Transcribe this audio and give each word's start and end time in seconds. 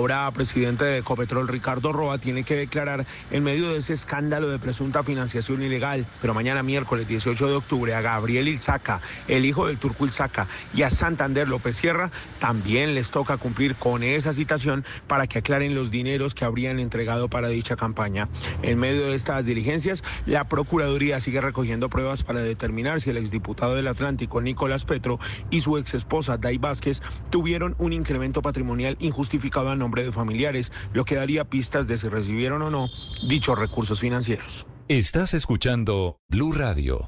Ahora, 0.00 0.30
presidente 0.30 0.84
de 0.84 0.98
Ecopetrol, 0.98 1.48
Ricardo 1.48 1.92
Roa, 1.92 2.18
tiene 2.18 2.44
que 2.44 2.54
declarar 2.54 3.04
en 3.32 3.42
medio 3.42 3.72
de 3.72 3.78
ese 3.78 3.94
escándalo 3.94 4.48
de 4.48 4.60
presunta 4.60 5.02
financiación 5.02 5.60
ilegal. 5.60 6.06
Pero 6.20 6.34
mañana, 6.34 6.62
miércoles 6.62 7.08
18 7.08 7.48
de 7.48 7.54
octubre, 7.54 7.92
a 7.94 8.00
Gabriel 8.00 8.46
Ilzaca, 8.46 9.00
el 9.26 9.44
hijo 9.44 9.66
del 9.66 9.78
turco 9.78 10.04
Ilzaca, 10.04 10.46
y 10.72 10.82
a 10.82 10.90
Santander 10.90 11.48
López 11.48 11.74
Sierra, 11.78 12.12
también 12.38 12.94
les 12.94 13.10
toca 13.10 13.38
cumplir 13.38 13.74
con 13.74 14.04
esa 14.04 14.32
citación 14.32 14.84
para 15.08 15.26
que 15.26 15.40
aclaren 15.40 15.74
los 15.74 15.90
dineros 15.90 16.32
que 16.32 16.44
habrían 16.44 16.78
entregado 16.78 17.26
para 17.26 17.48
dicha 17.48 17.74
campaña. 17.74 18.28
En 18.62 18.78
medio 18.78 19.08
de 19.08 19.16
estas 19.16 19.46
diligencias, 19.46 20.04
la 20.26 20.44
Procuraduría 20.44 21.18
sigue 21.18 21.40
recogiendo 21.40 21.88
pruebas 21.88 22.22
para 22.22 22.40
determinar 22.40 23.00
si 23.00 23.10
el 23.10 23.16
exdiputado 23.16 23.74
del 23.74 23.88
Atlántico, 23.88 24.40
Nicolás 24.42 24.84
Petro, 24.84 25.18
y 25.50 25.60
su 25.60 25.76
exesposa, 25.76 26.36
Day 26.36 26.56
Vázquez, 26.56 27.02
tuvieron 27.30 27.74
un 27.78 27.92
incremento 27.92 28.42
patrimonial 28.42 28.96
injustificado 29.00 29.70
a 29.70 29.74
nombre 29.74 29.87
de 29.90 30.12
familiares, 30.12 30.72
lo 30.92 31.04
que 31.04 31.16
daría 31.16 31.44
pistas 31.44 31.86
de 31.86 31.98
si 31.98 32.08
recibieron 32.08 32.62
o 32.62 32.70
no 32.70 32.88
dichos 33.28 33.58
recursos 33.58 34.00
financieros. 34.00 34.66
Estás 34.88 35.34
escuchando 35.34 36.18
Blue 36.28 36.52
Radio. 36.52 37.04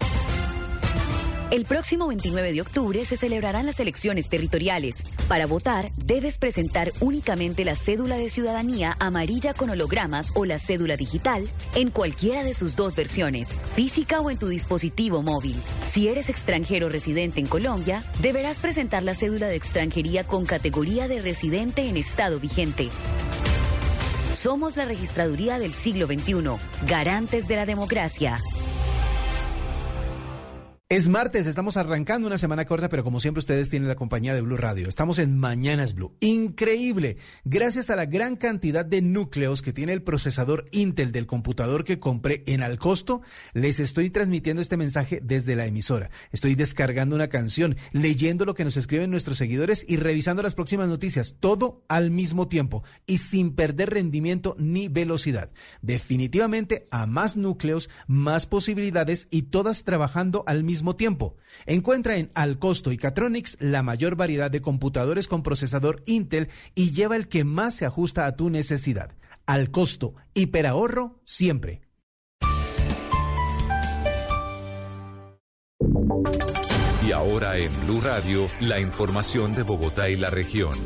El 1.50 1.64
próximo 1.64 2.06
29 2.06 2.52
de 2.52 2.60
octubre 2.60 3.04
se 3.04 3.16
celebrarán 3.16 3.66
las 3.66 3.80
elecciones 3.80 4.28
territoriales. 4.28 5.02
Para 5.26 5.46
votar, 5.46 5.90
debes 5.96 6.38
presentar 6.38 6.92
únicamente 7.00 7.64
la 7.64 7.74
cédula 7.74 8.16
de 8.16 8.30
ciudadanía 8.30 8.96
amarilla 9.00 9.52
con 9.52 9.68
hologramas 9.68 10.30
o 10.36 10.44
la 10.44 10.60
cédula 10.60 10.96
digital 10.96 11.50
en 11.74 11.90
cualquiera 11.90 12.44
de 12.44 12.54
sus 12.54 12.76
dos 12.76 12.94
versiones, 12.94 13.56
física 13.74 14.20
o 14.20 14.30
en 14.30 14.38
tu 14.38 14.46
dispositivo 14.46 15.22
móvil. 15.22 15.56
Si 15.86 16.06
eres 16.06 16.28
extranjero 16.28 16.88
residente 16.88 17.40
en 17.40 17.46
Colombia, 17.46 18.04
deberás 18.22 18.60
presentar 18.60 19.02
la 19.02 19.16
cédula 19.16 19.48
de 19.48 19.56
extranjería 19.56 20.22
con 20.22 20.46
categoría 20.46 21.08
de 21.08 21.20
residente 21.20 21.88
en 21.88 21.96
estado 21.96 22.38
vigente. 22.38 22.90
Somos 24.34 24.76
la 24.76 24.84
registraduría 24.84 25.58
del 25.58 25.72
siglo 25.72 26.06
XXI, 26.06 26.44
garantes 26.86 27.48
de 27.48 27.56
la 27.56 27.66
democracia. 27.66 28.38
Es 30.92 31.08
martes, 31.08 31.46
estamos 31.46 31.76
arrancando 31.76 32.26
una 32.26 32.36
semana 32.36 32.64
corta, 32.64 32.88
pero 32.88 33.04
como 33.04 33.20
siempre 33.20 33.38
ustedes 33.38 33.70
tienen 33.70 33.88
la 33.88 33.94
compañía 33.94 34.34
de 34.34 34.40
Blue 34.40 34.56
Radio. 34.56 34.88
Estamos 34.88 35.20
en 35.20 35.38
Mañanas 35.38 35.94
Blue. 35.94 36.16
Increíble. 36.18 37.16
Gracias 37.44 37.90
a 37.90 37.94
la 37.94 38.06
gran 38.06 38.34
cantidad 38.34 38.84
de 38.84 39.00
núcleos 39.00 39.62
que 39.62 39.72
tiene 39.72 39.92
el 39.92 40.02
procesador 40.02 40.66
Intel 40.72 41.12
del 41.12 41.28
computador 41.28 41.84
que 41.84 42.00
compré 42.00 42.42
en 42.48 42.64
al 42.64 42.80
costo, 42.80 43.22
les 43.52 43.78
estoy 43.78 44.10
transmitiendo 44.10 44.60
este 44.60 44.76
mensaje 44.76 45.20
desde 45.22 45.54
la 45.54 45.66
emisora. 45.66 46.10
Estoy 46.32 46.56
descargando 46.56 47.14
una 47.14 47.28
canción, 47.28 47.76
leyendo 47.92 48.44
lo 48.44 48.56
que 48.56 48.64
nos 48.64 48.76
escriben 48.76 49.12
nuestros 49.12 49.38
seguidores 49.38 49.84
y 49.86 49.94
revisando 49.94 50.42
las 50.42 50.56
próximas 50.56 50.88
noticias. 50.88 51.36
Todo 51.38 51.84
al 51.86 52.10
mismo 52.10 52.48
tiempo 52.48 52.82
y 53.06 53.18
sin 53.18 53.54
perder 53.54 53.90
rendimiento 53.90 54.56
ni 54.58 54.88
velocidad. 54.88 55.52
Definitivamente 55.82 56.86
a 56.90 57.06
más 57.06 57.36
núcleos, 57.36 57.90
más 58.08 58.46
posibilidades 58.46 59.28
y 59.30 59.42
todas 59.42 59.84
trabajando 59.84 60.42
al 60.48 60.64
mismo 60.64 60.79
tiempo. 60.96 61.36
Encuentra 61.66 62.16
en 62.16 62.30
Alcosto 62.34 62.92
y 62.92 62.96
Catronics 62.96 63.56
la 63.60 63.82
mayor 63.82 64.16
variedad 64.16 64.50
de 64.50 64.60
computadores 64.60 65.28
con 65.28 65.42
procesador 65.42 66.02
Intel 66.06 66.48
y 66.74 66.92
lleva 66.92 67.16
el 67.16 67.28
que 67.28 67.44
más 67.44 67.74
se 67.74 67.86
ajusta 67.86 68.26
a 68.26 68.36
tu 68.36 68.50
necesidad. 68.50 69.12
Al 69.46 69.70
costo, 69.70 70.14
hiperahorro, 70.34 71.20
siempre. 71.24 71.82
Y 77.06 77.12
ahora 77.12 77.56
en 77.56 77.72
Blue 77.86 78.00
Radio, 78.00 78.46
la 78.60 78.78
información 78.78 79.54
de 79.54 79.62
Bogotá 79.62 80.08
y 80.10 80.16
la 80.16 80.30
región. 80.30 80.78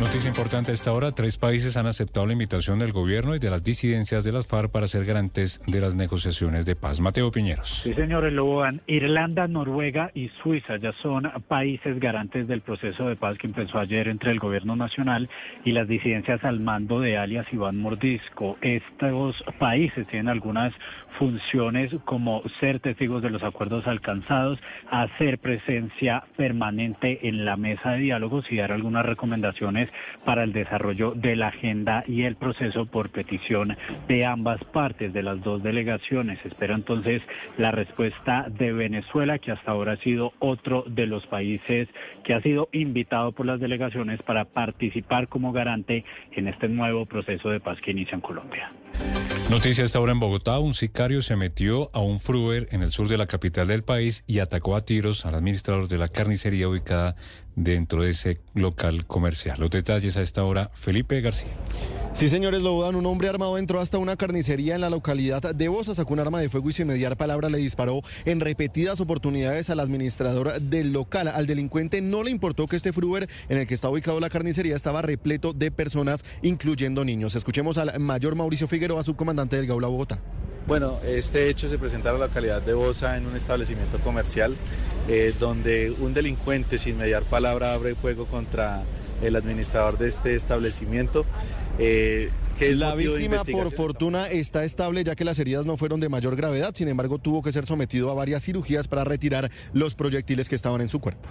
Noticia 0.00 0.28
importante 0.28 0.70
a 0.70 0.74
esta 0.74 0.92
hora, 0.92 1.10
tres 1.10 1.38
países 1.38 1.76
han 1.76 1.86
aceptado 1.86 2.24
la 2.24 2.32
invitación 2.32 2.78
del 2.78 2.92
gobierno 2.92 3.34
y 3.34 3.40
de 3.40 3.50
las 3.50 3.64
disidencias 3.64 4.22
de 4.22 4.30
las 4.30 4.46
FARC 4.46 4.70
para 4.70 4.86
ser 4.86 5.04
garantes 5.04 5.60
de 5.66 5.80
las 5.80 5.96
negociaciones 5.96 6.64
de 6.66 6.76
paz. 6.76 7.00
Mateo 7.00 7.32
Piñeros. 7.32 7.80
Sí, 7.82 7.92
señores 7.94 8.32
Lobodan. 8.32 8.80
Irlanda, 8.86 9.48
Noruega 9.48 10.12
y 10.14 10.28
Suiza 10.40 10.76
ya 10.76 10.92
son 11.02 11.24
países 11.48 11.98
garantes 11.98 12.46
del 12.46 12.60
proceso 12.60 13.08
de 13.08 13.16
paz 13.16 13.38
que 13.38 13.48
empezó 13.48 13.80
ayer 13.80 14.06
entre 14.06 14.30
el 14.30 14.38
gobierno 14.38 14.76
nacional 14.76 15.28
y 15.64 15.72
las 15.72 15.88
disidencias 15.88 16.44
al 16.44 16.60
mando 16.60 17.00
de 17.00 17.18
alias 17.18 17.52
Iván 17.52 17.78
Mordisco. 17.78 18.56
Estos 18.60 19.42
países 19.58 20.06
tienen 20.06 20.28
algunas 20.28 20.72
funciones 21.18 21.92
como 22.04 22.42
ser 22.60 22.78
testigos 22.78 23.20
de 23.22 23.30
los 23.30 23.42
acuerdos 23.42 23.88
alcanzados, 23.88 24.60
hacer 24.90 25.38
presencia 25.38 26.22
permanente 26.36 27.26
en 27.26 27.44
la 27.44 27.56
mesa 27.56 27.90
de 27.90 27.98
diálogos 27.98 28.50
y 28.52 28.58
dar 28.58 28.70
algunas 28.70 29.04
recomendaciones 29.04 29.87
para 30.24 30.44
el 30.44 30.52
desarrollo 30.52 31.12
de 31.12 31.36
la 31.36 31.48
agenda 31.48 32.04
y 32.06 32.22
el 32.22 32.36
proceso 32.36 32.86
por 32.86 33.10
petición 33.10 33.76
de 34.08 34.24
ambas 34.24 34.62
partes, 34.64 35.12
de 35.12 35.22
las 35.22 35.42
dos 35.42 35.62
delegaciones. 35.62 36.38
Espera 36.44 36.74
entonces 36.74 37.22
la 37.56 37.70
respuesta 37.70 38.46
de 38.48 38.72
Venezuela, 38.72 39.38
que 39.38 39.52
hasta 39.52 39.70
ahora 39.70 39.92
ha 39.92 39.96
sido 39.96 40.32
otro 40.38 40.84
de 40.86 41.06
los 41.06 41.26
países 41.26 41.88
que 42.24 42.34
ha 42.34 42.40
sido 42.40 42.68
invitado 42.72 43.32
por 43.32 43.46
las 43.46 43.60
delegaciones 43.60 44.22
para 44.22 44.44
participar 44.44 45.28
como 45.28 45.52
garante 45.52 46.04
en 46.32 46.48
este 46.48 46.68
nuevo 46.68 47.06
proceso 47.06 47.50
de 47.50 47.60
paz 47.60 47.78
que 47.80 47.90
inicia 47.90 48.14
en 48.14 48.20
Colombia. 48.20 48.70
Noticia 49.50 49.82
esta 49.82 49.98
hora 49.98 50.12
en 50.12 50.20
Bogotá, 50.20 50.58
un 50.58 50.74
sicario 50.74 51.22
se 51.22 51.34
metió 51.34 51.90
a 51.94 52.00
un 52.00 52.20
fruver 52.20 52.66
en 52.70 52.82
el 52.82 52.90
sur 52.90 53.08
de 53.08 53.16
la 53.16 53.26
capital 53.26 53.68
del 53.68 53.82
país 53.82 54.22
y 54.26 54.40
atacó 54.40 54.76
a 54.76 54.82
tiros 54.82 55.24
al 55.24 55.34
administrador 55.34 55.88
de 55.88 55.96
la 55.96 56.08
carnicería 56.08 56.68
ubicada 56.68 57.16
dentro 57.58 58.04
de 58.04 58.10
ese 58.10 58.40
local 58.54 59.04
comercial. 59.06 59.58
Los 59.58 59.70
detalles 59.70 60.16
a 60.16 60.22
esta 60.22 60.44
hora, 60.44 60.70
Felipe 60.74 61.20
García. 61.20 61.50
Sí, 62.14 62.28
señores, 62.28 62.62
lo 62.62 62.70
dudan. 62.70 62.94
Un 62.94 63.06
hombre 63.06 63.28
armado 63.28 63.58
entró 63.58 63.80
hasta 63.80 63.98
una 63.98 64.16
carnicería 64.16 64.74
en 64.74 64.80
la 64.80 64.90
localidad 64.90 65.54
de 65.54 65.68
Bosa, 65.68 65.94
sacó 65.94 66.14
un 66.14 66.20
arma 66.20 66.40
de 66.40 66.48
fuego 66.48 66.70
y 66.70 66.72
sin 66.72 66.86
mediar 66.86 67.16
palabra 67.16 67.48
le 67.48 67.58
disparó 67.58 68.02
en 68.24 68.40
repetidas 68.40 69.00
oportunidades 69.00 69.70
al 69.70 69.80
administrador 69.80 70.60
del 70.60 70.92
local. 70.92 71.28
Al 71.28 71.46
delincuente 71.46 72.00
no 72.00 72.22
le 72.22 72.30
importó 72.30 72.66
que 72.66 72.76
este 72.76 72.92
fruver 72.92 73.28
en 73.48 73.58
el 73.58 73.66
que 73.66 73.74
está 73.74 73.88
ubicado 73.88 74.20
la 74.20 74.28
carnicería 74.28 74.76
estaba 74.76 75.02
repleto 75.02 75.52
de 75.52 75.70
personas, 75.70 76.24
incluyendo 76.42 77.04
niños. 77.04 77.34
Escuchemos 77.34 77.78
al 77.78 77.98
mayor 78.00 78.34
Mauricio 78.34 78.68
Figueroa, 78.68 79.02
subcomandante 79.02 79.56
del 79.56 79.66
Gaula 79.66 79.88
Bogotá. 79.88 80.20
Bueno, 80.68 81.00
este 81.02 81.48
hecho 81.48 81.66
se 81.66 81.78
presenta 81.78 82.10
en 82.10 82.20
la 82.20 82.26
localidad 82.26 82.60
de 82.60 82.74
Bosa 82.74 83.16
en 83.16 83.24
un 83.24 83.34
establecimiento 83.34 83.98
comercial 84.00 84.54
eh, 85.08 85.32
donde 85.40 85.90
un 85.98 86.12
delincuente 86.12 86.76
sin 86.76 86.98
mediar 86.98 87.22
palabra 87.22 87.72
abre 87.72 87.94
fuego 87.94 88.26
contra 88.26 88.82
el 89.22 89.34
administrador 89.34 89.96
de 89.96 90.08
este 90.08 90.34
establecimiento. 90.34 91.24
Eh, 91.78 92.28
que 92.58 92.68
es 92.70 92.76
la 92.76 92.94
víctima, 92.94 93.14
por 93.14 93.22
investigación. 93.22 93.72
fortuna, 93.72 94.28
está 94.28 94.62
estable 94.64 95.04
ya 95.04 95.16
que 95.16 95.24
las 95.24 95.38
heridas 95.38 95.64
no 95.64 95.78
fueron 95.78 96.00
de 96.00 96.10
mayor 96.10 96.36
gravedad. 96.36 96.74
Sin 96.74 96.88
embargo, 96.88 97.16
tuvo 97.18 97.40
que 97.40 97.50
ser 97.50 97.64
sometido 97.64 98.10
a 98.10 98.14
varias 98.14 98.44
cirugías 98.44 98.88
para 98.88 99.04
retirar 99.04 99.50
los 99.72 99.94
proyectiles 99.94 100.50
que 100.50 100.54
estaban 100.54 100.82
en 100.82 100.90
su 100.90 101.00
cuerpo. 101.00 101.30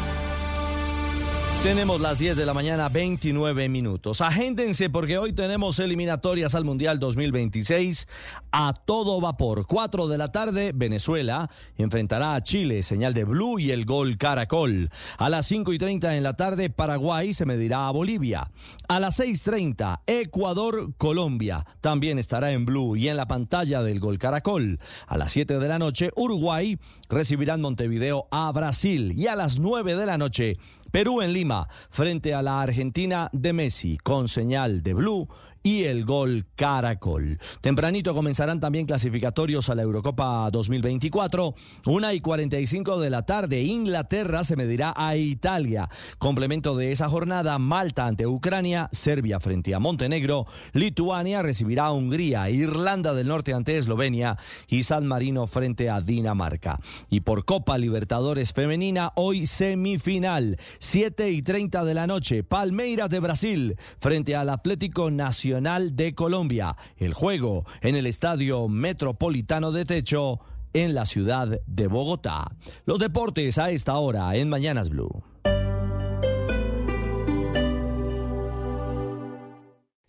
Tenemos 1.63 2.01
las 2.01 2.17
10 2.17 2.37
de 2.37 2.47
la 2.47 2.55
mañana, 2.55 2.89
29 2.89 3.69
minutos. 3.69 4.19
Agéndense 4.21 4.89
porque 4.89 5.19
hoy 5.19 5.31
tenemos 5.31 5.77
eliminatorias 5.77 6.55
al 6.55 6.65
Mundial 6.65 6.97
2026 6.97 8.07
a 8.51 8.73
todo 8.73 9.21
vapor. 9.21 9.67
4 9.67 10.07
de 10.07 10.17
la 10.17 10.29
tarde, 10.29 10.71
Venezuela 10.73 11.51
enfrentará 11.77 12.33
a 12.33 12.41
Chile, 12.41 12.81
señal 12.81 13.13
de 13.13 13.25
Blue 13.25 13.59
y 13.59 13.69
el 13.69 13.85
gol 13.85 14.17
Caracol. 14.17 14.89
A 15.19 15.29
las 15.29 15.45
5 15.45 15.71
y 15.73 15.77
30 15.77 16.17
en 16.17 16.23
la 16.23 16.33
tarde, 16.33 16.71
Paraguay 16.71 17.31
se 17.31 17.45
medirá 17.45 17.87
a 17.87 17.91
Bolivia. 17.91 18.49
A 18.87 18.99
las 18.99 19.19
6.30, 19.19 20.01
Ecuador, 20.07 20.95
Colombia. 20.97 21.67
También 21.79 22.17
estará 22.17 22.51
en 22.53 22.65
Blue 22.65 22.95
y 22.95 23.07
en 23.07 23.17
la 23.17 23.27
pantalla 23.27 23.83
del 23.83 23.99
gol 23.99 24.17
Caracol. 24.17 24.79
A 25.05 25.15
las 25.15 25.31
7 25.31 25.59
de 25.59 25.67
la 25.67 25.77
noche, 25.77 26.09
Uruguay 26.15 26.79
recibirá 27.07 27.53
en 27.53 27.61
Montevideo 27.61 28.27
a 28.31 28.51
Brasil. 28.51 29.13
Y 29.15 29.27
a 29.27 29.35
las 29.35 29.59
9 29.59 29.95
de 29.95 30.05
la 30.07 30.17
noche, 30.17 30.57
Perú 30.91 31.21
en 31.21 31.31
Lima, 31.31 31.69
frente 31.89 32.33
a 32.33 32.41
la 32.41 32.61
Argentina 32.61 33.29
de 33.31 33.53
Messi, 33.53 33.97
con 33.97 34.27
señal 34.27 34.83
de 34.83 34.93
blue 34.93 35.29
y 35.63 35.83
el 35.83 36.05
gol 36.05 36.45
Caracol. 36.55 37.39
Tempranito 37.61 38.13
comenzarán 38.13 38.59
también 38.59 38.85
clasificatorios 38.85 39.69
a 39.69 39.75
la 39.75 39.83
Eurocopa 39.83 40.49
2024. 40.51 41.53
Una 41.85 42.13
y 42.13 42.21
45 42.21 42.99
de 42.99 43.09
la 43.09 43.25
tarde, 43.25 43.61
Inglaterra 43.61 44.43
se 44.43 44.55
medirá 44.55 44.93
a 44.95 45.15
Italia. 45.15 45.89
Complemento 46.17 46.75
de 46.75 46.91
esa 46.91 47.09
jornada, 47.09 47.59
Malta 47.59 48.07
ante 48.07 48.25
Ucrania, 48.25 48.89
Serbia 48.91 49.39
frente 49.39 49.75
a 49.75 49.79
Montenegro, 49.79 50.47
Lituania 50.73 51.41
recibirá 51.41 51.85
a 51.85 51.91
Hungría, 51.91 52.49
Irlanda 52.49 53.13
del 53.13 53.27
Norte 53.27 53.53
ante 53.53 53.77
Eslovenia 53.77 54.37
y 54.67 54.83
San 54.83 55.05
Marino 55.05 55.47
frente 55.47 55.89
a 55.89 56.01
Dinamarca. 56.01 56.79
Y 57.09 57.21
por 57.21 57.45
Copa 57.45 57.77
Libertadores 57.77 58.53
Femenina, 58.53 59.11
hoy 59.15 59.45
semifinal, 59.45 60.57
7 60.79 61.29
y 61.31 61.41
30 61.41 61.85
de 61.85 61.93
la 61.93 62.07
noche, 62.07 62.43
Palmeiras 62.43 63.09
de 63.09 63.19
Brasil 63.19 63.75
frente 63.99 64.35
al 64.35 64.49
Atlético 64.49 65.11
Nacional 65.11 65.50
de 65.59 66.15
Colombia. 66.15 66.77
El 66.95 67.13
juego 67.13 67.65
en 67.81 67.95
el 67.95 68.05
Estadio 68.05 68.69
Metropolitano 68.69 69.73
de 69.73 69.83
Techo 69.83 70.39
en 70.73 70.93
la 70.93 71.05
ciudad 71.05 71.59
de 71.65 71.87
Bogotá. 71.87 72.55
Los 72.85 72.99
deportes 72.99 73.57
a 73.57 73.69
esta 73.69 73.97
hora 73.97 74.33
en 74.35 74.47
Mañanas 74.47 74.89
Blue. 74.89 75.21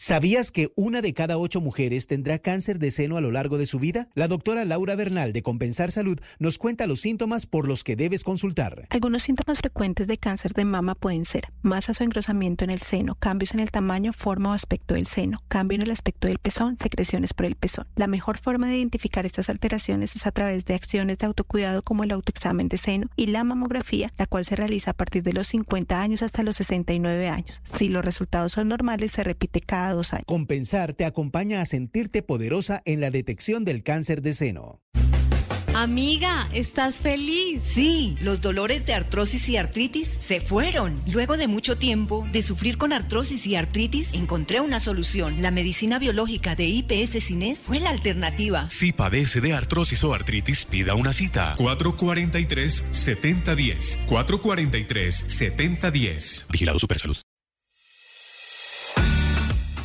¿Sabías 0.05 0.51
que 0.51 0.73
una 0.75 1.01
de 1.01 1.15
cada 1.15 1.39
ocho 1.39 1.61
mujeres 1.61 2.09
tendrá 2.09 2.41
cáncer 2.41 2.81
de 2.81 2.91
seno 2.91 3.17
a 3.17 3.21
lo 3.21 3.31
largo 3.31 3.57
de 3.57 3.67
su 3.67 3.79
vida? 3.79 4.09
La 4.15 4.27
doctora 4.27 4.65
Laura 4.65 4.97
Bernal 4.97 5.33
de 5.33 5.43
Compensar 5.43 5.93
Salud 5.93 6.19
nos 6.41 6.59
cuenta 6.59 6.89
los 6.89 7.03
síntomas 7.03 7.47
por 7.47 7.69
los 7.69 7.85
que 7.85 7.95
debes 7.95 8.25
consultar. 8.25 8.85
Algunos 8.91 9.23
síntomas 9.23 9.59
frecuentes 9.59 10.09
de 10.09 10.19
cáncer 10.19 10.55
de 10.55 10.65
mama 10.65 10.97
pueden 10.97 11.25
ser 11.25 11.53
masas 11.63 12.01
o 12.01 12.03
engrosamiento 12.03 12.65
en 12.65 12.71
el 12.71 12.81
seno, 12.81 13.15
cambios 13.15 13.55
en 13.55 13.61
el 13.61 13.71
tamaño, 13.71 14.13
forma 14.13 14.51
o 14.51 14.55
aspecto 14.55 14.95
del 14.95 15.07
seno, 15.07 15.39
cambio 15.47 15.77
en 15.77 15.83
el 15.83 15.93
aspecto 15.93 16.27
del 16.27 16.41
pezón, 16.41 16.79
secreciones 16.83 17.33
por 17.33 17.47
el 17.47 17.55
pezón. 17.55 17.87
La 17.95 18.09
mejor 18.09 18.39
forma 18.39 18.67
de 18.67 18.79
identificar 18.79 19.25
estas 19.25 19.51
alteraciones 19.51 20.17
es 20.17 20.27
a 20.27 20.33
través 20.33 20.65
de 20.65 20.75
acciones 20.75 21.19
de 21.19 21.27
autocuidado 21.27 21.83
como 21.83 22.03
el 22.03 22.11
autoexamen 22.11 22.69
de 22.69 22.79
seno 22.79 23.07
y 23.15 23.27
la 23.27 23.45
mamografía, 23.45 24.13
la 24.19 24.27
cual 24.27 24.45
se 24.45 24.57
realiza 24.57 24.91
a 24.91 24.95
partir 24.95 25.23
de 25.23 25.33
los 25.33 25.47
50 25.47 26.03
años 26.03 26.25
hasta 26.25 26.43
los 26.43 26.57
69 26.57 27.29
años. 27.29 27.63
Si 27.79 27.89
los 27.89 28.05
resultados 28.05 28.51
son 28.51 28.67
normales, 28.67 29.13
se 29.13 29.23
repite 29.23 29.61
cada 29.61 29.92
Compensar 30.27 30.95
te 30.95 31.05
acompaña 31.05 31.61
a 31.61 31.67
sentirte 31.67 32.23
poderosa 32.23 32.83
en 32.85 33.01
la 33.01 33.11
detección 33.11 33.65
del 33.65 33.83
cáncer 33.83 34.23
de 34.23 34.35
seno. 34.35 34.81
Amiga, 35.75 36.49
¿estás 36.53 36.97
feliz? 36.97 37.63
Sí, 37.65 38.19
los 38.21 38.43
dolores 38.43 38.85
de 38.85 38.93
artrosis 38.93 39.49
y 39.49 39.57
artritis 39.57 40.07
se 40.07 40.43
fueron. 40.43 41.01
Luego 41.11 41.39
de 41.39 41.49
mucho 41.49 41.79
tiempo 41.79 42.29
de 42.31 42.43
sufrir 42.43 42.77
con 42.77 42.93
artrosis 42.93 43.47
y 43.47 43.57
artritis, 43.57 44.13
encontré 44.13 44.61
una 44.61 44.81
solución. 44.81 45.41
La 45.41 45.51
medicina 45.51 45.99
biológica 45.99 46.57
de 46.57 46.67
IPS 46.67 47.25
Cines 47.25 47.61
fue 47.61 47.81
la 47.81 47.89
alternativa. 47.89 48.69
Si 48.69 48.93
padece 48.93 49.41
de 49.41 49.55
artrosis 49.55 50.05
o 50.05 50.13
artritis, 50.13 50.67
pida 50.67 50.95
una 50.95 51.15
cita. 51.15 51.57
443-7010. 51.57 54.05
443-7010. 54.07 56.49
Vigilado 56.51 56.79
Supersalud. 56.79 57.17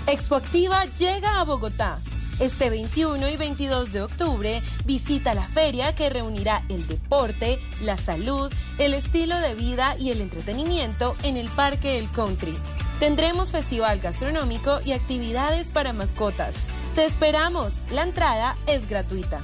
Expoactiva 0.08 0.86
llega 0.98 1.42
a 1.42 1.44
Bogotá. 1.44 2.00
Este 2.40 2.70
21 2.70 3.28
y 3.28 3.36
22 3.36 3.92
de 3.92 4.04
octubre 4.04 4.62
visita 4.86 5.34
la 5.34 5.50
feria 5.50 5.94
que 5.96 6.10
reunirá 6.10 6.64
el 6.70 6.88
deporte, 6.88 7.60
la 7.82 7.98
salud, 7.98 8.50
el 8.78 8.94
estilo 8.94 9.38
de 9.38 9.54
vida 9.54 9.98
y 10.00 10.12
el 10.12 10.22
entretenimiento 10.22 11.18
en 11.24 11.36
el 11.36 11.50
Parque 11.50 11.98
El 11.98 12.10
Country. 12.12 12.56
Tendremos 13.02 13.52
festival 13.52 14.00
gastronómico 14.00 14.80
y 14.86 14.94
actividades 14.94 15.72
para 15.72 15.92
mascotas. 15.92 16.56
Te 16.96 17.04
esperamos. 17.04 17.78
La 17.92 18.04
entrada 18.04 18.56
es 18.66 18.88
gratuita. 18.88 19.42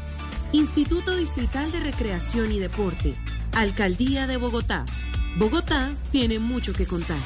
Instituto 0.53 1.13
Distrital 1.13 1.73
de 1.73 1.81
Recreación 1.81 2.53
y 2.53 2.59
Deporte. 2.59 3.15
Alcaldía 3.53 4.27
de 4.27 4.37
Bogotá. 4.37 4.85
Bogotá 5.37 5.93
tiene 6.11 6.39
mucho 6.39 6.71
que 6.71 6.87
contar. 6.87 7.19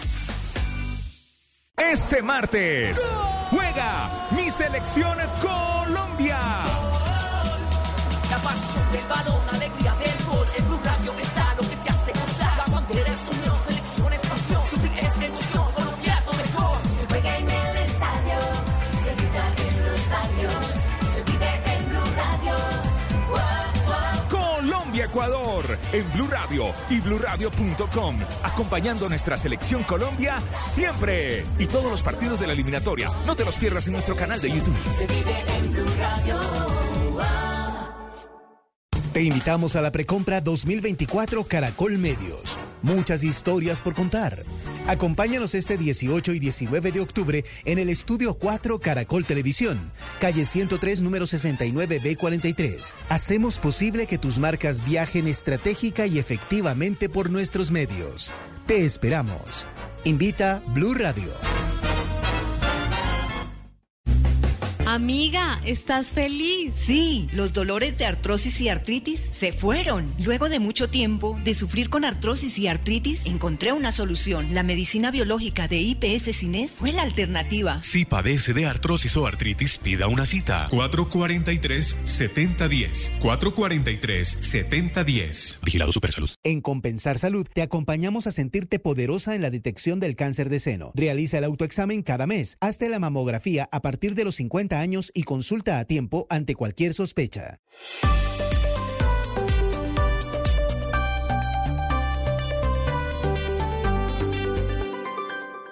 Este 1.77 2.23
martes 2.23 3.13
juega 3.51 4.09
mi 4.31 4.49
selección 4.49 5.15
Colombia. 5.39 6.39
La 8.31 8.37
pasión 8.37 8.91
del 8.91 9.05
balón, 9.05 9.39
Ecuador, 25.07 25.77
en 25.93 26.11
Blue 26.13 26.27
Radio 26.27 26.73
y 26.89 26.99
BlueRadio.com, 26.99 28.19
acompañando 28.43 29.05
a 29.05 29.09
nuestra 29.09 29.37
selección 29.37 29.83
Colombia 29.83 30.41
siempre. 30.57 31.45
Y 31.57 31.67
todos 31.67 31.89
los 31.89 32.03
partidos 32.03 32.39
de 32.39 32.47
la 32.47 32.53
eliminatoria, 32.53 33.11
no 33.25 33.35
te 33.35 33.45
los 33.45 33.57
pierdas 33.57 33.87
en 33.87 33.93
nuestro 33.93 34.15
canal 34.15 34.41
de 34.41 34.49
YouTube. 34.49 34.75
Se 34.89 35.07
vive 35.07 35.43
en 35.57 35.71
Blue 35.71 35.85
Radio. 35.99 36.39
Te 39.13 39.23
invitamos 39.23 39.75
a 39.75 39.81
la 39.81 39.91
precompra 39.91 40.41
2024 40.41 41.45
Caracol 41.45 41.97
Medios. 41.97 42.59
Muchas 42.81 43.23
historias 43.23 43.81
por 43.81 43.93
contar. 43.93 44.43
Acompáñanos 44.87 45.55
este 45.55 45.77
18 45.77 46.33
y 46.33 46.39
19 46.39 46.91
de 46.91 46.99
octubre 46.99 47.45
en 47.65 47.79
el 47.79 47.89
Estudio 47.89 48.35
4 48.35 48.79
Caracol 48.79 49.25
Televisión, 49.25 49.91
calle 50.19 50.45
103, 50.45 51.01
número 51.01 51.25
69B43. 51.25 52.93
Hacemos 53.09 53.59
posible 53.59 54.07
que 54.07 54.17
tus 54.17 54.39
marcas 54.39 54.85
viajen 54.85 55.27
estratégica 55.27 56.07
y 56.07 56.19
efectivamente 56.19 57.09
por 57.09 57.29
nuestros 57.29 57.71
medios. 57.71 58.33
Te 58.65 58.85
esperamos. 58.85 59.65
Invita 60.03 60.61
Blue 60.67 60.93
Radio. 60.93 61.31
Amiga, 64.97 65.61
¿estás 65.63 66.07
feliz? 66.07 66.73
Sí, 66.75 67.29
los 67.31 67.53
dolores 67.53 67.99
de 67.99 68.05
artrosis 68.05 68.59
y 68.61 68.69
artritis 68.69 69.19
se 69.19 69.51
fueron. 69.51 70.11
Luego 70.17 70.49
de 70.49 70.57
mucho 70.57 70.89
tiempo 70.89 71.39
de 71.43 71.53
sufrir 71.53 71.91
con 71.91 72.03
artrosis 72.03 72.57
y 72.57 72.67
artritis, 72.67 73.27
encontré 73.27 73.73
una 73.73 73.91
solución. 73.91 74.55
La 74.55 74.63
medicina 74.63 75.11
biológica 75.11 75.67
de 75.67 75.77
IPS 75.77 76.35
Cines 76.35 76.71
fue 76.71 76.93
la 76.93 77.03
alternativa. 77.03 77.79
Si 77.83 78.05
padece 78.05 78.55
de 78.55 78.65
artrosis 78.65 79.15
o 79.17 79.27
artritis, 79.27 79.77
pida 79.77 80.07
una 80.07 80.25
cita. 80.25 80.67
443-7010. 80.69 83.19
443-7010. 83.19 85.59
Vigilado 85.61 85.91
Supersalud. 85.91 86.31
En 86.43 86.59
Compensar 86.59 87.19
Salud 87.19 87.45
te 87.53 87.61
acompañamos 87.61 88.25
a 88.25 88.31
sentirte 88.31 88.79
poderosa 88.79 89.35
en 89.35 89.43
la 89.43 89.51
detección 89.51 89.99
del 89.99 90.15
cáncer 90.15 90.49
de 90.49 90.59
seno. 90.59 90.91
Realiza 90.95 91.37
el 91.37 91.43
autoexamen 91.43 92.01
cada 92.01 92.25
mes. 92.25 92.57
Hazte 92.61 92.89
la 92.89 92.97
mamografía 92.97 93.69
a 93.71 93.83
partir 93.83 94.15
de 94.15 94.23
los 94.23 94.37
50 94.37 94.79
años 94.79 94.86
y 95.13 95.23
consulta 95.23 95.79
a 95.79 95.85
tiempo 95.85 96.27
ante 96.29 96.55
cualquier 96.55 96.93
sospecha. 96.93 97.59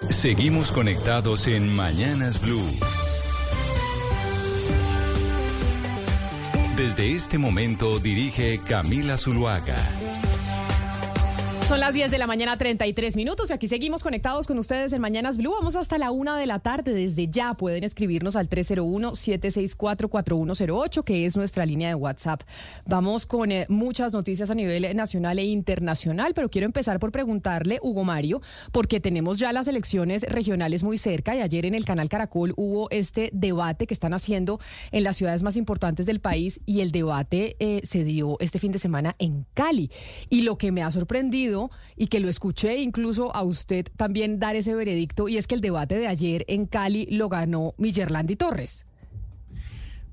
Seguimos 0.08 0.70
conectados 0.72 1.46
en 1.46 1.74
Mañanas 1.74 2.40
Blue. 2.40 2.62
Desde 6.76 7.12
este 7.12 7.38
momento 7.38 7.98
dirige 7.98 8.58
Camila 8.60 9.18
Zuluaga. 9.18 9.76
Son 11.66 11.80
las 11.80 11.94
10 11.94 12.12
de 12.12 12.18
la 12.18 12.28
mañana, 12.28 12.56
33 12.56 13.16
minutos, 13.16 13.50
y 13.50 13.52
aquí 13.52 13.66
seguimos 13.66 14.04
conectados 14.04 14.46
con 14.46 14.56
ustedes 14.56 14.92
en 14.92 15.00
Mañanas 15.00 15.36
Blue. 15.36 15.50
Vamos 15.50 15.74
hasta 15.74 15.98
la 15.98 16.12
una 16.12 16.38
de 16.38 16.46
la 16.46 16.60
tarde. 16.60 16.92
Desde 16.92 17.26
ya 17.26 17.54
pueden 17.54 17.82
escribirnos 17.82 18.36
al 18.36 18.48
301-764-4108, 18.48 21.02
que 21.02 21.26
es 21.26 21.36
nuestra 21.36 21.66
línea 21.66 21.88
de 21.88 21.96
WhatsApp. 21.96 22.42
Vamos 22.84 23.26
con 23.26 23.50
eh, 23.50 23.66
muchas 23.68 24.12
noticias 24.12 24.48
a 24.52 24.54
nivel 24.54 24.94
nacional 24.94 25.40
e 25.40 25.44
internacional, 25.46 26.34
pero 26.34 26.50
quiero 26.50 26.66
empezar 26.66 27.00
por 27.00 27.10
preguntarle, 27.10 27.80
Hugo 27.82 28.04
Mario, 28.04 28.42
porque 28.70 29.00
tenemos 29.00 29.40
ya 29.40 29.52
las 29.52 29.66
elecciones 29.66 30.22
regionales 30.22 30.84
muy 30.84 30.98
cerca, 30.98 31.34
y 31.34 31.40
ayer 31.40 31.66
en 31.66 31.74
el 31.74 31.84
canal 31.84 32.08
Caracol 32.08 32.54
hubo 32.56 32.88
este 32.90 33.30
debate 33.32 33.88
que 33.88 33.94
están 33.94 34.14
haciendo 34.14 34.60
en 34.92 35.02
las 35.02 35.16
ciudades 35.16 35.42
más 35.42 35.56
importantes 35.56 36.06
del 36.06 36.20
país, 36.20 36.60
y 36.64 36.80
el 36.80 36.92
debate 36.92 37.56
eh, 37.58 37.80
se 37.82 38.04
dio 38.04 38.36
este 38.38 38.60
fin 38.60 38.70
de 38.70 38.78
semana 38.78 39.16
en 39.18 39.46
Cali. 39.52 39.90
Y 40.30 40.42
lo 40.42 40.58
que 40.58 40.70
me 40.70 40.84
ha 40.84 40.92
sorprendido 40.92 41.55
y 41.96 42.06
que 42.06 42.20
lo 42.20 42.28
escuché 42.28 42.78
incluso 42.78 43.34
a 43.34 43.42
usted 43.42 43.86
también 43.96 44.38
dar 44.38 44.56
ese 44.56 44.74
veredicto 44.74 45.28
y 45.28 45.36
es 45.36 45.46
que 45.46 45.54
el 45.54 45.60
debate 45.60 45.98
de 45.98 46.06
ayer 46.06 46.44
en 46.48 46.66
Cali 46.66 47.06
lo 47.06 47.28
ganó 47.28 47.74
Millerlandi 47.78 48.36
Torres. 48.36 48.86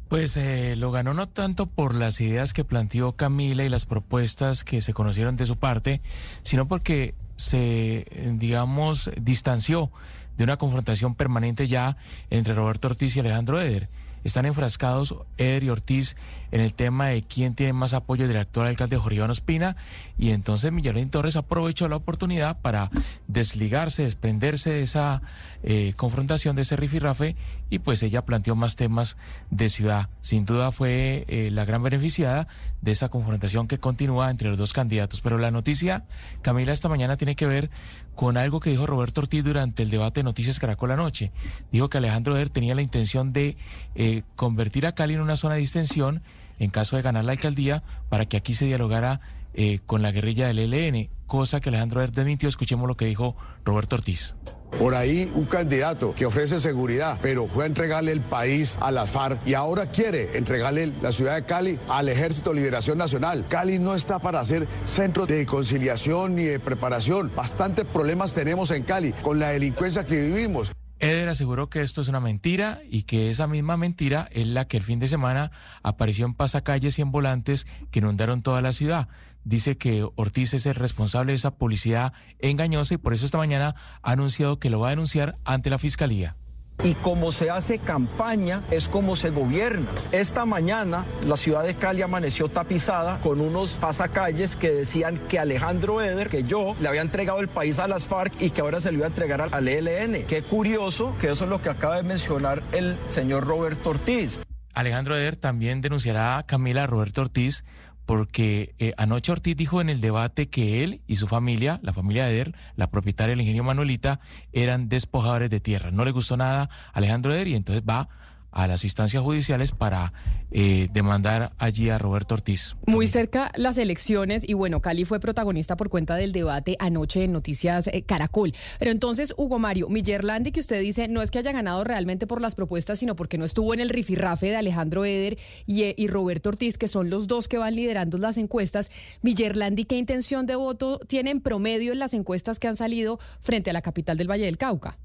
Pues 0.07 0.37
eh, 0.37 0.75
lo 0.75 0.91
ganó 0.91 1.13
no 1.13 1.27
tanto 1.27 1.65
por 1.65 1.95
las 1.95 2.21
ideas 2.21 2.53
que 2.53 2.63
planteó 2.63 3.13
Camila 3.13 3.63
y 3.63 3.69
las 3.69 3.85
propuestas 3.85 4.63
que 4.63 4.81
se 4.81 4.93
conocieron 4.93 5.35
de 5.37 5.47
su 5.47 5.57
parte, 5.57 6.01
sino 6.43 6.67
porque 6.67 7.15
se, 7.35 8.05
digamos, 8.37 9.09
distanció 9.19 9.91
de 10.37 10.43
una 10.43 10.57
confrontación 10.57 11.15
permanente 11.15 11.67
ya 11.67 11.97
entre 12.29 12.53
Roberto 12.53 12.89
Ortiz 12.89 13.15
y 13.15 13.21
Alejandro 13.21 13.59
Eder. 13.59 13.89
Están 14.23 14.45
enfrascados 14.45 15.15
Eder 15.37 15.63
y 15.63 15.69
Ortiz 15.69 16.15
en 16.53 16.61
el 16.61 16.75
tema 16.75 17.07
de 17.07 17.23
quién 17.23 17.55
tiene 17.55 17.73
más 17.73 17.95
apoyo 17.95 18.27
del 18.27 18.37
actual 18.37 18.67
alcalde 18.67 18.97
Jorge 18.97 19.15
Iván 19.15 19.31
Ospina 19.31 19.75
y 20.19 20.29
entonces 20.29 20.71
Miguelín 20.71 21.09
Torres 21.09 21.35
aprovechó 21.35 21.87
la 21.87 21.95
oportunidad 21.95 22.61
para 22.61 22.91
desligarse, 23.27 24.03
desprenderse 24.03 24.69
de 24.69 24.83
esa 24.83 25.23
eh, 25.63 25.93
confrontación, 25.97 26.55
de 26.55 26.61
ese 26.61 26.75
rifirrafe 26.75 27.35
y 27.71 27.79
pues 27.79 28.03
ella 28.03 28.23
planteó 28.23 28.55
más 28.55 28.75
temas 28.75 29.17
de 29.49 29.67
ciudad. 29.67 30.09
Sin 30.21 30.45
duda 30.45 30.71
fue 30.71 31.25
eh, 31.27 31.49
la 31.51 31.65
gran 31.65 31.81
beneficiada 31.81 32.47
de 32.81 32.91
esa 32.91 33.09
confrontación 33.09 33.67
que 33.67 33.79
continúa 33.79 34.29
entre 34.29 34.49
los 34.49 34.59
dos 34.59 34.73
candidatos. 34.73 35.21
Pero 35.21 35.39
la 35.39 35.49
noticia, 35.49 36.05
Camila, 36.43 36.71
esta 36.71 36.87
mañana 36.87 37.17
tiene 37.17 37.35
que 37.35 37.47
ver 37.47 37.71
con 38.13 38.37
algo 38.37 38.59
que 38.59 38.69
dijo 38.69 38.85
Roberto 38.85 39.21
Ortiz 39.21 39.43
durante 39.43 39.81
el 39.81 39.89
debate 39.89 40.19
de 40.19 40.25
Noticias 40.25 40.59
Caracol 40.59 40.91
anoche. 40.91 41.31
Dijo 41.71 41.89
que 41.89 41.97
Alejandro 41.97 42.35
Eder 42.35 42.49
tenía 42.49 42.75
la 42.75 42.83
intención 42.83 43.33
de 43.33 43.57
eh, 43.95 44.21
convertir 44.35 44.85
a 44.85 44.91
Cali 44.91 45.15
en 45.15 45.21
una 45.21 45.35
zona 45.35 45.55
de 45.55 45.61
distensión 45.61 46.21
en 46.59 46.69
caso 46.69 46.95
de 46.95 47.01
ganar 47.01 47.25
la 47.25 47.33
alcaldía 47.33 47.83
para 48.09 48.25
que 48.25 48.37
aquí 48.37 48.53
se 48.53 48.65
dialogara 48.65 49.21
eh, 49.53 49.79
con 49.85 50.01
la 50.01 50.11
guerrilla 50.11 50.47
del 50.47 50.73
ELN, 50.73 51.09
cosa 51.27 51.59
que 51.59 51.69
Alejandro 51.69 52.01
Eder 52.01 52.11
desmintió. 52.11 52.49
Escuchemos 52.49 52.87
lo 52.87 52.97
que 52.97 53.05
dijo 53.05 53.35
Roberto 53.63 53.95
Ortiz. 53.95 54.35
Por 54.79 54.95
ahí 54.95 55.31
un 55.35 55.45
candidato 55.45 56.15
que 56.15 56.25
ofrece 56.25 56.59
seguridad, 56.59 57.19
pero 57.21 57.45
fue 57.45 57.65
a 57.65 57.67
entregarle 57.67 58.11
el 58.11 58.21
país 58.21 58.75
a 58.81 58.91
las 58.91 59.11
FARC 59.11 59.45
y 59.45 59.53
ahora 59.53 59.85
quiere 59.85 60.35
entregarle 60.35 60.91
la 61.01 61.11
ciudad 61.11 61.35
de 61.35 61.43
Cali 61.43 61.79
al 61.89 62.09
Ejército 62.09 62.53
Liberación 62.53 62.97
Nacional. 62.97 63.45
Cali 63.47 63.77
no 63.77 63.93
está 63.93 64.17
para 64.17 64.43
ser 64.43 64.67
centro 64.87 65.27
de 65.27 65.45
conciliación 65.45 66.35
ni 66.35 66.45
de 66.45 66.59
preparación. 66.59 67.31
Bastantes 67.35 67.85
problemas 67.85 68.33
tenemos 68.33 68.71
en 68.71 68.83
Cali 68.83 69.13
con 69.21 69.39
la 69.39 69.49
delincuencia 69.49 70.05
que 70.05 70.19
vivimos. 70.19 70.71
Eder 70.99 71.27
aseguró 71.29 71.69
que 71.69 71.81
esto 71.81 72.01
es 72.01 72.07
una 72.07 72.19
mentira 72.19 72.81
y 72.89 73.03
que 73.03 73.29
esa 73.29 73.47
misma 73.47 73.77
mentira 73.77 74.29
es 74.31 74.47
la 74.47 74.65
que 74.67 74.77
el 74.77 74.83
fin 74.83 74.99
de 74.99 75.07
semana 75.07 75.51
apareció 75.81 76.25
en 76.25 76.33
pasacalles 76.33 76.97
y 76.97 77.01
en 77.01 77.11
volantes 77.11 77.67
que 77.91 77.99
inundaron 77.99 78.41
toda 78.41 78.61
la 78.61 78.73
ciudad. 78.73 79.09
Dice 79.43 79.77
que 79.77 80.07
Ortiz 80.15 80.53
es 80.53 80.65
el 80.65 80.75
responsable 80.75 81.33
de 81.33 81.37
esa 81.37 81.55
publicidad 81.55 82.13
engañosa 82.39 82.93
y 82.93 82.97
por 82.97 83.13
eso 83.13 83.25
esta 83.25 83.37
mañana 83.37 83.75
ha 84.01 84.11
anunciado 84.11 84.59
que 84.59 84.69
lo 84.69 84.79
va 84.79 84.87
a 84.87 84.91
denunciar 84.91 85.37
ante 85.43 85.69
la 85.69 85.77
fiscalía. 85.77 86.37
Y 86.83 86.95
como 86.95 87.31
se 87.31 87.49
hace 87.49 87.79
campaña 87.79 88.61
es 88.69 88.89
como 88.89 89.15
se 89.15 89.29
gobierna. 89.29 89.87
Esta 90.11 90.45
mañana 90.45 91.05
la 91.25 91.37
ciudad 91.37 91.63
de 91.63 91.75
Cali 91.75 92.01
amaneció 92.01 92.49
tapizada 92.49 93.19
con 93.21 93.39
unos 93.39 93.77
pasacalles 93.77 94.57
que 94.57 94.71
decían 94.71 95.17
que 95.29 95.39
Alejandro 95.39 96.01
Eder, 96.01 96.27
que 96.27 96.43
yo 96.43 96.75
le 96.81 96.89
había 96.89 97.01
entregado 97.01 97.39
el 97.39 97.47
país 97.47 97.79
a 97.79 97.87
las 97.87 98.07
FARC 98.07 98.33
y 98.41 98.49
que 98.49 98.59
ahora 98.59 98.81
se 98.81 98.91
lo 98.91 98.97
iba 98.97 99.05
a 99.05 99.09
entregar 99.09 99.47
al, 99.49 99.67
ELN. 99.67 100.25
Qué 100.27 100.43
curioso 100.43 101.15
que 101.21 101.31
eso 101.31 101.45
es 101.45 101.49
lo 101.49 101.61
que 101.61 101.69
acaba 101.69 101.95
de 101.95 102.03
mencionar 102.03 102.61
el 102.73 102.97
señor 103.09 103.45
Roberto 103.47 103.91
Ortiz. 103.91 104.41
Alejandro 104.73 105.15
Eder 105.15 105.37
también 105.37 105.79
denunciará 105.79 106.37
a 106.37 106.43
Camila 106.43 106.85
Roberto 106.85 107.21
Ortiz 107.21 107.63
porque 108.05 108.75
eh, 108.79 108.93
anoche 108.97 109.31
Ortiz 109.31 109.55
dijo 109.55 109.81
en 109.81 109.89
el 109.89 110.01
debate 110.01 110.49
que 110.49 110.83
él 110.83 111.01
y 111.07 111.15
su 111.15 111.27
familia, 111.27 111.79
la 111.83 111.93
familia 111.93 112.25
de 112.25 112.33
Eder, 112.33 112.55
la 112.75 112.91
propietaria 112.91 113.31
del 113.31 113.41
ingenio 113.41 113.63
Manuelita, 113.63 114.19
eran 114.51 114.89
despojadores 114.89 115.49
de 115.49 115.59
tierra. 115.59 115.91
No 115.91 116.05
le 116.05 116.11
gustó 116.11 116.37
nada 116.37 116.63
a 116.63 116.69
Alejandro 116.93 117.33
Eder 117.33 117.47
y 117.47 117.55
entonces 117.55 117.83
va 117.87 118.09
a 118.53 118.67
las 118.67 118.83
instancias 118.83 119.23
judiciales 119.23 119.71
para 119.71 120.13
eh, 120.51 120.87
demandar 120.93 121.53
allí 121.57 121.89
a 121.89 121.97
Roberto 121.97 122.35
Ortiz. 122.35 122.75
Muy 122.85 123.07
cerca 123.07 123.51
las 123.55 123.77
elecciones 123.77 124.47
y 124.47 124.53
bueno, 124.53 124.81
Cali 124.81 125.05
fue 125.05 125.19
protagonista 125.19 125.75
por 125.75 125.89
cuenta 125.89 126.15
del 126.15 126.31
debate 126.31 126.75
anoche 126.79 127.23
en 127.23 127.33
Noticias 127.33 127.87
eh, 127.87 128.03
Caracol. 128.03 128.53
Pero 128.79 128.91
entonces, 128.91 129.33
Hugo 129.35 129.57
Mario, 129.57 129.89
Millerlandi, 129.89 130.51
que 130.51 130.59
usted 130.59 130.79
dice, 130.79 131.07
no 131.07 131.21
es 131.21 131.31
que 131.31 131.39
haya 131.39 131.51
ganado 131.51 131.83
realmente 131.83 132.27
por 132.27 132.39
las 132.41 132.55
propuestas, 132.55 132.99
sino 132.99 133.15
porque 133.15 133.37
no 133.37 133.45
estuvo 133.45 133.73
en 133.73 133.79
el 133.79 133.89
rifirrafe 133.89 134.47
de 134.47 134.57
Alejandro 134.57 135.05
Eder 135.05 135.37
y, 135.65 135.83
eh, 135.83 135.95
y 135.97 136.07
Roberto 136.07 136.49
Ortiz, 136.49 136.77
que 136.77 136.87
son 136.87 137.09
los 137.09 137.27
dos 137.27 137.47
que 137.47 137.57
van 137.57 137.75
liderando 137.75 138.17
las 138.17 138.37
encuestas. 138.37 138.91
Millerlandi, 139.23 139.85
¿qué 139.85 139.97
intención 139.97 140.45
de 140.45 140.55
voto 140.55 140.99
tiene 140.99 141.31
en 141.31 141.41
promedio 141.41 141.93
en 141.93 141.99
las 141.99 142.13
encuestas 142.13 142.59
que 142.59 142.67
han 142.67 142.75
salido 142.75 143.19
frente 143.41 143.71
a 143.71 143.73
la 143.73 143.81
capital 143.81 144.17
del 144.17 144.29
Valle 144.29 144.45
del 144.45 144.57
Cauca? 144.57 144.97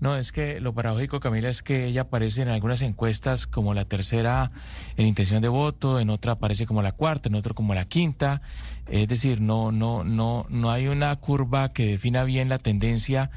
No, 0.00 0.16
es 0.16 0.32
que 0.32 0.60
lo 0.60 0.74
paradójico, 0.74 1.20
Camila, 1.20 1.48
es 1.48 1.62
que 1.62 1.86
ella 1.86 2.02
aparece 2.02 2.42
en 2.42 2.48
algunas 2.48 2.82
encuestas 2.82 3.46
como 3.46 3.74
la 3.74 3.84
tercera 3.84 4.50
en 4.96 5.06
intención 5.06 5.42
de 5.42 5.48
voto, 5.48 6.00
en 6.00 6.10
otra 6.10 6.32
aparece 6.32 6.66
como 6.66 6.82
la 6.82 6.92
cuarta, 6.92 7.28
en 7.28 7.34
otra 7.34 7.54
como 7.54 7.74
la 7.74 7.84
quinta. 7.84 8.42
Es 8.86 9.06
decir, 9.08 9.40
no, 9.40 9.70
no, 9.70 10.02
no, 10.04 10.46
no 10.48 10.70
hay 10.70 10.88
una 10.88 11.14
curva 11.16 11.72
que 11.72 11.84
defina 11.84 12.24
bien 12.24 12.48
la 12.48 12.58
tendencia 12.58 13.30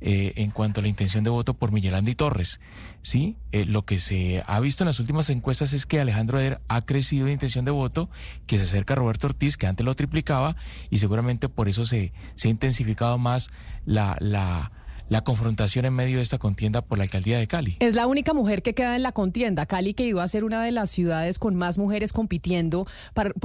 eh, 0.00 0.34
en 0.36 0.50
cuanto 0.50 0.80
a 0.80 0.82
la 0.82 0.88
intención 0.88 1.24
de 1.24 1.30
voto 1.30 1.54
por 1.54 1.72
Miguel 1.72 1.94
Andy 1.94 2.14
Torres. 2.14 2.60
Sí, 3.02 3.36
Eh, 3.52 3.64
lo 3.64 3.86
que 3.86 3.98
se 3.98 4.42
ha 4.46 4.60
visto 4.60 4.84
en 4.84 4.88
las 4.88 5.00
últimas 5.00 5.30
encuestas 5.30 5.72
es 5.72 5.86
que 5.86 5.98
Alejandro 6.00 6.38
Eder 6.38 6.60
ha 6.68 6.82
crecido 6.82 7.26
en 7.26 7.32
intención 7.32 7.64
de 7.64 7.70
voto, 7.70 8.10
que 8.46 8.58
se 8.58 8.64
acerca 8.64 8.92
a 8.92 8.96
Roberto 8.96 9.28
Ortiz, 9.28 9.56
que 9.56 9.66
antes 9.66 9.86
lo 9.86 9.94
triplicaba, 9.94 10.56
y 10.90 10.98
seguramente 10.98 11.48
por 11.48 11.68
eso 11.68 11.86
se, 11.86 12.12
se 12.34 12.48
ha 12.48 12.50
intensificado 12.50 13.16
más 13.16 13.48
la, 13.86 14.18
la, 14.20 14.70
la 15.08 15.22
confrontación 15.22 15.84
en 15.84 15.94
medio 15.94 16.16
de 16.18 16.22
esta 16.22 16.38
contienda 16.38 16.82
por 16.82 16.98
la 16.98 17.04
alcaldía 17.04 17.38
de 17.38 17.46
Cali. 17.46 17.76
Es 17.80 17.96
la 17.96 18.06
única 18.06 18.34
mujer 18.34 18.62
que 18.62 18.74
queda 18.74 18.94
en 18.96 19.02
la 19.02 19.12
contienda. 19.12 19.66
Cali, 19.66 19.94
que 19.94 20.04
iba 20.06 20.22
a 20.22 20.28
ser 20.28 20.44
una 20.44 20.62
de 20.62 20.70
las 20.72 20.90
ciudades 20.90 21.38
con 21.38 21.54
más 21.54 21.78
mujeres 21.78 22.12
compitiendo 22.12 22.86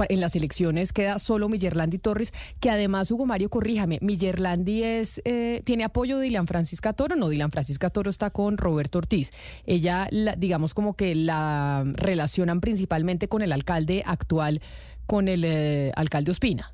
en 0.08 0.20
las 0.20 0.36
elecciones, 0.36 0.92
queda 0.92 1.18
solo 1.18 1.48
Millerlandi 1.48 1.98
Torres, 1.98 2.32
que 2.60 2.70
además, 2.70 3.10
Hugo 3.10 3.24
Mario, 3.26 3.48
corríjame, 3.50 3.98
Millerlandi 4.02 4.82
es, 4.82 5.22
eh, 5.24 5.62
tiene 5.64 5.84
apoyo 5.84 6.18
de 6.18 6.24
Dilan 6.24 6.46
Francisca 6.46 6.92
Toro. 6.92 7.16
No, 7.16 7.28
Dilan 7.28 7.50
Francisca 7.50 7.88
Toro 7.90 8.10
está 8.10 8.30
con 8.30 8.58
Roberto 8.58 8.98
Ortiz. 8.98 9.30
Ella, 9.64 10.06
la- 10.10 10.36
digamos, 10.36 10.74
como 10.74 10.94
que 10.96 11.14
la 11.14 11.82
relacionan 11.94 12.60
principalmente 12.60 13.28
con 13.28 13.40
el 13.40 13.52
alcalde 13.52 14.02
actual, 14.04 14.60
con 15.06 15.28
el 15.28 15.44
eh, 15.44 15.92
alcalde 15.96 16.30
Ospina. 16.30 16.73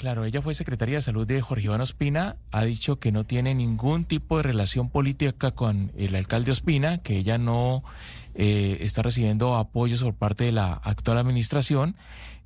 Claro, 0.00 0.24
ella 0.24 0.40
fue 0.40 0.54
secretaria 0.54 0.96
de 0.96 1.02
salud 1.02 1.26
de 1.26 1.42
Jorge 1.42 1.66
Iván 1.66 1.82
Ospina, 1.82 2.36
ha 2.52 2.64
dicho 2.64 2.98
que 2.98 3.12
no 3.12 3.24
tiene 3.24 3.54
ningún 3.54 4.06
tipo 4.06 4.38
de 4.38 4.44
relación 4.44 4.88
política 4.88 5.50
con 5.50 5.92
el 5.94 6.14
alcalde 6.14 6.52
Ospina, 6.52 7.02
que 7.02 7.18
ella 7.18 7.36
no 7.36 7.84
eh, 8.34 8.78
está 8.80 9.02
recibiendo 9.02 9.56
apoyos 9.56 10.02
por 10.02 10.14
parte 10.14 10.44
de 10.44 10.52
la 10.52 10.72
actual 10.72 11.18
administración. 11.18 11.96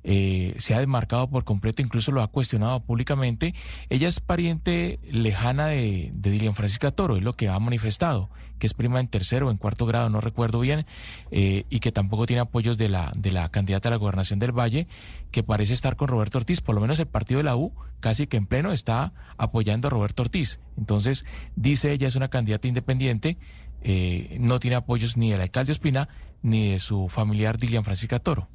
eh, 0.03 0.53
se 0.57 0.75
ha 0.75 0.79
desmarcado 0.79 1.29
por 1.29 1.45
completo, 1.45 1.81
incluso 1.81 2.11
lo 2.11 2.21
ha 2.21 2.27
cuestionado 2.27 2.81
públicamente. 2.81 3.55
Ella 3.89 4.09
es 4.09 4.19
pariente 4.19 4.99
lejana 5.09 5.67
de, 5.67 6.11
de 6.13 6.31
Dilian 6.31 6.55
Francisca 6.55 6.91
Toro, 6.91 7.15
es 7.15 7.23
lo 7.23 7.31
que 7.31 7.47
ha 7.47 7.57
manifestado, 7.57 8.29
que 8.59 8.67
es 8.67 8.73
prima 8.73 8.99
en 8.99 9.07
tercero 9.07 9.47
o 9.47 9.51
en 9.51 9.57
cuarto 9.57 9.85
grado, 9.85 10.09
no 10.09 10.21
recuerdo 10.21 10.59
bien, 10.59 10.85
eh, 11.31 11.65
y 11.69 11.79
que 11.79 11.91
tampoco 11.91 12.25
tiene 12.25 12.41
apoyos 12.41 12.77
de 12.77 12.89
la, 12.89 13.11
de 13.15 13.31
la 13.31 13.49
candidata 13.49 13.89
a 13.89 13.91
la 13.91 13.97
gobernación 13.97 14.39
del 14.39 14.51
Valle, 14.51 14.87
que 15.31 15.43
parece 15.43 15.73
estar 15.73 15.95
con 15.95 16.07
Roberto 16.07 16.37
Ortiz, 16.37 16.61
por 16.61 16.75
lo 16.75 16.81
menos 16.81 16.99
el 16.99 17.07
partido 17.07 17.39
de 17.39 17.43
la 17.43 17.55
U, 17.55 17.73
casi 17.99 18.27
que 18.27 18.37
en 18.37 18.47
pleno 18.47 18.71
está 18.71 19.13
apoyando 19.37 19.87
a 19.87 19.91
Roberto 19.91 20.23
Ortiz. 20.23 20.59
Entonces, 20.77 21.25
dice 21.55 21.91
ella, 21.91 22.07
es 22.07 22.15
una 22.15 22.29
candidata 22.29 22.67
independiente, 22.67 23.37
eh, 23.81 24.37
no 24.39 24.59
tiene 24.59 24.77
apoyos 24.77 25.17
ni 25.17 25.31
del 25.31 25.41
alcalde 25.41 25.71
Ospina 25.71 26.09
ni 26.41 26.71
de 26.71 26.79
su 26.79 27.09
familiar 27.09 27.57
Dilian 27.57 27.83
Francisca 27.83 28.19
Toro. 28.19 28.47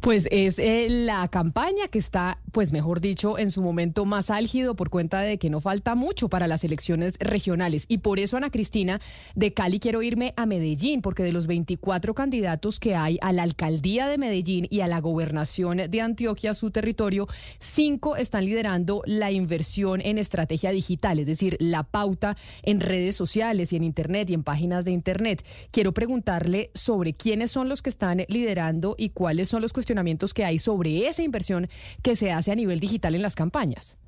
Pues 0.00 0.28
es 0.30 0.58
eh, 0.58 0.86
la 0.88 1.28
campaña 1.28 1.88
que 1.88 1.98
está, 1.98 2.38
pues 2.52 2.72
mejor 2.72 3.00
dicho, 3.00 3.38
en 3.38 3.50
su 3.50 3.62
momento 3.62 4.04
más 4.04 4.30
álgido 4.30 4.76
por 4.76 4.90
cuenta 4.90 5.20
de 5.20 5.38
que 5.38 5.50
no 5.50 5.60
falta 5.60 5.94
mucho 5.94 6.28
para 6.28 6.46
las 6.46 6.64
elecciones 6.64 7.16
regionales. 7.18 7.84
Y 7.88 7.98
por 7.98 8.18
eso, 8.18 8.36
Ana 8.36 8.50
Cristina, 8.50 9.00
de 9.34 9.52
Cali 9.52 9.80
quiero 9.80 10.02
irme 10.02 10.34
a 10.36 10.46
Medellín, 10.46 11.02
porque 11.02 11.22
de 11.22 11.32
los 11.32 11.46
24 11.46 12.14
candidatos 12.14 12.80
que 12.80 12.94
hay 12.94 13.18
a 13.22 13.32
la 13.32 13.42
alcaldía 13.42 14.08
de 14.08 14.18
Medellín 14.18 14.66
y 14.70 14.80
a 14.80 14.88
la 14.88 15.00
gobernación 15.00 15.78
de 15.88 16.00
Antioquia, 16.00 16.54
su 16.54 16.70
territorio, 16.70 17.26
cinco 17.58 18.16
están 18.16 18.44
liderando 18.44 19.02
la 19.06 19.30
inversión 19.30 20.00
en 20.00 20.18
estrategia 20.18 20.70
digital, 20.70 21.18
es 21.18 21.26
decir, 21.26 21.56
la 21.60 21.82
pauta 21.82 22.36
en 22.62 22.80
redes 22.80 23.16
sociales 23.16 23.72
y 23.72 23.76
en 23.76 23.84
Internet 23.84 24.30
y 24.30 24.34
en 24.34 24.42
páginas 24.42 24.84
de 24.84 24.92
Internet. 24.92 25.44
Quiero 25.70 25.92
preguntarle 25.92 26.70
sobre 26.74 27.14
quiénes 27.14 27.50
son 27.50 27.68
los 27.68 27.82
que 27.82 27.90
están 27.90 28.24
liderando 28.28 28.94
y 28.98 29.10
cuáles 29.10 29.48
son 29.48 29.62
los 29.62 29.65
cuestionamientos 29.72 30.34
que 30.34 30.44
hay 30.44 30.58
sobre 30.58 31.06
esa 31.08 31.22
inversión 31.22 31.68
que 32.02 32.16
se 32.16 32.32
hace 32.32 32.52
a 32.52 32.54
nivel 32.54 32.80
digital 32.80 33.14
en 33.14 33.22
las 33.22 33.34
campañas. 33.34 33.98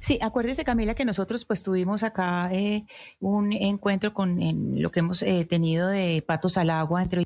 Sí, 0.00 0.18
acuérdese 0.22 0.64
Camila 0.64 0.94
que 0.94 1.04
nosotros 1.04 1.44
pues 1.44 1.62
tuvimos 1.62 2.02
acá 2.02 2.48
eh, 2.52 2.86
un 3.20 3.52
encuentro 3.52 4.14
con 4.14 4.40
en 4.40 4.80
lo 4.80 4.90
que 4.90 5.00
hemos 5.00 5.22
eh, 5.22 5.44
tenido 5.44 5.88
de 5.88 6.22
patos 6.26 6.56
al 6.56 6.70
agua 6.70 7.02
entre 7.02 7.24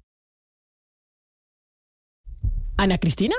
Ana 2.76 2.98
Cristina, 2.98 3.34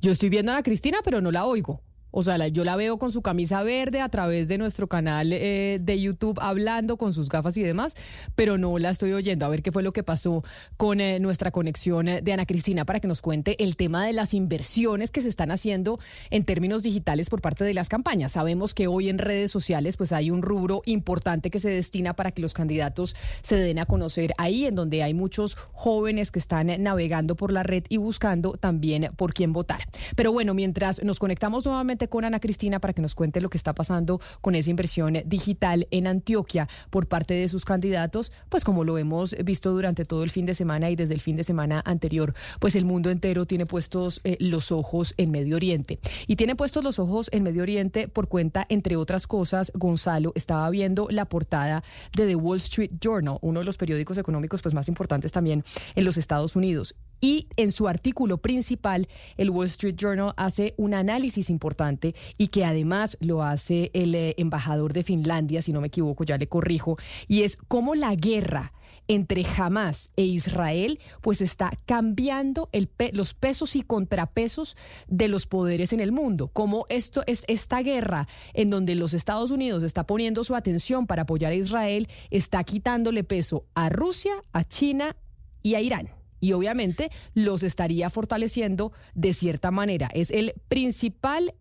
yo 0.00 0.12
estoy 0.12 0.28
viendo 0.28 0.52
a 0.52 0.54
Ana 0.54 0.62
Cristina, 0.62 0.98
pero 1.04 1.20
no 1.20 1.32
la 1.32 1.44
oigo. 1.44 1.82
O 2.10 2.22
sea, 2.22 2.48
yo 2.48 2.64
la 2.64 2.76
veo 2.76 2.98
con 2.98 3.12
su 3.12 3.22
camisa 3.22 3.62
verde 3.62 4.00
a 4.00 4.08
través 4.08 4.48
de 4.48 4.58
nuestro 4.58 4.86
canal 4.86 5.32
eh, 5.32 5.78
de 5.80 6.00
YouTube 6.00 6.38
hablando 6.40 6.96
con 6.96 7.12
sus 7.12 7.28
gafas 7.28 7.56
y 7.56 7.62
demás, 7.62 7.94
pero 8.34 8.58
no 8.58 8.78
la 8.78 8.90
estoy 8.90 9.12
oyendo. 9.12 9.44
A 9.44 9.48
ver 9.48 9.62
qué 9.62 9.72
fue 9.72 9.82
lo 9.82 9.92
que 9.92 10.02
pasó 10.02 10.42
con 10.76 11.00
eh, 11.00 11.20
nuestra 11.20 11.50
conexión 11.50 12.08
eh, 12.08 12.22
de 12.22 12.32
Ana 12.32 12.46
Cristina 12.46 12.84
para 12.84 13.00
que 13.00 13.08
nos 13.08 13.22
cuente 13.22 13.62
el 13.62 13.76
tema 13.76 14.06
de 14.06 14.12
las 14.12 14.34
inversiones 14.34 15.10
que 15.10 15.20
se 15.20 15.28
están 15.28 15.50
haciendo 15.50 15.98
en 16.30 16.44
términos 16.44 16.82
digitales 16.82 17.28
por 17.28 17.40
parte 17.40 17.64
de 17.64 17.74
las 17.74 17.88
campañas. 17.88 18.32
Sabemos 18.32 18.74
que 18.74 18.86
hoy 18.86 19.08
en 19.08 19.18
redes 19.18 19.50
sociales 19.50 19.96
pues 19.96 20.12
hay 20.12 20.30
un 20.30 20.42
rubro 20.42 20.82
importante 20.86 21.50
que 21.50 21.60
se 21.60 21.70
destina 21.70 22.14
para 22.14 22.32
que 22.32 22.42
los 22.42 22.54
candidatos 22.54 23.14
se 23.42 23.56
den 23.56 23.78
a 23.78 23.86
conocer 23.86 24.32
ahí, 24.38 24.64
en 24.64 24.74
donde 24.74 25.02
hay 25.02 25.14
muchos 25.14 25.56
jóvenes 25.72 26.30
que 26.30 26.38
están 26.38 26.68
navegando 26.82 27.36
por 27.36 27.52
la 27.52 27.62
red 27.62 27.84
y 27.88 27.96
buscando 27.96 28.52
también 28.52 29.10
por 29.16 29.34
quién 29.34 29.52
votar. 29.52 29.80
Pero 30.16 30.32
bueno, 30.32 30.54
mientras 30.54 31.02
nos 31.02 31.18
conectamos 31.18 31.66
nuevamente 31.66 31.97
con 32.06 32.24
Ana 32.24 32.38
Cristina 32.38 32.78
para 32.78 32.92
que 32.92 33.02
nos 33.02 33.16
cuente 33.16 33.40
lo 33.40 33.50
que 33.50 33.58
está 33.58 33.74
pasando 33.74 34.20
con 34.40 34.54
esa 34.54 34.70
inversión 34.70 35.18
digital 35.26 35.88
en 35.90 36.06
Antioquia 36.06 36.68
por 36.90 37.08
parte 37.08 37.34
de 37.34 37.48
sus 37.48 37.64
candidatos, 37.64 38.30
pues 38.48 38.62
como 38.62 38.84
lo 38.84 38.98
hemos 38.98 39.34
visto 39.44 39.72
durante 39.72 40.04
todo 40.04 40.22
el 40.22 40.30
fin 40.30 40.46
de 40.46 40.54
semana 40.54 40.90
y 40.90 40.96
desde 40.96 41.14
el 41.14 41.20
fin 41.20 41.36
de 41.36 41.44
semana 41.44 41.82
anterior, 41.84 42.34
pues 42.60 42.76
el 42.76 42.84
mundo 42.84 43.10
entero 43.10 43.46
tiene 43.46 43.66
puestos 43.66 44.20
eh, 44.24 44.36
los 44.38 44.70
ojos 44.70 45.14
en 45.16 45.30
Medio 45.30 45.56
Oriente. 45.56 45.98
Y 46.26 46.36
tiene 46.36 46.54
puestos 46.54 46.84
los 46.84 46.98
ojos 46.98 47.28
en 47.32 47.42
Medio 47.42 47.62
Oriente 47.62 48.06
por 48.06 48.28
cuenta, 48.28 48.66
entre 48.68 48.96
otras 48.96 49.26
cosas, 49.26 49.72
Gonzalo 49.74 50.32
estaba 50.34 50.68
viendo 50.70 51.08
la 51.10 51.24
portada 51.24 51.82
de 52.14 52.26
The 52.26 52.36
Wall 52.36 52.58
Street 52.58 52.92
Journal, 53.00 53.38
uno 53.40 53.60
de 53.60 53.64
los 53.64 53.78
periódicos 53.78 54.18
económicos 54.18 54.62
pues 54.62 54.74
más 54.74 54.88
importantes 54.88 55.32
también 55.32 55.64
en 55.94 56.04
los 56.04 56.16
Estados 56.16 56.56
Unidos. 56.56 56.94
Y 57.20 57.48
en 57.56 57.72
su 57.72 57.88
artículo 57.88 58.38
principal, 58.38 59.08
el 59.36 59.50
Wall 59.50 59.66
Street 59.66 59.96
Journal 59.96 60.34
hace 60.36 60.74
un 60.76 60.94
análisis 60.94 61.50
importante 61.50 62.14
y 62.36 62.48
que 62.48 62.64
además 62.64 63.16
lo 63.20 63.42
hace 63.42 63.90
el 63.92 64.14
eh, 64.14 64.34
embajador 64.38 64.92
de 64.92 65.02
Finlandia, 65.02 65.62
si 65.62 65.72
no 65.72 65.80
me 65.80 65.88
equivoco, 65.88 66.24
ya 66.24 66.38
le 66.38 66.48
corrijo, 66.48 66.96
y 67.26 67.42
es 67.42 67.56
cómo 67.56 67.94
la 67.94 68.14
guerra 68.14 68.72
entre 69.10 69.44
Hamas 69.56 70.10
e 70.16 70.24
Israel 70.24 71.00
pues 71.22 71.40
está 71.40 71.72
cambiando 71.86 72.68
el 72.72 72.88
pe- 72.88 73.10
los 73.14 73.32
pesos 73.32 73.74
y 73.74 73.80
contrapesos 73.82 74.76
de 75.06 75.28
los 75.28 75.46
poderes 75.46 75.94
en 75.94 76.00
el 76.00 76.12
mundo. 76.12 76.48
Como 76.48 76.84
esto 76.90 77.22
es 77.26 77.44
esta 77.48 77.80
guerra 77.80 78.28
en 78.52 78.68
donde 78.68 78.94
los 78.94 79.14
Estados 79.14 79.50
Unidos 79.50 79.82
está 79.82 80.06
poniendo 80.06 80.44
su 80.44 80.54
atención 80.54 81.06
para 81.06 81.22
apoyar 81.22 81.52
a 81.52 81.56
Israel, 81.56 82.06
está 82.30 82.62
quitándole 82.64 83.24
peso 83.24 83.64
a 83.74 83.88
Rusia, 83.88 84.34
a 84.52 84.64
China 84.64 85.16
y 85.62 85.74
a 85.74 85.80
Irán. 85.80 86.10
Y 86.40 86.52
obviamente 86.52 87.10
los 87.34 87.62
estaría 87.62 88.10
fortaleciendo 88.10 88.92
de 89.14 89.32
cierta 89.32 89.70
manera. 89.70 90.08
Es 90.12 90.30
el 90.30 90.54
principal 90.68 91.54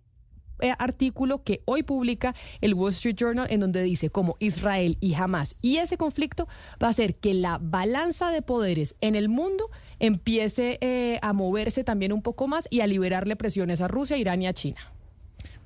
eh, 0.60 0.74
artículo 0.80 1.44
que 1.44 1.62
hoy 1.66 1.84
publica 1.84 2.34
el 2.62 2.74
Wall 2.74 2.92
Street 2.92 3.16
Journal 3.16 3.48
en 3.52 3.60
donde 3.60 3.84
dice 3.84 4.10
cómo 4.10 4.38
Israel 4.40 4.98
y 5.00 5.14
Hamas 5.14 5.56
y 5.62 5.78
ese 5.78 5.98
conflicto 5.98 6.48
va 6.82 6.88
a 6.88 6.90
hacer 6.90 7.16
que 7.16 7.36
la 7.36 7.60
balanza 7.62 8.32
de 8.32 8.42
poderes 8.42 8.96
en 9.00 9.16
el 9.16 9.30
mundo 9.30 9.70
empiece 10.00 10.80
eh, 10.82 11.20
a 11.22 11.32
moverse 11.34 11.84
también 11.84 12.12
un 12.12 12.24
poco 12.24 12.48
más 12.48 12.68
y 12.72 12.82
a 12.82 12.88
liberarle 12.88 13.36
presiones 13.36 13.82
a 13.82 13.88
Rusia, 13.88 14.18
Irán 14.18 14.42
y 14.42 14.48
a 14.48 14.54
China. 14.54 14.80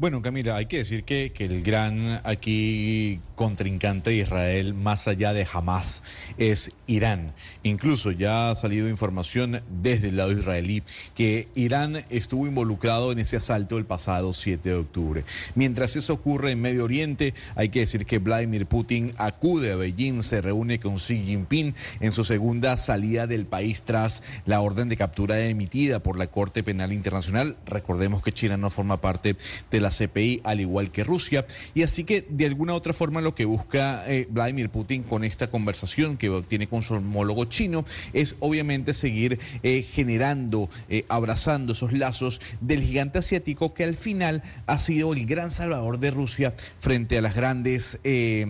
Bueno, 0.02 0.24
Camila, 0.24 0.56
hay 0.56 0.66
que 0.66 0.78
decir 0.78 1.04
que, 1.04 1.32
que 1.32 1.46
el 1.46 1.62
gran 1.62 2.22
aquí 2.24 3.20
contrincante 3.36 4.10
de 4.10 4.16
Israel, 4.16 4.74
más 4.74 5.08
allá 5.08 5.32
de 5.32 5.48
Hamas, 5.54 6.02
es 6.40 6.72
Irán. 6.88 7.34
Incluso 7.62 8.12
ya 8.12 8.50
ha 8.50 8.56
salido 8.56 8.90
información 8.90 9.62
desde 9.70 10.10
el 10.10 10.18
lado 10.18 10.32
israelí 10.32 10.82
que 11.14 11.50
Irán 11.54 12.04
estuvo 12.10 12.48
involucrado 12.48 13.12
en 13.12 13.20
ese 13.20 13.38
asalto 13.38 13.78
el 13.78 13.86
pasado 13.86 14.34
7 14.34 14.70
de 14.70 14.76
octubre. 14.76 15.24
Mientras 15.54 15.96
eso 15.96 16.14
ocurre 16.14 16.50
en 16.50 16.62
Medio 16.62 16.84
Oriente, 16.84 17.36
hay 17.56 17.70
que 17.70 17.82
decir 17.82 18.08
que 18.08 18.18
Vladimir 18.18 18.66
Putin 18.66 19.14
acude 19.18 19.72
a 19.72 19.76
Beijing, 19.76 20.24
se 20.24 20.42
reúne 20.42 20.80
con 20.80 20.96
Xi 20.96 21.22
Jinping 21.24 21.76
en 22.00 22.12
su 22.12 22.24
segunda 22.24 22.76
salida 22.78 23.28
del 23.28 23.46
país 23.46 23.84
tras 23.84 24.24
la 24.48 24.62
orden 24.62 24.90
de 24.90 24.98
captura 24.98 25.40
emitida 25.42 26.02
por 26.02 26.18
la 26.18 26.26
Corte 26.26 26.64
Penal 26.64 26.92
Internacional. 26.92 27.56
Recordemos 27.68 28.24
que 28.24 28.32
China 28.32 28.58
no 28.58 28.72
forma 28.72 28.98
parte 28.98 29.36
de 29.70 29.80
la 29.80 29.91
CPI, 29.92 30.42
al 30.44 30.60
igual 30.60 30.92
que 30.92 31.04
Rusia. 31.04 31.46
Y 31.74 31.84
así 31.84 32.04
que, 32.04 32.26
de 32.30 32.46
alguna 32.46 32.74
u 32.74 32.76
otra 32.76 32.94
forma, 32.94 33.22
lo 33.22 33.36
que 33.36 33.46
busca 33.46 34.04
eh, 34.08 34.28
Vladimir 34.30 34.70
Putin 34.70 35.04
con 35.04 35.24
esta 35.24 35.48
conversación 35.48 36.18
que 36.18 36.44
tiene 36.48 36.68
con 36.68 36.82
su 36.82 36.96
homólogo 36.96 37.46
chino 37.46 37.86
es 38.14 38.36
obviamente 38.40 38.94
seguir 38.94 39.40
eh, 39.64 39.84
generando, 39.84 40.70
eh, 40.90 41.06
abrazando 41.10 41.74
esos 41.74 41.94
lazos 41.94 42.42
del 42.60 42.82
gigante 42.82 43.20
asiático 43.20 43.74
que 43.74 43.84
al 43.84 43.96
final 43.96 44.42
ha 44.66 44.80
sido 44.80 45.14
el 45.14 45.26
gran 45.26 45.52
salvador 45.52 46.00
de 46.00 46.12
Rusia 46.12 46.54
frente 46.80 47.18
a 47.18 47.22
las 47.22 47.36
grandes 47.36 48.00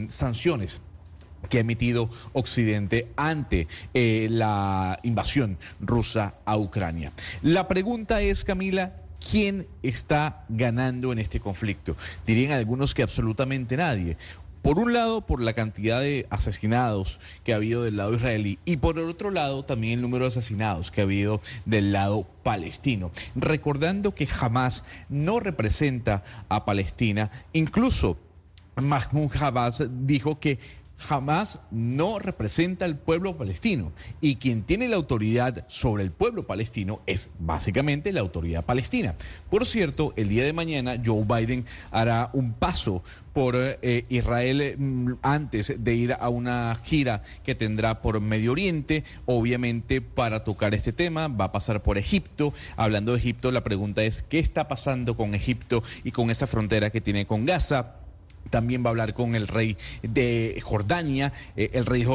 sanciones 0.10 0.82
que 1.50 1.58
ha 1.58 1.62
emitido 1.62 2.10
Occidente 2.34 3.08
ante 3.16 3.68
la 3.94 5.00
invasión 5.04 5.58
rusa 5.80 6.36
a 6.46 6.58
Ucrania. 6.58 7.12
La 7.42 7.68
pregunta 7.68 8.22
es, 8.22 8.44
Camila, 8.44 9.01
¿quién 9.30 9.68
está 9.84 10.46
ganando 10.50 11.12
en 11.12 11.20
este 11.20 11.40
conflicto? 11.40 11.96
Dirían 12.26 12.52
algunos 12.52 12.94
que 12.94 13.04
absolutamente 13.04 13.78
nadie. 13.78 14.18
Por 14.62 14.78
un 14.78 14.94
lado, 14.94 15.22
por 15.22 15.42
la 15.42 15.54
cantidad 15.54 16.02
de 16.02 16.28
asesinados 16.30 17.20
que 17.44 17.52
ha 17.52 17.56
habido 17.56 17.84
del 17.84 17.98
lado 17.98 18.14
israelí 18.14 18.60
y 18.64 18.78
por 18.78 19.00
el 19.00 19.10
otro 19.10 19.32
lado 19.32 19.66
también 19.66 19.94
el 19.94 20.02
número 20.02 20.26
de 20.26 20.30
asesinados 20.30 20.92
que 20.92 21.02
ha 21.02 21.06
habido 21.06 21.42
del 21.66 21.92
lado 21.92 22.28
palestino. 22.44 23.10
Recordando 23.36 24.14
que 24.14 24.28
jamás 24.28 24.84
no 25.10 25.40
representa 25.40 26.24
a 26.48 26.64
Palestina, 26.64 27.32
incluso 27.54 28.20
Mahmoud 28.76 29.36
Abbas 29.42 29.84
dijo 30.06 30.40
que 30.40 30.60
jamás 31.02 31.60
no 31.72 32.20
representa 32.20 32.86
al 32.86 32.98
pueblo 32.98 33.38
palestino 33.38 33.92
y 34.22 34.36
quien 34.36 34.64
tiene 34.64 34.88
la 34.88 34.96
autoridad 34.96 35.66
sobre 35.68 36.04
el 36.04 36.12
pueblo 36.12 36.46
palestino 36.46 37.02
es 37.08 37.30
básicamente 37.40 38.14
la 38.14 38.22
autoridad 38.22 38.64
palestina. 38.64 39.16
Por 39.50 39.66
cierto, 39.66 40.14
el 40.16 40.30
día 40.30 40.46
de 40.46 40.54
mañana 40.54 41.02
Joe 41.04 41.26
Biden 41.26 41.66
hará 41.92 42.30
un 42.34 42.54
paso 42.54 43.04
por 43.34 43.56
eh, 43.58 44.06
Israel 44.10 44.76
mm, 44.78 45.14
antes 45.22 45.74
de 45.78 45.94
ir 45.96 46.14
a 46.14 46.30
una 46.30 46.76
gira 46.84 47.24
que 47.44 47.56
tendrá 47.56 48.02
por 48.02 48.20
Medio 48.20 48.52
Oriente, 48.52 49.04
obviamente 49.26 50.02
para 50.02 50.44
tocar 50.44 50.74
este 50.74 50.94
tema, 50.94 51.28
va 51.28 51.46
a 51.46 51.52
pasar 51.52 51.82
por 51.82 51.98
Egipto. 51.98 52.54
Hablando 52.76 53.14
de 53.14 53.20
Egipto, 53.20 53.52
la 53.52 53.64
pregunta 53.64 54.04
es, 54.04 54.22
¿qué 54.22 54.40
está 54.40 54.68
pasando 54.68 55.16
con 55.16 55.34
Egipto 55.34 55.84
y 56.04 56.12
con 56.12 56.30
esa 56.30 56.48
frontera 56.48 56.90
que 56.90 57.02
tiene 57.02 57.26
con 57.26 57.46
Gaza? 57.46 58.01
También 58.52 58.84
va 58.84 58.90
a 58.90 58.92
hablar 58.92 59.16
con 59.16 59.36
el 59.36 59.48
rey 59.48 59.78
de 60.04 60.62
Jordania. 60.64 61.34
Eh, 61.56 61.72
el 61.74 61.88
rey 61.88 62.06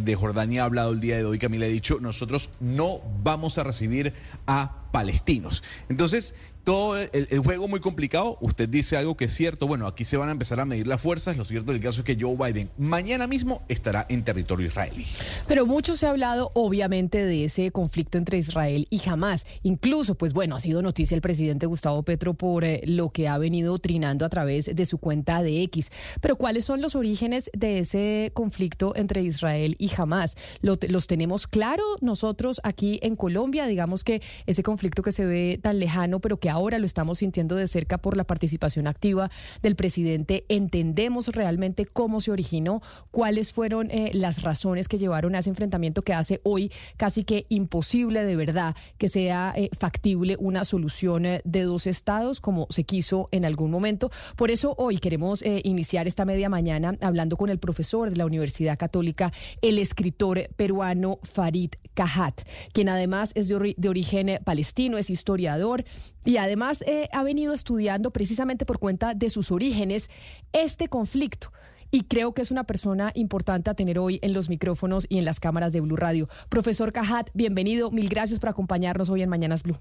de 0.00 0.14
Jordania 0.14 0.62
ha 0.62 0.66
hablado 0.66 0.92
el 0.92 1.00
día 1.00 1.16
de 1.16 1.24
hoy, 1.24 1.40
Camila 1.40 1.66
ha 1.66 1.68
dicho, 1.68 1.98
nosotros 2.00 2.50
no 2.60 3.00
vamos 3.24 3.58
a 3.58 3.64
recibir 3.64 4.14
a 4.46 4.84
palestinos. 4.92 5.64
Entonces, 5.88 6.34
todo 6.66 6.98
el, 6.98 7.38
juego 7.38 7.68
muy 7.68 7.78
complicado. 7.78 8.38
Usted 8.40 8.68
dice 8.68 8.96
algo 8.96 9.16
que 9.16 9.26
es 9.26 9.32
cierto. 9.32 9.68
Bueno, 9.68 9.86
aquí 9.86 10.02
se 10.02 10.16
van 10.16 10.30
a 10.30 10.32
empezar 10.32 10.58
a 10.58 10.64
medir 10.64 10.88
las 10.88 11.00
fuerzas. 11.00 11.36
Lo 11.36 11.44
cierto 11.44 11.70
del 11.70 11.80
caso 11.80 12.00
es 12.00 12.04
que 12.04 12.20
Joe 12.20 12.36
Biden 12.36 12.70
mañana 12.76 13.28
mismo 13.28 13.62
estará 13.68 14.04
en 14.08 14.24
territorio 14.24 14.66
israelí. 14.66 15.06
Pero 15.46 15.64
mucho 15.64 15.94
se 15.94 16.06
ha 16.06 16.10
hablado, 16.10 16.50
obviamente, 16.54 17.24
de 17.24 17.44
ese 17.44 17.70
conflicto 17.70 18.18
entre 18.18 18.38
Israel 18.38 18.88
y 18.90 19.00
Hamas. 19.08 19.46
Incluso, 19.62 20.16
pues 20.16 20.32
bueno, 20.32 20.56
ha 20.56 20.60
sido 20.60 20.82
noticia 20.82 21.14
el 21.14 21.20
presidente 21.20 21.66
Gustavo 21.66 22.02
Petro 22.02 22.34
por 22.34 22.64
eh, 22.64 22.82
lo 22.84 23.10
que 23.10 23.28
ha 23.28 23.38
venido 23.38 23.78
trinando 23.78 24.24
a 24.24 24.28
través 24.28 24.74
de 24.74 24.86
su 24.86 24.98
cuenta 24.98 25.44
de 25.44 25.62
X. 25.62 25.92
Pero 26.20 26.34
¿cuáles 26.34 26.64
son 26.64 26.82
los 26.82 26.96
orígenes 26.96 27.48
de 27.52 27.78
ese 27.78 28.32
conflicto 28.34 28.92
entre 28.96 29.22
Israel 29.22 29.76
y 29.78 29.92
Hamas? 29.96 30.36
¿Los 30.62 31.06
tenemos 31.06 31.46
claro 31.46 31.84
nosotros 32.00 32.60
aquí 32.64 32.98
en 33.02 33.14
Colombia? 33.14 33.68
Digamos 33.68 34.02
que 34.02 34.20
ese 34.46 34.64
conflicto 34.64 35.04
que 35.04 35.12
se 35.12 35.24
ve 35.24 35.60
tan 35.62 35.78
lejano, 35.78 36.18
pero 36.18 36.40
que 36.40 36.55
ahora 36.56 36.78
lo 36.78 36.86
estamos 36.86 37.18
sintiendo 37.18 37.54
de 37.54 37.66
cerca 37.68 37.98
por 37.98 38.16
la 38.16 38.24
participación 38.24 38.86
activa 38.86 39.30
del 39.62 39.76
presidente. 39.76 40.44
¿Entendemos 40.48 41.28
realmente 41.28 41.84
cómo 41.84 42.20
se 42.20 42.30
originó? 42.30 42.82
¿Cuáles 43.10 43.52
fueron 43.52 43.90
eh, 43.90 44.10
las 44.14 44.42
razones 44.42 44.88
que 44.88 44.98
llevaron 44.98 45.34
a 45.34 45.40
ese 45.40 45.50
enfrentamiento 45.50 46.02
que 46.02 46.14
hace 46.14 46.40
hoy 46.44 46.72
casi 46.96 47.24
que 47.24 47.44
imposible 47.50 48.24
de 48.24 48.36
verdad 48.36 48.74
que 48.98 49.08
sea 49.08 49.52
eh, 49.54 49.68
factible 49.78 50.36
una 50.40 50.64
solución 50.64 51.26
eh, 51.26 51.42
de 51.44 51.62
dos 51.62 51.86
estados 51.86 52.40
como 52.40 52.66
se 52.70 52.84
quiso 52.84 53.28
en 53.32 53.44
algún 53.44 53.70
momento? 53.70 54.10
Por 54.36 54.50
eso 54.50 54.74
hoy 54.78 54.98
queremos 54.98 55.44
iniciar 55.64 56.08
esta 56.08 56.24
media 56.24 56.48
mañana 56.48 56.96
hablando 57.00 57.36
con 57.36 57.50
el 57.50 57.58
profesor 57.58 58.08
de 58.10 58.16
la 58.16 58.26
Universidad 58.26 58.78
Católica, 58.78 59.32
el 59.60 59.78
escritor 59.78 60.48
peruano 60.56 61.18
Farid 61.22 61.72
Cajat, 61.94 62.42
quien 62.72 62.88
además 62.88 63.32
es 63.34 63.48
de, 63.48 63.56
ori- 63.56 63.74
de 63.76 63.88
origen 63.88 64.40
palestino, 64.44 64.98
es 64.98 65.10
historiador 65.10 65.84
y 66.26 66.36
además 66.36 66.82
eh, 66.86 67.08
ha 67.12 67.22
venido 67.22 67.54
estudiando 67.54 68.10
precisamente 68.10 68.66
por 68.66 68.78
cuenta 68.78 69.14
de 69.14 69.30
sus 69.30 69.50
orígenes 69.50 70.10
este 70.52 70.88
conflicto. 70.88 71.52
Y 71.92 72.02
creo 72.02 72.34
que 72.34 72.42
es 72.42 72.50
una 72.50 72.64
persona 72.64 73.12
importante 73.14 73.70
a 73.70 73.74
tener 73.74 73.98
hoy 73.98 74.18
en 74.20 74.32
los 74.32 74.48
micrófonos 74.48 75.06
y 75.08 75.18
en 75.18 75.24
las 75.24 75.38
cámaras 75.38 75.72
de 75.72 75.80
Blue 75.80 75.96
Radio. 75.96 76.28
Profesor 76.48 76.92
Cajat, 76.92 77.30
bienvenido. 77.32 77.92
Mil 77.92 78.08
gracias 78.08 78.40
por 78.40 78.50
acompañarnos 78.50 79.08
hoy 79.08 79.22
en 79.22 79.30
Mañanas 79.30 79.62
Blue. 79.62 79.78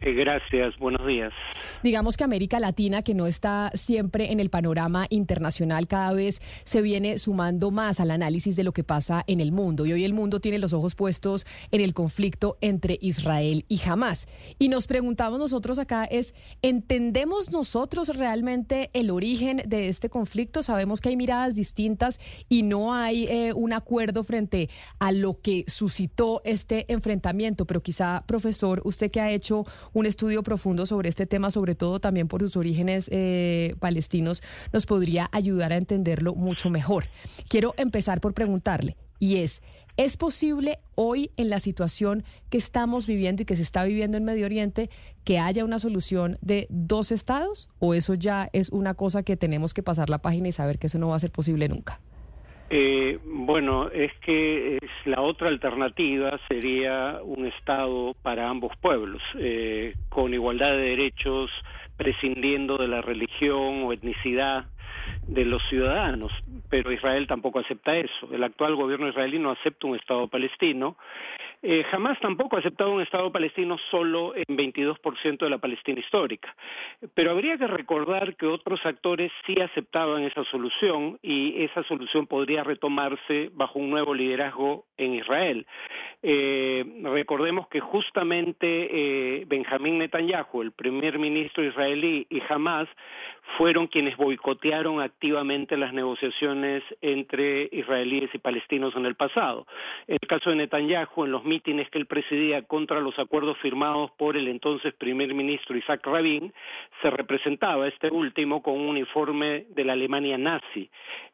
Eh, 0.00 0.12
gracias, 0.12 0.78
buenos 0.78 1.04
días. 1.08 1.32
Digamos 1.82 2.16
que 2.16 2.22
América 2.22 2.60
Latina, 2.60 3.02
que 3.02 3.14
no 3.14 3.26
está 3.26 3.72
siempre 3.74 4.30
en 4.30 4.38
el 4.38 4.48
panorama 4.48 5.06
internacional, 5.10 5.88
cada 5.88 6.12
vez 6.12 6.40
se 6.62 6.82
viene 6.82 7.18
sumando 7.18 7.72
más 7.72 7.98
al 7.98 8.12
análisis 8.12 8.54
de 8.54 8.62
lo 8.62 8.72
que 8.72 8.84
pasa 8.84 9.24
en 9.26 9.40
el 9.40 9.50
mundo. 9.50 9.86
Y 9.86 9.92
hoy 9.92 10.04
el 10.04 10.12
mundo 10.12 10.38
tiene 10.38 10.60
los 10.60 10.72
ojos 10.72 10.94
puestos 10.94 11.46
en 11.72 11.80
el 11.80 11.94
conflicto 11.94 12.58
entre 12.60 12.96
Israel 13.00 13.64
y 13.68 13.80
Hamas. 13.88 14.28
Y 14.60 14.68
nos 14.68 14.86
preguntamos 14.86 15.40
nosotros 15.40 15.80
acá 15.80 16.04
es, 16.04 16.32
¿entendemos 16.62 17.50
nosotros 17.50 18.16
realmente 18.16 18.90
el 18.92 19.10
origen 19.10 19.62
de 19.66 19.88
este 19.88 20.08
conflicto? 20.08 20.62
Sabemos 20.62 21.00
que 21.00 21.08
hay 21.08 21.16
miradas 21.16 21.56
distintas 21.56 22.20
y 22.48 22.62
no 22.62 22.94
hay 22.94 23.26
eh, 23.26 23.52
un 23.52 23.72
acuerdo 23.72 24.22
frente 24.22 24.70
a 25.00 25.10
lo 25.10 25.40
que 25.40 25.64
suscitó 25.66 26.40
este 26.44 26.92
enfrentamiento. 26.92 27.64
Pero 27.64 27.82
quizá, 27.82 28.22
profesor, 28.26 28.80
usted 28.84 29.10
que 29.10 29.20
ha 29.20 29.32
hecho 29.32 29.66
un 29.92 30.06
estudio 30.06 30.42
profundo 30.42 30.86
sobre 30.86 31.08
este 31.08 31.26
tema, 31.26 31.50
sobre 31.50 31.74
todo 31.74 32.00
también 32.00 32.28
por 32.28 32.40
sus 32.40 32.56
orígenes 32.56 33.08
eh, 33.12 33.74
palestinos, 33.80 34.42
nos 34.72 34.86
podría 34.86 35.28
ayudar 35.32 35.72
a 35.72 35.76
entenderlo 35.76 36.34
mucho 36.34 36.70
mejor. 36.70 37.06
Quiero 37.48 37.74
empezar 37.76 38.20
por 38.20 38.34
preguntarle, 38.34 38.96
y 39.18 39.36
es, 39.36 39.62
¿es 39.96 40.16
posible 40.16 40.78
hoy 40.94 41.30
en 41.36 41.50
la 41.50 41.58
situación 41.58 42.24
que 42.50 42.58
estamos 42.58 43.06
viviendo 43.06 43.42
y 43.42 43.46
que 43.46 43.56
se 43.56 43.62
está 43.62 43.84
viviendo 43.84 44.16
en 44.16 44.24
Medio 44.24 44.46
Oriente 44.46 44.90
que 45.24 45.38
haya 45.38 45.64
una 45.64 45.78
solución 45.78 46.38
de 46.40 46.66
dos 46.70 47.10
estados? 47.10 47.68
¿O 47.78 47.94
eso 47.94 48.14
ya 48.14 48.48
es 48.52 48.70
una 48.70 48.94
cosa 48.94 49.22
que 49.22 49.36
tenemos 49.36 49.74
que 49.74 49.82
pasar 49.82 50.08
la 50.08 50.18
página 50.18 50.48
y 50.48 50.52
saber 50.52 50.78
que 50.78 50.86
eso 50.86 50.98
no 50.98 51.08
va 51.08 51.16
a 51.16 51.20
ser 51.20 51.32
posible 51.32 51.68
nunca? 51.68 52.00
Eh, 52.70 53.18
bueno, 53.24 53.88
es 53.88 54.12
que 54.20 54.76
es 54.76 54.90
la 55.06 55.22
otra 55.22 55.48
alternativa 55.48 56.38
sería 56.48 57.20
un 57.22 57.46
Estado 57.46 58.14
para 58.22 58.48
ambos 58.48 58.76
pueblos, 58.76 59.22
eh, 59.38 59.94
con 60.10 60.34
igualdad 60.34 60.72
de 60.72 60.90
derechos, 60.96 61.50
prescindiendo 61.96 62.76
de 62.76 62.88
la 62.88 63.00
religión 63.00 63.84
o 63.84 63.92
etnicidad 63.92 64.66
de 65.26 65.46
los 65.46 65.62
ciudadanos. 65.68 66.32
Pero 66.68 66.92
Israel 66.92 67.26
tampoco 67.26 67.58
acepta 67.58 67.96
eso. 67.96 68.28
El 68.32 68.44
actual 68.44 68.76
gobierno 68.76 69.08
israelí 69.08 69.38
no 69.38 69.50
acepta 69.50 69.86
un 69.86 69.96
Estado 69.96 70.28
palestino 70.28 70.96
eh, 71.62 71.84
jamás 71.90 72.18
tampoco 72.20 72.56
ha 72.56 72.60
aceptado 72.60 72.92
un 72.92 73.02
Estado 73.02 73.32
palestino 73.32 73.76
solo 73.90 74.34
en 74.36 74.56
22% 74.56 75.38
de 75.38 75.50
la 75.50 75.58
Palestina 75.58 76.00
histórica. 76.00 76.54
Pero 77.14 77.32
habría 77.32 77.58
que 77.58 77.66
recordar 77.66 78.36
que 78.36 78.46
otros 78.46 78.84
actores 78.86 79.32
sí 79.46 79.60
aceptaban 79.60 80.22
esa 80.22 80.44
solución 80.44 81.18
y 81.22 81.62
esa 81.64 81.82
solución 81.84 82.26
podría 82.26 82.64
retomarse 82.64 83.50
bajo 83.54 83.78
un 83.78 83.90
nuevo 83.90 84.14
liderazgo 84.14 84.86
en 84.96 85.14
Israel. 85.14 85.66
Eh, 86.22 86.84
recordemos 87.04 87.68
que 87.68 87.80
justamente 87.80 89.38
eh, 89.40 89.44
Benjamín 89.46 89.98
Netanyahu, 89.98 90.62
el 90.62 90.72
primer 90.72 91.18
ministro 91.18 91.64
israelí, 91.64 92.26
y 92.30 92.42
Hamas 92.48 92.88
fueron 93.56 93.86
quienes 93.86 94.16
boicotearon 94.16 95.00
activamente 95.00 95.76
las 95.76 95.92
negociaciones 95.92 96.82
entre 97.00 97.68
israelíes 97.72 98.30
y 98.34 98.38
palestinos 98.38 98.94
en 98.96 99.06
el 99.06 99.14
pasado. 99.14 99.66
En 100.06 100.18
el 100.20 100.28
caso 100.28 100.50
de 100.50 100.56
Netanyahu, 100.56 101.24
en 101.24 101.32
los 101.32 101.44
mítines 101.48 101.88
que 101.90 101.98
él 101.98 102.06
presidía 102.06 102.62
contra 102.62 103.00
los 103.00 103.18
acuerdos 103.18 103.56
firmados 103.58 104.10
por 104.12 104.36
el 104.36 104.48
entonces 104.48 104.94
primer 104.94 105.34
ministro 105.34 105.76
Isaac 105.76 106.06
Rabin, 106.06 106.52
se 107.02 107.10
representaba 107.10 107.88
este 107.88 108.10
último 108.10 108.62
con 108.62 108.74
un 108.74 108.88
uniforme 108.88 109.66
de 109.70 109.84
la 109.84 109.94
Alemania 109.94 110.38
nazi 110.38 110.90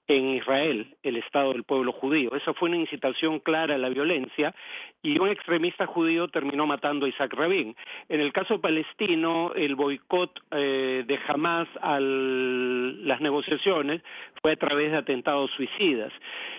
en 0.06 0.30
Israel, 0.30 0.96
el 1.02 1.16
Estado 1.16 1.52
del 1.52 1.64
pueblo 1.64 1.92
judío. 1.92 2.34
Esa 2.34 2.52
fue 2.54 2.68
una 2.68 2.78
incitación 2.78 3.40
clara 3.40 3.76
a 3.76 3.78
la 3.78 3.88
violencia 3.88 4.54
y 5.02 5.18
un 5.18 5.28
extremista 5.28 5.86
judío 5.86 6.28
terminó 6.28 6.66
matando 6.66 7.06
a 7.06 7.08
Isaac 7.08 7.32
Rabin. 7.34 7.74
En 8.08 8.20
el 8.20 8.32
caso 8.32 8.60
palestino, 8.60 9.52
el 9.54 9.74
boicot 9.76 10.40
eh, 10.50 11.04
de 11.06 11.20
Hamas 11.26 11.68
a 11.80 11.98
las 12.00 13.20
negociaciones 13.20 14.02
fue 14.42 14.52
a 14.52 14.56
través 14.56 14.90
de 14.92 14.98
atentados 14.98 15.50
suicidas. 15.52 16.12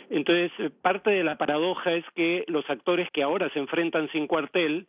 Entonces, 0.10 0.52
eh, 0.60 0.70
parte 0.70 1.12
de 1.12 1.24
la 1.24 1.38
paradoja 1.38 1.94
es 1.94 2.06
que 2.16 2.46
los 2.48 2.68
actores 2.70 3.10
que 3.12 3.24
ahora 3.24 3.50
se 3.52 3.60
enfrentan 3.60 4.10
sin 4.12 4.28
cuartel 4.28 4.88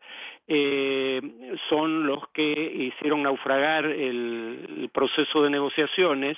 eh, 0.49 1.21
son 1.69 2.07
los 2.07 2.27
que 2.29 2.53
hicieron 2.53 3.23
naufragar 3.23 3.85
el 3.87 4.91
proceso 4.93 5.43
de 5.43 5.51
negociaciones 5.51 6.37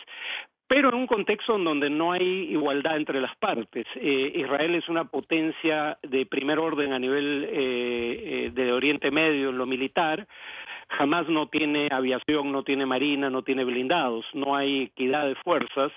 pero 0.68 0.90
en 0.90 0.94
un 0.94 1.06
contexto 1.06 1.56
en 1.56 1.64
donde 1.64 1.88
no 1.88 2.12
hay 2.12 2.52
igualdad 2.52 2.96
entre 2.96 3.20
las 3.20 3.34
partes. 3.36 3.86
Eh, 3.96 4.32
Israel 4.36 4.74
es 4.74 4.88
una 4.88 5.04
potencia 5.04 5.98
de 6.02 6.26
primer 6.26 6.58
orden 6.58 6.92
a 6.92 6.98
nivel 6.98 7.48
eh, 7.50 7.54
eh, 7.54 8.50
de 8.52 8.72
Oriente 8.72 9.10
Medio 9.10 9.48
en 9.48 9.58
lo 9.58 9.64
militar, 9.64 10.28
jamás 10.88 11.28
no 11.28 11.48
tiene 11.48 11.88
aviación, 11.90 12.50
no 12.50 12.62
tiene 12.62 12.86
marina, 12.86 13.30
no 13.30 13.42
tiene 13.42 13.64
blindados, 13.64 14.24
no 14.32 14.56
hay 14.56 14.82
equidad 14.84 15.26
de 15.26 15.34
fuerzas, 15.36 15.92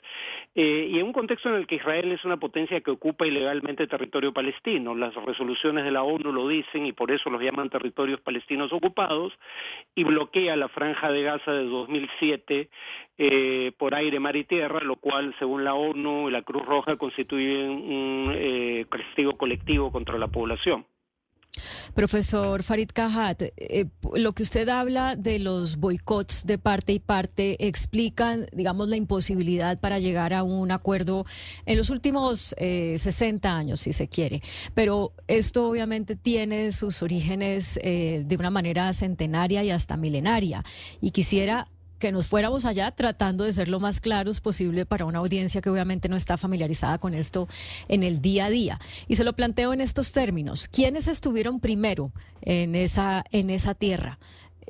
eh, 0.54 0.90
y 0.92 1.00
en 1.00 1.06
un 1.06 1.14
contexto 1.14 1.50
en 1.50 1.56
el 1.56 1.68
que 1.68 1.76
Israel 1.76 2.12
es 2.12 2.26
una 2.26 2.38
potencia 2.38 2.82
que 2.82 2.92
ocupa 2.92 3.26
ilegalmente 3.26 3.88
territorio 3.88 4.34
palestino, 4.34 4.94
las 4.94 5.16
resoluciones 5.16 5.86
de 5.86 5.92
la 5.92 6.04
ONU 6.04 6.32
lo 6.32 6.48
dicen 6.48 6.86
y 6.86 6.92
por 6.92 7.12
eso 7.12 7.30
los 7.30 7.42
llaman 7.42 7.70
territorios 7.70 8.20
palestinos 8.22 8.74
ocupados, 8.74 9.34
y 9.96 10.04
bloquea 10.04 10.56
la 10.56 10.68
franja 10.68 11.12
de 11.12 11.24
Gaza 11.24 11.52
de 11.52 11.66
2007 11.66 12.70
eh, 13.18 13.72
por 13.78 13.96
aire, 13.96 14.20
mar 14.20 14.36
y 14.36 14.44
tierra, 14.44 14.82
lo 14.82 14.96
cual, 14.96 15.36
según 15.40 15.64
la 15.64 15.74
ONU 15.74 16.28
y 16.28 16.32
la 16.32 16.42
Cruz 16.42 16.66
Roja, 16.66 16.98
constituye 16.98 17.70
un 17.70 18.34
eh, 18.36 18.86
castigo 18.90 19.38
colectivo 19.38 19.92
contra 19.92 20.18
la 20.18 20.28
población. 20.28 20.86
Profesor 21.94 22.64
Farid 22.64 22.90
Kahat, 22.94 23.42
eh, 23.42 23.86
lo 24.14 24.34
que 24.34 24.44
usted 24.44 24.70
habla 24.70 25.16
de 25.16 25.40
los 25.40 25.78
boicots 25.78 26.46
de 26.46 26.58
parte 26.58 26.94
y 26.94 27.00
parte 27.00 27.68
explican, 27.68 28.48
digamos, 28.54 28.88
la 28.90 28.96
imposibilidad 28.96 29.80
para 29.80 30.00
llegar 30.00 30.34
a 30.34 30.44
un 30.44 30.72
acuerdo 30.72 31.26
en 31.66 31.78
los 31.78 31.90
últimos 31.90 32.56
60 32.58 33.48
eh, 33.48 33.52
años, 33.52 33.82
si 33.82 33.94
se 33.94 34.08
quiere. 34.08 34.42
Pero 34.74 35.14
esto 35.28 35.68
obviamente 35.68 36.16
tiene 36.16 36.72
sus 36.72 37.02
orígenes 37.02 37.80
eh, 37.84 38.24
de 38.26 38.36
una 38.36 38.50
manera 38.50 38.92
centenaria 38.94 39.64
y 39.64 39.72
hasta 39.72 39.98
milenaria. 39.98 40.64
Y 41.02 41.12
quisiera 41.12 41.68
que 42.02 42.12
nos 42.12 42.28
fuéramos 42.28 42.66
allá 42.66 42.92
tratando 42.92 43.46
de 43.46 43.54
ser 43.54 43.70
lo 43.70 43.80
más 43.80 44.02
claros 44.02 44.42
posible 44.42 44.86
para 44.86 45.06
una 45.06 45.20
audiencia 45.20 45.62
que 45.62 45.70
obviamente 45.70 46.10
no 46.10 46.18
está 46.18 46.36
familiarizada 46.36 46.98
con 46.98 47.14
esto 47.14 47.48
en 47.88 48.04
el 48.04 48.22
día 48.22 48.46
a 48.46 48.50
día. 48.50 48.80
Y 49.08 49.16
se 49.16 49.24
lo 49.24 49.34
planteo 49.34 49.72
en 49.72 49.80
estos 49.80 50.12
términos. 50.12 50.68
¿Quiénes 50.68 51.08
estuvieron 51.08 51.62
primero 51.62 52.12
en 52.42 52.76
esa, 52.76 53.24
en 53.32 53.50
esa 53.50 53.76
tierra? 53.76 54.20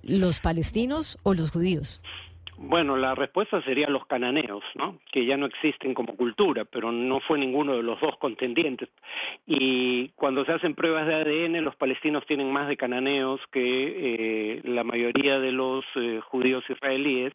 ¿Los 0.03 0.41
palestinos 0.41 1.17
o 1.23 1.33
los 1.33 1.51
judíos? 1.51 2.01
Bueno, 2.63 2.95
la 2.95 3.15
respuesta 3.15 3.61
sería 3.63 3.89
los 3.89 4.05
cananeos, 4.05 4.63
¿no? 4.75 4.99
que 5.11 5.25
ya 5.25 5.35
no 5.35 5.47
existen 5.47 5.93
como 5.95 6.15
cultura, 6.15 6.63
pero 6.63 6.91
no 6.91 7.19
fue 7.19 7.39
ninguno 7.39 7.75
de 7.75 7.81
los 7.81 7.99
dos 7.99 8.17
contendientes. 8.17 8.87
Y 9.47 10.09
cuando 10.09 10.45
se 10.45 10.53
hacen 10.53 10.75
pruebas 10.75 11.07
de 11.07 11.15
ADN, 11.15 11.63
los 11.63 11.75
palestinos 11.75 12.25
tienen 12.27 12.51
más 12.51 12.67
de 12.67 12.77
cananeos 12.77 13.41
que 13.51 14.57
eh, 14.57 14.61
la 14.63 14.83
mayoría 14.83 15.39
de 15.39 15.51
los 15.51 15.83
eh, 15.95 16.21
judíos 16.21 16.63
israelíes, 16.69 17.33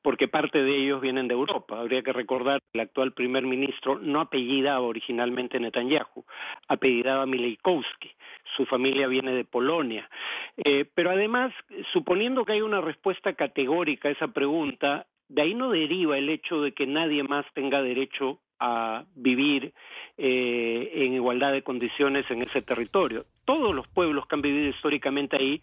porque 0.00 0.28
parte 0.28 0.62
de 0.62 0.76
ellos 0.76 1.00
vienen 1.00 1.26
de 1.26 1.34
Europa. 1.34 1.80
Habría 1.80 2.02
que 2.02 2.12
recordar 2.12 2.60
que 2.60 2.78
el 2.78 2.80
actual 2.80 3.12
primer 3.12 3.44
ministro 3.44 3.98
no 3.98 4.20
apellidaba 4.20 4.80
originalmente 4.80 5.58
Netanyahu, 5.58 6.24
apellidaba 6.68 7.26
Mileikowski 7.26 8.12
su 8.56 8.66
familia 8.66 9.06
viene 9.06 9.32
de 9.32 9.44
Polonia. 9.44 10.08
Eh, 10.56 10.84
pero 10.94 11.10
además, 11.10 11.52
suponiendo 11.92 12.44
que 12.44 12.52
hay 12.52 12.62
una 12.62 12.80
respuesta 12.80 13.34
categórica 13.34 14.08
a 14.08 14.12
esa 14.12 14.28
pregunta, 14.28 15.06
de 15.28 15.42
ahí 15.42 15.54
no 15.54 15.70
deriva 15.70 16.16
el 16.16 16.28
hecho 16.28 16.60
de 16.62 16.72
que 16.72 16.86
nadie 16.86 17.22
más 17.22 17.44
tenga 17.54 17.82
derecho 17.82 18.40
a 18.60 19.04
vivir 19.14 19.72
eh, 20.16 20.90
en 20.94 21.12
igualdad 21.14 21.52
de 21.52 21.62
condiciones 21.62 22.28
en 22.30 22.42
ese 22.42 22.62
territorio. 22.62 23.26
Todos 23.44 23.74
los 23.74 23.86
pueblos 23.88 24.26
que 24.26 24.34
han 24.34 24.42
vivido 24.42 24.68
históricamente 24.68 25.36
ahí 25.36 25.62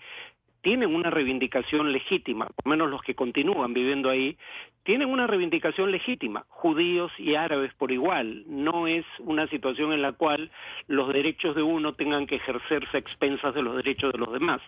tienen 0.66 0.96
una 0.96 1.12
reivindicación 1.12 1.92
legítima, 1.92 2.48
por 2.48 2.66
menos 2.66 2.90
los 2.90 3.04
que 3.04 3.14
continúan 3.14 3.76
viviendo 3.76 4.10
ahí, 4.10 4.36
tienen 4.82 5.10
una 5.10 5.28
reivindicación 5.28 5.92
legítima, 5.92 6.48
judíos 6.50 7.12
y 7.20 7.36
árabes 7.36 7.72
por 7.76 7.92
igual. 7.92 8.44
No 8.48 8.88
es 8.88 9.06
una 9.20 9.46
situación 9.50 9.94
en 9.94 10.02
la 10.02 10.14
cual 10.14 10.50
los 10.88 11.14
derechos 11.14 11.56
de 11.56 11.62
uno 11.62 11.94
tengan 11.94 12.26
que 12.26 12.38
ejercerse 12.38 12.98
a 12.98 13.00
expensas 13.00 13.54
de 13.54 13.62
los 13.62 13.76
derechos 13.76 14.12
de 14.12 14.18
los 14.18 14.34
demás. 14.34 14.60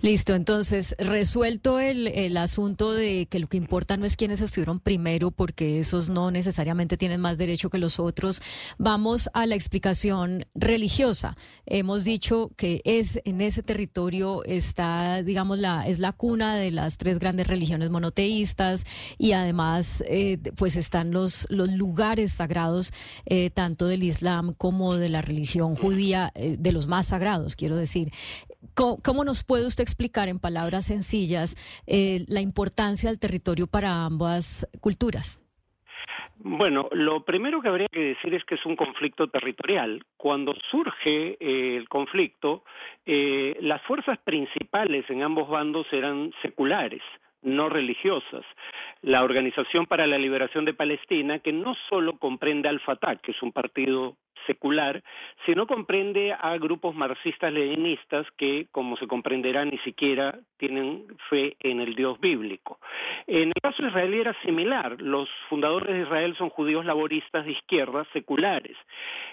Listo, 0.00 0.34
entonces, 0.34 0.94
resuelto 0.98 1.80
el, 1.80 2.36
asunto 2.36 2.92
de 2.92 3.26
que 3.26 3.38
lo 3.38 3.48
que 3.48 3.56
importa 3.56 3.96
no 3.96 4.06
es 4.06 4.16
quiénes 4.16 4.40
estuvieron 4.40 4.80
primero, 4.80 5.30
porque 5.30 5.80
esos 5.80 6.08
no 6.08 6.30
necesariamente 6.30 6.96
tienen 6.96 7.20
más 7.20 7.38
derecho 7.38 7.70
que 7.70 7.78
los 7.78 7.98
otros, 7.98 8.42
vamos 8.78 9.28
a 9.34 9.46
la 9.46 9.54
explicación 9.54 10.46
religiosa. 10.54 11.36
Hemos 11.66 12.04
dicho 12.04 12.50
que 12.56 12.80
es 12.84 13.20
en 13.24 13.40
ese 13.40 13.62
territorio 13.62 14.44
está, 14.44 15.22
digamos, 15.22 15.58
la, 15.58 15.86
es 15.86 15.98
la 15.98 16.12
cuna 16.12 16.56
de 16.56 16.70
las 16.70 16.96
tres 16.96 17.18
grandes 17.18 17.46
religiones 17.46 17.90
monoteístas 17.90 18.84
y 19.16 19.32
además, 19.32 20.04
eh, 20.06 20.38
pues 20.56 20.76
están 20.76 21.10
los, 21.10 21.46
los 21.50 21.70
lugares 21.70 22.32
sagrados, 22.32 22.92
eh, 23.26 23.50
tanto 23.50 23.86
del 23.86 24.02
Islam 24.02 24.52
como 24.52 24.94
de 24.96 25.08
la 25.08 25.22
religión 25.22 25.76
judía, 25.76 26.30
eh, 26.34 26.56
de 26.58 26.72
los 26.72 26.86
más 26.86 27.08
sagrados, 27.08 27.56
quiero 27.56 27.76
decir. 27.76 28.12
¿Cómo, 28.74 29.24
nos 29.24 29.44
puede 29.44 29.66
usted 29.66 29.82
explicar 29.82 30.28
en 30.28 30.38
palabras 30.38 30.86
sencillas 30.86 31.56
eh, 31.86 32.24
la 32.28 32.40
importancia 32.40 33.10
del 33.10 33.18
territorio 33.18 33.66
para 33.66 34.04
ambas 34.04 34.66
culturas? 34.80 35.40
Bueno, 36.40 36.88
lo 36.92 37.24
primero 37.24 37.60
que 37.60 37.68
habría 37.68 37.88
que 37.88 38.14
decir 38.14 38.32
es 38.34 38.44
que 38.44 38.54
es 38.54 38.64
un 38.64 38.76
conflicto 38.76 39.28
territorial. 39.28 40.04
Cuando 40.16 40.54
surge 40.70 41.36
eh, 41.40 41.76
el 41.76 41.88
conflicto, 41.88 42.64
eh, 43.06 43.56
las 43.60 43.82
fuerzas 43.82 44.18
principales 44.18 45.04
en 45.10 45.22
ambos 45.22 45.48
bandos 45.48 45.86
eran 45.92 46.32
seculares 46.42 47.02
no 47.42 47.68
religiosas. 47.68 48.44
La 49.02 49.22
Organización 49.22 49.86
para 49.86 50.06
la 50.06 50.18
Liberación 50.18 50.64
de 50.64 50.74
Palestina, 50.74 51.38
que 51.38 51.52
no 51.52 51.74
solo 51.88 52.18
comprende 52.18 52.68
al 52.68 52.80
Fatah, 52.80 53.16
que 53.16 53.30
es 53.30 53.42
un 53.42 53.52
partido 53.52 54.16
secular, 54.46 55.02
sino 55.46 55.66
comprende 55.66 56.32
a 56.32 56.56
grupos 56.58 56.94
marxistas-leninistas 56.94 58.26
que, 58.36 58.66
como 58.72 58.96
se 58.96 59.06
comprenderá, 59.06 59.64
ni 59.64 59.78
siquiera 59.78 60.38
tienen 60.56 61.06
fe 61.30 61.56
en 61.60 61.80
el 61.80 61.94
Dios 61.94 62.18
bíblico. 62.20 62.78
En 63.26 63.48
el 63.48 63.62
caso 63.62 63.86
israelí 63.86 64.20
era 64.20 64.34
similar. 64.42 65.00
Los 65.00 65.28
fundadores 65.48 65.94
de 65.94 66.02
Israel 66.02 66.34
son 66.36 66.50
judíos 66.50 66.84
laboristas 66.84 67.44
de 67.44 67.52
izquierda, 67.52 68.06
seculares. 68.12 68.76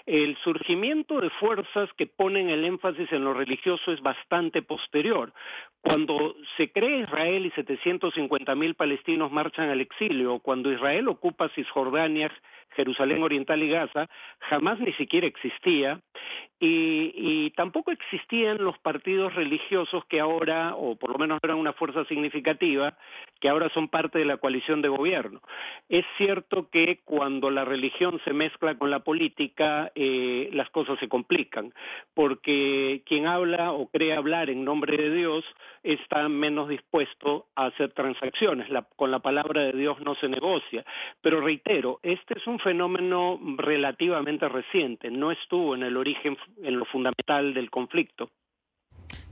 El 0.06 0.36
surgimiento 0.38 1.20
de 1.20 1.30
fuerzas 1.30 1.88
que 1.96 2.06
ponen 2.06 2.50
el 2.50 2.64
énfasis 2.64 3.10
en 3.12 3.24
lo 3.24 3.34
religioso 3.34 3.92
es 3.92 4.00
bastante 4.00 4.62
posterior. 4.62 5.32
Cuando 5.80 6.34
se 6.56 6.72
crea 6.72 6.98
Israel 6.98 7.46
y 7.46 7.50
750 7.52 8.54
mil 8.54 8.74
palestinos 8.74 9.30
marchan 9.30 9.70
al 9.70 9.80
exilio, 9.80 10.40
cuando 10.40 10.72
Israel 10.72 11.08
ocupa 11.08 11.48
Cisjordania, 11.50 12.32
Jerusalén 12.76 13.22
Oriental 13.22 13.62
y 13.62 13.70
Gaza, 13.70 14.08
jamás 14.38 14.78
ni 14.78 14.92
siquiera 14.92 15.26
existía 15.26 16.00
y, 16.58 17.50
tampoco 17.56 17.90
existían 17.90 18.58
los 18.62 18.78
partidos 18.78 19.34
religiosos 19.34 20.04
que 20.06 20.20
ahora, 20.20 20.74
o 20.74 20.96
por 20.96 21.10
lo 21.10 21.18
menos 21.18 21.38
eran 21.42 21.58
una 21.58 21.72
fuerza 21.72 22.04
significativa, 22.06 22.96
que 23.40 23.48
ahora 23.48 23.68
son 23.70 23.88
parte 23.88 24.18
de 24.18 24.24
la 24.24 24.38
coalición 24.38 24.82
de 24.82 24.88
gobierno. 24.88 25.42
Es 25.88 26.04
cierto 26.16 26.68
que 26.70 27.00
cuando 27.04 27.50
la 27.50 27.64
religión 27.64 28.20
se 28.24 28.32
mezcla 28.32 28.76
con 28.78 28.90
la 28.90 29.00
política, 29.00 29.92
eh, 29.94 30.48
las 30.52 30.70
cosas 30.70 30.98
se 30.98 31.08
complican, 31.08 31.74
porque 32.14 33.02
quien 33.06 33.26
habla 33.26 33.72
o 33.72 33.88
cree 33.88 34.14
hablar 34.14 34.50
en 34.50 34.64
nombre 34.64 34.96
de 34.96 35.14
Dios 35.14 35.44
está 35.82 36.28
menos 36.28 36.68
dispuesto 36.68 37.46
a 37.54 37.66
hacer 37.66 37.92
transacciones. 37.92 38.68
con 38.96 39.10
la 39.10 39.20
palabra 39.20 39.62
de 39.62 39.72
Dios 39.72 40.00
no 40.00 40.14
se 40.16 40.28
negocia. 40.28 40.84
Pero 41.20 41.40
reitero, 41.40 42.00
este 42.02 42.38
es 42.38 42.46
un 42.46 42.58
fenómeno 42.58 43.38
relativamente 43.56 44.48
reciente, 44.48 45.10
no 45.10 45.30
estuvo 45.30 45.74
en 45.74 45.82
el 45.82 45.96
origen 45.96 46.36
en 46.62 46.78
lo 46.78 46.84
fundamental 46.84 47.54
del 47.54 47.70
conflicto. 47.70 48.30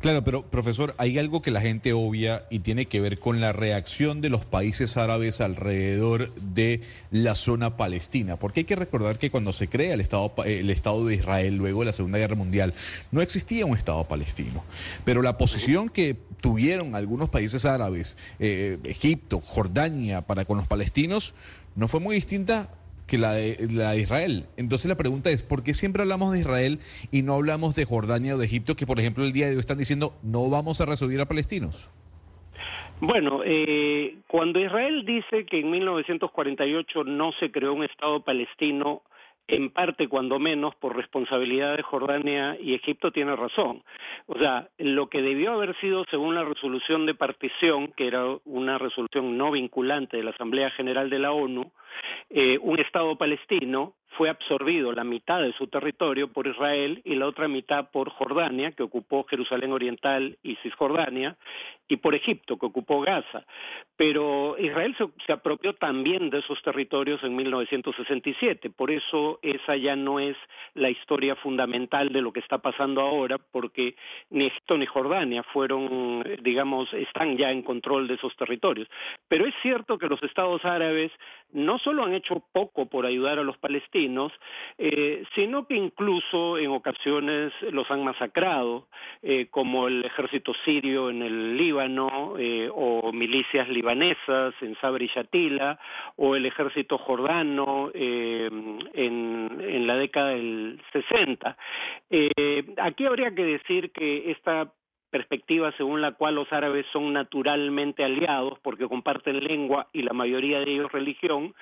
Claro, 0.00 0.22
pero 0.22 0.42
profesor, 0.42 0.94
hay 0.98 1.18
algo 1.18 1.40
que 1.40 1.50
la 1.50 1.62
gente 1.62 1.94
obvia 1.94 2.44
y 2.50 2.58
tiene 2.58 2.86
que 2.86 3.00
ver 3.00 3.18
con 3.18 3.40
la 3.40 3.52
reacción 3.52 4.20
de 4.20 4.28
los 4.28 4.44
países 4.44 4.96
árabes 4.96 5.40
alrededor 5.40 6.32
de 6.34 6.82
la 7.10 7.34
zona 7.34 7.76
palestina, 7.76 8.36
porque 8.36 8.60
hay 8.60 8.64
que 8.64 8.76
recordar 8.76 9.18
que 9.18 9.30
cuando 9.30 9.52
se 9.52 9.68
crea 9.68 9.94
el 9.94 10.00
Estado, 10.00 10.32
el 10.44 10.68
Estado 10.68 11.06
de 11.06 11.14
Israel 11.14 11.56
luego 11.56 11.80
de 11.80 11.86
la 11.86 11.92
Segunda 11.92 12.18
Guerra 12.18 12.36
Mundial, 12.36 12.74
no 13.12 13.22
existía 13.22 13.64
un 13.64 13.76
Estado 13.76 14.04
palestino, 14.04 14.62
pero 15.06 15.22
la 15.22 15.38
posición 15.38 15.88
que 15.88 16.16
tuvieron 16.42 16.94
algunos 16.94 17.30
países 17.30 17.64
árabes, 17.64 18.18
eh, 18.38 18.78
Egipto, 18.84 19.40
Jordania, 19.40 20.20
para 20.20 20.44
con 20.44 20.58
los 20.58 20.66
palestinos, 20.66 21.32
no 21.76 21.88
fue 21.88 22.00
muy 22.00 22.14
distinta 22.14 22.68
que 23.06 23.18
la 23.18 23.32
de, 23.32 23.68
la 23.70 23.92
de 23.92 24.00
Israel. 24.00 24.46
Entonces 24.56 24.88
la 24.88 24.96
pregunta 24.96 25.30
es, 25.30 25.42
¿por 25.42 25.62
qué 25.62 25.74
siempre 25.74 26.02
hablamos 26.02 26.32
de 26.32 26.40
Israel 26.40 26.78
y 27.10 27.22
no 27.22 27.34
hablamos 27.34 27.74
de 27.74 27.84
Jordania 27.84 28.34
o 28.34 28.38
de 28.38 28.46
Egipto, 28.46 28.76
que 28.76 28.86
por 28.86 28.98
ejemplo 28.98 29.24
el 29.24 29.32
día 29.32 29.46
de 29.46 29.54
hoy 29.54 29.60
están 29.60 29.78
diciendo 29.78 30.14
no 30.22 30.48
vamos 30.50 30.80
a 30.80 30.86
recibir 30.86 31.20
a 31.20 31.26
palestinos? 31.26 31.88
Bueno, 33.00 33.42
eh, 33.44 34.16
cuando 34.28 34.60
Israel 34.60 35.04
dice 35.04 35.44
que 35.44 35.60
en 35.60 35.70
1948 35.70 37.04
no 37.04 37.32
se 37.32 37.50
creó 37.50 37.74
un 37.74 37.84
Estado 37.84 38.22
palestino, 38.22 39.02
en 39.46 39.70
parte, 39.70 40.08
cuando 40.08 40.38
menos, 40.38 40.74
por 40.76 40.96
responsabilidad 40.96 41.76
de 41.76 41.82
Jordania 41.82 42.56
y 42.58 42.74
Egipto, 42.74 43.12
tiene 43.12 43.36
razón. 43.36 43.82
O 44.26 44.38
sea, 44.38 44.68
lo 44.78 45.08
que 45.08 45.20
debió 45.20 45.52
haber 45.52 45.78
sido, 45.80 46.06
según 46.10 46.34
la 46.34 46.44
resolución 46.44 47.04
de 47.04 47.14
partición, 47.14 47.88
que 47.88 48.06
era 48.06 48.24
una 48.46 48.78
resolución 48.78 49.36
no 49.36 49.50
vinculante 49.50 50.16
de 50.16 50.22
la 50.22 50.30
Asamblea 50.30 50.70
General 50.70 51.10
de 51.10 51.18
la 51.18 51.32
ONU, 51.32 51.72
eh, 52.30 52.58
un 52.60 52.78
Estado 52.78 53.16
palestino 53.16 53.94
fue 54.16 54.28
absorbido 54.28 54.92
la 54.92 55.04
mitad 55.04 55.42
de 55.42 55.52
su 55.52 55.66
territorio 55.66 56.32
por 56.32 56.46
Israel 56.46 57.02
y 57.04 57.14
la 57.16 57.26
otra 57.26 57.48
mitad 57.48 57.90
por 57.90 58.10
Jordania, 58.10 58.72
que 58.72 58.82
ocupó 58.82 59.24
Jerusalén 59.24 59.72
Oriental 59.72 60.38
y 60.42 60.56
Cisjordania, 60.56 61.36
y 61.88 61.96
por 61.96 62.14
Egipto, 62.14 62.58
que 62.58 62.66
ocupó 62.66 63.00
Gaza. 63.00 63.44
Pero 63.96 64.56
Israel 64.58 64.96
se, 65.26 65.32
apropió 65.32 65.74
también 65.74 66.30
de 66.30 66.38
esos 66.38 66.62
territorios 66.62 67.22
en 67.22 67.36
1967, 67.36 68.70
por 68.70 68.90
eso 68.90 69.38
esa 69.42 69.76
ya 69.76 69.96
no 69.96 70.18
es 70.18 70.36
la 70.74 70.90
historia 70.90 71.36
fundamental 71.36 72.10
de 72.10 72.22
lo 72.22 72.32
que 72.32 72.40
está 72.40 72.58
pasando 72.58 73.00
ahora, 73.00 73.38
porque 73.38 73.96
ni 74.30 74.46
Egipto 74.46 74.78
ni 74.78 74.86
Jordania 74.86 75.42
fueron, 75.42 76.24
digamos, 76.42 76.92
están 76.94 77.36
ya 77.36 77.50
en 77.50 77.62
control 77.62 78.08
de 78.08 78.14
esos 78.14 78.34
territorios. 78.36 78.88
Pero 79.28 79.46
es 79.46 79.54
cierto 79.62 79.98
que 79.98 80.06
los 80.06 80.22
estados 80.22 80.64
árabes 80.64 81.12
no 81.54 81.78
solo 81.78 82.04
han 82.04 82.12
hecho 82.12 82.42
poco 82.52 82.86
por 82.86 83.06
ayudar 83.06 83.38
a 83.38 83.44
los 83.44 83.56
palestinos, 83.58 84.32
eh, 84.76 85.24
sino 85.34 85.66
que 85.66 85.76
incluso 85.76 86.58
en 86.58 86.70
ocasiones 86.70 87.52
los 87.70 87.90
han 87.90 88.04
masacrado, 88.04 88.88
eh, 89.22 89.46
como 89.50 89.86
el 89.86 90.04
ejército 90.04 90.52
sirio 90.64 91.10
en 91.10 91.22
el 91.22 91.56
Líbano, 91.56 92.34
eh, 92.38 92.68
o 92.74 93.12
milicias 93.12 93.68
libanesas 93.68 94.54
en 94.60 94.76
Sabri 94.80 95.06
y 95.06 95.08
Shatila, 95.08 95.78
o 96.16 96.34
el 96.34 96.44
ejército 96.44 96.98
jordano 96.98 97.90
en, 97.94 98.78
en, 98.92 99.86
la 99.86 99.96
década 99.96 100.30
del 100.30 100.80
60. 100.92 101.56
aquí 102.78 103.06
habría 103.06 103.34
que 103.34 103.44
decir 103.44 103.92
que 103.92 104.30
esta 104.30 104.72
perspectiva 105.14 105.72
según 105.76 106.00
la 106.00 106.10
cual 106.10 106.34
los 106.34 106.52
árabes 106.52 106.86
son 106.92 107.12
naturalmente 107.12 108.02
aliados 108.02 108.58
porque 108.62 108.88
comparten 108.88 109.44
lengua 109.44 109.86
y 109.92 110.02
la 110.02 110.12
mayoría 110.12 110.58
de 110.58 110.72
ellos 110.72 110.90
religión, 110.90 111.54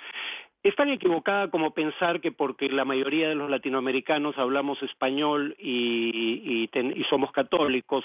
es 0.63 0.75
tan 0.75 0.89
equivocada 0.89 1.51
como 1.51 1.75
pensar 1.75 2.23
que 2.23 2.33
porque 2.33 2.71
la 2.71 2.87
mayoría 2.87 3.29
de 3.29 3.35
los 3.35 3.51
latinoamericanos 3.51 4.39
hablamos 4.39 4.83
español 4.83 5.55
y, 5.59 6.71
somos 7.11 7.31
católicos, 7.31 8.05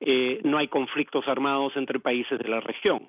eh, 0.00 0.40
no 0.44 0.56
hay 0.56 0.68
conflictos 0.68 1.28
armados 1.28 1.76
entre 1.76 2.00
países 2.00 2.38
de 2.38 2.48
la 2.48 2.60
región. 2.60 3.06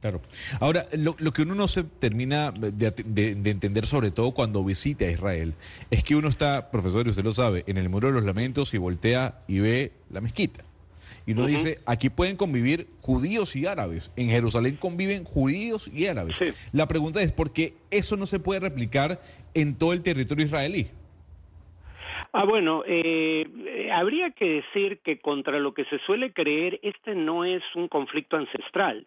Claro. 0.00 0.20
Ahora, 0.60 0.82
lo, 0.96 1.14
que 1.32 1.42
uno 1.42 1.54
no 1.54 1.68
se 1.68 1.84
termina 1.84 2.50
de, 2.50 2.90
de, 2.90 3.50
entender, 3.50 3.86
sobre 3.86 4.10
todo 4.10 4.32
cuando 4.32 4.64
visita 4.64 5.04
a 5.04 5.10
Israel, 5.12 5.54
es 5.92 6.02
que 6.02 6.16
uno 6.16 6.28
está, 6.28 6.72
profesor, 6.72 7.06
y 7.06 7.10
usted 7.10 7.24
lo 7.24 7.32
sabe, 7.32 7.62
en 7.68 7.78
el 7.78 7.88
Muro 7.88 8.08
de 8.08 8.14
los 8.14 8.24
Lamentos 8.24 8.74
y 8.74 8.78
voltea 8.78 9.40
y 9.46 9.60
ve 9.60 9.92
la 10.10 10.20
mezquita. 10.20 10.67
Y 11.28 11.32
uno 11.32 11.44
dice, 11.44 11.76
aquí 11.84 12.08
pueden 12.08 12.38
convivir 12.38 12.86
judíos 13.02 13.54
y 13.54 13.66
árabes. 13.66 14.10
En 14.16 14.30
Jerusalén 14.30 14.76
conviven 14.76 15.24
judíos 15.24 15.90
y 15.92 16.06
árabes. 16.06 16.42
La 16.72 16.88
pregunta 16.88 17.20
es, 17.20 17.32
¿por 17.32 17.52
qué 17.52 17.74
eso 17.90 18.16
no 18.16 18.24
se 18.24 18.40
puede 18.40 18.60
replicar 18.60 19.20
en 19.52 19.76
todo 19.76 19.92
el 19.92 20.02
territorio 20.02 20.46
israelí? 20.46 20.88
Ah, 22.32 22.44
bueno, 22.44 22.82
eh, 22.86 23.46
eh, 23.66 23.90
habría 23.92 24.30
que 24.30 24.62
decir 24.62 25.00
que 25.00 25.18
contra 25.18 25.58
lo 25.58 25.74
que 25.74 25.84
se 25.84 25.98
suele 25.98 26.32
creer, 26.32 26.80
este 26.82 27.14
no 27.14 27.44
es 27.44 27.62
un 27.74 27.88
conflicto 27.88 28.38
ancestral. 28.38 29.06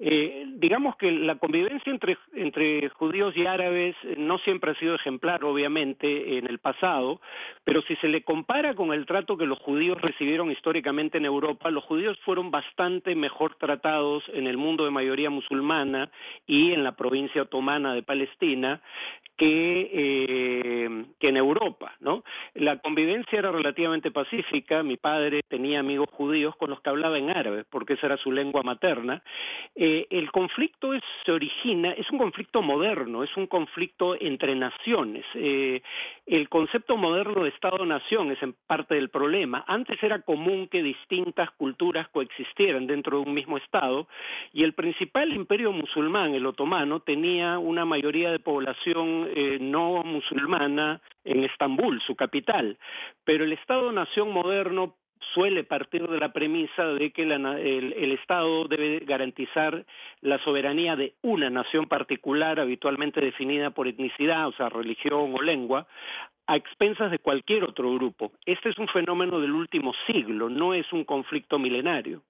Eh, 0.00 0.44
digamos 0.54 0.96
que 0.96 1.10
la 1.10 1.36
convivencia 1.36 1.90
entre, 1.90 2.16
entre 2.34 2.88
judíos 2.90 3.36
y 3.36 3.46
árabes 3.46 3.96
no 4.16 4.38
siempre 4.38 4.70
ha 4.70 4.74
sido 4.76 4.94
ejemplar, 4.94 5.42
obviamente, 5.44 6.38
en 6.38 6.46
el 6.46 6.60
pasado, 6.60 7.20
pero 7.64 7.82
si 7.82 7.96
se 7.96 8.06
le 8.06 8.22
compara 8.22 8.74
con 8.74 8.92
el 8.92 9.06
trato 9.06 9.36
que 9.36 9.46
los 9.46 9.58
judíos 9.58 10.00
recibieron 10.00 10.52
históricamente 10.52 11.18
en 11.18 11.24
Europa, 11.24 11.70
los 11.70 11.82
judíos 11.84 12.16
fueron 12.24 12.52
bastante 12.52 13.16
mejor 13.16 13.56
tratados 13.56 14.22
en 14.32 14.46
el 14.46 14.56
mundo 14.56 14.84
de 14.84 14.92
mayoría 14.92 15.30
musulmana 15.30 16.10
y 16.46 16.72
en 16.72 16.84
la 16.84 16.92
provincia 16.92 17.42
otomana 17.42 17.92
de 17.94 18.04
Palestina 18.04 18.80
que, 19.36 19.90
eh, 19.92 21.04
que 21.18 21.28
en 21.28 21.36
Europa, 21.36 21.94
¿no? 22.00 22.24
La 22.54 22.78
convivencia 22.78 23.38
era 23.38 23.52
relativamente 23.52 24.10
pacífica, 24.10 24.82
mi 24.82 24.96
padre 24.96 25.42
tenía 25.48 25.78
amigos 25.78 26.08
judíos 26.10 26.56
con 26.56 26.70
los 26.70 26.80
que 26.80 26.90
hablaba 26.90 27.18
en 27.18 27.30
árabe, 27.30 27.64
porque 27.70 27.94
esa 27.94 28.06
era 28.06 28.16
su 28.16 28.32
lengua 28.32 28.62
materna. 28.64 29.22
Eh, 29.76 29.87
el 30.10 30.30
conflicto 30.32 30.92
se 31.24 31.32
origina, 31.32 31.90
es 31.92 32.10
un 32.10 32.18
conflicto 32.18 32.62
moderno, 32.62 33.22
es 33.22 33.36
un 33.36 33.46
conflicto 33.46 34.16
entre 34.20 34.54
naciones. 34.54 35.24
Eh, 35.34 35.82
el 36.26 36.48
concepto 36.48 36.96
moderno 36.96 37.44
de 37.44 37.50
Estado-nación 37.50 38.32
es 38.32 38.42
en 38.42 38.54
parte 38.66 38.94
del 38.94 39.08
problema. 39.08 39.64
Antes 39.66 40.02
era 40.02 40.20
común 40.20 40.68
que 40.68 40.82
distintas 40.82 41.50
culturas 41.52 42.08
coexistieran 42.08 42.86
dentro 42.86 43.18
de 43.18 43.28
un 43.28 43.34
mismo 43.34 43.56
Estado, 43.56 44.08
y 44.52 44.64
el 44.64 44.74
principal 44.74 45.32
imperio 45.32 45.72
musulmán, 45.72 46.34
el 46.34 46.46
otomano, 46.46 47.00
tenía 47.00 47.58
una 47.58 47.84
mayoría 47.84 48.30
de 48.30 48.38
población 48.38 49.28
eh, 49.34 49.58
no 49.60 50.02
musulmana 50.04 51.00
en 51.24 51.44
Estambul, 51.44 52.00
su 52.00 52.16
capital. 52.16 52.78
Pero 53.24 53.44
el 53.44 53.52
Estado-nación 53.52 54.32
moderno 54.32 54.96
suele 55.34 55.64
partir 55.64 56.06
de 56.08 56.18
la 56.18 56.32
premisa 56.32 56.84
de 56.86 57.10
que 57.10 57.22
el, 57.22 57.32
el, 57.32 58.12
Estado 58.12 58.64
debe 58.66 59.00
garantizar 59.00 59.84
la 60.20 60.38
soberanía 60.38 60.96
de 60.96 61.14
una 61.22 61.50
nación 61.50 61.86
particular, 61.86 62.60
habitualmente 62.60 63.20
definida 63.20 63.70
por 63.70 63.88
etnicidad, 63.88 64.48
o 64.48 64.52
sea, 64.52 64.68
religión 64.68 65.34
o 65.34 65.42
lengua, 65.42 65.86
a 66.46 66.56
expensas 66.56 67.10
de 67.10 67.18
cualquier 67.18 67.64
otro 67.64 67.92
grupo. 67.94 68.32
Este 68.46 68.70
es 68.70 68.78
un 68.78 68.88
fenómeno 68.88 69.38
del 69.38 69.52
último 69.52 69.92
siglo, 70.06 70.48
no 70.48 70.74
es 70.74 70.92
un 70.92 71.04
conflicto 71.04 71.58
milenario. 71.58 72.22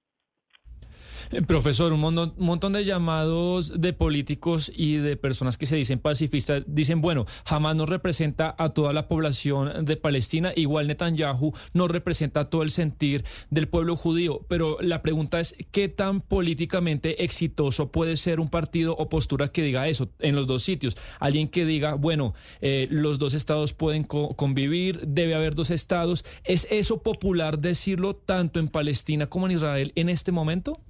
Eh, 1.31 1.42
profesor, 1.42 1.92
un 1.92 2.00
montón, 2.00 2.35
un 2.37 2.46
montón, 2.46 2.72
de 2.72 2.85
llamados 2.85 3.81
de 3.81 3.92
políticos 3.92 4.70
y 4.74 4.96
de 4.96 5.16
personas 5.16 5.57
que 5.57 5.66
se 5.66 5.76
dicen 5.76 5.98
pacifistas 5.98 6.62
dicen, 6.66 7.00
bueno, 7.00 7.26
jamás 7.44 7.76
no 7.76 7.87
representa 7.87 8.54
a 8.59 8.70
toda 8.70 8.92
la 8.92 9.09
población 9.09 9.85
de 9.85 9.96
Palestina, 9.96 10.52
igual 10.54 10.87
Netanyahu 10.87 11.52
no 11.72 11.88
representa 11.88 12.50
todo 12.50 12.62
el 12.62 12.70
sentir 12.70 13.24
del 13.50 13.68
pueblo 13.68 13.96
judío, 13.96 14.44
pero 14.48 14.78
la 14.81 15.02
pregunta 15.02 15.40
es, 15.40 15.54
¿qué 15.70 15.88
tan 15.88 16.20
políticamente 16.20 17.24
exitoso 17.24 17.90
puede 17.90 18.16
ser 18.16 18.40
un 18.40 18.48
partido 18.48 18.94
o 18.96 19.09
postura 19.09 19.48
que 19.48 19.62
diga 19.62 19.88
eso 19.88 20.11
en 20.18 20.35
los 20.35 20.46
dos 20.46 20.62
sitios? 20.62 20.96
Alguien 21.20 21.48
que 21.48 21.64
diga, 21.64 21.94
bueno, 21.94 22.35
eh, 22.61 22.87
los 22.90 23.18
dos 23.18 23.35
estados 23.35 23.72
pueden 23.72 24.04
co 24.04 24.35
convivir, 24.37 25.07
debe 25.07 25.35
haber 25.35 25.54
dos 25.54 25.70
estados. 25.70 26.24
¿Es 26.44 26.66
eso 26.70 27.02
popular 27.02 27.59
decirlo 27.59 28.14
tanto 28.14 28.61
en 28.61 28.68
Palestina 28.68 29.26
como 29.26 29.46
en 29.46 29.52
Israel 29.52 29.92
en 29.94 30.09
este 30.09 30.33
momento? 30.33 30.81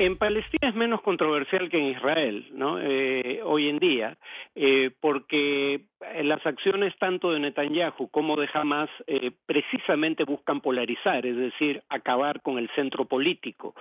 En 0.00 0.16
Palestina 0.16 0.70
es 0.70 0.74
menos 0.74 1.02
controversial 1.02 1.68
que 1.68 1.76
en 1.76 1.94
Israel, 1.94 2.48
¿no? 2.54 2.80
Eh, 2.80 3.42
hoy 3.44 3.68
en 3.68 3.78
día, 3.78 4.16
eh, 4.54 4.90
porque 4.98 5.82
las 6.22 6.44
acciones 6.46 6.96
tanto 6.98 7.32
de 7.32 7.40
Netanyahu 7.40 8.08
como 8.10 8.36
de 8.36 8.48
Hamas 8.52 8.88
eh, 9.06 9.30
precisamente 9.46 10.24
buscan 10.24 10.60
polarizar, 10.60 11.26
es 11.26 11.36
decir, 11.36 11.82
acabar 11.88 12.42
con 12.42 12.58
el 12.58 12.68
centro 12.70 13.04
político, 13.04 13.74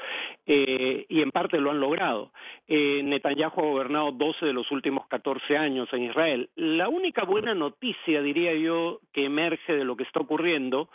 eh, 0.45 1.05
y 1.07 1.21
en 1.21 1.31
parte 1.31 1.59
lo 1.59 1.71
han 1.71 1.79
logrado. 1.79 2.31
Eh, 2.67 3.01
Netanyahu 3.03 3.59
ha 3.59 3.63
gobernado 3.63 4.11
12 4.11 4.45
de 4.45 4.53
los 4.53 4.69
últimos 4.71 5.07
14 5.07 5.57
años 5.57 5.87
en 5.93 6.03
Israel. 6.03 6.49
La 6.55 6.89
única 6.89 7.23
buena 7.23 7.55
noticia, 7.55 8.21
diría 8.21 8.53
yo, 8.53 8.99
que 9.13 9.25
emerge 9.25 9.75
de 9.75 9.85
lo 9.85 9.95
que 9.95 10.03
está 10.03 10.19
ocurriendo 10.19 10.89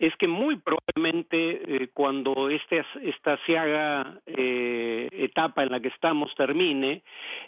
es 0.00 0.16
que 0.16 0.26
muy 0.26 0.56
probablemente 0.56 1.82
eh, 1.84 1.88
cuando 1.92 2.48
este, 2.48 2.82
esta 3.02 3.36
ciaga 3.44 4.18
eh, 4.26 5.08
etapa 5.12 5.62
en 5.62 5.72
la 5.72 5.80
que 5.80 5.88
estamos 5.88 6.34
termine, 6.34 7.02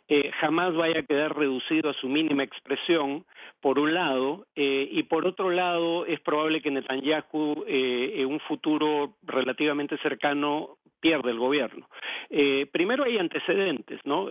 eh, 0.06 0.30
jamás 0.38 0.74
vaya 0.74 1.00
a 1.00 1.02
quedar 1.02 1.35
reducido 1.35 1.90
a 1.90 1.94
su 1.94 2.08
mínima 2.08 2.42
expresión, 2.42 3.12
por 3.61 3.79
un 3.79 3.94
lado, 3.94 4.46
eh, 4.55 4.88
y 4.90 5.03
por 5.05 5.27
otro 5.27 5.51
lado 5.51 6.07
es 6.07 6.20
probable 6.20 6.61
que 6.61 6.70
Netanyahu 6.70 7.64
eh, 7.66 8.14
en 8.18 8.27
un 8.27 8.40
futuro 8.40 9.14
relativamente 9.22 9.96
cercano 9.98 10.79
pierde 11.01 11.31
el 11.31 11.38
gobierno. 11.38 11.88
Eh, 12.31 12.66
primero 12.70 13.05
hay 13.05 13.18
antecedentes, 13.18 14.01
¿no? 14.05 14.29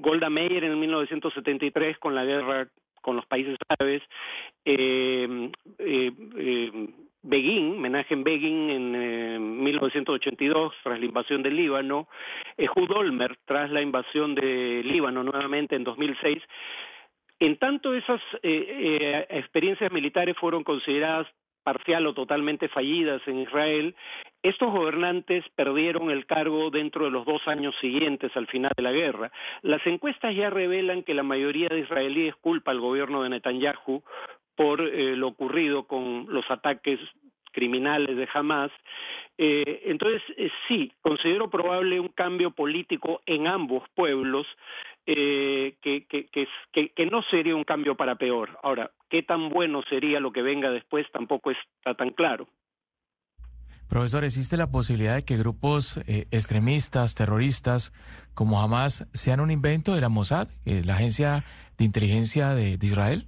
Golda 0.00 0.30
Meir 0.30 0.64
en 0.64 0.80
1973 0.80 1.98
con 1.98 2.14
la 2.14 2.24
guerra 2.24 2.68
con 3.00 3.16
los 3.16 3.26
países 3.26 3.56
árabes, 3.68 4.02
eh, 4.64 5.50
eh, 5.78 6.12
eh, 6.36 6.88
Begin, 7.22 7.82
Begin 8.24 8.70
en 8.70 8.94
eh, 8.94 9.38
1982 9.38 10.72
tras 10.82 10.98
la 10.98 11.04
invasión 11.04 11.42
del 11.42 11.56
Líbano, 11.56 12.08
Ehud 12.56 12.90
Olmer 12.92 13.36
tras 13.44 13.70
la 13.70 13.82
invasión 13.82 14.34
de 14.34 14.82
Líbano 14.84 15.22
nuevamente 15.22 15.76
en 15.76 15.84
2006. 15.84 16.42
En 17.40 17.56
tanto 17.56 17.94
esas 17.94 18.20
eh, 18.42 19.26
experiencias 19.30 19.90
militares 19.90 20.36
fueron 20.38 20.62
consideradas 20.62 21.26
parcial 21.62 22.06
o 22.06 22.14
totalmente 22.14 22.68
fallidas 22.68 23.20
en 23.26 23.40
Israel, 23.40 23.94
estos 24.42 24.72
gobernantes 24.72 25.44
perdieron 25.54 26.10
el 26.10 26.26
cargo 26.26 26.70
dentro 26.70 27.04
de 27.04 27.10
los 27.10 27.26
dos 27.26 27.46
años 27.46 27.74
siguientes 27.80 28.34
al 28.36 28.46
final 28.46 28.72
de 28.76 28.82
la 28.82 28.92
guerra. 28.92 29.30
Las 29.62 29.86
encuestas 29.86 30.34
ya 30.34 30.50
revelan 30.50 31.02
que 31.02 31.14
la 31.14 31.22
mayoría 31.22 31.68
de 31.68 31.80
israelíes 31.80 32.34
culpa 32.36 32.70
al 32.70 32.80
gobierno 32.80 33.22
de 33.22 33.30
Netanyahu 33.30 34.02
por 34.54 34.80
eh, 34.80 35.16
lo 35.16 35.28
ocurrido 35.28 35.86
con 35.86 36.26
los 36.28 36.50
ataques 36.50 36.98
criminales 37.52 38.16
de 38.16 38.28
Hamas. 38.32 38.70
Eh, 39.42 39.84
entonces, 39.86 40.20
eh, 40.36 40.50
sí, 40.68 40.92
considero 41.00 41.48
probable 41.48 41.98
un 41.98 42.08
cambio 42.08 42.50
político 42.50 43.22
en 43.24 43.46
ambos 43.46 43.82
pueblos, 43.94 44.46
eh, 45.06 45.78
que, 45.80 46.04
que, 46.04 46.26
que, 46.26 46.46
que, 46.90 47.06
no 47.06 47.22
sería 47.22 47.56
un 47.56 47.64
cambio 47.64 47.96
para 47.96 48.16
peor. 48.16 48.58
Ahora, 48.62 48.90
qué 49.08 49.22
tan 49.22 49.48
bueno 49.48 49.80
sería 49.88 50.20
lo 50.20 50.30
que 50.30 50.42
venga 50.42 50.70
después 50.70 51.06
tampoco 51.10 51.52
está 51.52 51.94
tan 51.94 52.10
claro. 52.10 52.48
Profesor, 53.88 54.24
¿existe 54.24 54.58
la 54.58 54.70
posibilidad 54.70 55.14
de 55.14 55.24
que 55.24 55.38
grupos 55.38 55.98
extremistas, 56.06 57.14
terroristas, 57.14 57.94
como 58.34 58.60
Hamas, 58.60 59.08
sean 59.14 59.40
un 59.40 59.50
invento 59.50 59.94
de 59.94 60.02
la 60.02 60.10
Mossad, 60.10 60.48
la 60.66 60.96
agencia 60.96 61.44
de 61.78 61.86
inteligencia 61.86 62.50
de, 62.50 62.76
de 62.76 62.86
Israel? 62.86 63.24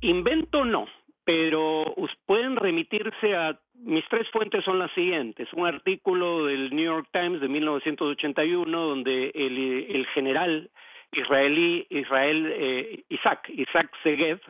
Invento 0.00 0.64
no, 0.64 0.86
pero 1.24 1.94
pueden 2.26 2.56
remitirse 2.56 3.36
a 3.36 3.60
mis 3.82 4.04
tres 4.08 4.28
fuentes 4.30 4.64
son 4.64 4.78
las 4.78 4.90
siguientes. 4.92 5.52
Un 5.52 5.66
artículo 5.66 6.46
del 6.46 6.74
New 6.74 6.84
York 6.84 7.08
Times 7.12 7.40
de 7.40 7.48
1981 7.48 8.80
donde 8.80 9.32
el, 9.34 10.06
general 10.14 10.70
israelí 11.12 11.86
Israel 11.90 12.52
eh, 12.54 13.04
Isaac, 13.08 13.48
Isaac 13.48 13.90
Segev, 14.02 14.40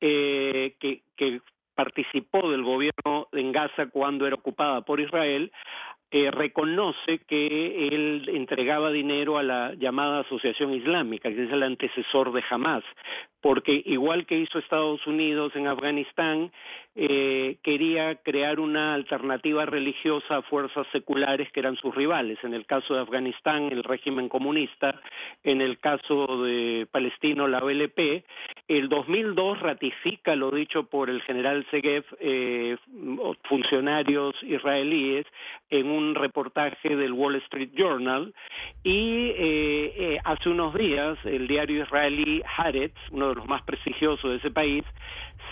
eh, 0.00 0.74
que, 0.80 1.02
que 1.16 1.40
participó 1.74 2.50
del 2.50 2.62
gobierno 2.62 3.28
en 3.32 3.52
Gaza 3.52 3.86
cuando 3.86 4.26
era 4.26 4.36
ocupada 4.36 4.82
por 4.82 5.00
Israel, 5.00 5.52
eh, 6.14 6.30
reconoce 6.30 7.20
que 7.26 7.88
él 7.88 8.28
entregaba 8.34 8.90
dinero 8.90 9.38
a 9.38 9.42
la 9.42 9.72
llamada 9.72 10.20
Asociación 10.20 10.74
Islámica, 10.74 11.30
que 11.30 11.44
es 11.44 11.50
el 11.50 11.62
antecesor 11.62 12.32
de 12.32 12.44
Hamas, 12.50 12.84
porque 13.40 13.82
igual 13.86 14.26
que 14.26 14.38
hizo 14.38 14.58
Estados 14.58 15.06
Unidos 15.06 15.52
en 15.56 15.68
Afganistán, 15.68 16.52
eh, 16.94 17.56
quería 17.62 18.16
crear 18.16 18.60
una 18.60 18.92
alternativa 18.92 19.64
religiosa 19.64 20.36
a 20.36 20.42
fuerzas 20.42 20.86
seculares 20.92 21.50
que 21.50 21.60
eran 21.60 21.76
sus 21.76 21.94
rivales. 21.94 22.38
En 22.42 22.52
el 22.52 22.66
caso 22.66 22.94
de 22.94 23.00
Afganistán, 23.00 23.70
el 23.72 23.82
régimen 23.82 24.28
comunista, 24.28 25.00
en 25.42 25.62
el 25.62 25.78
caso 25.78 26.44
de 26.44 26.86
Palestino, 26.90 27.48
la 27.48 27.58
OLP. 27.58 28.24
El 28.68 28.90
2002 28.90 29.60
ratifica 29.60 30.36
lo 30.36 30.50
dicho 30.50 30.84
por 30.84 31.08
el 31.08 31.22
general 31.22 31.66
Segev, 31.70 32.04
eh, 32.20 32.76
funcionarios 33.44 34.34
israelíes, 34.42 35.24
en 35.70 35.90
un 35.90 36.01
reportaje 36.14 36.96
del 36.96 37.12
Wall 37.12 37.36
Street 37.36 37.70
Journal, 37.74 38.34
y 38.82 39.32
eh, 39.36 39.94
eh, 39.96 40.18
hace 40.24 40.48
unos 40.48 40.74
días 40.74 41.18
el 41.24 41.46
diario 41.48 41.82
israelí 41.82 42.42
Haaretz, 42.56 42.96
uno 43.10 43.28
de 43.30 43.34
los 43.36 43.46
más 43.46 43.62
prestigiosos 43.62 44.30
de 44.30 44.36
ese 44.36 44.50
país, 44.50 44.84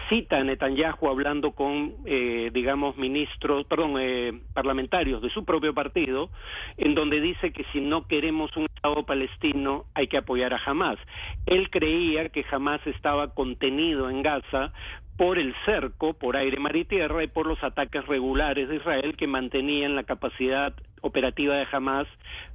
cita 0.09 0.39
a 0.39 0.45
Netanyahu 0.45 1.09
hablando 1.09 1.53
con, 1.53 1.95
eh, 2.05 2.51
digamos, 2.53 2.97
ministros, 2.97 3.65
perdón, 3.65 3.95
eh, 3.99 4.33
parlamentarios 4.53 5.23
de 5.23 5.31
su 5.31 5.45
propio 5.45 5.75
partido, 5.75 6.31
en 6.77 6.95
donde 6.95 7.21
dice 7.21 7.53
que 7.53 7.65
si 7.73 7.81
no 7.81 8.07
queremos 8.07 8.57
un 8.57 8.67
Estado 8.75 9.05
palestino 9.05 9.85
hay 9.95 10.09
que 10.09 10.17
apoyar 10.17 10.55
a 10.55 10.61
Hamas. 10.65 10.99
Él 11.47 11.71
creía 11.71 12.31
que 12.31 12.45
Hamas 12.51 12.85
estaba 12.87 13.35
contenido 13.35 14.11
en 14.11 14.23
Gaza 14.23 14.73
por 15.21 15.39
el 15.39 15.55
cerco, 15.67 16.15
por 16.15 16.35
aire, 16.35 16.59
mar 16.59 16.75
y 16.75 16.87
tierra, 16.87 17.23
y 17.23 17.27
por 17.27 17.47
los 17.47 17.63
ataques 17.63 18.07
regulares 18.07 18.71
de 18.71 18.77
Israel 18.77 19.19
que 19.19 19.27
mantenían 19.27 19.95
la 19.95 20.05
capacidad 20.05 20.73
operativa 21.03 21.57
de 21.57 21.67
Hamas 21.71 22.09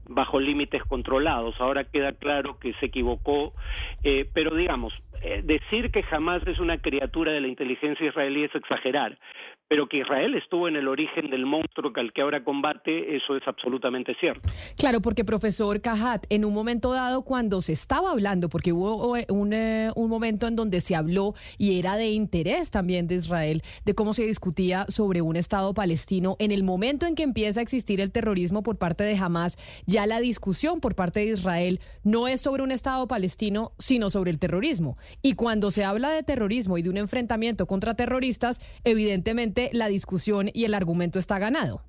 bajo 0.06 0.40
límites 0.40 0.84
controlados. 0.84 1.62
Ahora 1.62 1.84
queda 1.84 2.14
claro 2.14 2.58
que 2.58 2.74
se 2.80 2.88
equivocó, 2.88 3.54
eh, 4.02 4.28
pero 4.34 4.56
digamos, 4.56 4.96
eh, 5.22 5.44
decir 5.44 5.92
que 5.92 6.04
Hamas 6.10 6.42
es 6.48 6.58
una 6.58 6.80
criatura 6.80 7.34
de 7.34 7.42
la 7.42 7.50
inteligencia 7.50 8.08
israelí 8.08 8.46
es 8.46 8.56
exagerar, 8.56 9.20
pero 9.68 9.88
que 9.88 9.98
Israel 9.98 10.36
estuvo 10.36 10.68
en 10.68 10.76
el 10.76 10.88
origen 10.88 11.30
del 11.30 11.46
monstruo 11.46 11.92
al 11.96 12.14
que 12.14 12.22
ahora 12.22 12.44
combate, 12.44 13.16
eso 13.16 13.36
es 13.36 13.44
absolutamente 13.48 14.16
cierto. 14.20 14.50
Claro, 14.78 15.02
porque 15.02 15.26
profesor 15.26 15.82
Cajat, 15.82 16.26
en 16.30 16.46
un 16.46 16.54
momento 16.54 16.92
dado 16.92 17.24
cuando 17.24 17.62
se 17.62 17.74
estaba 17.74 18.12
hablando, 18.12 18.50
porque 18.50 18.74
hubo 18.74 19.14
un, 19.30 19.54
eh, 19.54 19.90
un 19.96 20.10
momento 20.10 20.48
en 20.48 20.56
donde 20.56 20.82
se 20.82 20.96
habló 20.96 21.34
y 21.58 21.80
era 21.80 21.96
de 21.96 22.10
interés 22.10 22.72
también 22.72 23.08
de 23.08 23.16
Israel, 23.16 23.64
de 23.86 23.96
cómo 23.96 24.14
se 24.14 24.26
discutía 24.26 24.86
sobre 24.88 25.22
un 25.22 25.36
Estado 25.36 25.74
palestino, 25.74 26.36
en 26.40 26.52
el 26.52 26.64
momento 26.64 27.06
en 27.06 27.16
que 27.16 27.24
empieza 27.24 27.60
a 27.60 27.64
existir 27.64 28.02
el 28.02 28.12
terrorismo 28.12 28.62
por 28.62 28.78
parte 28.78 29.04
de 29.04 29.16
Hamas, 29.18 29.58
ya 29.86 30.06
la 30.06 30.20
discusión 30.20 30.80
por 30.80 30.96
parte 30.96 31.22
de 31.22 31.28
Israel 31.28 31.80
no 32.04 32.28
es 32.28 32.42
sobre 32.42 32.64
un 32.64 32.72
Estado 32.72 33.08
palestino, 33.08 33.72
sino 33.80 34.10
sobre 34.10 34.32
el 34.32 34.40
terrorismo. 34.40 34.98
Y 35.22 35.34
cuando 35.34 35.72
se 35.72 35.84
habla 35.84 36.12
de 36.12 36.24
terrorismo 36.24 36.78
y 36.78 36.82
de 36.82 36.90
un 36.90 36.98
enfrentamiento 36.98 37.66
contra 37.66 37.96
terroristas, 37.96 38.62
evidentemente 38.84 39.55
la 39.72 39.88
discusión 39.88 40.50
y 40.54 40.66
el 40.66 40.74
argumento 40.74 41.20
está 41.20 41.40
ganado. 41.40 41.82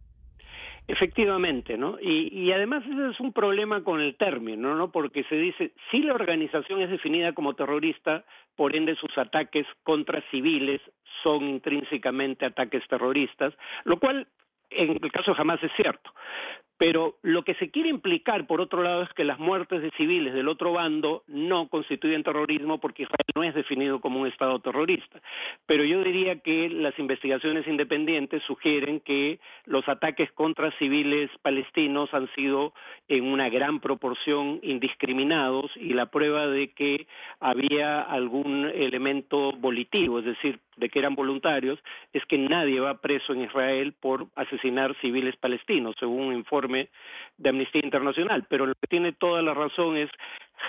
Efectivamente, 0.89 1.77
¿no? 1.77 1.99
Y, 2.01 2.29
y, 2.33 2.53
además 2.53 2.85
ese 2.87 3.11
es 3.11 3.19
un 3.19 3.33
problema 3.33 3.83
con 3.83 4.01
el 4.01 4.17
término, 4.17 4.77
¿no? 4.77 4.93
Porque 4.93 5.25
se 5.25 5.35
dice, 5.35 5.73
si 5.91 6.01
la 6.03 6.15
organización 6.15 6.81
es 6.81 6.91
definida 6.91 7.33
como 7.33 7.55
terrorista, 7.55 8.25
por 8.55 8.77
ende 8.77 8.95
sus 8.95 9.19
ataques 9.19 9.67
contra 9.83 10.23
civiles 10.31 10.81
son 11.25 11.43
intrínsecamente 11.43 12.47
ataques 12.47 12.87
terroristas, 12.87 13.53
lo 13.83 13.99
cual 13.99 14.29
en 14.71 14.99
el 15.03 15.13
caso 15.13 15.35
Hamas 15.37 15.63
es 15.63 15.73
cierto. 15.77 16.13
Pero 16.79 17.17
lo 17.23 17.43
que 17.43 17.55
se 17.55 17.71
quiere 17.71 17.89
implicar, 17.89 18.47
por 18.47 18.61
otro 18.61 18.83
lado, 18.83 19.03
es 19.03 19.13
que 19.15 19.25
las 19.25 19.39
muertes 19.39 19.81
de 19.81 19.91
civiles 19.93 20.35
del 20.35 20.49
otro 20.49 20.73
bando 20.73 21.23
no 21.27 21.69
constituyen 21.69 22.23
terrorismo 22.23 22.79
porque 22.81 23.05
Israel 23.05 23.33
no 23.35 23.43
es 23.43 23.55
definido 23.55 24.01
como 24.01 24.21
un 24.21 24.27
Estado 24.27 24.59
terrorista. 24.61 25.23
Pero 25.65 25.85
yo 25.85 26.03
diría 26.03 26.41
que 26.41 26.69
las 26.69 26.99
investigaciones 26.99 27.67
independientes 27.67 28.43
sugieren 28.43 29.01
que 29.01 29.41
los 29.65 29.89
ataques 29.89 30.31
contra 30.33 30.71
civiles 30.73 31.31
palestinos 31.43 32.13
han 32.13 32.29
sido 32.35 32.75
en 33.09 33.25
una 33.25 33.49
gran 33.49 33.81
proporción 33.81 34.61
indiscriminados 34.63 35.71
y 35.77 35.95
la 35.95 36.07
prueba 36.07 36.47
de 36.47 36.73
que 36.73 37.07
había 37.41 38.03
algún 38.03 38.67
elemento 38.75 39.53
volitivo, 39.53 40.19
es 40.19 40.27
decir, 40.27 40.61
de 40.77 40.89
que 40.89 40.99
eran 40.99 41.15
voluntarios, 41.15 41.79
es 42.13 42.25
que 42.27 42.39
nadie 42.39 42.81
va 42.81 43.01
preso 43.01 43.33
en 43.33 43.43
Israel 43.43 43.95
por 43.95 44.29
asesinar 44.35 44.95
civiles 45.01 45.37
palestinos, 45.37 45.95
según 45.99 46.27
un 46.27 46.35
informe 46.35 46.91
de 47.39 47.51
Amnistía 47.51 47.83
Internacional. 47.85 48.47
Pero 48.49 48.67
lo 48.67 48.75
que 48.75 48.87
tiene 48.87 49.13
toda 49.13 49.43
la 49.43 49.55
razón 49.55 49.97
es 49.97 50.11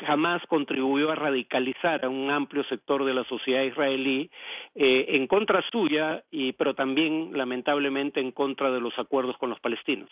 jamás 0.06 0.46
contribuyó 0.48 1.12
a 1.12 1.16
radicalizar 1.16 2.04
a 2.04 2.10
un 2.10 2.30
amplio 2.30 2.64
sector 2.66 3.06
de 3.06 3.14
la 3.14 3.24
sociedad 3.24 3.64
israelí 3.64 4.30
eh, 4.76 5.06
en 5.10 5.28
contra 5.28 5.62
suya, 5.72 6.24
y, 6.32 6.54
pero 6.54 6.76
también 6.76 7.32
lamentablemente 7.34 8.20
en 8.20 8.32
contra 8.32 8.72
de 8.72 8.82
los 8.82 8.98
acuerdos 9.00 9.38
con 9.38 9.50
los 9.50 9.60
palestinos. 9.60 10.10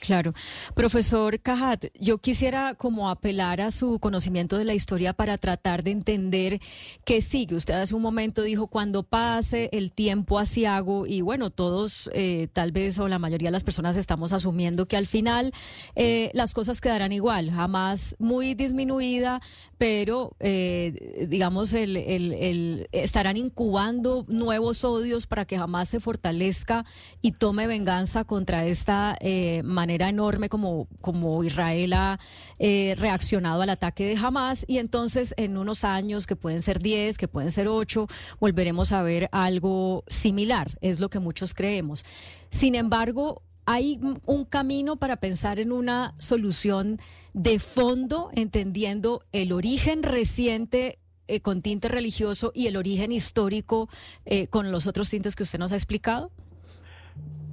Claro. 0.00 0.32
Profesor 0.74 1.38
Cajat, 1.40 1.86
yo 2.00 2.18
quisiera 2.18 2.74
como 2.74 3.10
apelar 3.10 3.60
a 3.60 3.70
su 3.70 3.98
conocimiento 3.98 4.56
de 4.56 4.64
la 4.64 4.72
historia 4.72 5.12
para 5.12 5.36
tratar 5.36 5.84
de 5.84 5.90
entender 5.90 6.58
qué 7.04 7.20
sigue. 7.20 7.54
Usted 7.54 7.74
hace 7.74 7.94
un 7.94 8.00
momento 8.00 8.42
dijo, 8.42 8.66
cuando 8.66 9.02
pase 9.02 9.68
el 9.72 9.92
tiempo 9.92 10.38
asiago, 10.38 11.06
y 11.06 11.20
bueno, 11.20 11.50
todos 11.50 12.08
eh, 12.14 12.48
tal 12.52 12.72
vez 12.72 12.98
o 12.98 13.08
la 13.08 13.18
mayoría 13.18 13.48
de 13.48 13.52
las 13.52 13.62
personas 13.64 13.98
estamos 13.98 14.32
asumiendo 14.32 14.88
que 14.88 14.96
al 14.96 15.06
final 15.06 15.52
eh, 15.96 16.30
las 16.32 16.54
cosas 16.54 16.80
quedarán 16.80 17.12
igual, 17.12 17.50
jamás 17.50 18.16
muy 18.18 18.54
disminuida, 18.54 19.40
pero 19.76 20.34
eh, 20.40 21.26
digamos, 21.28 21.74
el, 21.74 21.96
el, 21.98 22.32
el, 22.32 22.88
estarán 22.92 23.36
incubando 23.36 24.24
nuevos 24.28 24.82
odios 24.82 25.26
para 25.26 25.44
que 25.44 25.58
jamás 25.58 25.90
se 25.90 26.00
fortalezca 26.00 26.86
y 27.20 27.32
tome 27.32 27.66
venganza 27.66 28.24
contra 28.24 28.64
esta 28.64 29.18
manera 29.62 29.89
enorme 29.94 30.48
como, 30.48 30.88
como 31.00 31.42
Israel 31.44 31.92
ha 31.92 32.20
eh, 32.58 32.94
reaccionado 32.98 33.62
al 33.62 33.70
ataque 33.70 34.04
de 34.04 34.16
Hamas 34.16 34.64
y 34.68 34.78
entonces 34.78 35.34
en 35.36 35.56
unos 35.56 35.84
años, 35.84 36.26
que 36.26 36.36
pueden 36.36 36.62
ser 36.62 36.80
10, 36.80 37.18
que 37.18 37.28
pueden 37.28 37.50
ser 37.50 37.68
8, 37.68 38.06
volveremos 38.38 38.92
a 38.92 39.02
ver 39.02 39.28
algo 39.32 40.04
similar, 40.06 40.78
es 40.80 41.00
lo 41.00 41.10
que 41.10 41.18
muchos 41.18 41.54
creemos. 41.54 42.04
Sin 42.50 42.74
embargo, 42.74 43.42
hay 43.66 44.00
un 44.26 44.44
camino 44.44 44.96
para 44.96 45.16
pensar 45.16 45.60
en 45.60 45.72
una 45.72 46.14
solución 46.16 47.00
de 47.34 47.58
fondo, 47.58 48.30
entendiendo 48.34 49.22
el 49.32 49.52
origen 49.52 50.02
reciente 50.02 50.98
eh, 51.30 51.40
con 51.40 51.62
tinte 51.62 51.86
religioso 51.86 52.50
y 52.52 52.66
el 52.66 52.76
origen 52.76 53.12
histórico 53.12 53.88
eh, 54.24 54.48
con 54.48 54.72
los 54.72 54.88
otros 54.88 55.08
tintes 55.08 55.36
que 55.36 55.44
usted 55.44 55.60
nos 55.60 55.70
ha 55.70 55.76
explicado? 55.76 56.32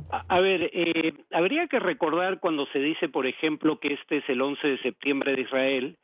A, 0.10 0.39
ver, 0.39 0.70
eh, 0.74 1.14
habría 1.32 1.68
que 1.68 1.80
recordar 1.80 2.39
cuando 2.39 2.66
se 2.68 2.80
dice, 2.80 3.10
por 3.10 3.28
ejemplo, 3.28 3.80
que 3.80 3.93
este 3.93 4.18
es 4.18 4.30
el 4.30 4.41
11 4.41 4.68
de 4.68 4.78
septiembre 4.80 5.36
de 5.36 5.41
Israel, 5.41 5.97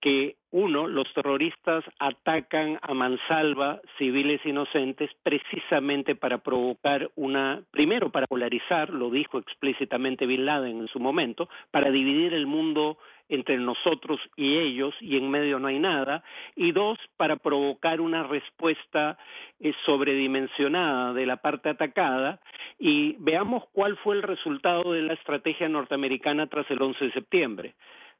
que 0.00 0.36
uno, 0.52 0.88
los 0.88 1.12
terroristas 1.14 1.84
atacan 2.00 2.78
a 2.82 2.92
mansalva 2.92 3.80
civiles 3.98 4.40
inocentes 4.44 5.10
precisamente 5.22 6.16
para 6.16 6.38
provocar 6.38 7.10
una, 7.14 7.62
primero 7.70 8.10
para 8.10 8.26
polarizar, 8.26 8.90
lo 8.90 9.10
dijo 9.10 9.38
explícitamente 9.38 10.26
Bin 10.26 10.46
Laden 10.46 10.80
en 10.80 10.88
su 10.88 10.98
momento, 10.98 11.48
para 11.70 11.90
dividir 11.90 12.34
el 12.34 12.48
mundo 12.48 12.98
entre 13.28 13.58
nosotros 13.58 14.18
y 14.34 14.58
ellos 14.58 14.92
y 15.00 15.16
en 15.16 15.30
medio 15.30 15.60
no 15.60 15.68
hay 15.68 15.78
nada, 15.78 16.24
y 16.56 16.72
dos, 16.72 16.98
para 17.16 17.36
provocar 17.36 18.00
una 18.00 18.24
respuesta 18.24 19.18
eh, 19.60 19.72
sobredimensionada 19.86 21.12
de 21.12 21.26
la 21.26 21.36
parte 21.36 21.68
atacada 21.68 22.40
y 22.76 23.14
veamos 23.20 23.64
cuál 23.72 23.96
fue 23.98 24.16
el 24.16 24.22
resultado 24.22 24.92
de 24.92 25.02
la 25.02 25.12
estrategia 25.12 25.68
norteamericana 25.68 26.48
tras 26.48 26.68
el 26.72 26.82
11 26.82 27.04
de 27.04 27.12
septiembre 27.12 27.74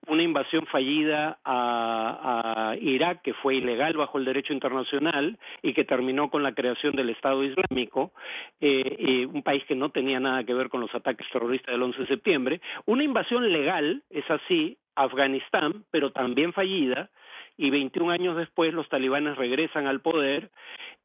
una 0.07 0.23
invasión 0.23 0.67
fallida 0.67 1.39
a, 1.45 2.75
Irak 2.81 3.23
que 3.23 3.35
fue 3.35 3.57
ilegal 3.57 3.97
bajo 3.97 4.19
el 4.19 4.25
derecho 4.25 4.53
internacional 4.53 5.39
y 5.63 5.73
que 5.73 5.85
terminó 5.85 6.31
con 6.31 6.43
la 6.43 6.55
creación 6.55 6.95
del 6.95 7.11
Estado 7.11 7.43
Islámico, 7.43 8.13
eh, 8.61 9.27
un 9.33 9.43
país 9.43 9.65
que 9.65 9.75
no 9.75 9.91
tenía 9.91 10.21
nada 10.21 10.45
que 10.45 10.55
ver 10.55 10.69
con 10.69 10.81
los 10.81 10.95
ataques 10.95 11.27
terroristas 11.33 11.73
del 11.73 11.83
11 11.83 12.01
de 12.01 12.07
septiembre, 12.07 12.61
una 12.87 13.05
invasión 13.05 13.51
legal, 13.53 14.03
es 14.11 14.29
así, 14.31 14.79
Afganistán, 14.95 15.85
pero 15.91 16.13
también 16.13 16.53
fallida, 16.53 17.11
y 17.61 17.69
21 17.69 18.11
años 18.11 18.37
después 18.39 18.73
los 18.73 18.89
talibanes 18.89 19.37
regresan 19.37 19.87
al 19.87 20.01
poder 20.01 20.51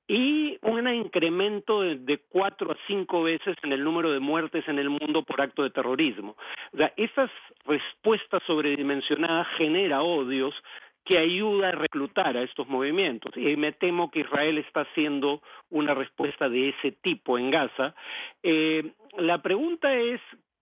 y 0.07 0.57
un 0.61 0.87
incremento 0.87 1.81
de, 1.81 2.17
cuatro 2.29 2.71
a 2.71 2.77
cinco 2.87 3.23
veces 3.23 3.57
en 3.61 3.73
el 3.73 3.83
número 3.83 4.09
de 4.11 4.21
muertes 4.21 4.65
en 4.69 4.79
el 4.79 4.89
mundo 4.89 5.23
por 5.23 5.41
acto 5.41 5.63
de 5.63 5.71
terrorismo. 5.71 6.37
O 6.71 6.77
sea, 6.77 6.93
esas 6.95 7.29
respuestas 7.65 8.41
sobredimensionadas 8.43 9.47
genera 9.57 10.01
odios 10.01 10.55
que 11.03 11.17
ayuda 11.17 11.69
a 11.69 11.71
reclutar 11.71 12.37
a 12.37 12.43
estos 12.43 12.69
movimientos. 12.69 13.35
Y 13.35 13.57
me 13.57 13.73
temo 13.73 14.09
que 14.09 14.21
Israel 14.21 14.57
está 14.59 14.81
haciendo 14.81 15.41
una 15.69 15.93
respuesta 15.93 16.47
de 16.47 16.69
ese 16.69 16.93
tipo 16.93 17.37
en 17.37 17.51
Gaza. 17.51 17.95
Eh, 18.43 18.93
la 19.17 19.41
pregunta 19.41 19.93
es, 19.93 20.21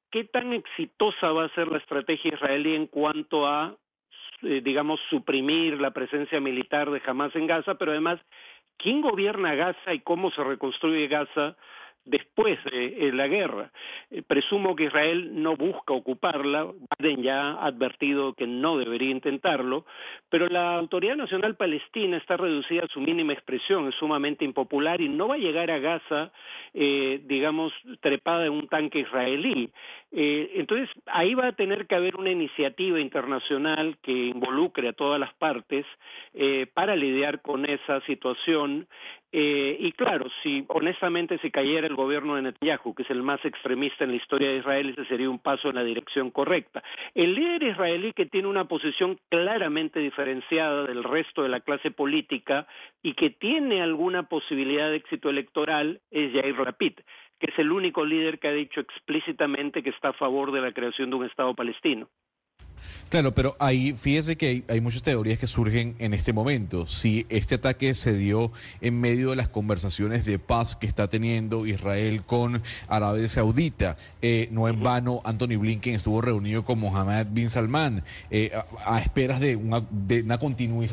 ¿qué 0.10 0.24
tan 0.24 0.54
exitosa 0.54 1.32
va 1.32 1.46
a 1.46 1.54
ser 1.54 1.68
la 1.68 1.78
estrategia 1.78 2.34
israelí 2.34 2.76
en 2.76 2.88
cuanto 2.88 3.46
a, 3.46 3.78
eh, 4.44 4.62
digamos, 4.64 5.00
suprimir 5.10 5.80
la 5.80 5.92
presencia 5.92 6.40
militar 6.40 6.92
de 6.92 7.02
Hamas 7.06 7.36
en 7.36 7.48
Gaza, 7.48 7.76
pero 7.76 7.92
además 7.92 8.20
quién 8.78 9.02
gobierna 9.02 9.56
Gaza 9.56 9.94
y 9.94 10.00
cómo 10.00 10.32
se 10.32 10.44
reconstruye 10.44 11.08
Gaza 11.08 11.56
después 12.06 12.60
de 12.66 13.12
la 13.14 13.28
guerra. 13.28 13.72
Eh, 14.12 14.22
presumo 14.22 14.76
que 14.76 14.86
Israel 14.86 15.42
no 15.42 15.56
busca 15.56 15.94
ocuparla, 15.94 16.68
Biden 17.00 17.24
ya 17.24 17.52
ha 17.52 17.66
advertido 17.66 18.34
que 18.34 18.48
no 18.48 18.78
debería 18.78 19.12
intentarlo, 19.12 19.86
pero 20.30 20.48
la 20.48 20.76
Autoridad 20.76 21.16
Nacional 21.16 21.56
Palestina 21.56 22.18
está 22.18 22.38
reducida 22.38 22.84
a 22.84 22.88
su 22.88 23.00
mínima 23.00 23.34
expresión, 23.34 23.88
es 23.88 23.96
sumamente 23.96 24.44
impopular 24.44 25.00
y 25.02 25.10
no 25.10 25.30
va 25.30 25.36
a 25.36 25.40
llegar 25.40 25.72
a 25.72 25.80
Gaza, 25.80 26.32
eh, 26.74 27.22
digamos, 27.24 27.74
trepada 28.02 28.46
en 28.46 28.54
un 28.54 28.68
tanque 28.68 29.00
israelí. 29.00 29.70
Eh, 30.12 30.52
entonces, 30.56 30.90
ahí 31.06 31.34
va 31.34 31.48
a 31.48 31.56
tener 31.56 31.88
que 31.88 31.96
haber 31.96 32.18
una 32.18 32.30
iniciativa 32.30 33.00
internacional 33.00 33.98
que 34.02 34.12
involucre 34.12 34.90
a 34.90 34.94
todas 34.94 35.20
las 35.20 35.34
partes 35.34 35.86
para 36.74 36.96
lidiar 36.96 37.42
con 37.42 37.66
esa 37.66 38.02
situación 38.02 38.88
eh, 39.36 39.78
y 39.80 39.92
claro, 39.94 40.28
si 40.44 40.64
honestamente 40.68 41.40
si 41.40 41.50
cayera 41.50 41.88
el 41.88 41.96
gobierno 41.96 42.36
de 42.36 42.44
Netanyahu, 42.44 42.94
que 42.94 43.02
es 43.02 43.10
el 43.10 43.24
más 43.24 43.44
extremista 43.44 44.04
en 44.04 44.12
la 44.12 44.18
historia 44.18 44.50
de 44.50 44.58
Israel, 44.58 44.90
ese 44.90 45.06
sería 45.06 45.28
un 45.28 45.40
paso 45.40 45.70
en 45.70 45.76
la 45.76 45.84
dirección 45.84 46.30
correcta. 46.30 46.84
El 47.16 47.34
líder 47.34 47.64
israelí 47.64 48.14
que 48.14 48.28
tiene 48.28 48.48
una 48.48 48.66
posición 48.66 49.20
claramente 49.30 50.00
diferenciada 50.00 50.84
del 50.84 51.04
resto 51.04 51.42
de 51.42 51.50
la 51.50 51.62
clase 51.62 51.90
política 51.90 52.68
y 53.02 53.14
que 53.16 53.32
tiene 53.32 53.82
alguna 53.82 54.30
posibilidad 54.30 54.92
de 54.92 54.98
éxito 54.98 55.32
electoral 55.32 56.02
es 56.12 56.32
Yair 56.32 56.60
Lapid, 56.60 57.00
que 57.40 57.52
es 57.52 57.58
el 57.58 57.72
único 57.72 58.06
líder 58.06 58.38
que 58.38 58.50
ha 58.50 58.54
dicho 58.54 58.82
explícitamente 58.82 59.82
que 59.82 59.90
está 59.90 60.10
a 60.10 60.14
favor 60.14 60.52
de 60.52 60.62
la 60.62 60.74
creación 60.74 61.10
de 61.10 61.16
un 61.16 61.26
Estado 61.26 61.56
palestino. 61.56 62.08
Claro, 63.10 63.36
pero 63.36 63.56
ahí 63.60 63.94
fíjese 63.94 64.36
que 64.36 64.64
hay, 64.68 64.82
muchas 64.82 65.04
teorías 65.04 65.38
que 65.38 65.48
surgen 65.48 65.96
en 66.00 66.14
este 66.14 66.34
momento. 66.34 66.88
Si 66.88 67.26
este 67.30 67.56
ataque 67.56 67.94
se 67.94 68.14
dio 68.14 68.52
en 68.82 69.00
medio 69.00 69.30
de 69.32 69.36
las 69.36 69.50
conversaciones 69.50 70.26
de 70.26 70.40
paz 70.40 70.76
que 70.76 70.88
está 70.88 71.08
teniendo 71.08 71.66
Israel 71.68 72.24
con 72.24 72.62
Arabia 72.88 73.28
Saudita, 73.28 73.98
eh, 74.22 74.50
no 74.52 74.68
en 74.68 74.82
vano 74.82 75.22
Anthony 75.26 75.58
Blinken 75.60 75.96
estuvo 75.96 76.22
reunido 76.22 76.66
con 76.66 76.80
Mohammed 76.80 77.28
bin 77.30 77.50
Salman 77.50 78.04
eh, 78.32 78.52
a, 78.86 79.00
esperas 79.00 79.40
de, 79.40 79.56
una, 79.56 79.84
de 79.92 80.24
una, 80.24 80.40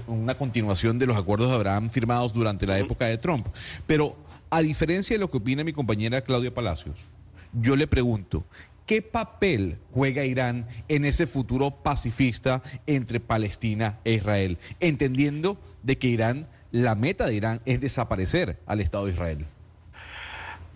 una 0.07 0.35
continuación 0.35 0.99
de 0.99 1.07
los 1.07 1.17
acuerdos 1.17 1.49
de 1.49 1.55
Abraham 1.55 1.89
firmados 1.89 2.33
durante 2.33 2.67
la 2.67 2.79
época 2.79 3.07
de 3.07 3.17
Trump. 3.19 3.47
Pero 3.87 4.17
a 4.51 4.61
diferencia 4.61 5.15
de 5.15 5.21
lo 5.21 5.31
que 5.31 5.39
opina 5.39 5.65
mi 5.65 5.73
compañera 5.73 6.21
Claudia 6.23 6.53
Palacios, 6.53 7.07
yo 7.53 7.77
le 7.77 7.87
pregunto, 7.87 8.45
¿Qué 8.91 9.03
papel 9.03 9.77
juega 9.93 10.25
Irán 10.25 10.67
en 10.89 11.05
ese 11.05 11.29
futuro 11.29 11.71
pacifista 11.71 12.61
entre 12.89 13.21
Palestina 13.21 14.01
e 14.05 14.15
Israel? 14.15 14.59
Entendiendo 14.81 15.59
de 15.85 15.97
que 15.97 16.09
Irán, 16.09 16.49
la 16.73 16.97
meta 16.97 17.29
de 17.29 17.37
Irán 17.37 17.61
es 17.67 17.81
desaparecer 17.81 18.57
al 18.67 18.81
Estado 18.81 19.07
de 19.07 19.13
Israel. 19.13 19.47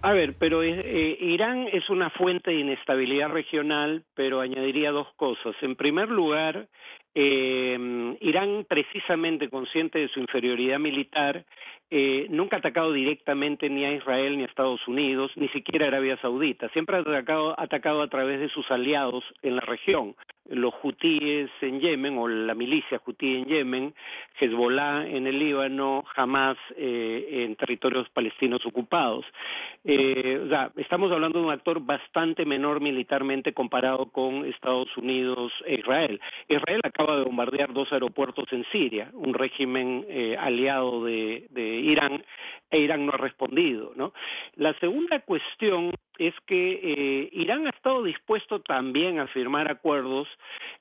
A 0.02 0.12
ver, 0.12 0.36
pero 0.38 0.62
eh, 0.62 1.18
Irán 1.22 1.66
es 1.72 1.90
una 1.90 2.08
fuente 2.08 2.52
de 2.52 2.60
inestabilidad 2.60 3.30
regional, 3.30 4.04
pero 4.14 4.40
añadiría 4.40 4.92
dos 4.92 5.08
cosas. 5.16 5.56
En 5.62 5.74
primer 5.74 6.08
lugar, 6.08 6.68
eh, 7.16 8.16
Irán, 8.20 8.64
precisamente 8.68 9.50
consciente 9.50 9.98
de 9.98 10.08
su 10.08 10.20
inferioridad 10.20 10.78
militar, 10.78 11.44
eh, 11.91 12.26
nunca 12.30 12.57
ha 12.57 12.59
atacado 12.59 12.93
directamente 12.93 13.68
ni 13.68 13.85
a 13.85 13.93
Israel 13.93 14.37
ni 14.37 14.43
a 14.43 14.47
Estados 14.47 14.87
Unidos, 14.89 15.32
ni 15.37 15.49
siquiera 15.49 15.87
a 15.87 15.89
Arabia 15.89 16.18
Saudita. 16.20 16.68
Siempre 16.70 16.97
ha 16.97 17.01
atacado, 17.01 17.59
atacado 17.59 18.03
a 18.03 18.09
través 18.09 18.41
de 18.41 18.49
sus 18.49 18.70
aliados 18.70 19.24
en 19.43 19.57
la 19.57 19.62
región, 19.62 20.16
los 20.47 20.74
hutíes 20.82 21.51
en 21.61 21.80
Yemen 21.80 22.18
o 22.18 22.28
la 22.28 22.55
milicia 22.55 23.01
hutí 23.05 23.36
en 23.36 23.45
Yemen, 23.47 23.95
Hezbollah 24.38 25.07
en 25.07 25.26
el 25.26 25.38
Líbano, 25.38 26.05
Hamas 26.14 26.57
eh, 26.76 27.45
en 27.45 27.57
territorios 27.57 28.09
palestinos 28.11 28.64
ocupados. 28.66 29.24
Eh, 29.84 30.42
o 30.45 30.49
sea, 30.49 30.70
estamos 30.76 31.11
hablando 31.12 31.40
de 31.40 31.47
un 31.47 31.53
actor 31.53 31.80
bastante 31.80 32.45
menor 32.45 32.80
militarmente 32.80 33.53
comparado 33.53 34.07
con 34.07 34.45
Estados 34.45 34.95
Unidos 34.97 35.53
e 35.66 35.74
Israel. 35.76 36.20
Israel 36.49 36.80
acaba 36.84 37.16
de 37.16 37.24
bombardear 37.24 37.72
dos 37.72 37.92
aeropuertos 37.92 38.53
en 38.53 38.64
Siria, 38.70 39.11
un 39.14 39.34
régimen 39.34 40.05
eh, 40.09 40.36
aliado 40.38 41.05
de, 41.05 41.47
de 41.51 41.76
Irán, 41.76 42.24
e 42.70 42.80
Irán 42.80 43.07
no 43.07 43.12
ha 43.12 43.18
respondido. 43.18 43.92
¿no? 43.97 44.12
La 44.57 44.74
segunda 44.78 45.20
cuestión 45.20 45.92
es 46.18 46.34
que 46.46 46.80
eh, 46.82 47.28
Irán 47.32 47.66
ha 47.66 47.70
estado 47.70 48.02
dispuesto 48.02 48.60
también 48.60 49.18
a 49.18 49.26
firmar 49.28 49.70
acuerdos 49.70 50.28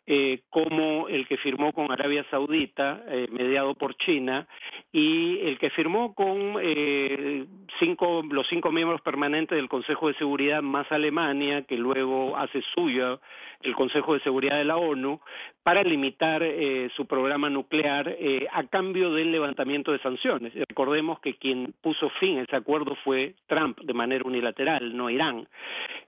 eh, 0.05 0.41
como 0.49 1.07
el 1.07 1.27
que 1.27 1.37
firmó 1.37 1.71
con 1.71 1.91
Arabia 1.91 2.25
Saudita, 2.29 3.03
eh, 3.07 3.27
mediado 3.31 3.73
por 3.73 3.95
China, 3.95 4.47
y 4.91 5.39
el 5.39 5.57
que 5.57 5.69
firmó 5.69 6.13
con 6.13 6.57
eh, 6.61 7.45
cinco, 7.79 8.21
los 8.29 8.47
cinco 8.47 8.71
miembros 8.71 9.01
permanentes 9.01 9.55
del 9.55 9.69
Consejo 9.69 10.09
de 10.09 10.15
Seguridad 10.15 10.61
más 10.61 10.91
Alemania, 10.91 11.63
que 11.63 11.77
luego 11.77 12.37
hace 12.37 12.61
suyo 12.75 13.21
el 13.61 13.75
Consejo 13.75 14.13
de 14.13 14.19
Seguridad 14.19 14.57
de 14.57 14.65
la 14.65 14.75
ONU, 14.75 15.21
para 15.63 15.83
limitar 15.83 16.43
eh, 16.43 16.89
su 16.97 17.05
programa 17.05 17.49
nuclear 17.49 18.17
a 18.51 18.63
cambio 18.65 19.13
del 19.13 19.31
levantamiento 19.31 19.93
de 19.93 19.99
sanciones. 19.99 20.53
Recordemos 20.53 21.21
que 21.21 21.35
quien 21.35 21.73
puso 21.81 22.09
fin 22.19 22.39
a 22.39 22.41
ese 22.41 22.57
acuerdo 22.57 22.95
fue 23.05 23.35
Trump 23.47 23.79
de 23.79 23.93
manera 23.93 24.25
unilateral, 24.25 24.95
no 24.95 25.09
Irán. 25.09 25.22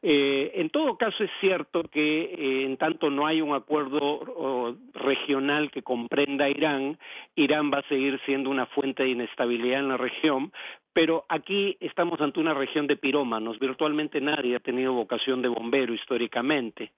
Eh, 0.02 0.52
en 0.56 0.70
todo 0.70 0.98
caso 0.98 1.24
es 1.24 1.32
cierto 1.40 1.84
que 1.84 2.22
eh, 2.22 2.64
en 2.66 2.78
tanto 2.78 3.10
no 3.10 3.26
hay 3.26 3.42
un 3.42 3.54
acuerdo 3.54 4.78
regional 4.94 5.72
que 5.72 5.84
comprenda 5.84 6.50
Irán, 6.50 6.98
Irán 7.36 7.72
va 7.72 7.80
a 7.80 7.88
seguir 7.90 8.20
siendo 8.26 8.50
una 8.50 8.66
fuente 8.68 9.04
de 9.04 9.10
inestabilidad 9.10 9.80
en 9.80 9.90
la 9.90 9.98
región, 9.98 10.52
pero 10.94 11.26
aquí 11.28 11.78
estamos 11.82 12.22
ante 12.22 12.40
una 12.40 12.54
región 12.54 12.88
de 12.88 12.96
pirómanos. 12.96 13.60
Virtualmente 13.60 14.22
nadie 14.22 14.56
ha 14.56 14.60
tenido 14.62 14.94
vocación 14.94 15.42
de 15.42 15.50
bombero 15.50 15.94
históricamente. 15.94 16.94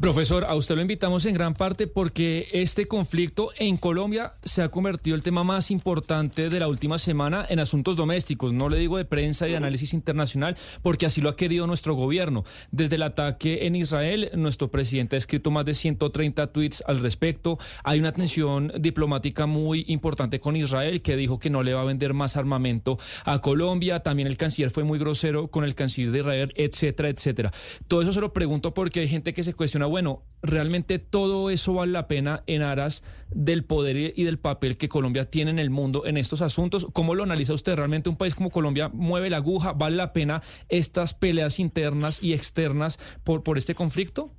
Profesor, 0.00 0.44
a 0.44 0.54
usted 0.54 0.76
lo 0.76 0.80
invitamos 0.80 1.26
en 1.26 1.34
gran 1.34 1.54
parte 1.54 1.86
porque 1.86 2.48
este 2.52 2.86
conflicto 2.86 3.50
en 3.58 3.76
Colombia 3.76 4.34
se 4.42 4.62
ha 4.62 4.70
convertido 4.70 5.14
el 5.14 5.22
tema 5.22 5.44
más 5.44 5.70
importante 5.70 6.48
de 6.48 6.58
la 6.58 6.68
última 6.68 6.98
semana 6.98 7.44
en 7.48 7.58
asuntos 7.58 7.94
domésticos. 7.94 8.54
No 8.54 8.70
le 8.70 8.78
digo 8.78 8.96
de 8.96 9.04
prensa 9.04 9.46
y 9.46 9.50
de 9.50 9.58
análisis 9.58 9.92
internacional 9.92 10.56
porque 10.82 11.04
así 11.04 11.20
lo 11.20 11.28
ha 11.28 11.36
querido 11.36 11.66
nuestro 11.66 11.94
gobierno. 11.94 12.44
Desde 12.70 12.96
el 12.96 13.02
ataque 13.02 13.66
en 13.66 13.76
Israel, 13.76 14.30
nuestro 14.34 14.70
presidente 14.70 15.16
ha 15.16 15.18
escrito 15.18 15.50
más 15.50 15.66
de 15.66 15.74
130 15.74 16.46
tweets 16.46 16.82
al 16.86 17.00
respecto. 17.00 17.58
Hay 17.82 18.00
una 18.00 18.12
tensión 18.12 18.72
diplomática 18.80 19.44
muy 19.46 19.84
importante 19.88 20.40
con 20.40 20.56
Israel 20.56 21.02
que 21.02 21.16
dijo 21.16 21.38
que 21.38 21.50
no 21.50 21.62
le 21.62 21.74
va 21.74 21.82
a 21.82 21.84
vender 21.84 22.14
más 22.14 22.38
armamento 22.38 22.98
a 23.24 23.40
Colombia. 23.40 24.00
También 24.00 24.28
el 24.28 24.38
canciller 24.38 24.70
fue 24.70 24.84
muy 24.84 24.98
grosero 24.98 25.48
con 25.48 25.62
el 25.64 25.74
canciller 25.74 26.10
de 26.10 26.18
Israel, 26.20 26.52
etcétera, 26.56 27.10
etcétera. 27.10 27.52
Todo 27.86 28.00
eso 28.00 28.14
se 28.14 28.20
lo 28.20 28.32
pregunto 28.32 28.72
porque 28.72 29.00
hay 29.00 29.08
gente 29.08 29.34
que 29.34 29.44
se 29.44 29.52
cuestiona 29.52 29.73
bueno, 29.82 30.22
¿realmente 30.42 30.98
todo 30.98 31.50
eso 31.50 31.74
vale 31.74 31.92
la 31.92 32.06
pena 32.06 32.42
en 32.46 32.62
aras 32.62 33.02
del 33.30 33.64
poder 33.64 34.14
y 34.16 34.24
del 34.24 34.38
papel 34.38 34.76
que 34.76 34.88
Colombia 34.88 35.30
tiene 35.30 35.50
en 35.50 35.58
el 35.58 35.70
mundo 35.70 36.06
en 36.06 36.16
estos 36.16 36.42
asuntos? 36.42 36.86
¿Cómo 36.92 37.14
lo 37.14 37.22
analiza 37.24 37.54
usted? 37.54 37.76
¿Realmente 37.76 38.08
un 38.08 38.16
país 38.16 38.34
como 38.34 38.50
Colombia 38.50 38.88
mueve 38.92 39.30
la 39.30 39.38
aguja? 39.38 39.72
¿Vale 39.72 39.96
la 39.96 40.12
pena 40.12 40.42
estas 40.68 41.14
peleas 41.14 41.58
internas 41.58 42.22
y 42.22 42.32
externas 42.32 42.98
por, 43.24 43.42
por 43.42 43.58
este 43.58 43.74
conflicto? 43.74 44.30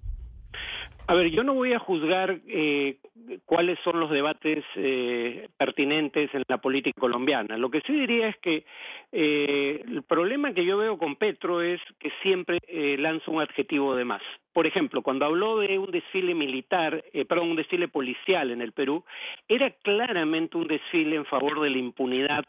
A 1.07 1.13
ver, 1.13 1.29
yo 1.29 1.43
no 1.43 1.53
voy 1.53 1.73
a 1.73 1.79
juzgar 1.79 2.39
eh, 2.47 2.97
cuáles 3.45 3.77
son 3.83 3.99
los 3.99 4.09
debates 4.09 4.63
eh, 4.75 5.49
pertinentes 5.55 6.33
en 6.33 6.43
la 6.47 6.57
política 6.57 6.99
colombiana. 6.99 7.57
Lo 7.57 7.69
que 7.69 7.81
sí 7.85 7.93
diría 7.93 8.29
es 8.29 8.37
que 8.37 8.65
eh, 9.11 9.83
el 9.87 10.01
problema 10.01 10.53
que 10.53 10.65
yo 10.65 10.77
veo 10.77 10.97
con 10.97 11.15
Petro 11.15 11.61
es 11.61 11.79
que 11.99 12.11
siempre 12.23 12.57
eh, 12.67 12.97
lanza 12.97 13.29
un 13.29 13.39
adjetivo 13.39 13.95
de 13.95 14.03
más. 14.03 14.23
Por 14.51 14.65
ejemplo, 14.65 15.03
cuando 15.03 15.25
habló 15.25 15.59
de 15.59 15.77
un 15.77 15.91
desfile 15.91 16.33
militar, 16.33 17.03
eh, 17.13 17.25
perdón, 17.25 17.51
un 17.51 17.57
desfile 17.57 17.87
policial 17.87 18.49
en 18.49 18.61
el 18.61 18.71
Perú, 18.71 19.03
era 19.47 19.69
claramente 19.69 20.57
un 20.57 20.67
desfile 20.67 21.17
en 21.17 21.25
favor 21.25 21.61
de 21.61 21.69
la 21.69 21.77
impunidad 21.77 22.43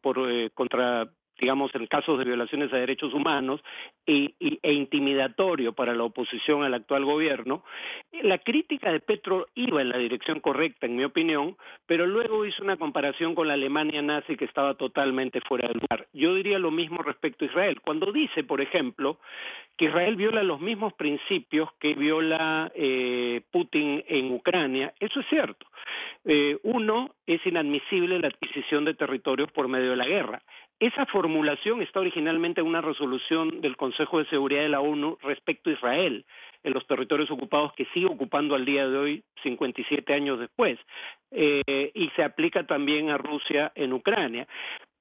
por, 0.00 0.30
eh, 0.30 0.50
contra 0.54 1.10
digamos, 1.38 1.74
en 1.74 1.86
casos 1.86 2.18
de 2.18 2.24
violaciones 2.24 2.72
a 2.72 2.76
derechos 2.76 3.12
humanos 3.12 3.60
e, 4.06 4.34
e, 4.40 4.72
intimidatorio 4.72 5.72
para 5.72 5.94
la 5.94 6.04
oposición 6.04 6.62
al 6.62 6.74
actual 6.74 7.04
gobierno, 7.04 7.64
la 8.22 8.38
crítica 8.38 8.90
de 8.92 9.00
Petro 9.00 9.46
iba 9.54 9.82
en 9.82 9.90
la 9.90 9.98
dirección 9.98 10.40
correcta, 10.40 10.86
en 10.86 10.96
mi 10.96 11.04
opinión, 11.04 11.56
pero 11.86 12.06
luego 12.06 12.44
hizo 12.46 12.62
una 12.62 12.76
comparación 12.76 13.34
con 13.34 13.48
la 13.48 13.54
Alemania 13.54 14.02
nazi 14.02 14.36
que 14.36 14.44
estaba 14.44 14.74
totalmente 14.74 15.40
fuera 15.40 15.68
del 15.68 15.78
lugar. 15.78 16.08
Yo 16.12 16.34
diría 16.34 16.58
lo 16.58 16.70
mismo 16.70 17.02
respecto 17.02 17.44
a 17.44 17.48
Israel. 17.48 17.80
Cuando 17.80 18.12
dice, 18.12 18.44
por 18.44 18.60
ejemplo, 18.60 19.18
que 19.76 19.86
Israel 19.86 20.16
viola 20.16 20.42
los 20.42 20.60
mismos 20.60 20.94
principios 20.94 21.70
que 21.78 21.94
viola 21.94 22.72
eh, 22.74 23.42
Putin 23.50 24.04
en 24.08 24.32
Ucrania, 24.32 24.94
eso 25.00 25.20
es 25.20 25.26
cierto. 25.28 25.66
Eh, 26.24 26.58
uno, 26.62 27.14
es 27.26 27.44
inadmisible 27.46 28.18
la 28.18 28.28
adquisición 28.28 28.84
de 28.84 28.94
territorios 28.94 29.50
por 29.52 29.68
medio 29.68 29.90
de 29.90 29.96
la 29.96 30.06
guerra. 30.06 30.42
Esa 30.78 31.06
formulación 31.06 31.80
está 31.80 32.00
originalmente 32.00 32.60
en 32.60 32.66
una 32.66 32.82
resolución 32.82 33.62
del 33.62 33.78
Consejo 33.78 34.18
de 34.18 34.26
Seguridad 34.26 34.60
de 34.60 34.68
la 34.68 34.80
ONU 34.80 35.16
respecto 35.22 35.70
a 35.70 35.72
Israel, 35.72 36.26
en 36.62 36.74
los 36.74 36.86
territorios 36.86 37.30
ocupados 37.30 37.72
que 37.72 37.86
sigue 37.94 38.06
ocupando 38.06 38.54
al 38.54 38.66
día 38.66 38.86
de 38.86 38.98
hoy, 38.98 39.24
57 39.42 40.12
años 40.12 40.38
después, 40.38 40.78
eh, 41.30 41.92
y 41.94 42.10
se 42.10 42.22
aplica 42.22 42.66
también 42.66 43.08
a 43.08 43.16
Rusia 43.16 43.72
en 43.74 43.94
Ucrania. 43.94 44.46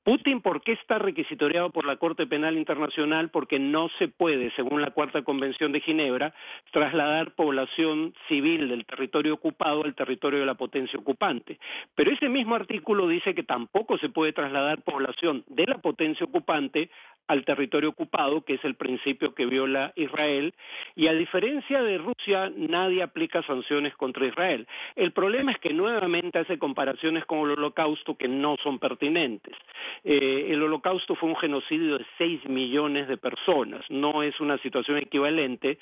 Putin, 0.06 0.40
¿por 0.40 0.62
qué 0.62 0.74
está 0.74 1.00
requisitoriado 1.00 1.72
por 1.72 1.84
la 1.84 1.96
Corte 1.96 2.28
Penal 2.28 2.60
Internacional? 2.60 3.30
Porque 3.32 3.58
no 3.58 3.90
se 3.98 4.08
puede, 4.08 4.52
según 4.52 4.80
la 4.80 4.92
Cuarta 4.92 5.24
Convención 5.24 5.72
de 5.72 5.82
Ginebra, 5.82 6.32
trasladar 6.72 7.32
población 7.32 8.14
civil 8.28 8.70
del 8.70 8.86
territorio 8.86 9.34
ocupado 9.34 9.84
al 9.84 9.96
territorio 9.96 10.40
de 10.40 10.46
la 10.46 10.54
potencia 10.54 11.00
ocupante. 11.00 11.58
Pero 11.96 12.12
ese 12.12 12.30
mismo 12.30 12.54
artículo 12.54 13.08
dice 13.08 13.34
que 13.34 13.42
tampoco 13.42 13.98
se 13.98 14.10
puede 14.10 14.32
trasladar 14.32 14.84
población 14.84 15.44
de 15.48 15.66
la 15.66 15.80
potencia 15.80 16.28
ocupante 16.28 16.92
al 17.28 17.46
territorio 17.46 17.90
ocupado, 17.90 18.44
que 18.44 18.56
es 18.56 18.66
el 18.66 18.76
principio 18.76 19.34
que 19.34 19.46
viola 19.46 19.94
Israel, 19.96 20.54
y 20.96 21.08
a 21.08 21.14
diferencia 21.14 21.82
de 21.82 21.98
Rusia, 21.98 22.52
nadie 22.56 23.04
aplica 23.04 23.44
sanciones 23.44 23.96
contra 23.96 24.26
Israel. 24.26 24.68
El 24.96 25.12
problema 25.12 25.52
es 25.52 25.60
que 25.60 25.74
nuevamente 25.74 26.40
hace 26.40 26.60
comparaciones 26.60 27.26
con 27.26 27.40
el 27.40 27.52
holocausto 27.58 28.16
que 28.18 28.28
no 28.28 28.58
son 28.64 28.80
pertinentes. 28.80 29.56
Eh, 30.04 30.48
el 30.50 30.62
holocausto 30.62 31.16
fue 31.16 31.30
un 31.30 31.36
genocidio 31.36 31.98
de 31.98 32.06
6 32.18 32.48
millones 32.48 33.08
de 33.08 33.18
personas, 33.18 33.84
no 33.90 34.24
es 34.24 34.40
una 34.40 34.58
situación 34.60 34.98
equivalente, 34.98 35.80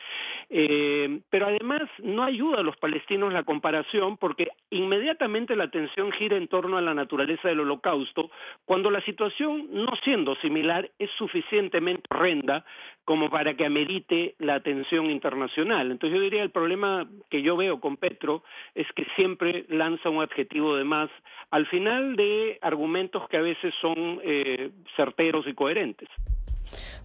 eh, 0.50 1.20
pero 1.30 1.48
además 1.48 1.84
no 2.00 2.24
ayuda 2.24 2.60
a 2.60 2.64
los 2.64 2.78
palestinos 2.78 3.34
la 3.34 3.44
comparación 3.44 4.18
porque 4.18 4.50
inmediatamente 4.70 5.56
la 5.56 5.66
atención 5.66 6.12
gira 6.12 6.38
en 6.38 6.48
torno 6.48 6.78
a 6.78 6.82
la 6.82 6.94
naturaleza 6.94 7.48
del 7.48 7.62
holocausto, 7.62 8.30
cuando 8.66 8.90
la 8.92 9.02
situación, 9.02 9.68
no 9.72 9.94
siendo 10.04 10.36
similar, 10.36 10.90
es 11.00 11.10
suficientemente 11.34 12.04
horrenda 12.12 12.64
como 13.06 13.30
para 13.30 13.56
que 13.56 13.66
amerite 13.66 14.36
la 14.40 14.56
atención 14.56 15.10
internacional. 15.10 15.92
Entonces 15.92 16.18
yo 16.18 16.24
diría 16.24 16.44
el 16.44 16.52
problema 16.52 17.08
que 17.30 17.42
yo 17.42 17.58
veo 17.58 17.80
con 17.80 17.98
Petro 17.98 18.44
es 18.76 18.88
que 18.96 19.06
siempre 19.16 19.66
lanza 19.70 20.10
un 20.10 20.22
adjetivo 20.22 20.76
de 20.76 20.84
más 20.84 21.10
al 21.50 21.66
final 21.68 22.16
de 22.16 22.60
argumentos 22.62 23.28
que 23.30 23.38
a 23.38 23.42
veces 23.42 23.74
son 23.82 24.20
eh, 24.24 24.72
certeros 24.96 25.46
y 25.48 25.54
coherentes. 25.54 26.10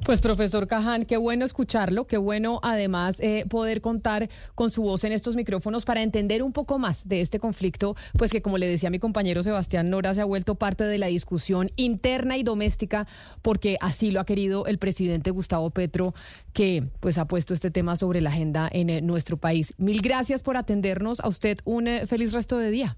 Pues 0.05 0.21
profesor 0.21 0.67
Caján, 0.67 1.05
qué 1.05 1.17
bueno 1.17 1.45
escucharlo, 1.45 2.07
qué 2.07 2.17
bueno 2.17 2.61
además 2.63 3.21
eh, 3.21 3.45
poder 3.49 3.81
contar 3.81 4.29
con 4.55 4.71
su 4.71 4.83
voz 4.83 5.05
en 5.05 5.13
estos 5.13 5.37
micrófonos 5.37 5.85
para 5.85 6.03
entender 6.03 6.43
un 6.43 6.53
poco 6.53 6.79
más 6.79 7.09
de 7.09 7.21
este 7.21 7.39
conflicto, 7.39 7.97
pues 8.17 8.31
que 8.31 8.43
como 8.43 8.59
le 8.59 8.67
decía 8.67 8.91
mi 8.91 8.99
compañero 8.99 9.43
Sebastián 9.43 9.91
Nora, 9.91 10.15
se 10.15 10.21
ha 10.21 10.25
vuelto 10.25 10.55
parte 10.55 10.85
de 10.85 10.99
la 10.99 11.07
discusión 11.07 11.71
interna 11.77 12.37
y 12.37 12.43
doméstica, 12.43 13.07
porque 13.43 13.77
así 13.81 14.11
lo 14.11 14.21
ha 14.21 14.27
querido 14.27 14.67
el 14.67 14.79
presidente 14.79 15.31
Gustavo 15.31 15.71
Petro, 15.71 16.15
que 16.53 16.85
pues 17.01 17.19
ha 17.19 17.27
puesto 17.27 17.55
este 17.55 17.71
tema 17.71 17.97
sobre 17.97 18.21
la 18.21 18.31
agenda 18.31 18.69
en 18.73 18.91
eh, 18.91 19.01
nuestro 19.01 19.37
país. 19.37 19.75
Mil 19.79 20.01
gracias 20.03 20.43
por 20.43 20.57
atendernos, 20.57 21.21
a 21.21 21.29
usted 21.29 21.59
un 21.65 21.89
eh, 21.89 22.07
feliz 22.07 22.33
resto 22.33 22.59
de 22.59 22.71
día. 22.71 22.97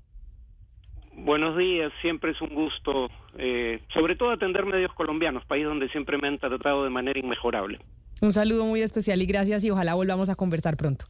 Buenos 1.25 1.57
días, 1.57 1.93
siempre 2.01 2.33
es 2.33 2.41
un 2.41 2.55
gusto, 2.55 3.11
eh, 3.39 3.81
sobre 3.93 4.17
todo 4.17 4.31
atender 4.31 4.65
medios 4.65 4.93
colombianos, 4.95 5.45
país 5.45 5.65
donde 5.65 5.89
siempre 5.89 6.19
me 6.19 6.29
han 6.29 6.39
tratado 6.39 6.85
de 6.85 6.91
manera 6.91 7.19
inmejorable. 7.19 7.79
Un 8.21 8.33
saludo 8.33 8.65
muy 8.65 8.83
especial 8.83 9.23
y 9.23 9.27
gracias 9.27 9.65
y 9.65 9.71
ojalá 9.71 9.95
volvamos 9.95 10.29
a 10.29 10.35
conversar 10.35 10.77
pronto. 10.77 11.07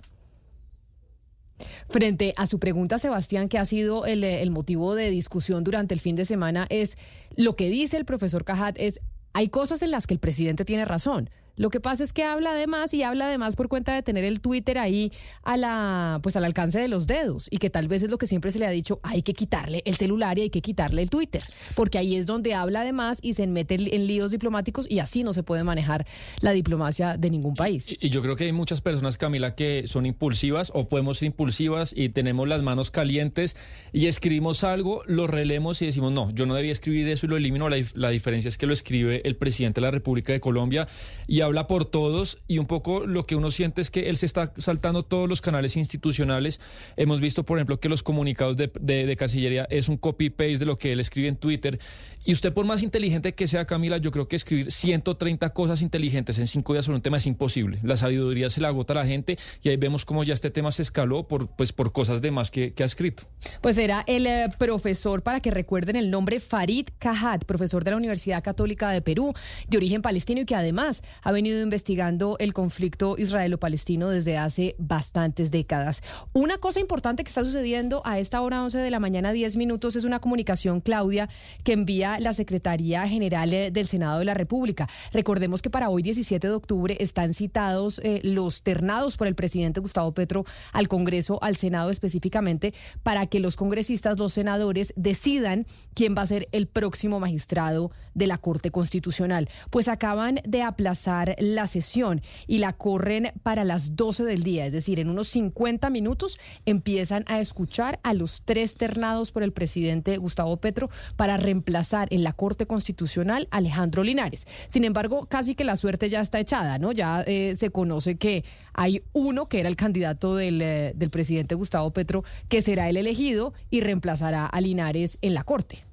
Frente 1.89 2.33
a 2.37 2.47
su 2.47 2.59
pregunta, 2.59 2.99
Sebastián, 2.99 3.49
que 3.49 3.59
ha 3.59 3.67
sido 3.67 4.07
el, 4.07 4.25
el, 4.25 4.51
motivo 4.51 4.95
de 4.95 5.11
discusión 5.11 5.65
durante 5.65 5.93
el 5.93 6.01
fin 6.01 6.17
de 6.17 6.25
semana, 6.25 6.67
es 6.71 6.97
lo 7.37 7.57
que 7.57 7.69
dice 7.69 7.97
el 7.97 8.05
profesor 8.05 8.45
Cajat 8.45 8.79
es, 8.79 9.01
hay 9.33 9.49
cosas 9.49 9.83
en 9.83 9.91
las 9.91 10.07
que 10.07 10.15
el 10.15 10.21
presidente 10.21 10.65
tiene 10.65 10.85
razón. 10.85 11.31
Lo 11.57 11.71
que 11.71 11.81
pasa 11.81 12.05
es 12.05 12.13
que 12.13 12.25
habla 12.25 12.55
de 12.55 12.67
más 12.67 12.95
y 12.95 13.03
habla 13.03 13.29
de 13.29 13.39
más 13.39 13.57
por 13.57 13.69
cuenta 13.69 13.95
de 13.95 14.03
tener 14.03 14.25
el 14.25 14.41
Twitter 14.41 14.79
ahí 14.79 15.13
a 15.43 15.57
la, 15.57 16.21
pues 16.23 16.37
al 16.37 16.45
alcance 16.45 16.79
de 16.79 16.89
los 16.89 17.07
dedos 17.07 17.49
y 17.51 17.59
que 17.59 17.71
tal 17.71 17.89
vez 17.89 18.03
es 18.03 18.11
lo 18.11 18.19
que 18.19 18.27
siempre 18.27 18.51
se 18.51 18.59
le 18.59 18.67
ha 18.67 18.71
dicho, 18.71 19.01
hay 19.03 19.23
que 19.23 19.35
quitarle 19.35 19.83
el 19.85 19.97
celular 19.97 20.39
y 20.39 20.43
hay 20.43 20.51
que 20.51 20.63
quitarle 20.63 21.03
el 21.03 21.11
Twitter, 21.11 21.43
porque 21.75 21.99
ahí 21.99 22.17
es 22.17 22.27
donde 22.27 22.55
habla 22.55 22.85
de 22.85 22.93
más 22.93 23.19
y 23.23 23.35
se 23.35 23.47
mete 23.47 23.75
en 23.75 24.07
líos 24.07 24.31
diplomáticos 24.31 24.87
y 24.91 24.99
así 24.99 25.23
no 25.23 25.33
se 25.33 25.43
puede 25.43 25.65
manejar 25.65 26.07
la 26.41 26.53
diplomacia 26.53 27.17
de 27.17 27.31
ningún 27.31 27.55
país. 27.55 27.91
Y, 27.91 27.99
y 28.01 28.11
yo 28.11 28.23
creo 28.23 28.37
que 28.37 28.45
hay 28.45 28.53
muchas 28.53 28.81
personas, 28.81 29.19
Camila, 29.19 29.55
que 29.55 29.87
son 29.87 30.07
impulsivas 30.07 30.71
o 30.75 30.89
podemos 30.89 31.19
ser 31.19 31.27
impulsivas 31.27 31.93
y 31.97 32.09
tenemos 32.11 32.49
las 32.49 32.63
manos 32.63 32.91
calientes 32.91 33.57
y 33.93 34.07
escribimos 34.07 34.65
algo, 34.65 35.03
lo 35.07 35.27
relemos 35.27 35.83
y 35.83 35.87
decimos, 35.87 36.13
no, 36.13 36.31
yo 36.31 36.47
no 36.47 36.55
debía 36.55 36.73
escribir 36.73 37.09
eso 37.09 37.27
y 37.27 37.29
lo 37.29 37.37
elimino. 37.37 37.69
La, 37.69 37.77
la 37.95 38.11
diferencia 38.11 38.49
es 38.49 38.59
que 38.59 38.67
lo 38.67 38.73
escribe 38.73 39.23
el 39.25 39.37
presidente 39.37 39.81
de 39.81 39.87
la 39.87 39.91
República 39.91 40.33
de 40.33 40.41
Colombia 40.41 40.89
y 41.27 41.39
habla 41.43 41.66
por 41.66 41.84
todos 41.84 42.38
y 42.47 42.59
un 42.59 42.66
poco 42.66 43.07
lo 43.07 43.24
que 43.24 43.36
uno 43.36 43.51
siente 43.51 43.80
es 43.80 43.91
que 43.91 44.09
él 44.09 44.16
se 44.16 44.26
está 44.26 44.53
saltando 44.57 45.03
todos 45.03 45.28
los 45.28 45.41
canales 45.41 45.76
institucionales. 45.76 46.61
Hemos 46.97 47.20
visto, 47.20 47.45
por 47.45 47.59
ejemplo, 47.59 47.80
que 47.80 47.88
los 47.88 48.03
comunicados 48.03 48.57
de, 48.57 48.70
de, 48.80 49.07
de 49.07 49.16
Cancillería 49.16 49.66
es 49.70 49.88
un 49.88 49.97
copy-paste 49.97 50.59
de 50.59 50.66
lo 50.66 50.76
que 50.76 50.93
él 50.93 51.01
escribe 51.01 51.28
en 51.28 51.36
Twitter. 51.36 51.78
Y 52.23 52.33
usted, 52.33 52.53
por 52.53 52.66
más 52.66 52.83
inteligente 52.83 53.35
que 53.35 53.49
sea, 53.49 53.64
Camila, 53.64 53.97
yo 53.97 54.11
creo 54.11 54.29
que 54.29 54.37
escribir 54.37 54.71
130 54.71 55.51
cosas 55.51 55.81
inteligentes 55.81 56.39
en 56.39 56.47
cinco 56.47 56.75
días 56.75 56.85
sobre 56.85 56.97
un 56.97 57.03
tema 57.03 57.16
es 57.16 57.27
imposible. 57.27 57.79
La 57.83 57.97
sabiduría 57.97 58.51
se 58.51 58.61
la 58.61 58.68
agota 58.68 58.93
a 58.93 58.97
la 58.97 59.07
gente 59.07 59.39
y 59.62 59.71
ahí 59.71 59.77
vemos 59.77 60.05
cómo 60.05 60.23
ya 60.23 60.35
este 60.35 60.51
tema 60.51 60.71
se 60.71 60.83
escaló 60.83 61.27
por, 61.27 61.49
pues, 61.49 61.73
por 61.73 61.93
cosas 61.93 62.21
de 62.21 62.31
más 62.31 62.51
que, 62.51 62.75
que 62.75 62.83
ha 62.83 62.87
escrito. 62.87 63.23
Pues 63.62 63.79
era 63.79 64.05
el 64.07 64.27
eh, 64.27 64.53
profesor, 64.59 65.23
para 65.23 65.41
que 65.41 65.51
recuerden 65.51 65.97
el 65.97 66.11
nombre, 66.11 66.41
Farid 66.41 66.89
Cajat, 66.99 67.45
profesor 67.47 67.85
de 67.85 67.93
la 67.93 67.97
Universidad 67.97 68.45
Católica 68.45 68.91
de 68.91 69.01
Perú, 69.01 69.33
de 69.68 69.79
origen 69.79 70.03
palestino 70.03 70.43
y 70.43 70.45
que 70.45 70.55
además 70.55 71.03
ha 71.23 71.33
venido 71.33 71.62
investigando 71.62 72.37
el 72.39 72.53
conflicto 72.53 73.16
israelo-palestino 73.16 74.11
desde 74.11 74.37
hace 74.37 74.77
bastantes 74.79 75.51
décadas. 75.51 76.03
Una 76.35 76.59
cosa 76.59 76.81
importante 76.81 77.25
que 77.25 77.29
está 77.29 77.45
sucediendo 77.45 78.03
a 78.05 78.18
esta 78.18 78.43
hora 78.43 78.62
11 78.62 78.77
de 78.77 78.91
la 78.91 79.01
mañana, 79.01 79.33
10 79.33 79.57
minutos, 79.57 79.97
es 79.97 80.05
una 80.05 80.18
comunicación, 80.21 80.83
Claudia, 80.83 81.31
que 81.64 81.73
envía 81.73 82.10
la 82.19 82.33
Secretaría 82.33 83.07
General 83.07 83.53
eh, 83.53 83.71
del 83.71 83.87
Senado 83.87 84.19
de 84.19 84.25
la 84.25 84.35
República. 84.35 84.89
Recordemos 85.13 85.63
que 85.63 85.71
para 85.71 85.91
hoy, 85.91 86.03
17 86.03 86.47
de 86.47 86.53
octubre, 86.53 86.97
están 87.01 87.35
citados 87.35 88.01
eh, 88.03 88.21
los 88.25 88.63
ternados 88.63 89.17
por 89.17 89.27
el 89.27 89.35
presidente 89.35 89.81
Gustavo 89.81 90.13
Petro 90.13 90.45
al 90.73 90.89
Congreso, 90.89 91.39
al 91.43 91.57
Senado 91.57 91.91
específicamente, 91.91 92.75
para 93.03 93.27
que 93.27 93.41
los 93.41 93.57
congresistas, 93.57 94.19
los 94.19 94.33
senadores, 94.33 94.93
decidan 94.97 95.67
quién 95.95 96.15
va 96.17 96.23
a 96.23 96.27
ser 96.27 96.49
el 96.53 96.67
próximo 96.67 97.21
magistrado 97.21 97.91
de 98.15 98.27
la 98.27 98.39
Corte 98.39 98.71
Constitucional. 98.71 99.49
Pues 99.71 99.89
acaban 99.89 100.41
de 100.45 100.63
aplazar 100.63 101.37
la 101.39 101.67
sesión 101.67 102.23
y 102.47 102.59
la 102.59 102.73
corren 102.73 103.33
para 103.43 103.65
las 103.65 103.97
12 103.97 104.25
del 104.25 104.43
día, 104.43 104.67
es 104.67 104.73
decir, 104.73 104.99
en 104.99 105.11
unos 105.11 105.29
50 105.29 105.91
minutos 105.91 106.39
empiezan 106.65 107.25
a 107.27 107.41
escuchar 107.41 108.01
a 108.03 108.15
los 108.15 108.43
tres 108.45 108.75
ternados 108.75 109.33
por 109.33 109.43
el 109.43 109.53
presidente 109.53 110.17
Gustavo 110.17 110.57
Petro 110.59 110.91
para 111.17 111.37
reemplazar 111.37 112.00
en 112.11 112.25
la 112.25 112.33
Corte 112.33 112.67
Constitucional 112.67 113.49
Alejandro 113.51 114.03
Linares. 114.03 114.47
Sin 114.69 114.85
embargo, 114.85 115.27
casi 115.27 115.55
que 115.55 115.65
la 115.65 115.77
suerte 115.77 116.09
ya 116.09 116.21
está 116.21 116.41
echada, 116.41 116.79
¿no? 116.79 116.93
Ya 116.93 117.23
eh, 117.27 117.55
se 117.57 117.71
conoce 117.71 118.17
que 118.17 118.45
hay 118.73 119.03
uno 119.13 119.49
que 119.49 119.61
era 119.61 119.69
el 119.69 119.77
candidato 119.77 120.37
del, 120.37 120.63
eh, 120.63 120.93
del 120.95 121.11
presidente 121.11 121.55
Gustavo 121.55 121.91
Petro 121.93 122.25
que 122.49 122.63
será 122.63 122.89
el 122.89 122.97
elegido 122.97 123.53
y 123.71 123.81
reemplazará 123.81 124.47
a 124.47 124.61
Linares 124.61 125.19
en 125.23 125.35
la 125.35 125.45
Corte. 125.45 125.89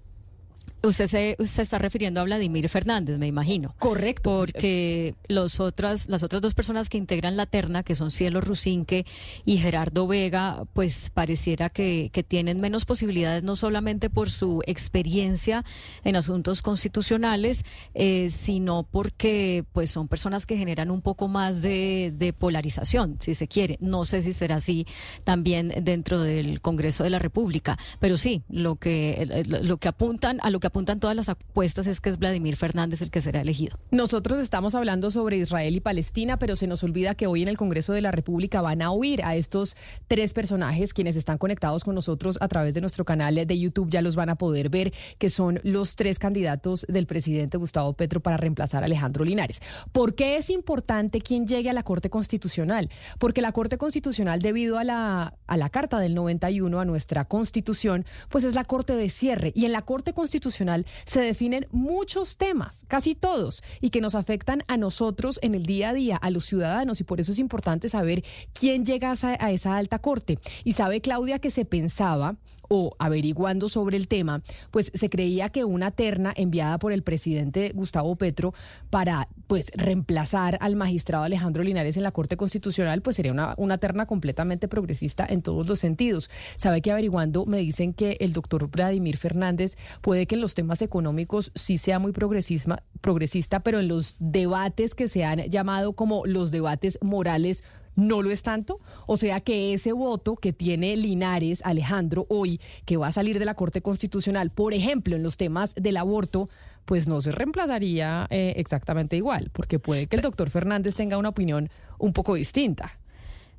Usted 0.83 1.07
se 1.07 1.35
usted 1.39 1.63
está 1.63 1.79
refiriendo 1.79 2.21
a 2.21 2.23
Vladimir 2.23 2.69
Fernández, 2.69 3.17
me 3.17 3.27
imagino. 3.27 3.75
Correcto. 3.79 4.29
Porque 4.29 5.15
los 5.27 5.59
otras, 5.59 6.07
las 6.07 6.23
otras 6.23 6.41
dos 6.41 6.53
personas 6.53 6.89
que 6.89 6.97
integran 6.97 7.35
la 7.35 7.45
terna, 7.45 7.83
que 7.83 7.95
son 7.95 8.11
Cielo 8.11 8.41
Rusinque 8.41 9.05
y 9.45 9.57
Gerardo 9.57 10.07
Vega, 10.07 10.65
pues 10.73 11.09
pareciera 11.09 11.69
que, 11.69 12.09
que 12.13 12.23
tienen 12.23 12.59
menos 12.61 12.85
posibilidades, 12.85 13.43
no 13.43 13.55
solamente 13.55 14.09
por 14.09 14.29
su 14.29 14.61
experiencia 14.65 15.65
en 16.03 16.15
asuntos 16.15 16.61
constitucionales, 16.61 17.63
eh, 17.93 18.29
sino 18.29 18.83
porque 18.83 19.65
pues 19.73 19.91
son 19.91 20.07
personas 20.07 20.45
que 20.45 20.57
generan 20.57 20.91
un 20.91 21.01
poco 21.01 21.27
más 21.27 21.61
de, 21.61 22.13
de 22.15 22.33
polarización, 22.33 23.17
si 23.19 23.33
se 23.33 23.47
quiere. 23.47 23.77
No 23.81 24.05
sé 24.05 24.21
si 24.21 24.33
será 24.33 24.57
así 24.57 24.85
también 25.23 25.73
dentro 25.81 26.21
del 26.21 26.61
Congreso 26.61 27.03
de 27.03 27.09
la 27.09 27.19
República, 27.19 27.77
pero 27.99 28.17
sí, 28.17 28.43
lo 28.49 28.75
que, 28.75 29.45
lo 29.47 29.77
que 29.77 29.87
apuntan, 29.87 30.39
a 30.41 30.49
lo 30.49 30.59
que 30.59 30.66
apuntan 30.67 30.99
todas 30.99 31.15
las 31.15 31.29
apuestas 31.29 31.87
es 31.87 31.99
que 31.99 32.09
es 32.09 32.19
Vladimir 32.19 32.55
Fernández 32.55 33.01
el 33.01 33.09
que 33.09 33.21
será 33.21 33.41
elegido. 33.41 33.77
Nosotros 33.91 34.39
estamos 34.39 34.75
hablando 34.75 35.11
sobre 35.11 35.37
Israel 35.37 35.75
y 35.75 35.79
Palestina, 35.79 36.37
pero 36.37 36.55
se 36.55 36.67
nos 36.67 36.83
olvida 36.83 37.15
que 37.15 37.27
hoy 37.27 37.41
en 37.41 37.47
el 37.47 37.57
Congreso 37.57 37.93
de 37.93 38.01
la 38.01 38.11
República 38.11 38.61
van 38.61 38.81
a 38.81 38.91
oír 38.91 39.23
a 39.23 39.35
estos 39.35 39.75
tres 40.07 40.33
personajes 40.33 40.93
quienes 40.93 41.15
están 41.15 41.37
conectados 41.37 41.83
con 41.83 41.95
nosotros 41.95 42.37
a 42.41 42.47
través 42.47 42.73
de 42.73 42.81
nuestro 42.81 43.05
canal 43.05 43.35
de 43.35 43.59
YouTube. 43.59 43.89
Ya 43.89 44.01
los 44.01 44.15
van 44.15 44.29
a 44.29 44.35
poder 44.35 44.69
ver, 44.69 44.93
que 45.17 45.29
son 45.29 45.59
los 45.63 45.95
tres 45.95 46.19
candidatos 46.19 46.85
del 46.87 47.07
presidente 47.07 47.57
Gustavo 47.57 47.93
Petro 47.93 48.19
para 48.19 48.37
reemplazar 48.37 48.83
a 48.83 48.85
Alejandro 48.85 49.23
Linares. 49.23 49.61
¿Por 49.91 50.15
qué 50.15 50.37
es 50.37 50.49
importante 50.49 51.21
quién 51.21 51.47
llegue 51.47 51.69
a 51.69 51.73
la 51.73 51.83
Corte 51.83 52.09
Constitucional? 52.09 52.89
Porque 53.19 53.41
la 53.41 53.51
Corte 53.51 53.77
Constitucional, 53.77 54.39
debido 54.39 54.77
a 54.77 54.83
la, 54.83 55.33
a 55.47 55.57
la 55.57 55.69
Carta 55.69 55.99
del 55.99 56.15
91, 56.15 56.79
a 56.79 56.85
nuestra 56.85 57.25
Constitución, 57.25 58.05
pues 58.29 58.43
es 58.43 58.55
la 58.55 58.63
Corte 58.63 58.95
de 58.95 59.09
cierre. 59.09 59.51
Y 59.55 59.65
en 59.65 59.71
la 59.71 59.83
Corte 59.83 60.13
Constitucional 60.13 60.56
se 61.05 61.21
definen 61.21 61.67
muchos 61.71 62.37
temas, 62.37 62.85
casi 62.87 63.15
todos, 63.15 63.63
y 63.81 63.89
que 63.89 64.01
nos 64.01 64.15
afectan 64.15 64.63
a 64.67 64.77
nosotros 64.77 65.39
en 65.41 65.55
el 65.55 65.65
día 65.65 65.89
a 65.89 65.93
día, 65.93 66.17
a 66.17 66.29
los 66.29 66.45
ciudadanos, 66.45 66.99
y 67.01 67.03
por 67.03 67.19
eso 67.19 67.31
es 67.31 67.39
importante 67.39 67.89
saber 67.89 68.23
quién 68.53 68.85
llega 68.85 69.13
a 69.21 69.51
esa 69.51 69.77
alta 69.77 69.99
corte. 69.99 70.39
Y 70.63 70.73
sabe 70.73 71.01
Claudia 71.01 71.39
que 71.39 71.49
se 71.49 71.65
pensaba 71.65 72.37
o 72.67 72.95
averiguando 72.99 73.69
sobre 73.69 73.97
el 73.97 74.07
tema, 74.07 74.41
pues 74.71 74.91
se 74.93 75.09
creía 75.09 75.49
que 75.49 75.65
una 75.65 75.91
terna 75.91 76.33
enviada 76.35 76.79
por 76.79 76.91
el 76.91 77.03
presidente 77.03 77.71
Gustavo 77.73 78.15
Petro 78.15 78.53
para 78.89 79.27
pues 79.47 79.71
reemplazar 79.75 80.57
al 80.61 80.75
magistrado 80.75 81.23
Alejandro 81.23 81.63
Linares 81.63 81.97
en 81.97 82.03
la 82.03 82.11
Corte 82.11 82.37
Constitucional, 82.37 83.01
pues 83.01 83.15
sería 83.15 83.31
una, 83.31 83.53
una 83.57 83.77
terna 83.77 84.05
completamente 84.05 84.67
progresista 84.67 85.25
en 85.29 85.41
todos 85.41 85.67
los 85.67 85.79
sentidos. 85.79 86.29
Sabe 86.57 86.81
que 86.81 86.91
averiguando 86.91 87.45
me 87.45 87.59
dicen 87.59 87.93
que 87.93 88.17
el 88.19 88.33
doctor 88.33 88.69
Vladimir 88.69 89.17
Fernández 89.17 89.77
puede 90.01 90.25
que 90.25 90.35
en 90.35 90.41
los 90.41 90.55
temas 90.55 90.81
económicos 90.81 91.51
sí 91.55 91.77
sea 91.77 91.99
muy 91.99 92.11
progresista, 92.11 92.83
progresista, 93.01 93.61
pero 93.61 93.79
en 93.79 93.87
los 93.87 94.15
debates 94.19 94.95
que 94.95 95.07
se 95.07 95.23
han 95.23 95.39
llamado 95.49 95.93
como 95.93 96.25
los 96.25 96.51
debates 96.51 96.99
morales 97.01 97.63
no 97.97 98.21
lo 98.21 98.31
es 98.31 98.43
tanto. 98.43 98.79
O 99.07 99.17
sea 99.17 99.41
que 99.41 99.73
ese 99.73 99.91
voto 99.91 100.37
que 100.37 100.53
tiene 100.53 100.95
Linares, 100.95 101.61
Alejandro, 101.65 102.25
hoy, 102.29 102.61
que 102.85 102.95
va 102.95 103.07
a 103.07 103.11
salir 103.11 103.39
de 103.39 103.45
la 103.45 103.55
Corte 103.55 103.81
Constitucional, 103.81 104.51
por 104.51 104.73
ejemplo, 104.73 105.17
en 105.17 105.23
los 105.23 105.35
temas 105.35 105.75
del 105.75 105.97
aborto, 105.97 106.47
pues 106.85 107.09
no 107.09 107.19
se 107.19 107.33
reemplazaría 107.33 108.27
eh, 108.29 108.53
exactamente 108.55 109.17
igual, 109.17 109.49
porque 109.51 109.79
puede 109.79 110.07
que 110.07 110.15
el 110.15 110.21
doctor 110.21 110.49
Fernández 110.49 110.95
tenga 110.95 111.17
una 111.17 111.29
opinión 111.29 111.69
un 111.97 112.13
poco 112.13 112.35
distinta. 112.35 112.97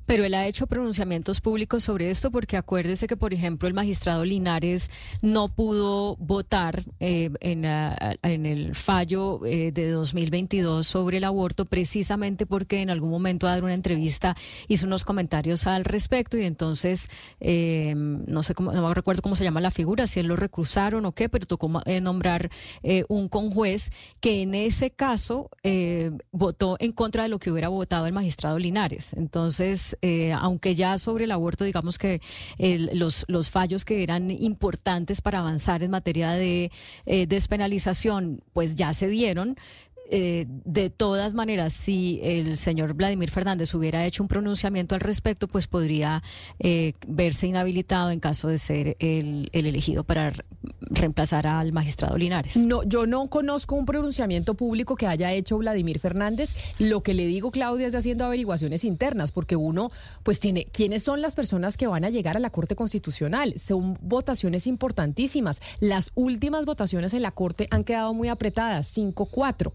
Pero 0.09 0.25
él 0.25 0.33
ha 0.33 0.47
hecho 0.47 0.65
pronunciamientos 0.65 1.39
públicos 1.39 1.83
sobre 1.83 2.09
esto 2.09 2.31
porque 2.31 2.57
acuérdese 2.57 3.05
que, 3.05 3.15
por 3.15 3.31
ejemplo, 3.31 3.67
el 3.67 3.75
magistrado 3.75 4.25
Linares 4.25 4.89
no 5.21 5.49
pudo 5.49 6.15
votar 6.15 6.81
eh, 6.99 7.29
en, 7.41 7.63
uh, 7.63 7.93
en, 8.23 8.47
el 8.47 8.73
fallo 8.73 9.45
eh, 9.45 9.71
de 9.71 9.91
2022 9.91 10.87
sobre 10.87 11.17
el 11.17 11.25
aborto 11.25 11.65
precisamente 11.65 12.47
porque 12.47 12.81
en 12.81 12.89
algún 12.89 13.11
momento 13.11 13.45
a 13.45 13.51
dar 13.51 13.63
una 13.63 13.75
entrevista 13.75 14.35
hizo 14.67 14.87
unos 14.87 15.05
comentarios 15.05 15.67
al 15.67 15.85
respecto 15.85 16.39
y 16.39 16.43
entonces 16.43 17.07
eh, 17.39 17.93
no 17.95 18.41
sé 18.41 18.55
cómo, 18.55 18.71
no 18.71 18.91
recuerdo 18.95 19.21
cómo 19.21 19.35
se 19.35 19.43
llama 19.43 19.61
la 19.61 19.69
figura, 19.69 20.07
si 20.07 20.21
él 20.21 20.25
lo 20.25 20.35
recusaron 20.35 21.05
o 21.05 21.11
qué, 21.11 21.29
pero 21.29 21.45
tocó 21.45 21.83
eh, 21.85 22.01
nombrar 22.01 22.49
un 23.09 23.29
conjuez 23.29 23.91
que 24.21 24.41
en 24.41 24.55
ese 24.55 24.89
caso 24.89 25.51
votó 26.31 26.77
en 26.79 26.93
contra 26.93 27.21
de 27.21 27.29
lo 27.29 27.37
que 27.37 27.51
hubiera 27.51 27.67
votado 27.67 28.07
el 28.07 28.13
magistrado 28.13 28.57
Linares. 28.57 29.13
Entonces, 29.13 29.97
eh, 30.01 30.33
aunque 30.33 30.75
ya 30.75 30.97
sobre 30.97 31.25
el 31.25 31.31
aborto, 31.31 31.65
digamos 31.65 31.97
que 31.97 32.21
los, 32.93 33.25
los 33.27 33.49
fallos 33.49 33.85
que 33.85 34.03
eran 34.03 34.31
importantes 34.31 35.21
para 35.21 35.39
avanzar 35.39 35.83
en 35.83 35.91
materia 35.91 36.31
de 36.31 36.71
eh, 37.05 37.27
despenalización, 37.27 38.41
pues 38.53 38.75
ya 38.75 38.93
se 38.93 39.07
dieron 39.07 39.57
eh, 40.11 40.45
de 40.65 40.89
todas 40.89 41.33
maneras, 41.33 41.73
si 41.73 42.19
el 42.23 42.55
señor 42.57 42.93
Vladimir 42.93 43.29
Fernández 43.29 43.73
hubiera 43.75 44.05
hecho 44.05 44.23
un 44.23 44.27
pronunciamiento 44.29 44.95
al 44.95 45.01
respecto, 45.01 45.47
pues 45.47 45.67
podría 45.67 46.23
eh, 46.59 46.93
verse 47.07 47.47
inhabilitado 47.47 48.11
en 48.11 48.19
caso 48.19 48.47
de 48.47 48.57
ser 48.57 48.97
el, 48.99 49.49
el 49.53 49.65
elegido 49.67 50.03
para 50.03 50.31
re- 50.31 50.43
reemplazar 50.81 51.45
al 51.47 51.71
magistrado 51.73 52.17
Linares. 52.17 52.57
No, 52.57 52.83
yo 52.83 53.05
no 53.05 53.27
conozco 53.27 53.75
un 53.75 53.85
pronunciamiento 53.85 54.55
público 54.55 54.95
que 54.95 55.05
haya 55.07 55.31
hecho 55.33 55.57
Vladimir 55.59 55.99
Fernández. 55.99 56.55
Lo 56.79 57.03
que 57.03 57.13
le 57.13 57.27
digo, 57.27 57.51
Claudia, 57.51 57.85
es 57.87 57.91
de 57.93 57.99
haciendo 57.99 58.25
averiguaciones 58.25 58.83
internas, 58.83 59.31
porque 59.31 59.55
uno, 59.55 59.91
pues 60.23 60.39
tiene, 60.39 60.65
¿quiénes 60.71 61.03
son 61.03 61.21
las 61.21 61.35
personas 61.35 61.77
que 61.77 61.85
van 61.87 62.03
a 62.03 62.09
llegar 62.09 62.35
a 62.35 62.39
la 62.39 62.49
Corte 62.49 62.75
Constitucional? 62.75 63.53
Son 63.59 63.97
votaciones 64.01 64.65
importantísimas. 64.67 65.61
Las 65.79 66.11
últimas 66.15 66.65
votaciones 66.65 67.13
en 67.13 67.21
la 67.21 67.31
Corte 67.31 67.67
han 67.69 67.83
quedado 67.83 68.13
muy 68.13 68.27
apretadas, 68.29 68.97
5-4. 68.97 69.71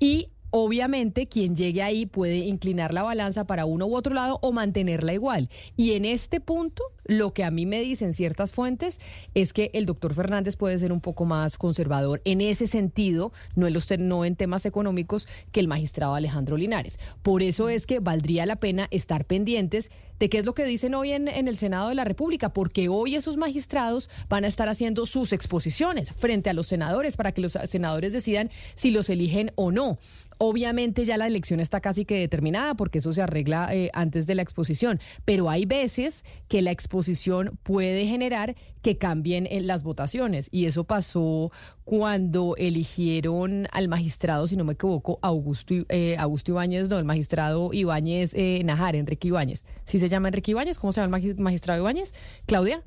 Y 0.00 0.30
obviamente 0.50 1.26
quien 1.26 1.56
llegue 1.56 1.82
ahí 1.82 2.06
puede 2.06 2.38
inclinar 2.38 2.92
la 2.92 3.02
balanza 3.02 3.46
para 3.46 3.64
uno 3.64 3.86
u 3.86 3.96
otro 3.96 4.14
lado 4.14 4.38
o 4.42 4.52
mantenerla 4.52 5.12
igual. 5.12 5.48
Y 5.76 5.92
en 5.92 6.04
este 6.04 6.40
punto, 6.40 6.82
lo 7.04 7.32
que 7.32 7.44
a 7.44 7.50
mí 7.50 7.66
me 7.66 7.80
dicen 7.80 8.12
ciertas 8.12 8.52
fuentes 8.52 9.00
es 9.34 9.52
que 9.52 9.70
el 9.74 9.86
doctor 9.86 10.14
Fernández 10.14 10.56
puede 10.56 10.78
ser 10.78 10.92
un 10.92 11.00
poco 11.00 11.24
más 11.24 11.56
conservador 11.56 12.20
en 12.24 12.40
ese 12.40 12.66
sentido, 12.66 13.32
no 13.56 13.66
en, 13.66 13.74
los 13.74 13.90
no 13.98 14.24
en 14.24 14.36
temas 14.36 14.66
económicos, 14.66 15.26
que 15.52 15.60
el 15.60 15.68
magistrado 15.68 16.14
Alejandro 16.14 16.56
Linares. 16.56 16.98
Por 17.22 17.42
eso 17.42 17.68
es 17.68 17.86
que 17.86 18.00
valdría 18.00 18.46
la 18.46 18.56
pena 18.56 18.88
estar 18.90 19.24
pendientes 19.24 19.90
de 20.18 20.28
qué 20.28 20.38
es 20.38 20.44
lo 20.44 20.54
que 20.54 20.66
dicen 20.66 20.94
hoy 20.94 21.12
en 21.12 21.28
el 21.28 21.56
Senado 21.56 21.88
de 21.88 21.94
la 21.94 22.04
República, 22.04 22.52
porque 22.52 22.90
hoy 22.90 23.16
esos 23.16 23.38
magistrados 23.38 24.10
van 24.28 24.44
a 24.44 24.48
estar 24.48 24.68
haciendo 24.68 25.06
sus 25.06 25.32
exposiciones 25.32 26.12
frente 26.12 26.50
a 26.50 26.52
los 26.52 26.66
senadores 26.66 27.16
para 27.16 27.32
que 27.32 27.40
los 27.40 27.58
senadores 27.64 28.12
decidan 28.12 28.50
si 28.74 28.90
los 28.90 29.08
eligen 29.08 29.50
o 29.54 29.72
no. 29.72 29.98
Obviamente 30.42 31.04
ya 31.04 31.18
la 31.18 31.26
elección 31.26 31.60
está 31.60 31.80
casi 31.82 32.06
que 32.06 32.18
determinada 32.18 32.74
porque 32.74 32.96
eso 32.98 33.12
se 33.12 33.20
arregla 33.20 33.68
eh, 33.74 33.90
antes 33.92 34.26
de 34.26 34.34
la 34.34 34.40
exposición, 34.40 34.98
pero 35.26 35.50
hay 35.50 35.66
veces 35.66 36.24
que 36.48 36.62
la 36.62 36.70
exposición 36.70 37.58
puede 37.62 38.06
generar 38.06 38.56
que 38.80 38.96
cambien 38.96 39.46
en 39.50 39.66
las 39.66 39.82
votaciones 39.82 40.48
y 40.50 40.64
eso 40.64 40.84
pasó 40.84 41.52
cuando 41.84 42.54
eligieron 42.56 43.68
al 43.72 43.88
magistrado, 43.88 44.46
si 44.48 44.56
no 44.56 44.64
me 44.64 44.72
equivoco, 44.72 45.18
Augusto, 45.20 45.74
eh, 45.90 46.16
Augusto 46.18 46.52
Ibáñez, 46.52 46.88
no, 46.88 46.98
el 46.98 47.04
magistrado 47.04 47.74
Ibáñez 47.74 48.32
eh, 48.34 48.62
Najar, 48.64 48.96
Enrique 48.96 49.28
Ibáñez. 49.28 49.66
¿Sí 49.84 49.98
se 49.98 50.08
llama 50.08 50.28
Enrique 50.28 50.52
Ibáñez? 50.52 50.78
¿Cómo 50.78 50.92
se 50.92 51.02
llama 51.02 51.18
el 51.18 51.22
magi- 51.22 51.38
magistrado 51.38 51.80
Ibáñez? 51.80 52.14
Claudia. 52.46 52.82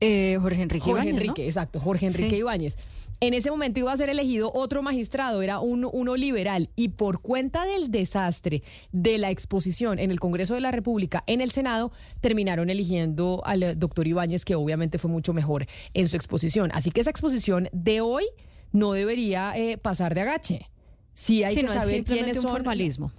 Eh, 0.00 0.38
Jorge 0.40 0.62
Enrique 0.62 0.84
Jorge. 0.84 1.10
Enrique, 1.10 1.46
exacto, 1.48 1.80
Jorge 1.80 2.06
Enrique 2.06 2.30
Sí. 2.30 2.36
Ibáñez. 2.36 2.76
En 3.20 3.34
ese 3.34 3.50
momento 3.50 3.80
iba 3.80 3.92
a 3.92 3.96
ser 3.96 4.10
elegido 4.10 4.52
otro 4.54 4.80
magistrado, 4.80 5.42
era 5.42 5.58
un, 5.58 5.88
uno 5.92 6.14
liberal, 6.14 6.70
y 6.76 6.90
por 6.90 7.20
cuenta 7.20 7.64
del 7.64 7.90
desastre 7.90 8.62
de 8.92 9.18
la 9.18 9.30
exposición 9.30 9.98
en 9.98 10.12
el 10.12 10.20
Congreso 10.20 10.54
de 10.54 10.60
la 10.60 10.70
República, 10.70 11.24
en 11.26 11.40
el 11.40 11.50
Senado, 11.50 11.90
terminaron 12.20 12.70
eligiendo 12.70 13.42
al 13.44 13.62
eh, 13.64 13.74
doctor 13.74 14.06
Ibáñez, 14.06 14.44
que 14.44 14.54
obviamente 14.54 14.98
fue 14.98 15.10
mucho 15.10 15.32
mejor 15.32 15.66
en 15.94 16.08
su 16.08 16.14
exposición. 16.14 16.70
Así 16.72 16.92
que 16.92 17.00
esa 17.00 17.10
exposición 17.10 17.68
de 17.72 18.00
hoy 18.00 18.24
no 18.70 18.92
debería 18.92 19.52
eh, 19.56 19.78
pasar 19.78 20.14
de 20.14 20.20
agache. 20.20 20.70
Sí 21.14 21.42
hay 21.42 21.54
Sí, 21.54 21.60
que 21.60 21.66
no 21.66 21.72
es 21.72 21.80
saber 21.80 21.96
simplemente 21.96 22.32
quiénes 22.32 22.44
un 22.44 22.50
formalismo. 22.52 23.12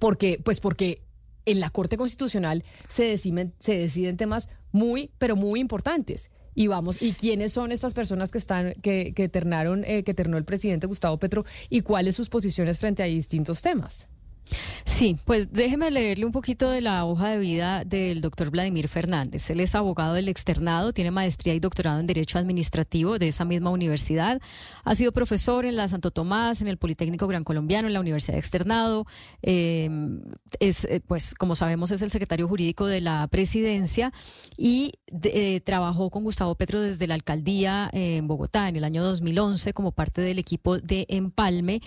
Porque, 0.00 0.40
pues 0.42 0.60
porque 0.60 1.02
en 1.44 1.60
la 1.60 1.68
Corte 1.68 1.98
Constitucional 1.98 2.64
se 2.88 3.04
deciden, 3.04 3.52
se 3.58 3.76
deciden 3.76 4.16
temas 4.16 4.48
muy, 4.72 5.10
pero 5.18 5.36
muy 5.36 5.60
importantes. 5.60 6.30
Y 6.54 6.68
vamos, 6.68 7.02
¿y 7.02 7.12
quiénes 7.12 7.52
son 7.52 7.72
estas 7.72 7.94
personas 7.94 8.30
que 8.30 8.38
están, 8.38 8.74
que, 8.82 9.12
que 9.14 9.28
ternaron, 9.28 9.84
eh, 9.84 10.04
que 10.04 10.14
ternó 10.14 10.36
el 10.36 10.44
presidente 10.44 10.86
Gustavo 10.86 11.18
Petro 11.18 11.44
y 11.68 11.80
cuáles 11.80 12.16
sus 12.16 12.28
posiciones 12.28 12.78
frente 12.78 13.02
a 13.02 13.06
distintos 13.06 13.62
temas? 13.62 14.06
Sí, 14.84 15.16
pues 15.24 15.48
déjeme 15.50 15.90
leerle 15.90 16.24
un 16.26 16.32
poquito 16.32 16.70
de 16.70 16.80
la 16.80 17.04
hoja 17.04 17.30
de 17.30 17.38
vida 17.38 17.82
del 17.84 18.20
doctor 18.20 18.50
Vladimir 18.50 18.88
Fernández. 18.88 19.50
Él 19.50 19.60
es 19.60 19.74
abogado 19.74 20.14
del 20.14 20.28
externado, 20.28 20.92
tiene 20.92 21.10
maestría 21.10 21.54
y 21.54 21.60
doctorado 21.60 21.98
en 21.98 22.06
Derecho 22.06 22.38
Administrativo 22.38 23.18
de 23.18 23.28
esa 23.28 23.44
misma 23.44 23.70
universidad. 23.70 24.40
Ha 24.84 24.94
sido 24.94 25.12
profesor 25.12 25.64
en 25.64 25.76
la 25.76 25.88
Santo 25.88 26.10
Tomás, 26.10 26.60
en 26.60 26.68
el 26.68 26.76
Politécnico 26.76 27.26
Gran 27.26 27.44
Colombiano, 27.44 27.88
en 27.88 27.94
la 27.94 28.00
Universidad 28.00 28.34
de 28.34 28.40
Externado. 28.40 29.06
Es, 29.42 30.84
eh, 30.84 31.00
pues, 31.06 31.34
como 31.34 31.56
sabemos, 31.56 31.90
es 31.90 32.02
el 32.02 32.10
secretario 32.10 32.46
jurídico 32.46 32.86
de 32.86 33.00
la 33.00 33.26
presidencia 33.28 34.12
y 34.56 34.92
eh, 35.22 35.60
trabajó 35.60 36.10
con 36.10 36.24
Gustavo 36.24 36.54
Petro 36.54 36.80
desde 36.80 37.06
la 37.06 37.14
alcaldía 37.14 37.90
eh, 37.92 38.16
en 38.18 38.28
Bogotá 38.28 38.68
en 38.68 38.76
el 38.76 38.84
año 38.84 39.02
2011 39.02 39.72
como 39.72 39.92
parte 39.92 40.20
del 40.20 40.38
equipo 40.38 40.78
de 40.78 41.06
Empalme. 41.08 41.80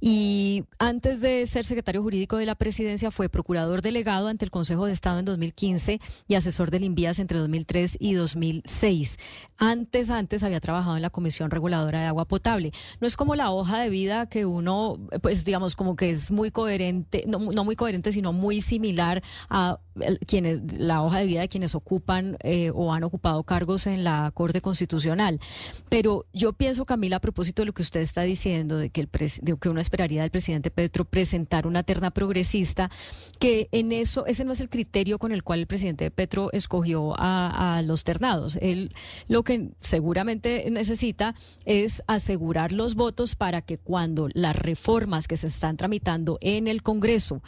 Y 0.00 0.64
antes 0.78 1.20
de 1.20 1.46
ser 1.46 1.64
secretario 1.64 1.93
jurídico 2.02 2.36
de 2.36 2.46
la 2.46 2.54
presidencia, 2.54 3.10
fue 3.10 3.28
procurador 3.28 3.82
delegado 3.82 4.28
ante 4.28 4.44
el 4.44 4.50
Consejo 4.50 4.86
de 4.86 4.92
Estado 4.92 5.18
en 5.18 5.24
2015 5.24 6.00
y 6.28 6.34
asesor 6.34 6.70
del 6.70 6.84
INVIAS 6.84 7.18
entre 7.18 7.38
2003 7.38 7.96
y 8.00 8.14
2006. 8.14 9.18
Antes, 9.58 10.10
antes 10.10 10.42
había 10.42 10.60
trabajado 10.60 10.96
en 10.96 11.02
la 11.02 11.10
Comisión 11.10 11.50
Reguladora 11.50 12.00
de 12.00 12.06
Agua 12.06 12.26
Potable. 12.26 12.72
No 13.00 13.06
es 13.06 13.16
como 13.16 13.34
la 13.34 13.50
hoja 13.50 13.80
de 13.80 13.90
vida 13.90 14.28
que 14.28 14.46
uno, 14.46 14.98
pues 15.22 15.44
digamos, 15.44 15.76
como 15.76 15.96
que 15.96 16.10
es 16.10 16.30
muy 16.30 16.50
coherente, 16.50 17.24
no, 17.26 17.38
muy 17.38 17.76
coherente, 17.76 18.12
sino 18.12 18.32
muy 18.32 18.60
similar 18.60 19.22
a 19.48 19.78
quienes 20.26 20.78
la 20.78 21.02
hoja 21.02 21.18
de 21.18 21.26
vida 21.26 21.40
de 21.40 21.48
quienes 21.48 21.74
ocupan 21.74 22.36
eh, 22.42 22.70
o 22.74 22.92
han 22.92 23.04
ocupado 23.04 23.42
cargos 23.44 23.86
en 23.86 24.04
la 24.04 24.30
Corte 24.34 24.60
Constitucional. 24.60 25.40
Pero 25.88 26.26
yo 26.32 26.52
pienso, 26.52 26.84
Camila, 26.84 27.16
a 27.16 27.20
propósito 27.20 27.62
de 27.62 27.66
lo 27.66 27.72
que 27.72 27.82
usted 27.82 28.00
está 28.00 28.22
diciendo, 28.22 28.76
de 28.76 28.90
que, 28.90 29.00
el 29.00 29.10
pres- 29.10 29.40
de 29.40 29.56
que 29.56 29.68
uno 29.68 29.80
esperaría 29.80 30.22
del 30.22 30.30
presidente 30.30 30.70
Petro 30.70 31.04
presentar 31.04 31.66
una 31.66 31.82
terna 31.82 32.10
progresista, 32.10 32.90
que 33.38 33.68
en 33.72 33.92
eso, 33.92 34.26
ese 34.26 34.44
no 34.44 34.52
es 34.52 34.60
el 34.60 34.68
criterio 34.68 35.18
con 35.18 35.32
el 35.32 35.42
cual 35.42 35.60
el 35.60 35.66
presidente 35.66 36.10
Petro 36.10 36.50
escogió 36.52 37.14
a, 37.18 37.76
a 37.76 37.82
los 37.82 38.04
ternados. 38.04 38.58
Él 38.60 38.92
lo 39.28 39.42
que 39.44 39.70
seguramente 39.80 40.66
necesita 40.70 41.34
es 41.64 42.02
asegurar 42.06 42.72
los 42.72 42.94
votos 42.94 43.36
para 43.36 43.62
que 43.62 43.78
cuando 43.78 44.28
las 44.32 44.56
reformas 44.56 45.28
que 45.28 45.36
se 45.36 45.46
están 45.46 45.76
tramitando 45.76 46.38
en 46.40 46.66
el 46.68 46.82
Congreso 46.82 47.42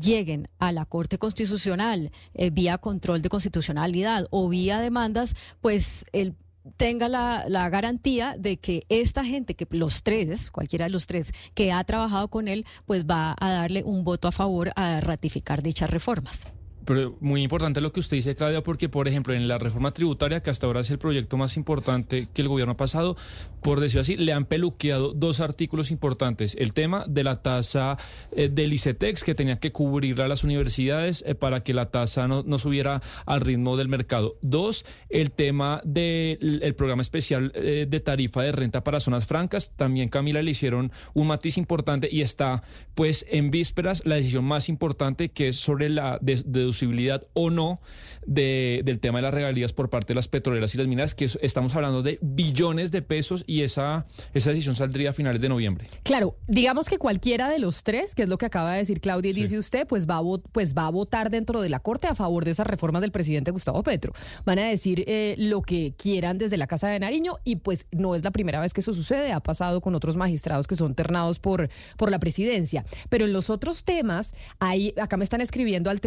lleguen 0.00 0.48
a 0.58 0.72
la 0.72 0.84
Corte 0.84 1.18
Constitucional 1.18 2.10
eh, 2.34 2.50
vía 2.50 2.78
control 2.78 3.22
de 3.22 3.28
constitucionalidad 3.28 4.26
o 4.30 4.48
vía 4.48 4.80
demandas, 4.80 5.34
pues 5.60 6.04
el 6.12 6.34
tenga 6.76 7.08
la, 7.08 7.44
la 7.48 7.68
garantía 7.68 8.34
de 8.38 8.56
que 8.56 8.84
esta 8.88 9.24
gente, 9.24 9.54
que 9.54 9.66
los 9.70 10.02
tres, 10.02 10.50
cualquiera 10.50 10.86
de 10.86 10.90
los 10.90 11.06
tres, 11.06 11.32
que 11.54 11.72
ha 11.72 11.82
trabajado 11.84 12.28
con 12.28 12.48
él, 12.48 12.66
pues 12.86 13.04
va 13.04 13.36
a 13.38 13.50
darle 13.50 13.84
un 13.84 14.04
voto 14.04 14.28
a 14.28 14.32
favor 14.32 14.72
a 14.76 15.00
ratificar 15.00 15.62
dichas 15.62 15.90
reformas. 15.90 16.46
Pero 16.86 17.16
muy 17.20 17.42
importante 17.42 17.80
lo 17.80 17.92
que 17.92 18.00
usted 18.00 18.16
dice, 18.16 18.34
Claudia, 18.36 18.62
porque, 18.62 18.88
por 18.88 19.08
ejemplo, 19.08 19.34
en 19.34 19.48
la 19.48 19.58
reforma 19.58 19.92
tributaria, 19.92 20.40
que 20.42 20.50
hasta 20.50 20.66
ahora 20.66 20.80
es 20.80 20.90
el 20.90 20.98
proyecto 20.98 21.36
más 21.36 21.56
importante 21.56 22.28
que 22.32 22.42
el 22.42 22.48
gobierno 22.48 22.72
ha 22.72 22.76
pasado, 22.76 23.16
por 23.62 23.80
decirlo 23.80 24.02
así, 24.02 24.16
le 24.16 24.32
han 24.32 24.44
peluqueado 24.44 25.12
dos 25.12 25.40
artículos 25.40 25.90
importantes. 25.90 26.56
El 26.58 26.72
tema 26.72 27.04
de 27.08 27.24
la 27.24 27.42
tasa 27.42 27.98
eh, 28.30 28.48
del 28.48 28.72
ICETEX, 28.72 29.24
que 29.24 29.34
tenía 29.34 29.58
que 29.58 29.72
cubrir 29.72 30.22
a 30.22 30.28
las 30.28 30.44
universidades 30.44 31.24
eh, 31.26 31.34
para 31.34 31.60
que 31.60 31.74
la 31.74 31.90
tasa 31.90 32.28
no, 32.28 32.42
no 32.44 32.56
subiera 32.58 33.02
al 33.26 33.40
ritmo 33.40 33.76
del 33.76 33.88
mercado. 33.88 34.36
Dos, 34.40 34.86
el 35.10 35.32
tema 35.32 35.80
del 35.84 36.60
el 36.62 36.74
programa 36.76 37.02
especial 37.02 37.50
eh, 37.56 37.86
de 37.88 38.00
tarifa 38.00 38.42
de 38.42 38.52
renta 38.52 38.84
para 38.84 39.00
zonas 39.00 39.26
francas. 39.26 39.72
También, 39.74 40.08
Camila, 40.08 40.40
le 40.40 40.52
hicieron 40.52 40.92
un 41.14 41.26
matiz 41.26 41.58
importante 41.58 42.08
y 42.10 42.20
está, 42.20 42.62
pues, 42.94 43.26
en 43.28 43.50
vísperas 43.50 44.02
la 44.06 44.14
decisión 44.14 44.44
más 44.44 44.68
importante, 44.68 45.30
que 45.30 45.48
es 45.48 45.56
sobre 45.56 45.88
la 45.88 46.18
des- 46.20 46.44
deducibilidad 46.80 47.26
o 47.34 47.50
no 47.50 47.80
de- 48.26 48.82
del 48.84 48.98
tema 49.00 49.18
de 49.18 49.22
las 49.22 49.34
regalías 49.34 49.72
por 49.72 49.88
parte 49.88 50.08
de 50.08 50.16
las 50.16 50.28
petroleras 50.28 50.74
y 50.74 50.78
las 50.78 50.86
mineras, 50.86 51.14
que 51.14 51.26
es- 51.26 51.38
estamos 51.42 51.74
hablando 51.76 52.02
de 52.02 52.18
billones 52.22 52.90
de 52.92 53.02
pesos 53.02 53.44
y 53.46 53.62
esa, 53.62 54.06
esa 54.34 54.50
decisión 54.50 54.74
saldría 54.74 55.10
a 55.10 55.12
finales 55.12 55.40
de 55.40 55.48
noviembre. 55.48 55.88
Claro, 56.02 56.36
digamos 56.48 56.88
que 56.88 56.98
cualquiera 56.98 57.48
de 57.48 57.58
los 57.58 57.82
tres, 57.84 58.14
que 58.14 58.22
es 58.24 58.28
lo 58.28 58.36
que 58.38 58.46
acaba 58.46 58.72
de 58.72 58.78
decir 58.78 59.00
Claudia 59.00 59.30
y 59.30 59.34
dice 59.34 59.56
usted, 59.58 59.86
pues 59.86 60.06
va, 60.08 60.16
a 60.18 60.22
pues 60.52 60.74
va 60.74 60.86
a 60.86 60.90
votar 60.90 61.30
dentro 61.30 61.62
de 61.62 61.68
la 61.68 61.78
Corte 61.80 62.08
a 62.08 62.14
favor 62.14 62.44
de 62.44 62.50
esas 62.50 62.66
reformas 62.66 63.00
del 63.02 63.12
presidente 63.12 63.50
Gustavo 63.52 63.82
Petro. 63.82 64.12
Van 64.44 64.58
a 64.58 64.64
decir 64.66 65.04
eh, 65.06 65.36
lo 65.38 65.62
que 65.62 65.94
quieran 65.96 66.36
desde 66.38 66.56
la 66.56 66.66
Casa 66.66 66.88
de 66.88 66.98
Nariño 66.98 67.34
y 67.44 67.56
pues 67.56 67.86
no 67.92 68.14
es 68.16 68.24
la 68.24 68.32
primera 68.32 68.60
vez 68.60 68.72
que 68.74 68.80
eso 68.80 68.92
sucede, 68.92 69.32
ha 69.32 69.40
pasado 69.40 69.80
con 69.80 69.94
otros 69.94 70.16
magistrados 70.16 70.66
que 70.66 70.74
son 70.74 70.94
ternados 70.94 71.38
por, 71.38 71.68
por 71.96 72.10
la 72.10 72.18
presidencia. 72.18 72.84
Pero 73.08 73.24
en 73.24 73.32
los 73.32 73.50
otros 73.50 73.84
temas, 73.84 74.34
ahí, 74.58 74.92
acá 75.00 75.16
me 75.16 75.24
están 75.24 75.40
escribiendo 75.40 75.90
al 75.90 76.00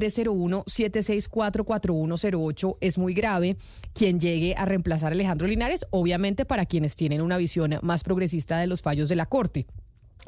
301-764-4108, 0.65 2.77
es 2.81 2.97
muy 2.97 3.13
grave 3.13 3.57
quien 3.93 4.19
llegue 4.19 4.55
a 4.57 4.65
reemplazar 4.65 5.11
a 5.11 5.15
Alejandro 5.15 5.47
Linares, 5.47 5.85
obviamente 5.91 6.45
para 6.45 6.65
quienes 6.65 6.95
tienen 6.95 7.21
una 7.21 7.37
visión 7.37 7.77
más 7.81 8.03
progresista 8.03 8.59
de 8.59 8.67
los 8.67 8.81
fallos 8.81 9.09
de 9.09 9.15
la 9.15 9.25
Corte. 9.25 9.65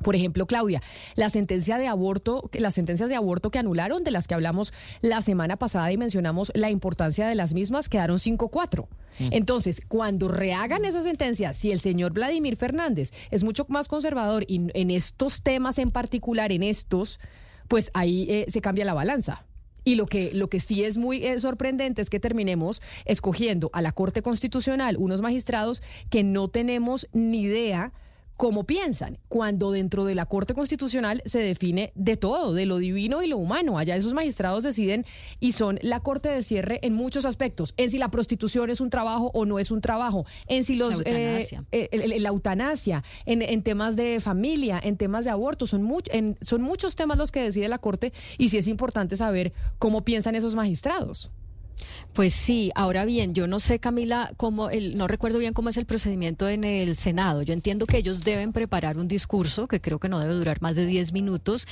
Por 0.02 0.16
ejemplo, 0.16 0.46
Claudia, 0.46 0.82
la 1.16 1.30
sentencia 1.30 1.78
de 1.78 1.88
aborto, 1.88 2.50
las 2.54 2.74
sentencias 2.74 3.10
de 3.10 3.16
aborto 3.16 3.52
que 3.52 3.60
anularon, 3.60 4.04
de 4.04 4.12
las 4.12 4.28
que 4.28 4.34
hablamos 4.34 4.74
la 5.02 5.22
semana 5.22 5.58
pasada 5.58 5.92
y 5.92 5.98
mencionamos 5.98 6.52
la 6.56 6.70
importancia 6.70 7.28
de 7.28 7.36
las 7.36 7.54
mismas, 7.54 7.90
quedaron 7.90 8.18
5-4. 8.18 8.88
Entonces, 9.20 9.82
cuando 9.88 10.30
rehagan 10.30 10.86
esa 10.86 11.04
sentencia, 11.04 11.54
si 11.54 11.72
el 11.72 11.82
señor 11.82 12.14
Vladimir 12.14 12.56
Fernández 12.56 13.12
es 13.30 13.44
mucho 13.44 13.66
más 13.68 13.90
conservador 13.90 14.46
y 14.48 14.62
en 14.74 14.92
estos 14.92 15.44
temas 15.44 15.78
en 15.78 15.92
particular, 15.92 16.52
en 16.52 16.64
estos, 16.64 17.20
pues 17.68 17.92
ahí 17.94 18.26
eh, 18.30 18.46
se 18.48 18.62
cambia 18.62 18.86
la 18.86 18.94
balanza. 18.94 19.46
Y 19.84 19.96
lo 19.96 20.06
que, 20.06 20.32
lo 20.34 20.50
que 20.50 20.60
sí 20.60 20.84
es 20.84 20.98
muy 20.98 21.26
eh, 21.26 21.40
sorprendente 21.40 22.02
es 22.02 22.10
que 22.10 22.20
terminemos 22.20 22.82
escogiendo 23.06 23.70
a 23.74 23.82
la 23.82 23.92
Corte 23.92 24.22
Constitucional 24.22 24.98
unos 24.98 25.22
magistrados 25.22 25.82
que 26.10 26.24
no 26.24 26.48
tenemos 26.48 27.08
ni 27.14 27.42
idea 27.42 27.92
cómo 28.42 28.64
piensan, 28.64 29.20
cuando 29.28 29.70
dentro 29.70 30.04
de 30.04 30.16
la 30.16 30.26
Corte 30.26 30.56
Constitucional 30.56 31.22
se 31.26 31.38
define 31.38 31.92
de 31.94 32.18
todo, 32.18 32.56
de 32.56 32.66
lo 32.66 32.78
divino 32.80 33.22
y 33.22 33.28
lo 33.28 33.38
humano. 33.38 33.78
Allá 33.78 33.96
esos 33.96 34.16
magistrados 34.16 34.64
deciden 34.64 35.06
y 35.40 35.52
son 35.52 35.78
la 35.84 36.00
Corte 36.00 36.30
de 36.30 36.42
cierre 36.42 36.80
en 36.82 36.96
muchos 36.96 37.26
aspectos, 37.26 37.76
en 37.78 37.92
si 37.92 38.00
la 38.00 38.10
prostitución 38.10 38.72
es 38.72 38.82
un 38.82 38.90
trabajo 38.90 39.30
o 39.36 39.46
no 39.46 39.60
es 39.60 39.70
un 39.70 39.80
trabajo, 39.80 40.26
en 40.48 40.64
si 40.64 40.76
los... 40.76 40.90
La 40.90 40.96
eutanasia. 40.98 41.66
eh, 41.72 41.90
el- 41.92 42.24
la 42.24 42.30
eutanasia, 42.30 43.04
en, 43.28 43.44
en 43.44 43.62
temas 43.62 43.96
de 43.96 44.20
familia, 44.20 44.82
en 44.84 44.98
temas 44.98 45.24
de 45.26 45.30
aborto, 45.30 45.68
son, 45.68 45.84
much- 45.88 46.10
en- 46.12 46.36
son 46.42 46.64
muchos 46.64 46.96
temas 46.96 47.20
los 47.20 47.32
que 47.32 47.44
decide 47.44 47.68
la 47.68 47.78
Corte 47.78 48.12
y 48.40 48.50
sí 48.50 48.58
es 48.58 48.68
importante 48.68 49.18
saber 49.18 49.54
cómo 49.78 50.04
piensan 50.04 50.34
esos 50.34 50.56
magistrados. 50.56 51.30
Pues 52.14 52.34
sí, 52.34 52.72
ahora 52.76 53.06
bien, 53.06 53.34
yo 53.34 53.48
no 53.48 53.60
sé, 53.60 53.80
Camila, 53.80 54.32
cómo 54.38 54.70
el, 54.70 54.98
no 54.98 55.08
recuerdo 55.08 55.40
bien 55.40 55.54
cómo 55.54 55.70
es 55.70 55.78
el 55.78 55.86
procedimiento 55.86 56.50
en 56.50 56.64
el 56.64 56.96
Senado. 56.96 57.42
Yo 57.42 57.54
entiendo 57.54 57.86
que 57.86 57.98
ellos 57.98 58.24
deben 58.24 58.52
preparar 58.54 58.98
un 58.98 59.08
discurso, 59.08 59.68
que 59.68 59.82
creo 59.82 60.00
que 60.00 60.10
no 60.10 60.20
debe 60.20 60.34
durar 60.34 60.62
más 60.62 60.76
de 60.76 60.86
10 60.86 61.14
minutos, 61.14 61.68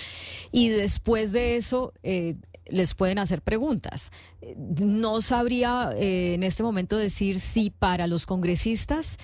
y 0.52 0.70
después 0.70 1.32
de 1.32 1.58
eso 1.58 1.94
eh, 2.04 2.36
les 2.68 2.94
pueden 2.94 3.20
hacer 3.20 3.42
preguntas. 3.42 4.12
No 4.58 5.22
sabría 5.22 5.92
eh, 5.96 6.34
en 6.34 6.44
este 6.44 6.64
momento 6.64 6.98
decir 6.98 7.40
si 7.40 7.70
para 7.70 8.08
los 8.08 8.26
congresistas 8.26 9.18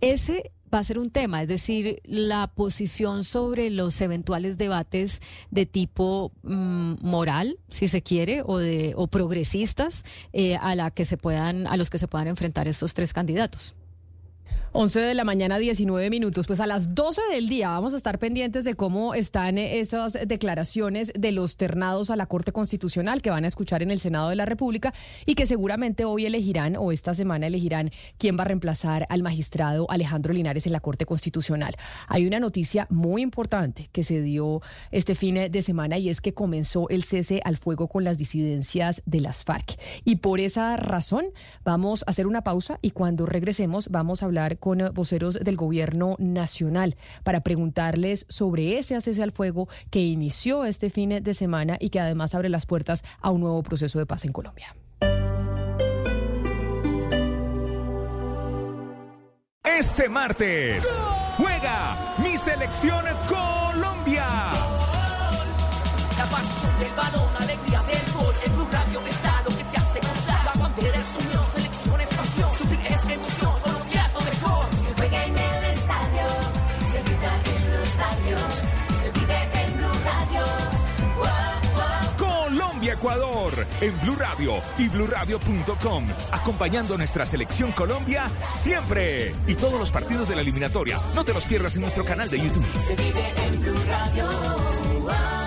ese 0.00 0.52
va 0.72 0.78
a 0.78 0.84
ser 0.84 0.98
un 0.98 1.10
tema, 1.10 1.42
es 1.42 1.48
decir, 1.48 2.00
la 2.04 2.46
posición 2.48 3.24
sobre 3.24 3.70
los 3.70 4.00
eventuales 4.00 4.56
debates 4.58 5.20
de 5.50 5.66
tipo 5.66 6.32
mm, 6.42 6.94
moral, 7.00 7.58
si 7.68 7.88
se 7.88 8.02
quiere, 8.02 8.42
o 8.44 8.58
de 8.58 8.92
o 8.96 9.06
progresistas 9.06 10.04
eh, 10.32 10.56
a 10.56 10.74
la 10.74 10.90
que 10.90 11.04
se 11.04 11.16
puedan 11.16 11.66
a 11.66 11.76
los 11.76 11.90
que 11.90 11.98
se 11.98 12.08
puedan 12.08 12.28
enfrentar 12.28 12.68
estos 12.68 12.94
tres 12.94 13.12
candidatos. 13.12 13.74
11 14.72 15.00
de 15.00 15.14
la 15.14 15.24
mañana, 15.24 15.58
19 15.58 16.10
minutos. 16.10 16.46
Pues 16.46 16.60
a 16.60 16.66
las 16.66 16.94
12 16.94 17.20
del 17.32 17.48
día 17.48 17.70
vamos 17.70 17.92
a 17.92 17.96
estar 17.96 18.20
pendientes 18.20 18.62
de 18.62 18.76
cómo 18.76 19.14
están 19.14 19.58
esas 19.58 20.16
declaraciones 20.28 21.12
de 21.18 21.32
los 21.32 21.56
ternados 21.56 22.08
a 22.08 22.14
la 22.14 22.26
Corte 22.26 22.52
Constitucional 22.52 23.20
que 23.20 23.30
van 23.30 23.44
a 23.44 23.48
escuchar 23.48 23.82
en 23.82 23.90
el 23.90 23.98
Senado 23.98 24.28
de 24.28 24.36
la 24.36 24.46
República 24.46 24.94
y 25.26 25.34
que 25.34 25.46
seguramente 25.46 26.04
hoy 26.04 26.24
elegirán 26.24 26.76
o 26.76 26.92
esta 26.92 27.14
semana 27.14 27.48
elegirán 27.48 27.90
quién 28.16 28.38
va 28.38 28.42
a 28.42 28.44
reemplazar 28.44 29.08
al 29.08 29.24
magistrado 29.24 29.90
Alejandro 29.90 30.32
Linares 30.32 30.66
en 30.66 30.72
la 30.72 30.78
Corte 30.78 31.04
Constitucional. 31.04 31.74
Hay 32.06 32.24
una 32.24 32.38
noticia 32.38 32.86
muy 32.90 33.22
importante 33.22 33.88
que 33.90 34.04
se 34.04 34.22
dio 34.22 34.62
este 34.92 35.16
fin 35.16 35.34
de 35.50 35.62
semana 35.62 35.98
y 35.98 36.10
es 36.10 36.20
que 36.20 36.32
comenzó 36.32 36.88
el 36.90 37.02
cese 37.02 37.40
al 37.44 37.56
fuego 37.56 37.88
con 37.88 38.04
las 38.04 38.18
disidencias 38.18 39.02
de 39.04 39.20
las 39.20 39.44
FARC. 39.44 39.80
Y 40.04 40.16
por 40.16 40.38
esa 40.38 40.76
razón 40.76 41.26
vamos 41.64 42.04
a 42.06 42.10
hacer 42.12 42.28
una 42.28 42.42
pausa 42.42 42.78
y 42.82 42.92
cuando 42.92 43.26
regresemos 43.26 43.88
vamos 43.88 44.22
a 44.22 44.26
hablar 44.26 44.59
con 44.60 44.78
voceros 44.94 45.34
del 45.34 45.56
gobierno 45.56 46.14
nacional 46.18 46.96
para 47.24 47.40
preguntarles 47.40 48.26
sobre 48.28 48.78
ese 48.78 49.00
cese 49.00 49.22
al 49.22 49.32
fuego 49.32 49.68
que 49.90 50.00
inició 50.00 50.64
este 50.64 50.90
fin 50.90 51.22
de 51.22 51.34
semana 51.34 51.76
y 51.80 51.90
que 51.90 52.00
además 52.00 52.34
abre 52.34 52.48
las 52.48 52.66
puertas 52.66 53.02
a 53.20 53.30
un 53.30 53.40
nuevo 53.40 53.62
proceso 53.62 53.98
de 53.98 54.06
paz 54.06 54.24
en 54.24 54.32
Colombia. 54.32 54.76
Este 59.64 60.08
martes 60.08 61.00
juega 61.38 61.96
mi 62.22 62.36
selección 62.36 63.02
Colombia. 63.26 64.26
La 66.18 66.24
pasión 66.26 66.78
del 66.78 66.92
balón, 66.94 67.49
Colombia-Ecuador 83.00 83.66
en 83.80 84.00
Blue 84.00 84.16
Radio 84.16 84.54
y 84.78 84.88
bluradio.com. 84.88 86.06
Acompañando 86.32 86.94
a 86.94 86.98
nuestra 86.98 87.26
selección 87.26 87.72
Colombia 87.72 88.30
siempre. 88.46 89.34
Y 89.46 89.54
todos 89.54 89.78
los 89.78 89.90
partidos 89.90 90.28
de 90.28 90.36
la 90.36 90.42
eliminatoria. 90.42 91.00
No 91.14 91.24
te 91.24 91.32
los 91.32 91.46
pierdas 91.46 91.74
en 91.76 91.82
nuestro 91.82 92.04
canal 92.04 92.28
de 92.28 92.38
YouTube. 92.38 92.66
Se 92.78 92.94
vive 92.94 93.32
en 93.46 93.60
Blue 93.60 93.74
Radio. 93.88 95.39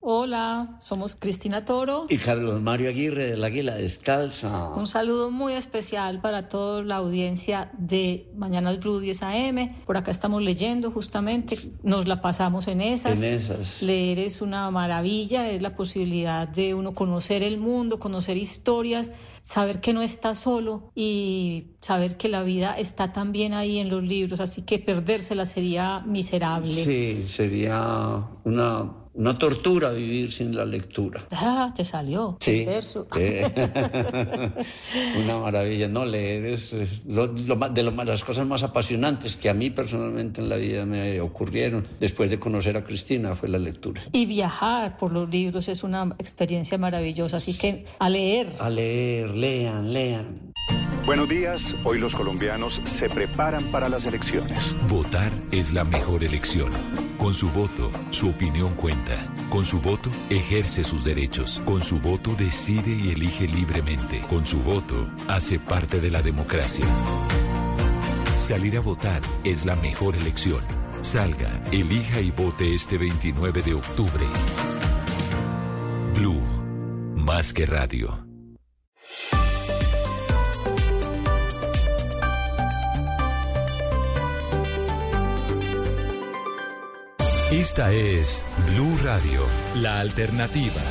Hola, 0.00 0.76
somos 0.78 1.16
Cristina 1.16 1.64
Toro. 1.64 2.06
Y 2.08 2.18
Carlos 2.18 2.62
Mario 2.62 2.90
Aguirre 2.90 3.24
del 3.24 3.42
Águila 3.42 3.74
Descalza. 3.74 4.70
Un 4.70 4.86
saludo 4.86 5.32
muy 5.32 5.54
especial 5.54 6.20
para 6.20 6.48
toda 6.48 6.84
la 6.84 6.96
audiencia 6.96 7.72
de 7.76 8.30
Mañanas 8.36 8.78
Blue 8.78 9.00
10 9.00 9.22
AM. 9.24 9.74
Por 9.84 9.96
acá 9.96 10.12
estamos 10.12 10.42
leyendo 10.42 10.92
justamente, 10.92 11.58
nos 11.82 12.06
la 12.06 12.20
pasamos 12.20 12.68
en 12.68 12.82
esas. 12.82 13.20
En 13.20 13.34
esas. 13.34 13.82
Leer 13.82 14.20
es 14.20 14.42
una 14.42 14.70
maravilla, 14.70 15.50
es 15.50 15.60
la 15.60 15.74
posibilidad 15.74 16.46
de 16.46 16.74
uno 16.74 16.94
conocer 16.94 17.42
el 17.42 17.58
mundo, 17.58 17.98
conocer 17.98 18.36
historias, 18.36 19.12
saber 19.42 19.80
que 19.80 19.92
no 19.92 20.02
está 20.02 20.36
solo 20.36 20.92
y 20.94 21.72
saber 21.80 22.16
que 22.16 22.28
la 22.28 22.42
vida 22.42 22.78
está 22.78 23.12
también 23.12 23.54
ahí 23.54 23.78
en 23.78 23.88
los 23.88 24.02
libros, 24.04 24.40
así 24.40 24.62
que 24.62 24.78
perdérsela 24.78 25.46
sería 25.46 26.00
miserable. 26.06 26.74
Sí, 26.74 27.24
sería 27.26 28.24
una, 28.44 28.92
una 29.16 29.36
tortura 29.36 29.90
vivir 29.92 30.30
sin 30.30 30.54
la 30.54 30.64
lectura. 30.64 31.26
Ah, 31.30 31.72
te 31.74 31.84
salió. 31.84 32.36
Sí. 32.40 32.66
Sí. 33.12 33.16
Una 35.24 35.38
maravilla, 35.38 35.88
¿no? 35.88 36.04
Leer 36.04 36.46
es 36.46 36.72
eh, 36.74 36.86
lo- 37.06 37.26
lo 37.26 37.56
más- 37.56 37.72
de 37.74 37.82
lo 37.82 37.90
las 38.04 38.24
cosas 38.24 38.46
más 38.46 38.62
apasionantes 38.62 39.36
que 39.36 39.48
a 39.48 39.54
mí 39.54 39.70
personalmente 39.70 40.40
en 40.40 40.48
la 40.48 40.56
vida 40.56 40.84
me 40.84 41.20
ocurrieron 41.20 41.86
después 41.98 42.30
de 42.30 42.38
conocer 42.38 42.76
a 42.76 42.84
Cristina 42.84 43.34
fue 43.34 43.48
la 43.48 43.58
lectura. 43.58 44.02
Y 44.12 44.26
viajar 44.26 44.96
por 44.96 45.12
los 45.12 45.28
libros 45.28 45.68
es 45.68 45.82
una 45.82 46.14
experiencia 46.18 46.78
maravillosa, 46.78 47.38
así 47.38 47.54
que 47.56 47.84
a 47.98 48.08
leer. 48.08 48.48
A 48.60 48.70
leer, 48.70 49.34
lean, 49.34 49.92
lean. 49.92 50.52
Buenos 51.06 51.28
días, 51.28 51.76
hoy 51.84 51.98
los 52.00 52.14
colombianos 52.14 52.80
se 52.84 53.08
preparan 53.08 53.64
para 53.70 53.88
las 53.88 54.04
elecciones. 54.04 54.76
Votar 54.88 55.32
es 55.52 55.72
la 55.72 55.84
mejor 55.84 56.24
elección. 56.24 56.70
Con 57.26 57.34
su 57.34 57.50
voto, 57.50 57.90
su 58.10 58.28
opinión 58.28 58.74
cuenta. 58.74 59.16
Con 59.50 59.64
su 59.64 59.80
voto, 59.80 60.12
ejerce 60.30 60.84
sus 60.84 61.02
derechos. 61.02 61.60
Con 61.64 61.82
su 61.82 61.98
voto, 61.98 62.36
decide 62.38 62.92
y 62.92 63.10
elige 63.10 63.48
libremente. 63.48 64.20
Con 64.28 64.46
su 64.46 64.60
voto, 64.60 65.10
hace 65.26 65.58
parte 65.58 66.00
de 66.00 66.08
la 66.08 66.22
democracia. 66.22 66.86
Salir 68.36 68.76
a 68.76 68.80
votar 68.80 69.22
es 69.42 69.66
la 69.66 69.74
mejor 69.74 70.14
elección. 70.14 70.60
Salga, 71.00 71.64
elija 71.72 72.20
y 72.20 72.30
vote 72.30 72.72
este 72.72 72.96
29 72.96 73.60
de 73.60 73.74
octubre. 73.74 74.24
Blue, 76.14 76.40
más 77.16 77.52
que 77.52 77.66
radio. 77.66 78.25
Esta 87.52 87.92
es 87.92 88.42
Blue 88.72 88.96
Radio, 89.04 89.40
la 89.76 90.00
alternativa. 90.00 90.82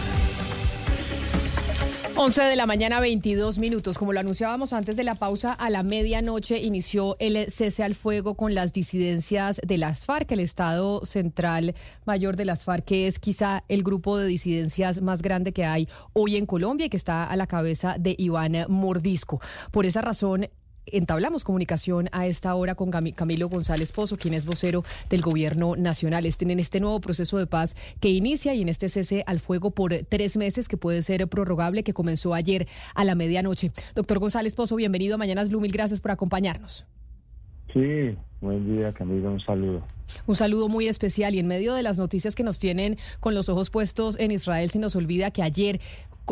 11 2.16 2.43
de 2.43 2.56
la 2.56 2.66
mañana, 2.66 3.01
22 3.01 3.60
minutos. 3.60 3.97
Como 3.97 4.14
lo 4.14 4.22
anunciábamos 4.22 4.72
antes 4.72 4.95
de 4.95 5.03
la 5.03 5.16
pausa, 5.16 5.51
a 5.51 5.70
la 5.70 5.84
medianoche 5.84 6.60
inició 6.60 7.18
el 7.20 7.51
cese 7.51 7.84
al 7.84 7.93
fuego 7.93 8.36
con 8.36 8.56
las 8.56 8.72
disidencias 8.72 9.60
de 9.68 9.78
las 9.78 10.06
FARC, 10.06 10.32
el 10.32 10.39
Estado 10.39 11.06
Central 11.06 11.76
Mayor 12.06 12.38
de 12.38 12.45
las 12.45 12.64
FARC, 12.64 12.86
que 12.86 13.08
es 13.08 13.20
quizá 13.20 13.66
el 13.68 13.84
grupo 13.84 14.18
de 14.18 14.26
disidencias 14.26 15.01
más 15.01 15.22
grande 15.22 15.51
que 15.51 15.66
hay 15.66 15.89
hoy 16.14 16.38
en 16.38 16.45
Colombia 16.45 16.86
y 16.86 16.89
que 16.89 16.95
está 16.95 17.26
a 17.26 17.36
la 17.36 17.47
cabeza 17.47 17.97
de 17.99 18.16
Iván 18.18 18.56
Mordisco. 18.70 19.41
Por 19.72 19.86
esa 19.86 19.99
razón, 19.99 20.47
entablamos 20.88 21.43
comunicación 21.43 22.09
a 22.11 22.27
esta 22.27 22.53
hora 22.55 22.75
con 22.75 22.91
Cami- 22.91 23.13
Camilo 23.13 23.49
González 23.49 23.91
Pozo, 23.91 24.17
quien 24.17 24.33
es 24.33 24.45
vocero 24.45 24.83
del 25.09 25.21
gobierno 25.21 25.75
nacional. 25.75 26.25
Estén 26.25 26.51
en 26.51 26.59
este 26.59 26.79
nuevo 26.79 26.99
proceso 27.01 27.38
de 27.38 27.47
paz 27.47 27.75
que 27.99 28.09
inicia 28.09 28.53
y 28.53 28.61
en 28.61 28.69
este 28.69 28.89
cese 28.89 29.23
al 29.27 29.39
fuego 29.39 29.71
por 29.71 29.93
tres 30.09 30.38
meses 30.38 30.67
que 30.67 30.77
puede 30.77 31.01
ser 31.03 31.27
prorrogable, 31.27 31.83
que 31.83 31.93
comenzó 31.93 32.33
ayer 32.33 32.67
a 32.93 33.03
la 33.03 33.15
medianoche. 33.15 33.71
Doctor 33.95 34.19
González 34.19 34.55
Pozo, 34.55 34.75
bienvenido 34.75 35.15
a 35.15 35.17
Mañanas 35.17 35.49
Blue. 35.49 35.59
Mil 35.61 35.71
gracias 35.71 36.01
por 36.01 36.11
acompañarnos. 36.11 36.86
Sí, 37.73 38.15
Buen 38.41 38.75
día, 38.77 38.93
Camilo, 38.93 39.31
un 39.31 39.39
saludo. 39.39 39.81
Un 40.27 40.36
saludo 40.36 40.67
muy 40.69 40.88
especial 40.88 41.33
y 41.33 41.39
en 41.39 41.47
medio 41.47 41.73
de 41.73 41.81
las 41.81 41.97
noticias 41.97 42.36
que 42.36 42.43
nos 42.43 42.59
tienen 42.59 42.97
con 43.19 43.33
los 43.33 43.49
ojos 43.49 43.71
puestos 43.71 44.19
en 44.19 44.29
Israel, 44.29 44.69
se 44.69 44.77
nos 44.77 44.95
olvida 44.95 45.31
que 45.31 45.41
ayer 45.41 45.79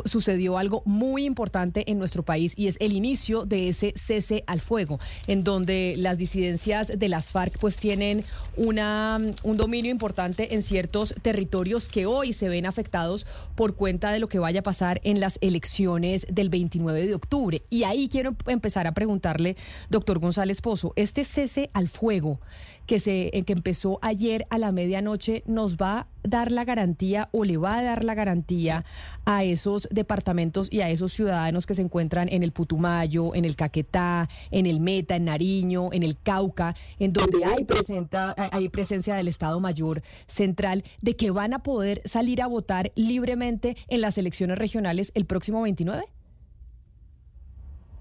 sucedió 0.06 0.58
algo 0.58 0.82
muy 0.86 1.26
importante 1.26 1.90
en 1.92 2.00
nuestro 2.00 2.24
país 2.24 2.54
y 2.56 2.68
es 2.68 2.78
el 2.80 2.94
inicio 2.94 3.46
de 3.46 3.70
ese 3.70 3.94
cese 3.96 4.44
al 4.48 4.62
fuego, 4.62 5.00
en 5.28 5.44
donde 5.44 5.96
las 5.98 6.18
disidencias 6.18 6.92
de 6.98 7.10
las 7.10 7.32
FARC 7.32 7.58
pues 7.60 7.78
tienen 7.78 8.26
una, 8.56 9.20
un 9.44 9.58
dominio 9.58 9.92
importante 9.92 10.54
en 10.54 10.64
ciertos 10.64 11.16
territorios 11.22 11.88
que 11.88 12.06
hoy 12.06 12.34
se 12.34 12.50
ven 12.50 12.66
afectados 12.66 13.26
por 13.56 13.76
cuenta 13.76 14.12
de 14.12 14.20
lo 14.20 14.28
que 14.28 14.40
vaya 14.40 14.62
a 14.62 14.64
pasar 14.64 15.02
en 15.04 15.20
las 15.20 15.38
elecciones 15.42 16.26
del 16.30 16.50
29 16.50 17.08
de 17.08 17.16
octubre. 17.16 17.64
Y 17.70 17.84
ahí 17.84 18.10
quiero 18.10 18.36
empezar 18.48 18.88
a 18.88 18.94
preguntarle, 18.94 19.56
doctor 19.90 20.20
González 20.20 20.62
Pozo, 20.62 20.94
este 20.96 21.24
cese 21.24 21.70
al 21.74 21.90
fuego 21.90 22.40
que, 22.86 23.00
se, 23.00 23.32
que 23.46 23.54
empezó 23.54 24.00
ayer 24.02 24.46
a 24.50 24.58
la 24.58 24.72
medianoche 24.72 25.44
nos 25.46 25.78
va 25.78 26.00
a 26.00 26.08
dar 26.24 26.52
la 26.52 26.64
garantía 26.64 27.30
o 27.32 27.44
le 27.44 27.58
va 27.58 27.78
a 27.78 27.84
dar 27.84 28.04
la 28.04 28.14
garantía 28.14 28.86
a 29.26 29.44
esos 29.44 29.88
departamentos 29.92 30.72
y 30.72 30.82
a 30.82 30.90
esos 30.90 31.12
ciudadanos 31.12 31.66
que 31.66 31.76
se 31.76 31.82
encuentran 31.82 32.30
en 32.30 32.44
el 32.44 32.52
Putumayo, 32.52 33.36
en 33.36 33.46
el 33.46 33.56
Caquetá, 33.56 34.30
en 34.52 34.66
el 34.66 34.80
Meta, 34.80 35.16
en 35.16 35.26
Nariño, 35.26 35.90
en 35.92 36.04
el 36.04 36.18
Cauca, 36.18 36.76
en 37.00 37.14
donde 37.14 37.44
hay, 37.46 37.66
presenta, 37.66 38.36
hay 38.38 38.70
presencia 38.70 39.16
del 39.16 39.28
Estado 39.28 39.60
Mayor 39.60 40.02
Central, 40.28 40.84
de 41.02 41.16
que 41.16 41.32
van 41.32 41.54
a 41.54 41.60
poder 41.60 42.02
salir 42.06 42.42
a 42.42 42.48
votar 42.48 42.92
libremente 42.96 43.76
en 43.88 44.02
las 44.02 44.18
elecciones 44.18 44.58
regionales 44.58 45.12
el 45.16 45.26
próximo 45.26 45.62
29? 45.62 46.06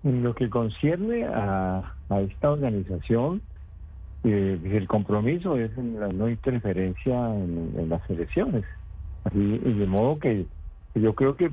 En 0.04 0.22
lo 0.22 0.34
que 0.34 0.50
concierne 0.50 1.24
a 1.24 1.94
esta 2.10 2.50
organización, 2.50 3.40
eh, 4.24 4.58
el 4.64 4.86
compromiso 4.86 5.56
es 5.56 5.76
en 5.76 5.98
la 5.98 6.08
no 6.08 6.28
interferencia 6.28 7.34
en, 7.34 7.88
las 7.88 8.08
elecciones. 8.08 8.64
Así, 9.24 9.58
de 9.58 9.86
modo 9.86 10.18
que 10.18 10.46
yo 10.94 11.14
creo 11.14 11.36
que 11.36 11.50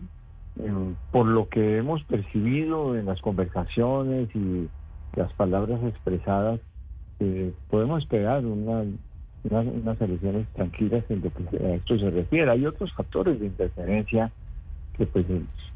por 1.11 1.25
lo 1.25 1.47
que 1.47 1.77
hemos 1.77 2.03
percibido 2.03 2.97
en 2.97 3.05
las 3.05 3.21
conversaciones 3.21 4.29
y 4.35 4.67
las 5.15 5.31
palabras 5.33 5.79
expresadas, 5.83 6.59
eh, 7.19 7.53
podemos 7.69 8.03
esperar 8.03 8.45
una, 8.45 8.83
unas 9.43 10.01
elecciones 10.01 10.47
tranquilas 10.53 11.03
en 11.09 11.21
lo 11.21 11.31
que 11.31 11.65
a 11.65 11.75
esto 11.75 11.97
se 11.97 12.09
refiere. 12.09 12.51
Hay 12.51 12.65
otros 12.65 12.93
factores 12.93 13.39
de 13.39 13.47
interferencia 13.47 14.31
que 14.97 15.05
pues 15.05 15.25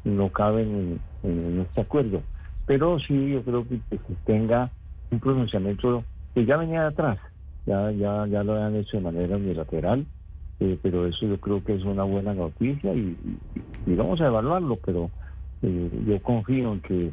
no 0.04 0.28
caben 0.30 1.00
en, 1.22 1.60
este 1.60 1.80
acuerdo. 1.80 2.22
Pero 2.66 2.98
sí, 2.98 3.32
yo 3.32 3.42
creo 3.42 3.66
que, 3.66 3.80
que 3.90 3.98
tenga 4.26 4.70
un 5.10 5.20
pronunciamiento 5.20 6.04
que 6.34 6.44
ya 6.44 6.56
venía 6.56 6.82
de 6.82 6.86
atrás, 6.88 7.18
ya, 7.64 7.90
ya, 7.92 8.26
ya 8.26 8.42
lo 8.42 8.60
han 8.62 8.76
hecho 8.76 8.96
de 8.96 9.02
manera 9.04 9.36
unilateral, 9.36 10.06
eh, 10.60 10.78
pero 10.82 11.06
eso 11.06 11.26
yo 11.26 11.38
creo 11.40 11.62
que 11.62 11.74
es 11.74 11.84
una 11.84 12.04
buena 12.04 12.34
noticia 12.34 12.92
y, 12.94 13.16
vamos 13.86 14.20
a 14.20 14.26
evaluarlo, 14.26 14.78
pero 14.84 15.10
eh, 15.62 15.90
yo 16.06 16.20
confío 16.22 16.72
en 16.72 16.80
que 16.80 17.12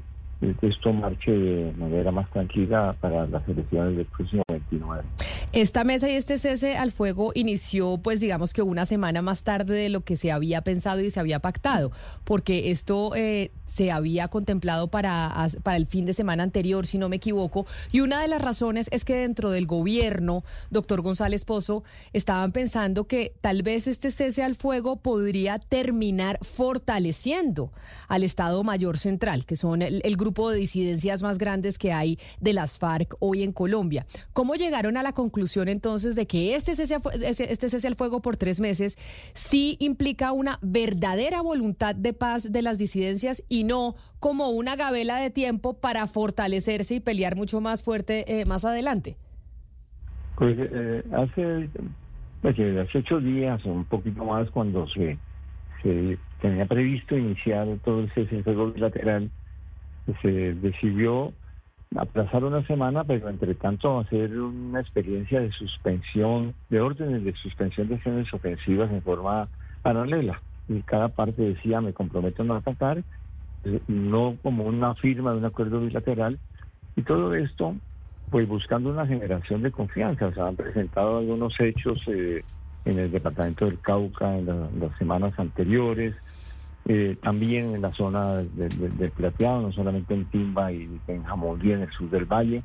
esto 0.62 0.92
marche 0.92 1.32
de 1.32 1.74
manera 1.74 2.12
más 2.12 2.30
tranquila 2.32 2.96
para 3.00 3.28
las 3.28 3.48
elecciones 3.48 3.96
del 3.98 4.06
próximo 4.08 4.44
29. 4.50 5.04
Esta 5.52 5.84
mesa 5.84 6.10
y 6.10 6.14
este 6.16 6.40
cese 6.40 6.78
al 6.78 6.92
fuego 6.92 7.32
inició, 7.36 8.00
pues 8.00 8.20
digamos 8.20 8.54
que 8.54 8.62
una 8.62 8.86
semana 8.86 9.22
más 9.22 9.44
tarde 9.44 9.76
de 9.76 9.90
lo 9.90 10.02
que 10.02 10.16
se 10.16 10.32
había 10.32 10.62
pensado 10.62 11.02
y 11.02 11.12
se 11.12 11.20
había 11.20 11.40
pactado, 11.40 11.92
porque 12.24 12.72
esto 12.72 13.16
eh, 13.16 13.52
se 13.66 13.92
había 13.92 14.30
contemplado 14.30 14.88
para, 14.88 15.48
para 15.62 15.78
el 15.78 15.86
fin 15.86 16.06
de 16.06 16.14
semana 16.14 16.44
anterior, 16.44 16.88
si 16.88 16.98
no 16.98 17.08
me 17.10 17.18
equivoco, 17.18 17.68
y 17.92 18.00
una 18.00 18.20
de 18.22 18.28
las 18.28 18.42
razones 18.42 18.88
es 18.92 19.06
que 19.06 19.16
dentro 19.16 19.52
del 19.52 19.68
gobierno, 19.68 20.44
doctor 20.72 21.02
González 21.02 21.46
Pozo, 21.46 21.84
estaban 22.14 22.52
pensando 22.52 23.06
que 23.06 23.34
tal 23.42 23.62
vez 23.62 23.88
este 23.88 24.10
cese 24.10 24.44
al 24.44 24.56
fuego 24.56 24.98
podría 24.98 25.60
terminar 25.60 26.40
fortaleciendo 26.42 27.72
al 28.08 28.24
Estado 28.24 28.64
Mayor 28.64 28.98
Central, 28.98 29.46
que 29.46 29.56
son 29.56 29.82
el, 29.82 30.02
el 30.04 30.18
grupo 30.18 30.31
de 30.32 30.58
disidencias 30.58 31.22
más 31.24 31.38
grandes 31.38 31.78
que 31.78 31.92
hay 31.92 32.18
de 32.40 32.54
las 32.54 32.80
FARC 32.80 33.16
hoy 33.20 33.44
en 33.44 33.52
Colombia. 33.52 34.06
¿Cómo 34.34 34.56
llegaron 34.56 34.98
a 34.98 35.04
la 35.04 35.14
conclusión 35.14 35.68
entonces 35.68 36.16
de 36.16 36.26
que 36.26 36.56
este 36.56 36.76
cese, 36.76 36.98
este 37.22 37.70
cese 37.70 37.88
al 37.88 37.96
fuego 37.96 38.22
por 38.22 38.38
tres 38.38 38.60
meses 38.60 38.98
sí 39.34 39.78
implica 39.80 40.32
una 40.32 40.58
verdadera 40.62 41.42
voluntad 41.42 41.96
de 41.96 42.14
paz 42.14 42.52
de 42.52 42.62
las 42.62 42.78
disidencias 42.78 43.44
y 43.50 43.64
no 43.64 43.96
como 44.20 44.50
una 44.50 44.76
gabela 44.76 45.18
de 45.18 45.32
tiempo 45.32 45.74
para 45.74 46.08
fortalecerse 46.08 46.96
y 46.96 47.00
pelear 47.00 47.36
mucho 47.36 47.60
más 47.60 47.84
fuerte 47.84 48.40
eh, 48.40 48.46
más 48.46 48.66
adelante? 48.66 49.18
Pues 50.38 50.56
eh, 50.58 51.04
hace, 51.12 51.70
pues, 52.42 52.58
hace 52.60 52.98
ocho 52.98 53.20
días 53.20 53.66
o 53.66 53.70
un 53.70 53.86
poquito 53.86 54.24
más 54.24 54.50
cuando 54.52 54.88
se, 54.88 55.18
tenía 56.42 56.66
previsto 56.66 57.18
iniciar 57.18 57.68
todo 57.84 58.08
al 58.16 58.44
fuego 58.44 58.72
bilateral, 58.72 59.30
se 60.22 60.54
decidió 60.56 61.34
aplazar 61.96 62.44
una 62.44 62.66
semana, 62.66 63.04
pero 63.04 63.30
entre 63.30 63.54
tanto 63.56 64.00
hacer 64.00 64.40
una 64.40 64.80
experiencia 64.80 65.42
de 65.42 65.52
suspensión, 65.52 66.54
de 66.70 66.80
órdenes 66.80 67.24
de 67.24 67.34
suspensión 67.34 67.90
de 67.90 67.96
acciones 67.96 68.34
ofensivas 68.34 68.92
en 68.92 69.02
forma 69.02 69.50
paralela. 69.82 70.42
Y 70.68 70.82
cada 70.82 71.10
parte 71.10 71.42
decía, 71.42 71.82
me 71.82 71.94
comprometo 71.94 72.44
a 72.44 72.46
no 72.46 72.56
atacar, 72.56 73.04
eh, 73.66 73.82
no 73.88 74.38
como 74.42 74.64
una 74.64 74.96
firma 74.96 75.32
de 75.32 75.40
un 75.40 75.46
acuerdo 75.46 75.82
bilateral. 75.82 76.40
Y 76.96 77.02
todo 77.02 77.34
esto, 77.34 77.76
pues 78.30 78.48
buscando 78.48 78.90
una 78.90 79.06
generación 79.06 79.62
de 79.62 79.72
confianza. 79.72 80.34
Se 80.34 80.40
han 80.40 80.56
presentado 80.56 81.18
algunos 81.18 81.60
hechos 81.60 82.02
eh, 82.08 82.44
en 82.86 83.00
el 83.00 83.12
departamento 83.12 83.66
del 83.66 83.80
Cauca 83.80 84.38
en 84.38 84.46
las 84.46 84.98
semanas 84.98 85.34
anteriores, 85.38 86.16
eh, 86.86 87.16
también 87.22 87.76
en 87.76 87.82
la 87.82 87.94
zona 87.94 88.38
del 88.38 89.12
Plateado, 89.16 89.62
no 89.62 89.72
solamente 89.72 90.14
en 90.14 90.26
Timba 90.26 90.72
y 90.72 90.90
en 91.08 91.24
Jamondí, 91.24 91.72
en 91.72 91.82
el 91.82 91.92
sur 91.92 92.10
del 92.10 92.26
valle. 92.26 92.64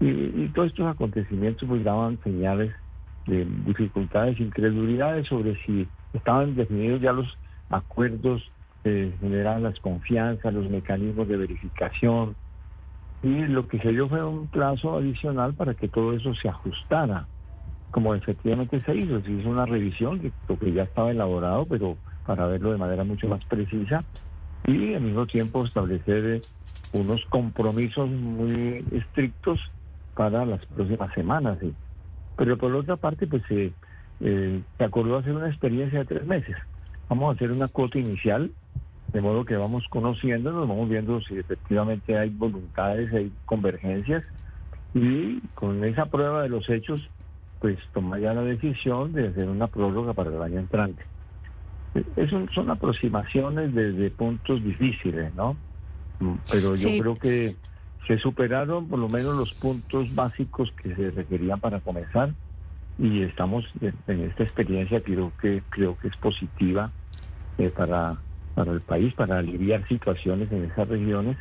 Y, 0.00 0.48
todos 0.48 0.68
estos 0.68 0.86
acontecimientos 0.86 1.68
pues 1.68 1.84
daban 1.84 2.18
señales 2.22 2.72
de 3.26 3.44
dificultades, 3.66 4.40
incredulidades 4.40 5.26
sobre 5.26 5.56
si 5.64 5.86
estaban 6.14 6.54
definidos 6.54 7.00
ya 7.00 7.12
los 7.12 7.36
acuerdos 7.68 8.50
que 8.82 9.12
generan 9.20 9.62
las 9.62 9.78
confianzas, 9.80 10.54
los 10.54 10.68
mecanismos 10.70 11.28
de 11.28 11.36
verificación. 11.36 12.34
Y 13.22 13.46
lo 13.46 13.68
que 13.68 13.78
se 13.78 13.90
dio 13.90 14.08
fue 14.08 14.24
un 14.24 14.46
plazo 14.46 14.96
adicional 14.96 15.52
para 15.52 15.74
que 15.74 15.88
todo 15.88 16.14
eso 16.14 16.34
se 16.34 16.48
ajustara, 16.48 17.26
como 17.90 18.14
efectivamente 18.14 18.80
se 18.80 18.96
hizo. 18.96 19.20
Se 19.20 19.32
hizo 19.32 19.50
una 19.50 19.66
revisión, 19.66 20.18
que, 20.18 20.32
lo 20.48 20.58
que 20.58 20.72
ya 20.72 20.84
estaba 20.84 21.10
elaborado, 21.10 21.66
pero 21.66 21.98
para 22.30 22.46
verlo 22.46 22.70
de 22.70 22.78
manera 22.78 23.02
mucho 23.02 23.26
más 23.26 23.44
precisa 23.46 24.04
y 24.64 24.94
al 24.94 25.00
mismo 25.00 25.26
tiempo 25.26 25.64
establecer 25.64 26.24
eh, 26.26 26.42
unos 26.92 27.24
compromisos 27.24 28.08
muy 28.08 28.84
estrictos 28.92 29.58
para 30.14 30.44
las 30.44 30.64
próximas 30.66 31.12
semanas. 31.12 31.58
Pero 32.36 32.56
por 32.56 32.72
otra 32.76 32.94
parte, 32.94 33.26
pues 33.26 33.42
eh, 33.50 33.72
se 34.20 34.84
acordó 34.84 35.18
hacer 35.18 35.32
una 35.32 35.48
experiencia 35.48 35.98
de 35.98 36.04
tres 36.04 36.24
meses. 36.24 36.54
Vamos 37.08 37.32
a 37.32 37.34
hacer 37.34 37.50
una 37.50 37.66
cuota 37.66 37.98
inicial, 37.98 38.52
de 39.12 39.20
modo 39.20 39.44
que 39.44 39.56
vamos 39.56 39.84
conociendo, 39.90 40.52
nos 40.52 40.68
vamos 40.68 40.88
viendo 40.88 41.20
si 41.22 41.36
efectivamente 41.36 42.16
hay 42.16 42.30
voluntades, 42.30 43.12
hay 43.12 43.32
convergencias, 43.44 44.22
y 44.94 45.40
con 45.56 45.82
esa 45.82 46.06
prueba 46.06 46.44
de 46.44 46.48
los 46.48 46.70
hechos, 46.70 47.10
pues 47.58 47.76
tomar 47.92 48.20
ya 48.20 48.34
la 48.34 48.42
decisión 48.42 49.12
de 49.14 49.26
hacer 49.26 49.48
una 49.48 49.66
prórroga 49.66 50.12
para 50.12 50.30
el 50.30 50.40
año 50.40 50.60
entrante. 50.60 51.02
Eso 52.16 52.46
son 52.54 52.70
aproximaciones 52.70 53.74
desde 53.74 54.10
puntos 54.10 54.62
difíciles, 54.62 55.34
¿no? 55.34 55.56
Pero 56.50 56.74
yo 56.74 56.88
creo 56.98 57.14
que 57.16 57.56
se 58.06 58.18
superaron 58.18 58.88
por 58.88 58.98
lo 58.98 59.08
menos 59.08 59.36
los 59.36 59.54
puntos 59.54 60.14
básicos 60.14 60.72
que 60.72 60.94
se 60.94 61.10
requerían 61.10 61.60
para 61.60 61.80
comenzar 61.80 62.32
y 62.98 63.22
estamos 63.22 63.64
en 63.80 64.20
esta 64.20 64.42
experiencia 64.42 65.02
creo 65.02 65.32
que 65.40 65.62
creo 65.70 65.96
que 65.98 66.08
es 66.08 66.16
positiva 66.16 66.90
eh, 67.56 67.70
para 67.70 68.18
para 68.54 68.72
el 68.72 68.80
país 68.80 69.14
para 69.14 69.38
aliviar 69.38 69.86
situaciones 69.88 70.52
en 70.52 70.64
esas 70.64 70.88
regiones 70.88 71.38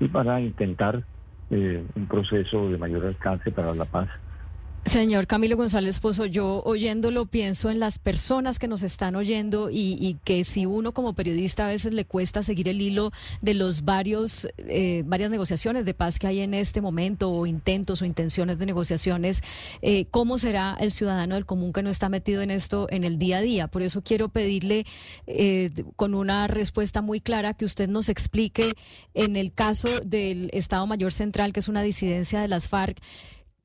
y 0.00 0.08
para 0.08 0.40
intentar 0.40 1.02
eh, 1.50 1.84
un 1.94 2.06
proceso 2.06 2.70
de 2.70 2.78
mayor 2.78 3.04
alcance 3.04 3.50
para 3.50 3.74
la 3.74 3.84
paz 3.84 4.08
Señor 4.84 5.28
Camilo 5.28 5.56
González 5.56 6.00
Pozo, 6.00 6.26
yo 6.26 6.60
oyéndolo 6.64 7.26
pienso 7.26 7.70
en 7.70 7.78
las 7.78 8.00
personas 8.00 8.58
que 8.58 8.66
nos 8.66 8.82
están 8.82 9.14
oyendo 9.14 9.70
y, 9.70 10.18
que 10.24 10.42
si 10.44 10.66
uno 10.66 10.92
como 10.92 11.14
periodista 11.14 11.64
a 11.64 11.68
veces 11.68 11.94
le 11.94 12.04
cuesta 12.04 12.42
seguir 12.42 12.68
el 12.68 12.80
hilo 12.80 13.12
de 13.40 13.54
los 13.54 13.84
varios 13.84 14.48
eh, 14.58 15.04
varias 15.06 15.30
negociaciones 15.30 15.84
de 15.84 15.94
paz 15.94 16.18
que 16.18 16.26
hay 16.26 16.40
en 16.40 16.52
este 16.52 16.80
momento 16.80 17.30
o 17.30 17.46
intentos 17.46 18.02
o 18.02 18.04
intenciones 18.04 18.58
de 18.58 18.66
negociaciones, 18.66 19.42
eh, 19.82 20.06
¿cómo 20.10 20.36
será 20.36 20.76
el 20.80 20.90
ciudadano 20.90 21.36
del 21.36 21.46
común 21.46 21.72
que 21.72 21.82
no 21.82 21.88
está 21.88 22.08
metido 22.08 22.42
en 22.42 22.50
esto 22.50 22.86
en 22.90 23.04
el 23.04 23.18
día 23.18 23.38
a 23.38 23.40
día? 23.42 23.68
Por 23.68 23.82
eso 23.82 24.02
quiero 24.02 24.30
pedirle 24.30 24.84
eh, 25.28 25.70
con 25.94 26.12
una 26.12 26.48
respuesta 26.48 27.00
muy 27.02 27.20
clara 27.20 27.54
que 27.54 27.64
usted 27.64 27.88
nos 27.88 28.08
explique 28.08 28.74
en 29.14 29.36
el 29.36 29.52
caso 29.52 30.00
del 30.04 30.50
Estado 30.52 30.86
Mayor 30.86 31.12
Central, 31.12 31.52
que 31.52 31.60
es 31.60 31.68
una 31.68 31.82
disidencia 31.82 32.40
de 32.40 32.48
las 32.48 32.68
FARC, 32.68 33.00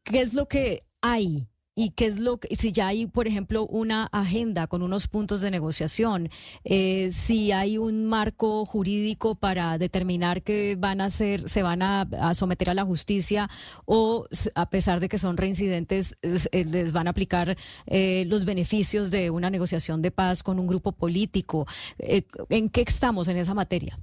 ¿qué 0.04 0.22
es 0.22 0.34
lo 0.34 0.48
que 0.48 0.87
hay? 1.12 1.48
¿Y 1.80 1.92
qué 1.92 2.08
es 2.08 2.20
lo 2.20 2.38
que, 2.38 2.56
si 2.56 2.72
ya 2.72 2.88
hay, 2.88 3.06
por 3.06 3.28
ejemplo, 3.28 3.68
una 3.68 4.08
agenda 4.12 4.66
con 4.66 4.82
unos 4.82 5.08
puntos 5.08 5.42
de 5.42 5.52
negociación, 5.52 6.30
eh, 6.64 7.10
si 7.12 7.52
hay 7.52 7.78
un 7.78 8.08
marco 8.08 8.66
jurídico 8.66 9.36
para 9.36 9.78
determinar 9.78 10.42
que 10.42 10.76
van 10.76 11.02
a 11.02 11.12
ser, 11.12 11.48
se 11.48 11.62
van 11.62 11.84
a, 11.84 12.08
someter 12.34 12.72
a 12.72 12.74
la 12.74 12.84
justicia 12.84 13.48
o 13.86 14.26
a 14.56 14.70
pesar 14.72 15.00
de 15.00 15.08
que 15.08 15.20
son 15.20 15.38
reincidentes, 15.38 16.18
es- 16.24 16.50
eh, 16.52 16.66
les 16.66 16.94
van 16.94 17.06
a 17.06 17.12
aplicar 17.12 17.56
eh, 17.86 18.26
los 18.28 18.46
beneficios 18.46 19.12
de 19.12 19.30
una 19.30 19.52
negociación 19.52 20.02
de 20.02 20.10
paz 20.10 20.42
con 20.42 20.58
un 20.60 20.66
grupo 20.66 20.94
político? 20.94 21.68
¿En 22.00 22.70
qué 22.70 22.82
estamos 22.82 23.28
en 23.28 23.38
esa 23.38 23.54
materia? 23.54 24.00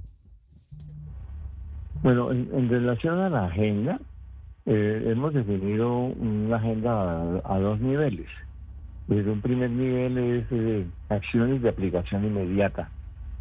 Bueno, 2.05 2.31
en, 2.31 2.49
en 2.55 2.69
relación 2.69 3.19
a 3.19 3.29
la 3.31 3.47
agenda, 3.47 4.01
eh, 4.67 5.03
hemos 5.07 5.35
definido 5.35 5.91
una 5.97 6.57
agenda 6.57 7.41
a, 7.45 7.55
a 7.55 7.59
dos 7.59 7.81
niveles. 7.81 8.29
Desde 9.07 9.31
un 9.31 9.43
primer 9.43 9.71
nivel 9.71 10.17
es 10.17 10.47
eh, 10.51 10.87
acciones 11.11 11.61
de 11.61 11.69
aplicación 11.69 12.25
inmediata. 12.25 12.91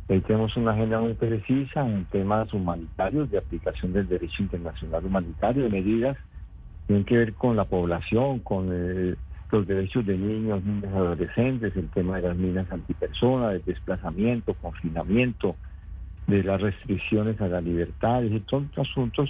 Ahí 0.10 0.20
tenemos 0.22 0.56
una 0.58 0.72
agenda 0.72 1.00
muy 1.00 1.14
precisa 1.14 1.88
en 1.88 2.06
temas 2.06 2.54
humanitarios, 2.54 3.32
de 3.32 3.38
aplicación 3.38 3.94
del 3.94 4.08
derecho 4.08 4.44
internacional 4.44 5.06
humanitario, 5.06 5.64
de 5.64 5.70
medidas 5.70 6.18
que 6.18 6.88
tienen 6.88 7.06
que 7.06 7.18
ver 7.18 7.34
con 7.34 7.56
la 7.56 7.64
población, 7.64 8.40
con 8.40 8.68
eh, 8.72 9.16
los 9.50 9.66
derechos 9.66 10.06
de 10.06 10.18
niños, 10.18 10.62
niñas 10.64 10.92
y 10.92 10.98
adolescentes, 10.98 11.76
el 11.78 11.90
tema 11.90 12.18
de 12.18 12.28
las 12.28 12.38
minas 12.38 12.70
antipersona, 12.70 13.52
del 13.52 13.64
desplazamiento, 13.64 14.56
confinamiento, 14.56 15.56
de 16.28 16.44
las 16.44 16.60
restricciones 16.60 17.40
a 17.40 17.48
la 17.48 17.62
libertad, 17.62 18.24
y 18.24 18.40
todos 18.42 18.66
asuntos 18.78 19.30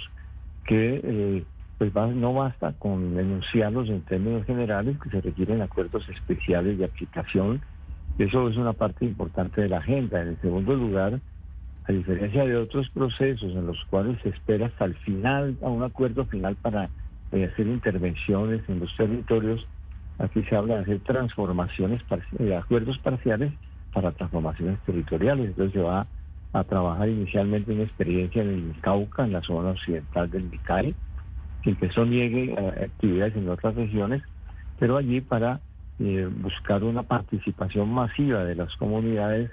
que 0.64 1.00
eh, 1.04 1.44
pues 1.90 2.14
no 2.16 2.34
basta 2.34 2.72
con 2.74 3.18
enunciarlos 3.18 3.88
en 3.88 4.02
términos 4.04 4.46
generales, 4.46 4.98
que 5.02 5.10
se 5.10 5.20
requieren 5.20 5.62
acuerdos 5.62 6.08
especiales 6.08 6.78
de 6.78 6.86
aplicación. 6.86 7.62
Eso 8.18 8.48
es 8.48 8.56
una 8.56 8.74
parte 8.74 9.04
importante 9.04 9.62
de 9.62 9.68
la 9.68 9.78
agenda. 9.78 10.22
En 10.22 10.28
el 10.28 10.40
segundo 10.40 10.74
lugar, 10.74 11.20
a 11.84 11.92
diferencia 11.92 12.44
de 12.46 12.56
otros 12.56 12.88
procesos 12.90 13.52
en 13.52 13.66
los 13.66 13.84
cuales 13.86 14.20
se 14.22 14.30
espera 14.30 14.66
hasta 14.66 14.84
el 14.86 14.96
final, 14.98 15.58
a 15.62 15.68
un 15.68 15.82
acuerdo 15.82 16.26
final 16.26 16.56
para 16.56 16.90
eh, 17.32 17.44
hacer 17.52 17.66
intervenciones 17.66 18.62
en 18.68 18.80
los 18.80 18.94
territorios, 18.96 19.66
aquí 20.18 20.42
se 20.44 20.56
habla 20.56 20.76
de 20.76 20.82
hacer 20.82 21.00
transformaciones, 21.00 22.02
parci- 22.08 22.40
eh, 22.40 22.56
acuerdos 22.56 22.98
parciales 23.00 23.52
para 23.92 24.12
transformaciones 24.12 24.80
territoriales. 24.86 25.46
Entonces 25.48 25.74
se 25.74 25.80
va 25.82 26.06
a 26.52 26.64
trabajar 26.64 27.08
inicialmente 27.08 27.72
una 27.72 27.84
experiencia 27.84 28.42
en 28.42 28.50
el 28.50 28.80
Cauca, 28.80 29.24
en 29.24 29.32
la 29.32 29.42
zona 29.42 29.70
occidental 29.70 30.30
del 30.30 30.44
Micay, 30.44 30.94
que 31.72 31.86
eso 31.86 32.04
niegue 32.04 32.54
a 32.58 32.84
actividades 32.84 33.36
en 33.36 33.48
otras 33.48 33.74
regiones, 33.74 34.22
pero 34.78 34.96
allí 34.96 35.20
para 35.20 35.60
eh, 35.98 36.28
buscar 36.30 36.84
una 36.84 37.02
participación 37.04 37.88
masiva 37.92 38.44
de 38.44 38.54
las 38.54 38.74
comunidades 38.76 39.50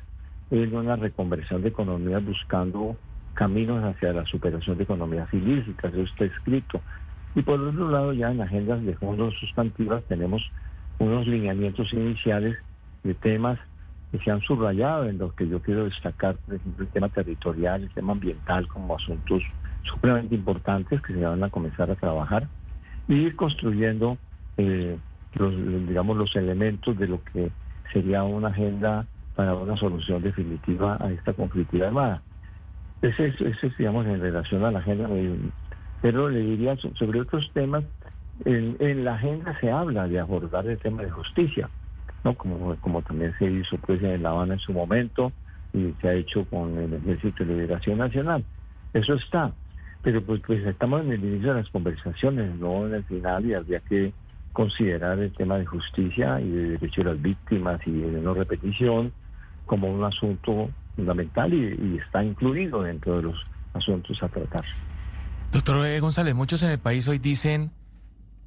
en 0.50 0.76
una 0.76 0.98
reconversión 0.98 1.62
de 1.62 1.70
economías 1.70 2.24
buscando 2.26 2.98
caminos 3.34 3.82
hacia 3.84 4.12
la 4.12 4.26
superación 4.26 4.78
de 4.78 4.84
economías 4.84 5.34
ilícitas, 5.34 5.94
eso 5.94 6.04
está 6.04 6.26
escrito. 6.26 6.82
Y 7.34 7.42
por 7.44 7.62
otro 7.62 7.90
lado, 7.90 8.12
ya 8.12 8.32
en 8.32 8.42
agendas 8.42 8.84
de 8.84 8.96
fondos 8.96 9.34
sustantivas 9.40 10.04
tenemos 10.10 10.42
unos 11.00 11.26
lineamientos 11.26 11.94
iniciales 11.94 12.58
de 13.04 13.14
temas 13.14 13.58
que 14.12 14.20
se 14.20 14.30
han 14.30 14.42
subrayado 14.42 15.06
en 15.06 15.18
los 15.18 15.34
que 15.34 15.48
yo 15.48 15.62
quiero 15.62 15.86
destacar, 15.86 16.36
por 16.46 16.56
ejemplo, 16.56 16.84
el 16.84 16.92
tema 16.92 17.08
territorial, 17.08 17.84
el 17.84 17.94
tema 17.94 18.12
ambiental 18.12 18.68
como 18.68 18.96
asuntos 18.96 19.42
supremamente 19.84 20.36
importantes 20.36 21.02
que 21.02 21.14
se 21.14 21.20
van 21.26 21.44
a 21.44 21.50
comenzar 21.50 21.90
a 21.92 21.96
trabajar 21.96 22.48
y 23.08 23.16
ir 23.16 23.36
construyendo 23.36 24.18
eh, 24.58 24.98
los, 25.34 25.56
digamos, 25.88 26.18
los 26.18 26.36
elementos 26.36 26.98
de 26.98 27.08
lo 27.08 27.24
que 27.24 27.52
sería 27.92 28.24
una 28.24 28.50
agenda 28.50 29.06
para 29.36 29.56
una 29.56 29.78
solución 29.78 30.22
definitiva 30.22 30.98
a 31.00 31.12
esta 31.12 31.34
conflictividad 31.34 31.90
armada. 31.90 32.22
Ese 33.02 33.28
es, 33.28 33.42
ese 33.42 33.68
es, 33.68 33.78
digamos, 33.78 34.06
en 34.06 34.22
relación 34.22 34.64
a 34.64 34.72
la 34.72 34.80
agenda. 34.80 35.10
Pero 36.02 36.30
le 36.30 36.40
diría 36.40 36.76
so- 36.78 36.94
sobre 36.96 37.22
otros 37.22 37.50
temas, 37.54 37.84
en, 38.46 38.76
en 38.80 39.04
la 39.06 39.16
agenda 39.16 39.58
se 39.60 39.72
habla 39.72 40.08
de 40.08 40.20
abordar 40.20 40.68
el 40.68 40.78
tema 40.80 41.04
de 41.04 41.12
justicia, 41.12 41.70
¿no? 42.24 42.36
Como, 42.36 42.76
como 42.78 43.02
también 43.02 43.36
se 43.40 43.46
hizo 43.50 43.78
pues 43.78 44.02
en 44.04 44.24
La 44.24 44.30
Habana 44.30 44.54
en 44.56 44.60
su 44.60 44.74
momento 44.74 45.32
y 45.74 45.94
se 46.02 46.08
ha 46.10 46.14
hecho 46.14 46.46
con 46.46 46.78
el 46.78 46.94
Ejército 46.94 47.44
de 47.46 47.54
Liberación 47.54 47.98
Nacional. 47.98 48.44
Eso 48.94 49.14
está. 49.14 49.54
Pero 50.04 50.24
pues, 50.24 50.42
pues 50.46 50.66
estamos 50.66 51.02
en 51.02 51.12
el 51.12 51.24
inicio 51.24 51.54
de 51.54 51.62
las 51.62 51.70
conversaciones, 51.70 52.56
no 52.56 52.88
en 52.88 52.96
el 52.96 53.04
final, 53.04 53.46
y 53.46 53.54
habría 53.54 53.80
que 53.82 54.14
considerar 54.54 55.20
el 55.20 55.32
tema 55.34 55.58
de 55.58 55.66
justicia 55.66 56.42
y 56.42 56.50
de 56.50 56.70
derecho 56.72 57.04
de 57.04 57.12
las 57.12 57.22
víctimas 57.22 57.80
y 57.86 57.92
de 57.92 58.22
no 58.22 58.34
repetición 58.34 59.14
como 59.66 59.90
un 59.90 60.04
asunto 60.04 60.70
fundamental 60.96 61.54
y, 61.54 61.58
y 61.58 61.98
está 62.06 62.24
incluido 62.24 62.84
dentro 62.84 63.18
de 63.18 63.24
los 63.24 63.46
asuntos 63.74 64.22
a 64.22 64.28
tratar. 64.28 64.66
Doctor 65.52 65.86
eh, 65.86 66.00
González, 66.00 66.36
muchos 66.36 66.64
en 66.64 66.72
el 66.72 66.80
país 66.80 67.08
hoy 67.08 67.20
dicen, 67.20 67.72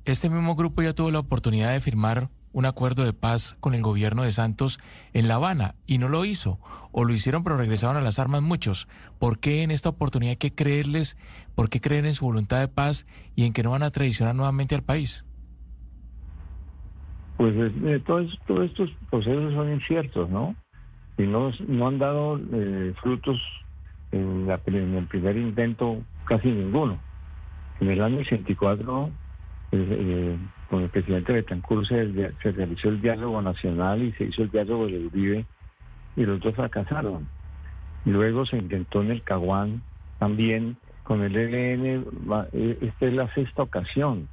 este 0.04 0.28
mismo 0.28 0.54
grupo 0.54 0.82
ya 0.82 0.92
tuvo 0.92 1.10
la 1.10 1.20
oportunidad 1.20 1.72
de 1.72 1.80
firmar 1.80 2.28
un 2.54 2.64
acuerdo 2.64 3.04
de 3.04 3.12
paz 3.12 3.58
con 3.60 3.74
el 3.74 3.82
gobierno 3.82 4.22
de 4.22 4.32
Santos 4.32 4.78
en 5.12 5.28
La 5.28 5.34
Habana 5.34 5.74
y 5.86 5.98
no 5.98 6.08
lo 6.08 6.24
hizo, 6.24 6.58
o 6.92 7.04
lo 7.04 7.12
hicieron 7.12 7.44
pero 7.44 7.58
regresaron 7.58 7.96
a 7.96 8.00
las 8.00 8.18
armas 8.18 8.40
muchos. 8.40 8.88
¿Por 9.18 9.40
qué 9.40 9.62
en 9.62 9.70
esta 9.70 9.90
oportunidad 9.90 10.30
hay 10.30 10.36
que 10.36 10.54
creerles, 10.54 11.18
por 11.54 11.68
qué 11.68 11.80
creer 11.80 12.06
en 12.06 12.14
su 12.14 12.24
voluntad 12.24 12.60
de 12.60 12.68
paz 12.68 13.06
y 13.34 13.44
en 13.44 13.52
que 13.52 13.64
no 13.64 13.72
van 13.72 13.82
a 13.82 13.90
traicionar 13.90 14.34
nuevamente 14.34 14.74
al 14.76 14.82
país? 14.82 15.26
Pues 17.36 17.54
eh, 17.56 18.00
todos, 18.06 18.40
todos 18.46 18.66
estos 18.66 18.90
procesos 19.10 19.52
son 19.52 19.72
inciertos, 19.72 20.30
¿no? 20.30 20.54
Y 21.18 21.24
no, 21.24 21.50
no 21.66 21.88
han 21.88 21.98
dado 21.98 22.40
eh, 22.52 22.94
frutos 23.02 23.40
en, 24.12 24.46
la, 24.46 24.60
en 24.66 24.94
el 24.94 25.06
primer 25.08 25.36
intento 25.36 26.02
casi 26.24 26.48
ninguno. 26.48 26.98
En 27.80 27.90
el 27.90 28.00
año 28.00 28.18
84, 28.18 29.10
eh, 29.72 29.86
eh, 29.90 30.38
con 30.68 30.82
el 30.82 30.90
presidente 30.90 31.32
Betancourt 31.32 31.86
se, 31.86 32.34
se 32.42 32.52
realizó 32.52 32.88
el 32.88 33.00
diálogo 33.00 33.40
nacional 33.42 34.02
y 34.02 34.12
se 34.12 34.24
hizo 34.24 34.42
el 34.42 34.50
diálogo 34.50 34.86
del 34.86 35.06
Uribe 35.06 35.46
y 36.16 36.24
los 36.24 36.40
dos 36.40 36.54
fracasaron. 36.54 37.28
Luego 38.04 38.46
se 38.46 38.58
intentó 38.58 39.02
en 39.02 39.10
el 39.10 39.22
Caguán 39.22 39.82
también 40.18 40.76
con 41.02 41.22
el 41.22 41.36
ELN, 41.36 42.06
eh, 42.52 42.78
esta 42.82 43.06
es 43.06 43.12
la 43.14 43.32
sexta 43.34 43.62
ocasión. 43.62 44.28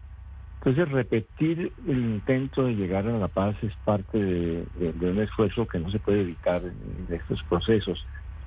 Entonces 0.60 0.90
repetir 0.92 1.74
el 1.88 1.98
intento 1.98 2.64
de 2.64 2.76
llegar 2.76 3.08
a 3.08 3.18
la 3.18 3.28
paz 3.28 3.56
es 3.64 3.76
parte 3.84 4.18
de, 4.18 4.66
de- 4.76 4.94
de 4.94 5.12
un 5.12 5.20
esfuerzo 5.20 5.68
que 5.68 5.80
no 5.80 5.90
se 5.92 6.00
puede 6.00 6.22
evitar 6.22 6.62
en 6.64 7.08
estos 7.14 7.44
procesos. 7.44 8.06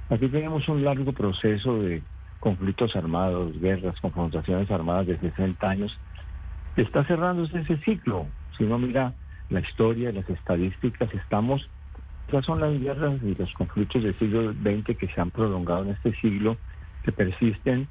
Aquí 0.09 0.29
tenemos 0.29 0.69
un 0.69 0.85
largo 0.85 1.13
proceso 1.13 1.81
de 1.83 2.03
conflictos 2.39 2.95
armados, 2.95 3.59
guerras, 3.59 3.99
confrontaciones 4.01 4.71
armadas 4.71 5.07
de 5.07 5.19
60 5.19 5.69
años. 5.69 5.99
Está 6.77 7.05
cerrándose 7.05 7.61
ese 7.61 7.77
ciclo. 7.79 8.27
Si 8.57 8.65
uno 8.65 8.79
mira 8.79 9.15
la 9.51 9.61
historia, 9.61 10.13
las 10.13 10.29
estadísticas, 10.29 11.13
estamos, 11.15 11.69
esas 12.29 12.45
son 12.45 12.61
las 12.61 12.79
guerras 12.81 13.21
y 13.23 13.35
los 13.35 13.53
conflictos 13.55 14.03
del 14.03 14.19
siglo 14.19 14.53
XX 14.53 14.97
que 14.97 15.09
se 15.15 15.21
han 15.21 15.31
prolongado 15.31 15.85
en 15.85 15.91
este 15.91 16.15
siglo, 16.21 16.57
que 17.05 17.13
persisten 17.13 17.87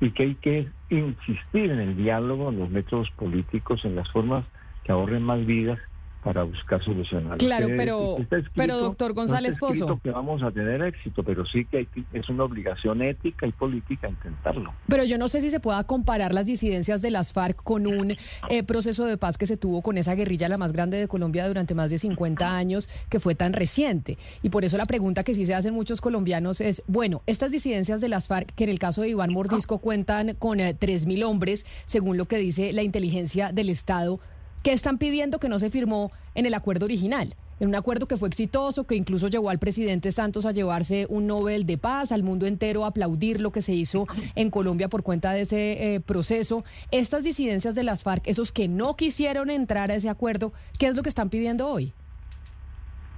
y 0.00 0.10
que 0.10 0.22
hay 0.22 0.34
que 0.36 0.68
insistir 0.90 1.70
en 1.70 1.80
el 1.80 1.96
diálogo, 1.96 2.50
en 2.50 2.60
los 2.60 2.70
métodos 2.70 3.10
políticos, 3.12 3.84
en 3.84 3.96
las 3.96 4.08
formas 4.10 4.44
que 4.84 4.92
ahorren 4.92 5.22
más 5.22 5.44
vidas 5.44 5.78
para 6.22 6.42
buscar 6.42 6.82
solucionar. 6.82 7.38
Claro, 7.38 7.68
pero- 7.76 8.18
escrito- 8.18 8.50
pero, 8.54 8.76
doctor 8.78 9.10
no 9.10 9.14
González 9.14 9.52
escrito 9.52 9.86
Pozo. 9.86 10.00
que 10.02 10.10
vamos 10.10 10.42
a 10.42 10.50
tener 10.50 10.82
éxito, 10.82 11.22
pero 11.22 11.46
sí 11.46 11.64
que, 11.64 11.78
hay 11.78 11.86
que- 11.86 12.04
es 12.12 12.28
una 12.28 12.44
obligación 12.44 13.02
ética 13.02 13.46
y 13.46 13.52
política 13.52 14.08
intentarlo. 14.08 14.72
Pero 14.88 15.04
yo 15.04 15.16
no 15.16 15.28
sé 15.28 15.40
si 15.40 15.50
se 15.50 15.60
pueda 15.60 15.82
comparar 15.84 16.32
las 16.32 16.46
disidencias 16.46 17.02
de 17.02 17.10
las 17.10 17.32
FARC 17.32 17.62
con 17.62 17.86
un 17.86 18.16
eh, 18.50 18.62
proceso 18.64 19.04
de 19.06 19.16
paz 19.16 19.38
que 19.38 19.46
se 19.46 19.56
tuvo 19.56 19.80
con 19.82 19.96
esa 19.96 20.14
guerrilla, 20.14 20.48
la 20.48 20.58
más 20.58 20.72
grande 20.72 20.98
de 20.98 21.08
Colombia 21.08 21.46
durante 21.46 21.74
más 21.74 21.90
de 21.90 21.98
50 21.98 22.56
años, 22.56 22.88
que 23.08 23.20
fue 23.20 23.34
tan 23.34 23.52
reciente. 23.52 24.18
Y 24.42 24.50
por 24.50 24.64
eso 24.64 24.76
la 24.76 24.86
pregunta 24.86 25.22
que 25.24 25.34
sí 25.34 25.46
se 25.46 25.54
hacen 25.54 25.72
muchos 25.74 26.00
colombianos 26.00 26.60
es, 26.60 26.82
bueno, 26.86 27.22
estas 27.26 27.52
disidencias 27.52 28.00
de 28.00 28.08
las 28.08 28.26
FARC, 28.28 28.52
que 28.54 28.64
en 28.64 28.70
el 28.70 28.78
caso 28.78 29.02
de 29.02 29.10
Iván 29.10 29.32
Mordisco 29.32 29.78
cuentan 29.78 30.34
con 30.38 30.60
eh, 30.60 30.74
3.000 30.74 31.22
hombres, 31.24 31.64
según 31.86 32.16
lo 32.16 32.26
que 32.26 32.36
dice 32.38 32.72
la 32.72 32.82
inteligencia 32.82 33.52
del 33.52 33.68
Estado, 33.70 34.20
¿qué 34.68 34.74
están 34.74 34.98
pidiendo 34.98 35.38
que 35.38 35.48
no 35.48 35.58
se 35.58 35.70
firmó 35.70 36.12
en 36.34 36.44
el 36.44 36.52
acuerdo 36.52 36.84
original? 36.84 37.34
En 37.58 37.68
un 37.68 37.74
acuerdo 37.74 38.06
que 38.06 38.18
fue 38.18 38.28
exitoso, 38.28 38.86
que 38.86 38.96
incluso 38.96 39.28
llevó 39.28 39.48
al 39.48 39.58
presidente 39.58 40.12
Santos 40.12 40.44
a 40.44 40.52
llevarse 40.52 41.06
un 41.08 41.26
Nobel 41.26 41.64
de 41.64 41.78
Paz, 41.78 42.12
al 42.12 42.22
mundo 42.22 42.44
entero 42.44 42.84
a 42.84 42.88
aplaudir 42.88 43.40
lo 43.40 43.50
que 43.50 43.62
se 43.62 43.72
hizo 43.72 44.06
en 44.34 44.50
Colombia 44.50 44.88
por 44.90 45.02
cuenta 45.02 45.32
de 45.32 45.40
ese 45.40 45.94
eh, 45.94 46.00
proceso. 46.00 46.66
Estas 46.90 47.24
disidencias 47.24 47.74
de 47.74 47.82
las 47.82 48.02
FARC, 48.02 48.28
esos 48.28 48.52
que 48.52 48.68
no 48.68 48.94
quisieron 48.94 49.48
entrar 49.48 49.90
a 49.90 49.94
ese 49.94 50.10
acuerdo, 50.10 50.52
¿qué 50.78 50.88
es 50.88 50.94
lo 50.94 51.02
que 51.02 51.08
están 51.08 51.30
pidiendo 51.30 51.66
hoy? 51.66 51.94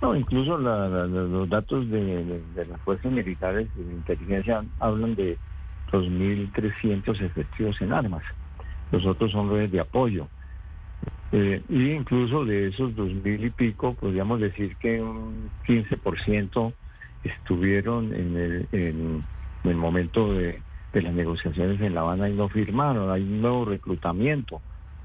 No, 0.01 0.15
incluso 0.15 0.57
la- 0.57 0.89
la- 0.89 1.07
los 1.07 1.49
datos 1.51 1.91
de, 1.91 2.25
de- 2.55 2.67
las 2.67 2.81
fuerzas 2.83 3.11
militares 3.11 3.67
de 3.75 3.83
inteligencia 3.93 4.65
hablan 4.79 5.17
de 5.17 5.37
2.300 5.91 7.21
efectivos 7.23 7.81
en 7.81 7.93
armas. 7.93 8.23
Los 8.93 9.05
otros 9.05 9.33
son 9.33 9.51
redes 9.51 9.73
de 9.73 9.81
apoyo. 9.81 10.29
Eh, 11.33 11.63
y 11.69 11.91
incluso 11.93 12.45
de 12.45 12.69
esos 12.69 12.95
dos 12.97 13.13
mil 13.13 13.45
y 13.45 13.51
pico, 13.51 13.95
podríamos 13.95 14.41
decir 14.41 14.77
que 14.77 15.01
un 15.01 15.51
15% 15.67 16.73
estuvieron 17.23 18.13
en 18.15 18.37
el, 18.37 18.69
en 18.73 19.21
el 19.65 19.77
momento 19.77 20.33
de, 20.35 20.61
las 20.93 21.15
negociaciones 21.15 21.81
en 21.81 21.95
La 21.95 22.01
Habana 22.01 22.29
y 22.29 22.35
no 22.35 22.49
firmaron. 22.49 23.11
Hay 23.11 23.23
un 23.23 23.41
nuevo 23.41 23.65
reclutamiento 23.65 24.61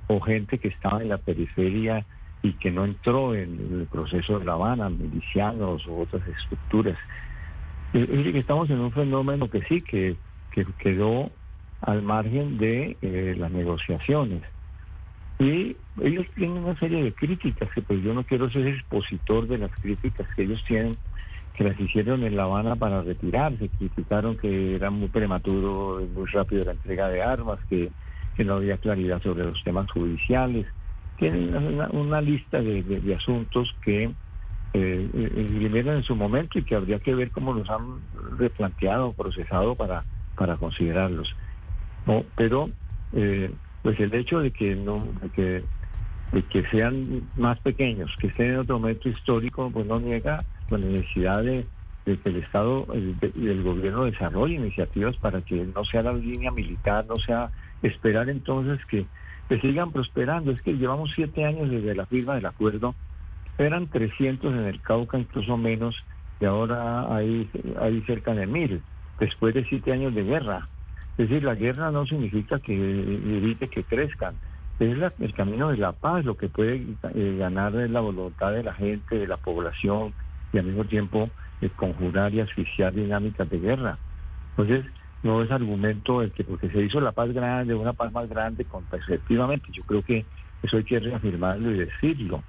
o 0.08 0.20
gente 0.20 0.58
que 0.58 0.70
estaba 0.70 1.02
en 1.02 1.10
la 1.10 1.20
periferia 1.20 2.06
y 2.42 2.54
que 2.54 2.72
no 2.72 2.86
entró 2.86 3.36
en 3.36 3.80
el 3.82 3.88
proceso 3.92 4.40
de 4.40 4.46
La 4.46 4.54
Habana, 4.54 4.90
milicianos 4.90 5.86
u 5.86 6.02
otras 6.02 6.28
estructuras. 6.28 6.98
Que 7.92 8.38
estamos 8.38 8.70
en 8.72 8.80
un 8.80 8.92
fenómeno 8.92 9.50
que 9.50 9.62
sí, 9.64 9.82
que, 9.82 10.16
que 10.52 10.66
quedó 10.80 11.32
al 11.82 12.02
margen 12.02 12.58
de 12.58 12.98
eh, 13.02 13.36
las 13.38 13.52
negociaciones. 13.52 14.42
Y 15.40 15.78
ellos 16.02 16.26
tienen 16.36 16.58
una 16.58 16.78
serie 16.78 17.04
de 17.04 17.14
críticas, 17.14 17.70
que 17.74 17.82
pues 17.82 18.02
yo 18.04 18.14
no 18.14 18.24
quiero 18.24 18.50
ser 18.50 18.68
expositor 18.68 19.48
de 19.48 19.58
las 19.58 19.72
críticas 19.80 20.28
que 20.36 20.44
ellos 20.44 20.64
tienen, 20.68 20.98
que 21.54 21.64
las 21.64 21.80
hicieron 21.80 22.24
en 22.24 22.36
La 22.36 22.44
Habana 22.44 22.76
para 22.76 23.02
retirarse, 23.02 23.70
criticaron 23.70 24.36
que 24.38 24.76
era 24.76 24.90
muy 24.90 25.08
prematuro, 25.08 26.06
muy 26.14 26.26
rápido 26.28 26.66
la 26.66 26.74
entrega 26.74 27.08
de 27.10 27.22
armas, 27.22 27.60
que, 27.70 27.92
que 28.36 28.44
no 28.44 28.56
había 28.56 28.78
claridad 28.78 29.22
sobre 29.24 29.46
los 29.46 29.64
temas 29.64 29.90
judiciales. 29.92 30.68
Tienen 31.18 31.56
una, 31.56 31.90
una 31.92 32.20
lista 32.22 32.62
de, 32.62 32.84
de- 32.84 33.16
asuntos 33.16 33.74
que 33.82 34.04
eh, 34.04 34.14
eh, 34.74 35.70
en 35.96 36.04
su 36.04 36.16
momento 36.16 36.60
y 36.60 36.64
que 36.64 36.76
habría 36.76 37.00
que 37.00 37.16
ver 37.16 37.32
cómo 37.32 37.54
los 37.54 37.70
han 37.70 38.02
replanteado, 38.38 39.14
procesado 39.14 39.76
para, 39.76 40.06
para 40.36 40.58
considerarlos. 40.58 41.34
No, 42.06 42.26
pero 42.36 42.70
eh, 43.14 43.54
pues 43.82 44.00
el 44.00 44.14
hecho 44.14 44.40
de 44.40 44.52
que 44.52 44.76
no, 44.76 45.14
de 45.22 45.30
que, 45.30 45.66
que 46.50 46.64
sean 46.70 47.30
más 47.36 47.60
pequeños, 47.62 48.12
que 48.20 48.28
estén 48.28 48.52
en 48.52 48.58
otro 48.60 48.80
momento 48.80 49.10
histórico, 49.10 49.70
pues 49.72 49.86
no 49.86 50.00
niega 50.00 50.44
la 50.70 50.78
necesidad 50.78 51.44
de, 51.44 51.68
de 52.06 52.20
que 52.20 52.30
el 52.30 52.38
Estado 52.38 52.88
el- 52.94 53.18
de- 53.20 53.32
y 53.36 53.48
el 53.48 53.64
gobierno 53.64 54.06
desarrolle 54.06 54.56
iniciativas 54.56 55.16
para 55.18 55.42
que 55.42 55.56
no 55.66 55.86
sea 55.86 56.02
la 56.04 56.14
línea 56.14 56.52
militar, 56.52 57.06
no 57.08 57.18
sea 57.18 57.52
esperar 57.82 58.30
entonces 58.30 58.86
que, 58.88 59.08
que 59.48 59.60
sigan 59.62 59.92
prosperando. 59.92 60.52
Es 60.52 60.62
que 60.62 60.74
llevamos 60.74 61.12
siete 61.16 61.46
años 61.46 61.70
desde 61.70 61.96
la 61.96 62.06
firma 62.06 62.36
del 62.36 62.46
acuerdo, 62.46 62.96
eran 63.58 63.88
300 63.90 64.54
en 64.54 64.66
el 64.66 64.82
Cauca, 64.82 65.18
incluso 65.18 65.58
menos, 65.58 65.96
y 66.40 66.46
ahora 66.46 67.16
hay, 67.16 67.50
hay 67.80 68.02
cerca 68.02 68.34
de 68.34 68.46
mil, 68.48 68.84
después 69.20 69.54
de 69.54 69.64
siete 69.66 69.94
años 69.94 70.14
de 70.14 70.24
guerra. 70.24 70.68
Es 71.18 71.30
decir, 71.30 71.44
la 71.46 71.56
guerra 71.56 71.92
no 71.92 72.06
significa 72.06 72.60
que 72.60 72.74
evite 72.74 73.70
que 73.70 73.86
crezcan. 73.86 74.38
Es 74.80 74.98
la- 74.98 75.14
el 75.20 75.34
camino 75.34 75.70
de 75.70 75.78
la 75.78 75.94
paz 75.94 76.26
lo 76.26 76.36
que 76.36 76.50
puede 76.50 76.76
eh, 77.14 77.36
ganar 77.40 77.76
es 77.76 77.90
la 77.90 78.02
voluntad 78.02 78.52
de 78.52 78.64
la 78.64 78.74
gente, 78.74 79.18
de 79.18 79.28
la 79.28 79.38
población, 79.38 80.14
y 80.52 80.58
al 80.58 80.66
mismo 80.66 80.84
tiempo 80.86 81.30
eh, 81.62 81.70
conjurar 81.76 82.34
y 82.34 82.42
asfixiar 82.42 82.94
dinámicas 82.94 83.50
de 83.50 83.60
guerra. 83.60 83.98
Entonces, 84.52 84.86
no 85.24 85.42
es 85.42 85.50
argumento 85.52 86.22
el 86.22 86.32
que 86.32 86.44
porque 86.44 86.70
se 86.70 86.82
hizo 86.84 87.00
la 87.00 87.14
paz 87.14 87.32
grande, 87.34 87.74
una 87.74 87.94
paz 87.94 88.12
más 88.12 88.28
grande, 88.30 88.66
con, 88.66 88.86
efectivamente, 88.92 89.68
yo 89.72 89.84
creo 89.84 90.04
que 90.04 90.26
eso 90.62 90.78
hay 90.78 90.84
que 90.84 91.00
reafirmarlo 91.00 91.72
y 91.72 91.78
decirlo. 91.80 92.44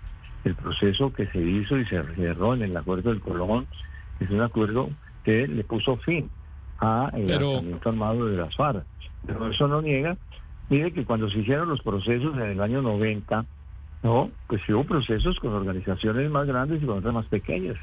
El 0.44 0.54
proceso 0.56 1.12
que 1.12 1.26
se 1.28 1.40
hizo 1.40 1.78
y 1.78 1.84
se 1.86 2.02
cerró 2.16 2.54
en 2.54 2.62
el 2.62 2.76
acuerdo 2.76 3.10
del 3.10 3.20
Colón 3.20 3.66
es 4.20 4.30
un 4.30 4.40
acuerdo 4.40 4.90
que 5.24 5.46
le 5.48 5.64
puso 5.64 5.96
fin 5.98 6.28
a 6.78 7.10
el 7.14 7.24
Pero- 7.26 7.62
armado 7.84 8.26
de 8.26 8.36
las 8.36 8.54
FARC. 8.56 8.84
Pero 9.26 9.48
eso 9.48 9.66
no 9.66 9.80
niega, 9.82 10.16
mire 10.68 10.92
que 10.92 11.04
cuando 11.04 11.28
se 11.30 11.38
hicieron 11.40 11.68
los 11.68 11.82
procesos 11.82 12.34
en 12.36 12.42
el 12.42 12.60
año 12.60 12.82
90, 12.82 13.44
no, 14.02 14.30
pues 14.46 14.62
hubo 14.68 14.84
procesos 14.84 15.38
con 15.40 15.52
organizaciones 15.52 16.30
más 16.30 16.46
grandes 16.46 16.82
y 16.82 16.86
con 16.86 16.98
otras 16.98 17.14
más 17.14 17.26
pequeñas. 17.26 17.76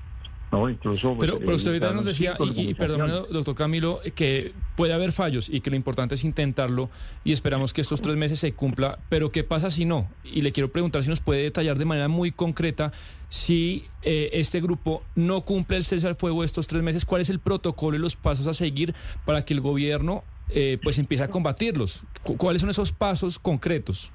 No, 0.53 0.69
incluso 0.69 1.15
pues, 1.15 1.31
Pero, 1.31 1.39
pero 1.39 1.55
usted 1.55 1.71
ahorita 1.71 1.93
nos 1.93 2.05
decía, 2.05 2.37
y, 2.39 2.43
y 2.43 2.73
organizaciones. 2.73 3.29
doctor 3.31 3.55
Camilo, 3.55 4.01
que 4.13 4.53
puede 4.75 4.93
haber 4.93 5.11
fallos 5.11 5.49
y 5.49 5.61
que 5.61 5.71
lo 5.71 5.75
importante 5.75 6.13
es 6.13 6.23
intentarlo 6.23 6.91
y 7.23 7.31
esperamos 7.31 7.73
que 7.73 7.81
estos 7.81 8.01
tres 8.01 8.15
meses 8.17 8.39
se 8.39 8.53
cumpla, 8.53 8.99
pero 9.09 9.31
¿qué 9.31 9.43
pasa 9.43 9.71
si 9.71 9.85
no? 9.85 10.07
Y 10.23 10.43
le 10.43 10.51
quiero 10.51 10.71
preguntar 10.71 11.01
si 11.01 11.09
nos 11.09 11.21
puede 11.21 11.41
detallar 11.41 11.79
de 11.79 11.85
manera 11.85 12.07
muy 12.07 12.31
concreta 12.31 12.91
si 13.29 13.85
eh, 14.03 14.29
este 14.33 14.61
grupo 14.61 15.01
no 15.15 15.41
cumple 15.41 15.77
el 15.77 15.83
cese 15.83 16.07
al 16.07 16.15
fuego 16.15 16.43
estos 16.43 16.67
tres 16.67 16.83
meses, 16.83 17.03
cuál 17.03 17.21
es 17.21 17.31
el 17.31 17.39
protocolo 17.39 17.97
y 17.97 17.99
los 17.99 18.15
pasos 18.15 18.45
a 18.45 18.53
seguir 18.53 18.93
para 19.25 19.43
que 19.43 19.55
el 19.55 19.61
gobierno 19.61 20.23
eh, 20.53 20.77
pues 20.81 20.97
empiece 20.99 21.23
a 21.23 21.29
combatirlos. 21.29 22.05
Cu- 22.21 22.37
¿Cuáles 22.37 22.61
son 22.61 22.69
esos 22.69 22.91
pasos 22.91 23.39
concretos? 23.39 24.11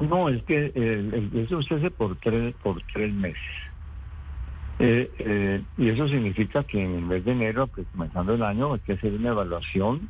No, 0.00 0.28
es 0.28 0.42
que 0.44 0.72
el- 0.74 1.30
eso 1.34 1.62
se 1.62 1.74
hace 1.76 1.90
por 1.90 2.16
tres, 2.16 2.54
por 2.62 2.82
tres 2.92 3.12
meses. 3.14 3.40
Eh, 4.78 5.10
eh, 5.18 5.62
y 5.78 5.88
eso 5.88 6.06
significa 6.08 6.62
que 6.64 6.82
en 6.82 6.94
el 6.96 7.02
mes 7.02 7.24
de 7.24 7.32
enero, 7.32 7.66
pues, 7.66 7.86
comenzando 7.92 8.34
el 8.34 8.42
año, 8.42 8.74
hay 8.74 8.80
que 8.80 8.92
hacer 8.92 9.12
una 9.12 9.30
evaluación. 9.30 10.08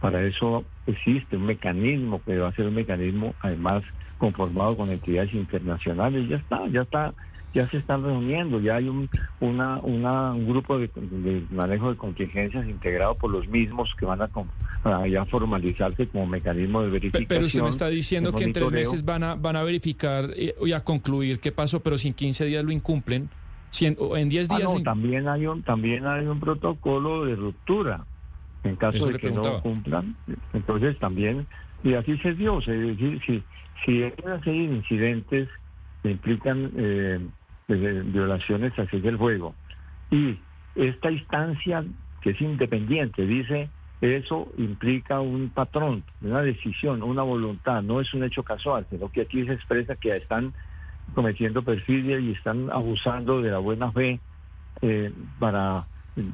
Para 0.00 0.22
eso 0.24 0.64
existe 0.86 1.36
un 1.36 1.46
mecanismo 1.46 2.22
que 2.22 2.38
va 2.38 2.48
a 2.48 2.52
ser 2.52 2.66
un 2.68 2.74
mecanismo 2.74 3.34
además 3.40 3.82
conformado 4.18 4.76
con 4.76 4.90
entidades 4.90 5.34
internacionales. 5.34 6.28
Ya 6.28 6.36
está, 6.36 6.66
ya 6.68 6.82
está, 6.82 7.14
ya 7.56 7.68
se 7.70 7.78
están 7.78 8.02
reuniendo, 8.04 8.60
ya 8.60 8.76
hay 8.76 8.88
un, 8.88 9.08
una, 9.40 9.78
una- 9.78 10.32
un 10.34 10.46
grupo 10.46 10.78
de, 10.78 10.90
de 10.94 11.42
manejo 11.50 11.90
de 11.90 11.96
contingencias 11.96 12.68
integrado 12.68 13.14
por 13.14 13.30
los 13.30 13.48
mismos 13.48 13.92
que 13.98 14.04
van 14.04 14.20
a, 14.20 15.06
ya 15.08 15.24
formalizarse 15.24 16.06
como 16.08 16.26
mecanismo 16.26 16.82
de 16.82 16.90
verificación. 16.90 17.26
Pero 17.28 17.46
usted 17.46 17.62
me 17.62 17.70
está 17.70 17.88
diciendo 17.88 18.32
que 18.34 18.44
en 18.44 18.52
tres 18.52 18.70
meses 18.70 19.04
van 19.04 19.24
a, 19.24 19.34
van 19.34 19.56
a 19.56 19.62
verificar 19.62 20.30
eh, 20.36 20.54
y 20.64 20.72
a 20.72 20.84
concluir 20.84 21.40
qué 21.40 21.50
pasó, 21.50 21.80
pero 21.80 21.96
si 21.96 22.08
en 22.08 22.14
15 22.14 22.44
días 22.44 22.62
lo 22.64 22.72
incumplen, 22.72 23.28
si 23.70 23.86
en, 23.86 23.96
en 24.16 24.28
10 24.28 24.50
Ah, 24.50 24.56
días... 24.58 24.72
no, 24.74 24.82
también 24.82 25.26
hay 25.26 25.46
un 25.46 25.62
también 25.62 26.06
hay 26.06 26.26
un 26.26 26.38
protocolo 26.40 27.24
de 27.24 27.36
ruptura 27.36 28.04
en 28.64 28.76
caso 28.76 28.98
Eso 28.98 29.06
de 29.12 29.18
que 29.18 29.30
no 29.30 29.60
cumplan. 29.62 30.14
Entonces 30.52 30.98
también 30.98 31.46
y 31.82 31.94
así 31.94 32.18
se 32.18 32.34
dio, 32.34 32.58
es 32.58 32.66
decir, 32.66 33.20
si 33.26 33.42
si 33.84 34.02
hay 34.02 34.12
una 34.24 34.42
serie 34.42 34.68
de 34.68 34.74
incidentes 34.76 35.48
que 36.02 36.10
implican 36.10 36.70
eh, 36.76 37.20
eh, 37.68 38.02
violaciones 38.04 38.78
así 38.78 39.00
del 39.00 39.16
juego. 39.16 39.54
Y 40.10 40.38
esta 40.74 41.10
instancia 41.10 41.84
que 42.20 42.30
es 42.30 42.40
independiente 42.40 43.26
dice 43.26 43.70
eso 44.00 44.52
implica 44.58 45.20
un 45.20 45.48
patrón, 45.48 46.04
una 46.20 46.42
decisión, 46.42 47.02
una 47.02 47.22
voluntad, 47.22 47.82
no 47.82 48.00
es 48.00 48.12
un 48.12 48.24
hecho 48.24 48.42
casual, 48.42 48.86
sino 48.90 49.10
que 49.10 49.22
aquí 49.22 49.44
se 49.46 49.54
expresa 49.54 49.96
que 49.96 50.14
están 50.14 50.52
cometiendo 51.14 51.62
perfidia 51.62 52.18
y 52.18 52.32
están 52.32 52.70
abusando 52.70 53.40
de 53.40 53.50
la 53.50 53.58
buena 53.58 53.90
fe 53.92 54.20
eh, 54.82 55.12
para, 55.38 55.86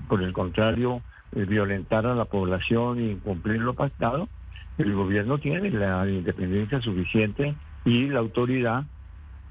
por 0.08 0.22
el 0.22 0.32
contrario, 0.32 1.02
eh, 1.34 1.44
violentar 1.44 2.04
a 2.06 2.14
la 2.14 2.24
población 2.24 3.00
y 3.00 3.10
incumplir 3.12 3.60
lo 3.60 3.74
pactado, 3.74 4.28
el 4.78 4.92
gobierno 4.94 5.38
tiene 5.38 5.70
la 5.70 6.08
independencia 6.08 6.80
suficiente 6.80 7.54
y 7.84 8.08
la 8.08 8.20
autoridad 8.20 8.84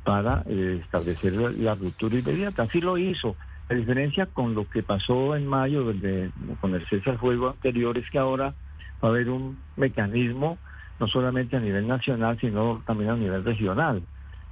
para 0.03 0.44
eh, 0.48 0.80
establecer 0.84 1.34
la, 1.34 1.76
ruptura 1.76 2.18
inmediata. 2.18 2.64
Así 2.64 2.82
lo 2.82 2.98
hizo. 2.98 3.36
La 3.69 3.76
diferencia 3.76 4.26
con 4.26 4.53
lo 4.56 4.68
que 4.68 4.84
pasó 4.84 5.36
en 5.36 5.48
mayo 5.48 5.94
de- 5.94 6.32
con 6.60 6.73
el 6.76 6.86
cese 6.88 7.10
al 7.10 7.19
fuego 7.19 7.49
anterior 7.49 7.98
es 7.98 8.10
que 8.10 8.18
ahora 8.18 8.56
va 9.03 9.07
a 9.07 9.11
haber 9.11 9.30
un 9.30 9.60
mecanismo, 9.76 10.57
no 10.99 11.07
solamente 11.07 11.56
a 11.56 11.60
nivel 11.60 11.88
nacional, 11.88 12.38
sino 12.40 12.84
también 12.86 13.11
a 13.11 13.15
nivel 13.15 13.44
regional. 13.44 14.03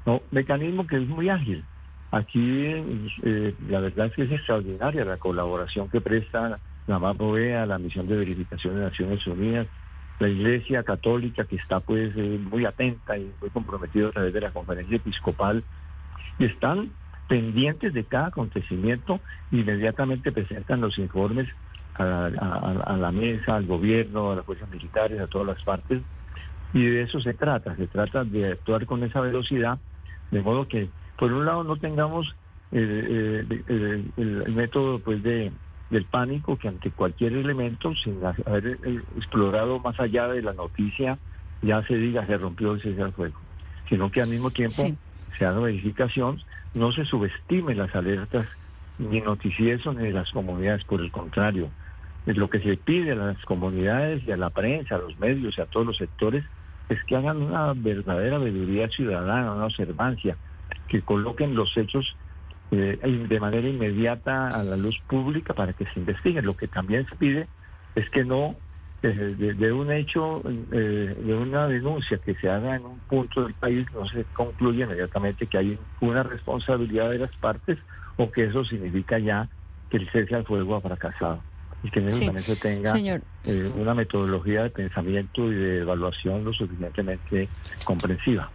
No, 0.05 0.21
mecanismo 0.31 0.87
que 0.87 0.97
es 0.97 1.07
muy 1.07 1.29
ágil. 1.29 1.65
Aquí 2.11 2.63
eh, 3.23 3.55
la 3.67 3.81
verdad 3.81 4.07
es 4.07 4.13
que 4.13 4.23
es 4.23 4.31
extraordinaria 4.31 5.05
la 5.05 5.17
colaboración 5.17 5.89
que 5.89 6.01
presta 6.01 6.59
la 6.87 6.99
MAPOEA, 6.99 7.65
la 7.67 7.77
Misión 7.77 8.07
de 8.07 8.15
Verificación 8.15 8.75
de 8.75 8.81
Naciones 8.81 9.25
Unidas, 9.27 9.67
la 10.19 10.27
Iglesia 10.27 10.83
Católica 10.83 11.45
que 11.45 11.55
está 11.55 11.79
pues 11.79 12.13
eh, 12.15 12.39
muy 12.51 12.65
atenta 12.65 13.17
y 13.17 13.31
muy 13.39 13.49
comprometida 13.49 14.09
a 14.09 14.11
través 14.11 14.33
de 14.33 14.41
la 14.41 14.51
Conferencia 14.51 14.97
Episcopal 14.97 15.63
están 16.37 16.91
pendientes 17.27 17.93
de 17.93 18.03
cada 18.05 18.27
acontecimiento, 18.27 19.19
inmediatamente 19.51 20.31
presentan 20.31 20.81
los 20.81 20.97
informes 20.97 21.47
a, 21.95 22.95
la 22.97 23.11
mesa, 23.11 23.57
al 23.57 23.65
gobierno, 23.65 24.31
a 24.31 24.35
las 24.37 24.45
fuerzas 24.45 24.69
militares, 24.69 25.19
a 25.19 25.27
todas 25.27 25.47
las 25.47 25.63
partes, 25.63 26.01
y 26.73 26.85
de 26.85 27.01
eso 27.01 27.19
se 27.19 27.33
trata, 27.33 27.75
se 27.75 27.87
trata 27.87 28.23
de 28.23 28.53
actuar 28.53 28.85
con 28.85 29.03
esa 29.03 29.19
velocidad, 29.19 29.79
de 30.31 30.41
modo 30.41 30.67
que, 30.67 30.89
por 31.17 31.33
un 31.33 31.45
lado, 31.45 31.63
no 31.63 31.75
tengamos 31.75 32.35
eh, 32.71 33.45
eh, 33.49 34.05
el, 34.17 34.43
el 34.45 34.53
método 34.53 34.99
pues 34.99 35.21
de 35.21 35.51
del 35.89 36.05
pánico 36.05 36.57
que 36.57 36.67
ante 36.67 36.91
cualquier 36.91 37.33
elemento, 37.33 37.93
sin 37.95 38.19
haber 38.23 38.79
eh, 38.83 39.01
explorado 39.17 39.79
más 39.79 39.99
allá 39.99 40.27
de 40.27 40.41
la 40.41 40.53
noticia, 40.53 41.17
ya 41.61 41.81
se 41.87 41.95
diga 41.97 42.25
se 42.25 42.37
rompió 42.37 42.73
el 42.73 42.81
cese 42.81 43.01
al 43.01 43.13
fuego, 43.13 43.39
sino 43.89 44.11
que 44.11 44.21
al 44.21 44.29
mismo 44.29 44.51
tiempo 44.51 44.83
Sí. 44.83 44.95
se 45.37 45.45
haga 45.45 45.59
verificación, 45.59 46.41
no 46.73 46.91
se 46.91 47.05
subestime 47.05 47.75
las 47.75 47.93
alertas 47.95 48.45
ni 48.97 49.21
noticiesos 49.21 49.95
ni 49.95 50.03
de 50.03 50.11
las 50.13 50.29
comunidades, 50.31 50.83
por 50.83 51.01
el 51.01 51.11
contrario, 51.11 51.69
es 52.25 52.37
lo 52.37 52.49
que 52.49 52.59
se 52.59 52.77
pide 52.77 53.13
a 53.13 53.15
las 53.15 53.43
comunidades 53.45 54.21
y 54.27 54.31
a 54.31 54.37
la 54.37 54.49
prensa, 54.51 54.95
a 54.95 54.99
los 54.99 55.17
medios 55.17 55.57
y 55.57 55.61
a 55.61 55.65
todos 55.65 55.85
los 55.87 55.97
sectores 55.97 56.43
es 56.89 57.03
que 57.05 57.15
hagan 57.15 57.37
una 57.41 57.73
verdadera 57.73 58.37
veeduría 58.39 58.87
ciudadana, 58.89 59.53
una 59.53 59.65
observancia, 59.65 60.37
que 60.87 61.01
coloquen 61.01 61.55
los 61.55 61.75
hechos 61.77 62.15
eh, 62.71 62.99
de 63.27 63.39
manera 63.39 63.67
inmediata 63.67 64.49
a 64.49 64.63
la 64.63 64.77
luz 64.77 64.99
pública 65.07 65.53
para 65.53 65.73
que 65.73 65.85
se 65.85 65.99
investiguen. 65.99 66.45
Lo 66.45 66.55
que 66.55 66.67
también 66.67 67.07
se 67.07 67.15
pide 67.15 67.47
es 67.95 68.09
que 68.09 68.23
no 68.23 68.55
de, 69.01 69.53
de 69.53 69.71
un 69.71 69.91
hecho, 69.91 70.41
eh, 70.71 71.15
de 71.17 71.33
una 71.33 71.67
denuncia 71.67 72.17
que 72.17 72.35
se 72.35 72.49
haga 72.49 72.75
en 72.75 72.85
un 72.85 72.99
punto 72.99 73.43
del 73.43 73.53
país, 73.53 73.85
no 73.93 74.05
se 74.07 74.25
concluye 74.33 74.83
inmediatamente 74.83 75.47
que 75.47 75.57
hay 75.57 75.79
una 76.01 76.21
responsabilidad 76.23 77.09
de 77.09 77.19
las 77.19 77.31
partes 77.37 77.77
o 78.17 78.29
que 78.29 78.45
eso 78.45 78.65
significa 78.65 79.17
ya 79.17 79.47
que 79.89 79.97
el 79.97 80.09
cese 80.11 80.35
al 80.35 80.43
fuego 80.45 80.75
ha 80.75 80.81
fracasado. 80.81 81.41
Y 81.81 81.89
que 81.91 82.01
Sí. 82.11 82.25
también 82.25 82.43
se 82.43 82.57
tenga 82.57 82.91
eh, 83.45 83.71
una 83.77 83.93
metodología 83.93 84.63
de 84.63 84.69
pensamiento 84.69 85.49
y 85.49 85.55
de 85.55 85.75
evaluación 85.77 86.43
lo 86.43 86.51
suficientemente 86.51 87.47
comprensiva. 87.85 88.51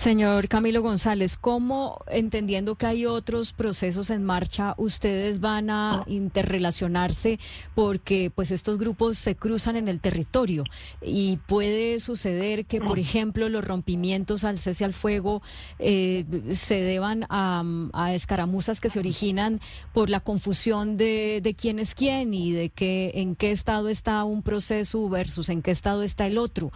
Señor 0.00 0.48
Camilo 0.48 0.80
González, 0.80 1.36
¿cómo, 1.36 1.98
entendiendo 2.06 2.74
que 2.74 2.86
hay 2.86 3.04
otros 3.04 3.52
procesos 3.52 4.08
en 4.08 4.24
marcha, 4.24 4.72
ustedes 4.78 5.40
van 5.40 5.68
a 5.68 6.04
interrelacionarse 6.06 7.38
porque 7.74 8.32
pues 8.34 8.50
estos 8.50 8.78
grupos 8.78 9.18
se 9.18 9.36
cruzan 9.36 9.76
en 9.76 9.88
el 9.88 10.00
territorio 10.00 10.64
y 11.02 11.36
puede 11.46 12.00
suceder 12.00 12.64
que, 12.64 12.80
por 12.80 12.98
ejemplo, 12.98 13.50
los 13.50 13.62
rompimientos 13.62 14.44
al 14.44 14.58
cese 14.58 14.86
al 14.86 14.94
fuego 14.94 15.42
eh, 15.78 16.24
se 16.54 16.76
deban 16.76 17.26
a, 17.28 17.62
a 17.92 18.14
escaramuzas 18.14 18.80
que 18.80 18.88
se 18.88 19.00
originan 19.00 19.60
por 19.92 20.08
la 20.08 20.20
confusión 20.20 20.96
de, 20.96 21.40
de 21.42 21.52
quién 21.52 21.78
es 21.78 21.94
quién 21.94 22.32
y 22.32 22.52
de 22.52 22.70
que 22.70 23.12
en 23.16 23.36
qué 23.36 23.50
estado 23.50 23.90
está 23.90 24.24
un 24.24 24.42
proceso 24.42 25.06
versus 25.10 25.50
en 25.50 25.60
qué 25.60 25.72
estado 25.72 26.02
está 26.02 26.26
el 26.26 26.38
otro. 26.38 26.72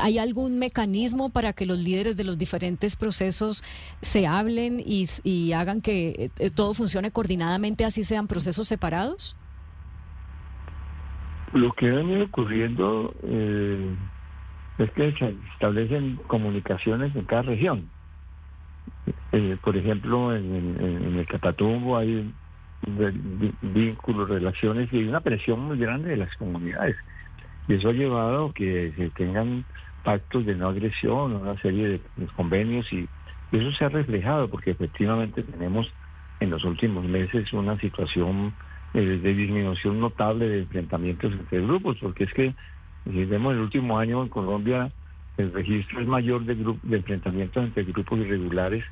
¿Hay 0.00 0.16
algún 0.16 0.58
mecanismo 0.58 1.28
para 1.28 1.52
que 1.52 1.66
los 1.66 1.78
líderes 1.78 2.16
de 2.16 2.24
los 2.24 2.38
diferentes 2.38 2.61
procesos 2.96 3.62
se 4.00 4.26
hablen 4.26 4.80
y, 4.80 5.08
y 5.24 5.52
hagan 5.52 5.80
que 5.80 6.30
eh, 6.38 6.50
todo 6.50 6.74
funcione 6.74 7.10
coordinadamente, 7.10 7.84
así 7.84 8.04
sean 8.04 8.26
procesos 8.26 8.68
separados? 8.68 9.36
Lo 11.52 11.72
que 11.72 11.90
venido 11.94 12.24
ocurriendo 12.24 13.14
eh, 13.24 13.94
es 14.78 14.90
que 14.92 15.12
se 15.12 15.36
establecen 15.52 16.16
comunicaciones 16.26 17.14
en 17.14 17.24
cada 17.24 17.42
región. 17.42 17.90
Eh, 19.32 19.56
por 19.62 19.76
ejemplo, 19.76 20.34
en, 20.34 20.54
en- 20.80 21.18
el 21.18 21.26
Catatumbo 21.26 21.96
hay 21.96 22.32
vínculos, 23.60 24.28
relaciones 24.28 24.92
y 24.92 25.04
una 25.04 25.20
presión 25.20 25.60
muy 25.60 25.78
grande 25.78 26.10
de 26.10 26.16
las 26.16 26.34
comunidades. 26.36 26.96
Y 27.68 27.74
eso 27.74 27.90
ha 27.90 27.92
llevado 27.92 28.46
a 28.46 28.52
que 28.54 28.92
se 28.96 29.10
tengan 29.10 29.64
pactos 30.02 30.46
de 30.46 30.54
no 30.54 30.68
agresión, 30.68 31.34
una 31.34 31.60
serie 31.60 31.88
de, 32.16 32.26
convenios 32.36 32.92
y, 32.92 33.08
eso 33.52 33.70
se 33.72 33.84
ha 33.84 33.90
reflejado 33.90 34.48
porque 34.48 34.70
efectivamente 34.70 35.42
tenemos 35.42 35.86
en 36.40 36.50
los 36.50 36.64
últimos 36.64 37.04
meses 37.04 37.52
una 37.52 37.78
situación 37.78 38.54
eh, 38.94 39.00
de 39.00 39.34
disminución 39.34 40.00
notable 40.00 40.48
de 40.48 40.60
enfrentamientos 40.60 41.32
entre 41.32 41.60
grupos, 41.60 41.98
porque 42.00 42.24
es 42.24 42.32
que 42.32 42.54
si 43.04 43.24
vemos 43.26 43.52
el 43.54 43.60
último 43.60 43.98
año 43.98 44.22
en 44.22 44.28
Colombia 44.28 44.90
el 45.36 45.52
registro 45.52 46.00
es 46.00 46.06
mayor 46.06 46.44
de, 46.44 46.54
de 46.54 46.96
enfrentamientos 46.96 47.64
entre 47.64 47.84
grupos 47.84 48.18
irregulares 48.20 48.84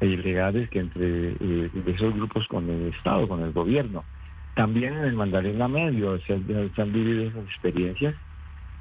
e 0.00 0.06
ilegales 0.06 0.68
que 0.70 0.80
entre 0.80 1.32
eh, 1.32 1.70
esos 1.86 2.14
grupos 2.14 2.46
con 2.48 2.68
el 2.68 2.88
Estado, 2.94 3.28
con 3.28 3.42
el 3.42 3.52
gobierno. 3.52 4.04
También 4.54 4.94
en 4.94 5.04
el 5.04 5.14
Mandarina 5.14 5.68
Medio 5.68 6.18
se, 6.20 6.34
han- 6.34 6.72
se 6.74 6.82
han 6.82 6.92
vivido 6.92 7.24
esas 7.28 7.44
experiencias. 7.44 8.14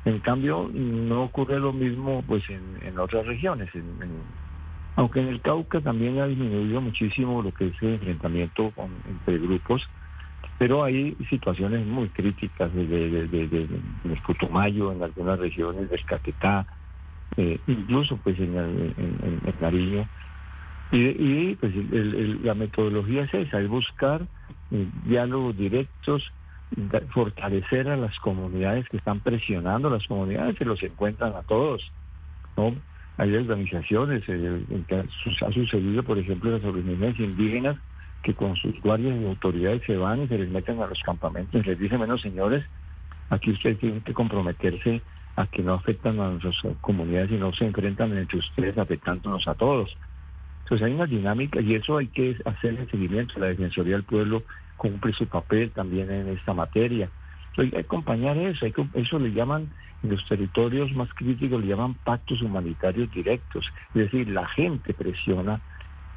En 0.06 0.20
cambio, 0.20 0.70
no 0.74 1.24
ocurre 1.24 1.60
lo 1.60 1.72
mismo 1.72 2.24
pues 2.28 2.44
en, 2.50 2.78
otras 3.00 3.26
regiones. 3.26 3.70
aunque 4.96 5.22
en 5.22 5.30
el 5.30 5.42
Cauca 5.42 5.80
también 5.82 6.20
ha 6.20 6.28
disminuido 6.28 6.82
muchísimo 6.82 7.42
lo 7.42 7.54
que 7.54 7.68
es 7.68 7.82
el 7.82 7.94
enfrentamiento 7.94 8.74
entre 9.08 9.38
grupos, 9.40 9.88
pero 10.58 10.84
hay 10.84 11.16
situaciones 11.30 11.86
muy 11.86 12.10
críticas 12.10 12.74
de, 12.74 12.86
de, 12.86 13.28
de- 13.28 13.48
de- 13.48 13.68
Putumayo, 14.26 14.92
en 14.92 15.04
algunas 15.04 15.40
regiones 15.40 15.90
del 15.90 16.04
Caquetá, 16.06 16.68
eh, 17.38 17.60
incluso 17.68 18.18
pues 18.18 18.38
en, 18.40 18.56
el- 18.58 18.94
en, 18.98 19.42
Nariño. 19.62 20.08
Y, 20.92 21.56
pues 21.56 21.74
la 22.44 22.54
metodología 22.54 23.24
es 23.24 23.34
esa, 23.34 23.60
es 23.62 23.68
buscar 23.68 24.28
eh, 24.70 24.88
diálogos 25.06 25.58
directos, 25.58 26.32
fortalecer 27.14 27.88
a 27.90 27.98
las 27.98 28.18
comunidades 28.20 28.88
que 28.90 28.98
están 28.98 29.20
presionando, 29.20 29.90
las 29.90 30.06
comunidades 30.08 30.58
se 30.58 30.66
los 30.66 30.82
encuentran 30.84 31.36
a 31.36 31.44
todos, 31.44 31.92
¿no? 32.58 32.76
Hay 33.18 33.36
organizaciones, 33.36 34.24
eh, 34.28 34.66
en 34.70 34.84
que 34.86 34.96
ha 34.96 35.06
su- 35.24 35.46
ha 35.46 35.52
sucedido, 35.52 36.04
por 36.04 36.18
ejemplo, 36.18 36.52
las 36.52 36.64
organizaciones 36.64 37.20
indígenas 37.20 37.78
que 38.24 38.34
con 38.34 38.56
sus 38.56 38.80
guardias 38.82 39.20
y 39.20 39.26
autoridades 39.26 39.84
se 39.86 39.98
van 39.98 40.24
y 40.24 40.28
se 40.28 40.38
les 40.38 40.50
meten 40.50 40.82
a 40.82 40.88
los 40.88 41.00
campamentos 41.04 41.62
y 41.64 41.68
les 41.68 41.78
dicen, 41.78 42.00
bueno, 42.00 42.18
señores, 42.18 42.66
aquí 43.30 43.52
ustedes 43.52 43.80
tienen 43.80 44.02
que 44.02 44.14
comprometerse 44.14 45.02
a 45.36 45.46
que 45.48 45.62
no 45.62 45.74
afectan 45.74 46.20
a 46.20 46.30
nuestras 46.30 46.56
comunidades 46.82 47.32
y 47.32 47.36
no 47.36 47.54
se 47.54 47.66
enfrentan 47.66 48.18
entre 48.18 48.40
ustedes 48.40 48.78
afectándonos 48.78 49.48
a 49.48 49.56
todos. 49.56 49.96
Entonces 50.64 50.88
hay 50.88 50.94
una 50.94 51.06
dinámica 51.06 51.60
y 51.62 51.76
eso 51.76 51.98
hay 51.98 52.08
que 52.08 52.38
hacer 52.46 52.80
el 52.80 52.90
seguimiento. 52.90 53.40
La 53.40 53.48
Defensoría 53.48 53.96
del 53.96 54.06
Pueblo 54.06 54.44
cumple 54.78 55.14
su 55.14 55.28
papel 55.28 55.72
también 55.72 56.12
en 56.12 56.28
esta 56.30 56.54
materia. 56.54 57.10
Hay 57.58 57.70
que 57.70 57.80
acompañar 57.80 58.38
eso, 58.38 58.66
hay 58.66 58.72
que- 58.72 58.88
eso 58.94 59.20
le 59.20 59.32
llaman, 59.32 59.70
en 60.02 60.10
los 60.10 60.26
territorios 60.28 60.92
más 60.94 61.10
críticos 61.14 61.62
le 61.62 61.68
llaman 61.68 61.94
pactos 62.04 62.42
humanitarios 62.42 63.12
directos. 63.12 63.66
Es 63.94 64.02
decir, 64.06 64.28
la 64.30 64.48
gente 64.48 64.94
presiona 64.94 65.62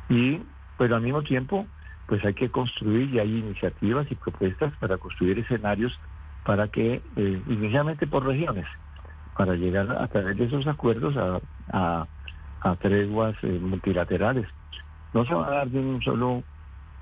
y, 0.09 0.41
pero 0.79 0.97
al 0.97 1.03
mismo 1.03 1.23
tiempo, 1.23 1.67
pues 2.07 2.25
hay 2.25 2.35
que 2.35 2.51
construir 2.51 3.13
y 3.13 3.19
hay 3.19 3.39
iniciativas 3.39 4.11
y 4.11 4.15
propuestas 4.15 4.77
para 4.79 4.97
construir 4.99 5.39
escenarios 5.39 5.99
para 6.45 6.69
que, 6.69 7.03
eh, 7.17 7.43
inicialmente 7.49 8.07
por 8.07 8.25
regiones, 8.25 8.67
para 9.37 9.55
llegar 9.55 9.91
a 9.91 10.07
través 10.09 10.37
de 10.39 10.45
esos 10.47 10.67
acuerdos 10.67 11.17
a, 11.17 11.41
a- 11.73 12.07
a 12.61 12.77
treguas 12.77 13.37
eh, 13.43 13.59
multilaterales. 13.61 14.47
No 15.13 15.25
se 15.27 15.35
va 15.35 15.47
a 15.47 15.51
dar 15.51 15.69
de 15.69 15.79
un 15.79 16.03
solo, 16.03 16.45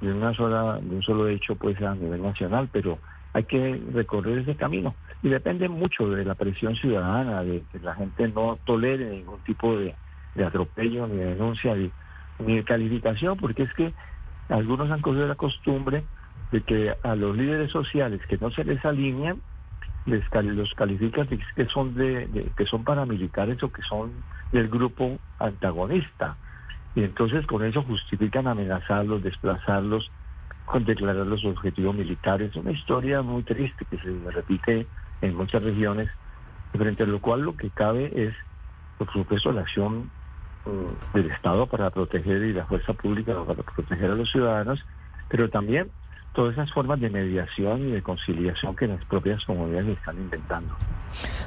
de 0.04 0.12
una 0.12 0.34
sola, 0.34 0.78
de 0.80 0.96
un 0.96 1.02
solo 1.02 1.28
hecho 1.28 1.56
pues 1.56 1.80
a 1.82 1.94
nivel 1.94 2.22
nacional, 2.22 2.68
pero 2.72 2.98
hay 3.32 3.44
que 3.44 3.82
recorrer 3.92 4.38
ese 4.38 4.56
camino. 4.56 4.94
Y 5.22 5.28
depende 5.28 5.68
mucho 5.68 6.08
de 6.08 6.24
la 6.24 6.34
presión 6.34 6.76
ciudadana, 6.76 7.42
de 7.42 7.64
que 7.72 7.78
la 7.80 7.94
gente 7.94 8.28
no 8.28 8.58
tolere 8.64 9.10
ningún 9.10 9.40
tipo 9.40 9.76
de, 9.76 9.94
de 10.34 10.44
atropello, 10.44 11.06
ni 11.06 11.16
de 11.16 11.34
denuncia, 11.34 11.74
ni, 11.74 11.90
de 12.38 12.64
calificación, 12.64 13.36
porque 13.36 13.64
es 13.64 13.74
que 13.74 13.92
algunos 14.48 14.90
han 14.90 15.00
cogido 15.00 15.26
la 15.26 15.34
costumbre 15.34 16.04
de 16.52 16.60
que 16.62 16.94
a 17.02 17.16
los 17.16 17.36
líderes 17.36 17.72
sociales 17.72 18.20
que 18.28 18.38
no 18.38 18.50
se 18.50 18.64
les 18.64 18.84
alinean, 18.84 19.40
les 20.06 20.22
los 20.44 20.74
califican 20.74 21.26
que 21.26 21.66
son 21.66 21.94
de, 21.94 22.26
de- 22.26 22.50
que 22.56 22.66
son 22.66 22.84
paramilitares 22.84 23.62
o 23.62 23.72
que 23.72 23.82
son 23.82 24.12
del 24.52 24.68
grupo 24.68 25.18
antagonista. 25.38 26.36
Y 26.94 27.02
entonces 27.02 27.46
con 27.46 27.64
eso 27.64 27.82
justifican 27.82 28.46
amenazarlos, 28.46 29.22
desplazarlos, 29.22 30.10
con 30.64 30.84
declarar 30.84 31.26
los 31.26 31.44
objetivos 31.44 31.94
militares. 31.94 32.50
Es 32.50 32.56
una 32.56 32.72
historia 32.72 33.22
muy 33.22 33.42
triste 33.42 33.84
que 33.84 33.98
se 33.98 34.30
repite 34.30 34.86
en 35.20 35.36
muchas 35.36 35.62
regiones, 35.62 36.08
frente 36.72 37.02
a 37.02 37.06
lo 37.06 37.20
cual 37.20 37.42
lo 37.42 37.56
que 37.56 37.70
cabe 37.70 38.10
es, 38.14 38.34
por 38.98 39.12
supuesto, 39.12 39.52
la 39.52 39.62
acción 39.62 40.10
mm, 40.64 41.16
del 41.16 41.30
Estado 41.30 41.66
para 41.66 41.90
proteger 41.90 42.42
y 42.42 42.52
la 42.52 42.66
fuerza 42.66 42.92
pública 42.92 43.34
para 43.44 43.62
proteger 43.62 44.10
a 44.10 44.14
los 44.14 44.30
ciudadanos, 44.30 44.84
pero 45.28 45.48
también 45.50 45.90
todas 46.32 46.54
esas 46.54 46.72
formas 46.72 47.00
de 47.00 47.10
mediación 47.10 47.88
y 47.88 47.92
de 47.92 48.02
conciliación 48.02 48.74
que 48.74 48.86
las 48.86 49.04
propias 49.04 49.44
comunidades 49.44 49.96
están 49.96 50.16
inventando. 50.16 50.74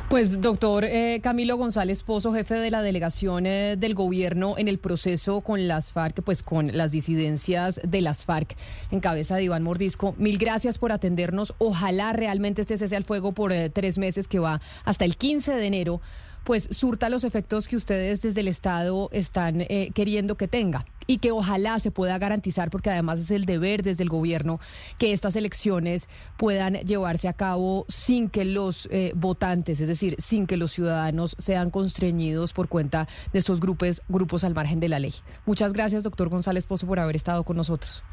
Pues, 0.10 0.42
doctor 0.42 0.86
eh, 0.86 1.20
Camilo 1.22 1.58
González 1.58 2.02
Pozo, 2.02 2.32
jefe 2.34 2.56
de 2.56 2.72
la 2.72 2.82
delegación 2.82 3.46
eh, 3.46 3.76
del 3.78 3.94
gobierno 3.94 4.56
en 4.58 4.70
el 4.70 4.80
proceso 4.80 5.42
con 5.42 5.68
las 5.68 5.92
FARC, 5.92 6.24
pues 6.24 6.44
con 6.44 6.78
las 6.78 6.94
disidencias 6.94 7.82
de 7.84 8.00
las 8.00 8.24
FARC, 8.24 8.56
en 8.92 9.02
cabeza 9.02 9.36
de 9.36 9.44
Iván 9.44 9.64
Mordisco, 9.64 10.16
mil 10.18 10.38
gracias 10.38 10.78
por 10.78 10.94
atendernos. 10.94 11.56
Ojalá 11.58 12.14
realmente 12.14 12.62
este 12.62 12.78
cese 12.78 12.96
al 12.96 13.04
fuego 13.04 13.34
por 13.34 13.52
eh, 13.52 13.70
tres 13.70 13.98
meses 13.98 14.30
que 14.30 14.40
va 14.40 14.62
hasta 14.86 15.04
el 15.04 15.18
15 15.18 15.58
de 15.58 15.68
enero, 15.68 16.02
pues 16.48 16.70
surta 16.72 17.10
los 17.10 17.26
efectos 17.26 17.68
que 17.68 17.76
ustedes 17.76 18.22
desde 18.22 18.40
el 18.40 18.48
Estado 18.48 19.10
están 19.12 19.60
eh, 19.60 19.92
queriendo 19.94 20.38
que 20.38 20.48
tenga 20.48 20.86
y 21.06 21.18
que 21.18 21.32
ojalá 21.32 21.78
se 21.80 21.92
pueda 21.92 22.18
garantizar, 22.18 22.70
porque 22.70 22.90
además 22.90 23.20
es 23.20 23.32
el 23.32 23.44
deber 23.44 23.84
desde 23.84 24.04
el 24.04 24.08
gobierno 24.08 24.62
que 24.98 25.12
estas 25.12 25.36
elecciones 25.36 26.08
puedan 26.38 26.76
llevarse 26.76 27.28
a 27.28 27.34
cabo 27.34 27.86
sin 27.90 28.30
que 28.30 28.46
los 28.46 28.88
eh, 28.92 29.12
votantes, 29.14 29.82
es 29.82 29.90
decir, 29.90 30.16
sin 30.20 30.48
que 30.48 30.56
los 30.56 30.72
ciudadanos 30.72 31.36
sean 31.38 31.70
constreñidos 31.70 32.54
por 32.54 32.70
cuenta 32.70 33.10
de 33.34 33.40
estos 33.40 33.60
grupos, 33.60 34.02
grupos 34.08 34.46
al 34.46 34.54
margen 34.54 34.80
de 34.80 34.88
la 34.88 35.00
ley. 35.00 35.16
Muchas 35.46 35.74
gracias, 35.74 36.04
doctor 36.04 36.30
González 36.30 36.66
Pozo, 36.66 36.88
por 36.88 37.02
haber 37.02 37.18
estado 37.18 37.44
con 37.44 37.58
nosotros. 37.58 38.04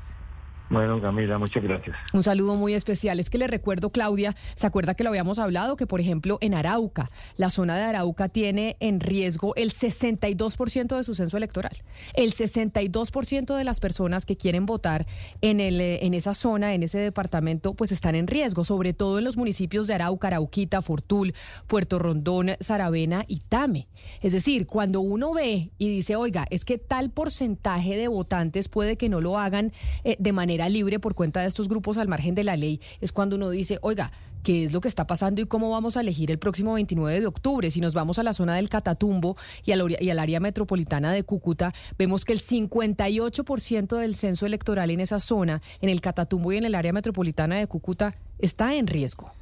Bueno, 0.70 1.00
Camila, 1.00 1.38
muchas 1.38 1.62
gracias. 1.62 1.94
Un 2.14 2.22
saludo 2.22 2.56
muy 2.56 2.72
especial. 2.72 3.20
Es 3.20 3.28
que 3.28 3.36
le 3.36 3.46
recuerdo, 3.46 3.90
Claudia, 3.90 4.34
¿se 4.54 4.66
acuerda 4.66 4.94
que 4.94 5.04
lo 5.04 5.10
habíamos 5.10 5.38
hablado? 5.38 5.76
Que, 5.76 5.86
por 5.86 6.00
ejemplo, 6.00 6.38
en 6.40 6.54
Arauca, 6.54 7.10
la 7.36 7.50
zona 7.50 7.76
de 7.76 7.82
Arauca 7.82 8.30
tiene 8.30 8.76
en 8.80 9.00
riesgo 9.00 9.54
el 9.56 9.72
62% 9.72 10.96
de 10.96 11.04
su 11.04 11.14
censo 11.14 11.36
electoral. 11.36 11.76
El 12.14 12.32
62% 12.32 13.56
de 13.56 13.64
las 13.64 13.78
personas 13.78 14.24
que 14.24 14.36
quieren 14.36 14.64
votar 14.64 15.06
en, 15.42 15.60
el, 15.60 15.80
eh, 15.82 16.06
en 16.06 16.14
esa 16.14 16.32
zona, 16.32 16.74
en 16.74 16.82
ese 16.82 16.98
departamento, 16.98 17.74
pues 17.74 17.92
están 17.92 18.14
en 18.14 18.26
riesgo, 18.26 18.64
sobre 18.64 18.94
todo 18.94 19.18
en 19.18 19.24
los 19.24 19.36
municipios 19.36 19.86
de 19.86 19.94
Arauca, 19.94 20.28
Arauquita, 20.28 20.80
Fortul, 20.80 21.34
Puerto 21.66 21.98
Rondón, 21.98 22.52
Saravena 22.60 23.26
y 23.28 23.40
Tame. 23.40 23.86
Es 24.22 24.32
decir, 24.32 24.66
cuando 24.66 25.00
uno 25.00 25.34
ve 25.34 25.72
y 25.76 25.88
dice, 25.88 26.16
oiga, 26.16 26.46
es 26.48 26.64
que 26.64 26.78
tal 26.78 27.10
porcentaje 27.10 27.96
de 27.96 28.08
votantes 28.08 28.68
puede 28.68 28.96
que 28.96 29.10
no 29.10 29.20
lo 29.20 29.38
hagan 29.38 29.72
eh, 30.04 30.16
de 30.18 30.32
manera 30.32 30.53
libre 30.68 30.98
por 30.98 31.14
cuenta 31.14 31.40
de 31.40 31.48
estos 31.48 31.68
grupos 31.68 31.96
al 31.98 32.08
margen 32.08 32.34
de 32.34 32.44
la 32.44 32.56
ley, 32.56 32.80
es 33.00 33.12
cuando 33.12 33.36
uno 33.36 33.50
dice, 33.50 33.78
oiga, 33.82 34.10
qué 34.42 34.66
es 34.66 34.72
lo 34.72 34.80
que 34.80 34.88
está 34.88 35.06
pasando 35.06 35.40
y 35.40 35.46
cómo 35.46 35.70
vamos 35.70 35.96
a 35.96 36.02
elegir 36.02 36.30
el 36.30 36.38
próximo 36.38 36.74
29 36.74 37.20
de 37.20 37.26
octubre. 37.26 37.70
Si 37.70 37.80
nos 37.80 37.94
vamos 37.94 38.18
a 38.18 38.22
la 38.22 38.34
zona 38.34 38.54
del 38.54 38.68
Catatumbo 38.68 39.36
y 39.64 39.72
al, 39.72 39.96
y 40.00 40.10
al 40.10 40.18
área 40.18 40.38
metropolitana 40.38 41.12
de 41.12 41.24
Cúcuta, 41.24 41.72
vemos 41.98 42.24
que 42.24 42.32
el 42.32 42.40
58% 42.40 43.96
del 43.96 44.14
censo 44.14 44.46
electoral 44.46 44.90
en 44.90 45.00
esa 45.00 45.18
zona, 45.18 45.62
en 45.80 45.88
el 45.88 46.00
Catatumbo 46.00 46.52
y 46.52 46.58
en 46.58 46.66
el 46.66 46.74
área 46.74 46.92
metropolitana 46.92 47.56
de 47.56 47.66
Cúcuta, 47.66 48.14
está 48.38 48.74
en 48.74 48.86
riesgo. 48.86 49.32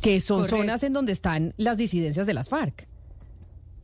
Que 0.00 0.20
son 0.20 0.38
Correcto. 0.38 0.56
zonas 0.56 0.82
en 0.82 0.92
donde 0.92 1.12
están 1.12 1.54
las 1.56 1.78
disidencias 1.78 2.26
de 2.26 2.34
las 2.34 2.48
FARC. 2.48 2.86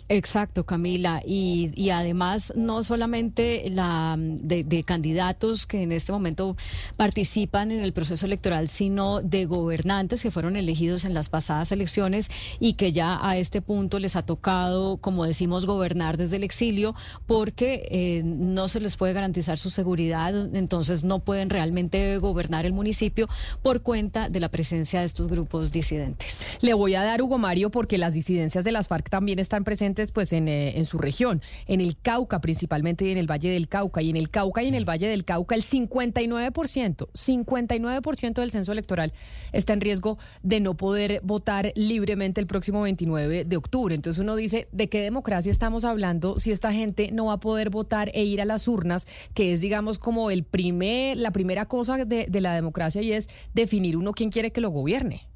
Exacto, 0.09 0.65
Camila. 0.65 1.23
Y, 1.25 1.71
y 1.75 1.91
además, 1.91 2.53
no 2.57 2.83
solamente 2.83 3.65
la 3.71 4.17
de, 4.19 4.65
de 4.65 4.85
candidatos 4.85 5.67
que 5.67 5.83
en 5.83 5.93
este 5.93 6.13
momento 6.13 6.57
participan 6.97 7.71
en 7.71 7.81
el 7.81 7.93
proceso 7.93 8.27
electoral, 8.27 8.69
sino 8.69 9.23
de 9.23 9.47
gobernantes 9.47 10.23
que 10.23 10.31
fueron 10.31 10.57
elegidos 10.57 11.05
en 11.05 11.15
las 11.15 11.29
pasadas 11.29 11.73
elecciones 11.73 12.31
y 12.61 12.75
que 12.75 12.93
ya 12.93 13.19
a 13.27 13.37
este 13.37 13.63
punto 13.63 13.99
les 13.99 14.17
ha 14.17 14.23
tocado, 14.23 14.99
como 14.99 15.25
decimos, 15.25 15.67
gobernar 15.67 16.17
desde 16.17 16.37
el 16.37 16.45
exilio, 16.45 16.95
porque 17.27 17.89
eh, 17.91 18.23
no 18.25 18.69
se 18.69 18.81
les 18.81 18.97
puede 18.97 19.13
garantizar 19.13 19.59
su 19.59 19.71
seguridad, 19.71 20.35
entonces 20.55 21.05
no 21.05 21.21
pueden 21.21 21.49
realmente 21.49 22.19
gobernar 22.19 22.67
el 22.67 22.73
municipio 22.73 23.29
por 23.63 23.83
cuenta 23.83 24.29
de 24.29 24.41
la 24.41 24.51
presencia 24.51 25.01
de 25.01 25.07
estos 25.07 25.29
grupos 25.29 25.73
disidentes. 25.73 26.41
Le 26.61 26.75
voy 26.75 26.95
a 26.95 27.03
dar 27.03 27.23
Hugo 27.23 27.39
Mario 27.39 27.71
porque 27.71 27.99
las 27.99 28.15
disidencias 28.15 28.65
de 28.65 28.73
las 28.73 28.89
FARC 28.89 29.09
también 29.09 29.39
están 29.39 29.65
presentes 29.65 29.92
pues 30.13 30.33
en, 30.33 30.49
eh, 30.49 30.79
en 30.79 30.85
su 30.85 30.99
región, 30.99 31.43
en 31.67 31.81
el 31.81 31.97
Cauca 31.99 32.41
principalmente 32.41 33.05
y 33.05 33.11
en 33.11 33.19
el 33.19 33.31
Valle 33.31 33.51
del 33.51 33.69
Cauca. 33.69 34.03
Y 34.03 34.11
en 34.11 34.17
el 34.17 34.31
Cauca 34.31 34.63
y 34.63 34.69
en 34.69 34.75
el 34.75 34.89
Valle 34.89 35.09
del 35.09 35.25
Cauca 35.25 35.55
el 35.55 35.63
59%, 35.63 37.09
59% 37.13 38.35
del 38.35 38.51
censo 38.51 38.73
electoral 38.73 39.13
está 39.53 39.73
en 39.73 39.81
riesgo 39.81 40.19
de 40.43 40.61
no 40.61 40.77
poder 40.77 41.21
votar 41.23 41.73
libremente 41.75 42.41
el 42.41 42.47
próximo 42.47 42.83
29 42.83 43.45
de 43.45 43.57
octubre. 43.57 43.95
Entonces 43.95 44.21
uno 44.21 44.37
dice, 44.37 44.69
¿de 44.73 44.89
qué 44.89 45.01
democracia 45.01 45.53
estamos 45.53 45.85
hablando 45.85 46.39
si 46.39 46.51
esta 46.53 46.73
gente 46.73 47.11
no 47.13 47.27
va 47.27 47.35
a 47.35 47.41
poder 47.41 47.71
votar 47.71 48.11
e 48.15 48.25
ir 48.25 48.41
a 48.41 48.45
las 48.45 48.69
urnas, 48.69 49.07
que 49.35 49.53
es 49.53 49.61
digamos 49.61 49.99
como 49.99 50.31
el 50.31 50.45
primer, 50.45 51.17
la 51.17 51.31
primera 51.31 51.67
cosa 51.67 52.05
de, 52.05 52.27
de 52.29 52.41
la 52.41 52.55
democracia 52.55 53.03
y 53.03 53.13
es 53.13 53.29
definir 53.55 53.97
uno 53.97 54.13
quién 54.13 54.31
quiere 54.31 54.53
que 54.53 54.61
lo 54.61 54.71
gobierne? 54.71 55.32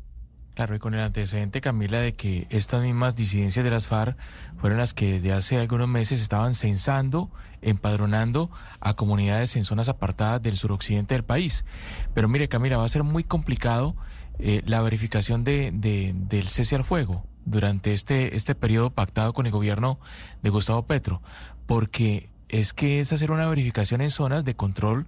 Claro, 0.56 0.74
y 0.74 0.78
con 0.78 0.94
el 0.94 1.00
antecedente, 1.00 1.60
Camila, 1.60 1.98
de 2.00 2.14
que 2.14 2.46
estas 2.48 2.80
mismas 2.82 3.14
disidencias 3.14 3.62
de 3.62 3.70
las 3.70 3.86
FARC 3.88 4.16
fueron 4.58 4.78
las 4.78 4.94
que 4.94 5.20
de 5.20 5.34
hace 5.34 5.58
algunos 5.58 5.86
meses 5.86 6.18
estaban 6.22 6.54
censando, 6.54 7.30
empadronando 7.60 8.50
a 8.80 8.94
comunidades 8.94 9.54
en 9.56 9.64
zonas 9.64 9.90
apartadas 9.90 10.40
del 10.40 10.56
suroccidente 10.56 11.12
del 11.12 11.24
país. 11.24 11.66
Pero 12.14 12.26
mire, 12.28 12.48
Camila, 12.48 12.78
va 12.78 12.86
a 12.86 12.88
ser 12.88 13.02
muy 13.02 13.22
complicado 13.22 13.94
eh, 14.38 14.62
la 14.64 14.80
verificación 14.80 15.44
de, 15.44 15.72
de- 15.74 16.14
del 16.16 16.48
cese 16.48 16.74
al 16.74 16.84
fuego 16.84 17.26
durante 17.44 17.92
este, 17.92 18.34
este 18.34 18.54
periodo 18.54 18.88
pactado 18.88 19.34
con 19.34 19.44
el 19.44 19.52
gobierno 19.52 20.00
de 20.42 20.48
Gustavo 20.48 20.86
Petro, 20.86 21.20
porque 21.66 22.30
es 22.48 22.72
que 22.72 23.00
es 23.00 23.12
hacer 23.12 23.30
una 23.30 23.46
verificación 23.46 24.00
en 24.00 24.10
zonas 24.10 24.42
de 24.46 24.56
control 24.56 25.06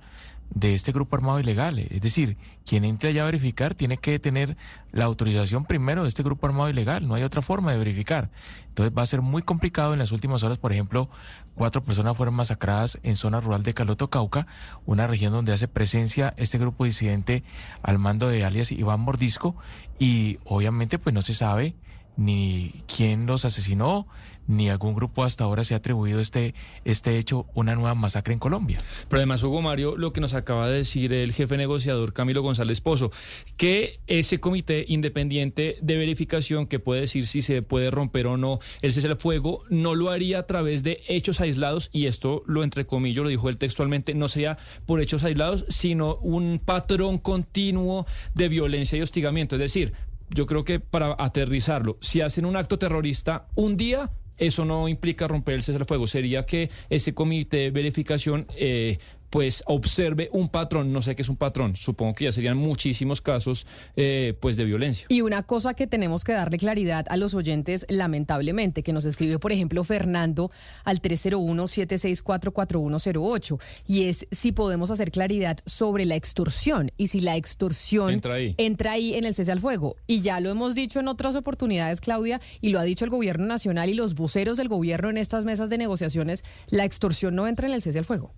de 0.55 0.75
este 0.75 0.93
grupo 0.93 1.16
armado 1.16 1.41
ilegal. 1.41 1.79
Es 1.79 2.01
decir, 2.01 2.37
quien 2.65 2.85
entre 2.85 3.11
allá 3.11 3.23
a 3.23 3.27
verificar 3.27 3.75
tiene 3.75 3.99
que 3.99 4.19
tener 4.19 4.57
la 4.93 5.05
autorización 5.05 5.65
primero 5.65 6.03
de 6.03 6.09
este 6.09 6.23
grupo 6.23 6.47
armado 6.47 6.70
ilegal. 6.70 7.07
No 7.07 7.15
hay 7.15 7.23
otra 7.23 7.43
forma 7.43 7.73
de 7.73 7.79
verificar. 7.79 8.31
Entonces 8.69 8.97
va 8.97 9.03
a 9.03 9.07
ser 9.07 9.23
muy 9.23 9.43
complicado. 9.43 9.93
En 9.93 9.99
las 9.99 10.12
últimas 10.12 10.43
horas, 10.43 10.59
por 10.59 10.73
ejemplo, 10.73 11.09
cuatro 11.55 11.83
personas 11.83 12.16
fueron 12.16 12.35
masacradas 12.35 12.99
en 13.03 13.16
zona 13.16 13.41
rural 13.41 13.62
de 13.62 13.75
Caloto, 13.75 14.11
Cauca, 14.11 14.47
una 14.87 15.07
región 15.07 15.33
donde 15.33 15.53
hace 15.53 15.69
presencia 15.69 16.35
este 16.37 16.59
grupo 16.59 16.85
disidente 16.85 17.45
al 17.83 17.99
mando 17.99 18.29
de 18.29 18.45
alias 18.45 18.73
Iván 18.73 19.01
Mordisco. 19.01 19.57
Y 19.99 20.39
obviamente 20.45 20.99
pues 20.99 21.15
no 21.15 21.23
se 21.23 21.35
sabe 21.35 21.75
ni 22.16 22.85
quién 22.89 23.27
los 23.27 23.45
asesinó, 23.45 24.09
ni 24.49 24.69
algún 24.70 24.95
grupo 24.95 25.23
hasta 25.23 25.45
ahora 25.45 25.62
se 25.62 25.75
ha 25.75 25.77
atribuido 25.77 26.19
este, 26.19 26.55
este 26.85 27.19
hecho, 27.19 27.47
una 27.55 27.77
nueva 27.77 27.95
masacre 27.95 28.33
en 28.33 28.41
Colombia. 28.41 28.79
Pero 29.09 29.19
además, 29.19 29.43
Hugo 29.45 29.62
Mario, 29.62 29.97
lo 29.97 30.12
que 30.12 30.20
nos 30.20 30.35
acaba 30.35 30.69
de 30.69 30.79
decir 30.79 31.12
el 31.12 31.33
jefe 31.33 31.57
negociador 31.57 32.12
Camilo 32.12 32.43
González 32.43 32.81
Pozo, 32.81 33.12
que 33.57 34.01
ese 34.07 34.41
comité 34.41 34.85
independiente 34.89 35.79
de 35.81 35.97
verificación 35.97 36.66
que 36.66 36.81
puede 36.81 37.03
decir 37.03 37.27
si 37.27 37.43
se 37.43 37.62
puede 37.62 37.91
romper 37.91 38.27
o 38.27 38.37
no 38.37 38.59
el 38.83 38.93
cese 38.93 39.07
al 39.07 39.19
fuego, 39.19 39.62
no 39.69 39.95
lo 39.95 40.11
haría 40.11 40.41
a 40.41 40.47
través 40.47 40.83
de 40.83 41.03
hechos 41.09 41.41
aislados, 41.41 41.91
y 41.93 42.07
esto 42.07 42.43
lo 42.47 42.65
entrecomillo, 42.65 43.23
lo 43.23 43.29
dijo 43.29 43.49
él 43.49 43.59
textualmente, 43.59 44.15
no 44.15 44.29
sería 44.29 44.59
por 44.87 45.01
hechos 45.01 45.25
aislados, 45.25 45.66
sino 45.69 46.16
un 46.16 46.61
patrón 46.65 47.19
continuo 47.19 48.07
de 48.35 48.49
violencia 48.49 48.99
y 48.99 49.03
hostigamiento. 49.03 49.57
Es 49.57 49.61
decir, 49.61 49.93
yo 50.31 50.47
creo 50.47 50.65
que 50.65 50.81
para 50.81 51.15
aterrizarlo, 51.19 51.99
si 52.01 52.20
hacen 52.20 52.45
un 52.45 52.57
acto 52.57 52.79
terrorista 52.79 53.49
un 53.55 53.77
día, 53.77 54.11
eso 54.39 54.65
no 54.65 54.89
implica 54.89 55.28
romper 55.28 55.56
el 55.56 55.62
cese 55.62 55.78
al 55.78 55.85
fuego. 55.85 56.06
Sería 56.06 56.47
que 56.47 56.70
ese 56.89 57.15
comité 57.15 57.59
de 57.59 57.70
verificación 57.70 58.47
eh, 58.56 58.98
pues 59.31 59.63
observe 59.67 60.29
un 60.33 60.49
patrón, 60.49 60.93
no 60.93 61.03
sé 61.03 61.15
qué 61.15 61.23
es 61.23 61.29
un 61.29 61.37
patrón, 61.37 61.77
supongo 61.77 62.15
que 62.15 62.25
ya 62.25 62.33
serían 62.33 62.57
muchísimos 62.57 63.21
casos 63.21 63.67
eh, 63.97 64.35
pues 64.41 64.57
de 64.57 64.65
violencia. 64.65 65.07
Y 65.09 65.21
una 65.21 65.43
cosa 65.43 65.75
que 65.75 65.87
tenemos 65.87 66.25
que 66.25 66.33
darle 66.33 66.59
claridad 66.59 67.07
a 67.09 67.17
los 67.17 67.35
oyentes, 67.35 67.87
lamentablemente, 67.89 68.83
que 68.83 68.93
nos 68.93 69.05
escribe, 69.05 69.39
por 69.39 69.53
ejemplo, 69.53 69.85
Fernando 69.85 70.51
al 70.85 71.03
301-764-4108, 71.03 73.61
y 73.87 74.05
es 74.05 74.27
si 74.31 74.53
podemos 74.53 74.91
hacer 74.91 75.11
claridad 75.11 75.59
sobre 75.67 76.05
la 76.05 76.17
extorsión 76.17 76.91
y 76.97 77.09
si 77.09 77.21
la 77.21 77.37
extorsión 77.37 78.11
Entra 78.11 78.35
ahí. 78.35 78.55
entra 78.59 78.93
ahí 78.93 79.15
en 79.15 79.25
el 79.25 79.35
cese 79.35 79.53
al 79.53 79.61
fuego. 79.61 79.97
Y 80.07 80.21
ya 80.21 80.41
lo 80.41 80.51
hemos 80.51 80.75
dicho 80.75 81.01
en 81.01 81.09
otras 81.09 81.37
oportunidades, 81.37 82.01
Claudia, 82.01 82.41
y 82.61 82.71
lo 82.71 82.81
ha 82.81 82.85
dicho 82.85 83.05
el 83.05 83.11
gobierno 83.11 83.47
nacional 83.47 83.91
y 83.91 83.95
los 83.95 84.15
voceros 84.15 84.57
del 84.57 84.69
gobierno 84.69 85.11
en 85.11 85.19
estas 85.19 85.45
mesas 85.45 85.71
de 85.71 85.79
negociaciones, 85.79 86.43
la 86.69 86.85
extorsión 86.85 87.35
no 87.35 87.47
entra 87.47 87.67
en 87.67 87.75
el 87.75 87.83
cese 87.83 87.99
al 87.99 88.05
fuego. 88.05 88.33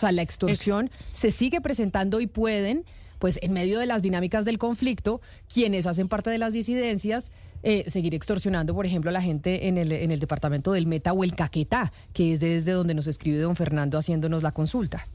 O 0.00 0.06
sea, 0.08 0.12
la 0.12 0.22
extorsión 0.22 0.90
se 1.12 1.30
sigue 1.30 1.60
presentando 1.60 2.22
y 2.22 2.26
pueden, 2.26 2.86
pues 3.18 3.38
en 3.42 3.52
medio 3.52 3.78
de 3.78 3.84
las 3.84 4.00
dinámicas 4.00 4.46
del 4.46 4.56
conflicto, 4.56 5.20
quienes 5.52 5.86
hacen 5.86 6.08
parte 6.08 6.30
de 6.30 6.38
las 6.38 6.54
disidencias, 6.54 7.30
eh, 7.62 7.84
seguir 7.86 8.14
extorsionando, 8.14 8.74
por 8.74 8.86
ejemplo, 8.86 9.10
a 9.10 9.12
la 9.12 9.20
gente 9.20 9.68
en 9.68 9.76
el, 9.76 9.92
en 9.92 10.10
el 10.10 10.18
departamento 10.18 10.72
del 10.72 10.86
Meta 10.86 11.12
o 11.12 11.22
el 11.22 11.34
Caquetá, 11.34 11.92
que 12.14 12.32
es 12.32 12.40
desde 12.40 12.72
donde 12.72 12.94
nos 12.94 13.06
escribe 13.06 13.36
don 13.40 13.56
Fernando 13.56 13.98
haciéndonos 13.98 14.42
la 14.42 14.52
consulta. 14.52 15.06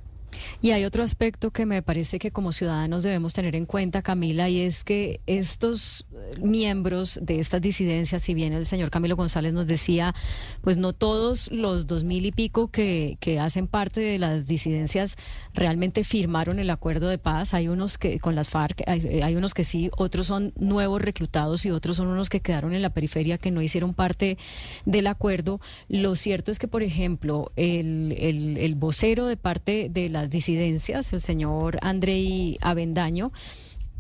Y 0.62 0.72
hay 0.72 0.86
otro 0.86 1.04
aspecto 1.04 1.52
que 1.52 1.66
me 1.66 1.82
parece 1.82 2.20
que 2.20 2.32
como 2.32 2.52
ciudadanos 2.52 3.04
debemos 3.04 3.34
tener 3.34 3.56
en 3.56 3.66
cuenta, 3.66 4.02
Camila, 4.02 4.50
y 4.50 4.62
es 4.62 4.84
que 4.84 5.22
estos 5.28 6.06
eh, 6.14 6.40
miembros 6.42 7.20
de 7.22 7.40
estas 7.40 7.62
disidencias, 7.62 8.24
si 8.24 8.34
bien 8.34 8.54
el 8.54 8.66
señor 8.66 8.90
Camilo 8.90 9.16
González 9.16 9.54
nos 9.54 9.68
decía, 9.68 10.14
pues 10.62 10.78
no 10.78 10.94
todos 10.94 11.52
los 11.52 11.88
dos 11.88 12.04
mil 12.04 12.26
y 12.26 12.32
pico 12.32 12.70
que, 12.70 13.18
que 13.20 13.40
hacen 13.40 13.68
parte 13.68 14.00
de 14.02 14.20
las 14.20 14.48
disidencias 14.48 15.16
realmente 15.54 16.04
firmaron 16.04 16.60
el 16.60 16.70
acuerdo 16.70 17.08
de 17.08 17.18
paz. 17.18 17.54
Hay 17.54 17.68
unos 17.68 17.98
que 17.98 18.20
con 18.20 18.36
las 18.36 18.50
FARC, 18.50 18.84
hay, 18.88 19.22
hay 19.22 19.36
unos 19.36 19.54
que 19.54 19.64
sí, 19.64 19.90
otros 19.98 20.28
son 20.28 20.54
nuevos 20.58 21.02
reclutados 21.02 21.66
y 21.66 21.72
otros 21.72 21.98
son 21.98 22.08
unos 22.08 22.30
que 22.30 22.40
quedaron 22.40 22.74
en 22.74 22.82
la 22.82 22.90
periferia 22.90 23.38
que 23.38 23.52
no 23.52 23.62
hicieron 23.62 23.94
parte 23.94 24.38
del 24.86 25.08
acuerdo. 25.08 25.60
Lo 25.88 26.16
cierto 26.16 26.52
es 26.52 26.60
que, 26.60 26.68
por 26.68 26.84
ejemplo, 26.84 27.52
el, 27.56 28.16
el, 28.18 28.58
el 28.58 28.76
vocero 28.76 29.26
de 29.26 29.38
parte 29.38 29.88
de 29.90 30.10
disidencias, 30.30 31.14
el 31.14 31.22
señor 31.22 31.78
Andrei 31.82 32.58
Avendaño, 32.62 33.32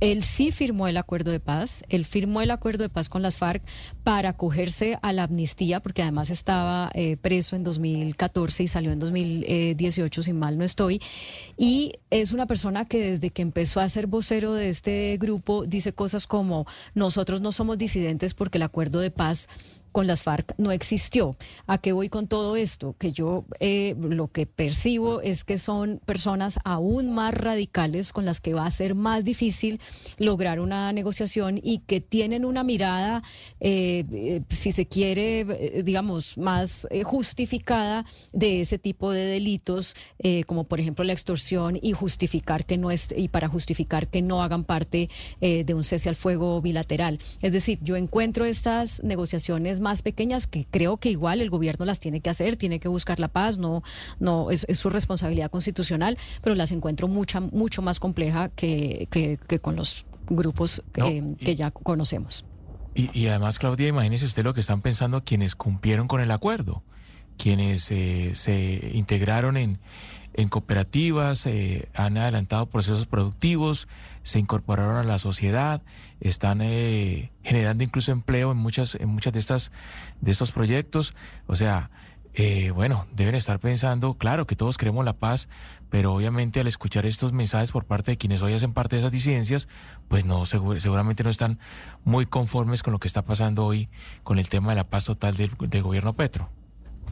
él 0.02 0.24
sí 0.24 0.52
firmó 0.52 0.88
el 0.88 0.98
acuerdo 0.98 1.32
de 1.32 1.40
paz, 1.40 1.84
él 1.88 2.06
firmó 2.06 2.42
el 2.42 2.52
acuerdo 2.52 2.84
de 2.84 2.90
paz 2.90 3.08
con 3.08 3.22
las 3.22 3.38
FARC 3.38 3.64
para 4.04 4.30
acogerse 4.30 5.00
a 5.02 5.14
la 5.14 5.24
amnistía, 5.24 5.80
porque 5.80 6.02
además 6.02 6.30
estaba 6.30 6.92
eh, 6.94 7.16
preso 7.16 7.56
en 7.56 7.64
2014 7.64 8.64
y 8.64 8.68
salió 8.68 8.92
en 8.92 9.00
2018, 9.00 10.24
si 10.24 10.34
mal 10.34 10.58
no 10.58 10.66
estoy. 10.66 11.02
Y 11.58 11.94
es 12.10 12.34
una 12.34 12.46
persona 12.46 12.86
que 12.86 13.12
desde 13.12 13.30
que 13.30 13.42
empezó 13.42 13.80
a 13.80 13.88
ser 13.88 14.08
vocero 14.08 14.54
de 14.54 14.70
este 14.70 15.18
grupo 15.20 15.66
dice 15.66 15.94
cosas 15.94 16.28
como, 16.28 16.68
nosotros 16.94 17.40
no 17.40 17.54
somos 17.54 17.78
disidentes 17.78 18.34
porque 18.34 18.58
el 18.58 18.64
acuerdo 18.64 19.00
de 19.00 19.12
paz 19.12 19.48
con 19.96 20.08
las 20.08 20.24
FARC 20.24 20.56
no 20.58 20.74
existió. 20.74 21.38
¿A 21.68 21.78
qué 21.78 21.94
voy 21.94 22.10
con 22.10 22.28
todo 22.28 22.58
esto? 22.58 22.98
Que 23.00 23.14
yo 23.14 23.46
eh, 23.62 23.96
lo 23.98 24.28
que 24.28 24.46
percibo 24.46 25.22
es 25.22 25.46
que 25.46 25.58
son 25.58 26.02
personas 26.06 26.60
aún 26.66 27.14
más 27.14 27.34
radicales 27.34 28.12
con 28.12 28.26
las 28.26 28.42
que 28.42 28.54
va 28.54 28.66
a 28.66 28.72
ser 28.72 28.94
más 28.94 29.24
difícil 29.24 29.80
lograr 30.18 30.60
una 30.60 30.92
negociación 30.92 31.62
y 31.64 31.80
que 31.88 32.02
tienen 32.02 32.44
una 32.44 32.66
mirada, 32.66 33.24
eh, 33.62 34.04
eh, 34.12 34.42
si 34.50 34.74
se 34.74 34.86
quiere, 34.86 35.82
digamos, 35.86 36.38
más 36.38 36.90
justificada 37.06 38.06
de 38.34 38.60
ese 38.60 38.78
tipo 38.78 39.12
de 39.12 39.26
delitos, 39.26 39.96
como 40.46 40.66
por 40.66 40.82
ejemplo 40.82 41.06
la 41.06 41.14
extorsión 41.14 41.80
y 41.82 41.94
justificar 41.94 42.66
que 42.66 42.78
no 42.78 42.92
es 42.92 43.08
y 43.16 43.30
para 43.30 43.48
justificar 43.48 44.10
que 44.10 44.22
no 44.22 44.44
hagan 44.44 44.66
parte 44.66 45.10
de 45.40 45.74
un 45.74 45.86
cese 45.86 46.10
al 46.10 46.16
fuego 46.18 46.62
bilateral. 46.62 47.20
Es 47.42 47.54
decir, 47.54 47.80
yo 47.82 47.96
encuentro 47.96 48.44
estas 48.44 49.02
negociaciones 49.02 49.80
más 49.86 50.02
pequeñas 50.02 50.48
que 50.48 50.66
creo 50.70 50.98
que 50.98 51.10
igual 51.10 51.42
el 51.42 51.52
gobierno 51.52 51.86
las 51.86 52.00
tiene 52.00 52.20
que 52.20 52.32
hacer, 52.32 52.58
tiene 52.58 52.80
que 52.80 52.88
buscar 52.88 53.20
la 53.20 53.28
paz, 53.28 53.60
no, 53.60 53.84
no 54.20 54.50
es, 54.50 54.66
es 54.68 54.80
su 54.80 54.90
responsabilidad 54.90 55.52
constitucional, 55.52 56.18
pero 56.42 56.56
las 56.56 56.72
encuentro 56.72 57.08
mucha, 57.08 57.40
mucho 57.40 57.84
más 57.84 58.00
compleja 58.00 58.50
que, 58.50 59.08
que, 59.12 59.38
que 59.48 59.60
con 59.60 59.76
los 59.76 60.08
grupos 60.28 60.82
No, 60.98 61.08
eh, 61.08 61.36
que 61.40 61.54
ya 61.54 61.70
conocemos. 61.70 62.46
Y, 62.96 63.16
y 63.18 63.28
además, 63.28 63.60
Claudia, 63.60 63.88
imagínese 63.88 64.26
usted 64.26 64.44
lo 64.44 64.56
que 64.56 64.62
están 64.62 64.82
pensando 64.82 65.24
quienes 65.24 65.56
cumplieron 65.56 66.08
con 66.08 66.20
el 66.20 66.32
acuerdo, 66.32 66.84
quienes 67.38 67.92
eh, 67.92 68.32
se 68.34 68.92
integraron 68.94 69.56
en, 69.58 69.80
en 70.38 70.50
cooperativas, 70.50 71.46
eh, 71.46 71.88
han 71.96 72.18
adelantado 72.18 72.68
procesos 72.68 73.06
productivos, 73.06 73.88
se 74.24 74.40
incorporaron 74.40 74.98
a 74.98 75.04
la 75.04 75.18
sociedad, 75.18 75.82
están 76.20 76.62
eh, 76.62 77.32
generando 77.44 77.84
incluso 77.84 78.12
empleo 78.12 78.52
en 78.52 78.58
muchas, 78.58 78.96
en 78.96 79.10
muchas 79.10 79.32
de 79.34 79.40
estas, 79.40 79.72
de 80.20 80.32
estos 80.32 80.52
proyectos. 80.52 81.16
O 81.48 81.56
sea, 81.56 81.90
eh, 82.34 82.72
bueno, 82.72 83.08
deben 83.14 83.36
estar 83.36 83.60
pensando, 83.60 84.16
claro 84.16 84.46
que 84.46 84.58
todos 84.58 84.78
queremos 84.78 85.06
la 85.06 85.18
paz, 85.18 85.48
pero 85.90 86.14
obviamente 86.14 86.60
al 86.60 86.68
escuchar 86.68 87.06
estos 87.06 87.32
mensajes 87.32 87.72
por 87.72 87.86
parte 87.86 88.12
de 88.12 88.18
quienes 88.18 88.42
hoy 88.42 88.54
hacen 88.54 88.74
parte 88.74 88.98
de 88.98 89.02
esas 89.02 89.14
disidencias, 89.14 89.70
pues 90.10 90.26
no, 90.26 90.46
seguramente 90.46 91.24
no 91.24 91.30
están 91.30 91.60
muy 92.04 92.26
conformes 92.26 92.84
con 92.84 92.92
lo 92.92 93.00
que 93.00 93.08
está 93.08 93.22
pasando 93.22 93.66
hoy 93.66 93.88
con 94.24 94.38
el 94.38 94.50
tema 94.50 94.74
de 94.74 94.76
la 94.76 94.90
paz 94.90 95.06
total 95.06 95.38
del 95.38 95.82
gobierno 95.82 96.12
Petro. 96.14 96.50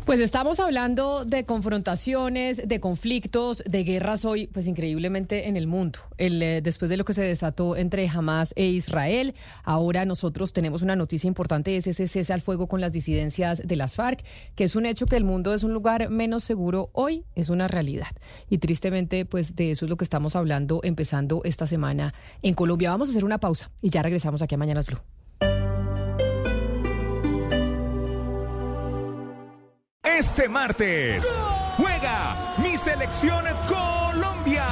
Pues 0.06 0.20
estamos 0.20 0.60
hablando 0.60 1.24
de 1.24 1.46
confrontaciones, 1.46 2.68
de 2.68 2.82
conflictos, 2.82 3.64
de 3.66 3.86
guerras 3.86 4.26
hoy, 4.26 4.48
pues 4.48 4.68
increíblemente 4.68 5.48
en 5.48 5.56
el 5.56 5.66
mundo. 5.66 6.00
El, 6.18 6.44
eh, 6.44 6.62
después 6.62 6.90
de 6.90 6.98
lo 6.98 7.06
que 7.06 7.14
se 7.14 7.22
desató 7.22 7.78
entre 7.78 8.10
Hamas 8.10 8.54
e 8.58 8.66
Israel, 8.66 9.34
ahora 9.64 10.04
nosotros 10.04 10.52
tenemos 10.52 10.82
una 10.82 10.98
noticia 10.98 11.30
importante 11.30 11.78
es 11.78 11.88
ese 11.88 12.10
cese 12.10 12.34
al 12.34 12.42
fuego 12.42 12.68
con 12.68 12.82
las 12.82 12.92
disidencias 12.92 13.66
de 13.66 13.76
las 13.78 13.96
FARC, 13.96 14.26
que 14.56 14.66
es 14.66 14.76
un 14.76 14.86
hecho 14.86 15.06
que 15.06 15.16
el 15.16 15.24
mundo 15.24 15.54
es 15.54 15.64
un 15.64 15.74
lugar 15.74 16.10
menos 16.10 16.44
seguro 16.44 16.90
hoy, 16.92 17.24
es 17.36 17.50
una 17.50 17.70
realidad. 17.70 18.12
Y 18.50 18.58
tristemente, 18.58 19.24
pues 19.26 19.56
de 19.56 19.72
eso 19.72 19.86
es 19.86 19.90
lo 19.90 19.96
que 19.96 20.04
estamos 20.04 20.36
hablando 20.36 20.82
empezando 20.84 21.42
esta 21.46 21.66
semana 21.66 22.14
en 22.42 22.56
Colombia. 22.56 22.92
Vamos 22.92 23.08
a 23.08 23.12
hacer 23.12 23.24
una 23.24 23.40
pausa 23.40 23.72
y 23.82 23.90
ya 23.90 24.04
regresamos 24.04 24.42
aquí 24.42 24.56
a 24.56 24.58
Mañanas 24.58 24.86
Blue. 24.86 25.00
Este 30.04 30.50
martes 30.50 31.40
juega 31.78 32.36
mi 32.58 32.76
selección 32.76 33.46
Colombia. 33.70 34.66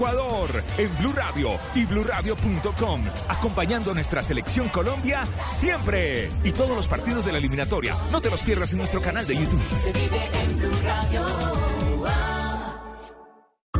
Colombia-Ecuador 0.00 0.64
en 0.78 0.98
Blue 0.98 1.12
Radio 1.12 1.58
y 1.74 1.84
bluradio.com. 1.84 3.04
Acompañando 3.28 3.90
a 3.90 3.94
nuestra 3.94 4.22
selección 4.22 4.68
Colombia 4.70 5.26
siempre. 5.42 6.30
Y 6.42 6.52
todos 6.52 6.74
los 6.74 6.88
partidos 6.88 7.24
de 7.26 7.32
la 7.32 7.38
eliminatoria. 7.38 7.96
No 8.10 8.20
te 8.20 8.30
los 8.30 8.42
pierdas 8.42 8.72
en 8.72 8.78
nuestro 8.78 9.02
canal 9.02 9.26
de 9.26 9.36
YouTube. 9.36 9.62
Se 9.76 9.92
vive 9.92 10.30
en 10.42 10.56
Blue 10.56 10.70
Radio. 10.84 12.39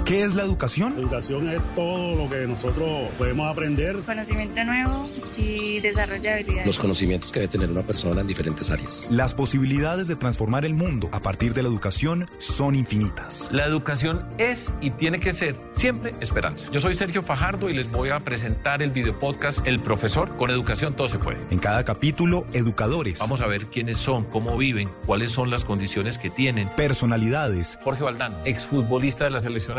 ¿Qué 0.04 0.24
es 0.24 0.34
la 0.34 0.42
educación? 0.42 0.94
Educación 0.96 1.48
es 1.48 1.60
todo 1.76 2.16
lo 2.16 2.28
que 2.28 2.44
nosotros 2.46 3.10
podemos 3.16 3.48
aprender. 3.48 3.96
Conocimiento 4.00 4.64
nuevo 4.64 5.06
y 5.36 5.78
desarrollo 5.80 6.22
de 6.22 6.32
habilidades. 6.32 6.66
Los 6.66 6.78
conocimientos 6.80 7.30
que 7.30 7.40
debe 7.40 7.52
tener 7.52 7.70
una 7.70 7.82
persona 7.82 8.20
en 8.20 8.26
diferentes 8.26 8.70
áreas. 8.72 9.08
Las 9.12 9.34
posibilidades 9.34 10.08
de 10.08 10.16
transformar 10.16 10.64
el 10.64 10.74
mundo 10.74 11.08
a 11.12 11.20
partir 11.20 11.54
de 11.54 11.62
la 11.62 11.68
educación 11.68 12.26
son 12.38 12.74
infinitas. 12.74 13.50
La 13.52 13.64
educación 13.66 14.26
es 14.38 14.72
y 14.80 14.90
tiene 14.90 15.20
que 15.20 15.32
ser 15.32 15.54
siempre 15.76 16.12
esperanza. 16.20 16.68
Yo 16.72 16.80
soy 16.80 16.94
Sergio 16.94 17.22
Fajardo 17.22 17.68
y 17.70 17.74
les 17.74 17.88
voy 17.90 18.10
a 18.10 18.18
presentar 18.20 18.82
el 18.82 18.90
video 18.90 19.16
podcast 19.16 19.64
El 19.64 19.78
Profesor. 19.80 20.36
Con 20.36 20.50
educación 20.50 20.94
todo 20.94 21.06
se 21.06 21.18
puede. 21.18 21.38
En 21.50 21.58
cada 21.58 21.84
capítulo, 21.84 22.46
educadores, 22.52 23.20
Vamos 23.20 23.40
a 23.40 23.46
ver 23.46 23.66
quiénes 23.66 23.98
son, 23.98 24.24
cómo 24.24 24.56
viven, 24.56 24.88
cuáles 25.06 25.30
son 25.30 25.50
las 25.50 25.64
condiciones 25.64 26.18
que 26.18 26.30
tienen. 26.30 26.68
personalidades, 26.76 27.78
Jorge 27.84 28.02
Valdán, 28.02 28.34
exfutbolista 28.44 29.24
de 29.24 29.30
la 29.30 29.38
selección 29.40 29.78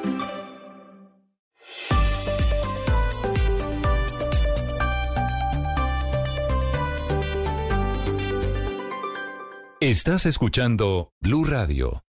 Estás 9.83 10.27
escuchando 10.27 11.11
Blue 11.21 11.43
Radio. 11.43 12.03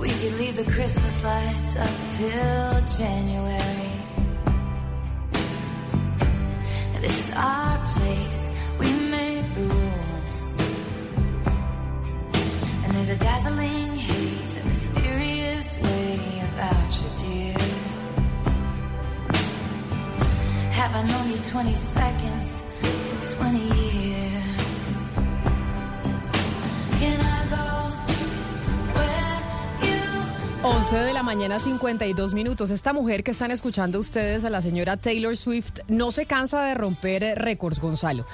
We 0.00 0.08
could 0.08 0.36
leave 0.36 0.56
the 0.56 0.64
Christmas 0.64 1.22
lights 1.22 1.76
up 1.76 1.88
till 2.16 2.84
January. 2.98 3.92
This 7.00 7.20
is 7.20 7.30
our 7.36 7.78
place, 7.94 8.51
there's 13.04 13.20
a 13.20 13.24
dazzling 13.24 13.96
haze, 13.96 14.60
a 14.62 14.68
mysterious 14.68 15.76
way 15.82 16.42
about 16.54 17.00
you, 17.00 17.08
dear. 17.16 17.58
Have 20.70 20.94
I 20.94 21.02
known 21.08 21.30
you 21.30 21.38
20 21.38 21.74
seconds, 21.74 22.64
20 23.38 23.58
years? 23.58 24.98
Can 27.00 27.20
I 27.20 27.44
go 27.50 27.66
where 28.94 29.40
you 29.82 30.62
11 30.62 30.96
de 30.96 31.12
la 31.12 31.24
mañana, 31.24 31.58
52 31.58 32.34
minutos. 32.34 32.70
Esta 32.70 32.92
mujer 32.92 33.24
que 33.24 33.32
están 33.32 33.50
escuchando 33.50 33.98
ustedes, 33.98 34.44
a 34.44 34.50
la 34.50 34.62
señora 34.62 34.96
Taylor 34.96 35.36
Swift, 35.36 35.80
no 35.88 36.12
se 36.12 36.26
cansa 36.26 36.62
de 36.66 36.74
romper 36.74 37.24
eh, 37.24 37.34
récords, 37.34 37.80
Gonzalo. 37.80 38.26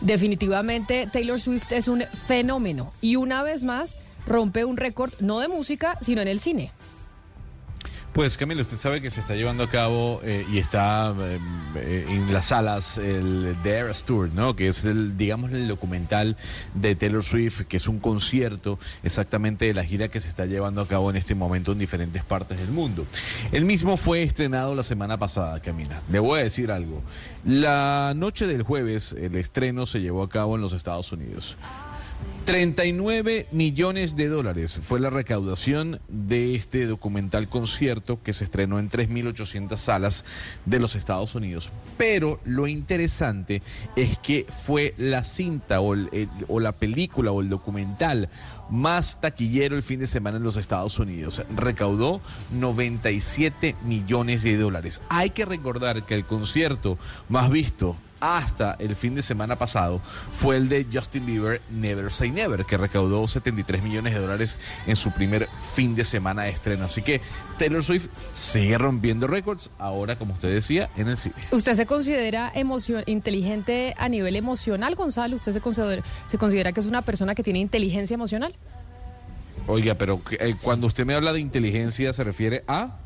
Definitivamente 0.00 1.08
Taylor 1.12 1.40
Swift 1.40 1.72
es 1.72 1.88
un 1.88 2.04
fenómeno 2.26 2.92
y 3.00 3.16
una 3.16 3.42
vez 3.42 3.64
más 3.64 3.96
rompe 4.26 4.64
un 4.64 4.76
récord 4.76 5.12
no 5.20 5.40
de 5.40 5.48
música, 5.48 5.98
sino 6.00 6.20
en 6.20 6.28
el 6.28 6.40
cine. 6.40 6.72
Pues 8.14 8.36
Camilo, 8.36 8.60
usted 8.60 8.76
sabe 8.76 9.00
que 9.00 9.10
se 9.10 9.18
está 9.18 9.34
llevando 9.34 9.64
a 9.64 9.68
cabo 9.68 10.20
eh, 10.22 10.46
y 10.48 10.58
está 10.58 11.12
eh, 11.18 11.40
eh, 11.74 12.06
en 12.08 12.32
las 12.32 12.46
salas 12.46 12.96
el 12.96 13.56
The 13.64 13.70
Eras 13.70 14.04
Tour, 14.04 14.30
¿no? 14.32 14.54
Que 14.54 14.68
es 14.68 14.84
el, 14.84 15.16
digamos, 15.16 15.50
el 15.50 15.66
documental 15.66 16.36
de 16.74 16.94
Taylor 16.94 17.24
Swift, 17.24 17.62
que 17.62 17.76
es 17.76 17.88
un 17.88 17.98
concierto 17.98 18.78
exactamente 19.02 19.64
de 19.64 19.74
la 19.74 19.82
gira 19.82 20.06
que 20.06 20.20
se 20.20 20.28
está 20.28 20.46
llevando 20.46 20.80
a 20.80 20.86
cabo 20.86 21.10
en 21.10 21.16
este 21.16 21.34
momento 21.34 21.72
en 21.72 21.78
diferentes 21.80 22.22
partes 22.22 22.58
del 22.58 22.68
mundo. 22.68 23.04
El 23.50 23.64
mismo 23.64 23.96
fue 23.96 24.22
estrenado 24.22 24.76
la 24.76 24.84
semana 24.84 25.18
pasada, 25.18 25.60
Camila. 25.60 26.00
Le 26.08 26.20
voy 26.20 26.38
a 26.38 26.44
decir 26.44 26.70
algo. 26.70 27.02
La 27.44 28.12
noche 28.14 28.46
del 28.46 28.62
jueves, 28.62 29.12
el 29.18 29.34
estreno 29.34 29.86
se 29.86 30.00
llevó 30.00 30.22
a 30.22 30.28
cabo 30.28 30.54
en 30.54 30.62
los 30.62 30.72
Estados 30.72 31.10
Unidos. 31.10 31.56
39 32.44 33.46
millones 33.52 34.16
de 34.16 34.28
dólares 34.28 34.78
fue 34.82 35.00
la 35.00 35.08
recaudación 35.08 36.00
de 36.08 36.54
este 36.54 36.84
documental 36.84 37.48
concierto 37.48 38.22
que 38.22 38.34
se 38.34 38.44
estrenó 38.44 38.78
en 38.78 38.90
3.800 38.90 39.76
salas 39.78 40.24
de 40.66 40.78
los 40.78 40.94
Estados 40.94 41.34
Unidos. 41.34 41.72
Pero 41.96 42.40
lo 42.44 42.66
interesante 42.66 43.62
es 43.96 44.18
que 44.18 44.46
fue 44.50 44.92
la 44.98 45.24
cinta 45.24 45.80
o, 45.80 45.96
o 46.48 46.60
la 46.60 46.72
película 46.72 47.32
o 47.32 47.40
el 47.40 47.48
documental 47.48 48.28
más 48.68 49.22
taquillero 49.22 49.76
el 49.76 49.82
fin 49.82 50.00
de 50.00 50.06
semana 50.06 50.36
en 50.36 50.42
los 50.42 50.58
Estados 50.58 50.98
Unidos. 50.98 51.42
Recaudó 51.56 52.20
97 52.52 53.74
millones 53.84 54.42
de 54.42 54.58
dólares. 54.58 55.00
Hay 55.08 55.30
que 55.30 55.46
recordar 55.46 56.04
que 56.04 56.14
el 56.14 56.26
concierto 56.26 56.98
más 57.30 57.48
visto 57.48 57.96
hasta 58.20 58.76
el 58.78 58.94
fin 58.96 59.14
de 59.14 59.22
semana 59.22 59.56
pasado 59.56 60.00
fue 60.32 60.56
el 60.56 60.68
de 60.68 60.86
Justin 60.92 61.26
Bieber 61.26 61.60
Never 61.70 62.10
Say 62.10 62.30
Never, 62.30 62.64
que 62.64 62.76
recaudó 62.76 63.26
73 63.28 63.82
millones 63.82 64.14
de 64.14 64.20
dólares 64.20 64.58
en 64.86 64.96
su 64.96 65.12
primer 65.12 65.48
fin 65.74 65.94
de 65.94 66.04
semana 66.04 66.44
de 66.44 66.50
estreno. 66.50 66.84
Así 66.84 67.02
que 67.02 67.20
Taylor 67.58 67.84
Swift 67.84 68.08
sigue 68.32 68.78
rompiendo 68.78 69.26
récords, 69.26 69.70
ahora, 69.78 70.16
como 70.16 70.34
usted 70.34 70.52
decía, 70.52 70.90
en 70.96 71.08
el 71.08 71.16
cine. 71.16 71.34
¿Usted 71.50 71.74
se 71.74 71.86
considera 71.86 72.52
inteligente 73.06 73.94
a 73.96 74.08
nivel 74.08 74.36
emocional, 74.36 74.94
Gonzalo? 74.94 75.36
¿Usted 75.36 75.52
se 75.52 75.60
considera, 75.60 76.02
se 76.28 76.38
considera 76.38 76.72
que 76.72 76.80
es 76.80 76.86
una 76.86 77.02
persona 77.02 77.34
que 77.34 77.42
tiene 77.42 77.60
inteligencia 77.60 78.14
emocional? 78.14 78.54
Oiga, 79.66 79.94
pero 79.94 80.20
eh, 80.38 80.56
cuando 80.60 80.86
usted 80.86 81.06
me 81.06 81.14
habla 81.14 81.32
de 81.32 81.40
inteligencia, 81.40 82.12
¿se 82.12 82.24
refiere 82.24 82.64
a...? 82.66 82.98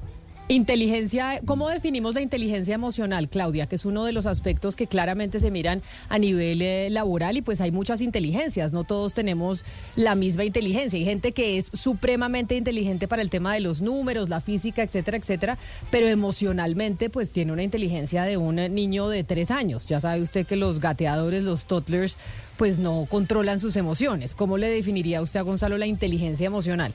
Inteligencia, 0.51 1.43
¿cómo 1.45 1.69
definimos 1.69 2.15
la 2.15 2.23
inteligencia 2.23 2.75
emocional, 2.75 3.29
Claudia? 3.29 3.67
Que 3.67 3.75
es 3.75 3.85
uno 3.85 4.07
de 4.07 4.13
los 4.13 4.25
aspectos 4.25 4.77
que 4.77 4.87
claramente 4.87 5.41
se 5.41 5.51
miran 5.51 5.83
a 6.09 6.19
nivel 6.19 6.63
eh, 6.63 6.89
laboral 6.89 7.37
y 7.37 7.43
pues 7.43 7.61
hay 7.61 7.71
muchas 7.71 8.01
inteligencias, 8.01 8.73
no 8.73 8.85
todos 8.85 9.13
tenemos 9.13 9.67
la 9.95 10.15
misma 10.15 10.45
inteligencia. 10.45 10.99
Hay 10.99 11.05
gente 11.05 11.33
que 11.33 11.59
es 11.59 11.67
supremamente 11.75 12.57
inteligente 12.57 13.07
para 13.09 13.21
el 13.21 13.29
tema 13.29 13.53
de 13.53 13.61
los 13.61 13.83
números, 13.83 14.31
la 14.31 14.41
física, 14.41 14.83
etcétera, 14.83 15.19
etcétera, 15.19 15.59
pero 15.91 16.07
emocionalmente 16.07 17.11
pues 17.11 17.31
tiene 17.31 17.53
una 17.53 17.63
inteligencia 17.63 18.23
de 18.23 18.39
un 18.39 18.59
eh, 18.59 18.71
niño 18.71 19.11
de 19.11 19.25
tres 19.25 19.51
años. 19.51 19.85
Ya 19.85 20.01
sabe 20.01 20.23
usted 20.23 20.47
que 20.47 20.57
los 20.57 20.81
gateadores, 20.81 21.45
los 21.45 21.67
toddlers, 21.67 22.17
pues 22.57 22.79
no 22.79 23.07
controlan 23.11 23.61
sus 23.61 23.77
emociones. 23.77 24.35
¿Cómo 24.35 24.57
le 24.57 24.71
definiría 24.71 25.21
usted 25.21 25.41
a 25.41 25.43
Gonzalo 25.43 25.77
la 25.77 25.87
inteligencia 25.87 26.47
emocional? 26.47 26.95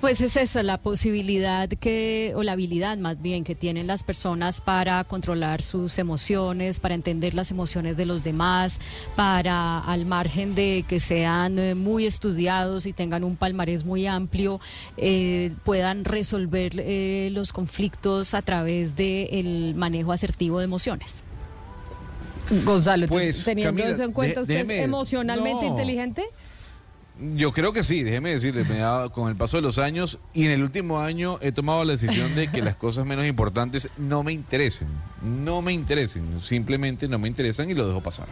Pues 0.00 0.20
es 0.20 0.36
esa 0.36 0.62
la 0.62 0.76
posibilidad 0.76 1.68
que, 1.68 2.32
o 2.36 2.42
la 2.42 2.52
habilidad 2.52 2.98
más 2.98 3.20
bien, 3.20 3.44
que 3.44 3.54
tienen 3.54 3.86
las 3.86 4.04
personas 4.04 4.60
para 4.60 5.02
controlar 5.04 5.62
sus 5.62 5.98
emociones, 5.98 6.80
para 6.80 6.94
entender 6.94 7.32
las 7.32 7.50
emociones 7.50 7.96
de 7.96 8.04
los 8.04 8.22
demás, 8.22 8.78
para, 9.16 9.78
al 9.78 10.04
margen 10.04 10.54
de 10.54 10.84
que 10.86 11.00
sean 11.00 11.58
eh, 11.58 11.74
muy 11.74 12.04
estudiados 12.04 12.84
y 12.84 12.92
tengan 12.92 13.24
un 13.24 13.36
palmarés 13.36 13.84
muy 13.86 14.06
amplio, 14.06 14.60
eh, 14.98 15.52
puedan 15.64 16.04
resolver 16.04 16.72
eh, 16.78 17.30
los 17.32 17.54
conflictos 17.54 18.34
a 18.34 18.42
través 18.42 18.96
del 18.96 19.74
manejo 19.76 20.12
asertivo 20.12 20.58
de 20.58 20.66
emociones. 20.66 21.24
Gonzalo, 22.64 23.08
Pues, 23.08 23.42
teniendo 23.44 23.72
Camila, 23.72 23.90
eso 23.94 24.04
en 24.04 24.12
cuenta, 24.12 24.34
de- 24.36 24.42
¿usted 24.42 24.54
déjeme- 24.66 24.78
es 24.78 24.84
emocionalmente 24.84 25.64
no. 25.64 25.70
inteligente? 25.72 26.26
Yo 27.34 27.50
creo 27.50 27.72
que 27.72 27.82
sí, 27.82 28.02
déjeme 28.02 28.30
decirle, 28.30 28.64
me 28.64 28.82
ha- 28.82 29.08
con 29.10 29.30
el 29.30 29.36
paso 29.36 29.56
de 29.56 29.62
los 29.62 29.78
años 29.78 30.18
y 30.34 30.44
en 30.44 30.50
el 30.50 30.62
último 30.62 31.00
año 31.00 31.38
he 31.40 31.50
tomado 31.50 31.82
la 31.84 31.92
decisión 31.92 32.34
de 32.34 32.50
que 32.50 32.60
las 32.60 32.76
cosas 32.76 33.06
menos 33.06 33.26
importantes 33.26 33.88
no 33.96 34.22
me 34.22 34.34
interesen, 34.34 34.88
no 35.22 35.62
me 35.62 35.72
interesen, 35.72 36.42
simplemente 36.42 37.08
no 37.08 37.18
me 37.18 37.28
interesan 37.28 37.70
y 37.70 37.74
lo 37.74 37.86
dejo 37.86 38.02
pasar. 38.02 38.26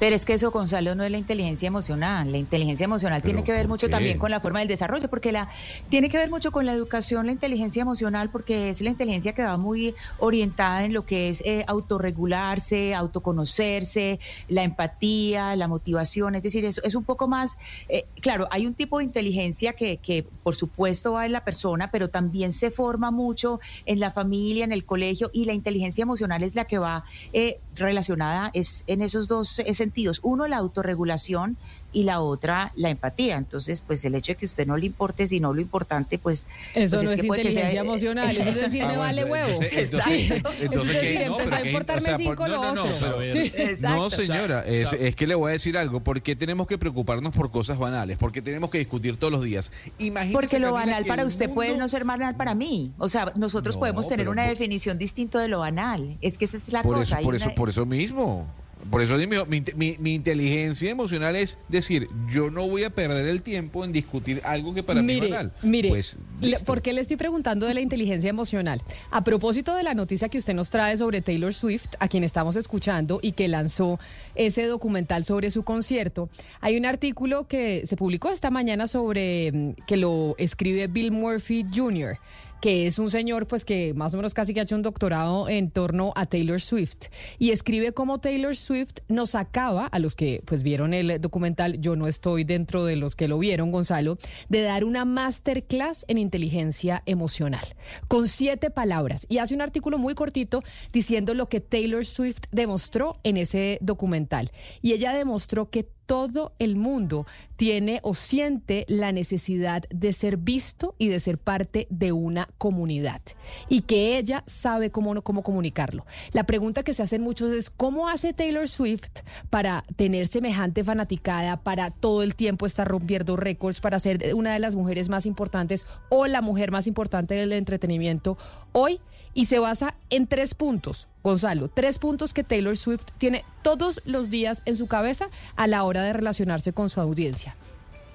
Pero 0.00 0.16
es 0.16 0.24
que 0.24 0.32
eso, 0.32 0.50
Gonzalo, 0.50 0.94
no 0.94 1.04
es 1.04 1.10
la 1.10 1.18
inteligencia 1.18 1.68
emocional. 1.68 2.32
La 2.32 2.38
inteligencia 2.38 2.84
emocional 2.84 3.22
tiene 3.22 3.42
¿Pero 3.42 3.46
que 3.46 3.52
ver 3.52 3.68
mucho 3.68 3.86
qué? 3.86 3.92
también 3.92 4.18
con 4.18 4.30
la 4.30 4.40
forma 4.40 4.58
del 4.60 4.68
desarrollo, 4.68 5.08
porque 5.08 5.30
la 5.30 5.48
tiene 5.90 6.08
que 6.08 6.16
ver 6.16 6.30
mucho 6.30 6.50
con 6.52 6.64
la 6.64 6.72
educación, 6.72 7.26
la 7.26 7.32
inteligencia 7.32 7.82
emocional, 7.82 8.30
porque 8.30 8.70
es 8.70 8.80
la 8.80 8.88
inteligencia 8.88 9.34
que 9.34 9.42
va 9.42 9.58
muy 9.58 9.94
orientada 10.18 10.84
en 10.86 10.94
lo 10.94 11.04
que 11.04 11.28
es 11.28 11.42
eh, 11.42 11.64
autorregularse, 11.68 12.94
autoconocerse, 12.94 14.18
la 14.48 14.62
empatía, 14.62 15.54
la 15.54 15.68
motivación. 15.68 16.34
Es 16.34 16.42
decir, 16.42 16.64
es, 16.64 16.80
es 16.82 16.94
un 16.94 17.04
poco 17.04 17.28
más, 17.28 17.58
eh, 17.90 18.06
claro, 18.22 18.48
hay 18.50 18.66
un 18.66 18.72
tipo 18.72 18.98
de 18.98 19.04
inteligencia 19.04 19.74
que, 19.74 19.98
que 19.98 20.24
por 20.42 20.56
supuesto 20.56 21.12
va 21.12 21.26
en 21.26 21.32
la 21.32 21.44
persona, 21.44 21.90
pero 21.90 22.08
también 22.08 22.54
se 22.54 22.70
forma 22.70 23.10
mucho 23.10 23.60
en 23.84 24.00
la 24.00 24.10
familia, 24.10 24.64
en 24.64 24.72
el 24.72 24.86
colegio, 24.86 25.30
y 25.34 25.44
la 25.44 25.52
inteligencia 25.52 26.02
emocional 26.02 26.42
es 26.42 26.54
la 26.54 26.64
que 26.64 26.78
va 26.78 27.04
eh, 27.34 27.60
relacionada 27.74 28.50
es 28.54 28.84
en 28.86 29.02
esos 29.02 29.28
dos 29.28 29.58
eh, 29.60 29.74
sentidos. 29.74 30.20
Uno, 30.22 30.46
la 30.46 30.56
autorregulación 30.56 31.56
y 31.92 32.04
la 32.04 32.20
otra, 32.20 32.72
la 32.76 32.90
empatía. 32.90 33.36
Entonces, 33.36 33.80
pues 33.84 34.04
el 34.04 34.14
hecho 34.14 34.32
de 34.32 34.36
que 34.36 34.46
a 34.46 34.48
usted 34.48 34.66
no 34.66 34.76
le 34.76 34.86
importe, 34.86 35.26
sino 35.26 35.52
lo 35.52 35.60
importante, 35.60 36.18
pues... 36.18 36.46
Eso 36.74 36.96
pues 36.96 37.02
no 37.08 37.10
es, 37.10 37.20
que 37.20 37.26
puede 37.26 37.42
que 37.42 37.50
sea- 37.52 37.62
inteligencia 37.70 37.80
emocional, 37.80 38.36
eso 38.36 38.50
es 38.50 38.60
decir, 38.60 38.82
Ah, 38.82 38.86
me 38.86 38.96
bueno, 38.96 39.00
vale 39.02 39.24
huevo. 39.24 39.48
entonces- 39.48 39.72
entonces- 39.78 40.04
Sí. 40.04 40.28
entonces, 40.32 40.62
Eso 40.70 40.80
es 40.82 40.88
decir, 40.88 41.20
No, 41.28 41.40
empezó 41.40 41.54
a 41.56 41.66
importarme 41.66 42.02
O 42.02 42.04
sea, 42.04 42.16
cinco 42.16 42.34
por- 42.36 42.48
lo 42.48 42.56
no, 42.56 42.74
no, 42.74 42.84
otro. 42.84 43.10
no, 43.10 43.16
pero- 43.18 43.76
Sí. 43.76 43.82
No, 43.82 44.10
señora, 44.10 44.64
es, 44.66 44.92
es 44.92 45.16
que 45.16 45.26
le 45.26 45.34
voy 45.34 45.50
a 45.50 45.52
decir 45.52 45.76
algo. 45.76 46.00
¿Por 46.00 46.22
qué 46.22 46.36
tenemos 46.36 46.66
que 46.66 46.78
preocuparnos 46.78 47.34
por 47.34 47.50
cosas 47.50 47.78
banales? 47.78 48.18
Porque 48.18 48.40
tenemos 48.42 48.70
que 48.70 48.78
discutir 48.78 49.16
todos 49.16 49.32
los 49.32 49.42
días. 49.44 49.72
Imagínese, 49.98 50.32
Porque 50.32 50.58
lo 50.58 50.72
Camila, 50.72 50.92
banal 50.94 51.04
para 51.06 51.24
usted 51.24 51.50
puede 51.50 51.76
no 51.76 51.88
ser 51.88 52.04
banal 52.04 52.36
para 52.36 52.54
mí. 52.54 52.92
O 52.98 53.08
sea, 53.08 53.32
nosotros 53.36 53.74
No, 53.76 53.80
podemos 53.80 54.06
tener 54.06 54.28
una 54.28 54.42
por- 54.42 54.50
definición 54.50 54.98
distinta 54.98 55.40
de 55.40 55.48
lo 55.48 55.58
banal. 55.60 56.16
Es 56.20 56.38
que 56.38 56.44
esa 56.44 56.56
es 56.56 56.70
la 56.72 56.82
por 56.82 56.96
cosa. 56.98 57.16
eso, 57.18 57.24
por 57.24 57.34
una- 57.34 57.44
eso, 57.44 57.54
por 57.54 57.68
eso 57.68 57.86
mismo. 57.86 58.46
Por 58.90 59.02
eso 59.02 59.16
mi, 59.18 59.26
mi, 59.26 59.62
mi- 59.76 59.96
mi 59.98 60.14
inteligencia 60.14 60.90
emocional 60.90 61.36
es 61.36 61.58
decir, 61.68 62.08
yo 62.28 62.50
no 62.50 62.66
voy 62.68 62.84
a 62.84 62.90
perder 62.90 63.26
el 63.26 63.42
tiempo 63.42 63.84
en 63.84 63.92
discutir 63.92 64.40
algo 64.44 64.74
que 64.74 64.82
para 64.82 65.00
mí 65.02 65.14
mire, 65.14 65.26
es 65.26 65.32
banal. 65.32 65.52
Mire, 65.62 65.88
Pues, 65.90 66.16
le-. 66.40 66.58
¿por 66.60 66.82
qué 66.82 66.92
le 66.92 67.00
estoy 67.02 67.16
preguntando 67.16 67.66
de 67.66 67.74
la 67.74 67.80
inteligencia 67.80 68.30
emocional? 68.30 68.82
A 69.10 69.22
propósito 69.22 69.74
de 69.74 69.82
la 69.82 69.94
noticia 69.94 70.28
que 70.28 70.38
usted 70.38 70.54
nos 70.54 70.70
trae 70.70 70.96
sobre 70.96 71.20
Taylor 71.22 71.52
Swift, 71.54 71.88
a 72.00 72.08
quien 72.08 72.24
estamos 72.24 72.56
escuchando 72.56 73.20
y 73.22 73.32
que 73.32 73.48
lanzó 73.48 74.00
ese 74.34 74.66
documental 74.66 75.24
sobre 75.24 75.50
su 75.50 75.62
concierto, 75.62 76.28
hay 76.60 76.76
un 76.76 76.86
artículo 76.86 77.46
que 77.46 77.86
se 77.86 77.96
publicó 77.96 78.30
esta 78.30 78.50
mañana 78.50 78.86
sobre 78.86 79.52
mm, 79.52 79.72
que 79.86 79.96
lo 79.96 80.34
escribe 80.38 80.86
Bill 80.86 81.12
Murphy 81.12 81.64
Jr., 81.72 82.18
que 82.60 82.86
es 82.86 82.98
un 82.98 83.10
señor 83.10 83.46
pues 83.46 83.64
que 83.64 83.94
más 83.94 84.14
o 84.14 84.16
menos 84.16 84.34
casi 84.34 84.54
que 84.54 84.60
ha 84.60 84.62
hecho 84.64 84.76
un 84.76 84.82
doctorado 84.82 85.48
en 85.48 85.70
torno 85.70 86.12
a 86.16 86.26
Taylor 86.26 86.60
Swift. 86.60 87.06
Y 87.38 87.50
escribe 87.50 87.92
cómo 87.92 88.20
Taylor 88.20 88.54
Swift 88.56 88.98
nos 89.08 89.34
acaba 89.34 89.86
a 89.86 89.98
los 89.98 90.14
que 90.16 90.42
pues 90.44 90.62
vieron 90.62 90.94
el 90.94 91.20
documental, 91.20 91.80
yo 91.80 91.96
no 91.96 92.06
estoy 92.06 92.44
dentro 92.44 92.84
de 92.84 92.96
los 92.96 93.16
que 93.16 93.28
lo 93.28 93.38
vieron, 93.38 93.70
Gonzalo, 93.72 94.18
de 94.48 94.62
dar 94.62 94.84
una 94.84 95.04
masterclass 95.04 96.04
en 96.08 96.18
inteligencia 96.18 97.02
emocional 97.06 97.64
con 98.08 98.28
siete 98.28 98.70
palabras. 98.70 99.26
Y 99.28 99.38
hace 99.38 99.54
un 99.54 99.62
artículo 99.62 99.98
muy 99.98 100.14
cortito 100.14 100.62
diciendo 100.92 101.34
lo 101.34 101.48
que 101.48 101.60
Taylor 101.60 102.04
Swift 102.04 102.42
demostró 102.50 103.18
en 103.24 103.36
ese 103.36 103.78
documental. 103.80 104.52
Y 104.82 104.92
ella 104.92 105.12
demostró 105.12 105.70
que 105.70 105.88
todo 106.10 106.54
el 106.58 106.74
mundo 106.74 107.24
tiene 107.54 108.00
o 108.02 108.14
siente 108.14 108.84
la 108.88 109.12
necesidad 109.12 109.84
de 109.90 110.12
ser 110.12 110.38
visto 110.38 110.96
y 110.98 111.06
de 111.06 111.20
ser 111.20 111.38
parte 111.38 111.86
de 111.88 112.10
una 112.10 112.48
comunidad 112.58 113.22
y 113.68 113.82
que 113.82 114.18
ella 114.18 114.42
sabe 114.48 114.90
cómo, 114.90 115.22
cómo 115.22 115.44
comunicarlo. 115.44 116.04
La 116.32 116.42
pregunta 116.42 116.82
que 116.82 116.94
se 116.94 117.04
hacen 117.04 117.22
muchos 117.22 117.52
es 117.52 117.70
¿cómo 117.70 118.08
hace 118.08 118.32
Taylor 118.32 118.68
Swift 118.68 119.20
para 119.50 119.84
tener 119.94 120.26
semejante 120.26 120.82
fanaticada, 120.82 121.58
para 121.58 121.92
todo 121.92 122.24
el 122.24 122.34
tiempo 122.34 122.66
estar 122.66 122.88
rompiendo 122.88 123.36
récords, 123.36 123.80
para 123.80 124.00
ser 124.00 124.34
una 124.34 124.52
de 124.52 124.58
las 124.58 124.74
mujeres 124.74 125.08
más 125.08 125.26
importantes 125.26 125.86
o 126.08 126.26
la 126.26 126.42
mujer 126.42 126.72
más 126.72 126.88
importante 126.88 127.36
del 127.36 127.52
entretenimiento 127.52 128.36
hoy? 128.72 129.00
Y 129.32 129.44
se 129.46 129.60
basa 129.60 129.94
en 130.08 130.26
tres 130.26 130.56
puntos. 130.56 131.06
Gonzalo, 131.22 131.68
tres 131.68 131.98
puntos 131.98 132.32
que 132.32 132.44
Taylor 132.44 132.76
Swift 132.76 133.04
tiene 133.18 133.44
todos 133.62 134.00
los 134.04 134.30
días 134.30 134.62
en 134.64 134.76
su 134.76 134.86
cabeza 134.86 135.28
a 135.56 135.66
la 135.66 135.84
hora 135.84 136.02
de 136.02 136.12
relacionarse 136.12 136.72
con 136.72 136.88
su 136.88 137.00
audiencia. 137.00 137.56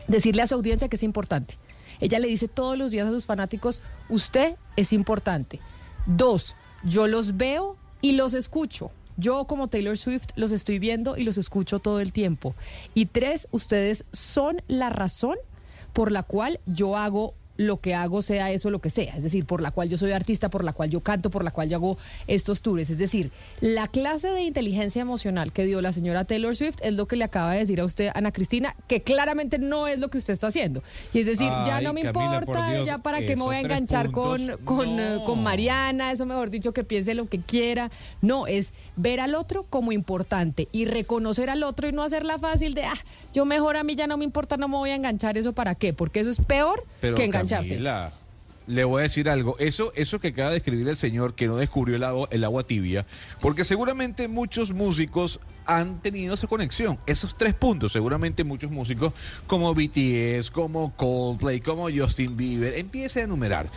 Decirle 0.07 0.41
a 0.41 0.47
su 0.47 0.55
audiencia 0.55 0.89
que 0.89 0.95
es 0.95 1.03
importante. 1.03 1.57
Ella 1.99 2.19
le 2.19 2.27
dice 2.27 2.47
todos 2.47 2.77
los 2.77 2.91
días 2.91 3.07
a 3.07 3.11
sus 3.11 3.25
fanáticos, 3.25 3.81
usted 4.09 4.55
es 4.75 4.91
importante. 4.91 5.59
Dos, 6.05 6.55
yo 6.83 7.07
los 7.07 7.37
veo 7.37 7.77
y 8.01 8.13
los 8.13 8.33
escucho. 8.33 8.91
Yo 9.17 9.45
como 9.45 9.69
Taylor 9.69 9.97
Swift 9.97 10.27
los 10.35 10.51
estoy 10.51 10.79
viendo 10.79 11.15
y 11.15 11.23
los 11.23 11.37
escucho 11.37 11.79
todo 11.79 11.99
el 11.99 12.11
tiempo. 12.11 12.53
Y 12.93 13.05
tres, 13.05 13.47
ustedes 13.51 14.03
son 14.11 14.61
la 14.67 14.89
razón 14.89 15.37
por 15.93 16.11
la 16.11 16.23
cual 16.23 16.59
yo 16.65 16.97
hago 16.97 17.33
lo 17.57 17.77
que 17.77 17.95
hago 17.95 18.21
sea 18.21 18.51
eso 18.51 18.69
lo 18.69 18.79
que 18.79 18.89
sea, 18.89 19.15
es 19.15 19.23
decir, 19.23 19.45
por 19.45 19.61
la 19.61 19.71
cual 19.71 19.89
yo 19.89 19.97
soy 19.97 20.11
artista, 20.11 20.49
por 20.49 20.63
la 20.63 20.73
cual 20.73 20.89
yo 20.89 21.01
canto, 21.01 21.29
por 21.29 21.43
la 21.43 21.51
cual 21.51 21.69
yo 21.69 21.77
hago 21.77 21.97
estos 22.27 22.61
tours. 22.61 22.89
Es 22.89 22.97
decir, 22.97 23.31
la 23.61 23.87
clase 23.87 24.29
de 24.29 24.41
inteligencia 24.43 25.01
emocional 25.01 25.51
que 25.51 25.65
dio 25.65 25.81
la 25.81 25.91
señora 25.91 26.25
Taylor 26.25 26.55
Swift 26.55 26.77
es 26.81 26.93
lo 26.93 27.07
que 27.07 27.15
le 27.15 27.23
acaba 27.23 27.53
de 27.53 27.59
decir 27.59 27.79
a 27.79 27.85
usted, 27.85 28.09
Ana 28.13 28.31
Cristina, 28.31 28.75
que 28.87 29.01
claramente 29.01 29.59
no 29.59 29.87
es 29.87 29.99
lo 29.99 30.09
que 30.09 30.17
usted 30.17 30.33
está 30.33 30.47
haciendo. 30.47 30.83
Y 31.13 31.19
es 31.19 31.25
decir, 31.25 31.49
ya 31.65 31.81
no 31.81 31.93
me 31.93 32.01
Camila, 32.01 32.39
importa, 32.39 32.71
Dios, 32.71 32.85
ya 32.85 32.97
para 32.97 33.19
qué 33.19 33.35
me 33.35 33.43
voy 33.43 33.55
a 33.55 33.61
enganchar 33.61 34.11
con, 34.11 34.37
puntos, 34.37 34.59
con, 34.65 34.99
eh, 34.99 35.15
no. 35.15 35.25
con 35.25 35.43
Mariana, 35.43 36.11
eso 36.11 36.25
mejor 36.25 36.49
dicho, 36.49 36.73
que 36.73 36.83
piense 36.83 37.13
lo 37.13 37.27
que 37.27 37.39
quiera. 37.39 37.91
No, 38.21 38.47
es 38.47 38.73
ver 38.95 39.19
al 39.19 39.35
otro 39.35 39.65
como 39.69 39.91
importante 39.91 40.67
y 40.71 40.85
reconocer 40.85 41.49
al 41.49 41.63
otro 41.63 41.87
y 41.87 41.91
no 41.91 42.03
hacerla 42.03 42.39
fácil 42.39 42.73
de, 42.73 42.83
ah, 42.83 42.97
yo 43.33 43.45
mejor 43.45 43.77
a 43.77 43.83
mí 43.83 43.95
ya 43.95 44.07
no 44.07 44.17
me 44.17 44.25
importa, 44.25 44.57
no 44.57 44.67
me 44.67 44.75
voy 44.75 44.89
a 44.89 44.95
enganchar, 44.95 45.37
¿eso 45.37 45.53
para 45.53 45.75
qué? 45.75 45.93
Porque 45.93 46.19
eso 46.19 46.29
es 46.29 46.39
peor 46.39 46.83
Pero 47.01 47.15
que 47.15 47.23
le 48.67 48.83
voy 48.83 48.99
a 48.99 49.03
decir 49.03 49.29
algo. 49.29 49.55
Eso, 49.59 49.91
eso 49.95 50.19
que 50.19 50.29
acaba 50.29 50.51
de 50.51 50.57
escribir 50.57 50.87
el 50.87 50.97
señor 50.97 51.35
que 51.35 51.47
no 51.47 51.57
descubrió 51.57 51.95
el 51.95 52.03
agua, 52.03 52.27
el 52.31 52.43
agua 52.43 52.63
tibia, 52.63 53.05
porque 53.41 53.63
seguramente 53.63 54.27
muchos 54.27 54.71
músicos 54.71 55.39
han 55.65 55.99
tenido 55.99 56.33
esa 56.33 56.47
conexión. 56.47 56.97
Esos 57.05 57.35
tres 57.35 57.53
puntos, 57.53 57.91
seguramente 57.91 58.43
muchos 58.43 58.71
músicos 58.71 59.13
como 59.47 59.73
BTS, 59.73 60.51
como 60.51 60.95
Coldplay, 60.95 61.61
como 61.61 61.89
Justin 61.89 62.37
Bieber, 62.37 62.77
empiece 62.77 63.21
a 63.21 63.23
enumerar. 63.23 63.69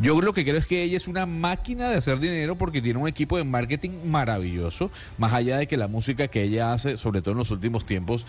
Yo 0.00 0.20
lo 0.20 0.32
que 0.32 0.44
creo 0.44 0.56
es 0.56 0.66
que 0.66 0.82
ella 0.82 0.96
es 0.96 1.06
una 1.06 1.24
máquina 1.24 1.88
de 1.88 1.96
hacer 1.96 2.18
dinero 2.18 2.56
porque 2.56 2.82
tiene 2.82 2.98
un 2.98 3.06
equipo 3.06 3.36
de 3.36 3.44
marketing 3.44 3.90
maravilloso, 4.06 4.90
más 5.18 5.32
allá 5.32 5.58
de 5.58 5.68
que 5.68 5.76
la 5.76 5.86
música 5.86 6.26
que 6.26 6.42
ella 6.42 6.72
hace, 6.72 6.96
sobre 6.96 7.22
todo 7.22 7.32
en 7.32 7.38
los 7.38 7.52
últimos 7.52 7.86
tiempos, 7.86 8.26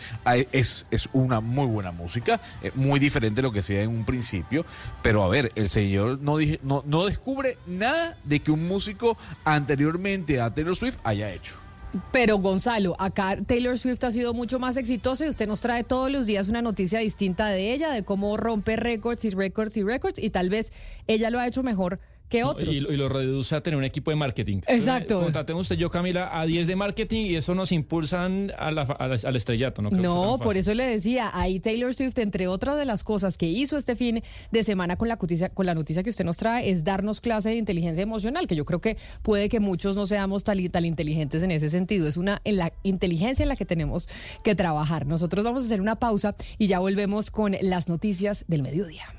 es, 0.52 0.86
es 0.92 1.10
una 1.14 1.42
muy 1.42 1.66
buena 1.66 1.92
música, 1.92 2.40
eh, 2.62 2.72
muy 2.76 3.00
diferente 3.00 3.38
de 3.38 3.48
lo 3.48 3.52
que 3.52 3.64
sea 3.64 3.82
en 3.82 3.90
un 3.90 4.06
principio, 4.06 4.64
pero 5.02 5.24
a 5.24 5.28
ver, 5.28 5.52
el 5.56 5.70
señor 5.70 6.20
no, 6.22 6.38
no, 6.62 6.84
no 6.86 7.06
descubre 7.06 7.58
nada 7.66 8.16
de 8.24 8.40
que 8.42 8.52
un 8.52 8.68
músico 8.68 9.18
anteriormente 9.44 10.40
a 10.42 10.54
Taylor 10.54 10.76
Swift 10.76 11.00
haya 11.04 11.34
hecho. 11.34 11.65
Pero 12.12 12.38
Gonzalo, 12.38 12.96
acá 13.00 13.38
Taylor 13.46 13.78
Swift 13.78 14.04
ha 14.04 14.12
sido 14.12 14.34
mucho 14.34 14.60
más 14.60 14.78
exitosa 14.78 15.26
y 15.26 15.30
usted 15.30 15.48
nos 15.48 15.62
trae 15.62 15.84
todos 15.84 16.12
los 16.12 16.26
días 16.26 16.50
una 16.50 16.62
noticia 16.62 17.00
distinta 17.00 17.48
de 17.48 17.74
ella, 17.74 17.92
de 17.92 18.04
cómo 18.04 18.38
rompe 18.38 18.76
récords 18.76 19.24
y 19.26 19.30
récords 19.30 19.78
y 19.78 19.84
récords 19.84 20.20
y 20.20 20.30
tal 20.30 20.50
vez 20.50 20.72
ella 21.08 21.30
lo 21.30 21.40
ha 21.40 21.48
hecho 21.48 21.64
mejor 21.64 22.00
que 22.30 22.42
No, 22.42 22.50
otros. 22.52 22.74
Y, 22.74 22.78
y 22.80 22.98
lo 22.98 23.08
reduce 23.10 23.56
a 23.56 23.62
tener 23.62 23.78
un 23.78 23.84
equipo 23.84 24.12
de 24.12 24.18
marketing. 24.18 24.62
Exacto. 24.68 25.22
Contratemos 25.22 25.62
usted 25.64 25.76
y 25.76 25.80
yo, 25.80 25.90
Camila, 25.90 26.30
a 26.40 26.46
10 26.46 26.68
de 26.68 26.76
marketing 26.76 27.26
y 27.26 27.36
eso 27.36 27.54
nos 27.56 27.72
impulsan 27.72 28.52
a 28.58 28.72
la- 28.72 28.82
a 28.84 29.08
la- 29.08 29.20
al 29.24 29.36
estrellato. 29.36 29.82
No, 29.82 29.90
creo 29.90 30.02
No, 30.02 30.38
por 30.40 30.58
eso 30.58 30.74
le 30.74 30.86
decía, 30.86 31.30
ahí 31.34 31.60
Taylor 31.60 31.94
Swift, 31.94 32.18
entre 32.20 32.48
otras 32.48 32.78
de 32.78 32.86
las 32.86 33.04
cosas 33.04 33.38
que 33.38 33.46
hizo 33.48 33.78
este 33.78 33.96
fin 33.96 34.22
de 34.52 34.64
semana 34.64 34.96
con 34.98 35.08
la, 35.08 35.16
noticia, 35.16 35.50
con 35.50 35.66
la 35.66 35.74
noticia 35.76 36.04
que 36.04 36.10
usted 36.10 36.26
nos 36.26 36.38
trae, 36.38 36.70
es 36.70 36.84
darnos 36.84 37.22
clase 37.22 37.50
de 37.50 37.56
inteligencia 37.56 38.02
emocional, 38.04 38.48
que 38.48 38.56
yo 38.56 38.66
creo 38.66 38.82
que 38.82 38.98
puede 39.22 39.50
que 39.50 39.60
muchos 39.60 39.96
no 39.96 40.06
seamos 40.08 40.44
tan, 40.44 40.64
tan 40.70 40.86
inteligentes 40.86 41.42
en 41.44 41.52
ese 41.52 41.70
sentido. 41.70 42.08
Es 42.08 42.18
una 42.18 42.42
en 42.44 42.58
la 42.58 42.74
inteligencia 42.84 43.44
en 43.44 43.50
la 43.50 43.56
que 43.56 43.66
tenemos 43.66 44.10
que 44.44 44.56
trabajar. 44.56 45.06
Nosotros 45.06 45.44
vamos 45.46 45.64
a 45.64 45.66
hacer 45.66 45.82
una 45.82 45.96
pausa 45.96 46.36
y 46.58 46.68
ya 46.68 46.80
volvemos 46.80 47.32
con 47.32 47.56
las 47.62 47.88
noticias 47.90 48.46
del 48.48 48.62
mediodía. 48.62 49.15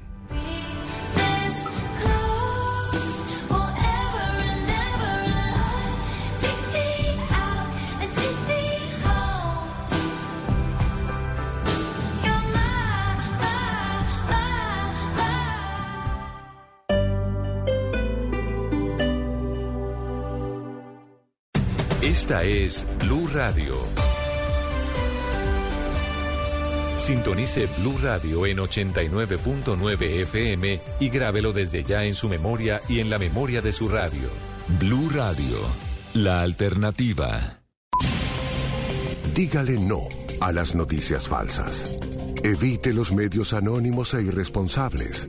Esta 22.27 22.43
es 22.43 22.85
Blue 22.99 23.29
Radio. 23.33 23.77
Sintonice 26.97 27.69
Blue 27.79 27.97
Radio 28.03 28.47
en 28.47 28.59
89.9 28.59 30.03
FM 30.23 30.81
y 30.99 31.09
grábelo 31.09 31.53
desde 31.53 31.85
ya 31.85 32.05
en 32.05 32.17
su 32.17 32.29
memoria 32.29 32.83
y 32.89 32.99
en 32.99 33.11
la 33.11 33.21
memoria 33.21 33.63
de 33.63 33.73
su 33.73 33.89
radio. 33.89 34.29
Blue 34.81 35.09
Radio, 35.15 35.57
la 36.15 36.43
alternativa. 36.43 37.61
Dígale 39.33 39.79
no 39.79 40.09
a 40.41 40.51
las 40.51 40.75
noticias 40.75 41.29
falsas. 41.29 41.97
Evite 42.43 42.93
los 42.93 43.13
medios 43.13 43.53
anónimos 43.53 44.15
e 44.15 44.23
irresponsables. 44.23 45.29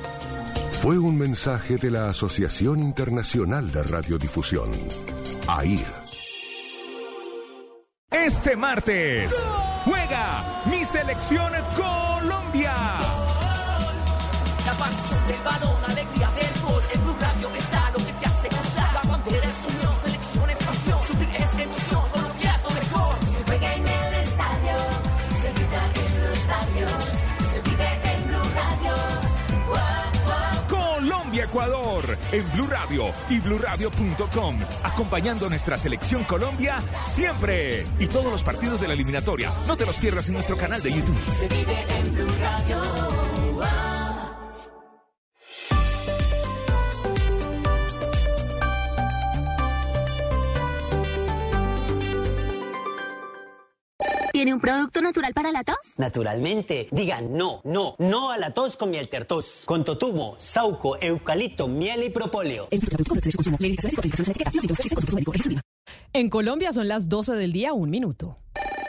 Fue 0.81 0.97
un 0.97 1.15
mensaje 1.15 1.77
de 1.77 1.91
la 1.91 2.09
Asociación 2.09 2.79
Internacional 2.79 3.71
de 3.71 3.83
Radiodifusión, 3.83 4.71
AIR. 5.47 5.85
Este 8.09 8.55
martes 8.55 9.45
juega 9.85 10.63
mi 10.65 10.83
selección 10.83 11.53
Colombia. 11.75 12.73
La 14.65 14.73
pasión 14.73 15.27
del 15.27 15.41
balón, 15.43 15.80
Ecuador 31.51 32.17
en 32.31 32.49
Blue 32.53 32.67
Radio 32.67 33.11
y 33.29 33.39
bluradio.com 33.39 34.57
acompañando 34.83 35.47
a 35.47 35.49
nuestra 35.49 35.77
selección 35.77 36.23
Colombia 36.23 36.81
siempre. 36.97 37.85
Y 37.99 38.07
todos 38.07 38.31
los 38.31 38.41
partidos 38.41 38.79
de 38.79 38.87
la 38.87 38.93
eliminatoria. 38.93 39.51
No 39.67 39.75
te 39.75 39.85
los 39.85 39.97
pierdas 39.97 40.29
en 40.29 40.35
nuestro 40.35 40.55
canal 40.55 40.81
de 40.81 40.93
YouTube. 40.93 41.19
Se 41.29 41.49
vive 41.49 41.85
en 41.89 42.13
Blue 42.13 42.31
Radio. 42.39 43.50
¿Tiene 54.41 54.55
un 54.55 54.59
producto 54.59 55.03
natural 55.03 55.35
para 55.35 55.51
la 55.51 55.63
tos? 55.63 55.75
Naturalmente, 55.97 56.87
digan 56.89 57.37
no, 57.37 57.61
no, 57.63 57.95
no 57.99 58.31
a 58.31 58.39
la 58.39 58.51
tos 58.55 58.75
con 58.75 58.89
miel 58.89 59.07
tertos, 59.07 59.61
con 59.65 59.85
totumo, 59.85 60.35
sauco, 60.39 60.99
eucalipto, 60.99 61.67
miel 61.67 62.01
y 62.01 62.09
propóleo. 62.09 62.67
En 66.13 66.29
Colombia 66.29 66.73
son 66.73 66.87
las 66.87 67.07
12 67.07 67.33
del 67.33 67.53
día, 67.53 67.73
un 67.73 67.89
minuto. 67.89 68.37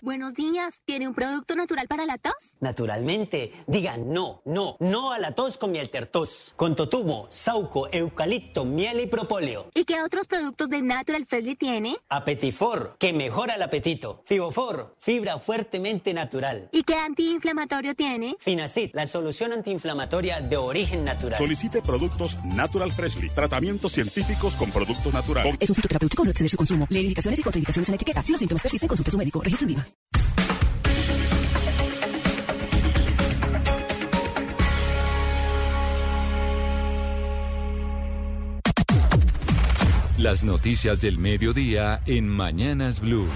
Buenos 0.04 0.34
días. 0.34 0.82
¿Tiene 0.84 1.06
un 1.06 1.14
producto 1.14 1.54
natural 1.54 1.86
para 1.86 2.04
la 2.04 2.18
tos? 2.18 2.56
Naturalmente, 2.58 3.52
digan 3.68 4.12
no, 4.12 4.42
no, 4.44 4.76
no 4.80 5.12
a 5.12 5.20
la 5.20 5.36
tos 5.36 5.58
con 5.58 5.70
miel 5.70 5.90
tertos, 5.90 6.52
con 6.56 6.74
totumo, 6.74 7.28
sauco, 7.30 7.88
eucalipto, 7.92 8.64
miel 8.64 8.98
y 8.98 9.06
propóleo. 9.06 9.70
¿Y 9.76 9.84
qué 9.84 10.02
otros 10.02 10.26
productos 10.26 10.70
de 10.70 10.82
Natural 10.82 11.24
Freshly 11.24 11.54
tiene? 11.54 11.94
Apetifor, 12.08 12.96
que 12.98 13.12
mejora 13.12 13.54
el 13.54 13.62
apetito. 13.62 14.24
Fibofor, 14.26 14.96
fibra 14.98 15.38
fuertemente 15.38 16.12
natural. 16.12 16.68
¿Y 16.72 16.82
qué 16.82 16.96
antiinflamatorio 16.96 17.94
tiene? 17.94 18.34
Finacid, 18.40 18.90
la 18.94 19.06
solución 19.06 19.52
antiinflamatoria 19.52 20.40
de 20.40 20.56
origen 20.56 21.04
natural. 21.04 21.38
Solicite 21.38 21.80
productos 21.80 22.36
Natural 22.44 22.90
Freshly. 22.90 23.30
Tratamientos 23.30 23.92
científicos 23.92 24.56
con 24.56 24.72
productos 24.72 25.14
naturales. 25.14 25.54
Es 25.60 25.70
un 25.70 25.76
fitoterapéutico, 25.76 26.24
no 26.24 26.30
exceder 26.32 26.50
su 26.50 26.56
consumo. 26.56 26.81
Lee 26.90 27.00
indicaciones 27.00 27.38
y 27.38 27.42
contraindicaciones 27.42 27.88
en 27.88 27.92
la 27.92 27.96
etiqueta. 27.96 28.22
Si 28.22 28.32
los 28.32 28.38
síntomas 28.38 28.62
persisten, 28.62 28.88
consulte 28.88 29.10
a 29.10 29.12
su 29.12 29.18
médico. 29.18 29.42
Registro 29.42 29.68
en 29.68 29.74
viva. 29.74 29.86
Las 40.22 40.44
noticias 40.44 41.00
del 41.00 41.18
mediodía 41.18 42.00
en 42.06 42.28
Mañanas 42.28 43.00
Blue. 43.00 43.26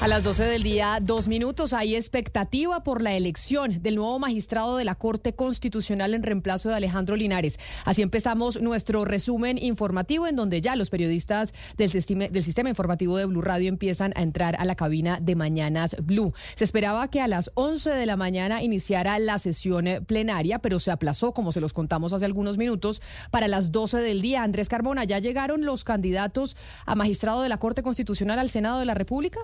A 0.00 0.08
las 0.08 0.22
12 0.22 0.44
del 0.44 0.62
día, 0.62 0.98
dos 1.00 1.28
minutos, 1.28 1.72
hay 1.72 1.96
expectativa 1.96 2.84
por 2.84 3.00
la 3.00 3.14
elección 3.14 3.82
del 3.82 3.96
nuevo 3.96 4.18
magistrado 4.18 4.76
de 4.76 4.84
la 4.84 4.96
Corte 4.96 5.34
Constitucional 5.34 6.12
en 6.12 6.22
reemplazo 6.22 6.68
de 6.68 6.74
Alejandro 6.74 7.16
Linares. 7.16 7.58
Así 7.86 8.02
empezamos 8.02 8.60
nuestro 8.60 9.06
resumen 9.06 9.56
informativo 9.56 10.26
en 10.26 10.36
donde 10.36 10.60
ya 10.60 10.76
los 10.76 10.90
periodistas 10.90 11.54
del 11.78 11.90
sistema, 11.90 12.68
informativo 12.68 13.16
de 13.16 13.24
Blue 13.24 13.40
Radio 13.40 13.68
empiezan 13.68 14.12
a 14.14 14.22
entrar 14.22 14.56
a 14.58 14.66
la 14.66 14.74
cabina 14.74 15.20
de 15.20 15.36
Mañanas 15.36 15.96
Blue. 16.02 16.34
Se 16.54 16.64
esperaba 16.64 17.08
que 17.08 17.22
a 17.22 17.26
las 17.26 17.50
11 17.54 17.88
de 17.88 18.04
la 18.04 18.16
mañana 18.16 18.62
iniciara 18.62 19.18
la 19.18 19.38
sesión 19.38 19.86
eh, 19.86 20.02
plenaria, 20.02 20.58
pero 20.58 20.80
se 20.80 20.90
aplazó, 20.90 21.32
como 21.32 21.50
se 21.50 21.62
los 21.62 21.72
contamos 21.72 22.12
hace 22.12 22.26
algunos 22.26 22.58
minutos, 22.58 23.00
para 23.30 23.48
las 23.48 23.72
12 23.72 23.98
del 23.98 24.20
día. 24.20 24.42
Andrés 24.42 24.68
Carbona, 24.68 25.04
¿ya 25.04 25.18
llegaron 25.18 25.64
los 25.64 25.82
candidatos 25.82 26.56
a 26.84 26.94
magistrado 26.94 27.40
de 27.40 27.48
la 27.48 27.56
Corte 27.56 27.82
Constitucional 27.82 28.38
al 28.38 28.50
Senado 28.50 28.80
de 28.80 28.84
la 28.84 28.94
República? 28.94 29.40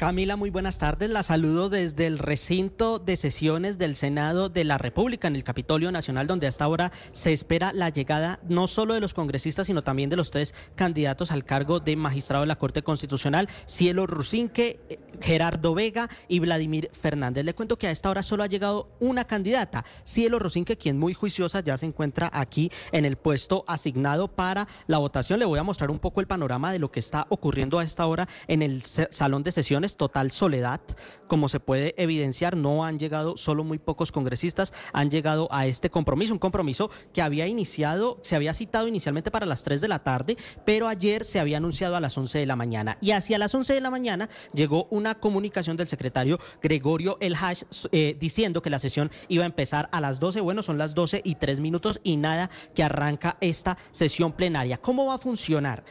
Camila, 0.00 0.36
muy 0.36 0.48
buenas 0.48 0.78
tardes. 0.78 1.10
La 1.10 1.22
saludo 1.22 1.68
desde 1.68 2.06
el 2.06 2.18
recinto 2.18 2.98
de 2.98 3.18
sesiones 3.18 3.76
del 3.76 3.94
Senado 3.94 4.48
de 4.48 4.64
la 4.64 4.78
República, 4.78 5.28
en 5.28 5.36
el 5.36 5.44
Capitolio 5.44 5.92
Nacional, 5.92 6.26
donde 6.26 6.46
hasta 6.46 6.64
ahora 6.64 6.90
se 7.12 7.34
espera 7.34 7.74
la 7.74 7.90
llegada 7.90 8.40
no 8.48 8.66
solo 8.66 8.94
de 8.94 9.00
los 9.00 9.12
congresistas, 9.12 9.66
sino 9.66 9.84
también 9.84 10.08
de 10.08 10.16
los 10.16 10.30
tres 10.30 10.54
candidatos 10.74 11.32
al 11.32 11.44
cargo 11.44 11.80
de 11.80 11.96
magistrado 11.96 12.44
de 12.44 12.46
la 12.46 12.56
Corte 12.56 12.82
Constitucional, 12.82 13.50
Cielo 13.66 14.06
Rusinque, 14.06 14.80
eh, 14.88 14.98
Gerardo 15.20 15.74
Vega 15.74 16.08
y 16.28 16.38
Vladimir 16.38 16.88
Fernández. 16.98 17.44
Le 17.44 17.52
cuento 17.52 17.76
que 17.76 17.86
a 17.86 17.90
esta 17.90 18.08
hora 18.08 18.22
solo 18.22 18.42
ha 18.42 18.46
llegado 18.46 18.88
una 19.00 19.26
candidata, 19.26 19.84
Cielo 20.04 20.38
Rusinque, 20.38 20.78
quien 20.78 20.98
muy 20.98 21.12
juiciosa 21.12 21.60
ya 21.60 21.76
se 21.76 21.84
encuentra 21.84 22.30
aquí 22.32 22.72
en 22.92 23.04
el 23.04 23.16
puesto 23.16 23.66
asignado 23.66 24.28
para 24.28 24.66
la 24.86 24.96
votación. 24.96 25.40
Le 25.40 25.44
voy 25.44 25.58
a 25.58 25.62
mostrar 25.62 25.90
un 25.90 25.98
poco 25.98 26.22
el 26.22 26.26
panorama 26.26 26.72
de 26.72 26.78
lo 26.78 26.90
que 26.90 27.00
está 27.00 27.26
ocurriendo 27.28 27.78
a 27.78 27.84
esta 27.84 28.06
hora 28.06 28.26
en 28.48 28.62
el 28.62 28.82
salón 28.82 29.42
de 29.42 29.52
sesiones 29.52 29.89
total 29.96 30.30
soledad. 30.30 30.80
Como 31.26 31.48
se 31.48 31.60
puede 31.60 31.94
evidenciar, 31.96 32.56
no 32.56 32.84
han 32.84 32.98
llegado 32.98 33.36
solo 33.36 33.62
muy 33.62 33.78
pocos 33.78 34.10
congresistas, 34.10 34.72
han 34.92 35.10
llegado 35.10 35.48
a 35.52 35.66
este 35.66 35.90
compromiso, 35.90 36.32
un 36.32 36.38
compromiso 36.38 36.90
que 37.12 37.22
había 37.22 37.46
iniciado, 37.46 38.18
se 38.22 38.36
había 38.36 38.54
citado 38.54 38.88
inicialmente 38.88 39.30
para 39.30 39.46
las 39.46 39.62
3 39.62 39.80
de 39.80 39.88
la 39.88 40.02
tarde, 40.02 40.36
pero 40.64 40.88
ayer 40.88 41.24
se 41.24 41.38
había 41.38 41.58
anunciado 41.58 41.96
a 41.96 42.00
las 42.00 42.16
11 42.18 42.38
de 42.38 42.46
la 42.46 42.56
mañana. 42.56 42.98
Y 43.00 43.12
hacia 43.12 43.38
las 43.38 43.54
11 43.54 43.74
de 43.74 43.80
la 43.80 43.90
mañana 43.90 44.28
llegó 44.52 44.86
una 44.90 45.14
comunicación 45.14 45.76
del 45.76 45.88
secretario 45.88 46.38
Gregorio 46.62 47.16
El 47.20 47.34
Hash 47.34 47.62
eh, 47.92 48.16
diciendo 48.18 48.62
que 48.62 48.70
la 48.70 48.78
sesión 48.78 49.10
iba 49.28 49.44
a 49.44 49.46
empezar 49.46 49.88
a 49.92 50.00
las 50.00 50.20
12. 50.20 50.40
Bueno, 50.40 50.62
son 50.62 50.78
las 50.78 50.94
12 50.94 51.22
y 51.24 51.36
3 51.36 51.60
minutos 51.60 52.00
y 52.02 52.16
nada 52.16 52.50
que 52.74 52.82
arranca 52.82 53.36
esta 53.40 53.78
sesión 53.90 54.32
plenaria. 54.32 54.78
¿Cómo 54.78 55.06
va 55.06 55.14
a 55.14 55.18
funcionar? 55.18 55.84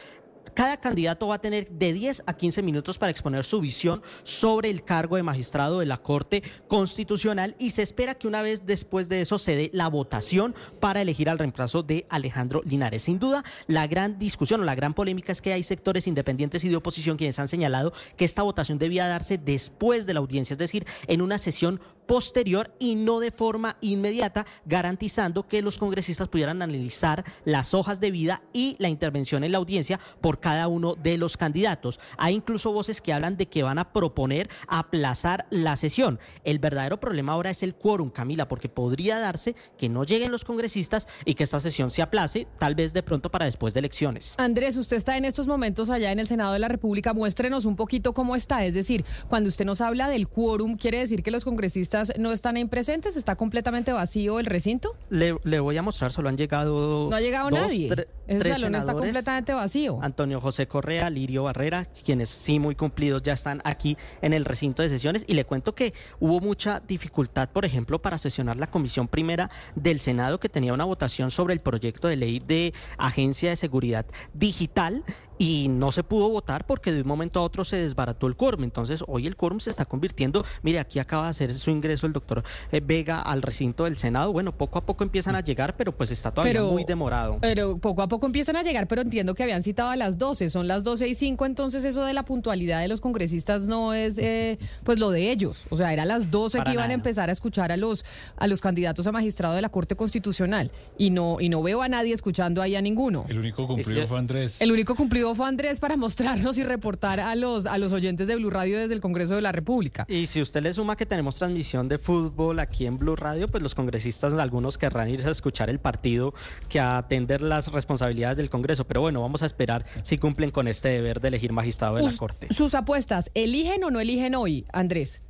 Cada 0.54 0.78
candidato 0.78 1.28
va 1.28 1.36
a 1.36 1.40
tener 1.40 1.68
de 1.70 1.92
10 1.92 2.24
a 2.26 2.34
15 2.34 2.62
minutos 2.62 2.98
para 2.98 3.10
exponer 3.10 3.44
su 3.44 3.60
visión 3.60 4.02
sobre 4.22 4.70
el 4.70 4.84
cargo 4.84 5.16
de 5.16 5.22
magistrado 5.22 5.78
de 5.78 5.86
la 5.86 5.98
Corte 5.98 6.42
Constitucional 6.68 7.54
y 7.58 7.70
se 7.70 7.82
espera 7.82 8.14
que 8.14 8.28
una 8.28 8.42
vez 8.42 8.66
después 8.66 9.08
de 9.08 9.20
eso 9.20 9.38
se 9.38 9.56
dé 9.56 9.70
la 9.72 9.88
votación 9.88 10.54
para 10.80 11.02
elegir 11.02 11.28
al 11.28 11.38
reemplazo 11.38 11.82
de 11.82 12.06
Alejandro 12.08 12.62
Linares. 12.64 13.02
Sin 13.02 13.18
duda, 13.18 13.44
la 13.66 13.86
gran 13.86 14.18
discusión 14.18 14.60
o 14.60 14.64
la 14.64 14.74
gran 14.74 14.94
polémica 14.94 15.32
es 15.32 15.42
que 15.42 15.52
hay 15.52 15.62
sectores 15.62 16.06
independientes 16.06 16.64
y 16.64 16.68
de 16.68 16.76
oposición 16.76 17.16
quienes 17.16 17.38
han 17.38 17.48
señalado 17.48 17.92
que 18.16 18.24
esta 18.24 18.42
votación 18.42 18.78
debía 18.78 19.06
darse 19.06 19.38
después 19.38 20.06
de 20.06 20.14
la 20.14 20.20
audiencia, 20.20 20.54
es 20.54 20.58
decir, 20.58 20.86
en 21.06 21.22
una 21.22 21.38
sesión 21.38 21.80
posterior 22.06 22.74
y 22.80 22.96
no 22.96 23.20
de 23.20 23.30
forma 23.30 23.76
inmediata, 23.80 24.44
garantizando 24.64 25.46
que 25.46 25.62
los 25.62 25.78
congresistas 25.78 26.28
pudieran 26.28 26.60
analizar 26.60 27.24
las 27.44 27.72
hojas 27.72 28.00
de 28.00 28.10
vida 28.10 28.42
y 28.52 28.74
la 28.80 28.88
intervención 28.88 29.44
en 29.44 29.52
la 29.52 29.58
audiencia 29.58 30.00
cada 30.40 30.68
uno 30.68 30.94
de 30.94 31.18
los 31.18 31.36
candidatos. 31.36 32.00
Hay 32.18 32.34
incluso 32.34 32.72
voces 32.72 33.00
que 33.00 33.12
hablan 33.12 33.36
de 33.36 33.46
que 33.46 33.62
van 33.62 33.78
a 33.78 33.92
proponer 33.92 34.48
aplazar 34.66 35.46
la 35.50 35.76
sesión. 35.76 36.18
El 36.44 36.58
verdadero 36.58 36.98
problema 36.98 37.32
ahora 37.32 37.50
es 37.50 37.62
el 37.62 37.74
quórum, 37.74 38.10
Camila, 38.10 38.48
porque 38.48 38.68
podría 38.68 39.18
darse 39.18 39.54
que 39.78 39.88
no 39.88 40.04
lleguen 40.04 40.30
los 40.30 40.44
congresistas 40.44 41.08
y 41.24 41.34
que 41.34 41.44
esta 41.44 41.60
sesión 41.60 41.90
se 41.90 42.02
aplace, 42.02 42.46
tal 42.58 42.74
vez 42.74 42.92
de 42.92 43.02
pronto 43.02 43.30
para 43.30 43.44
después 43.44 43.74
de 43.74 43.80
elecciones. 43.80 44.34
Andrés, 44.38 44.76
usted 44.76 44.96
está 44.96 45.16
en 45.16 45.24
estos 45.24 45.46
momentos 45.46 45.90
allá 45.90 46.12
en 46.12 46.18
el 46.18 46.26
Senado 46.26 46.52
de 46.52 46.58
la 46.58 46.68
República. 46.68 47.12
Muéstrenos 47.12 47.64
un 47.64 47.76
poquito 47.76 48.12
cómo 48.14 48.36
está. 48.36 48.64
Es 48.64 48.74
decir, 48.74 49.04
cuando 49.28 49.48
usted 49.48 49.64
nos 49.64 49.80
habla 49.80 50.08
del 50.08 50.28
quórum, 50.28 50.76
¿quiere 50.76 50.98
decir 50.98 51.22
que 51.22 51.30
los 51.30 51.44
congresistas 51.44 52.12
no 52.18 52.32
están 52.32 52.56
ahí 52.56 52.64
presentes? 52.64 53.16
¿Está 53.16 53.36
completamente 53.36 53.92
vacío 53.92 54.38
el 54.38 54.46
recinto? 54.46 54.96
Le, 55.10 55.36
le 55.44 55.60
voy 55.60 55.76
a 55.76 55.82
mostrar, 55.82 56.12
solo 56.12 56.28
han 56.28 56.36
llegado. 56.36 57.08
No 57.10 57.16
ha 57.16 57.20
llegado 57.20 57.50
dos, 57.50 57.60
nadie. 57.60 57.90
Ese 58.26 58.54
salón 58.54 58.74
está 58.74 58.92
completamente 58.92 59.52
vacío. 59.52 59.98
Antonio 60.02 60.29
José 60.38 60.68
Correa, 60.68 61.08
Lirio 61.08 61.44
Barrera, 61.44 61.86
quienes 62.04 62.28
sí 62.28 62.58
muy 62.58 62.74
cumplidos 62.74 63.22
ya 63.22 63.32
están 63.32 63.62
aquí 63.64 63.96
en 64.20 64.34
el 64.34 64.44
recinto 64.44 64.82
de 64.82 64.90
sesiones. 64.90 65.24
Y 65.26 65.32
le 65.32 65.46
cuento 65.46 65.74
que 65.74 65.94
hubo 66.18 66.40
mucha 66.40 66.80
dificultad, 66.80 67.48
por 67.48 67.64
ejemplo, 67.64 68.00
para 68.00 68.18
sesionar 68.18 68.58
la 68.58 68.66
comisión 68.66 69.08
primera 69.08 69.50
del 69.74 69.98
Senado 70.00 70.38
que 70.38 70.50
tenía 70.50 70.74
una 70.74 70.84
votación 70.84 71.30
sobre 71.30 71.54
el 71.54 71.60
proyecto 71.60 72.08
de 72.08 72.16
ley 72.16 72.38
de 72.38 72.74
Agencia 72.98 73.48
de 73.48 73.56
Seguridad 73.56 74.04
Digital 74.34 75.04
y 75.40 75.68
no 75.70 75.90
se 75.90 76.04
pudo 76.04 76.28
votar 76.28 76.66
porque 76.66 76.92
de 76.92 77.00
un 77.00 77.08
momento 77.08 77.40
a 77.40 77.42
otro 77.42 77.64
se 77.64 77.78
desbarató 77.78 78.26
el 78.26 78.36
quórum. 78.36 78.62
Entonces 78.62 79.02
hoy 79.08 79.26
el 79.26 79.36
quórum 79.36 79.58
se 79.58 79.70
está 79.70 79.86
convirtiendo, 79.86 80.44
mire, 80.62 80.78
aquí 80.78 80.98
acaba 80.98 81.24
de 81.24 81.30
hacer 81.30 81.54
su 81.54 81.70
ingreso 81.70 82.06
el 82.06 82.12
doctor 82.12 82.44
eh, 82.70 82.82
Vega 82.84 83.22
al 83.22 83.40
recinto 83.40 83.84
del 83.84 83.96
Senado. 83.96 84.34
Bueno, 84.34 84.52
poco 84.52 84.78
a 84.78 84.84
poco 84.84 85.02
empiezan 85.02 85.34
a 85.36 85.40
llegar, 85.40 85.78
pero 85.78 85.96
pues 85.96 86.10
está 86.10 86.30
todavía 86.30 86.52
Pero- 86.52 86.70
muy 86.70 86.84
demorado. 86.84 87.38
Pero 87.40 87.78
poco 87.78 88.02
a 88.02 88.08
poco 88.08 88.26
empiezan 88.26 88.56
a 88.56 88.62
llegar, 88.62 88.86
pero 88.86 89.00
entiendo 89.00 89.34
que 89.34 89.42
habían 89.42 89.62
citado 89.62 89.88
a 89.88 89.96
las 89.96 90.18
12, 90.18 90.50
son 90.50 90.68
las 90.68 90.84
12 90.84 91.08
y 91.08 91.14
5, 91.14 91.46
entonces 91.46 91.84
eso 91.84 92.04
de 92.04 92.12
la 92.12 92.26
puntualidad 92.26 92.82
de 92.82 92.88
los 92.88 93.00
congresistas 93.00 93.62
no 93.62 93.94
es 93.94 94.18
eh, 94.18 94.58
pues 94.84 94.98
lo 94.98 95.10
de 95.10 95.30
ellos, 95.30 95.64
o 95.70 95.76
sea, 95.78 95.90
era 95.94 96.02
a 96.02 96.06
las 96.06 96.30
12 96.30 96.58
Para 96.58 96.70
que 96.70 96.74
iban 96.74 96.90
a 96.90 96.92
empezar 96.92 97.30
a 97.30 97.32
escuchar 97.32 97.72
a 97.72 97.78
los 97.78 98.04
a 98.36 98.46
los 98.46 98.60
candidatos 98.60 99.06
a 99.06 99.12
magistrado 99.12 99.54
de 99.54 99.62
la 99.62 99.70
Corte 99.70 99.96
Constitucional 99.96 100.70
y 100.98 101.08
no 101.08 101.40
y 101.40 101.48
no 101.48 101.62
veo 101.62 101.80
a 101.80 101.88
nadie 101.88 102.12
escuchando 102.12 102.60
ahí 102.60 102.76
a 102.76 102.82
ninguno. 102.82 103.24
El 103.30 103.38
único 103.38 103.66
cumplido 103.66 104.06
fue 104.06 104.18
Andrés. 104.18 104.60
El 104.60 104.70
único 104.70 104.94
cumplido 104.94 105.29
fue 105.34 105.46
Andrés 105.46 105.80
para 105.80 105.96
mostrarnos 105.96 106.58
y 106.58 106.64
reportar 106.64 107.20
a 107.20 107.34
los 107.34 107.66
a 107.66 107.78
los 107.78 107.92
oyentes 107.92 108.26
de 108.26 108.36
Blue 108.36 108.50
Radio 108.50 108.78
desde 108.78 108.94
el 108.94 109.00
Congreso 109.00 109.34
de 109.34 109.42
la 109.42 109.52
República. 109.52 110.04
Y 110.08 110.26
si 110.26 110.40
usted 110.40 110.62
le 110.62 110.72
suma 110.72 110.96
que 110.96 111.06
tenemos 111.06 111.36
transmisión 111.36 111.88
de 111.88 111.98
fútbol 111.98 112.58
aquí 112.60 112.86
en 112.86 112.96
Blue 112.96 113.16
Radio, 113.16 113.48
pues 113.48 113.62
los 113.62 113.74
congresistas, 113.74 114.34
algunos 114.34 114.78
querrán 114.78 115.08
irse 115.08 115.28
a 115.28 115.32
escuchar 115.32 115.70
el 115.70 115.78
partido 115.78 116.34
que 116.68 116.80
a 116.80 116.98
atender 116.98 117.42
las 117.42 117.70
responsabilidades 117.72 118.36
del 118.36 118.50
Congreso. 118.50 118.84
Pero 118.84 119.00
bueno, 119.00 119.20
vamos 119.20 119.42
a 119.42 119.46
esperar 119.46 119.84
si 120.02 120.18
cumplen 120.18 120.50
con 120.50 120.68
este 120.68 120.88
deber 120.88 121.20
de 121.20 121.28
elegir 121.28 121.52
magistrado 121.52 121.96
de 121.96 122.02
la 122.02 122.12
Corte. 122.16 122.48
Sus 122.52 122.74
apuestas, 122.74 123.30
¿eligen 123.34 123.84
o 123.84 123.90
no 123.90 124.00
eligen 124.00 124.34
hoy, 124.34 124.66
Andrés? 124.72 125.22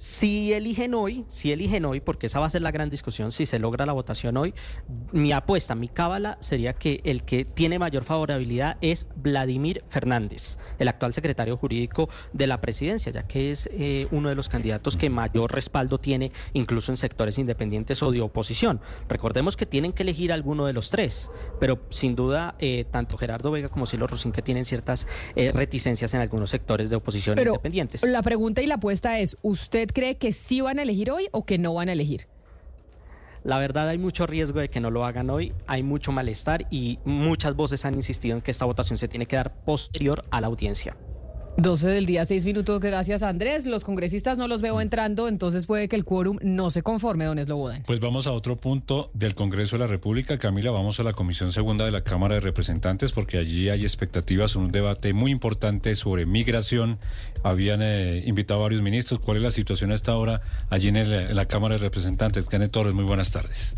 Si 0.00 0.54
eligen 0.54 0.94
hoy, 0.94 1.26
si 1.28 1.52
eligen 1.52 1.84
hoy, 1.84 2.00
porque 2.00 2.28
esa 2.28 2.40
va 2.40 2.46
a 2.46 2.50
ser 2.50 2.62
la 2.62 2.70
gran 2.70 2.88
discusión, 2.88 3.32
si 3.32 3.44
se 3.44 3.58
logra 3.58 3.84
la 3.84 3.92
votación 3.92 4.38
hoy, 4.38 4.54
mi 5.12 5.30
apuesta, 5.32 5.74
mi 5.74 5.88
cábala 5.88 6.38
sería 6.40 6.72
que 6.72 7.02
el 7.04 7.22
que 7.22 7.44
tiene 7.44 7.78
mayor 7.78 8.04
favorabilidad 8.04 8.78
es 8.80 9.08
Vladimir 9.16 9.84
Fernández, 9.90 10.56
el 10.78 10.88
actual 10.88 11.12
secretario 11.12 11.54
jurídico 11.58 12.08
de 12.32 12.46
la 12.46 12.62
presidencia, 12.62 13.12
ya 13.12 13.24
que 13.24 13.50
es 13.50 13.68
eh, 13.74 14.08
uno 14.10 14.30
de 14.30 14.36
los 14.36 14.48
candidatos 14.48 14.96
que 14.96 15.10
mayor 15.10 15.52
respaldo 15.52 15.98
tiene 15.98 16.32
incluso 16.54 16.92
en 16.92 16.96
sectores 16.96 17.36
independientes 17.36 18.02
o 18.02 18.10
de 18.10 18.22
oposición. 18.22 18.80
Recordemos 19.06 19.58
que 19.58 19.66
tienen 19.66 19.92
que 19.92 20.02
elegir 20.02 20.32
alguno 20.32 20.64
de 20.64 20.72
los 20.72 20.88
tres, 20.88 21.30
pero 21.60 21.78
sin 21.90 22.16
duda 22.16 22.54
eh, 22.58 22.86
tanto 22.90 23.18
Gerardo 23.18 23.50
Vega 23.50 23.68
como 23.68 23.84
Silo 23.84 24.06
Rusín 24.06 24.32
que 24.32 24.40
tienen 24.40 24.64
ciertas 24.64 25.06
eh, 25.36 25.52
reticencias 25.52 26.14
en 26.14 26.22
algunos 26.22 26.48
sectores 26.48 26.88
de 26.88 26.96
oposición 26.96 27.36
Pero 27.36 27.50
independientes. 27.50 28.02
la 28.02 28.22
pregunta 28.22 28.62
y 28.62 28.66
la 28.66 28.76
apuesta 28.76 29.18
es, 29.18 29.36
¿usted 29.42 29.89
cree 29.92 30.16
que 30.16 30.32
sí 30.32 30.60
van 30.60 30.78
a 30.78 30.82
elegir 30.82 31.10
hoy 31.10 31.28
o 31.32 31.44
que 31.44 31.58
no 31.58 31.74
van 31.74 31.88
a 31.88 31.92
elegir? 31.92 32.26
La 33.42 33.58
verdad 33.58 33.88
hay 33.88 33.96
mucho 33.96 34.26
riesgo 34.26 34.60
de 34.60 34.68
que 34.68 34.80
no 34.80 34.90
lo 34.90 35.04
hagan 35.06 35.30
hoy, 35.30 35.54
hay 35.66 35.82
mucho 35.82 36.12
malestar 36.12 36.66
y 36.70 36.98
muchas 37.04 37.56
voces 37.56 37.84
han 37.86 37.94
insistido 37.94 38.36
en 38.36 38.42
que 38.42 38.50
esta 38.50 38.66
votación 38.66 38.98
se 38.98 39.08
tiene 39.08 39.26
que 39.26 39.36
dar 39.36 39.64
posterior 39.64 40.24
a 40.30 40.42
la 40.42 40.48
audiencia. 40.48 40.96
12 41.56 41.88
del 41.88 42.06
día, 42.06 42.24
6 42.24 42.46
minutos, 42.46 42.80
gracias 42.80 43.22
Andrés. 43.22 43.66
Los 43.66 43.84
congresistas 43.84 44.38
no 44.38 44.48
los 44.48 44.62
veo 44.62 44.80
entrando, 44.80 45.28
entonces 45.28 45.66
puede 45.66 45.88
que 45.88 45.96
el 45.96 46.06
quórum 46.06 46.38
no 46.42 46.70
se 46.70 46.82
conforme, 46.82 47.26
don 47.26 47.38
Eslobodan. 47.38 47.82
Pues 47.86 48.00
vamos 48.00 48.26
a 48.26 48.32
otro 48.32 48.56
punto 48.56 49.10
del 49.12 49.34
Congreso 49.34 49.76
de 49.76 49.80
la 49.80 49.86
República. 49.86 50.38
Camila, 50.38 50.70
vamos 50.70 51.00
a 51.00 51.02
la 51.02 51.12
Comisión 51.12 51.52
Segunda 51.52 51.84
de 51.84 51.90
la 51.90 52.02
Cámara 52.02 52.36
de 52.36 52.40
Representantes 52.40 53.12
porque 53.12 53.36
allí 53.36 53.68
hay 53.68 53.82
expectativas, 53.82 54.56
un 54.56 54.72
debate 54.72 55.12
muy 55.12 55.30
importante 55.32 55.94
sobre 55.96 56.24
migración. 56.24 56.98
Habían 57.42 57.80
eh, 57.82 58.22
invitado 58.26 58.60
a 58.60 58.62
varios 58.62 58.80
ministros. 58.80 59.20
¿Cuál 59.20 59.36
es 59.38 59.42
la 59.42 59.50
situación 59.50 59.90
a 59.92 59.96
esta 59.96 60.16
hora 60.16 60.40
allí 60.70 60.88
en, 60.88 60.96
el- 60.96 61.12
en 61.12 61.36
la 61.36 61.44
Cámara 61.44 61.74
de 61.74 61.78
Representantes? 61.82 62.46
Kenneth 62.48 62.70
Torres, 62.70 62.94
muy 62.94 63.04
buenas 63.04 63.32
tardes. 63.32 63.74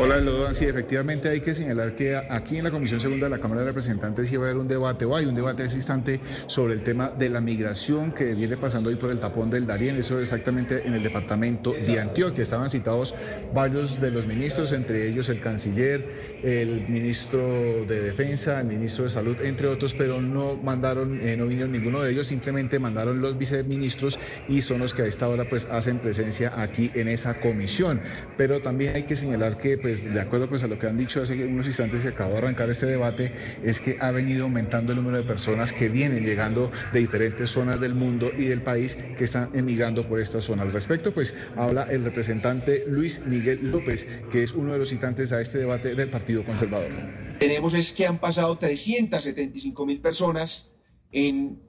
Hola, 0.00 0.18
Lodovan. 0.18 0.54
Sí, 0.54 0.64
efectivamente 0.64 1.28
hay 1.28 1.40
que 1.40 1.54
señalar 1.54 1.94
que 1.94 2.16
aquí 2.16 2.58
en 2.58 2.64
la 2.64 2.72
Comisión 2.72 2.98
Segunda 2.98 3.26
de 3.26 3.30
la 3.30 3.38
Cámara 3.38 3.60
de 3.60 3.68
Representantes 3.68 4.30
iba 4.32 4.44
a 4.44 4.50
haber 4.50 4.60
un 4.60 4.66
debate, 4.66 5.04
o 5.04 5.14
hay 5.14 5.24
un 5.24 5.36
debate 5.36 5.64
ese 5.64 5.76
instante 5.76 6.20
sobre 6.48 6.74
el 6.74 6.82
tema 6.82 7.10
de 7.10 7.28
la 7.28 7.40
migración 7.40 8.10
que 8.10 8.34
viene 8.34 8.56
pasando 8.56 8.90
hoy 8.90 8.96
por 8.96 9.12
el 9.12 9.20
tapón 9.20 9.50
del 9.50 9.68
Darién, 9.68 9.96
eso 9.96 10.18
exactamente 10.18 10.82
en 10.84 10.94
el 10.94 11.02
departamento 11.02 11.72
de 11.72 12.00
Antioquia. 12.00 12.42
Estaban 12.42 12.70
citados 12.70 13.14
varios 13.54 14.00
de 14.00 14.10
los 14.10 14.26
ministros, 14.26 14.72
entre 14.72 15.08
ellos 15.08 15.28
el 15.28 15.40
canciller, 15.40 16.04
el 16.42 16.88
ministro 16.88 17.84
de 17.86 18.00
Defensa, 18.02 18.60
el 18.60 18.66
ministro 18.66 19.04
de 19.04 19.10
Salud, 19.10 19.36
entre 19.42 19.68
otros, 19.68 19.94
pero 19.94 20.20
no 20.20 20.56
mandaron, 20.56 21.20
eh, 21.22 21.36
no 21.36 21.46
vinieron 21.46 21.70
ninguno 21.70 22.02
de 22.02 22.10
ellos, 22.10 22.26
simplemente 22.26 22.80
mandaron 22.80 23.20
los 23.20 23.38
viceministros 23.38 24.18
y 24.48 24.60
son 24.60 24.80
los 24.80 24.92
que 24.92 25.02
a 25.02 25.06
esta 25.06 25.28
hora 25.28 25.44
pues 25.44 25.66
hacen 25.70 26.00
presencia 26.00 26.52
aquí 26.60 26.90
en 26.94 27.06
esa 27.06 27.40
comisión. 27.40 28.00
Pero 28.36 28.60
también 28.60 28.96
hay 28.96 29.04
que 29.04 29.13
señalar 29.16 29.58
que 29.58 29.78
pues 29.78 30.04
de 30.04 30.20
acuerdo 30.20 30.48
pues 30.48 30.62
a 30.62 30.68
lo 30.68 30.78
que 30.78 30.86
han 30.86 30.98
dicho 30.98 31.22
hace 31.22 31.44
unos 31.46 31.66
instantes 31.66 32.02
que 32.02 32.08
acabó 32.08 32.32
de 32.32 32.38
arrancar 32.38 32.70
este 32.70 32.86
debate, 32.86 33.32
es 33.62 33.80
que 33.80 33.96
ha 34.00 34.10
venido 34.10 34.44
aumentando 34.44 34.92
el 34.92 34.98
número 34.98 35.18
de 35.18 35.24
personas 35.24 35.72
que 35.72 35.88
vienen 35.88 36.24
llegando 36.24 36.70
de 36.92 37.00
diferentes 37.00 37.50
zonas 37.50 37.80
del 37.80 37.94
mundo 37.94 38.30
y 38.36 38.44
del 38.44 38.62
país 38.62 38.96
que 39.16 39.24
están 39.24 39.50
emigrando 39.54 40.08
por 40.08 40.20
esta 40.20 40.40
zona. 40.40 40.62
Al 40.62 40.72
respecto, 40.72 41.12
pues 41.12 41.34
habla 41.56 41.84
el 41.90 42.04
representante 42.04 42.84
Luis 42.86 43.24
Miguel 43.26 43.70
López, 43.70 44.06
que 44.30 44.42
es 44.42 44.52
uno 44.52 44.72
de 44.72 44.78
los 44.78 44.88
citantes 44.88 45.32
a 45.32 45.40
este 45.40 45.58
debate 45.58 45.94
del 45.94 46.08
Partido 46.08 46.44
Conservador. 46.44 46.90
Tenemos 47.38 47.74
es 47.74 47.92
que 47.92 48.06
han 48.06 48.18
pasado 48.18 48.56
375 48.56 49.86
mil 49.86 50.00
personas 50.00 50.70
en, 51.10 51.62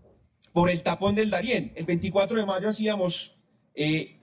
por 0.54 0.70
el 0.70 0.82
tapón 0.84 1.16
del 1.16 1.30
Darién. 1.30 1.74
El 1.76 1.86
24 1.86 2.38
de 2.38 2.46
mayo 2.46 2.70
hacíamos 2.70 3.38
eh, 3.74 4.20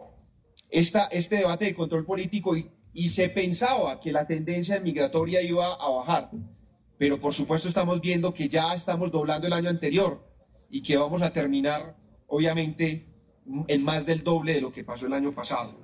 esta, 0.70 1.07
este 1.07 1.36
debate 1.36 1.66
de 1.66 1.74
control 1.74 2.05
político 2.05 2.57
y 2.57 2.70
y 2.94 3.09
se 3.09 3.28
pensaba 3.28 4.01
que 4.01 4.12
la 4.12 4.27
tendencia 4.27 4.81
migratoria 4.81 5.43
iba 5.43 5.74
a 5.74 5.90
bajar. 5.90 6.31
Pero 6.98 7.20
por 7.20 7.35
supuesto 7.35 7.69
estamos 7.69 8.01
viendo 8.01 8.32
que 8.32 8.48
ya 8.48 8.74
estamos 8.74 9.10
doblando 9.10 9.47
el 9.47 9.52
año 9.52 9.70
anterior 9.70 10.24
y 10.69 10.82
que 10.82 10.97
vamos 10.97 11.23
a 11.23 11.32
terminar, 11.32 11.97
obviamente, 12.27 13.06
en 13.66 13.85
más 13.85 14.06
del 14.06 14.23
doble 14.23 14.55
de 14.55 14.60
lo 14.60 14.73
que 14.73 14.85
pasó 14.85 15.06
el 15.06 15.14
año 15.14 15.35
pasado. 15.35 15.81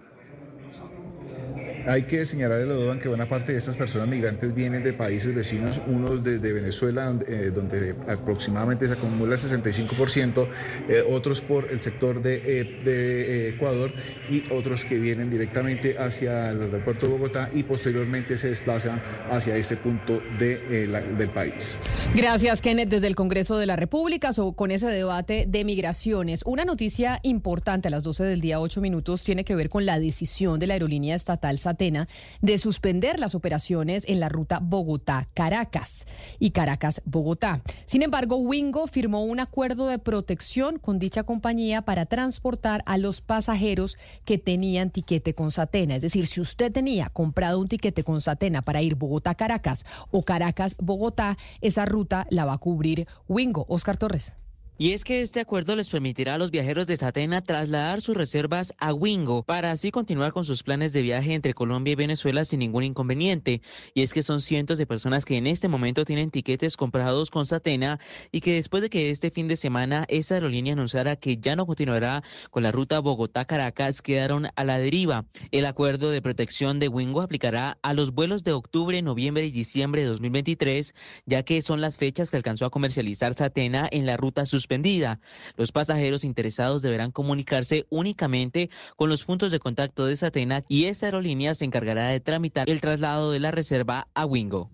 Hay 1.89 2.03
que 2.03 2.23
señalar, 2.27 2.61
Lodovan, 2.67 2.99
que 2.99 3.09
buena 3.09 3.27
parte 3.27 3.53
de 3.53 3.59
estas 3.59 3.79
personas 3.79 4.09
migrantes 4.09 4.55
vienen 4.55 4.85
de 4.85 4.93
países 4.93 5.35
vecinos, 5.35 5.81
unos 5.87 6.23
desde 6.23 6.53
Venezuela, 6.53 7.17
eh, 7.27 7.51
donde 7.55 7.95
aproximadamente 8.07 8.87
se 8.87 8.93
acumula 8.93 9.37
el 9.37 9.41
65%, 9.41 10.49
eh, 10.87 11.03
otros 11.11 11.41
por 11.41 11.73
el 11.73 11.81
sector 11.81 12.21
de, 12.21 12.43
eh, 12.45 13.49
Ecuador 13.55 13.91
y 14.29 14.45
otros 14.53 14.85
que 14.85 14.99
vienen 14.99 15.31
directamente 15.31 15.97
hacia 15.99 16.51
el 16.51 16.61
aeropuerto 16.61 17.07
de 17.07 17.13
Bogotá 17.13 17.49
y 17.55 17.63
posteriormente 17.63 18.37
se 18.37 18.51
desplazan 18.51 19.01
hacia 19.31 19.57
este 19.57 19.79
punto 19.79 20.21
de, 20.39 20.87
la, 20.87 21.01
del 21.01 21.31
país. 21.31 21.75
Gracias, 22.15 22.61
Kenneth, 22.61 22.91
desde 22.91 23.07
el 23.07 23.17
Congreso 23.17 23.57
de 23.57 23.65
la 23.65 23.77
República 23.77 24.35
so, 24.35 24.53
con 24.53 24.73
ese 24.73 24.89
debate 24.89 25.47
de 25.49 25.65
migraciones. 25.65 26.43
Una 26.45 26.67
noticia 26.67 27.19
importante 27.23 27.89
a 27.89 27.91
las 27.91 28.03
12 28.03 28.25
del 28.25 28.43
día, 28.43 28.61
8 28.61 28.83
minutos, 28.83 29.25
tiene 29.25 29.43
que 29.43 29.55
ver 29.55 29.71
con 29.71 29.87
la 29.87 29.99
decisión 29.99 30.59
de 30.59 30.67
la 30.67 30.75
aerolínea 30.75 31.17
estatal 31.17 31.59
SAT 31.59 31.78
de 31.79 32.59
suspender 32.59 33.21
las 33.21 33.35
operaciones 33.37 34.05
en 34.09 34.19
la 34.19 34.29
ruta 34.29 34.59
Bogotá-Caracas 34.61 36.07
y 36.41 36.51
Caracas-Bogotá. 36.51 37.63
Sin 37.87 38.03
embargo, 38.03 38.37
Wingo 38.37 38.89
firmó 38.89 39.25
un 39.25 39.39
acuerdo 39.39 39.87
de 39.87 39.99
protección 39.99 40.79
con 40.79 40.99
dicha 40.99 41.23
compañía 41.23 41.83
para 41.83 42.07
transportar 42.07 42.83
a 42.85 42.99
los 42.99 43.21
pasajeros 43.21 43.97
que 44.25 44.39
tenían 44.39 44.91
tiquete 44.91 45.35
con 45.35 45.53
Satena. 45.53 45.95
Es 45.95 46.03
decir, 46.03 46.27
si 46.27 46.41
usted 46.41 46.73
tenía 46.73 47.11
comprado 47.11 47.61
un 47.61 47.69
tiquete 47.69 48.03
con 48.03 48.21
Satena 48.21 48.63
para 48.63 48.83
ir 48.83 48.97
Bogotá-Caracas 48.97 49.87
o 50.11 50.25
Caracas-Bogotá, 50.25 51.39
esa 51.61 51.87
ruta 51.87 52.27
la 52.31 52.45
va 52.45 52.55
a 52.55 52.59
cubrir 52.59 53.07
Wingo. 53.29 53.67
Oscar 53.69 53.97
Torres. 53.97 54.38
Y 54.81 54.93
es 54.93 55.03
que 55.03 55.23
este 55.23 55.41
acuerdo 55.41 55.75
les 55.75 55.91
permitirá 55.91 56.35
a 56.35 56.39
los 56.39 56.53
viajeros 56.53 56.87
de 56.87 56.97
Satena 56.97 57.43
trasladar 57.43 58.01
sus 58.01 58.17
reservas 58.17 58.73
a 58.79 58.95
Wingo 58.95 59.43
para 59.43 59.73
así 59.73 59.91
continuar 59.91 60.33
con 60.33 60.45
sus 60.45 60.63
planes 60.63 60.93
de 60.93 61.03
viaje 61.03 61.35
entre 61.35 61.53
Colombia 61.53 61.91
y 61.91 61.97
Venezuela 61.97 62.45
sin 62.45 62.61
ningún 62.61 62.85
inconveniente. 62.85 63.61
Y 63.93 64.03
es 64.03 64.15
que 64.15 64.23
son 64.23 64.41
cientos 64.41 64.79
de 64.79 64.87
personas 64.87 65.25
que 65.25 65.37
en 65.37 65.49
este 65.49 65.67
momento 65.67 66.05
tienen 66.05 66.31
tiquetes 66.31 66.77
comprados 66.77 67.29
con 67.31 67.45
Satena 67.45 67.99
y 68.31 68.41
que 68.41 68.55
después 68.55 68.81
de 68.81 68.89
que 68.89 69.11
este 69.11 69.33
fin 69.33 69.49
de 69.49 69.57
semana 69.57 70.05
esa 70.07 70.37
aerolínea 70.37 70.75
anunciara 70.75 71.17
que 71.17 71.39
ya 71.39 71.57
no 71.57 71.67
continuará 71.67 72.23
con 72.53 72.63
la 72.63 72.71
ruta 72.71 73.01
Bogotá-Caracas 73.01 74.01
quedaron 74.01 74.47
a 74.55 74.63
la 74.63 74.79
deriva. 74.79 75.25
El 75.51 75.67
acuerdo 75.67 76.13
de 76.13 76.23
protección 76.23 76.79
de 76.79 76.87
Wingo 76.87 77.21
aplicará 77.21 77.79
a 77.83 77.95
los 77.95 78.13
vuelos 78.13 78.45
de 78.45 78.53
octubre, 78.53 79.03
noviembre 79.03 79.45
y 79.45 79.51
diciembre 79.51 80.03
de 80.03 80.07
2023, 80.07 80.95
ya 81.27 81.43
que 81.43 81.63
son 81.63 81.81
las 81.81 81.99
fechas 81.99 82.31
que 82.31 82.37
alcanzó 82.37 82.65
a 82.65 82.71
comercializar 82.71 83.35
Satena 83.35 83.89
en 83.91 84.07
la 84.07 84.17
ruta 84.17 84.47
sus 84.47 84.68
los 85.57 85.73
pasajeros 85.73 86.25
interesados 86.25 86.83
deberán 86.83 87.11
comunicarse 87.11 87.87
únicamente 87.91 88.71
con 88.97 89.09
los 89.09 89.25
puntos 89.25 89.51
de 89.51 89.59
contacto 89.59 90.07
de 90.07 90.17
Satena 90.17 90.65
y 90.69 90.85
esa 90.85 91.07
aerolínea 91.07 91.55
se 91.55 91.65
encargará 91.65 92.09
de 92.09 92.21
tramitar 92.21 92.69
el 92.69 92.81
traslado 92.81 93.33
de 93.33 93.41
la 93.41 93.51
reserva 93.51 94.09
a 94.15 94.27
Wingo. 94.27 94.71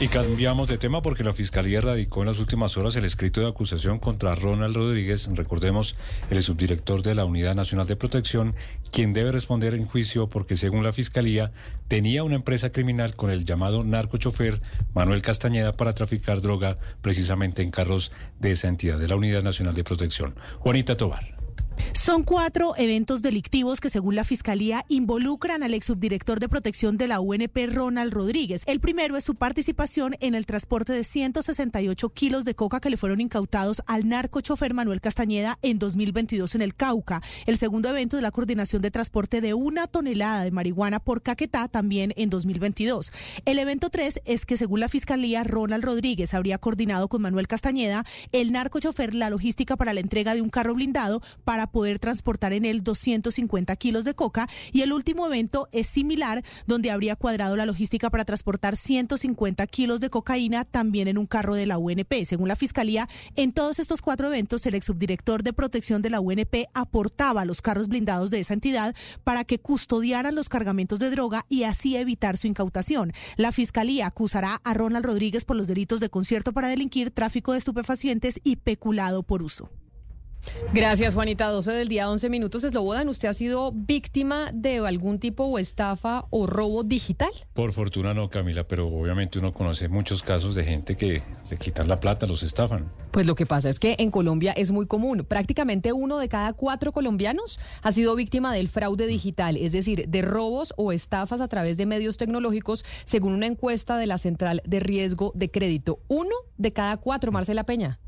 Y 0.00 0.06
cambiamos 0.06 0.68
de 0.68 0.78
tema 0.78 1.02
porque 1.02 1.24
la 1.24 1.32
Fiscalía 1.32 1.80
radicó 1.80 2.20
en 2.20 2.28
las 2.28 2.38
últimas 2.38 2.76
horas 2.76 2.94
el 2.94 3.04
escrito 3.04 3.40
de 3.40 3.48
acusación 3.48 3.98
contra 3.98 4.36
Ronald 4.36 4.76
Rodríguez, 4.76 5.28
recordemos, 5.34 5.96
el 6.30 6.40
subdirector 6.40 7.02
de 7.02 7.16
la 7.16 7.24
Unidad 7.24 7.56
Nacional 7.56 7.88
de 7.88 7.96
Protección, 7.96 8.54
quien 8.92 9.12
debe 9.12 9.32
responder 9.32 9.74
en 9.74 9.86
juicio 9.86 10.28
porque 10.28 10.56
según 10.56 10.84
la 10.84 10.92
Fiscalía 10.92 11.50
tenía 11.88 12.22
una 12.22 12.36
empresa 12.36 12.70
criminal 12.70 13.16
con 13.16 13.32
el 13.32 13.44
llamado 13.44 13.82
narcochofer 13.82 14.60
Manuel 14.94 15.20
Castañeda 15.20 15.72
para 15.72 15.94
traficar 15.94 16.42
droga 16.42 16.78
precisamente 17.02 17.64
en 17.64 17.72
carros 17.72 18.12
de 18.38 18.52
esa 18.52 18.68
entidad, 18.68 19.00
de 19.00 19.08
la 19.08 19.16
Unidad 19.16 19.42
Nacional 19.42 19.74
de 19.74 19.82
Protección. 19.82 20.36
Juanita 20.60 20.96
Tobar. 20.96 21.37
Son 21.92 22.22
cuatro 22.22 22.74
eventos 22.76 23.22
delictivos 23.22 23.80
que, 23.80 23.90
según 23.90 24.14
la 24.14 24.24
Fiscalía, 24.24 24.84
involucran 24.88 25.62
al 25.62 25.74
ex 25.74 25.86
subdirector 25.86 26.40
de 26.40 26.48
protección 26.48 26.96
de 26.96 27.08
la 27.08 27.20
UNP, 27.20 27.56
Ronald 27.72 28.12
Rodríguez. 28.12 28.62
El 28.66 28.80
primero 28.80 29.16
es 29.16 29.24
su 29.24 29.34
participación 29.34 30.16
en 30.20 30.34
el 30.34 30.46
transporte 30.46 30.92
de 30.92 31.04
168 31.04 32.08
kilos 32.10 32.44
de 32.44 32.54
coca 32.54 32.80
que 32.80 32.90
le 32.90 32.96
fueron 32.96 33.20
incautados 33.20 33.82
al 33.86 34.08
narcochofer 34.08 34.74
Manuel 34.74 35.00
Castañeda 35.00 35.58
en 35.62 35.78
2022 35.78 36.54
en 36.54 36.62
el 36.62 36.74
Cauca. 36.74 37.22
El 37.46 37.58
segundo 37.58 37.88
evento 37.88 38.16
es 38.16 38.22
la 38.22 38.30
coordinación 38.30 38.82
de 38.82 38.90
transporte 38.90 39.40
de 39.40 39.54
una 39.54 39.86
tonelada 39.86 40.42
de 40.42 40.50
marihuana 40.50 41.00
por 41.00 41.22
Caquetá 41.22 41.68
también 41.68 42.12
en 42.16 42.30
2022. 42.30 43.12
El 43.44 43.58
evento 43.58 43.90
tres 43.90 44.20
es 44.24 44.46
que, 44.46 44.56
según 44.56 44.80
la 44.80 44.88
Fiscalía, 44.88 45.44
Ronald 45.44 45.84
Rodríguez 45.84 46.34
habría 46.34 46.58
coordinado 46.58 47.08
con 47.08 47.22
Manuel 47.22 47.46
Castañeda 47.46 48.04
el 48.32 48.52
narcochofer 48.52 49.14
la 49.14 49.30
logística 49.30 49.76
para 49.76 49.94
la 49.94 50.00
entrega 50.00 50.34
de 50.34 50.42
un 50.42 50.50
carro 50.50 50.74
blindado 50.74 51.22
para 51.44 51.67
poder 51.68 51.98
transportar 51.98 52.52
en 52.52 52.64
él 52.64 52.82
250 52.82 53.76
kilos 53.76 54.04
de 54.04 54.14
coca. 54.14 54.48
Y 54.72 54.82
el 54.82 54.92
último 54.92 55.26
evento 55.26 55.68
es 55.72 55.86
similar, 55.86 56.42
donde 56.66 56.90
habría 56.90 57.16
cuadrado 57.16 57.56
la 57.56 57.66
logística 57.66 58.10
para 58.10 58.24
transportar 58.24 58.76
150 58.76 59.66
kilos 59.66 60.00
de 60.00 60.10
cocaína 60.10 60.64
también 60.64 61.08
en 61.08 61.18
un 61.18 61.26
carro 61.26 61.54
de 61.54 61.66
la 61.66 61.78
UNP. 61.78 62.24
Según 62.24 62.48
la 62.48 62.56
Fiscalía, 62.56 63.08
en 63.36 63.52
todos 63.52 63.78
estos 63.78 64.02
cuatro 64.02 64.28
eventos, 64.28 64.66
el 64.66 64.74
ex 64.74 64.86
subdirector 64.86 65.42
de 65.42 65.52
protección 65.52 66.02
de 66.02 66.10
la 66.10 66.20
UNP 66.20 66.66
aportaba 66.74 67.44
los 67.44 67.62
carros 67.62 67.88
blindados 67.88 68.30
de 68.30 68.40
esa 68.40 68.54
entidad 68.54 68.94
para 69.24 69.44
que 69.44 69.58
custodiaran 69.58 70.34
los 70.34 70.48
cargamentos 70.48 70.98
de 70.98 71.10
droga 71.10 71.44
y 71.48 71.64
así 71.64 71.96
evitar 71.96 72.36
su 72.36 72.46
incautación. 72.46 73.12
La 73.36 73.52
Fiscalía 73.52 74.06
acusará 74.06 74.60
a 74.64 74.74
Ronald 74.74 75.06
Rodríguez 75.06 75.44
por 75.44 75.56
los 75.56 75.66
delitos 75.66 76.00
de 76.00 76.10
concierto 76.10 76.52
para 76.52 76.68
delinquir, 76.68 77.10
tráfico 77.10 77.52
de 77.52 77.58
estupefacientes 77.58 78.40
y 78.44 78.56
peculado 78.56 79.22
por 79.22 79.42
uso. 79.42 79.70
Gracias, 80.72 81.14
Juanita. 81.14 81.48
12 81.48 81.72
del 81.72 81.88
día, 81.88 82.10
11 82.10 82.28
minutos. 82.30 82.64
Eslobodan, 82.64 83.08
¿usted 83.08 83.28
ha 83.28 83.34
sido 83.34 83.72
víctima 83.72 84.50
de 84.52 84.78
algún 84.78 85.18
tipo 85.18 85.44
o 85.44 85.58
estafa 85.58 86.26
o 86.30 86.46
robo 86.46 86.84
digital? 86.84 87.30
Por 87.54 87.72
fortuna 87.72 88.14
no, 88.14 88.28
Camila, 88.28 88.64
pero 88.64 88.88
obviamente 88.88 89.38
uno 89.38 89.52
conoce 89.52 89.88
muchos 89.88 90.22
casos 90.22 90.54
de 90.54 90.64
gente 90.64 90.96
que 90.96 91.22
le 91.50 91.56
quitan 91.56 91.88
la 91.88 92.00
plata, 92.00 92.26
los 92.26 92.42
estafan. 92.42 92.90
Pues 93.10 93.26
lo 93.26 93.34
que 93.34 93.46
pasa 93.46 93.70
es 93.70 93.80
que 93.80 93.96
en 93.98 94.10
Colombia 94.10 94.52
es 94.52 94.70
muy 94.70 94.86
común. 94.86 95.24
Prácticamente 95.26 95.92
uno 95.92 96.18
de 96.18 96.28
cada 96.28 96.52
cuatro 96.52 96.92
colombianos 96.92 97.58
ha 97.82 97.92
sido 97.92 98.14
víctima 98.14 98.52
del 98.52 98.68
fraude 98.68 99.06
digital, 99.06 99.56
es 99.56 99.72
decir, 99.72 100.08
de 100.08 100.22
robos 100.22 100.74
o 100.76 100.92
estafas 100.92 101.40
a 101.40 101.48
través 101.48 101.76
de 101.78 101.86
medios 101.86 102.16
tecnológicos, 102.16 102.84
según 103.04 103.32
una 103.32 103.46
encuesta 103.46 103.96
de 103.96 104.06
la 104.06 104.18
Central 104.18 104.62
de 104.66 104.80
Riesgo 104.80 105.32
de 105.34 105.50
Crédito. 105.50 106.00
Uno 106.08 106.34
de 106.56 106.72
cada 106.72 106.96
cuatro, 106.98 107.32
Marcela 107.32 107.64
Peña. 107.64 107.98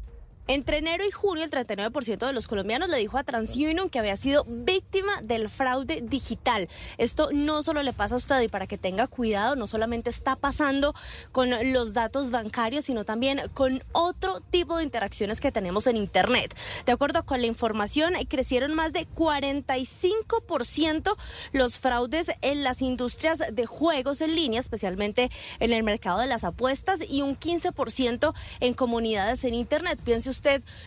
Entre 0.50 0.78
enero 0.78 1.04
y 1.06 1.12
junio, 1.12 1.44
el 1.44 1.50
39% 1.52 2.26
de 2.26 2.32
los 2.32 2.48
colombianos 2.48 2.88
le 2.88 2.96
dijo 2.96 3.16
a 3.16 3.22
TransUnion 3.22 3.88
que 3.88 4.00
había 4.00 4.16
sido 4.16 4.44
víctima 4.48 5.12
del 5.22 5.48
fraude 5.48 6.02
digital. 6.02 6.68
Esto 6.98 7.28
no 7.32 7.62
solo 7.62 7.84
le 7.84 7.92
pasa 7.92 8.16
a 8.16 8.18
usted 8.18 8.40
y 8.40 8.48
para 8.48 8.66
que 8.66 8.76
tenga 8.76 9.06
cuidado, 9.06 9.54
no 9.54 9.68
solamente 9.68 10.10
está 10.10 10.34
pasando 10.34 10.92
con 11.30 11.50
los 11.72 11.94
datos 11.94 12.32
bancarios, 12.32 12.86
sino 12.86 13.04
también 13.04 13.40
con 13.54 13.84
otro 13.92 14.40
tipo 14.40 14.76
de 14.76 14.82
interacciones 14.82 15.40
que 15.40 15.52
tenemos 15.52 15.86
en 15.86 15.96
Internet. 15.96 16.52
De 16.84 16.90
acuerdo 16.90 17.24
con 17.24 17.40
la 17.40 17.46
información, 17.46 18.14
crecieron 18.28 18.74
más 18.74 18.92
de 18.92 19.06
45% 19.06 21.16
los 21.52 21.78
fraudes 21.78 22.26
en 22.42 22.64
las 22.64 22.82
industrias 22.82 23.38
de 23.52 23.66
juegos 23.66 24.20
en 24.20 24.34
línea, 24.34 24.58
especialmente 24.58 25.30
en 25.60 25.72
el 25.72 25.84
mercado 25.84 26.18
de 26.18 26.26
las 26.26 26.42
apuestas, 26.42 26.98
y 27.08 27.22
un 27.22 27.38
15% 27.38 28.34
en 28.58 28.74
comunidades 28.74 29.44
en 29.44 29.54
Internet. 29.54 30.00
Piense 30.04 30.28
usted 30.28 30.39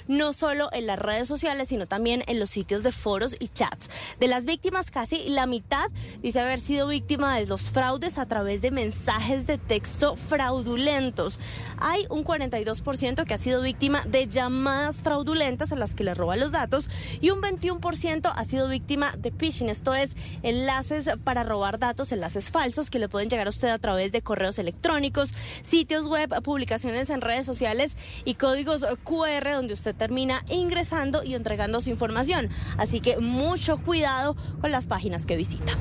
no 0.07 0.33
solo 0.33 0.69
en 0.71 0.87
las 0.87 0.99
redes 0.99 1.27
sociales, 1.27 1.69
sino 1.69 1.85
también 1.85 2.23
en 2.27 2.39
los 2.39 2.49
sitios 2.49 2.83
de 2.83 2.91
foros 2.91 3.35
y 3.39 3.47
chats. 3.47 3.89
De 4.19 4.27
las 4.27 4.45
víctimas, 4.45 4.91
casi 4.91 5.29
la 5.29 5.45
mitad 5.45 5.89
dice 6.21 6.39
haber 6.39 6.59
sido 6.59 6.87
víctima 6.87 7.37
de 7.37 7.45
los 7.45 7.69
fraudes 7.69 8.17
a 8.17 8.25
través 8.25 8.61
de 8.61 8.71
mensajes 8.71 9.47
de 9.47 9.57
texto 9.57 10.15
fraudulentos. 10.15 11.39
Hay 11.77 12.05
un 12.09 12.23
42% 12.23 13.25
que 13.25 13.33
ha 13.33 13.37
sido 13.37 13.61
víctima 13.61 14.01
de 14.07 14.27
llamadas 14.27 15.01
fraudulentas 15.01 15.71
a 15.71 15.75
las 15.75 15.93
que 15.95 16.03
le 16.03 16.13
roban 16.13 16.39
los 16.39 16.51
datos 16.51 16.89
y 17.21 17.29
un 17.29 17.41
21% 17.41 18.31
ha 18.35 18.45
sido 18.45 18.67
víctima 18.67 19.11
de 19.17 19.31
phishing, 19.31 19.69
esto 19.69 19.93
es 19.93 20.15
enlaces 20.43 21.09
para 21.23 21.43
robar 21.43 21.79
datos, 21.79 22.11
enlaces 22.11 22.49
falsos 22.51 22.89
que 22.89 22.99
le 22.99 23.09
pueden 23.09 23.29
llegar 23.29 23.47
a 23.47 23.49
usted 23.49 23.69
a 23.69 23.79
través 23.79 24.11
de 24.11 24.21
correos 24.21 24.59
electrónicos, 24.59 25.33
sitios 25.61 26.07
web, 26.07 26.41
publicaciones 26.43 27.09
en 27.09 27.21
redes 27.21 27.45
sociales 27.45 27.97
y 28.25 28.35
códigos 28.35 28.85
QR 29.03 29.42
donde 29.51 29.73
usted 29.73 29.95
termina 29.95 30.39
ingresando 30.49 31.23
y 31.23 31.35
entregando 31.35 31.81
su 31.81 31.89
información. 31.89 32.49
Así 32.77 33.01
que 33.01 33.17
mucho 33.17 33.77
cuidado 33.77 34.35
con 34.61 34.71
las 34.71 34.87
páginas 34.87 35.25
que 35.25 35.35
visita. 35.35 35.73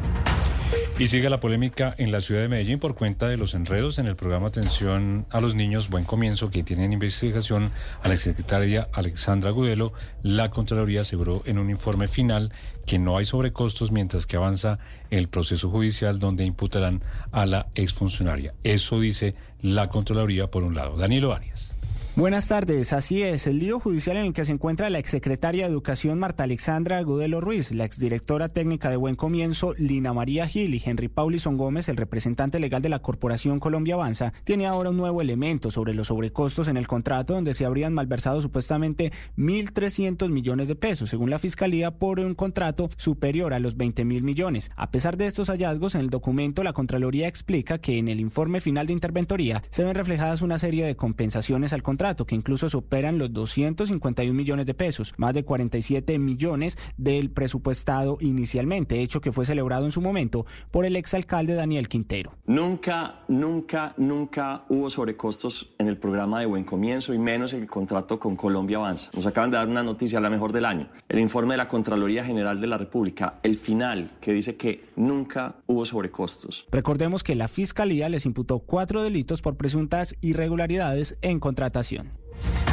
Y 0.98 1.08
sigue 1.08 1.28
la 1.28 1.40
polémica 1.40 1.94
en 1.98 2.12
la 2.12 2.20
ciudad 2.20 2.42
de 2.42 2.48
Medellín 2.48 2.78
por 2.78 2.94
cuenta 2.94 3.28
de 3.28 3.36
los 3.36 3.54
enredos 3.54 3.98
en 3.98 4.06
el 4.06 4.16
programa 4.16 4.48
Atención 4.48 5.26
a 5.30 5.40
los 5.40 5.54
Niños 5.54 5.90
Buen 5.90 6.04
Comienzo 6.04 6.50
que 6.50 6.62
tienen 6.62 6.92
investigación 6.92 7.70
a 8.02 8.08
la 8.08 8.16
secretaria 8.16 8.88
Alexandra 8.92 9.50
Gudelo. 9.50 9.92
La 10.22 10.50
Contraloría 10.50 11.00
aseguró 11.00 11.42
en 11.44 11.58
un 11.58 11.70
informe 11.70 12.06
final 12.06 12.52
que 12.86 12.98
no 12.98 13.16
hay 13.16 13.24
sobrecostos 13.24 13.90
mientras 13.90 14.26
que 14.26 14.36
avanza 14.36 14.78
el 15.10 15.28
proceso 15.28 15.70
judicial 15.70 16.18
donde 16.18 16.44
imputarán 16.44 17.02
a 17.32 17.46
la 17.46 17.66
exfuncionaria. 17.74 18.54
Eso 18.62 19.00
dice 19.00 19.34
la 19.60 19.88
Contraloría 19.88 20.46
por 20.46 20.62
un 20.62 20.74
lado. 20.74 20.96
Danilo 20.96 21.34
Arias. 21.34 21.74
Buenas 22.14 22.46
tardes, 22.46 22.92
así 22.92 23.22
es. 23.22 23.46
El 23.46 23.58
lío 23.58 23.80
judicial 23.80 24.18
en 24.18 24.26
el 24.26 24.32
que 24.34 24.44
se 24.44 24.52
encuentra 24.52 24.90
la 24.90 24.98
exsecretaria 24.98 25.64
de 25.64 25.72
Educación 25.72 26.18
Marta 26.18 26.44
Alexandra 26.44 27.00
Gudelo 27.00 27.40
Ruiz, 27.40 27.72
la 27.72 27.86
exdirectora 27.86 28.50
técnica 28.50 28.90
de 28.90 28.98
Buen 28.98 29.14
Comienzo 29.14 29.72
Lina 29.78 30.12
María 30.12 30.46
Gil 30.46 30.74
y 30.74 30.82
Henry 30.84 31.08
Paulison 31.08 31.56
Gómez, 31.56 31.88
el 31.88 31.96
representante 31.96 32.60
legal 32.60 32.82
de 32.82 32.90
la 32.90 32.98
Corporación 32.98 33.60
Colombia 33.60 33.94
Avanza, 33.94 34.34
tiene 34.44 34.66
ahora 34.66 34.90
un 34.90 34.98
nuevo 34.98 35.22
elemento 35.22 35.70
sobre 35.70 35.94
los 35.94 36.08
sobrecostos 36.08 36.68
en 36.68 36.76
el 36.76 36.86
contrato 36.86 37.32
donde 37.32 37.54
se 37.54 37.64
habrían 37.64 37.94
malversado 37.94 38.42
supuestamente 38.42 39.10
1.300 39.38 40.28
millones 40.28 40.68
de 40.68 40.76
pesos, 40.76 41.08
según 41.08 41.30
la 41.30 41.38
Fiscalía, 41.38 41.92
por 41.92 42.20
un 42.20 42.34
contrato 42.34 42.90
superior 42.98 43.54
a 43.54 43.58
los 43.58 43.78
20 43.78 44.04
mil 44.04 44.22
millones. 44.22 44.70
A 44.76 44.90
pesar 44.90 45.16
de 45.16 45.28
estos 45.28 45.48
hallazgos, 45.48 45.94
en 45.94 46.02
el 46.02 46.10
documento 46.10 46.62
la 46.62 46.74
Contraloría 46.74 47.26
explica 47.26 47.78
que 47.78 47.96
en 47.96 48.08
el 48.08 48.20
informe 48.20 48.60
final 48.60 48.86
de 48.86 48.92
interventoría 48.92 49.62
se 49.70 49.82
ven 49.82 49.94
reflejadas 49.94 50.42
una 50.42 50.58
serie 50.58 50.84
de 50.84 50.94
compensaciones 50.94 51.72
al 51.72 51.82
contrato 51.82 52.01
que 52.02 52.34
incluso 52.34 52.68
superan 52.68 53.16
los 53.16 53.32
251 53.32 54.34
millones 54.34 54.66
de 54.66 54.74
pesos, 54.74 55.14
más 55.18 55.34
de 55.34 55.44
47 55.44 56.18
millones 56.18 56.76
del 56.96 57.30
presupuestado 57.30 58.18
inicialmente, 58.20 59.00
hecho 59.02 59.20
que 59.20 59.30
fue 59.30 59.44
celebrado 59.44 59.84
en 59.84 59.92
su 59.92 60.00
momento 60.00 60.44
por 60.72 60.84
el 60.84 60.96
exalcalde 60.96 61.54
Daniel 61.54 61.88
Quintero. 61.88 62.32
Nunca, 62.44 63.20
nunca, 63.28 63.94
nunca 63.98 64.64
hubo 64.68 64.90
sobrecostos 64.90 65.74
en 65.78 65.86
el 65.86 65.96
programa 65.96 66.40
de 66.40 66.46
Buen 66.46 66.64
Comienzo 66.64 67.14
y 67.14 67.18
menos 67.18 67.52
el 67.52 67.68
contrato 67.68 68.18
con 68.18 68.34
Colombia 68.34 68.78
Avanza. 68.78 69.10
Nos 69.14 69.26
acaban 69.26 69.52
de 69.52 69.58
dar 69.58 69.68
una 69.68 69.84
noticia, 69.84 70.18
la 70.18 70.28
mejor 70.28 70.52
del 70.52 70.64
año. 70.64 70.88
El 71.08 71.20
informe 71.20 71.54
de 71.54 71.58
la 71.58 71.68
Contraloría 71.68 72.24
General 72.24 72.60
de 72.60 72.66
la 72.66 72.78
República, 72.78 73.38
el 73.44 73.54
final, 73.54 74.10
que 74.20 74.32
dice 74.32 74.56
que 74.56 74.86
nunca 74.96 75.54
hubo 75.68 75.84
sobrecostos. 75.84 76.66
Recordemos 76.72 77.22
que 77.22 77.36
la 77.36 77.46
Fiscalía 77.46 78.08
les 78.08 78.26
imputó 78.26 78.58
cuatro 78.58 79.04
delitos 79.04 79.40
por 79.40 79.56
presuntas 79.56 80.16
irregularidades 80.20 81.16
en 81.22 81.38
contratación. 81.38 81.91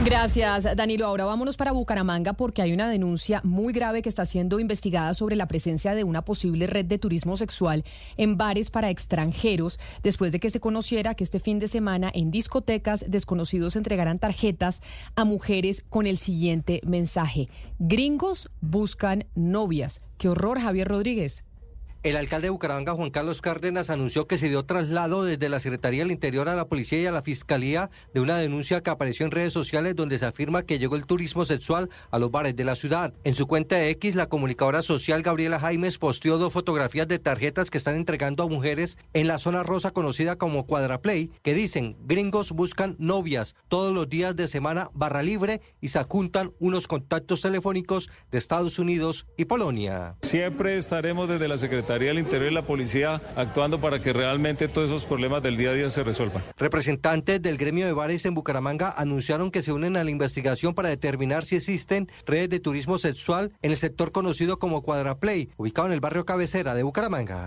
Gracias, 0.06 0.64
Danilo. 0.76 1.06
Ahora 1.06 1.26
vámonos 1.26 1.58
para 1.58 1.74
Bucaramanga 1.74 2.34
porque 2.34 2.62
hay 2.62 2.72
una 2.72 2.90
denuncia 2.90 3.41
muy 3.44 3.74
grave 3.74 4.02
que 4.02 4.10
está 4.10 4.26
siendo 4.26 4.60
investigada 4.60 5.14
sobre 5.14 5.36
la 5.36 5.48
presencia 5.48 5.94
de 5.94 6.06
una 6.06 6.24
posible 6.24 6.68
red 6.68 6.86
de 6.86 6.98
turismo 6.98 7.36
sexual 7.36 7.84
en 8.16 8.38
bares 8.38 8.72
para 8.72 8.90
extranjeros, 8.90 9.78
después 10.02 10.32
de 10.32 10.40
que 10.40 10.50
se 10.50 10.62
conociera 10.62 11.16
que 11.16 11.26
este 11.26 11.40
fin 11.40 11.60
de 11.60 11.68
semana 11.68 12.10
en 12.14 12.32
discotecas 12.32 13.06
desconocidos 13.08 13.76
entregarán 13.76 14.20
tarjetas 14.20 14.82
a 15.16 15.26
mujeres 15.26 15.84
con 15.90 16.08
el 16.08 16.18
siguiente 16.18 16.82
mensaje. 16.86 17.50
Gringos 17.78 18.50
buscan 18.62 19.26
novias. 19.36 20.00
Qué 20.18 20.30
horror, 20.30 20.60
Javier 20.60 20.88
Rodríguez. 20.88 21.44
El 22.02 22.16
alcalde 22.16 22.46
de 22.46 22.52
Bucaramanga, 22.52 22.94
Juan 22.94 23.10
Carlos 23.10 23.42
Cárdenas, 23.42 23.90
anunció 23.90 24.26
que 24.26 24.38
se 24.38 24.48
dio 24.48 24.64
traslado 24.64 25.26
desde 25.26 25.50
la 25.50 25.60
Secretaría 25.60 26.02
del 26.02 26.14
Interior 26.14 26.48
a 26.48 26.56
la 26.56 26.70
Policía 26.70 27.02
y 27.02 27.06
a 27.06 27.12
la 27.12 27.22
Fiscalía 27.22 27.90
de 28.14 28.22
una 28.22 28.38
denuncia 28.38 28.82
que 28.82 28.90
apareció 28.90 29.26
en 29.26 29.34
redes 29.34 29.52
sociales 29.52 29.98
donde 29.98 30.18
se 30.18 30.26
afirma 30.26 30.64
que 30.64 30.80
llegó 30.80 30.96
el 30.96 31.06
turismo 31.06 31.44
sexual 31.44 31.90
a 32.10 32.18
los 32.18 32.32
bares 32.32 32.56
de 32.56 32.64
la 32.64 32.78
ciudad. 32.78 33.14
En 33.26 33.36
su 33.36 33.48
cuenta 33.48 33.76
de 33.76 33.90
X, 33.90 34.16
la 34.16 34.30
comunicadora 34.30 34.82
social 34.82 35.24
Gabriela 35.24 35.60
Jaimes 35.60 35.98
posteó 35.98 36.38
dos 36.38 36.54
fotografías 36.54 37.06
de 37.06 37.20
tarjetas 37.20 37.70
que 37.70 37.80
están 37.80 37.98
entregando 37.98 38.44
a 38.44 38.48
mujeres 38.48 38.98
en 39.12 39.28
la 39.28 39.38
zona 39.38 39.64
rosa 39.64 39.92
conocida 39.92 40.38
como 40.38 40.66
Cuadraplay, 40.66 41.30
que 41.42 41.54
dicen 41.54 41.98
gringos 42.06 42.54
buscan 42.54 42.96
novias 42.98 43.58
todos 43.68 43.94
los 43.94 44.08
días 44.08 44.38
de 44.38 44.48
semana 44.48 44.90
barra 44.94 45.22
libre 45.22 45.60
y 45.82 45.90
se 45.90 46.00
apuntan 46.00 46.54
unos 46.60 46.88
contactos 46.88 47.42
telefónicos 47.42 48.10
de 48.32 48.38
Estados 48.38 48.80
Unidos 48.80 49.28
y 49.36 49.46
Polonia. 49.46 50.16
Siempre 50.22 50.78
estaremos 50.78 51.28
desde 51.28 51.50
la 51.50 51.58
Secretaría 51.58 51.89
Secretaría 51.90 52.10
del 52.10 52.20
Interior 52.20 52.52
y 52.52 52.53
la 52.53 52.61
Policía 52.61 53.20
actuando 53.36 53.82
para 53.82 53.99
que 53.99 54.14
realmente 54.14 54.68
todos 54.68 54.91
esos 54.91 55.06
problemas 55.06 55.41
del 55.41 55.57
día 55.57 55.72
a 55.72 55.74
día 55.74 55.90
se 55.90 56.03
resuelvan. 56.03 56.44
Representantes 56.56 57.41
del 57.41 57.57
gremio 57.57 57.88
de 57.88 57.94
bares 57.94 58.28
en 58.28 58.36
Bucaramanga 58.36 58.94
anunciaron 58.95 59.49
que 59.49 59.64
se 59.64 59.74
unen 59.74 59.98
a 59.98 60.03
la 60.03 60.11
investigación 60.11 60.76
para 60.76 60.90
determinar 60.90 61.45
si 61.45 61.56
existen 61.56 62.07
redes 62.28 62.52
de 62.52 62.60
turismo 62.60 62.99
sexual 62.99 63.53
en 63.64 63.72
el 63.72 63.78
sector 63.78 64.11
conocido 64.11 64.60
como 64.60 64.84
Cuadraplay, 64.84 65.49
ubicado 65.57 65.88
en 65.88 65.94
el 65.94 65.99
barrio 65.99 66.28
Cabecera 66.28 66.76
de 66.76 66.84
Bucaramanga. 66.84 67.45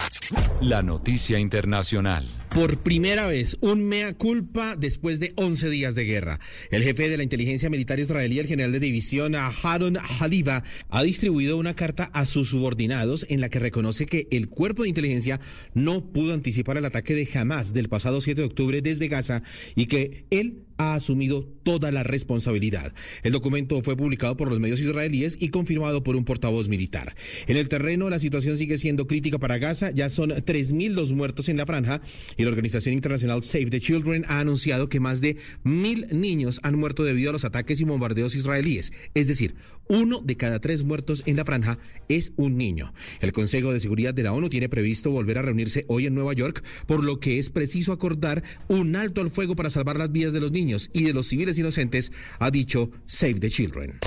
La 0.60 0.82
noticia 0.82 1.38
internacional. 1.38 2.26
Por 2.54 2.76
primera 2.80 3.26
vez, 3.26 3.56
un 3.62 3.82
mea 3.82 4.12
culpa 4.12 4.76
después 4.76 5.18
de 5.20 5.32
11 5.36 5.70
días 5.70 5.94
de 5.94 6.04
guerra. 6.04 6.38
El 6.70 6.82
jefe 6.82 7.08
de 7.08 7.16
la 7.16 7.22
inteligencia 7.22 7.70
militar 7.70 7.98
israelí, 7.98 8.38
el 8.38 8.46
general 8.46 8.72
de 8.72 8.80
división 8.80 9.34
Haron 9.34 9.96
Haliva, 9.96 10.62
ha 10.90 11.02
distribuido 11.02 11.56
una 11.56 11.74
carta 11.74 12.10
a 12.12 12.26
sus 12.26 12.50
subordinados 12.50 13.24
en 13.30 13.40
la 13.40 13.48
que 13.48 13.58
reconoce 13.58 14.04
que 14.04 14.28
el 14.30 14.50
cuerpo 14.50 14.82
de 14.82 14.90
inteligencia 14.90 15.40
no 15.72 16.12
pudo 16.12 16.34
anticipar 16.34 16.76
el 16.76 16.84
ataque 16.84 17.14
de 17.14 17.26
Hamas 17.34 17.72
del 17.72 17.88
pasado 17.88 18.20
7 18.20 18.42
de 18.42 18.46
octubre 18.46 18.82
desde 18.82 19.08
Gaza 19.08 19.42
y 19.74 19.86
que 19.86 20.26
él 20.28 20.66
ha 20.82 20.94
asumido 20.94 21.44
toda 21.62 21.90
la 21.92 22.02
responsabilidad. 22.02 22.92
El 23.22 23.32
documento 23.32 23.80
fue 23.82 23.96
publicado 23.96 24.36
por 24.36 24.48
los 24.48 24.60
medios 24.60 24.80
israelíes 24.80 25.36
y 25.40 25.48
confirmado 25.48 26.02
por 26.02 26.16
un 26.16 26.24
portavoz 26.24 26.68
militar. 26.68 27.14
En 27.46 27.56
el 27.56 27.68
terreno, 27.68 28.10
la 28.10 28.18
situación 28.18 28.56
sigue 28.58 28.78
siendo 28.78 29.06
crítica 29.06 29.38
para 29.38 29.58
Gaza. 29.58 29.90
Ya 29.92 30.08
son 30.08 30.30
3.000 30.30 30.90
los 30.90 31.12
muertos 31.12 31.48
en 31.48 31.56
la 31.56 31.66
franja 31.66 32.00
y 32.36 32.42
la 32.42 32.50
organización 32.50 32.94
internacional 32.94 33.42
Save 33.42 33.70
the 33.70 33.80
Children 33.80 34.24
ha 34.28 34.40
anunciado 34.40 34.88
que 34.88 35.00
más 35.00 35.20
de 35.20 35.36
mil 35.62 36.06
niños 36.10 36.60
han 36.62 36.78
muerto 36.78 37.04
debido 37.04 37.30
a 37.30 37.32
los 37.32 37.44
ataques 37.44 37.80
y 37.80 37.84
bombardeos 37.84 38.34
israelíes. 38.34 38.92
Es 39.14 39.28
decir, 39.28 39.54
uno 39.88 40.20
de 40.20 40.36
cada 40.36 40.60
tres 40.60 40.84
muertos 40.84 41.22
en 41.26 41.36
la 41.36 41.44
franja 41.44 41.78
es 42.08 42.32
un 42.36 42.56
niño. 42.56 42.92
El 43.20 43.32
Consejo 43.32 43.72
de 43.72 43.80
Seguridad 43.80 44.14
de 44.14 44.22
la 44.22 44.32
ONU 44.32 44.48
tiene 44.48 44.68
previsto 44.68 45.10
volver 45.10 45.38
a 45.38 45.42
reunirse 45.42 45.84
hoy 45.88 46.06
en 46.06 46.14
Nueva 46.14 46.32
York, 46.32 46.64
por 46.86 47.04
lo 47.04 47.20
que 47.20 47.38
es 47.38 47.50
preciso 47.50 47.92
acordar 47.92 48.42
un 48.68 48.96
alto 48.96 49.20
al 49.20 49.30
fuego 49.30 49.54
para 49.54 49.70
salvar 49.70 49.96
las 49.96 50.12
vidas 50.12 50.32
de 50.32 50.40
los 50.40 50.52
niños 50.52 50.71
y 50.92 51.04
de 51.04 51.12
los 51.12 51.28
civiles 51.28 51.58
inocentes, 51.58 52.12
ha 52.38 52.50
dicho 52.50 52.90
Save 53.06 53.40
the 53.40 53.50
Children. 53.50 53.98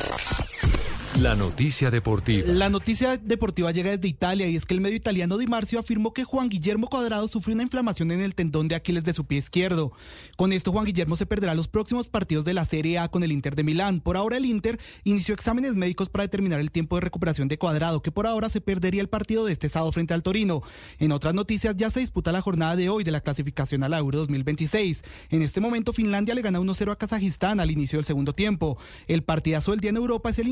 La 1.21 1.33
noticia 1.33 1.89
deportiva. 1.91 2.45
La 2.51 2.67
noticia 2.67 3.15
deportiva 3.15 3.71
llega 3.71 3.91
desde 3.91 4.09
Italia 4.09 4.49
y 4.49 4.57
es 4.57 4.65
que 4.65 4.73
el 4.73 4.81
medio 4.81 4.97
italiano 4.97 5.37
Di 5.37 5.47
Marcio 5.47 5.79
afirmó 5.79 6.13
que 6.13 6.25
Juan 6.25 6.49
Guillermo 6.49 6.87
Cuadrado 6.87 7.29
sufrió 7.29 7.53
una 7.53 7.63
inflamación 7.63 8.11
en 8.11 8.19
el 8.19 8.35
tendón 8.35 8.67
de 8.67 8.75
Aquiles 8.75 9.05
de 9.05 9.13
su 9.13 9.23
pie 9.23 9.37
izquierdo. 9.37 9.93
Con 10.35 10.51
esto 10.51 10.73
Juan 10.73 10.83
Guillermo 10.83 11.15
se 11.15 11.25
perderá 11.25 11.55
los 11.55 11.69
próximos 11.69 12.09
partidos 12.09 12.43
de 12.43 12.53
la 12.53 12.65
Serie 12.65 12.99
A 12.99 13.07
con 13.07 13.23
el 13.23 13.31
Inter 13.31 13.55
de 13.55 13.63
Milán. 13.63 14.01
Por 14.01 14.17
ahora 14.17 14.35
el 14.35 14.43
Inter 14.43 14.77
inició 15.05 15.33
exámenes 15.33 15.77
médicos 15.77 16.09
para 16.09 16.23
determinar 16.23 16.59
el 16.59 16.69
tiempo 16.69 16.97
de 16.97 17.01
recuperación 17.01 17.47
de 17.47 17.57
Cuadrado, 17.57 18.01
que 18.01 18.11
por 18.11 18.27
ahora 18.27 18.49
se 18.49 18.59
perdería 18.59 18.99
el 18.99 19.07
partido 19.07 19.45
de 19.45 19.53
este 19.53 19.69
sábado 19.69 19.93
frente 19.93 20.13
al 20.13 20.21
Torino. 20.21 20.63
En 20.99 21.13
otras 21.13 21.33
noticias 21.33 21.77
ya 21.77 21.89
se 21.91 22.01
disputa 22.01 22.33
la 22.33 22.41
jornada 22.41 22.75
de 22.75 22.89
hoy 22.89 23.05
de 23.05 23.11
la 23.11 23.21
clasificación 23.21 23.83
a 23.83 23.89
la 23.89 23.99
Euro 23.99 24.17
2026. 24.17 25.03
En 25.29 25.43
este 25.43 25.61
momento 25.61 25.93
Finlandia 25.93 26.35
le 26.35 26.41
gana 26.41 26.59
1-0 26.59 26.91
a 26.91 26.97
Kazajistán 26.97 27.61
al 27.61 27.71
inicio 27.71 27.99
del 27.99 28.05
segundo 28.05 28.33
tiempo. 28.33 28.77
El 29.07 29.23
partidazo 29.23 29.71
del 29.71 29.79
día 29.79 29.91
en 29.91 29.97
Europa 29.97 30.29
es 30.29 30.39
el 30.39 30.49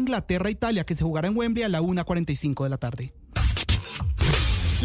Inglaterra-Italia 0.54 0.86
que 0.86 0.96
se 0.96 1.04
jugará 1.04 1.28
en 1.28 1.38
Wembley 1.38 1.64
a 1.64 1.70
la 1.70 1.82
1.45 1.82 2.64
de 2.64 2.70
la 2.70 2.78
tarde. 2.78 3.14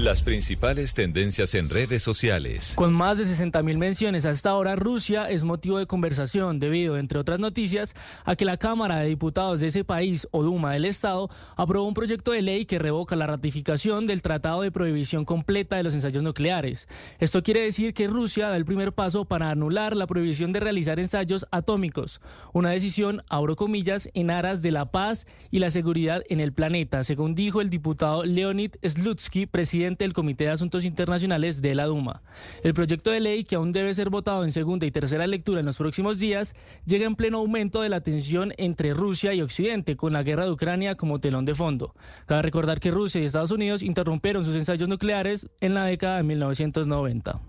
Las 0.05 0.23
principales 0.23 0.95
tendencias 0.95 1.55
en 1.55 1.69
redes 1.69 2.05
sociales. 2.05 2.75
Con 2.77 2.93
más 2.93 3.19
de 3.19 3.25
60 3.25 3.65
mil 3.65 3.79
menciones 3.79 4.27
hasta 4.27 4.51
ahora, 4.51 4.77
Rusia 4.77 5.29
es 5.29 5.43
motivo 5.43 5.79
de 5.79 5.89
conversación 5.89 6.61
debido, 6.61 6.99
entre 6.99 7.19
otras 7.19 7.41
noticias, 7.41 7.97
a 8.25 8.37
que 8.37 8.45
la 8.45 8.59
Cámara 8.59 8.99
de 8.99 9.09
Diputados 9.09 9.59
de 9.59 9.67
ese 9.67 9.83
país, 9.83 10.29
o 10.31 10.45
Duma 10.45 10.73
del 10.73 10.85
Estado, 10.85 11.29
aprobó 11.57 11.89
un 11.89 11.95
proyecto 11.95 12.31
de 12.31 12.43
ley 12.43 12.65
que 12.65 12.79
revoca 12.79 13.17
la 13.17 13.27
ratificación 13.27 14.07
del 14.07 14.23
Tratado 14.23 14.63
de 14.63 14.71
Prohibición 14.71 15.25
Completa 15.25 15.75
de 15.75 15.83
los 15.83 15.95
Ensayos 15.95 16.23
Nucleares. 16.23 16.87
Esto 17.19 17.43
quiere 17.43 17.63
decir 17.63 17.93
que 17.93 18.07
Rusia 18.07 18.51
da 18.51 18.57
el 18.57 18.65
primer 18.65 18.93
paso 18.93 19.25
para 19.25 19.51
anular 19.51 19.97
la 19.97 20.07
prohibición 20.07 20.53
de 20.53 20.61
realizar 20.61 21.01
ensayos 21.01 21.45
atómicos, 21.51 22.21
una 22.53 22.71
decisión, 22.71 23.23
abro 23.29 23.57
comillas, 23.57 24.09
en 24.15 24.31
aras 24.31 24.63
de 24.63 24.71
la 24.71 24.93
paz 24.93 25.27
y 25.51 25.59
la 25.59 25.73
seguridad 25.73 26.23
en 26.29 26.39
el 26.39 26.53
planeta, 26.53 27.03
según 27.03 27.35
dijo 27.35 27.61
el 27.61 27.69
diputado 27.69 28.25
Leonid 28.25 28.77
Slutsky, 28.85 29.47
presidente 29.47 29.88
del 29.97 30.13
Comité 30.13 30.45
de 30.45 30.51
Asuntos 30.51 30.85
Internacionales 30.85 31.63
de 31.63 31.75
la 31.75 31.87
Duma. 31.87 32.23
El 32.63 32.75
proyecto 32.75 33.11
de 33.11 33.21
ley, 33.21 33.45
que 33.45 33.57
aún 33.57 33.73
debe 33.73 33.95
ser 33.95 34.11
votado 34.11 34.45
en 34.45 34.53
segunda 34.53 34.87
y 34.87 34.91
tercera 34.91 35.27
lectura 35.27 35.61
en 35.61 35.67
los 35.67 35.79
próximos 35.79 36.19
días, 36.19 36.55
llega 36.85 37.07
en 37.07 37.17
pleno 37.17 37.39
aumento 37.39 37.81
de 37.81 37.89
la 37.89 38.01
tensión 38.01 38.53
entre 38.59 38.93
Rusia 38.93 39.33
y 39.33 39.41
Occidente, 39.41 39.97
con 39.97 40.13
la 40.13 40.23
guerra 40.23 40.45
de 40.45 40.53
Ucrania 40.53 40.97
como 40.97 41.21
telón 41.21 41.45
de 41.45 41.55
fondo. 41.55 41.95
Cabe 42.27 42.43
recordar 42.43 42.81
que 42.81 42.91
Rusia 42.91 43.21
y 43.21 43.25
Estados 43.25 43.51
Unidos 43.51 43.83
interrumpieron 43.83 44.45
sus 44.45 44.55
ensayos 44.55 44.89
nucleares 44.89 45.49
en 45.61 45.75
la 45.75 45.85
década 45.85 46.19
de 46.19 46.25
1990. 46.25 47.41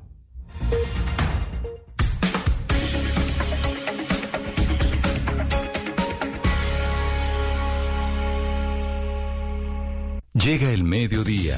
Llega 10.34 10.72
el 10.72 10.84
mediodía. 10.84 11.58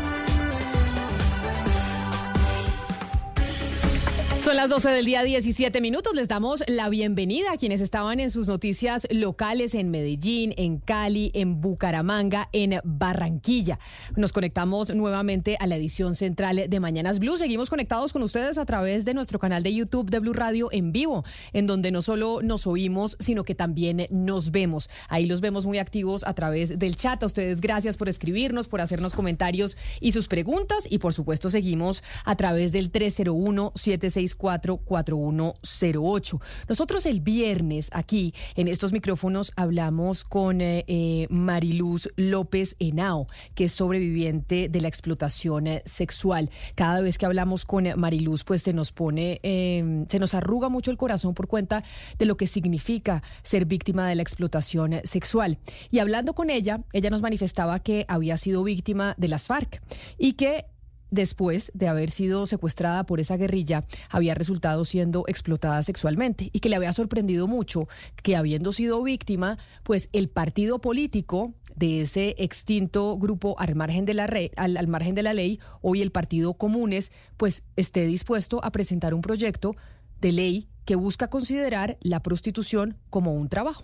Son 4.41 4.55
las 4.55 4.71
12 4.71 4.89
del 4.89 5.05
día 5.05 5.21
17 5.21 5.81
minutos. 5.81 6.15
Les 6.15 6.27
damos 6.27 6.63
la 6.65 6.89
bienvenida 6.89 7.51
a 7.51 7.57
quienes 7.57 7.79
estaban 7.79 8.19
en 8.19 8.31
sus 8.31 8.47
noticias 8.47 9.07
locales 9.11 9.75
en 9.75 9.91
Medellín, 9.91 10.55
en 10.57 10.79
Cali, 10.79 11.29
en 11.35 11.61
Bucaramanga, 11.61 12.49
en 12.51 12.79
Barranquilla. 12.83 13.77
Nos 14.15 14.33
conectamos 14.33 14.95
nuevamente 14.95 15.57
a 15.59 15.67
la 15.67 15.75
edición 15.75 16.15
central 16.15 16.65
de 16.67 16.79
Mañanas 16.79 17.19
Blue. 17.19 17.37
Seguimos 17.37 17.69
conectados 17.69 18.13
con 18.13 18.23
ustedes 18.23 18.57
a 18.57 18.65
través 18.65 19.05
de 19.05 19.13
nuestro 19.13 19.37
canal 19.37 19.61
de 19.61 19.75
YouTube 19.75 20.09
de 20.09 20.17
Blue 20.17 20.33
Radio 20.33 20.69
en 20.71 20.91
vivo, 20.91 21.23
en 21.53 21.67
donde 21.67 21.91
no 21.91 22.01
solo 22.01 22.39
nos 22.41 22.65
oímos, 22.65 23.17
sino 23.19 23.43
que 23.43 23.53
también 23.53 24.07
nos 24.09 24.49
vemos. 24.49 24.89
Ahí 25.07 25.27
los 25.27 25.41
vemos 25.41 25.67
muy 25.67 25.77
activos 25.77 26.23
a 26.25 26.33
través 26.33 26.79
del 26.79 26.97
chat. 26.97 27.21
A 27.21 27.27
ustedes 27.27 27.61
gracias 27.61 27.95
por 27.95 28.09
escribirnos, 28.09 28.67
por 28.67 28.81
hacernos 28.81 29.13
comentarios 29.13 29.77
y 29.99 30.13
sus 30.13 30.27
preguntas. 30.27 30.87
Y 30.89 30.97
por 30.97 31.13
supuesto 31.13 31.51
seguimos 31.51 32.01
a 32.25 32.35
través 32.35 32.71
del 32.71 32.89
301 32.89 33.73
76 33.75 34.30
4108. 34.35 36.41
Nosotros 36.67 37.05
el 37.05 37.21
viernes 37.21 37.89
aquí 37.93 38.33
en 38.55 38.67
estos 38.67 38.93
micrófonos 38.93 39.51
hablamos 39.55 40.23
con 40.23 40.61
eh, 40.61 40.83
eh, 40.87 41.27
Mariluz 41.29 42.09
López 42.15 42.75
Henao, 42.79 43.27
que 43.55 43.65
es 43.65 43.71
sobreviviente 43.71 44.69
de 44.69 44.81
la 44.81 44.87
explotación 44.87 45.67
eh, 45.67 45.81
sexual. 45.85 46.49
Cada 46.75 47.01
vez 47.01 47.17
que 47.17 47.25
hablamos 47.25 47.65
con 47.65 47.87
Mariluz, 47.97 48.43
pues 48.43 48.63
se 48.63 48.73
nos 48.73 48.91
pone, 48.91 49.39
em, 49.43 50.07
se 50.07 50.19
nos 50.19 50.33
arruga 50.33 50.69
mucho 50.69 50.91
el 50.91 50.97
corazón 50.97 51.33
por 51.33 51.47
cuenta 51.47 51.83
de 52.17 52.25
lo 52.25 52.37
que 52.37 52.47
significa 52.47 53.23
ser 53.43 53.65
víctima 53.65 54.07
de 54.07 54.15
la 54.15 54.21
explotación 54.21 55.01
sexual. 55.03 55.57
Y 55.89 55.99
hablando 55.99 56.33
con 56.33 56.49
ella, 56.49 56.81
ella 56.93 57.09
nos 57.09 57.21
manifestaba 57.21 57.79
que 57.79 58.05
había 58.07 58.37
sido 58.37 58.63
víctima 58.63 59.15
de 59.17 59.27
las 59.27 59.47
FARC 59.47 59.81
y 60.17 60.33
que 60.33 60.65
después 61.11 61.71
de 61.75 61.87
haber 61.87 62.09
sido 62.09 62.47
secuestrada 62.47 63.05
por 63.05 63.19
esa 63.19 63.37
guerrilla, 63.37 63.83
había 64.09 64.33
resultado 64.33 64.83
siendo 64.85 65.25
explotada 65.27 65.83
sexualmente 65.83 66.49
y 66.51 66.59
que 66.59 66.69
le 66.69 66.77
había 66.77 66.93
sorprendido 66.93 67.47
mucho 67.47 67.87
que 68.23 68.35
habiendo 68.35 68.71
sido 68.71 69.03
víctima, 69.03 69.59
pues 69.83 70.09
el 70.13 70.29
partido 70.29 70.79
político 70.79 71.53
de 71.75 72.01
ese 72.01 72.35
extinto 72.37 73.17
grupo 73.17 73.55
al 73.59 73.75
margen 73.75 74.05
de 74.05 74.13
la, 74.13 75.33
ley, 75.33 75.59
hoy 75.81 76.01
el 76.01 76.11
Partido 76.11 76.53
Comunes, 76.53 77.11
pues 77.37 77.63
esté 77.75 78.05
dispuesto 78.05 78.63
a 78.63 78.71
presentar 78.71 79.13
un 79.13 79.21
proyecto 79.21 79.75
de 80.19 80.31
ley 80.31 80.67
que 80.85 80.95
busca 80.95 81.29
considerar 81.29 81.97
la 82.01 82.21
prostitución 82.21 82.97
como 83.09 83.33
un 83.33 83.49
trabajo. 83.49 83.83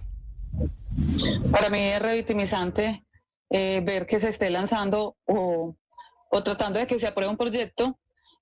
Para 1.51 1.69
mí 1.69 1.79
es 1.79 2.01
revictimizante 2.01 3.03
eh, 3.49 3.81
ver 3.81 4.05
que 4.05 4.19
se 4.19 4.29
esté 4.29 4.49
lanzando 4.49 5.15
o 5.25 5.75
o 6.29 6.43
tratando 6.43 6.79
de 6.79 6.87
que 6.87 6.99
se 6.99 7.07
apruebe 7.07 7.31
un 7.31 7.37
proyecto 7.37 7.99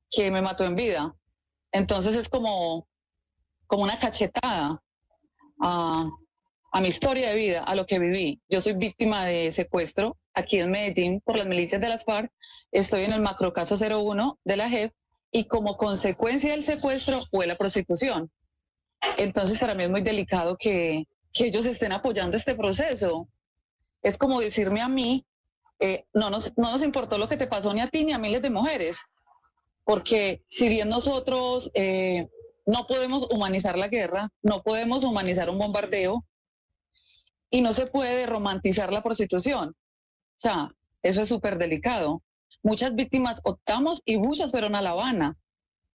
que 0.09 0.31
me 0.31 0.41
mató 0.41 0.63
en 0.65 0.75
vida. 0.75 1.15
Entonces 1.71 2.15
es 2.15 2.29
como, 2.29 2.87
como 3.67 3.83
una 3.83 3.99
cachetada 3.99 4.81
a, 5.61 6.09
a 6.71 6.81
mi 6.81 6.87
historia 6.87 7.29
de 7.29 7.35
vida, 7.35 7.63
a 7.63 7.75
lo 7.75 7.85
que 7.85 7.99
viví. 7.99 8.41
Yo 8.49 8.61
soy 8.61 8.73
víctima 8.73 9.25
de 9.25 9.51
secuestro 9.51 10.17
aquí 10.33 10.59
en 10.59 10.71
Medellín 10.71 11.21
por 11.21 11.37
las 11.37 11.47
milicias 11.47 11.81
de 11.81 11.89
las 11.89 12.03
FARC. 12.03 12.31
Estoy 12.71 13.03
en 13.03 13.13
el 13.13 13.21
macrocaso 13.21 13.75
01 13.75 14.39
de 14.43 14.57
la 14.57 14.69
JEP 14.69 14.93
y 15.31 15.45
como 15.45 15.77
consecuencia 15.77 16.51
del 16.51 16.63
secuestro 16.63 17.25
fue 17.31 17.47
la 17.47 17.57
prostitución. 17.57 18.31
Entonces 19.17 19.59
para 19.59 19.75
mí 19.75 19.83
es 19.83 19.89
muy 19.89 20.01
delicado 20.01 20.57
que, 20.57 21.05
que 21.31 21.47
ellos 21.47 21.65
estén 21.65 21.91
apoyando 21.91 22.37
este 22.37 22.55
proceso. 22.55 23.27
Es 24.01 24.17
como 24.17 24.39
decirme 24.39 24.81
a 24.81 24.87
mí 24.87 25.25
eh, 25.79 26.05
no, 26.13 26.29
nos, 26.29 26.53
no 26.57 26.71
nos 26.71 26.83
importó 26.83 27.17
lo 27.17 27.27
que 27.27 27.37
te 27.37 27.47
pasó 27.47 27.73
ni 27.73 27.81
a 27.81 27.89
ti 27.89 28.05
ni 28.05 28.13
a 28.13 28.17
miles 28.17 28.41
de 28.41 28.49
mujeres, 28.49 28.99
porque 29.83 30.43
si 30.47 30.69
bien 30.69 30.89
nosotros 30.89 31.71
eh, 31.73 32.27
no 32.65 32.87
podemos 32.87 33.27
humanizar 33.31 33.77
la 33.77 33.87
guerra, 33.87 34.29
no 34.41 34.63
podemos 34.63 35.03
humanizar 35.03 35.49
un 35.49 35.59
bombardeo 35.59 36.25
y 37.49 37.61
no 37.61 37.73
se 37.73 37.85
puede 37.85 38.25
romantizar 38.25 38.91
la 38.91 39.03
prostitución. 39.03 39.69
O 39.69 40.39
sea, 40.39 40.71
eso 41.03 41.21
es 41.21 41.29
súper 41.29 41.57
delicado. 41.57 42.23
Muchas 42.63 42.95
víctimas 42.95 43.41
optamos 43.43 44.01
y 44.05 44.17
muchas 44.17 44.51
fueron 44.51 44.75
a 44.75 44.81
La 44.81 44.91
Habana 44.91 45.37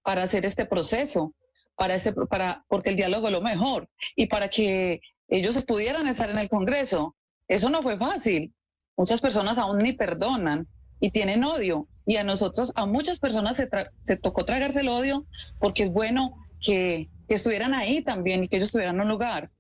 para 0.03 0.23
hacer 0.23 0.47
este 0.47 0.65
proceso, 0.65 1.35
para 1.75 1.95
ese, 1.95 2.13
para, 2.13 2.65
porque 2.69 2.91
el 2.91 2.97
diálogo 2.97 3.27
es 3.27 3.33
lo 3.33 3.41
mejor 3.41 3.89
y 4.15 4.27
para 4.27 4.49
que 4.49 5.01
ellos 5.29 5.63
pudieran 5.65 6.07
estar 6.07 6.31
en 6.31 6.39
el 6.39 6.49
Congreso. 6.49 7.17
Eso 7.49 7.71
no 7.71 7.83
fue 7.83 7.97
fácil. 7.97 8.55
Muchas 8.97 9.21
personas 9.21 9.59
aún 9.59 9.79
ni 9.79 9.93
perdonan 9.93 10.67
y 11.01 11.11
tienen 11.11 11.45
odio. 11.45 11.89
Y 12.07 12.17
a 12.17 12.25
nosotros, 12.25 12.73
a 12.75 12.87
muchas 12.87 13.19
personas 13.19 13.57
se, 13.57 14.17
tocó 14.17 14.45
tragarse 14.45 14.81
el 14.81 14.89
odio 14.89 15.27
porque 15.59 15.85
es 15.85 15.91
bueno 15.91 16.37
que, 16.61 17.09
estuvieran 17.29 17.75
ahí 17.75 18.03
también 18.03 18.43
y 18.43 18.49
que 18.49 18.57
ellos 18.57 18.73
tuvieran 18.73 19.01
un 19.01 19.09
lugar. 19.09 19.51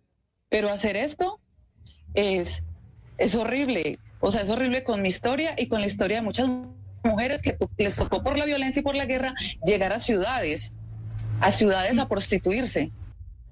Pero 0.48 0.70
hacer 0.70 0.96
esto 0.96 1.38
es, 2.14 2.64
es 3.16 3.36
horrible. 3.36 4.00
O 4.18 4.32
sea, 4.32 4.40
es 4.40 4.48
horrible 4.48 4.82
con 4.82 5.00
mi 5.02 5.08
historia 5.08 5.54
y 5.56 5.68
con 5.68 5.80
la 5.80 5.86
historia 5.86 6.16
de 6.16 6.22
muchas 6.22 6.48
mujeres 7.04 7.42
que 7.42 7.56
les 7.78 7.94
tocó 7.94 8.24
por 8.24 8.36
la 8.36 8.44
violencia 8.44 8.80
y 8.80 8.82
por 8.82 8.96
la 8.96 9.06
guerra 9.06 9.34
llegar 9.64 9.92
a 9.92 10.00
ciudades, 10.00 10.74
a 11.40 11.52
ciudades 11.52 11.98
a 11.98 12.08
prostituirse. 12.08 12.90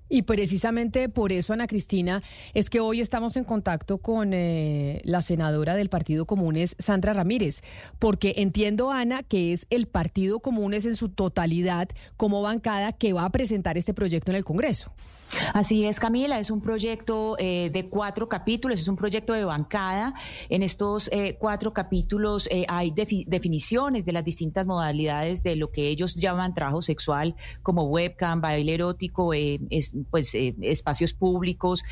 Y 0.09 0.23
precisamente 0.23 1.09
por 1.09 1.33
eso, 1.33 1.53
Ana 1.53 1.67
Cristina, 1.67 2.23
es 2.55 2.71
que 2.71 2.81
hoy 2.81 3.01
estamos 3.01 3.37
en 3.37 3.45
contacto 3.45 3.99
con 3.99 4.33
eh, 4.33 5.01
la 5.05 5.23
senadora 5.23 5.75
del 5.75 5.89
Partido 5.89 6.27
Comunes, 6.27 6.77
Sandra 6.79 7.13
Ramírez, 7.13 7.63
porque 7.99 8.35
entiendo, 8.39 8.91
Ana, 8.91 9.23
que 9.23 9.53
es 9.53 9.67
el 9.71 9.87
Partido 9.87 10.41
Comunes 10.41 10.87
en 10.87 10.97
su 10.97 11.09
totalidad 11.09 11.89
como 12.17 12.43
bancada 12.43 12.93
que 12.93 13.13
va 13.13 13.25
a 13.25 13.31
presentar 13.31 13.77
este 13.77 13.95
proyecto 13.95 14.31
en 14.31 14.37
el 14.37 14.45
Congreso. 14.45 14.93
Así 15.53 15.85
es, 15.85 16.01
Camila, 16.01 16.39
es 16.39 16.51
un 16.51 16.61
proyecto 16.61 17.37
eh, 17.39 17.71
de 17.73 17.89
cuatro 17.89 18.29
capítulos, 18.29 18.81
es 18.81 18.89
un 18.89 18.97
proyecto 18.97 19.33
de 19.33 19.45
bancada. 19.45 20.15
En 20.49 20.63
estos 20.63 21.09
eh, 21.13 21.37
cuatro 21.39 21.73
capítulos 21.73 22.49
eh, 22.51 22.65
hay 22.69 22.93
definiciones 22.93 24.05
de 24.05 24.13
las 24.13 24.25
distintas 24.25 24.67
modalidades 24.67 25.43
de 25.43 25.57
lo 25.57 25.71
que 25.71 25.89
ellos 25.89 26.15
llaman 26.15 26.55
trabajo 26.55 26.83
sexual, 26.83 27.35
como 27.63 27.85
webcam, 27.85 28.41
baile 28.41 28.75
erótico, 28.75 29.33
pues 30.11 30.35
espacios 30.35 31.15
públicos, 31.15 31.85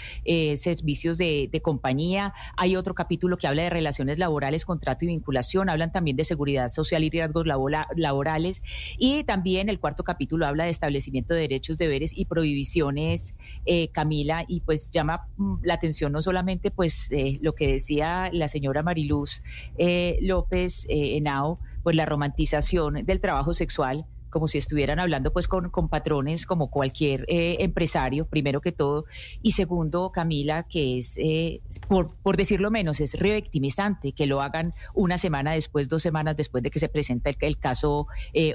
servicios 0.57 1.19
de, 1.19 1.49
de, 1.51 1.61
compañía. 1.61 2.33
Hay 2.57 2.77
otro 2.77 2.95
capítulo 2.95 3.37
que 3.37 3.47
habla 3.47 3.63
de 3.63 3.71
relaciones 3.71 4.19
laborales, 4.19 4.65
contrato 4.65 5.05
y 5.05 5.09
vinculación. 5.09 5.69
Hablan 5.69 5.93
también 5.93 6.17
de 6.17 6.25
seguridad 6.25 6.71
social 6.71 7.05
y 7.05 7.11
riesgos 7.11 7.47
laborales. 7.47 8.63
Y 8.99 9.25
también 9.25 9.69
el 9.69 9.81
cuarto 9.81 10.05
capítulo 10.05 10.47
habla 10.47 10.65
de 10.65 10.71
establecimiento 10.71 11.35
de 11.35 11.41
derechos, 11.41 11.79
deberes 11.79 12.13
y 12.17 12.27
prohibiciones 12.27 13.35
eh, 13.65 13.89
Camila, 13.89 14.45
y 14.47 14.61
pues 14.61 14.91
llama 14.91 15.29
mm, 15.37 15.57
la 15.63 15.75
atención 15.75 16.13
no 16.13 16.23
solamente 16.23 16.71
pues 16.71 17.11
eh, 17.13 17.39
lo 17.43 17.55
que 17.55 17.69
decía 17.69 18.31
la 18.33 18.49
señora 18.49 18.83
Mariluz 18.83 19.43
eh, 19.79 20.19
López 20.21 20.87
Henao, 20.89 21.59
pues 21.83 21.97
la 21.97 22.07
romantización 22.07 23.05
del 23.07 23.21
trabajo 23.21 23.53
sexual, 23.55 24.07
como 24.37 24.49
si 24.49 24.59
estuvieran 24.59 24.99
hablando 24.99 25.33
pues 25.33 25.49
con, 25.49 25.71
con 25.71 25.89
patrones 25.89 26.45
como 26.45 26.69
cualquier 26.69 27.25
eh, 27.27 27.57
empresario, 27.61 28.27
primero 28.27 28.61
que 28.61 28.71
todo, 28.71 29.07
y 29.41 29.53
segundo, 29.53 30.13
Camila, 30.13 30.65
que 30.65 30.99
es, 30.99 31.17
eh, 31.17 31.63
por, 31.89 32.15
por 32.17 32.37
decirlo 32.37 32.71
menos, 32.71 33.01
es 33.01 33.15
revictimizante 33.15 34.13
que 34.13 34.27
lo 34.27 34.43
hagan 34.43 34.75
una 34.93 35.17
semana 35.17 35.53
después, 35.53 35.89
dos 35.89 36.03
semanas 36.03 36.37
después 36.37 36.63
de 36.63 36.71
que 36.71 36.79
se 36.79 36.91
presenta 36.91 37.31
el, 37.31 37.57
caso 37.57 38.09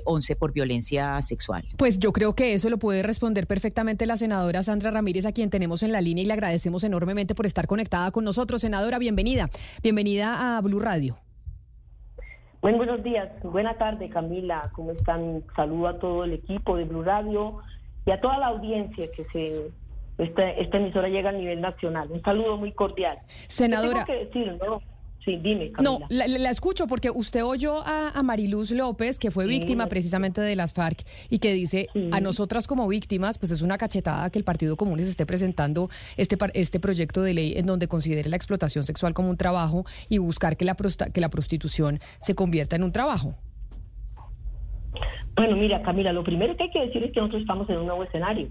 11 0.05 0.33
eh, 0.33 0.35
por 0.35 0.53
violencia 0.53 1.19
sexual. 1.23 1.67
Pues 1.77 1.97
yo 1.97 2.13
creo 2.13 2.35
que 2.35 2.53
eso 2.53 2.69
lo 2.69 2.77
puede 2.77 3.01
responder 3.01 3.47
perfectamente 3.47 4.05
la 4.05 4.17
senadora 4.17 4.61
Sandra 4.61 4.91
Ramírez, 4.91 5.25
a 5.25 5.31
quien 5.31 5.49
tenemos 5.49 5.81
en 5.81 5.91
la 5.91 6.01
línea 6.01 6.23
y 6.23 6.27
le 6.27 6.33
agradecemos 6.33 6.83
enormemente 6.83 7.33
por 7.33 7.47
estar 7.47 7.65
conectada 7.65 8.11
con 8.11 8.23
nosotros. 8.23 8.61
Senadora, 8.61 8.99
bienvenida. 8.99 9.49
Bienvenida 9.81 10.57
a 10.57 10.61
Blue 10.61 10.79
Radio. 10.79 11.17
Buen 12.61 12.77
buenos 12.77 13.01
días, 13.01 13.27
buena 13.41 13.73
tarde 13.73 14.07
Camila, 14.07 14.61
¿cómo 14.73 14.91
están? 14.91 15.43
Saludo 15.55 15.87
a 15.87 15.97
todo 15.97 16.25
el 16.25 16.33
equipo 16.33 16.77
de 16.77 16.85
Blue 16.85 17.01
Radio 17.01 17.57
y 18.05 18.11
a 18.11 18.21
toda 18.21 18.37
la 18.37 18.47
audiencia 18.47 19.07
que 19.11 19.25
se 19.33 19.71
esta, 20.19 20.47
esta 20.51 20.77
emisora 20.77 21.09
llega 21.09 21.31
a 21.31 21.33
nivel 21.33 21.59
nacional. 21.59 22.11
Un 22.11 22.21
saludo 22.21 22.57
muy 22.57 22.71
cordial. 22.71 23.17
Senadora. 23.47 24.05
Tengo 24.05 24.19
que 24.19 24.25
decir, 24.25 24.59
¿no? 24.63 24.79
Sí, 25.23 25.37
dime, 25.37 25.71
No, 25.79 25.99
la, 26.09 26.49
escucho 26.49 26.87
porque 26.87 27.11
usted 27.11 27.43
oyó 27.43 27.83
a, 27.85 28.21
Mariluz 28.23 28.71
López, 28.71 29.19
que 29.19 29.29
fue 29.29 29.45
víctima 29.45 29.87
precisamente 29.87 30.41
de 30.41 30.55
las 30.55 30.73
FARC, 30.73 31.05
y 31.29 31.37
que 31.37 31.53
dice, 31.53 31.89
a 32.11 32.19
nosotras 32.19 32.67
como 32.67 32.87
víctimas, 32.87 33.37
pues 33.37 33.51
es 33.51 33.61
una 33.61 33.77
cachetada 33.77 34.29
que 34.31 34.39
el 34.39 34.45
Partido 34.45 34.75
Comunes 34.77 35.07
esté 35.07 35.27
presentando 35.27 35.89
este, 36.17 36.37
este 36.55 36.79
proyecto 36.79 37.21
de 37.21 37.35
ley 37.35 37.53
en 37.55 37.67
donde 37.67 37.87
considere 37.87 38.29
la 38.29 38.35
explotación 38.35 38.83
sexual 38.83 39.13
como 39.13 39.29
un 39.29 39.37
trabajo 39.37 39.85
y 40.09 40.17
buscar 40.17 40.57
que 40.57 40.65
la, 40.65 40.75
que 40.75 41.21
la 41.21 41.29
prostitución 41.29 41.99
se 42.19 42.33
convierta 42.33 42.75
en 42.75 42.83
un 42.83 42.91
trabajo. 42.91 43.35
Bueno, 45.35 45.55
mira, 45.55 45.81
Camila, 45.83 46.11
lo 46.13 46.23
primero 46.23 46.57
que 46.57 46.63
hay 46.63 46.71
que 46.71 46.85
decir 46.87 47.03
es 47.03 47.11
que 47.11 47.19
nosotros 47.19 47.41
estamos 47.41 47.69
en 47.69 47.77
un 47.77 47.85
nuevo 47.85 48.03
escenario. 48.03 48.49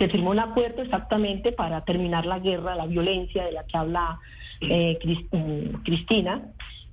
Se 0.00 0.08
firmó 0.08 0.30
un 0.30 0.38
acuerdo 0.38 0.80
exactamente 0.80 1.52
para 1.52 1.84
terminar 1.84 2.24
la 2.24 2.38
guerra, 2.38 2.74
la 2.74 2.86
violencia 2.86 3.44
de 3.44 3.52
la 3.52 3.64
que 3.64 3.76
habla 3.76 4.18
eh, 4.62 4.98
mm, 5.30 5.82
Cristina. 5.82 6.40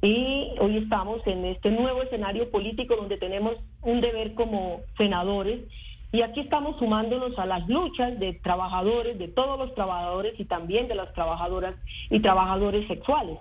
Y 0.01 0.49
hoy 0.59 0.75
estamos 0.75 1.25
en 1.25 1.45
este 1.45 1.71
nuevo 1.71 2.03
escenario 2.03 2.51
político 2.51 2.97
donde 2.97 3.15
tenemos 3.17 3.55
un 3.81 4.01
deber 4.01 4.33
como 4.33 4.81
senadores 4.97 5.61
y 6.11 6.21
aquí 6.21 6.41
estamos 6.41 6.77
sumándonos 6.79 7.39
a 7.39 7.45
las 7.45 7.65
luchas 7.69 8.19
de 8.19 8.33
trabajadores, 8.33 9.17
de 9.17 9.29
todos 9.29 9.57
los 9.57 9.73
trabajadores 9.73 10.37
y 10.37 10.43
también 10.43 10.89
de 10.89 10.95
las 10.95 11.13
trabajadoras 11.13 11.75
y 12.09 12.19
trabajadores 12.19 12.89
sexuales. 12.89 13.37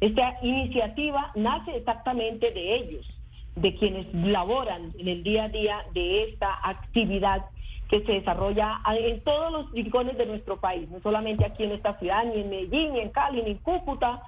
Esta 0.00 0.38
iniciativa 0.42 1.30
nace 1.36 1.76
exactamente 1.76 2.50
de 2.50 2.74
ellos, 2.74 3.06
de 3.54 3.76
quienes 3.76 4.12
laboran 4.12 4.92
en 4.98 5.06
el 5.06 5.22
día 5.22 5.44
a 5.44 5.48
día 5.50 5.84
de 5.94 6.24
esta 6.24 6.48
actividad 6.68 7.44
que 7.88 8.02
se 8.04 8.12
desarrolla 8.12 8.80
en 8.86 9.22
todos 9.22 9.52
los 9.52 9.72
rincones 9.72 10.16
de 10.16 10.26
nuestro 10.26 10.60
país, 10.60 10.88
no 10.90 11.00
solamente 11.00 11.44
aquí 11.44 11.64
en 11.64 11.72
esta 11.72 11.98
ciudad, 11.98 12.24
ni 12.24 12.40
en 12.40 12.50
Medellín, 12.50 12.94
ni 12.94 13.00
en 13.00 13.10
Cali, 13.10 13.42
ni 13.42 13.52
en 13.52 13.58
Cúcuta, 13.58 14.22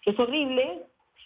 que 0.00 0.10
es 0.10 0.18
horrible, 0.18 0.82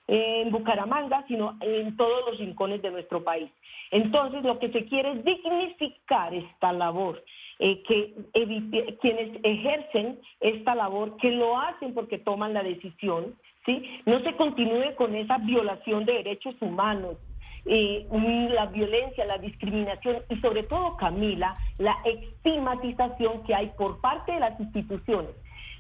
en 0.09 0.51
Bucaramanga, 0.51 1.25
sino 1.27 1.57
en 1.61 1.97
todos 1.97 2.25
los 2.27 2.39
rincones 2.39 2.83
de 2.83 2.91
nuestro 2.91 3.25
país. 3.25 3.51
Entonces, 3.91 4.43
lo 4.43 4.59
que 4.59 4.71
se 4.71 4.85
quiere 4.87 5.13
es 5.13 5.25
dignificar 5.25 6.35
esta 6.35 6.73
labor, 6.73 7.23
eh, 7.59 7.83
que 7.83 8.15
quienes 9.01 9.41
ejercen 9.43 10.21
esta 10.41 10.75
labor, 10.75 11.17
que 11.17 11.31
lo 11.31 11.59
hacen 11.59 11.95
porque 11.95 12.19
toman 12.19 12.53
la 12.53 12.63
decisión, 12.63 13.35
¿sí? 13.65 14.01
No 14.05 14.21
se 14.21 14.35
continúe 14.35 14.95
con 14.97 15.15
esa 15.15 15.39
violación 15.39 16.05
de 16.05 16.15
derechos 16.15 16.55
humanos, 16.61 17.17
eh, 17.67 18.07
la 18.53 18.67
violencia, 18.67 19.25
la 19.25 19.39
discriminación 19.39 20.19
y 20.31 20.37
sobre 20.37 20.63
todo, 20.63 20.97
Camila, 20.97 21.55
la 21.79 21.97
estigmatización 22.05 23.43
que 23.45 23.55
hay 23.55 23.73
por 23.77 24.01
parte 24.01 24.33
de 24.33 24.41
las 24.41 24.59
instituciones. 24.61 25.33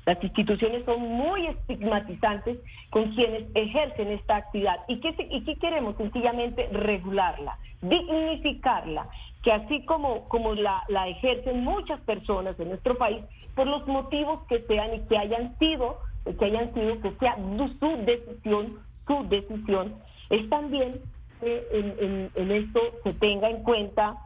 Las 0.05 0.23
instituciones 0.23 0.85
son 0.85 1.01
muy 1.01 1.47
estigmatizantes 1.47 2.59
con 2.91 3.13
quienes 3.15 3.45
ejercen 3.55 4.09
esta 4.09 4.37
actividad. 4.37 4.79
¿Y 4.87 5.01
qué, 5.01 5.15
y 5.31 5.43
qué 5.43 5.57
queremos? 5.57 5.97
Sencillamente 5.97 6.69
regularla, 6.71 7.59
dignificarla, 7.83 9.09
que 9.43 9.53
así 9.53 9.85
como, 9.85 10.29
como 10.29 10.55
la, 10.55 10.85
la 10.89 11.09
ejercen 11.09 11.65
muchas 11.65 12.01
personas 12.03 12.59
en 12.61 12.69
nuestro 12.69 12.97
país, 12.97 13.19
por 13.57 13.67
los 13.67 13.87
motivos 13.89 14.41
que 14.49 14.61
sean 14.69 14.95
y 14.95 15.01
que 15.09 15.19
hayan 15.19 15.59
sido, 15.59 15.99
que 16.39 16.45
hayan 16.45 16.73
sido, 16.75 17.01
que 17.01 17.11
sea 17.19 17.37
su 17.81 17.97
decisión, 18.05 18.79
su 19.07 19.29
decisión, 19.29 19.95
es 20.31 20.49
también 20.49 21.01
en, 21.43 22.31
en, 22.35 22.51
esto 22.51 22.81
se 23.05 23.13
tenga 23.15 23.49
en 23.51 23.63
cuenta 23.63 24.17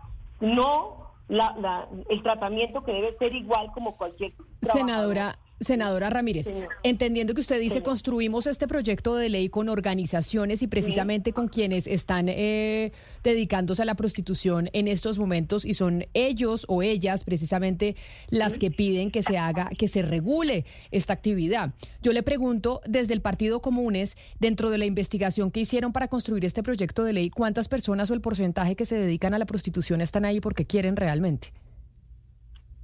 no 0.40 1.12
la, 1.28 1.86
el 2.08 2.22
tratamiento 2.22 2.82
que 2.84 2.92
debe 2.92 3.16
ser 3.18 3.34
igual 3.34 3.70
como 3.72 3.96
cualquier 3.96 4.32
senadora 4.62 5.38
Senadora 5.60 6.08
Ramírez, 6.08 6.52
entendiendo 6.82 7.34
que 7.34 7.42
usted 7.42 7.60
dice 7.60 7.82
construimos 7.82 8.46
este 8.46 8.66
proyecto 8.66 9.14
de 9.16 9.28
ley 9.28 9.50
con 9.50 9.68
organizaciones 9.68 10.62
y 10.62 10.66
precisamente 10.66 11.34
con 11.34 11.48
quienes 11.48 11.86
están 11.86 12.30
eh, 12.30 12.92
dedicándose 13.22 13.82
a 13.82 13.84
la 13.84 13.94
prostitución 13.94 14.70
en 14.72 14.88
estos 14.88 15.18
momentos 15.18 15.66
y 15.66 15.74
son 15.74 16.06
ellos 16.14 16.64
o 16.68 16.82
ellas 16.82 17.24
precisamente 17.24 17.94
las 18.30 18.58
que 18.58 18.70
piden 18.70 19.10
que 19.10 19.22
se 19.22 19.36
haga, 19.36 19.68
que 19.76 19.86
se 19.86 20.00
regule 20.00 20.64
esta 20.92 21.12
actividad. 21.12 21.74
Yo 22.02 22.14
le 22.14 22.22
pregunto, 22.22 22.80
desde 22.86 23.12
el 23.12 23.20
Partido 23.20 23.60
Comunes, 23.60 24.16
dentro 24.38 24.70
de 24.70 24.78
la 24.78 24.86
investigación 24.86 25.50
que 25.50 25.60
hicieron 25.60 25.92
para 25.92 26.08
construir 26.08 26.46
este 26.46 26.62
proyecto 26.62 27.04
de 27.04 27.12
ley, 27.12 27.28
¿cuántas 27.28 27.68
personas 27.68 28.10
o 28.10 28.14
el 28.14 28.22
porcentaje 28.22 28.76
que 28.76 28.86
se 28.86 28.96
dedican 28.96 29.34
a 29.34 29.38
la 29.38 29.44
prostitución 29.44 30.00
están 30.00 30.24
ahí 30.24 30.40
porque 30.40 30.64
quieren 30.64 30.96
realmente? 30.96 31.52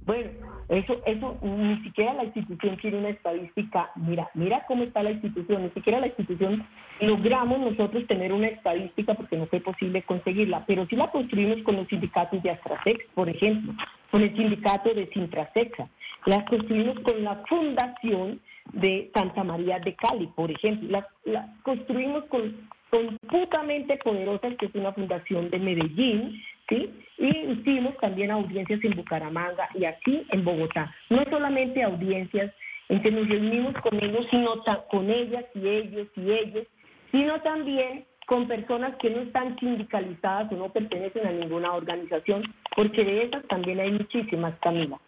Bueno, 0.05 0.56
eso, 0.69 1.01
eso 1.05 1.37
ni 1.41 1.81
siquiera 1.83 2.13
la 2.13 2.25
institución 2.25 2.77
tiene 2.77 2.97
una 2.97 3.09
estadística. 3.09 3.89
Mira, 3.95 4.29
mira 4.33 4.65
cómo 4.67 4.83
está 4.83 5.01
la 5.01 5.11
institución. 5.11 5.63
Ni 5.63 5.69
siquiera 5.69 5.99
la 5.99 6.07
institución 6.07 6.65
logramos 6.99 7.59
nosotros 7.59 8.05
tener 8.07 8.33
una 8.33 8.47
estadística 8.47 9.13
porque 9.13 9.37
no 9.37 9.45
fue 9.47 9.61
posible 9.61 10.01
conseguirla, 10.01 10.65
pero 10.65 10.85
sí 10.87 10.95
la 10.95 11.09
construimos 11.09 11.63
con 11.63 11.77
los 11.77 11.87
sindicatos 11.87 12.43
de 12.43 12.51
Astrasex, 12.51 13.05
por 13.13 13.29
ejemplo, 13.29 13.73
con 14.11 14.21
el 14.21 14.35
sindicato 14.35 14.93
de 14.93 15.07
Sintrasexa. 15.07 15.87
La 16.25 16.43
construimos 16.45 16.99
con 16.99 17.23
la 17.23 17.35
fundación 17.47 18.41
de 18.73 19.09
Santa 19.13 19.45
María 19.45 19.79
de 19.79 19.95
Cali, 19.95 20.27
por 20.35 20.51
ejemplo. 20.51 20.89
La, 20.89 21.07
la 21.23 21.53
construimos 21.63 22.25
con 22.25 22.67
completamente 22.89 23.97
poderosas, 23.97 24.55
que 24.55 24.67
es 24.67 24.75
una 24.75 24.93
fundación 24.93 25.49
de 25.49 25.59
Medellín, 25.59 26.41
Y 26.69 27.27
hicimos 27.27 27.97
también 27.97 28.31
audiencias 28.31 28.83
en 28.83 28.95
Bucaramanga 28.95 29.69
y 29.73 29.85
aquí 29.85 30.25
en 30.31 30.43
Bogotá. 30.43 30.93
No 31.09 31.23
solamente 31.29 31.83
audiencias 31.83 32.53
en 32.89 33.01
que 33.01 33.11
nos 33.11 33.27
reunimos 33.27 33.73
con 33.75 34.01
ellos, 34.03 34.27
sino 34.29 34.63
con 34.89 35.09
ellas 35.09 35.45
y 35.55 35.67
ellos 35.67 36.07
y 36.15 36.31
ellos, 36.31 36.67
sino 37.11 37.41
también 37.41 38.05
con 38.27 38.47
personas 38.47 38.95
que 38.97 39.09
no 39.09 39.21
están 39.21 39.57
sindicalizadas 39.57 40.51
o 40.51 40.55
no 40.55 40.69
pertenecen 40.69 41.25
a 41.25 41.31
ninguna 41.31 41.73
organización, 41.73 42.43
porque 42.75 43.03
de 43.03 43.23
esas 43.23 43.47
también 43.47 43.79
hay 43.79 43.91
muchísimas, 43.91 44.53
Camila. 44.59 44.99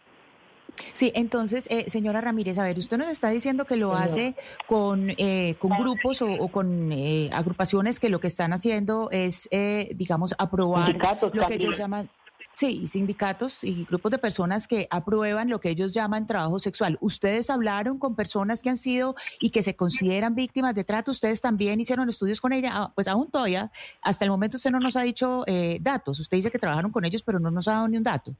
Sí, 0.92 1.12
entonces, 1.14 1.66
eh, 1.70 1.88
señora 1.88 2.20
Ramírez, 2.20 2.58
a 2.58 2.64
ver, 2.64 2.78
usted 2.78 2.98
nos 2.98 3.08
está 3.08 3.30
diciendo 3.30 3.64
que 3.64 3.76
lo 3.76 3.94
hace 3.94 4.34
con, 4.66 5.10
eh, 5.10 5.56
con 5.58 5.70
grupos 5.78 6.22
o, 6.22 6.48
con 6.48 6.92
eh, 6.92 7.30
agrupaciones 7.32 8.00
que 8.00 8.08
lo 8.08 8.20
que 8.20 8.26
están 8.26 8.52
haciendo 8.52 9.08
es, 9.10 9.48
digamos, 9.94 10.34
aprobar 10.38 10.96
lo 11.32 11.46
que 11.46 11.54
ellos 11.54 11.76
llaman 11.76 12.08
Sí, 12.52 12.88
sindicatos 12.88 13.62
y 13.62 13.84
grupos 13.84 14.10
de 14.10 14.18
personas 14.18 14.66
que 14.66 14.88
aprueban 14.90 15.48
lo 15.48 15.60
que 15.60 15.70
ellos 15.70 15.94
llaman 15.94 16.26
trabajo 16.26 16.58
sexual. 16.58 16.98
¿Ustedes 17.00 17.48
hablaron 17.48 17.98
con 18.00 18.16
personas 18.16 18.60
que 18.60 18.70
han 18.70 18.76
sido 18.76 19.14
y 19.38 19.50
que 19.50 19.62
se 19.62 19.76
consideran 19.76 20.34
víctimas 20.34 20.74
de 20.74 20.82
trato? 20.82 21.12
¿Ustedes 21.12 21.40
también 21.40 21.80
hicieron 21.80 22.08
estudios 22.08 22.40
con 22.40 22.52
ella? 22.52 22.70
Ah, 22.74 22.92
pues 22.92 23.06
aún 23.06 23.30
todavía, 23.30 23.70
hasta 24.02 24.24
el 24.24 24.32
momento 24.32 24.56
usted 24.56 24.72
no 24.72 24.80
nos 24.80 24.96
ha 24.96 25.02
dicho 25.02 25.44
eh, 25.46 25.78
datos. 25.80 26.18
Usted 26.18 26.38
dice 26.38 26.50
que 26.50 26.58
trabajaron 26.58 26.90
con 26.90 27.04
ellos, 27.04 27.22
pero 27.22 27.38
no 27.38 27.52
nos 27.52 27.68
ha 27.68 27.74
dado 27.74 27.88
ni 27.88 27.96
un 27.96 28.02
dato. 28.02 28.34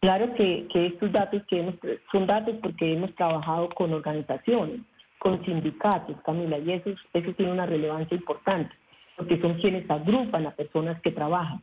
Claro 0.00 0.34
que, 0.34 0.66
estos 0.72 1.12
datos 1.12 1.42
que 1.46 1.60
hemos, 1.60 1.74
son 2.10 2.26
datos 2.26 2.56
porque 2.62 2.94
hemos 2.94 3.14
trabajado 3.16 3.68
con 3.68 3.92
organizaciones, 3.92 4.80
con 5.18 5.44
sindicatos, 5.44 6.16
Camila, 6.24 6.58
y 6.58 6.72
eso, 6.72 6.90
eso 7.12 7.32
tiene 7.34 7.52
una 7.52 7.66
relevancia 7.66 8.16
importante, 8.16 8.74
porque 9.16 9.38
son 9.40 9.54
quienes 9.60 9.88
agrupan 9.90 10.46
a 10.46 10.52
personas 10.52 11.00
que 11.02 11.10
trabajan. 11.10 11.62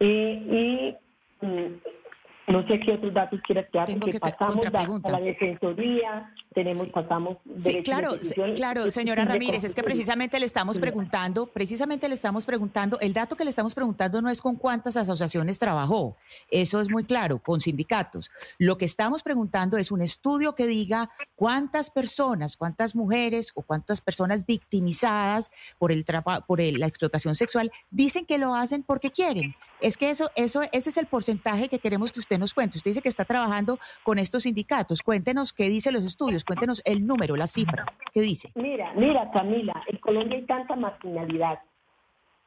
Eh, 0.00 0.96
mm, 1.40 2.05
no 2.48 2.66
sé 2.66 2.78
qué 2.80 2.92
otros 2.92 3.12
datos 3.12 3.40
quieras 3.46 3.66
dar, 3.72 3.88
porque 3.98 4.20
pasamos 4.20 4.64
a 4.64 5.10
la 5.10 5.20
defensoría, 5.20 6.32
tenemos, 6.54 6.86
pasamos... 6.86 7.38
Sí, 7.56 7.78
claro, 7.82 8.12
claro, 8.54 8.88
señora 8.90 9.24
Ramírez, 9.24 9.64
es 9.64 9.74
que 9.74 9.82
precisamente 9.82 10.38
le 10.38 10.46
estamos 10.46 10.78
preguntando, 10.78 11.46
precisamente 11.46 12.08
le 12.08 12.14
estamos 12.14 12.46
preguntando, 12.46 13.00
el 13.00 13.12
dato 13.12 13.36
que 13.36 13.44
le 13.44 13.50
estamos 13.50 13.74
preguntando 13.74 14.22
no 14.22 14.30
es 14.30 14.40
con 14.40 14.56
cuántas 14.56 14.96
asociaciones 14.96 15.58
trabajó, 15.58 16.16
eso 16.50 16.80
es 16.80 16.90
muy 16.90 17.04
claro, 17.04 17.40
con 17.40 17.60
sindicatos. 17.60 18.30
Lo 18.58 18.78
que 18.78 18.84
estamos 18.84 19.22
preguntando 19.22 19.76
es 19.76 19.90
un 19.90 20.00
estudio 20.00 20.54
que 20.54 20.66
diga 20.66 21.10
cuántas 21.34 21.90
personas, 21.90 22.56
cuántas 22.56 22.94
mujeres 22.94 23.52
o 23.54 23.62
cuántas 23.62 24.00
personas 24.00 24.46
victimizadas 24.46 25.50
por 25.78 25.92
el 25.92 26.04
por 26.46 26.60
la 26.60 26.86
explotación 26.86 27.34
sexual 27.34 27.72
dicen 27.90 28.24
que 28.24 28.38
lo 28.38 28.54
hacen 28.54 28.82
porque 28.82 29.10
quieren. 29.10 29.54
Es 29.80 29.96
que 29.96 30.10
eso, 30.10 30.30
eso, 30.36 30.62
ese 30.72 30.90
es 30.90 30.96
el 30.96 31.06
porcentaje 31.06 31.68
que 31.68 31.78
queremos 31.78 32.12
que 32.12 32.20
usted 32.20 32.38
nos 32.38 32.54
cuente. 32.54 32.78
Usted 32.78 32.90
dice 32.90 33.02
que 33.02 33.08
está 33.08 33.24
trabajando 33.24 33.78
con 34.02 34.18
estos 34.18 34.44
sindicatos. 34.44 35.02
Cuéntenos 35.02 35.52
qué 35.52 35.68
dicen 35.68 35.94
los 35.94 36.04
estudios, 36.04 36.44
cuéntenos 36.44 36.82
el 36.84 37.06
número, 37.06 37.36
la 37.36 37.46
cifra. 37.46 37.84
¿Qué 38.12 38.20
dice? 38.20 38.50
Mira, 38.54 38.92
mira, 38.94 39.30
Camila, 39.32 39.82
en 39.86 39.98
Colombia 39.98 40.38
hay 40.38 40.46
tanta 40.46 40.76
marginalidad, 40.76 41.60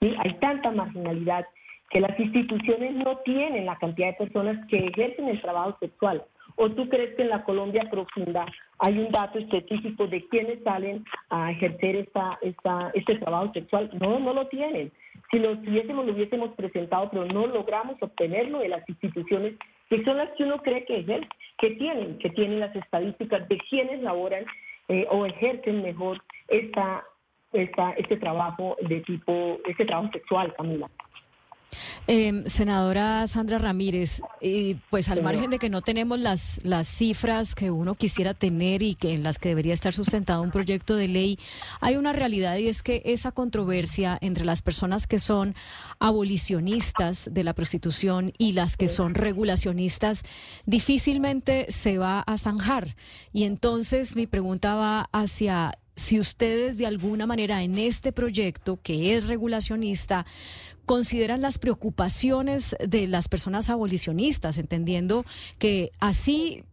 hay 0.01 0.33
tanta 0.39 0.71
marginalidad 0.71 1.45
que 1.89 1.99
las 1.99 2.19
instituciones 2.19 2.95
no 2.95 3.17
tienen 3.19 3.65
la 3.65 3.77
cantidad 3.77 4.07
de 4.07 4.13
personas 4.13 4.65
que 4.67 4.87
ejercen 4.87 5.27
el 5.27 5.41
trabajo 5.41 5.77
sexual. 5.79 6.23
¿O 6.61 6.69
tú 6.69 6.89
crees 6.89 7.15
que 7.15 7.21
en 7.21 7.29
la 7.29 7.45
Colombia 7.45 7.87
profunda 7.89 8.45
hay 8.79 8.99
un 8.99 9.09
dato 9.11 9.39
específico 9.39 10.07
de 10.07 10.27
quiénes 10.27 10.61
salen 10.61 11.05
a 11.29 11.51
ejercer 11.51 11.95
esta, 11.95 12.37
este 12.93 13.15
trabajo 13.15 13.53
sexual? 13.53 13.89
No, 13.93 14.19
no 14.19 14.33
lo 14.33 14.45
tienen. 14.47 14.91
Si 15.31 15.39
lo 15.39 15.57
tuviésemos, 15.57 16.05
lo 16.05 16.11
hubiésemos 16.11 16.53
presentado, 16.55 17.09
pero 17.11 17.25
no 17.27 17.47
logramos 17.47 17.95
obtenerlo 18.01 18.59
de 18.59 18.67
las 18.67 18.87
instituciones 18.89 19.53
que 19.89 20.03
son 20.03 20.17
las 20.17 20.31
que 20.31 20.43
uno 20.43 20.61
cree 20.61 20.83
que 20.83 20.99
ejercen, 20.99 21.29
que 21.59 21.71
tienen, 21.71 22.17
que 22.19 22.29
tienen 22.31 22.59
las 22.59 22.75
estadísticas 22.75 23.47
de 23.47 23.57
quienes 23.69 24.01
laboran 24.01 24.45
eh, 24.89 25.07
o 25.09 25.25
ejercen 25.25 25.81
mejor 25.81 26.21
esta, 26.49 27.05
esta, 27.53 27.93
este 27.93 28.17
trabajo 28.17 28.75
de 28.81 28.99
tipo, 28.99 29.59
este 29.65 29.85
trabajo 29.85 30.11
sexual, 30.11 30.53
Camila. 30.57 30.89
Eh, 32.07 32.43
senadora 32.47 33.25
Sandra 33.27 33.59
Ramírez, 33.59 34.21
eh, 34.41 34.77
pues 34.89 35.09
al 35.09 35.21
margen 35.21 35.49
de 35.51 35.59
que 35.59 35.69
no 35.69 35.81
tenemos 35.81 36.19
las, 36.19 36.59
las 36.63 36.87
cifras 36.87 37.55
que 37.55 37.71
uno 37.71 37.95
quisiera 37.95 38.33
tener 38.33 38.81
y 38.81 38.95
que 38.95 39.13
en 39.13 39.23
las 39.23 39.37
que 39.37 39.49
debería 39.49 39.73
estar 39.73 39.93
sustentado 39.93 40.41
un 40.41 40.51
proyecto 40.51 40.95
de 40.95 41.07
ley, 41.07 41.39
hay 41.81 41.97
una 41.97 42.13
realidad 42.13 42.57
y 42.57 42.67
es 42.67 42.81
que 42.81 43.01
esa 43.05 43.31
controversia 43.31 44.17
entre 44.21 44.45
las 44.45 44.61
personas 44.61 45.07
que 45.07 45.19
son 45.19 45.55
abolicionistas 45.99 47.29
de 47.31 47.43
la 47.43 47.53
prostitución 47.53 48.33
y 48.37 48.53
las 48.53 48.77
que 48.77 48.89
son 48.89 49.13
regulacionistas 49.13 50.23
difícilmente 50.65 51.71
se 51.71 51.97
va 51.97 52.21
a 52.21 52.37
zanjar. 52.37 52.95
Y 53.33 53.43
entonces 53.43 54.15
mi 54.15 54.25
pregunta 54.25 54.75
va 54.75 55.09
hacia 55.11 55.77
si 55.99 56.17
ustedes 56.17 56.77
de 56.77 56.87
alguna 56.87 57.27
manera 57.27 57.61
en 57.61 57.77
este 57.77 58.11
proyecto 58.11 58.79
que 58.81 59.15
es 59.15 59.27
regulacionista 59.27 60.25
consideran 60.89 61.43
las 61.43 61.59
preocupaciones 61.59 62.75
de 62.83 63.05
las 63.05 63.27
personas 63.27 63.69
abolicionistas, 63.69 64.57
entendiendo 64.57 65.23
que 65.59 65.91
así 65.99 66.63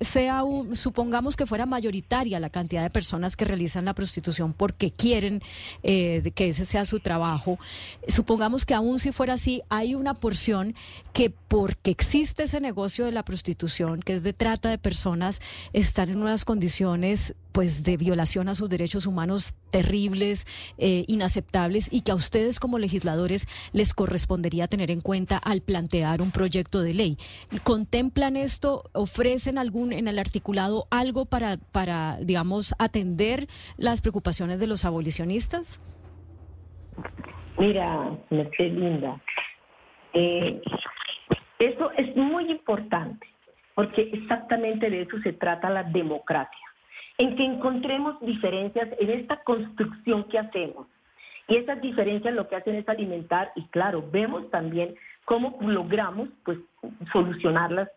sea 0.00 0.42
supongamos 0.74 1.36
que 1.36 1.46
fuera 1.46 1.66
mayoritaria 1.66 2.38
la 2.38 2.50
cantidad 2.50 2.82
de 2.82 2.90
personas 2.90 3.34
que 3.34 3.44
realizan 3.44 3.84
la 3.84 3.94
prostitución 3.94 4.52
porque 4.52 4.92
quieren 4.92 5.42
eh, 5.82 6.30
que 6.34 6.48
ese 6.48 6.64
sea 6.64 6.84
su 6.84 7.00
trabajo 7.00 7.58
supongamos 8.06 8.64
que 8.64 8.74
aún 8.74 9.00
si 9.00 9.10
fuera 9.10 9.34
así 9.34 9.62
hay 9.68 9.96
una 9.96 10.14
porción 10.14 10.76
que 11.12 11.30
porque 11.30 11.90
existe 11.90 12.44
ese 12.44 12.60
negocio 12.60 13.04
de 13.04 13.12
la 13.12 13.24
prostitución 13.24 14.00
que 14.00 14.14
es 14.14 14.22
de 14.22 14.32
trata 14.32 14.68
de 14.70 14.78
personas 14.78 15.40
están 15.72 16.10
en 16.10 16.18
unas 16.18 16.44
condiciones 16.44 17.34
pues 17.50 17.82
de 17.82 17.96
violación 17.98 18.48
a 18.48 18.54
sus 18.54 18.70
derechos 18.70 19.04
humanos 19.04 19.52
terribles, 19.70 20.46
eh, 20.78 21.04
inaceptables 21.06 21.88
y 21.90 22.00
que 22.00 22.12
a 22.12 22.14
ustedes 22.14 22.58
como 22.58 22.78
legisladores 22.78 23.46
les 23.72 23.92
correspondería 23.92 24.68
tener 24.68 24.90
en 24.90 25.02
cuenta 25.02 25.36
al 25.36 25.60
plantear 25.60 26.22
un 26.22 26.30
proyecto 26.30 26.80
de 26.80 26.94
ley. 26.94 27.18
¿Contemplan 27.62 28.36
esto? 28.36 28.88
¿Ofrecen 28.92 29.31
algún 29.58 29.92
en 29.92 30.08
el 30.08 30.18
articulado 30.18 30.86
algo 30.90 31.26
para, 31.26 31.56
para 31.72 32.18
digamos, 32.20 32.74
atender 32.78 33.46
las 33.76 34.00
preocupaciones 34.00 34.60
de 34.60 34.66
los 34.66 34.84
abolicionistas? 34.84 35.80
Mira, 37.58 38.10
Mercedes 38.30 38.72
Linda, 38.72 39.20
eh, 40.14 40.60
eso 41.58 41.90
es 41.92 42.16
muy 42.16 42.50
importante 42.50 43.26
porque 43.74 44.10
exactamente 44.12 44.90
de 44.90 45.02
eso 45.02 45.16
se 45.22 45.32
trata 45.32 45.70
la 45.70 45.84
democracia 45.84 46.66
en 47.18 47.36
que 47.36 47.44
encontremos 47.44 48.20
diferencias 48.20 48.88
en 48.98 49.10
esta 49.10 49.42
construcción 49.44 50.24
que 50.24 50.38
hacemos. 50.38 50.86
Y 51.48 51.56
esas 51.56 51.80
diferencias 51.80 52.34
lo 52.34 52.48
que 52.48 52.56
hacen 52.56 52.76
es 52.76 52.88
alimentar 52.88 53.52
y 53.56 53.64
claro, 53.68 54.04
vemos 54.10 54.50
también 54.50 54.94
cómo 55.24 55.56
logramos 55.60 56.28
pues 56.44 56.58
solucionarlas 57.12 57.88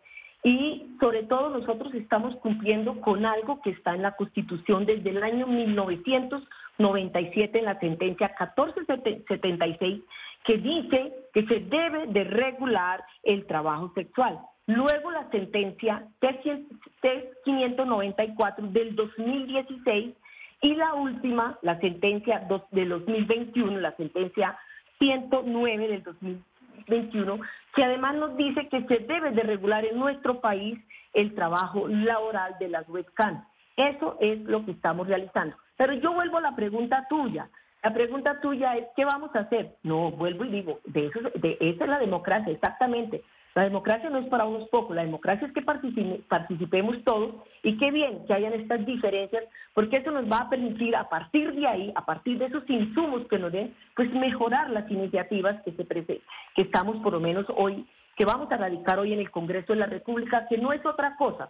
y 0.46 0.96
sobre 1.00 1.24
todo 1.24 1.50
nosotros 1.50 1.92
estamos 1.92 2.36
cumpliendo 2.36 3.00
con 3.00 3.26
algo 3.26 3.60
que 3.62 3.70
está 3.70 3.96
en 3.96 4.02
la 4.02 4.14
Constitución 4.14 4.86
desde 4.86 5.10
el 5.10 5.24
año 5.24 5.48
1997 5.48 7.58
en 7.58 7.64
la 7.64 7.80
sentencia 7.80 8.32
1476 8.38 10.02
que 10.44 10.58
dice 10.58 11.12
que 11.34 11.44
se 11.46 11.58
debe 11.58 12.06
de 12.06 12.22
regular 12.22 13.04
el 13.24 13.44
trabajo 13.46 13.90
sexual. 13.96 14.38
Luego 14.68 15.10
la 15.10 15.28
sentencia 15.30 16.06
T594 16.20 18.70
del 18.70 18.94
2016 18.94 20.14
y 20.60 20.74
la 20.76 20.94
última, 20.94 21.58
la 21.62 21.80
sentencia 21.80 22.46
del 22.70 22.90
2021, 22.90 23.80
la 23.80 23.96
sentencia 23.96 24.56
109 25.00 25.88
del 25.88 26.04
2021, 26.04 26.55
que 26.84 27.84
además 27.84 28.14
nos 28.16 28.36
dice 28.36 28.68
que 28.68 28.82
se 28.84 28.98
debe 28.98 29.30
de 29.32 29.42
regular 29.42 29.84
en 29.84 29.98
nuestro 29.98 30.40
país 30.40 30.78
el 31.12 31.34
trabajo 31.34 31.88
laboral 31.88 32.56
de 32.58 32.68
las 32.68 32.88
webcams. 32.88 33.44
Eso 33.76 34.16
es 34.20 34.40
lo 34.40 34.64
que 34.64 34.72
estamos 34.72 35.06
realizando. 35.06 35.56
Pero 35.76 35.92
yo 35.94 36.12
vuelvo 36.14 36.38
a 36.38 36.42
la 36.42 36.56
pregunta 36.56 37.06
tuya. 37.08 37.48
La 37.82 37.92
pregunta 37.92 38.40
tuya 38.40 38.76
es, 38.76 38.86
¿qué 38.96 39.04
vamos 39.04 39.30
a 39.34 39.40
hacer? 39.40 39.76
No, 39.82 40.10
vuelvo 40.10 40.44
y 40.44 40.48
digo, 40.48 40.80
de, 40.86 41.06
eso, 41.06 41.20
de 41.34 41.56
esa 41.60 41.84
es 41.84 41.90
la 41.90 41.98
democracia, 41.98 42.52
exactamente. 42.52 43.22
La 43.56 43.62
democracia 43.62 44.10
no 44.10 44.18
es 44.18 44.26
para 44.26 44.44
unos 44.44 44.68
pocos, 44.68 44.94
la 44.94 45.00
democracia 45.00 45.46
es 45.46 45.54
que 45.54 45.62
participemos 45.62 47.02
todos 47.04 47.36
y 47.62 47.78
qué 47.78 47.90
bien 47.90 48.26
que 48.26 48.34
hayan 48.34 48.52
estas 48.52 48.84
diferencias, 48.84 49.44
porque 49.72 49.96
eso 49.96 50.10
nos 50.10 50.30
va 50.30 50.40
a 50.40 50.50
permitir 50.50 50.94
a 50.94 51.08
partir 51.08 51.54
de 51.54 51.66
ahí, 51.66 51.90
a 51.94 52.04
partir 52.04 52.36
de 52.36 52.44
esos 52.44 52.68
insumos 52.68 53.26
que 53.28 53.38
nos 53.38 53.50
den, 53.50 53.74
pues 53.94 54.12
mejorar 54.12 54.68
las 54.68 54.90
iniciativas 54.90 55.62
que, 55.62 55.72
se 55.72 55.86
que 55.86 56.62
estamos 56.62 56.98
por 56.98 57.14
lo 57.14 57.20
menos 57.20 57.46
hoy, 57.56 57.86
que 58.14 58.26
vamos 58.26 58.52
a 58.52 58.58
radicar 58.58 58.98
hoy 58.98 59.14
en 59.14 59.20
el 59.20 59.30
Congreso 59.30 59.72
de 59.72 59.78
la 59.78 59.86
República, 59.86 60.46
que 60.50 60.58
no 60.58 60.74
es 60.74 60.84
otra 60.84 61.16
cosa, 61.16 61.48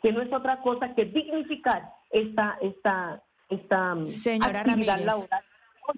que 0.00 0.12
no 0.12 0.22
es 0.22 0.32
otra 0.32 0.60
cosa 0.62 0.94
que 0.94 1.06
dignificar 1.06 1.90
esta, 2.10 2.56
esta, 2.60 3.20
esta 3.48 3.96
Señora 4.06 4.60
actividad 4.60 5.00
laboral 5.00 5.42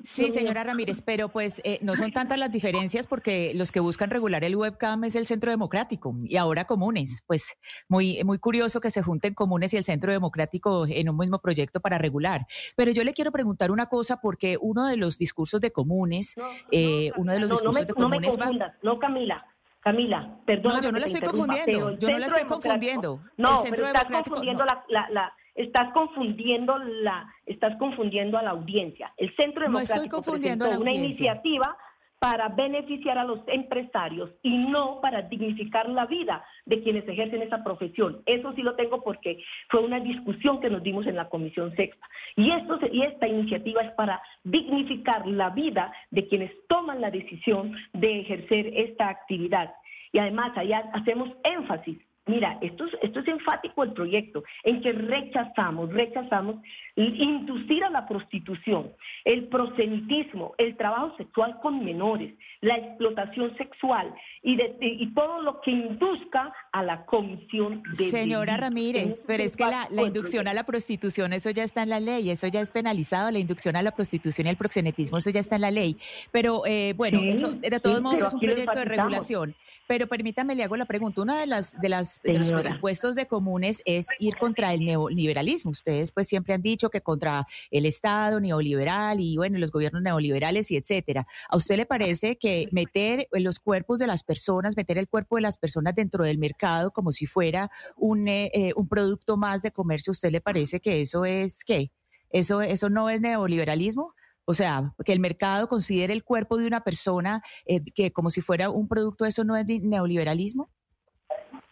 Sí, 0.02 0.30
señora 0.30 0.64
Ramírez, 0.64 1.02
pero 1.02 1.28
pues 1.28 1.60
eh, 1.64 1.78
no 1.82 1.96
son 1.96 2.12
tantas 2.12 2.38
las 2.38 2.50
diferencias 2.52 3.06
porque 3.06 3.52
los 3.54 3.72
que 3.72 3.80
buscan 3.80 4.10
regular 4.10 4.44
el 4.44 4.56
webcam 4.56 5.04
es 5.04 5.16
el 5.16 5.26
Centro 5.26 5.50
Democrático 5.50 6.14
y 6.24 6.36
ahora 6.36 6.64
Comunes. 6.64 7.22
Pues 7.26 7.56
muy, 7.88 8.22
muy 8.24 8.38
curioso 8.38 8.80
que 8.80 8.90
se 8.90 9.02
junten 9.02 9.34
Comunes 9.34 9.74
y 9.74 9.76
el 9.76 9.84
Centro 9.84 10.12
Democrático 10.12 10.86
en 10.86 11.08
un 11.08 11.16
mismo 11.16 11.40
proyecto 11.40 11.80
para 11.80 11.98
regular. 11.98 12.46
Pero 12.76 12.90
yo 12.92 13.04
le 13.04 13.12
quiero 13.12 13.32
preguntar 13.32 13.70
una 13.70 13.86
cosa 13.86 14.20
porque 14.20 14.56
uno 14.60 14.86
de 14.86 14.96
los 14.96 15.18
discursos 15.18 15.60
de 15.60 15.72
Comunes, 15.72 16.34
eh, 16.70 17.10
uno 17.16 17.32
de 17.32 17.40
los 17.40 17.50
discursos 17.50 17.86
de 17.86 17.94
Comunes 17.94 18.38
no 18.38 18.52
me 18.52 18.58
no 18.82 18.98
Camila. 18.98 19.46
Camila, 19.80 20.38
perdón. 20.44 20.74
No, 20.74 20.80
yo 20.82 20.92
no 20.92 20.98
la 20.98 21.06
estoy 21.06 21.22
confundiendo. 21.22 21.96
Yo 21.98 22.10
no 22.10 22.18
la 22.18 22.26
estoy 22.26 22.44
confundiendo. 22.44 23.22
No, 23.38 23.62
pero 23.68 23.86
estás 23.86 24.04
confundiendo 24.04 24.64
la, 24.64 24.84
la 24.88 25.32
estás 25.62 25.93
confundiendo 25.93 26.78
la, 26.78 27.32
estás 27.47 27.77
confundiendo 27.78 28.39
a 28.39 28.43
la 28.43 28.51
audiencia. 28.51 29.12
El 29.16 29.35
Centro 29.37 29.62
Democrático 29.62 30.16
no 30.16 30.23
confundiendo 30.23 30.81
una 30.81 30.93
iniciativa 30.93 31.77
para 32.19 32.49
beneficiar 32.51 33.16
a 33.16 33.24
los 33.24 33.41
empresarios 33.47 34.31
y 34.43 34.59
no 34.59 35.01
para 35.01 35.23
dignificar 35.23 35.89
la 35.89 36.05
vida 36.05 36.45
de 36.66 36.82
quienes 36.82 37.09
ejercen 37.09 37.41
esa 37.41 37.65
profesión. 37.65 38.20
Eso 38.27 38.53
sí 38.53 38.62
lo 38.62 38.77
tengo 38.77 39.03
porque 39.03 39.43
fue 39.70 39.81
una 39.81 40.01
discusión 40.01 40.61
que 40.61 40.69
nos 40.69 40.82
dimos 40.82 41.07
en 41.07 41.16
la 41.16 41.31
Comisión 41.31 41.74
Sexta. 41.77 42.07
Y, 42.37 42.51
esto, 42.51 42.78
y 42.93 43.03
esta 43.03 43.27
iniciativa 43.27 43.81
es 43.81 43.93
para 43.93 44.23
dignificar 44.45 45.27
la 45.27 45.49
vida 45.49 45.93
de 46.11 46.28
quienes 46.28 46.53
toman 46.69 47.01
la 47.01 47.11
decisión 47.11 47.74
de 47.95 48.20
ejercer 48.20 48.66
esta 48.77 49.09
actividad. 49.09 49.74
Y 50.12 50.19
además 50.19 50.53
allá 50.59 50.91
hacemos 50.93 51.31
énfasis 51.43 51.99
Mira, 52.26 52.59
esto 52.60 52.84
es, 52.84 52.92
esto 53.02 53.20
es 53.20 53.28
enfático 53.28 53.82
el 53.82 53.92
proyecto, 53.92 54.44
en 54.62 54.82
que 54.82 54.92
rechazamos, 54.92 55.92
rechazamos 55.92 56.56
inducir 56.97 57.82
a 57.82 57.90
la 57.90 58.06
prostitución, 58.06 58.92
el 59.24 59.48
prosenitismo, 59.48 60.55
el 60.59 60.76
trabajo 60.76 61.16
sexual 61.16 61.59
con 61.60 61.84
menores, 61.84 62.34
la 62.60 62.76
explotación 62.76 63.56
sexual 63.56 64.12
y, 64.42 64.60
y 64.80 65.14
todo 65.14 65.40
lo 65.40 65.60
que 65.62 65.70
induzca 65.70 66.52
a 66.72 66.82
la 66.82 67.06
comisión 67.06 67.82
de... 67.97 68.10
Señora 68.10 68.56
Ramírez, 68.56 69.24
pero 69.26 69.42
es 69.42 69.56
que 69.56 69.64
la, 69.64 69.88
inducción 70.02 70.47
a 70.47 70.55
la 70.55 70.64
prostitución, 70.64 71.32
eso 71.32 71.51
ya 71.51 71.64
está 71.64 71.82
en 71.82 71.88
la 71.88 72.01
ley, 72.01 72.30
eso 72.30 72.47
ya 72.48 72.60
es 72.60 72.70
penalizado, 72.70 73.30
la 73.30 73.38
inducción 73.38 73.76
a 73.76 73.82
la 73.82 73.92
prostitución 73.92 74.47
y 74.47 74.51
el 74.51 74.56
proxenetismo, 74.56 75.18
eso 75.18 75.30
ya 75.30 75.40
está 75.40 75.56
en 75.56 75.62
la 75.62 75.70
ley. 75.70 75.97
Pero 76.32 76.66
eh, 76.66 76.92
bueno, 76.97 77.22
eso 77.22 77.52
de 77.52 77.80
todos 77.80 78.02
modos 78.02 78.22
es 78.22 78.34
un 78.34 78.40
proyecto 78.40 78.78
de 78.78 78.84
regulación. 78.84 79.55
Pero 79.86 80.06
permítame, 80.06 80.55
le 80.55 80.62
hago 80.62 80.76
la 80.76 80.84
pregunta, 80.84 81.20
una 81.20 81.40
de 81.40 81.48
las, 81.48 81.80
de 81.80 81.88
las 81.88 82.10
de 82.23 82.39
los 82.39 82.51
presupuestos 82.51 83.15
de 83.15 83.27
comunes 83.27 83.82
es 83.85 84.09
ir 84.19 84.37
contra 84.37 84.73
el 84.73 84.85
neoliberalismo. 84.85 85.70
Ustedes 85.70 86.12
pues 86.12 86.27
siempre 86.27 86.55
han 86.55 86.62
dicho 86.62 86.91
que 86.91 87.01
contra 87.01 87.47
el 87.70 87.87
Estado 87.87 88.41
neoliberal 88.41 89.20
y 89.20 89.37
bueno, 89.37 89.59
los 89.59 89.70
gobiernos 89.70 90.03
neoliberales 90.03 90.70
y 90.70 90.77
etcétera. 90.77 91.27
¿A 91.49 91.57
usted 91.57 91.77
le 91.77 91.87
parece 91.87 92.37
que 92.37 92.69
meter 92.73 93.28
los 93.32 93.59
cuerpos 93.59 93.99
de 93.99 94.07
las 94.07 94.23
personas, 94.23 94.77
meter 94.77 94.99
el 94.99 95.09
cuerpo 95.09 95.37
de 95.37 95.43
las 95.43 95.57
personas 95.57 95.95
dentro 95.95 96.24
del 96.24 96.39
mercado 96.39 96.91
como 96.91 97.12
si 97.12 97.27
fuera 97.27 97.70
un, 97.97 98.28
eh, 98.28 98.51
eh, 98.55 98.73
un 98.77 98.89
producto 98.89 99.37
más 99.37 99.62
de 99.62 99.70
comercio, 99.70 100.11
¿a 100.11 100.12
usted 100.12 100.31
le 100.31 100.41
parece 100.41 100.81
que 100.81 101.01
eso 101.01 101.24
es 101.24 101.65
qué? 101.65 101.93
¿Eso, 102.31 102.62
eso 102.62 102.89
no 102.89 103.11
es 103.11 103.20
neoliberalismo? 103.20 104.15
O 104.45 104.55
sea, 104.55 104.95
que 105.05 105.12
el 105.12 105.20
mercado 105.20 105.69
considere 105.69 106.12
el 106.12 106.24
cuerpo 106.24 106.59
de 106.59 106.66
una 106.66 106.82
persona 106.82 107.43
eh, 107.66 107.82
que 107.95 108.12
como 108.12 108.31
si 108.31 108.41
fuera 108.41 108.70
un 108.70 108.89
producto, 108.89 109.24
¿eso 109.24 109.45
no 109.45 109.57
es 109.57 109.65
neoliberalismo? 109.66 110.70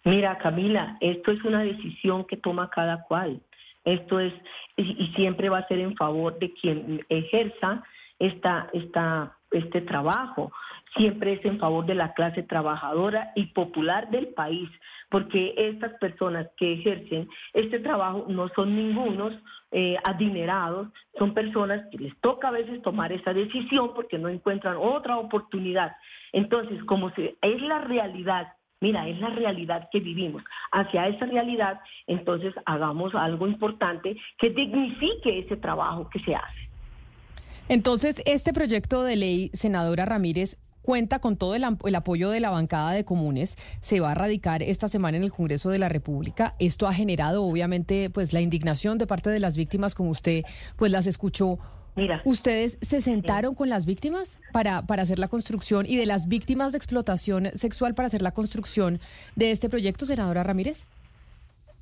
Mira, 0.09 0.39
Camila, 0.39 0.97
esto 1.01 1.33
es 1.33 1.45
una 1.45 1.61
decisión 1.61 2.25
que 2.25 2.39
toma 2.39 2.71
cada 2.71 3.03
cual. 3.03 3.43
Esto 3.85 4.21
es, 4.21 4.33
y, 4.75 5.13
siempre 5.15 5.51
va 5.51 5.59
a 5.59 5.69
ser 5.69 5.81
en 5.81 5.95
favor 5.97 6.39
de 6.39 6.51
quien 6.55 7.05
ejerza 7.11 7.83
esta, 8.19 8.71
esta, 8.73 9.37
este 9.51 9.83
trabajo. 9.83 10.51
Siempre 10.97 11.35
es 11.35 11.45
en 11.45 11.59
favor 11.59 11.85
de 11.85 11.95
la 11.95 12.15
clase 12.15 12.43
trabajadora 12.43 13.33
y 13.35 13.49
popular 13.49 14.09
del 14.09 14.29
país, 14.29 14.71
porque 15.11 15.53
estas 15.59 15.93
personas 15.99 16.49
que 16.57 16.73
ejercen 16.73 17.29
este 17.53 17.79
trabajo 17.79 18.25
no 18.29 18.49
son 18.57 18.77
ningunos 18.77 19.35
eh, 19.73 19.99
adinerados, 20.05 20.89
son 21.19 21.35
personas 21.35 21.85
que 21.91 21.99
les 21.99 22.19
toca 22.23 22.49
a 22.49 22.53
veces 22.53 22.81
tomar 22.81 23.13
esa 23.13 23.35
decisión 23.35 23.93
porque 23.95 24.17
no 24.17 24.31
encuentran 24.31 24.79
otra 24.79 25.19
oportunidad. 25.19 25.95
Entonces, 26.33 26.83
como 26.85 27.11
se, 27.11 27.37
es 27.43 27.61
la 27.61 27.81
realidad 27.81 28.55
Mira, 28.81 29.09
es 29.09 29.19
la 29.19 29.31
realidad 29.31 29.89
que 29.91 30.01
vivimos. 30.01 30.43
Hacia 30.71 31.09
esa 31.09 31.27
realidad, 31.27 31.81
entonces 32.07 32.55
hagamos 32.65 33.15
algo 33.15 33.47
importante 33.47 34.17
que 34.39 34.51
dignifique 34.51 35.41
ese 35.41 35.57
trabajo 35.57 36.09
que 36.11 36.21
se 36.21 36.35
hace. 36.35 36.69
Entonces, 37.69 38.23
este 38.25 38.53
proyecto 38.53 39.03
de 39.03 39.17
ley, 39.17 39.51
senadora 39.53 40.07
Ramírez, 40.07 40.59
cuenta 40.89 41.19
con 41.19 41.37
todo 41.37 41.55
el, 41.55 41.65
apoyo 41.65 42.31
de 42.31 42.41
la 42.41 42.49
bancada 42.49 42.93
de 42.93 43.05
comunes. 43.05 43.57
Se 43.83 44.01
va 44.01 44.13
a 44.13 44.15
radicar 44.15 44.63
esta 44.63 44.89
semana 44.89 45.19
en 45.19 45.23
el 45.23 45.33
Congreso 45.33 45.69
de 45.69 45.79
la 45.79 45.91
República. 45.91 46.55
Esto 46.59 46.87
ha 46.87 46.95
generado, 46.95 47.45
obviamente, 47.45 48.09
pues 48.09 48.33
la 48.33 48.41
indignación 48.41 48.97
de 48.97 49.07
parte 49.07 49.29
de 49.29 49.39
las 49.39 49.59
víctimas, 49.59 49.95
como 49.95 50.09
usted 50.09 50.45
pues 50.77 50.91
las 50.91 51.07
escuchó 51.07 51.59
¿Ustedes 52.25 52.79
se 52.81 53.01
sentaron 53.01 53.55
con 53.55 53.69
las 53.69 53.87
víctimas 53.87 54.41
para, 54.53 54.87
para 54.87 55.03
hacer 55.03 55.19
la 55.19 55.29
construcción 55.29 55.87
y 55.87 55.97
de 55.97 56.07
las 56.07 56.29
víctimas 56.29 56.73
de 56.73 56.79
explotación 56.79 57.47
sexual 57.55 57.95
para 57.95 58.07
hacer 58.07 58.23
la 58.23 58.33
construcción 58.33 59.01
de 59.37 59.51
este 59.51 59.69
proyecto, 59.69 60.07
senadora 60.07 60.43
Ramírez? 60.43 60.87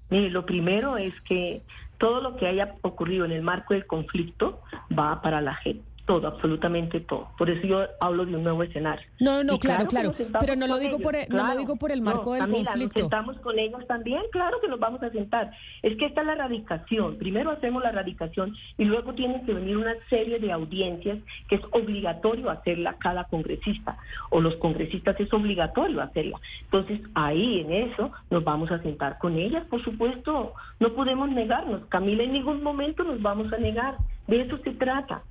lo 0.09 0.47
primero 0.47 0.99
es 0.99 1.13
que 1.23 1.63
todo 1.99 2.21
lo 2.21 2.37
que 2.37 2.47
haya 2.47 2.77
ocurrido 2.83 3.25
en 3.25 3.33
el 3.33 3.43
marco 3.43 3.75
del 3.75 3.87
conflicto 3.87 4.61
va 4.97 5.21
para 5.21 5.41
la 5.41 5.55
gente 5.57 5.96
todo, 6.07 6.29
absolutamente 6.29 7.01
todo. 7.01 7.29
Por 7.37 7.51
eso 7.51 7.67
yo 7.67 7.85
hablo 8.01 8.25
de 8.25 8.37
un 8.37 8.43
nuevo 8.43 8.63
escenario. 8.63 9.07
No, 9.21 9.45
no, 9.45 9.59
claro, 9.59 9.87
claro, 9.87 10.15
pero 10.41 10.57
no 10.57 10.67
lo 10.67 10.79
digo 10.79 10.99
por 10.99 11.17
el, 11.17 11.29
no 11.29 11.47
lo 11.47 11.57
digo 11.57 11.77
por 11.77 11.93
el 11.93 12.01
marco 12.01 12.33
del 12.33 12.49
conflicto. 12.49 12.79
Nos 12.79 12.93
sentamos 12.93 13.37
con 13.41 13.59
ellos 13.59 13.87
también, 13.87 14.23
claro 14.33 14.61
que 14.61 14.69
nos 14.69 14.81
vamos 14.81 15.03
a 15.03 15.11
sentar. 15.11 15.51
Es 15.83 15.97
que 15.99 16.07
esta 16.07 16.23
es 16.23 16.27
la 16.27 16.37
radicación. 16.37 17.19
Primero 17.19 17.51
hacemos 17.51 17.83
la 17.83 17.93
radicación 17.93 18.55
y 18.79 18.85
luego 18.85 19.15
tiene 19.15 19.43
que 19.45 19.53
venir 19.53 19.77
una 19.77 19.95
serie 20.09 20.39
de 20.39 20.53
audiencias 20.53 21.19
que 21.49 21.57
es 21.57 21.63
obligatorio 21.73 22.51
hacerla 22.51 22.97
cada 22.99 23.25
congresista 23.25 23.99
o 24.31 24.41
los 24.41 24.57
congresistas 24.57 25.19
es 25.19 25.33
obligatorio 25.33 26.01
hacerla. 26.01 26.41
Entonces, 26.65 27.01
ahí 27.15 27.61
en 27.61 27.73
eso 27.73 28.13
nos 28.31 28.45
vamos 28.45 28.71
a 28.71 28.81
sentar 28.83 29.19
con 29.19 29.37
ellas, 29.37 29.65
por 29.69 29.83
supuesto. 29.83 30.55
No 30.79 30.93
podemos 30.93 31.31
negarnos. 31.31 31.83
Camila, 31.89 32.23
en 32.23 32.33
ningún 32.33 32.63
momento 32.63 33.05
nos 33.05 33.21
vamos 33.21 33.53
a 33.53 33.59
negar. 33.59 33.97
De 34.27 34.43
eso 34.43 34.59
se 34.59 34.73
trata. 34.73 35.23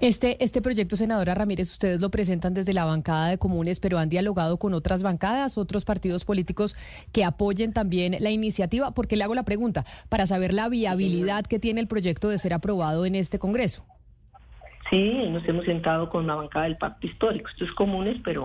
Este, 0.00 0.42
este 0.42 0.62
proyecto, 0.62 0.96
senadora 0.96 1.34
Ramírez, 1.34 1.70
ustedes 1.70 2.00
lo 2.00 2.10
presentan 2.10 2.54
desde 2.54 2.72
la 2.72 2.84
bancada 2.84 3.28
de 3.28 3.38
comunes, 3.38 3.80
pero 3.80 3.98
han 3.98 4.08
dialogado 4.08 4.56
con 4.56 4.74
otras 4.74 5.02
bancadas, 5.02 5.58
otros 5.58 5.84
partidos 5.84 6.24
políticos 6.24 6.76
que 7.12 7.24
apoyen 7.24 7.72
también 7.72 8.16
la 8.20 8.30
iniciativa. 8.30 8.92
¿Por 8.92 9.08
qué 9.08 9.16
le 9.16 9.24
hago 9.24 9.34
la 9.34 9.44
pregunta? 9.44 9.84
Para 10.08 10.26
saber 10.26 10.52
la 10.52 10.68
viabilidad 10.68 11.46
que 11.46 11.58
tiene 11.58 11.80
el 11.80 11.88
proyecto 11.88 12.28
de 12.28 12.38
ser 12.38 12.54
aprobado 12.54 13.06
en 13.06 13.14
este 13.14 13.38
Congreso. 13.38 13.84
Sí, 14.90 15.10
nos 15.30 15.46
hemos 15.48 15.64
sentado 15.64 16.10
con 16.10 16.26
la 16.26 16.34
bancada 16.34 16.66
del 16.66 16.76
Pacto 16.76 17.06
Histórico. 17.06 17.48
Esto 17.48 17.64
es 17.64 17.72
comunes, 17.72 18.18
pero 18.22 18.44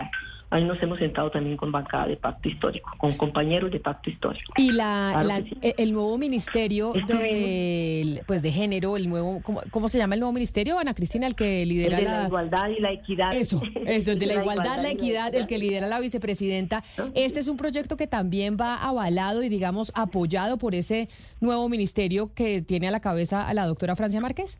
Ahí 0.49 0.63
nos 0.63 0.81
hemos 0.81 0.97
sentado 0.97 1.29
también 1.29 1.57
con 1.57 1.73
bancada 1.73 2.07
de 2.07 2.15
pacto 2.15 2.47
histórico, 2.47 2.91
con 2.97 3.17
compañeros 3.17 3.69
de 3.69 3.81
pacto 3.81 4.09
histórico. 4.09 4.53
Y 4.55 4.71
la, 4.71 5.43
e, 5.61 5.75
el 5.77 5.91
nuevo 5.91 6.17
ministerio 6.17 6.93
de, 6.93 8.23
pues 8.25 8.41
de 8.41 8.53
género, 8.53 8.95
el 8.95 9.09
nuevo, 9.09 9.41
¿cómo, 9.71 9.89
se 9.89 9.97
llama 9.97 10.15
el 10.15 10.21
nuevo 10.21 10.31
ministerio, 10.31 10.79
Ana 10.79 10.93
Cristina, 10.93 11.27
el 11.27 11.35
que 11.35 11.65
lidera 11.65 11.97
de 11.97 12.03
la, 12.03 12.27
igualdad 12.27 12.69
y 12.69 12.79
la 12.79 12.91
equidad. 12.93 13.33
Eso, 13.33 13.61
eso, 13.85 14.15
de, 14.15 14.25
la, 14.25 14.35
igualdad, 14.41 14.81
la 14.81 14.89
equidad, 14.89 15.35
el 15.35 15.47
que 15.47 15.57
lidera 15.57 15.85
la 15.87 15.99
vicepresidenta. 15.99 16.81
Este 17.13 17.41
es 17.41 17.49
un 17.49 17.57
proyecto 17.57 17.97
que 17.97 18.07
también 18.07 18.55
va 18.59 18.75
avalado 18.75 19.43
y 19.43 19.49
digamos 19.49 19.91
apoyado 19.95 20.57
por 20.57 20.75
ese 20.75 21.09
nuevo 21.41 21.67
ministerio 21.67 22.31
que 22.33 22.61
tiene 22.61 22.87
a 22.87 22.91
la 22.91 23.01
cabeza 23.01 23.47
a 23.49 23.53
la 23.53 23.65
doctora 23.65 23.97
Francia 23.97 24.21
Márquez. 24.21 24.57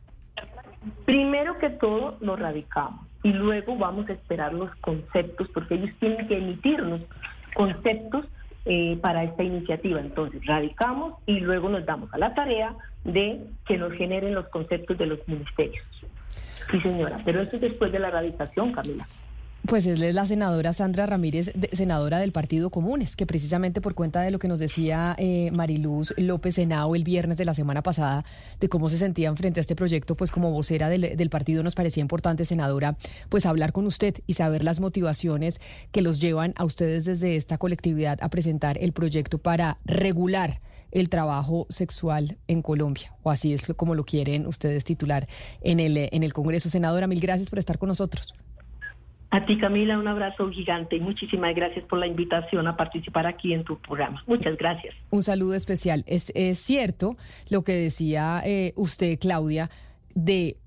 Primero 1.06 1.58
que 1.60 1.70
todo, 1.70 2.18
lo 2.20 2.36
radicamos 2.36 3.07
y 3.28 3.34
luego 3.34 3.76
vamos 3.76 4.08
a 4.08 4.14
esperar 4.14 4.54
los 4.54 4.74
conceptos, 4.78 5.50
porque 5.54 5.76
ellos 5.76 5.90
tienen 6.00 6.30
que 6.30 6.38
emitirnos 6.38 7.02
conceptos 7.54 8.26
eh, 8.64 8.98
para 9.02 9.26
esta 9.26 9.44
iniciativa. 9.44 10.00
Entonces, 10.00 10.46
radicamos 10.46 11.16
y 11.26 11.42
luego 11.42 11.68
nos 11.68 11.86
damos 11.86 12.14
a 12.14 12.18
la 12.20 12.34
tarea 12.34 12.74
de 13.04 13.42
que 13.66 13.78
nos 13.78 13.92
generen 13.92 14.34
los 14.34 14.48
conceptos 14.48 14.98
de 14.98 15.08
los 15.08 15.28
ministerios. 15.28 15.86
Sí, 16.72 16.80
señora, 16.80 17.20
pero 17.26 17.42
eso 17.42 17.58
es 17.58 17.64
después 17.64 17.92
de 17.92 18.00
la 18.00 18.12
radicación, 18.12 18.72
Camila. 18.72 19.06
Pues 19.68 19.86
es 19.86 20.00
la 20.00 20.26
senadora 20.26 20.72
Sandra 20.72 21.06
Ramírez, 21.08 21.52
senadora 21.74 22.20
del 22.20 22.32
Partido 22.32 22.70
Comunes, 22.70 23.18
que 23.18 23.26
precisamente 23.26 23.82
por 23.82 23.96
cuenta 23.96 24.22
de 24.22 24.32
lo 24.32 24.40
que 24.40 24.48
nos 24.48 24.60
decía 24.60 25.14
eh, 25.20 25.52
Mariluz 25.52 26.14
López 26.16 26.58
Henao 26.58 26.96
el 26.96 27.04
viernes 27.04 27.38
de 27.38 27.44
la 27.44 27.54
semana 27.54 27.84
pasada, 27.84 28.24
de 28.62 28.70
cómo 28.70 28.88
se 28.88 28.98
sentían 28.98 29.36
frente 29.36 29.60
a 29.60 29.62
este 29.62 29.76
proyecto, 29.76 30.16
pues 30.16 30.32
como 30.32 30.52
vocera 30.52 30.88
del, 30.88 31.18
del, 31.18 31.30
partido 31.30 31.64
nos 31.64 31.76
parecía 31.76 32.00
importante, 32.00 32.46
senadora, 32.46 32.96
pues 33.28 33.46
hablar 33.46 33.74
con 33.74 33.86
usted 33.88 34.16
y 34.26 34.36
saber 34.36 34.64
las 34.64 34.80
motivaciones 34.80 35.60
que 35.92 36.02
los 36.02 36.22
llevan 36.22 36.54
a 36.56 36.64
ustedes 36.64 37.04
desde 37.04 37.36
esta 37.36 37.58
colectividad 37.58 38.20
a 38.22 38.30
presentar 38.30 38.78
el 38.82 38.94
proyecto 38.94 39.38
para 39.38 39.80
regular 39.84 40.62
el 40.92 41.10
trabajo 41.10 41.68
sexual 41.70 42.38
en 42.48 42.62
Colombia, 42.62 43.14
o 43.22 43.32
así 43.32 43.54
es 43.54 43.68
como 43.76 43.96
lo 43.96 44.06
quieren 44.06 44.48
ustedes 44.48 44.86
titular 44.86 45.28
en 45.60 45.82
el, 45.82 45.98
en 45.98 46.24
el 46.24 46.32
Congreso. 46.32 46.70
Senadora, 46.70 47.06
mil 47.06 47.20
gracias 47.20 47.50
por 47.50 47.60
estar 47.60 47.78
con 47.78 47.90
nosotros. 47.90 48.34
A 49.30 49.42
ti, 49.46 49.58
Camila, 49.58 50.00
un 50.00 50.08
abrazo 50.08 50.50
gigante 50.50 50.96
y 50.96 51.00
muchísimas 51.02 51.54
gracias 51.54 51.84
por 51.86 52.00
la 52.00 52.08
invitación 52.08 52.66
a 52.68 52.78
participar 52.78 53.28
aquí 53.28 53.54
en 53.54 53.64
tu 53.66 53.78
programa. 53.78 54.24
Muchas 54.26 54.58
gracias. 54.58 54.96
Un 55.10 55.22
saludo 55.22 55.54
especial. 55.54 56.06
Es, 56.08 56.32
cierto 56.58 57.18
lo 57.50 57.64
que 57.64 57.74
decía 57.74 58.42
eh, 58.46 58.74
usted, 58.78 59.20
Claudia, 59.20 59.70
de 60.16 60.58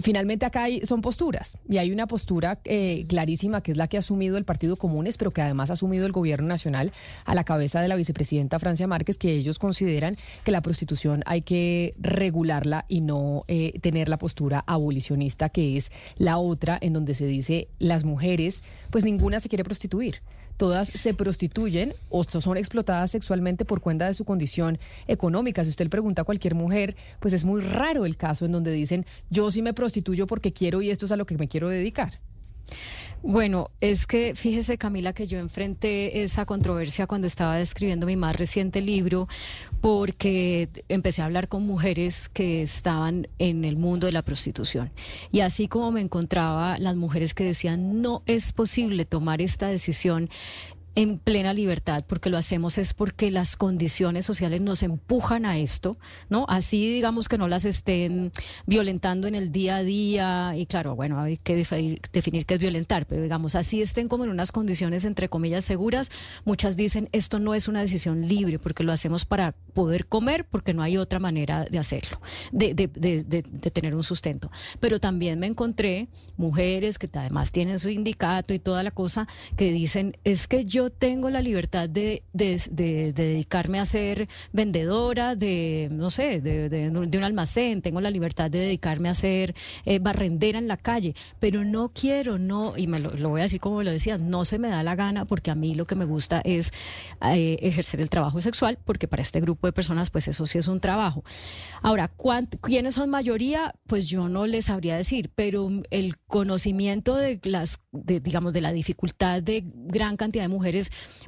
finalmente 0.00 0.46
acá 0.46 0.64
hay, 0.64 0.84
son 0.84 1.02
posturas 1.02 1.58
y 1.68 1.78
hay 1.78 1.92
una 1.92 2.06
postura 2.06 2.58
eh, 2.64 3.04
clarísima 3.08 3.62
que 3.62 3.72
es 3.72 3.76
la 3.76 3.88
que 3.88 3.96
ha 3.96 4.00
asumido 4.00 4.36
el 4.36 4.44
Partido 4.44 4.76
Comunes, 4.76 5.18
pero 5.18 5.30
que 5.30 5.42
además 5.42 5.70
ha 5.70 5.74
asumido 5.74 6.06
el 6.06 6.12
Gobierno 6.12 6.48
Nacional 6.48 6.92
a 7.24 7.34
la 7.34 7.44
cabeza 7.44 7.80
de 7.80 7.88
la 7.88 7.96
vicepresidenta 7.96 8.58
Francia 8.58 8.86
Márquez, 8.86 9.18
que 9.18 9.32
ellos 9.32 9.58
consideran 9.58 10.16
que 10.44 10.52
la 10.52 10.62
prostitución 10.62 11.22
hay 11.26 11.42
que 11.42 11.94
regularla 11.98 12.84
y 12.88 13.00
no 13.00 13.44
eh, 13.48 13.78
tener 13.80 14.08
la 14.08 14.18
postura 14.18 14.64
abolicionista, 14.66 15.48
que 15.48 15.76
es 15.76 15.92
la 16.16 16.38
otra 16.38 16.78
en 16.80 16.92
donde 16.92 17.14
se 17.14 17.26
dice 17.26 17.68
las 17.78 18.04
mujeres, 18.04 18.62
pues 18.90 19.04
ninguna 19.04 19.40
se 19.40 19.48
quiere 19.48 19.64
prostituir 19.64 20.22
todas 20.60 20.88
se 20.88 21.14
prostituyen 21.14 21.94
o 22.10 22.22
son 22.22 22.58
explotadas 22.58 23.10
sexualmente 23.10 23.64
por 23.64 23.80
cuenta 23.80 24.06
de 24.06 24.12
su 24.12 24.26
condición 24.26 24.78
económica. 25.08 25.64
Si 25.64 25.70
usted 25.70 25.88
pregunta 25.88 26.20
a 26.20 26.26
cualquier 26.26 26.54
mujer, 26.54 26.96
pues 27.18 27.32
es 27.32 27.46
muy 27.46 27.62
raro 27.62 28.04
el 28.04 28.18
caso 28.18 28.44
en 28.44 28.52
donde 28.52 28.70
dicen, 28.70 29.06
yo 29.30 29.50
sí 29.50 29.62
me 29.62 29.72
prostituyo 29.72 30.26
porque 30.26 30.52
quiero 30.52 30.82
y 30.82 30.90
esto 30.90 31.06
es 31.06 31.12
a 31.12 31.16
lo 31.16 31.24
que 31.24 31.38
me 31.38 31.48
quiero 31.48 31.70
dedicar. 31.70 32.20
Bueno, 33.22 33.70
es 33.82 34.06
que 34.06 34.34
fíjese 34.34 34.78
Camila 34.78 35.12
que 35.12 35.26
yo 35.26 35.38
enfrenté 35.38 36.22
esa 36.22 36.46
controversia 36.46 37.06
cuando 37.06 37.26
estaba 37.26 37.60
escribiendo 37.60 38.06
mi 38.06 38.16
más 38.16 38.34
reciente 38.34 38.80
libro 38.80 39.28
porque 39.82 40.70
empecé 40.88 41.20
a 41.20 41.26
hablar 41.26 41.48
con 41.48 41.66
mujeres 41.66 42.30
que 42.30 42.62
estaban 42.62 43.28
en 43.38 43.66
el 43.66 43.76
mundo 43.76 44.06
de 44.06 44.12
la 44.12 44.22
prostitución. 44.22 44.90
Y 45.32 45.40
así 45.40 45.68
como 45.68 45.92
me 45.92 46.00
encontraba 46.00 46.78
las 46.78 46.96
mujeres 46.96 47.34
que 47.34 47.44
decían 47.44 48.00
no 48.00 48.22
es 48.24 48.52
posible 48.52 49.04
tomar 49.04 49.42
esta 49.42 49.68
decisión 49.68 50.30
en 50.94 51.18
plena 51.18 51.54
libertad, 51.54 52.04
porque 52.06 52.30
lo 52.30 52.36
hacemos 52.36 52.76
es 52.78 52.94
porque 52.94 53.30
las 53.30 53.56
condiciones 53.56 54.26
sociales 54.26 54.60
nos 54.60 54.82
empujan 54.82 55.46
a 55.46 55.58
esto, 55.58 55.98
¿no? 56.28 56.46
Así 56.48 56.92
digamos 56.92 57.28
que 57.28 57.38
no 57.38 57.46
las 57.48 57.64
estén 57.64 58.32
violentando 58.66 59.28
en 59.28 59.34
el 59.34 59.52
día 59.52 59.76
a 59.76 59.82
día, 59.82 60.52
y 60.56 60.66
claro, 60.66 60.96
bueno, 60.96 61.20
hay 61.20 61.36
que 61.36 61.54
definir, 61.54 62.00
definir 62.12 62.44
qué 62.44 62.54
es 62.54 62.60
violentar, 62.60 63.06
pero 63.06 63.22
digamos, 63.22 63.54
así 63.54 63.82
estén 63.82 64.08
como 64.08 64.24
en 64.24 64.30
unas 64.30 64.52
condiciones 64.52 65.04
entre 65.04 65.28
comillas 65.28 65.64
seguras, 65.64 66.10
muchas 66.44 66.76
dicen 66.76 67.08
esto 67.12 67.38
no 67.38 67.54
es 67.54 67.68
una 67.68 67.80
decisión 67.80 68.26
libre, 68.26 68.58
porque 68.58 68.82
lo 68.82 68.92
hacemos 68.92 69.24
para 69.24 69.52
poder 69.72 70.06
comer, 70.06 70.44
porque 70.44 70.74
no 70.74 70.82
hay 70.82 70.96
otra 70.96 71.18
manera 71.18 71.64
de 71.64 71.78
hacerlo, 71.78 72.20
de, 72.52 72.74
de, 72.74 72.88
de, 72.88 73.22
de 73.24 73.70
tener 73.70 73.94
un 73.94 74.02
sustento. 74.02 74.50
Pero 74.80 74.98
también 74.98 75.38
me 75.38 75.46
encontré 75.46 76.08
mujeres 76.36 76.98
que 76.98 77.08
además 77.12 77.52
tienen 77.52 77.78
su 77.78 77.88
sindicato 77.88 78.54
y 78.54 78.58
toda 78.58 78.82
la 78.82 78.90
cosa, 78.90 79.28
que 79.56 79.70
dicen, 79.70 80.16
es 80.24 80.48
que 80.48 80.64
yo 80.64 80.79
tengo 80.88 81.28
la 81.28 81.42
libertad 81.42 81.88
de, 81.90 82.22
dedicarme 82.32 83.78
a 83.78 83.84
ser 83.84 84.28
vendedora 84.52 85.36
de, 85.36 85.88
no 85.90 86.08
sé, 86.08 86.40
de, 86.40 86.88
un 86.90 87.24
almacén, 87.24 87.82
tengo 87.82 88.00
la 88.00 88.10
libertad 88.10 88.50
de 88.50 88.60
dedicarme 88.60 89.10
a 89.10 89.14
ser 89.14 89.54
eh, 89.84 89.98
barrendera 89.98 90.58
en 90.58 90.68
la 90.68 90.78
calle, 90.78 91.14
pero 91.38 91.64
no 91.64 91.90
quiero, 91.92 92.38
no, 92.38 92.76
y 92.76 92.86
me 92.86 92.98
lo, 92.98 93.28
voy 93.28 93.40
a 93.40 93.44
decir 93.44 93.60
como 93.60 93.82
lo 93.82 93.90
decía, 93.90 94.16
no 94.16 94.44
se 94.44 94.58
me 94.58 94.68
da 94.68 94.82
la 94.82 94.94
gana 94.94 95.24
porque 95.26 95.50
a 95.50 95.54
mí 95.54 95.74
lo 95.74 95.86
que 95.86 95.94
me 95.94 96.04
gusta 96.04 96.40
es 96.44 96.72
eh, 97.22 97.58
ejercer 97.60 98.00
el 98.00 98.08
trabajo 98.08 98.40
sexual, 98.40 98.78
porque 98.84 99.08
para 99.08 99.22
este 99.22 99.40
grupo 99.40 99.66
de 99.66 99.72
personas, 99.72 100.10
pues 100.10 100.28
eso 100.28 100.46
sí 100.46 100.56
es 100.56 100.68
un 100.68 100.80
trabajo. 100.80 101.22
Ahora, 101.82 102.10
¿quiénes 102.62 102.94
son 102.94 103.10
mayoría? 103.10 103.74
Pues 103.86 104.08
yo 104.08 104.28
no 104.28 104.46
les 104.46 104.66
sabría 104.66 104.96
decir, 104.96 105.30
pero 105.34 105.68
el 105.90 106.16
conocimiento 106.18 107.16
de 107.16 107.40
las, 107.44 107.80
digamos, 107.92 108.52
de 108.52 108.60
la 108.60 108.72
dificultad 108.72 109.42
de 109.42 109.64
gran 109.64 110.16
cantidad 110.16 110.44
de 110.44 110.48
mujeres 110.48 110.69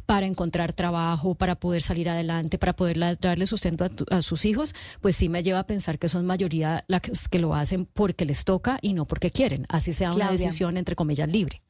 para 0.06 0.26
encontrar 0.26 0.72
trabajo, 0.72 1.34
para 1.34 1.56
poder 1.56 1.82
salir 1.82 2.08
adelante, 2.08 2.58
para 2.58 2.74
poder 2.74 3.18
darle 3.18 3.46
sustento 3.46 3.86
a, 4.10 4.22
sus 4.22 4.44
hijos, 4.44 4.74
pues 5.00 5.16
sí 5.16 5.28
me 5.28 5.42
lleva 5.42 5.60
a 5.60 5.66
pensar 5.66 5.98
que 5.98 6.08
son 6.08 6.26
mayoría 6.26 6.84
las 6.88 7.28
que 7.28 7.38
lo 7.38 7.54
hacen 7.54 7.86
porque 7.86 8.24
les 8.24 8.44
toca 8.44 8.78
y 8.82 8.94
no 8.94 9.04
porque 9.04 9.30
quieren, 9.30 9.66
así 9.68 9.92
sea 9.92 10.12
una 10.12 10.30
decisión 10.30 10.76
entre 10.76 10.96
comillas 10.96 11.30
libre. 11.30 11.62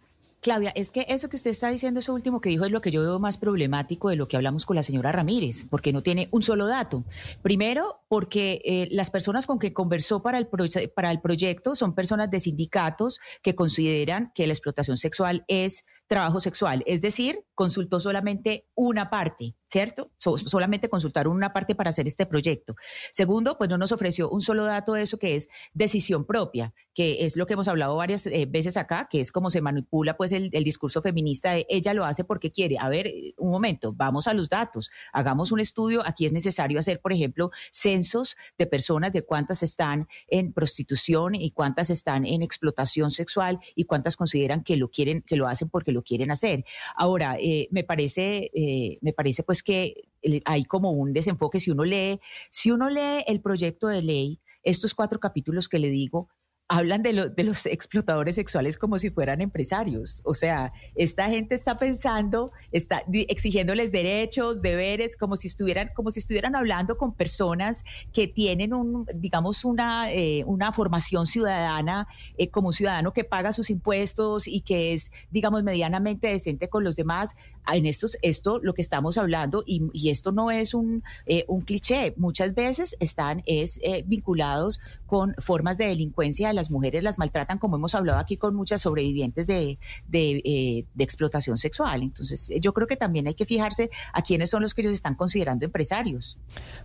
Claudia, 0.42 0.72
es 0.74 0.90
que 0.90 1.06
eso 1.08 1.28
que 1.28 1.36
usted 1.36 1.52
está 1.52 1.70
diciendo, 1.70 2.00
eso 2.00 2.12
último 2.12 2.40
que 2.40 2.48
dijo, 2.48 2.64
es 2.64 2.72
lo 2.72 2.80
que 2.80 2.90
yo 2.90 3.00
veo 3.00 3.20
más 3.20 3.38
problemático 3.38 4.08
de 4.08 4.16
lo 4.16 4.26
que 4.26 4.36
hablamos 4.36 4.66
con 4.66 4.74
la 4.74 4.82
señora 4.82 5.12
Ramírez, 5.12 5.66
porque 5.70 5.92
no 5.92 6.02
tiene 6.02 6.26
un 6.32 6.42
solo 6.42 6.66
dato. 6.66 7.04
Primero, 7.42 8.00
porque 8.08 8.60
eh, 8.64 8.88
las 8.90 9.10
personas 9.10 9.46
con 9.46 9.60
que 9.60 9.72
conversó 9.72 10.20
para 10.20 10.38
el, 10.38 10.48
para 10.96 11.12
el 11.12 11.20
proyecto 11.20 11.76
son 11.76 11.94
personas 11.94 12.28
de 12.28 12.40
sindicatos 12.40 13.20
que 13.40 13.54
consideran 13.54 14.32
que 14.34 14.48
la 14.48 14.52
explotación 14.52 14.98
sexual 14.98 15.44
es 15.46 15.84
trabajo 16.12 16.40
sexual, 16.40 16.82
es 16.86 17.01
decir, 17.01 17.43
consultó 17.55 17.98
solamente 17.98 18.66
una 18.74 19.09
parte, 19.09 19.55
¿cierto? 19.72 20.10
solamente 20.18 20.90
consultaron 20.90 21.34
una 21.34 21.54
parte 21.54 21.74
para 21.74 21.88
hacer 21.88 22.06
este 22.06 22.26
proyecto. 22.26 22.76
Segundo, 23.10 23.56
pues 23.56 23.70
no 23.70 23.78
nos 23.78 23.90
ofreció 23.90 24.28
un 24.28 24.42
solo 24.42 24.64
dato 24.64 24.92
de 24.92 25.00
eso 25.00 25.18
que 25.18 25.34
es 25.34 25.48
decisión 25.72 26.26
propia, 26.26 26.74
que 26.92 27.24
es 27.24 27.38
lo 27.38 27.46
que 27.46 27.54
hemos 27.54 27.68
hablado 27.68 27.96
varias 27.96 28.26
eh, 28.26 28.46
veces 28.46 28.76
acá, 28.76 29.08
que 29.10 29.20
es 29.20 29.32
como 29.32 29.48
se 29.48 29.62
manipula 29.62 30.18
pues 30.18 30.32
el, 30.32 30.50
discurso 30.50 31.00
feminista 31.00 31.52
de 31.52 31.64
ella 31.70 31.94
lo 31.94 32.04
hace 32.04 32.22
porque 32.22 32.52
quiere. 32.52 32.76
A 32.78 32.90
ver, 32.90 33.10
un 33.38 33.50
momento, 33.50 33.94
vamos 33.94 34.26
a 34.26 34.34
los 34.34 34.50
datos, 34.50 34.90
hagamos 35.10 35.52
un 35.52 35.60
estudio. 35.60 36.02
Aquí 36.06 36.26
es 36.26 36.32
necesario 36.32 36.78
hacer, 36.78 37.00
por 37.00 37.14
ejemplo, 37.14 37.50
censos 37.70 38.36
de 38.58 38.66
personas 38.66 39.12
de 39.12 39.22
cuántas 39.22 39.62
están 39.62 40.06
en 40.28 40.52
prostitución 40.52 41.34
y 41.34 41.50
cuántas 41.52 41.88
están 41.88 42.26
en 42.26 42.42
explotación 42.42 43.10
sexual 43.10 43.58
y 43.74 43.84
cuántas 43.84 44.16
consideran 44.16 44.62
que 44.62 44.76
lo 44.76 44.90
quieren, 44.90 45.22
que 45.22 45.36
lo 45.36 45.48
hacen 45.48 45.70
porque 45.70 45.92
lo 45.92 46.02
quieren 46.02 46.30
hacer. 46.30 46.66
Ahora, 46.94 47.38
eh, 47.40 47.68
me 47.70 47.84
parece, 47.84 48.50
eh, 48.52 48.98
me 49.00 49.14
parece 49.14 49.42
pues 49.42 49.61
que 49.62 50.09
hay 50.44 50.64
como 50.64 50.93
un 50.93 51.12
desenfoque 51.12 51.60
si 51.60 51.70
uno 51.70 51.84
lee, 51.84 52.20
si 52.51 52.70
uno 52.70 52.89
lee 52.89 53.24
el 53.26 53.40
proyecto 53.40 53.89
de 53.89 54.02
ley, 54.02 54.40
estos 54.62 54.94
cuatro 54.94 55.18
capítulos 55.18 55.68
que 55.68 55.78
le 55.78 55.90
digo, 55.90 56.28
hablan 56.72 57.02
de, 57.02 57.12
los 57.12 57.66
explotadores 57.66 58.36
sexuales 58.36 58.78
como 58.78 58.98
si 58.98 59.10
fueran 59.10 59.43
empresarios. 59.43 60.22
O 60.24 60.32
sea, 60.32 60.72
esta 60.94 61.28
gente 61.28 61.55
está 61.55 61.76
pensando, 61.76 62.51
está 62.70 63.05
exigiéndoles 63.12 63.93
derechos, 63.93 64.62
deberes, 64.62 65.18
como 65.18 65.36
si 65.36 65.48
estuvieran, 65.48 65.90
como 65.94 66.10
si 66.10 66.20
estuvieran 66.20 66.56
hablando 66.56 66.97
con 66.97 67.14
personas 67.14 67.84
que 68.14 68.26
tienen 68.26 68.72
un, 68.72 69.05
digamos, 69.14 69.66
una, 69.66 70.10
eh, 70.12 70.44
una 70.47 70.72
formación 70.72 71.26
ciudadana, 71.26 72.09
eh, 72.39 72.48
como 72.48 72.72
ciudadano 72.72 73.12
que 73.12 73.24
paga 73.24 73.52
sus 73.52 73.68
impuestos 73.68 74.47
y 74.47 74.62
que 74.62 74.94
es, 74.94 75.12
digamos, 75.30 75.62
medianamente 75.62 76.28
decente 76.28 76.68
con 76.70 76.84
los 76.84 76.97
demás. 76.97 77.36
En 77.72 77.86
estos, 77.86 78.16
esto, 78.22 78.60
lo 78.62 78.74
que 78.74 78.82
estamos 78.82 79.18
hablando, 79.18 79.62
y, 79.66 80.10
esto 80.10 80.32
no 80.32 80.51
es 80.51 80.74
un, 80.74 81.02
eh, 81.26 81.44
un 81.48 81.62
cliché, 81.62 82.14
muchas 82.16 82.55
veces 82.55 82.97
están 83.01 83.43
es 83.47 83.80
vinculados 84.06 84.80
con 85.06 85.34
formas 85.39 85.78
de 85.78 85.86
delincuencia 85.86 86.48
de 86.48 86.55
las 86.55 86.70
mujeres, 86.70 87.02
las 87.02 87.18
maltratan, 87.18 87.59
como 87.59 87.76
hemos 87.76 87.94
hablado 87.94 88.18
aquí 88.18 88.36
con 88.36 88.55
muchas 88.55 88.80
sobrevivientes 88.80 89.47
de, 89.47 89.78
eh, 90.12 90.84
de, 90.94 91.05
explotación 91.05 91.59
sexual. 91.59 92.02
Entonces, 92.02 92.51
yo 92.60 92.72
creo 92.72 92.86
que 92.86 92.97
también 92.97 93.26
hay 93.26 93.34
que 93.34 93.44
fijarse 93.44 93.90
a 94.12 94.22
quiénes 94.22 94.51
son 94.51 94.62
los 94.62 94.74
que 94.74 94.82
ellos 94.82 94.94
están 94.94 95.14
considerando 95.14 95.64
empresarios. 95.64 96.39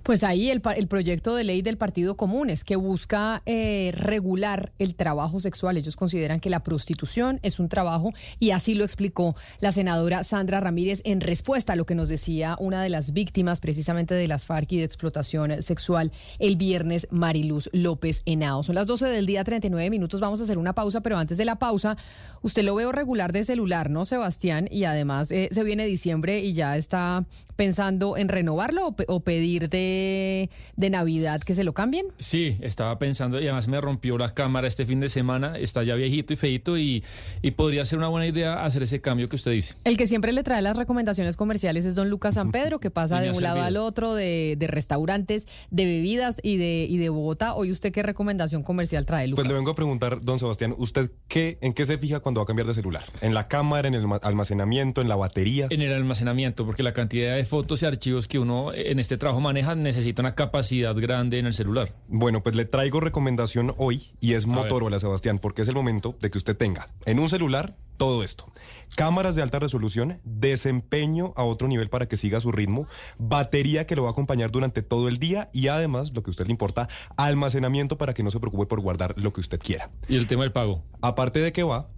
Pues 0.04 0.24
ahí 0.24 0.50
el, 0.50 0.62
el 0.76 0.88
proyecto 0.88 1.36
de 1.36 1.44
ley 1.44 1.62
del 1.62 1.78
Partido 1.78 2.18
Común 2.18 2.50
es 2.50 2.64
que 2.64 2.76
busca 2.76 3.42
eh, 3.46 3.92
regular 3.96 4.74
el 4.80 4.96
trabajo 4.96 5.40
sexual. 5.40 5.78
Ellos 5.78 5.96
consideran 5.96 6.40
que 6.40 6.50
la 6.50 6.64
prostitución 6.64 7.40
es 7.44 7.60
un 7.60 7.70
trabajo 7.70 8.14
y 8.40 8.52
así 8.52 8.74
lo 8.74 8.84
explicó 8.84 9.36
la 9.60 9.72
senadora 9.72 10.24
Sandra 10.24 10.60
Ramírez 10.68 11.02
en 11.06 11.22
respuesta 11.22 11.72
a 11.72 11.76
lo 11.78 11.86
que 11.86 11.96
nos 11.96 12.10
decía 12.10 12.58
una 12.60 12.84
de 12.84 12.90
las 12.90 13.14
víctimas 13.14 13.62
precisamente 13.62 14.16
de 14.16 14.28
las 14.28 14.44
FARC 14.44 14.74
y 14.74 14.78
de 14.80 14.84
explotación 14.84 15.64
sexual 15.64 16.12
el 16.40 16.58
viernes, 16.58 17.08
Mariluz 17.10 17.70
López 17.72 18.22
Henao. 18.26 18.64
Son 18.64 18.76
las 18.76 18.86
12 18.88 19.06
del 19.06 19.26
día, 19.26 19.46
39 19.46 19.90
minutos. 19.90 20.20
Vamos 20.20 20.42
a 20.42 20.44
hacer 20.44 20.58
una 20.58 20.74
pausa, 20.74 21.00
pero 21.00 21.18
antes 21.18 21.38
de 21.38 21.46
la 21.46 21.56
pausa, 21.56 21.96
usted 22.42 22.64
lo 22.64 22.76
veo 22.76 22.92
regular 22.92 23.32
de 23.32 23.46
celular, 23.46 23.90
¿no, 23.90 24.04
Sebastián? 24.04 24.68
Y 24.70 24.84
además 24.84 25.32
eh, 25.32 25.48
se 25.54 25.64
viene 25.64 25.86
diciembre 25.86 26.40
y 26.40 26.52
ya 26.52 26.76
está 26.76 27.26
pensando 27.56 28.18
en 28.18 28.30
renovarlo 28.30 28.96
o, 29.08 29.20
pedir 29.22 29.70
de, 29.70 30.50
Navidad 30.78 31.42
que 31.42 31.54
se 31.54 31.64
lo 31.64 31.74
cambien. 31.74 32.08
Sí, 32.20 32.58
estaba 32.62 32.98
pensando 33.00 33.40
y 33.42 33.44
además 33.44 33.68
me 33.68 33.82
rompió 33.82 34.18
la 34.18 34.34
cámara 34.34 34.68
este 34.68 34.86
fin 34.86 35.00
de 35.00 35.10
semana. 35.10 35.58
Está 35.58 35.84
ya 35.84 35.96
viejito 35.96 36.34
y 36.34 36.36
feito 36.36 36.78
y, 36.78 37.04
y 37.42 37.52
podría 37.52 37.84
ser 37.84 38.00
una 38.00 38.08
buena 38.08 38.28
idea 38.28 38.64
hacer 38.64 38.84
ese 38.84 39.02
cambio 39.02 39.28
que 39.28 39.36
usted 39.36 39.52
dice. 39.52 39.76
El 39.84 39.98
que 39.98 40.08
siempre 40.08 40.32
le 40.32 40.44
trae 40.44 40.57
las 40.62 40.78
recomendaciones 40.78 41.36
comerciales 41.36 41.86
es 41.86 41.96
don 41.96 42.10
Lucas 42.10 42.36
San 42.36 42.52
Pedro, 42.54 42.80
que 42.80 42.92
pasa 42.92 43.20
de 43.20 43.32
un 43.32 43.42
lado 43.42 43.62
al 43.62 43.78
otro 43.78 44.14
de, 44.14 44.56
de, 44.58 44.68
restaurantes, 44.68 45.48
de 45.72 45.86
bebidas 45.86 46.40
y 46.44 46.58
de, 46.58 46.86
y 46.90 46.98
de 46.98 47.10
Bogotá. 47.10 47.54
Hoy 47.56 47.72
usted 47.72 47.92
qué 47.92 48.04
recomendación 48.04 48.64
comercial 48.64 49.06
trae, 49.06 49.28
Lucas? 49.28 49.44
Pues 49.44 49.48
le 49.48 49.54
vengo 49.54 49.72
a 49.72 49.76
preguntar, 49.76 50.24
don 50.24 50.40
Sebastián, 50.40 50.76
¿usted 50.78 51.12
qué, 51.28 51.58
en 51.62 51.74
qué 51.74 51.86
se 51.86 51.98
fija 51.98 52.20
cuando 52.20 52.40
va 52.40 52.44
a 52.44 52.48
cambiar 52.48 52.68
de 52.68 52.74
celular? 52.74 53.04
¿En 53.22 53.34
la 53.34 53.48
cámara, 53.48 53.88
en 53.88 53.94
el 53.94 54.06
almacenamiento, 54.22 55.02
en 55.02 55.10
la 55.10 55.16
batería? 55.16 55.68
En 55.70 55.82
el 55.82 55.94
almacenamiento, 55.94 56.66
porque 56.66 56.84
la 56.84 56.94
cantidad 56.94 57.36
de 57.36 57.46
fotos 57.46 57.82
y 57.84 57.86
archivos 57.86 58.28
que 58.28 58.40
uno 58.40 58.74
en 58.74 59.00
este 59.00 59.18
trabajo 59.18 59.40
maneja 59.42 59.76
necesita 59.76 60.22
una 60.22 60.36
capacidad 60.36 60.96
grande 60.96 61.40
en 61.40 61.48
el 61.48 61.54
celular. 61.54 61.94
Bueno, 62.08 62.44
pues 62.44 62.56
le 62.56 62.66
traigo 62.66 63.00
recomendación 63.00 63.74
hoy 63.78 64.12
y 64.20 64.34
es 64.34 64.48
Motorola, 64.48 65.00
Sebastián, 65.00 65.40
porque 65.40 65.62
es 65.62 65.68
el 65.68 65.76
momento 65.76 66.16
de 66.22 66.32
que 66.32 66.38
usted 66.38 66.56
tenga 66.56 66.88
en 67.06 67.20
un 67.20 67.30
celular 67.30 67.76
todo 67.98 68.24
esto. 68.24 68.52
Cámaras 68.96 69.36
de 69.36 69.44
alta 69.44 69.60
resolución, 69.60 70.20
desempeño 70.24 71.34
a 71.36 71.44
otro 71.44 71.68
nivel 71.68 71.90
para 71.90 72.08
que 72.08 72.18
siga 72.18 72.40
su 72.40 72.52
ritmo, 72.52 72.88
batería 73.18 73.86
que 73.86 73.96
lo 73.96 74.04
va 74.04 74.10
a 74.10 74.12
acompañar 74.12 74.52
durante 74.52 74.82
todo 74.82 75.08
el 75.08 75.18
día 75.20 75.50
y 75.54 75.68
además, 75.68 76.12
lo 76.14 76.24
que 76.24 76.30
a 76.30 76.32
usted 76.32 76.46
le 76.46 76.52
importa, 76.52 76.90
almacenamiento 77.16 77.98
para 77.98 78.14
que 78.14 78.24
no 78.24 78.32
se 78.32 78.40
preocupe 78.40 78.66
por 78.66 78.82
guardar 78.82 79.14
lo 79.18 79.34
que 79.34 79.42
usted 79.42 79.60
quiera. 79.60 79.92
¿Y 80.08 80.18
el 80.18 80.28
tema 80.28 80.44
del 80.44 80.52
pago? 80.52 80.84
Aparte 81.02 81.40
de 81.40 81.52
que 81.52 81.64
va, 81.64 81.90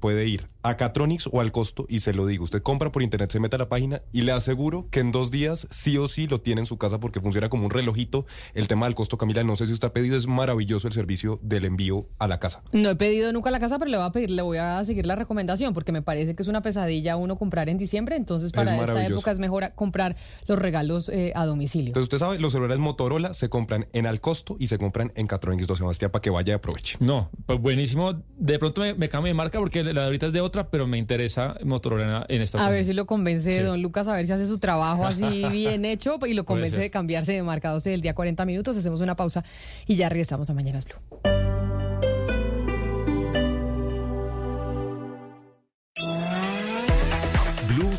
puede 0.00 0.26
ir 0.26 0.53
a 0.64 0.78
Catronics 0.78 1.28
o 1.30 1.40
al 1.40 1.52
costo 1.52 1.84
y 1.88 2.00
se 2.00 2.14
lo 2.14 2.26
digo. 2.26 2.42
Usted 2.42 2.62
compra 2.62 2.90
por 2.90 3.02
internet, 3.02 3.30
se 3.30 3.38
mete 3.38 3.56
a 3.56 3.58
la 3.58 3.68
página 3.68 4.00
y 4.12 4.22
le 4.22 4.32
aseguro 4.32 4.88
que 4.90 5.00
en 5.00 5.12
dos 5.12 5.30
días 5.30 5.68
sí 5.70 5.98
o 5.98 6.08
sí 6.08 6.26
lo 6.26 6.40
tiene 6.40 6.62
en 6.62 6.66
su 6.66 6.78
casa 6.78 6.98
porque 6.98 7.20
funciona 7.20 7.50
como 7.50 7.66
un 7.66 7.70
relojito. 7.70 8.26
El 8.54 8.66
tema 8.66 8.86
del 8.86 8.94
costo, 8.94 9.18
Camila, 9.18 9.44
no 9.44 9.56
sé 9.56 9.66
si 9.66 9.74
usted 9.74 9.88
ha 9.88 9.92
pedido, 9.92 10.16
es 10.16 10.26
maravilloso 10.26 10.88
el 10.88 10.94
servicio 10.94 11.38
del 11.42 11.66
envío 11.66 12.08
a 12.18 12.26
la 12.28 12.40
casa. 12.40 12.62
No 12.72 12.88
he 12.88 12.96
pedido 12.96 13.30
nunca 13.32 13.50
a 13.50 13.52
la 13.52 13.60
casa, 13.60 13.78
pero 13.78 13.90
le 13.90 13.98
voy 13.98 14.06
a 14.06 14.10
pedir, 14.10 14.30
le 14.30 14.40
voy 14.40 14.56
a 14.56 14.82
seguir 14.86 15.04
la 15.04 15.16
recomendación 15.16 15.74
porque 15.74 15.92
me 15.92 16.00
parece 16.00 16.34
que 16.34 16.42
es 16.42 16.48
una 16.48 16.62
pesadilla 16.62 17.16
uno 17.16 17.36
comprar 17.36 17.68
en 17.68 17.76
diciembre, 17.76 18.16
entonces 18.16 18.50
para 18.50 18.74
esta 18.74 19.06
época 19.06 19.32
es 19.32 19.38
mejor 19.38 19.70
comprar 19.74 20.16
los 20.46 20.58
regalos 20.58 21.10
eh, 21.10 21.32
a 21.34 21.44
domicilio. 21.44 21.88
Entonces 21.88 22.04
usted 22.04 22.18
sabe, 22.18 22.38
los 22.38 22.52
celulares 22.52 22.78
Motorola 22.78 23.34
se 23.34 23.50
compran 23.50 23.86
en 23.92 24.06
al 24.06 24.22
costo 24.22 24.56
y 24.58 24.68
se 24.68 24.78
compran 24.78 25.12
en 25.14 25.26
Catronics 25.26 25.66
12 25.66 25.80
Sebastián 25.80 26.10
para 26.10 26.22
que 26.22 26.30
vaya 26.30 26.52
y 26.52 26.54
aproveche. 26.54 26.96
No, 27.00 27.28
pues 27.44 27.60
buenísimo. 27.60 28.22
De 28.38 28.58
pronto 28.58 28.80
me, 28.80 28.94
me 28.94 29.10
cambio 29.10 29.28
de 29.28 29.34
marca 29.34 29.58
porque 29.58 29.84
la 29.84 29.92
de 29.92 30.06
ahorita 30.06 30.26
es 30.26 30.32
de 30.32 30.40
otra, 30.54 30.70
pero 30.70 30.86
me 30.86 30.98
interesa 30.98 31.56
Motorola 31.64 32.24
en 32.28 32.40
esta 32.42 32.58
A 32.58 32.60
ocasión. 32.62 32.76
ver 32.76 32.84
si 32.84 32.92
lo 32.92 33.06
convence 33.06 33.50
Sí. 33.50 33.58
don 33.62 33.82
Lucas, 33.82 34.06
a 34.08 34.14
ver 34.14 34.24
si 34.26 34.32
hace 34.32 34.46
su 34.46 34.58
trabajo 34.58 35.04
así 35.06 35.44
bien 35.52 35.84
hecho 35.84 36.18
y 36.26 36.34
lo 36.34 36.44
convence 36.44 36.76
de 36.78 36.90
cambiarse 36.90 37.32
de 37.32 37.42
marca 37.42 37.70
12 37.70 37.90
del 37.90 38.00
día 38.00 38.14
40 38.14 38.44
minutos. 38.44 38.76
Hacemos 38.76 39.00
una 39.00 39.16
pausa 39.16 39.44
y 39.86 39.96
ya 39.96 40.08
regresamos 40.08 40.48
a 40.50 40.54
Mañanas 40.54 40.84
Blue. 40.84 41.63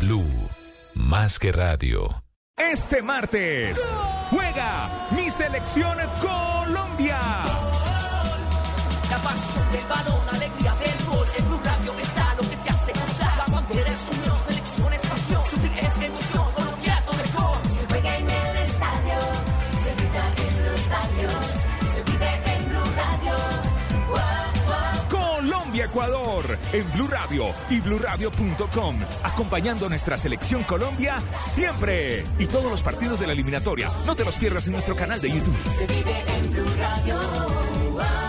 Blue, 0.00 0.28
más 0.94 1.38
que 1.38 1.52
radio. 1.52 2.22
Este 2.56 3.02
martes 3.02 3.90
juega 4.30 5.08
mi 5.10 5.30
selección 5.30 5.96
Colombia. 6.20 7.18
La 9.10 9.18
pasión 9.18 9.72
del 9.72 9.86
balón, 9.86 10.25
Colombia-Ecuador 25.88 26.58
en 26.72 26.92
Blue 26.92 27.08
Radio 27.08 27.52
y 27.70 27.80
bluradio.com. 27.80 29.00
Acompañando 29.22 29.86
a 29.86 29.88
nuestra 29.88 30.16
selección 30.16 30.62
Colombia 30.64 31.20
siempre. 31.38 32.24
Y 32.38 32.46
todos 32.46 32.70
los 32.70 32.82
partidos 32.82 33.20
de 33.20 33.26
la 33.26 33.32
eliminatoria. 33.32 33.90
No 34.04 34.14
te 34.14 34.24
los 34.24 34.36
pierdas 34.36 34.66
en 34.66 34.72
nuestro 34.72 34.96
canal 34.96 35.20
de 35.20 35.30
YouTube. 35.30 35.56
Se 35.70 35.86
vive 35.86 36.24
en 36.38 36.52
Blue 36.52 36.66
Radio. 36.78 38.25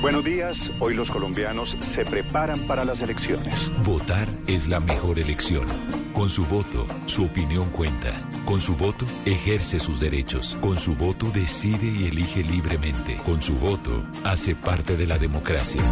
Buenos 0.00 0.24
días, 0.24 0.72
hoy 0.80 0.94
los 0.94 1.10
colombianos 1.10 1.76
se 1.80 2.06
preparan 2.06 2.66
para 2.66 2.86
las 2.86 3.02
elecciones. 3.02 3.70
Votar 3.84 4.26
es 4.46 4.66
la 4.66 4.80
mejor 4.80 5.18
elección. 5.18 5.66
Con 6.14 6.30
su 6.30 6.46
voto, 6.46 6.86
su 7.04 7.26
opinión 7.26 7.68
cuenta. 7.68 8.10
Con 8.46 8.60
su 8.60 8.76
voto, 8.76 9.04
ejerce 9.26 9.78
sus 9.78 10.00
derechos. 10.00 10.56
Con 10.62 10.78
su 10.78 10.94
voto, 10.94 11.26
decide 11.34 11.86
y 11.86 12.06
elige 12.06 12.42
libremente. 12.42 13.18
Con 13.26 13.42
su 13.42 13.56
voto, 13.56 14.02
hace 14.24 14.54
parte 14.54 14.96
de 14.96 15.06
la 15.06 15.18
democracia. 15.18 15.82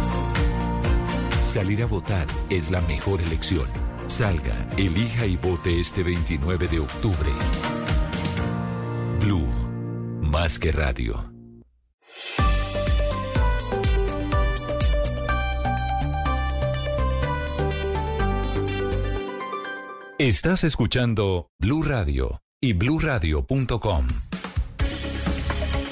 Salir 1.43 1.83
a 1.83 1.85
votar 1.85 2.25
es 2.49 2.71
la 2.71 2.81
mejor 2.81 3.21
elección. 3.21 3.67
Salga, 4.07 4.67
elija 4.75 5.27
y 5.27 5.37
vote 5.37 5.79
este 5.79 6.01
29 6.01 6.67
de 6.67 6.79
octubre. 6.79 7.29
Blue, 9.19 9.47
más 10.23 10.57
que 10.57 10.71
radio. 10.71 11.38
Estás 20.19 20.65
escuchando 20.65 21.49
Blue 21.59 21.81
Radio 21.81 22.41
y 22.59 22.73
bluradio.com. 22.73 24.05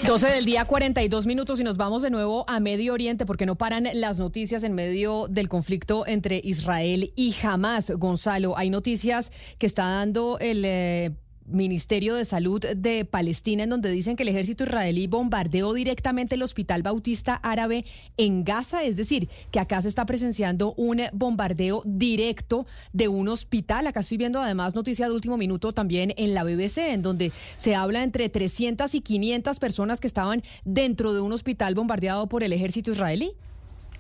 12 0.06 0.28
del 0.28 0.44
día, 0.44 0.66
42 0.66 1.26
minutos 1.26 1.62
y 1.62 1.64
nos 1.64 1.78
vamos 1.78 2.02
de 2.02 2.10
nuevo 2.10 2.44
a 2.50 2.60
Medio 2.60 2.92
Oriente 2.92 3.26
porque 3.26 3.46
no 3.46 3.56
paran 3.56 3.88
las 3.94 4.20
noticias 4.20 4.64
en 4.64 4.74
medio 4.76 5.30
del 5.30 5.48
conflicto 5.48 6.06
entre 6.06 6.42
Israel 6.44 7.14
y 7.16 7.38
Hamas. 7.42 7.90
Gonzalo, 7.92 8.58
hay 8.58 8.70
noticias 8.70 9.32
que 9.60 9.66
está 9.66 9.86
dando 9.86 10.38
el... 10.40 10.64
eh, 10.66 11.16
Ministerio 11.48 12.16
de 12.16 12.26
Salud 12.26 12.60
de 12.62 13.06
Palestina, 13.06 13.64
en 13.64 13.70
donde 13.70 13.90
dicen 13.90 14.16
que 14.16 14.24
el 14.24 14.30
ejército 14.30 14.66
israelí 14.66 15.08
bombardeó 15.08 15.74
directamente 15.74 16.36
el 16.36 16.44
Hospital 16.44 16.84
Bautista 16.84 17.36
Árabe 17.36 17.86
en 18.18 18.44
Gaza, 18.44 18.84
es 18.84 18.98
decir, 18.98 19.30
que 19.52 19.60
acá 19.60 19.82
se 19.82 19.88
está 19.88 20.06
presenciando 20.06 20.74
un 20.76 21.02
bombardeo 21.14 21.82
directo 21.86 22.66
de 22.94 23.08
un 23.08 23.30
hospital. 23.30 23.88
Acá 23.88 24.02
estoy 24.02 24.18
viendo 24.18 24.42
además 24.42 24.76
noticia 24.76 25.08
de 25.08 25.14
último 25.14 25.38
minuto 25.38 25.74
también 25.74 26.14
en 26.18 26.34
la 26.34 26.44
BBC, 26.44 26.78
en 26.94 27.02
donde 27.02 27.32
se 27.58 27.76
habla 27.76 28.04
entre 28.04 28.30
300 28.30 28.94
y 28.94 29.02
500 29.02 29.60
personas 29.60 30.00
que 30.00 30.08
estaban 30.08 30.44
dentro 30.66 31.14
de 31.14 31.22
un 31.22 31.32
hospital 31.32 31.76
bombardeado 31.76 32.28
por 32.28 32.44
el 32.44 32.54
ejército 32.54 32.92
israelí. 32.92 33.34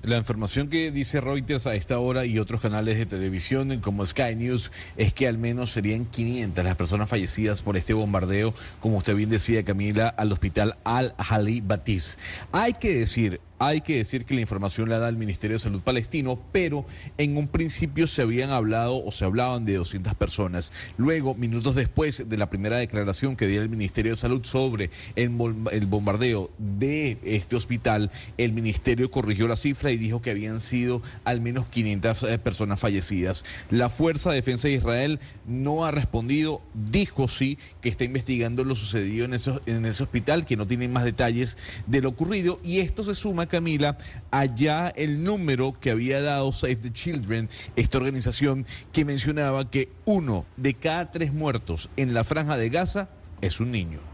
La 0.04 0.18
información 0.18 0.70
que 0.70 0.92
dice 0.92 1.22
Reuters 1.22 1.66
a 1.66 1.74
esta 1.74 1.98
hora 1.98 2.24
y 2.26 2.38
otros 2.38 2.62
canales 2.62 2.98
de 2.98 3.08
televisión 3.08 3.80
como 3.80 4.06
Sky 4.06 4.36
News 4.36 4.72
es 4.96 5.12
que 5.12 5.28
al 5.28 5.40
menos 5.40 5.72
serían 5.72 6.06
500 6.06 6.64
las 6.64 6.76
personas 6.76 7.10
fallecidas 7.10 7.64
por 7.64 7.78
este 7.78 7.94
bombardeo, 7.94 8.54
como 8.80 8.98
usted 8.98 9.16
bien 9.16 9.32
decía 9.32 9.66
Camila, 9.66 10.08
al 10.08 10.32
hospital 10.32 10.78
Al-Hali 10.84 11.62
Batis. 11.62 12.20
Hay 12.52 12.74
que 12.74 12.94
decir, 12.94 13.42
hay 13.60 13.82
que 13.82 13.98
decir 13.98 14.26
que 14.26 14.34
la 14.36 14.42
información 14.42 14.90
la 14.90 15.00
da 15.00 15.10
el 15.10 15.16
Ministerio 15.18 15.56
de 15.56 15.60
Salud 15.60 15.82
palestino, 15.82 16.40
pero 16.52 16.86
en 17.18 17.38
un 17.38 17.48
principio 17.48 18.08
se 18.08 18.22
habían 18.22 18.52
hablado 18.52 19.04
o 19.04 19.12
se 19.12 19.26
hablaban 19.26 19.66
de 19.66 19.76
200 19.76 20.14
personas. 20.16 20.72
Luego, 20.98 21.34
minutos 21.36 21.76
después 21.76 22.30
de 22.30 22.38
la 22.38 22.50
primera 22.50 22.78
declaración 22.78 23.36
que 23.36 23.48
dio 23.48 23.62
el 23.62 23.70
Ministerio 23.70 24.12
de 24.12 24.16
Salud 24.18 24.44
sobre 24.46 24.90
el, 25.16 25.32
bom- 25.32 25.70
el 25.72 25.86
bombardeo 25.88 26.52
de 26.58 27.18
este 27.24 27.56
hospital, 27.56 28.12
el 28.38 28.54
ministerio 28.54 29.10
corrigió 29.10 29.48
la 29.48 29.56
cifra 29.56 29.92
y 29.92 29.98
dijo 29.98 30.22
que 30.22 30.32
habían 30.32 30.60
sido 30.60 31.02
al 31.24 31.42
menos 31.42 31.66
500 31.68 32.24
eh, 32.24 32.38
personas 32.40 32.80
fallecidas. 32.80 33.44
La 33.72 33.90
Fuerza 33.90 34.30
de 34.30 34.36
Defensa 34.38 34.68
de 34.68 34.76
Israel 34.76 35.20
no 35.48 35.86
ha 35.86 35.92
respondido, 35.92 36.62
dijo 36.74 37.28
sí 37.28 37.58
que 37.82 37.90
está 37.90 38.04
investigando 38.04 38.64
lo 38.64 38.76
sucedido 38.76 39.26
en 39.26 39.34
ese, 39.34 39.54
en 39.66 39.86
ese 39.86 40.04
hospital, 40.04 40.46
que 40.46 40.58
no 40.58 40.68
tiene 40.68 40.88
más 40.88 41.04
detalles 41.06 41.58
de 41.88 42.02
lo 42.02 42.10
ocurrido 42.10 42.60
y 42.64 42.80
esto 42.80 43.04
se 43.04 43.16
suma, 43.16 43.47
Camila, 43.48 43.98
allá 44.32 44.90
el 44.90 45.24
número 45.24 45.78
que 45.80 45.92
había 45.92 46.22
dado 46.22 46.52
Save 46.52 46.78
the 46.78 46.92
Children, 46.92 47.50
esta 47.76 47.98
organización 47.98 48.66
que 48.92 49.06
mencionaba 49.06 49.70
que 49.70 49.90
uno 50.06 50.46
de 50.58 50.74
cada 50.74 51.12
tres 51.12 51.34
muertos 51.34 51.90
en 51.98 52.14
la 52.14 52.24
franja 52.24 52.58
de 52.58 52.70
Gaza 52.70 53.10
es 53.42 53.60
un 53.60 53.72
niño. 53.72 54.07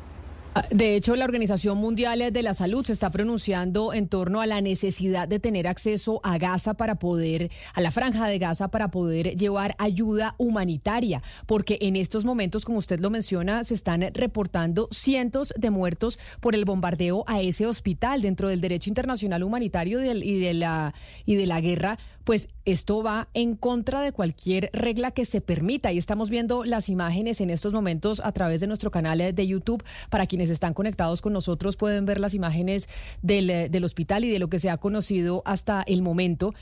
De 0.69 0.95
hecho, 0.95 1.15
la 1.15 1.25
Organización 1.25 1.79
Mundial 1.79 2.31
de 2.31 2.43
la 2.43 2.53
Salud 2.53 2.85
se 2.85 2.93
está 2.93 3.09
pronunciando 3.09 3.91
en 3.91 4.07
torno 4.07 4.39
a 4.39 4.45
la 4.45 4.61
necesidad 4.61 5.27
de 5.27 5.39
tener 5.39 5.67
acceso 5.67 6.19
a 6.23 6.37
Gaza 6.37 6.75
para 6.75 6.95
poder, 6.95 7.49
a 7.73 7.81
la 7.81 7.89
franja 7.89 8.27
de 8.27 8.37
Gaza 8.37 8.67
para 8.67 8.91
poder 8.91 9.35
llevar 9.35 9.75
ayuda 9.79 10.35
humanitaria, 10.37 11.23
porque 11.47 11.79
en 11.81 11.95
estos 11.95 12.23
momentos, 12.23 12.65
como 12.65 12.77
usted 12.77 12.99
lo 12.99 13.09
menciona, 13.09 13.63
se 13.63 13.73
están 13.73 14.01
reportando 14.13 14.89
cientos 14.91 15.53
de 15.57 15.71
muertos 15.71 16.19
por 16.39 16.53
el 16.53 16.65
bombardeo 16.65 17.23
a 17.25 17.41
ese 17.41 17.65
hospital 17.65 18.21
dentro 18.21 18.47
del 18.47 18.61
derecho 18.61 18.91
internacional 18.91 19.41
humanitario 19.41 20.03
y, 20.03 20.39
de 20.39 20.53
la 20.53 20.93
y 21.25 21.35
de 21.35 21.47
la 21.47 21.61
guerra. 21.61 21.97
Pues 22.23 22.47
esto 22.65 23.03
va 23.03 23.27
en 23.33 23.55
contra 23.55 24.01
de 24.01 24.13
cualquier 24.13 24.69
regla 24.71 25.11
que 25.11 25.25
se 25.25 25.41
permita. 25.41 25.91
Y 25.91 25.97
estamos 25.97 26.29
viendo 26.29 26.63
las 26.63 26.87
imágenes 26.89 27.41
en 27.41 27.49
estos 27.49 27.73
momentos 27.73 28.21
a 28.23 28.31
través 28.31 28.61
de 28.61 28.67
nuestro 28.67 28.91
canal 28.91 29.35
de 29.35 29.47
YouTube. 29.47 29.83
Para 30.09 30.25
quienes 30.25 30.42
están 30.49 30.73
conectados 30.73 31.21
con 31.21 31.33
nosotros 31.33 31.77
pueden 31.77 32.05
ver 32.05 32.19
las 32.19 32.33
imágenes 32.33 32.87
del, 33.21 33.49
eh, 33.49 33.69
del 33.69 33.83
hospital 33.83 34.23
y 34.23 34.29
de 34.29 34.39
lo 34.39 34.49
que 34.49 34.59
se 34.59 34.69
ha 34.69 34.77
conocido 34.77 35.41
hasta 35.45 35.83
el 35.83 36.01
momento. 36.01 36.53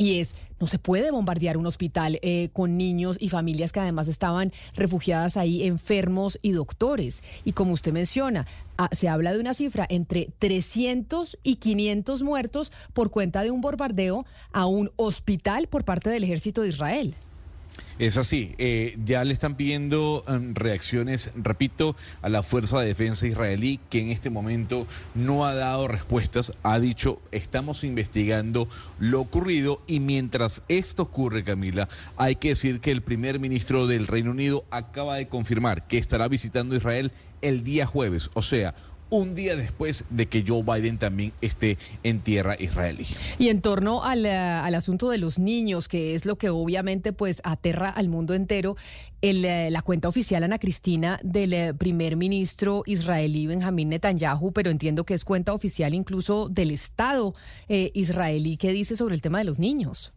y 0.00 0.20
es 0.20 0.36
no 0.60 0.66
se 0.66 0.78
puede 0.78 1.10
bombardear 1.10 1.56
un 1.56 1.66
hospital 1.66 2.18
eh, 2.22 2.50
con 2.52 2.76
niños 2.76 3.16
y 3.20 3.28
familias 3.28 3.72
que 3.72 3.80
además 3.80 4.08
estaban 4.08 4.52
refugiadas 4.74 5.36
ahí, 5.36 5.64
enfermos 5.64 6.38
y 6.42 6.52
doctores. 6.52 7.22
Y 7.44 7.52
como 7.52 7.72
usted 7.72 7.92
menciona, 7.92 8.46
ah, 8.76 8.88
se 8.92 9.08
habla 9.08 9.32
de 9.32 9.40
una 9.40 9.54
cifra 9.54 9.86
entre 9.88 10.30
300 10.38 11.38
y 11.42 11.56
500 11.56 12.22
muertos 12.22 12.72
por 12.92 13.10
cuenta 13.10 13.42
de 13.42 13.50
un 13.50 13.60
bombardeo 13.60 14.26
a 14.52 14.66
un 14.66 14.90
hospital 14.96 15.68
por 15.68 15.84
parte 15.84 16.10
del 16.10 16.24
ejército 16.24 16.62
de 16.62 16.68
Israel. 16.68 17.14
Es 17.98 18.16
así, 18.16 18.54
eh, 18.58 18.96
ya 19.04 19.24
le 19.24 19.32
están 19.32 19.56
pidiendo 19.56 20.24
em, 20.28 20.54
reacciones, 20.54 21.30
repito, 21.34 21.96
a 22.22 22.28
la 22.28 22.42
Fuerza 22.42 22.80
de 22.80 22.86
Defensa 22.86 23.26
israelí, 23.26 23.80
que 23.90 24.00
en 24.00 24.10
este 24.10 24.30
momento 24.30 24.86
no 25.14 25.46
ha 25.46 25.54
dado 25.54 25.88
respuestas, 25.88 26.52
ha 26.62 26.78
dicho, 26.78 27.20
estamos 27.32 27.84
investigando 27.84 28.68
lo 28.98 29.20
ocurrido 29.20 29.82
y 29.86 30.00
mientras 30.00 30.62
esto 30.68 31.02
ocurre, 31.04 31.44
Camila, 31.44 31.88
hay 32.16 32.36
que 32.36 32.50
decir 32.50 32.80
que 32.80 32.92
el 32.92 33.02
primer 33.02 33.40
ministro 33.40 33.86
del 33.86 34.06
Reino 34.06 34.30
Unido 34.30 34.64
acaba 34.70 35.16
de 35.16 35.28
confirmar 35.28 35.86
que 35.86 35.98
estará 35.98 36.28
visitando 36.28 36.76
Israel 36.76 37.12
el 37.42 37.62
día 37.62 37.86
jueves, 37.86 38.30
o 38.34 38.42
sea, 38.42 38.74
un 39.10 39.34
día 39.34 39.56
después 39.56 40.04
de 40.10 40.26
que 40.26 40.44
Joe 40.46 40.62
Biden 40.62 40.98
también 40.98 41.32
esté 41.40 41.78
en 42.02 42.20
tierra 42.20 42.56
israelí. 42.58 43.06
Y 43.38 43.48
en 43.48 43.60
torno 43.60 44.04
al, 44.04 44.26
eh, 44.26 44.32
asunto 44.32 45.10
de 45.10 45.18
los 45.18 45.38
niños, 45.38 45.88
que 45.88 46.14
es 46.14 46.24
lo 46.24 46.36
que 46.36 46.50
obviamente 46.50 47.12
pues 47.12 47.40
aterra 47.44 47.88
al 47.88 48.08
mundo 48.08 48.34
entero, 48.34 48.76
el, 49.20 49.44
eh, 49.44 49.70
la 49.70 49.82
cuenta 49.82 50.08
oficial 50.08 50.44
Ana 50.44 50.58
Cristina 50.58 51.18
del 51.24 51.52
eh, 51.52 51.74
primer 51.74 52.16
ministro 52.16 52.82
israelí 52.86 53.46
Benjamín 53.46 53.88
Netanyahu, 53.88 54.52
pero 54.52 54.70
entiendo 54.70 55.04
que 55.04 55.14
es 55.14 55.24
cuenta 55.24 55.52
oficial 55.52 55.94
incluso 55.94 56.48
del 56.48 56.70
Estado 56.70 57.34
israelí, 57.68 58.56
¿qué 58.56 58.72
dice 58.72 58.96
sobre 58.96 59.14
el 59.14 59.22
tema 59.22 59.38
de 59.38 59.44
los 59.44 59.58
niños? 59.58 60.12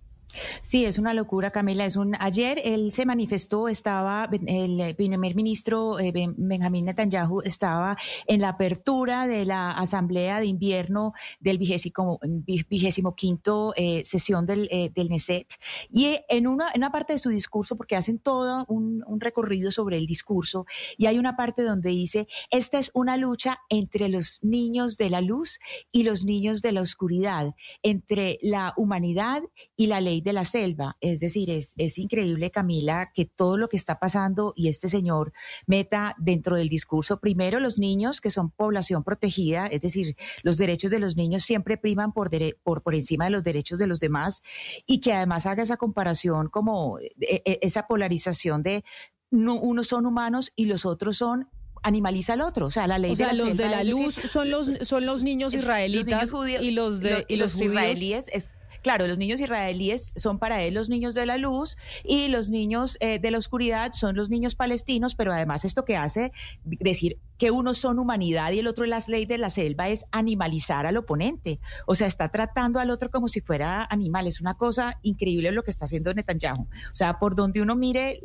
Sí, 0.61 0.85
es 0.85 0.97
una 0.97 1.13
locura, 1.13 1.51
Camila. 1.51 1.85
Es 1.85 1.95
un 1.95 2.15
ayer 2.19 2.61
él 2.63 2.91
se 2.91 3.05
manifestó, 3.05 3.67
estaba 3.67 4.29
el 4.31 4.95
primer 4.95 5.35
ministro 5.35 5.99
eh, 5.99 6.11
Benjamín 6.13 6.85
Netanyahu 6.85 7.41
estaba 7.43 7.97
en 8.27 8.41
la 8.41 8.49
apertura 8.49 9.27
de 9.27 9.45
la 9.45 9.71
asamblea 9.71 10.39
de 10.39 10.45
invierno 10.45 11.13
del 11.39 11.57
vigésimo, 11.57 13.15
quinto 13.15 13.73
eh, 13.75 14.03
sesión 14.05 14.45
del, 14.45 14.67
eh, 14.71 14.91
del 14.93 15.09
Neset 15.09 15.47
y 15.89 16.19
en 16.29 16.47
una, 16.47 16.69
en 16.73 16.81
una 16.81 16.91
parte 16.91 17.13
de 17.13 17.19
su 17.19 17.29
discurso, 17.29 17.75
porque 17.75 17.95
hacen 17.95 18.19
todo 18.19 18.65
un, 18.67 19.03
un 19.05 19.19
recorrido 19.19 19.71
sobre 19.71 19.97
el 19.97 20.05
discurso 20.05 20.65
y 20.97 21.05
hay 21.07 21.19
una 21.19 21.35
parte 21.35 21.63
donde 21.63 21.89
dice 21.89 22.27
esta 22.49 22.79
es 22.79 22.91
una 22.93 23.17
lucha 23.17 23.59
entre 23.69 24.09
los 24.09 24.39
niños 24.43 24.97
de 24.97 25.09
la 25.09 25.21
luz 25.21 25.59
y 25.91 26.03
los 26.03 26.25
niños 26.25 26.61
de 26.61 26.71
la 26.71 26.81
oscuridad, 26.81 27.55
entre 27.83 28.39
la 28.41 28.73
humanidad 28.77 29.41
y 29.75 29.87
la 29.87 30.01
ley 30.01 30.20
de 30.21 30.33
la 30.33 30.45
selva. 30.45 30.97
Es 31.01 31.19
decir, 31.19 31.49
es, 31.49 31.73
es 31.77 31.97
increíble, 31.97 32.51
Camila, 32.51 33.11
que 33.13 33.25
todo 33.25 33.57
lo 33.57 33.67
que 33.67 33.77
está 33.77 33.99
pasando 33.99 34.53
y 34.55 34.67
este 34.67 34.89
señor 34.89 35.33
meta 35.67 36.15
dentro 36.17 36.55
del 36.55 36.69
discurso 36.69 37.19
primero 37.19 37.59
los 37.59 37.79
niños, 37.79 38.21
que 38.21 38.29
son 38.29 38.51
población 38.51 39.03
protegida, 39.03 39.67
es 39.67 39.81
decir, 39.81 40.15
los 40.43 40.57
derechos 40.57 40.91
de 40.91 40.99
los 40.99 41.15
niños 41.15 41.43
siempre 41.43 41.77
priman 41.77 42.13
por, 42.13 42.29
por, 42.63 42.83
por 42.83 42.95
encima 42.95 43.25
de 43.25 43.31
los 43.31 43.43
derechos 43.43 43.79
de 43.79 43.87
los 43.87 43.99
demás 43.99 44.41
y 44.85 44.99
que 45.01 45.13
además 45.13 45.45
haga 45.45 45.63
esa 45.63 45.77
comparación 45.77 46.49
como 46.49 46.99
e, 46.99 47.11
e, 47.19 47.59
esa 47.61 47.87
polarización 47.87 48.63
de 48.63 48.83
no, 49.29 49.59
unos 49.59 49.87
son 49.87 50.05
humanos 50.05 50.51
y 50.55 50.65
los 50.65 50.85
otros 50.85 51.17
son 51.17 51.49
animaliza 51.83 52.33
al 52.33 52.41
otro. 52.41 52.67
O 52.67 52.69
sea, 52.69 52.87
la 52.87 52.99
ley 52.99 53.15
de 53.15 53.25
la 53.25 53.33
los 53.33 53.57
de 53.57 53.69
la 53.69 53.83
luz 53.83 54.15
son 54.15 54.51
los 54.51 54.67
son 54.83 55.05
los 55.05 55.23
niños 55.23 55.53
israelitas 55.53 56.31
judíos, 56.31 56.63
y 56.63 56.71
los 56.71 56.99
de 56.99 57.25
y 57.27 57.37
los, 57.37 57.59
israelíes 57.59 58.25
es 58.31 58.49
Claro, 58.81 59.07
los 59.07 59.17
niños 59.17 59.39
israelíes 59.39 60.13
son 60.15 60.39
para 60.39 60.61
él 60.61 60.73
los 60.73 60.89
niños 60.89 61.15
de 61.15 61.25
la 61.25 61.37
luz 61.37 61.77
y 62.03 62.27
los 62.29 62.49
niños 62.49 62.97
eh, 62.99 63.19
de 63.19 63.31
la 63.31 63.37
oscuridad 63.37 63.93
son 63.93 64.15
los 64.15 64.29
niños 64.29 64.55
palestinos, 64.55 65.15
pero 65.15 65.31
además 65.33 65.65
esto 65.65 65.85
que 65.85 65.97
hace 65.97 66.31
decir 66.63 67.17
que 67.41 67.49
unos 67.49 67.79
son 67.79 67.97
humanidad 67.97 68.51
y 68.51 68.59
el 68.59 68.67
otro 68.67 68.85
las 68.85 69.09
leyes 69.09 69.27
de 69.27 69.39
la 69.39 69.49
selva 69.49 69.89
es 69.89 70.05
animalizar 70.11 70.85
al 70.85 70.95
oponente. 70.95 71.59
O 71.87 71.95
sea, 71.95 72.05
está 72.05 72.29
tratando 72.29 72.79
al 72.79 72.91
otro 72.91 73.09
como 73.09 73.27
si 73.27 73.41
fuera 73.41 73.83
animal. 73.89 74.27
Es 74.27 74.41
una 74.41 74.53
cosa 74.53 74.99
increíble 75.01 75.51
lo 75.51 75.63
que 75.63 75.71
está 75.71 75.85
haciendo 75.85 76.13
Netanyahu. 76.13 76.61
O 76.61 76.67
sea, 76.93 77.17
por 77.17 77.33
donde 77.33 77.59
uno 77.59 77.75
mire, 77.75 78.21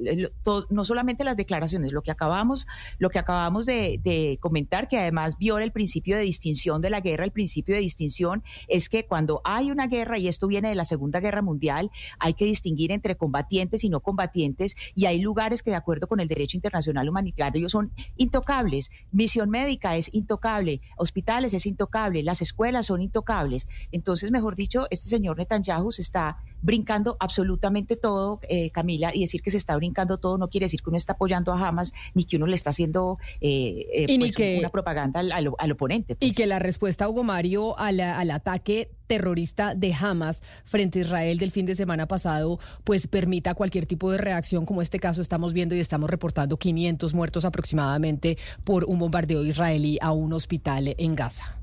no 0.69 0.85
solamente 0.85 1.25
las 1.25 1.35
declaraciones, 1.35 1.93
lo 1.93 2.03
que 2.03 2.11
acabamos, 2.11 2.67
lo 2.99 3.09
que 3.09 3.19
acabamos 3.19 3.65
de, 3.65 3.99
de 4.05 4.37
comentar, 4.39 4.87
que 4.87 4.99
además 4.99 5.39
viola 5.39 5.65
el 5.65 5.73
principio 5.73 6.19
de 6.19 6.23
distinción 6.23 6.83
de 6.83 6.91
la 6.91 7.01
guerra, 7.01 7.25
el 7.25 7.33
principio 7.33 7.75
de 7.75 7.81
distinción 7.81 8.45
es 8.69 8.91
que 8.91 9.07
cuando 9.07 9.41
hay 9.45 9.71
una 9.71 9.87
guerra, 9.87 10.19
y 10.19 10.29
esto 10.29 10.47
viene 10.47 10.69
de 10.69 10.75
la 10.75 10.85
Segunda 10.85 11.21
Guerra 11.21 11.41
Mundial, 11.41 11.91
hay 12.19 12.35
que 12.35 12.45
distinguir 12.45 12.93
entre 12.93 13.17
combatientes 13.17 13.83
y 13.83 13.89
no 13.89 14.01
combatientes, 14.01 14.77
y 14.95 15.07
hay 15.07 15.23
lugares 15.23 15.63
que 15.63 15.71
de 15.71 15.77
acuerdo 15.77 16.07
con 16.07 16.21
el 16.21 16.29
derecho 16.29 16.59
internacional 16.59 17.09
humanitario 17.09 17.71
son 17.71 17.93
intocables. 18.19 18.91
Misión 19.13 19.51
médica 19.51 19.97
es 19.97 20.13
intocable, 20.13 20.81
hospitales 20.97 21.55
es 21.55 21.67
intocable, 21.67 22.23
las 22.23 22.43
escuelas 22.43 22.87
son 22.87 23.01
intocables. 23.01 23.69
Entonces, 23.93 24.31
mejor 24.31 24.57
dicho, 24.57 24.87
este 24.91 25.09
señor 25.09 25.39
Netanyahu 25.39 25.93
se 25.93 26.03
está 26.03 26.39
brincando 26.67 27.17
absolutamente 27.21 27.97
todo, 27.97 28.41
eh, 28.49 28.71
Camila, 28.71 29.15
y 29.15 29.21
decir 29.21 29.41
que 29.41 29.53
se 29.53 29.57
está 29.57 29.77
brincando 29.77 30.19
todo 30.19 30.37
no 30.37 30.49
quiere 30.49 30.65
decir 30.65 30.83
que 30.83 30.91
uno 30.91 30.97
está 30.97 31.13
apoyando 31.13 31.53
a 31.53 31.69
Hamas 31.69 31.95
ni 32.13 32.25
que 32.25 32.37
uno 32.37 32.47
le 32.47 32.57
está 32.57 32.71
haciendo 32.71 33.19
eh, 33.41 33.87
eh, 33.93 34.19
pues, 34.19 34.35
una 34.59 34.69
propaganda 34.71 35.21
al, 35.21 35.73
oponente. 35.73 36.15
Y 36.15 36.27
pues. 36.27 36.37
que 36.37 36.47
la 36.47 36.59
respuesta, 36.59 37.09
Hugo 37.09 37.23
Mario, 37.23 37.79
al, 37.79 38.01
al 38.01 38.31
ataque 38.33 38.91
terrorista 39.07 39.77
de 39.77 39.95
Hamas 39.95 40.43
frente 40.65 40.99
a 40.99 41.03
Israel 41.03 41.39
del 41.39 41.53
fin 41.53 41.67
de 41.67 41.77
semana 41.77 42.09
pasado, 42.09 42.59
pues 42.83 43.07
permita 43.07 43.55
cualquier 43.55 43.87
tipo 43.87 44.11
de 44.11 44.19
reacción, 44.19 44.67
como 44.67 44.83
este 44.83 44.99
caso 44.99 45.23
estamos 45.23 45.53
viendo 45.53 45.77
y 45.77 45.81
estamos 45.81 46.11
reportando 46.11 46.59
500 46.59 47.15
muertos 47.15 47.45
aproximadamente 47.45 48.37
por 48.65 48.85
un 48.85 48.99
bombardeo 48.99 49.45
israelí 49.45 49.99
a 50.03 50.11
un 50.11 50.33
hospital 50.33 50.97
en 50.99 51.15
Gaza. 51.15 51.57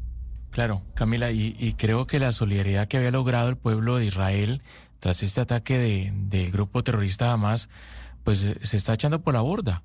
Claro, 0.53 0.83
Camila, 0.93 1.32
y, 1.32 1.73
creo 1.80 2.06
que 2.06 2.19
la 2.19 2.32
solidaridad 2.32 2.88
que 2.88 2.98
había 2.98 3.09
logrado 3.09 3.49
el 3.49 3.57
pueblo 3.57 3.98
de 3.98 4.06
Israel 4.06 4.61
tras 5.03 5.22
este 5.22 5.41
ataque 5.41 6.14
del 6.14 6.49
grupo 6.49 6.82
terrorista 6.82 7.33
Hamas, 7.33 7.67
pues 8.23 8.41
eh, 8.45 8.57
se 8.61 8.77
está 8.77 8.93
echando 8.93 9.22
por 9.22 9.33
la 9.33 9.41
borda. 9.41 9.83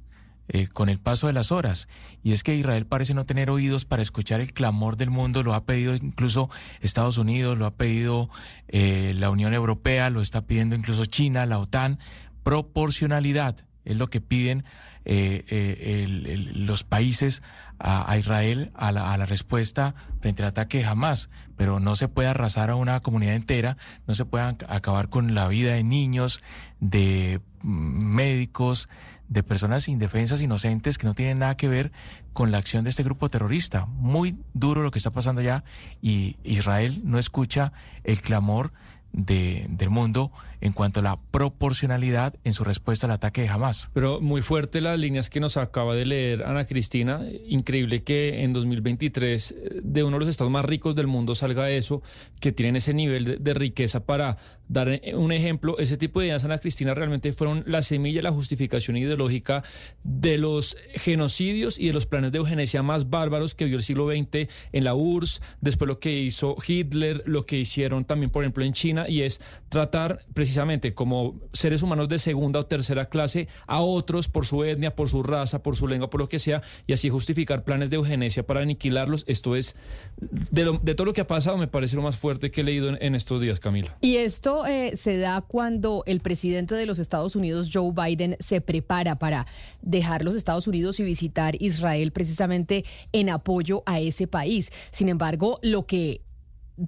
Eh, 0.51 0.67
con 0.67 0.89
el 0.89 0.99
paso 0.99 1.27
de 1.27 1.35
las 1.35 1.53
horas. 1.53 1.89
Y 2.23 2.33
es 2.33 2.43
que 2.43 2.55
Israel 2.55 2.87
parece 2.87 3.13
no 3.13 3.27
tener 3.27 3.51
oídos 3.51 3.85
para 3.85 4.01
escuchar 4.01 4.41
el 4.41 4.55
clamor 4.55 4.97
del 4.97 5.11
mundo, 5.11 5.43
lo 5.43 5.53
ha 5.53 5.67
pedido 5.67 5.95
incluso 5.95 6.49
Estados 6.81 7.19
Unidos, 7.19 7.59
lo 7.59 7.67
ha 7.67 7.75
pedido 7.75 8.31
eh, 8.69 9.13
la 9.15 9.29
Unión 9.29 9.53
Europea, 9.53 10.09
lo 10.09 10.23
está 10.23 10.47
pidiendo 10.47 10.75
incluso 10.75 11.05
China, 11.05 11.45
la 11.45 11.59
OTAN. 11.59 11.99
Proporcionalidad 12.45 13.67
es 13.85 13.99
lo 13.99 14.09
que 14.09 14.23
piden 14.23 14.65
eh, 15.05 16.07
los 16.55 16.83
países 16.83 17.43
a, 17.79 18.17
Israel 18.17 18.73
a 18.75 18.93
la, 18.93 19.13
a 19.13 19.19
la, 19.19 19.27
respuesta 19.27 19.95
frente 20.21 20.43
al 20.43 20.49
ataque 20.49 20.79
de 20.79 20.85
Hamas, 20.85 21.31
pero 21.57 21.81
no 21.81 21.97
se 21.97 22.09
puede 22.09 22.29
arrasar 22.29 22.71
a 22.71 22.77
una 22.77 23.01
comunidad 23.01 23.35
entera, 23.35 23.77
no 24.07 24.15
se 24.15 24.25
puede 24.25 24.45
acabar 24.45 25.09
con 25.09 25.35
la 25.35 25.49
vida 25.49 25.75
de 25.75 25.85
niños, 25.85 26.41
de 26.81 27.41
mm, 27.63 28.15
médicos, 28.15 28.89
de 29.29 29.43
personas 29.43 29.89
indefensas, 29.89 30.41
inocentes, 30.41 30.99
que 30.99 31.07
no 31.07 31.15
tienen 31.15 31.41
nada 31.41 31.57
que 31.57 31.69
ver 31.69 31.93
con 32.33 32.51
la 32.51 32.59
acción 32.59 32.85
de 32.85 32.91
este 32.91 33.03
grupo 33.03 33.29
terrorista. 33.29 33.87
Muy 33.87 34.39
duro 34.55 34.83
lo 34.83 34.91
que 34.91 34.99
está 34.99 35.11
pasando 35.11 35.41
allá 35.41 35.65
y 36.01 36.37
Israel 36.45 37.03
no 37.05 37.19
escucha 37.19 37.73
el 38.05 38.21
clamor 38.23 38.73
de, 39.13 39.67
del 39.69 39.91
mundo 39.91 40.31
en 40.61 40.73
cuanto 40.73 41.01
a 41.01 41.03
la 41.03 41.21
proporcionalidad 41.31 42.35
en 42.45 42.53
su 42.53 42.65
respuesta 42.65 43.07
al 43.07 43.13
ataque 43.13 43.43
de 43.43 43.49
Hamas. 43.49 43.91
Pero 43.95 44.21
muy 44.21 44.43
fuerte 44.43 44.81
las 44.81 44.99
líneas 44.99 45.31
que 45.31 45.41
nos 45.41 45.57
acaba 45.57 45.95
de 45.95 46.05
leer 46.05 46.45
Ana 46.45 46.65
Cristina. 46.65 47.21
Increíble 47.47 48.03
que 48.03 48.43
en 48.43 48.53
2023 48.53 49.51
eh, 49.51 49.81
de 49.83 50.03
uno 50.03 50.17
de 50.17 50.21
los 50.21 50.29
estados 50.29 50.53
más 50.53 50.65
ricos 50.65 50.97
del 50.97 51.07
mundo 51.07 51.35
salga 51.35 51.71
eso, 51.71 52.03
que 52.41 52.53
tienen 52.53 52.77
ese 52.77 52.95
nivel 52.95 53.43
de, 53.43 53.55
riqueza 53.55 54.05
para 54.05 54.37
dar 54.69 54.89
eh, 54.89 55.15
un 55.15 55.33
ejemplo. 55.33 55.79
Ese 55.79 55.97
tipo 55.97 56.21
de 56.21 56.27
ideas, 56.27 56.45
Ana 56.45 56.59
Cristina, 56.59 56.95
realmente 56.95 57.33
fueron 57.33 57.63
la 57.67 57.83
semilla, 57.83 58.23
la 58.23 58.33
justificación 58.33 58.97
ideológica 58.97 59.63
de 60.03 60.39
los 60.39 60.77
genocidios 60.95 61.79
y 61.79 61.87
de 61.87 61.93
los 61.93 62.07
planes 62.07 62.33
de 62.33 62.39
eugenesia 62.39 62.83
más 62.83 63.11
bárbaros 63.11 63.55
que 63.55 63.65
vio 63.65 63.77
el 63.77 63.83
siglo 63.83 64.09
XX 64.09 64.49
en 64.73 64.85
la 64.85 64.95
URSS, 64.95 65.41
después 65.61 65.89
lo 65.89 65.99
que 65.99 66.13
hizo 66.13 66.57
Hitler, 66.67 67.23
lo 67.27 67.47
que 67.47 67.59
hicieron 67.59 68.05
también, 68.05 68.31
por 68.31 68.43
ejemplo, 68.43 68.65
en 68.65 68.73
China, 68.73 68.98
y 69.07 69.23
es 69.23 69.41
tratar 69.69 70.21
precisamente 70.35 70.95
como 70.95 71.41
seres 71.53 71.83
humanos 71.83 72.09
de 72.09 72.19
segunda 72.19 72.61
o 72.61 72.67
tercera 72.67 73.09
clase 73.09 73.49
a 73.67 73.81
otros 73.81 74.29
por 74.29 74.47
su 74.47 74.65
etnia, 74.65 74.97
por 74.97 75.09
su 75.09 75.23
raza, 75.23 75.63
por 75.63 75.77
su 75.77 75.87
lengua, 75.87 76.11
por 76.11 76.21
lo 76.21 76.29
que 76.29 76.39
sea, 76.39 76.63
y 76.87 76.93
así 76.93 77.11
justificar 77.11 77.65
planes 77.65 77.91
de 77.91 77.97
eugenesia 77.97 78.47
para 78.47 78.61
aniquilarlos. 78.61 79.25
Esto 79.27 79.57
es, 79.57 79.77
de, 80.19 80.95
todo 80.95 81.05
lo 81.05 81.13
que 81.13 81.21
ha 81.21 81.27
pasado, 81.27 81.59
me 81.59 81.69
parece 81.69 81.97
lo 81.97 82.03
más 82.03 82.17
fuerte 82.17 82.51
que 82.51 82.63
he 82.63 82.65
leído 82.65 82.97
en, 82.99 83.15
estos 83.15 83.41
días, 83.41 83.61
Camila. 83.61 83.97
Y 84.01 84.17
esto 84.17 84.67
eh, 84.67 84.97
se 84.97 85.19
da 85.19 85.41
cuando 85.43 86.03
el 86.07 86.21
presidente 86.21 86.75
de 86.75 86.87
los 86.87 86.99
Estados 86.99 87.37
Unidos, 87.37 87.71
Joe 87.73 87.93
Biden, 87.93 88.37
se 88.41 88.61
prepara 88.61 89.19
para 89.19 89.47
dejar 89.83 90.25
los 90.25 90.35
Estados 90.35 90.67
Unidos 90.67 91.01
y 91.01 91.05
visitar 91.05 91.61
Israel 91.61 92.13
precisamente 92.13 92.85
en 93.13 93.31
apoyo 93.31 93.83
a 93.87 94.01
ese 94.01 94.27
país. 94.27 94.71
Sin 94.91 95.09
embargo, 95.09 95.59
lo 95.63 95.87
que 95.87 96.23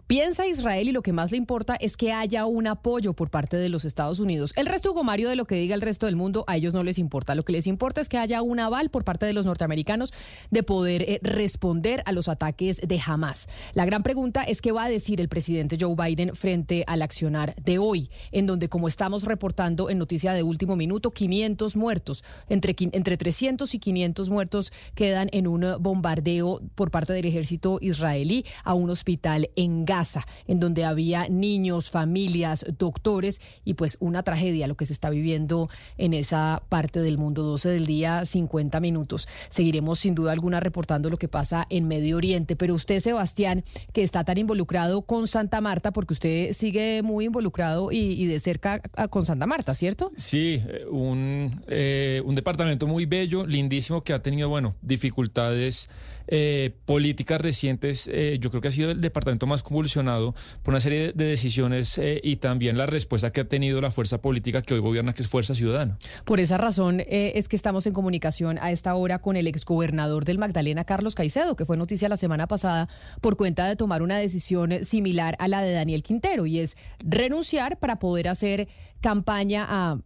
piensa 0.06 0.46
Israel 0.46 0.88
y 0.88 0.92
lo 0.92 1.02
que 1.02 1.12
más 1.12 1.30
le 1.30 1.36
importa 1.36 1.76
es 1.76 1.96
que 1.96 2.12
haya 2.12 2.46
un 2.46 2.66
apoyo 2.66 3.14
por 3.14 3.30
parte 3.30 3.56
de 3.56 3.68
los 3.68 3.84
Estados 3.84 4.20
Unidos. 4.20 4.52
El 4.56 4.66
resto, 4.66 4.92
Hugo 4.92 5.04
Mario, 5.04 5.28
de 5.28 5.36
lo 5.36 5.44
que 5.44 5.56
diga 5.56 5.74
el 5.74 5.80
resto 5.80 6.06
del 6.06 6.16
mundo, 6.16 6.44
a 6.46 6.56
ellos 6.56 6.74
no 6.74 6.82
les 6.82 6.98
importa. 6.98 7.34
Lo 7.34 7.44
que 7.44 7.52
les 7.52 7.66
importa 7.66 8.00
es 8.00 8.08
que 8.08 8.18
haya 8.18 8.42
un 8.42 8.60
aval 8.60 8.90
por 8.90 9.04
parte 9.04 9.26
de 9.26 9.32
los 9.32 9.46
norteamericanos 9.46 10.12
de 10.50 10.62
poder 10.62 11.02
eh, 11.02 11.20
responder 11.22 12.02
a 12.06 12.12
los 12.12 12.28
ataques 12.28 12.80
de 12.86 13.00
Hamas. 13.04 13.48
La 13.74 13.84
gran 13.84 14.02
pregunta 14.02 14.42
es 14.42 14.60
qué 14.60 14.72
va 14.72 14.84
a 14.84 14.88
decir 14.88 15.20
el 15.20 15.28
presidente 15.28 15.76
Joe 15.80 15.94
Biden 15.96 16.34
frente 16.34 16.84
al 16.86 17.02
accionar 17.02 17.54
de 17.56 17.78
hoy, 17.78 18.10
en 18.32 18.46
donde, 18.46 18.68
como 18.68 18.88
estamos 18.88 19.24
reportando 19.24 19.90
en 19.90 19.98
noticia 19.98 20.32
de 20.32 20.42
último 20.42 20.76
minuto, 20.76 21.10
500 21.10 21.76
muertos, 21.76 22.24
entre, 22.48 22.76
entre 22.78 23.16
300 23.16 23.74
y 23.74 23.78
500 23.78 24.30
muertos 24.30 24.72
quedan 24.94 25.28
en 25.32 25.46
un 25.46 25.76
bombardeo 25.80 26.60
por 26.74 26.90
parte 26.90 27.12
del 27.12 27.26
ejército 27.26 27.78
israelí 27.80 28.44
a 28.64 28.74
un 28.74 28.90
hospital 28.90 29.50
en 29.56 29.79
Gaza, 29.84 30.26
en 30.46 30.60
donde 30.60 30.84
había 30.84 31.28
niños, 31.28 31.90
familias, 31.90 32.64
doctores 32.78 33.40
y 33.64 33.74
pues 33.74 33.96
una 34.00 34.22
tragedia 34.22 34.66
lo 34.66 34.76
que 34.76 34.86
se 34.86 34.92
está 34.92 35.10
viviendo 35.10 35.68
en 35.98 36.14
esa 36.14 36.62
parte 36.68 37.00
del 37.00 37.18
mundo. 37.18 37.42
12 37.42 37.68
del 37.68 37.86
día, 37.86 38.24
50 38.24 38.80
minutos. 38.80 39.28
Seguiremos 39.50 40.00
sin 40.00 40.14
duda 40.14 40.32
alguna 40.32 40.60
reportando 40.60 41.10
lo 41.10 41.16
que 41.16 41.28
pasa 41.28 41.66
en 41.70 41.88
Medio 41.88 42.16
Oriente, 42.16 42.56
pero 42.56 42.74
usted, 42.74 43.00
Sebastián, 43.00 43.64
que 43.92 44.02
está 44.02 44.24
tan 44.24 44.38
involucrado 44.38 45.02
con 45.02 45.26
Santa 45.26 45.60
Marta, 45.60 45.92
porque 45.92 46.14
usted 46.14 46.52
sigue 46.52 47.02
muy 47.02 47.26
involucrado 47.26 47.92
y, 47.92 48.26
de 48.26 48.40
cerca 48.40 48.80
con 49.10 49.22
Santa 49.22 49.46
Marta, 49.46 49.74
¿cierto? 49.74 50.12
Sí, 50.16 50.62
eh, 50.66 50.84
un, 50.90 51.62
eh, 51.68 52.22
un 52.24 52.34
departamento 52.34 52.86
muy 52.86 53.06
bello, 53.06 53.46
lindísimo, 53.46 54.02
que 54.02 54.12
ha 54.12 54.22
tenido, 54.22 54.48
bueno, 54.48 54.74
dificultades 54.82 55.88
eh, 56.32 56.76
políticas 56.86 57.40
recientes, 57.40 58.08
eh, 58.12 58.38
yo 58.40 58.50
creo 58.50 58.62
que 58.62 58.68
ha 58.68 58.70
sido 58.70 58.92
el 58.92 59.00
departamento 59.00 59.48
más 59.48 59.64
convulsionado 59.64 60.34
por 60.62 60.72
una 60.72 60.80
serie 60.80 61.12
de 61.12 61.24
decisiones 61.24 61.98
eh, 61.98 62.20
y 62.22 62.36
también 62.36 62.78
la 62.78 62.86
respuesta 62.86 63.32
que 63.32 63.40
ha 63.40 63.48
tenido 63.48 63.80
la 63.80 63.90
fuerza 63.90 64.22
política 64.22 64.62
que 64.62 64.74
hoy 64.74 64.80
gobierna, 64.80 65.12
que 65.12 65.22
es 65.22 65.28
Fuerza 65.28 65.56
Ciudadana. 65.56 65.98
Por 66.24 66.38
esa 66.38 66.56
razón 66.56 67.02
es 67.08 67.48
que 67.48 67.56
estamos 67.56 67.84
en 67.86 67.92
comunicación 67.92 68.58
a 68.60 68.70
esta 68.70 68.94
hora 68.94 69.18
con 69.18 69.36
el 69.36 69.48
exgobernador 69.48 70.24
del 70.24 70.38
Magdalena, 70.38 70.84
Carlos 70.84 71.16
Caicedo, 71.16 71.56
que 71.56 71.64
fue 71.64 71.76
noticia 71.76 72.08
la 72.08 72.16
semana 72.16 72.46
pasada 72.46 72.88
por 73.20 73.36
cuenta 73.36 73.66
de 73.66 73.74
tomar 73.74 74.02
una 74.02 74.16
decisión 74.16 74.84
similar 74.84 75.36
a 75.40 75.48
la 75.48 75.62
de 75.62 75.72
Daniel 75.72 76.04
Quintero 76.04 76.46
y 76.46 76.60
es 76.60 76.76
renunciar 77.00 77.78
para 77.78 77.98
poder 77.98 78.28
hacer 78.28 78.68
campaña 79.00 79.66
a 79.68 79.98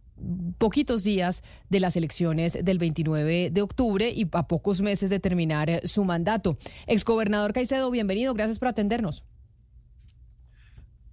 poquitos 0.57 1.03
días 1.03 1.43
de 1.69 1.79
las 1.79 1.95
elecciones 1.95 2.57
del 2.63 2.79
29 2.79 3.49
de 3.51 3.61
octubre 3.61 4.09
y 4.09 4.27
a 4.31 4.47
pocos 4.47 4.81
meses 4.81 5.09
de 5.09 5.19
terminar 5.19 5.69
eh, 5.69 5.81
su 5.85 6.03
mandato. 6.03 6.57
Exgobernador 6.87 7.53
Caicedo, 7.53 7.91
bienvenido, 7.91 8.33
gracias 8.33 8.59
por 8.59 8.69
atendernos. 8.69 9.23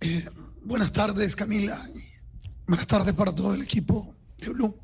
Eh, 0.01 0.25
buenas 0.65 0.93
tardes, 0.93 1.37
Camila. 1.37 1.79
Buenas 2.67 2.87
tardes 2.87 3.15
para 3.15 3.35
todo 3.35 3.55
el 3.55 3.63
equipo 3.63 4.15
de 4.39 4.51
Blue. 4.51 4.77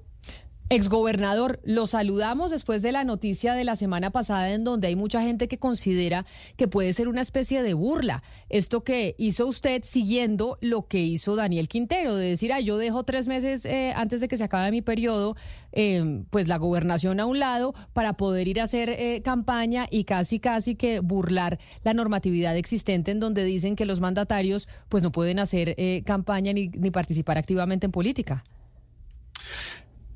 Exgobernador, 0.70 1.60
lo 1.64 1.86
saludamos 1.86 2.50
después 2.50 2.82
de 2.82 2.92
la 2.92 3.02
noticia 3.02 3.54
de 3.54 3.64
la 3.64 3.74
semana 3.74 4.10
pasada 4.10 4.52
en 4.52 4.64
donde 4.64 4.88
hay 4.88 4.96
mucha 4.96 5.22
gente 5.22 5.48
que 5.48 5.56
considera 5.56 6.26
que 6.56 6.68
puede 6.68 6.92
ser 6.92 7.08
una 7.08 7.22
especie 7.22 7.62
de 7.62 7.72
burla. 7.72 8.22
Esto 8.50 8.84
que 8.84 9.14
hizo 9.16 9.46
usted 9.46 9.82
siguiendo 9.84 10.58
lo 10.60 10.86
que 10.86 10.98
hizo 10.98 11.36
Daniel 11.36 11.68
Quintero, 11.68 12.14
de 12.16 12.28
decir, 12.28 12.52
ah, 12.52 12.60
yo 12.60 12.76
dejo 12.76 13.02
tres 13.04 13.28
meses 13.28 13.64
eh, 13.64 13.94
antes 13.96 14.20
de 14.20 14.28
que 14.28 14.36
se 14.36 14.44
acabe 14.44 14.70
mi 14.70 14.82
periodo, 14.82 15.36
eh, 15.72 16.22
pues 16.28 16.48
la 16.48 16.58
gobernación 16.58 17.18
a 17.18 17.24
un 17.24 17.38
lado 17.38 17.74
para 17.94 18.12
poder 18.12 18.46
ir 18.46 18.60
a 18.60 18.64
hacer 18.64 18.90
eh, 18.90 19.22
campaña 19.24 19.86
y 19.90 20.04
casi, 20.04 20.38
casi 20.38 20.74
que 20.74 21.00
burlar 21.00 21.58
la 21.82 21.94
normatividad 21.94 22.54
existente 22.58 23.10
en 23.10 23.20
donde 23.20 23.42
dicen 23.44 23.74
que 23.74 23.86
los 23.86 24.00
mandatarios 24.00 24.68
pues 24.90 25.02
no 25.02 25.12
pueden 25.12 25.38
hacer 25.38 25.76
campaña 26.04 26.52
ni, 26.52 26.68
ni 26.68 26.90
participar 26.90 27.38
activamente 27.38 27.86
en 27.86 27.92
política. 27.92 28.44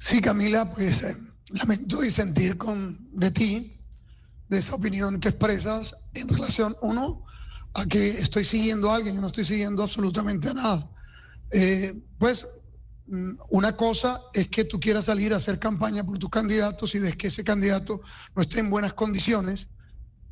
Sí, 0.04 0.20
Camila, 0.20 0.64
pues 0.64 1.00
eh, 1.04 1.16
lamento 1.50 2.00
disentir 2.00 2.58
con, 2.58 3.08
de 3.12 3.30
ti, 3.30 3.80
de 4.48 4.58
esa 4.58 4.74
opinión 4.74 5.20
que 5.20 5.28
expresas 5.28 6.08
en 6.14 6.28
relación, 6.28 6.74
uno, 6.82 7.24
a 7.74 7.86
que 7.86 8.08
estoy 8.08 8.42
siguiendo 8.42 8.90
a 8.90 8.96
alguien, 8.96 9.14
y 9.14 9.20
no 9.20 9.28
estoy 9.28 9.44
siguiendo 9.44 9.80
absolutamente 9.80 10.48
a 10.48 10.54
nada. 10.54 10.90
Eh, 11.52 11.94
pues 12.18 12.48
mm, 13.06 13.34
una 13.50 13.76
cosa 13.76 14.20
es 14.34 14.48
que 14.48 14.64
tú 14.64 14.80
quieras 14.80 15.04
salir 15.04 15.32
a 15.34 15.36
hacer 15.36 15.60
campaña 15.60 16.02
por 16.02 16.18
tu 16.18 16.28
candidato 16.28 16.84
si 16.88 16.98
ves 16.98 17.16
que 17.16 17.28
ese 17.28 17.44
candidato 17.44 18.00
no 18.34 18.42
está 18.42 18.58
en 18.58 18.70
buenas 18.70 18.94
condiciones, 18.94 19.68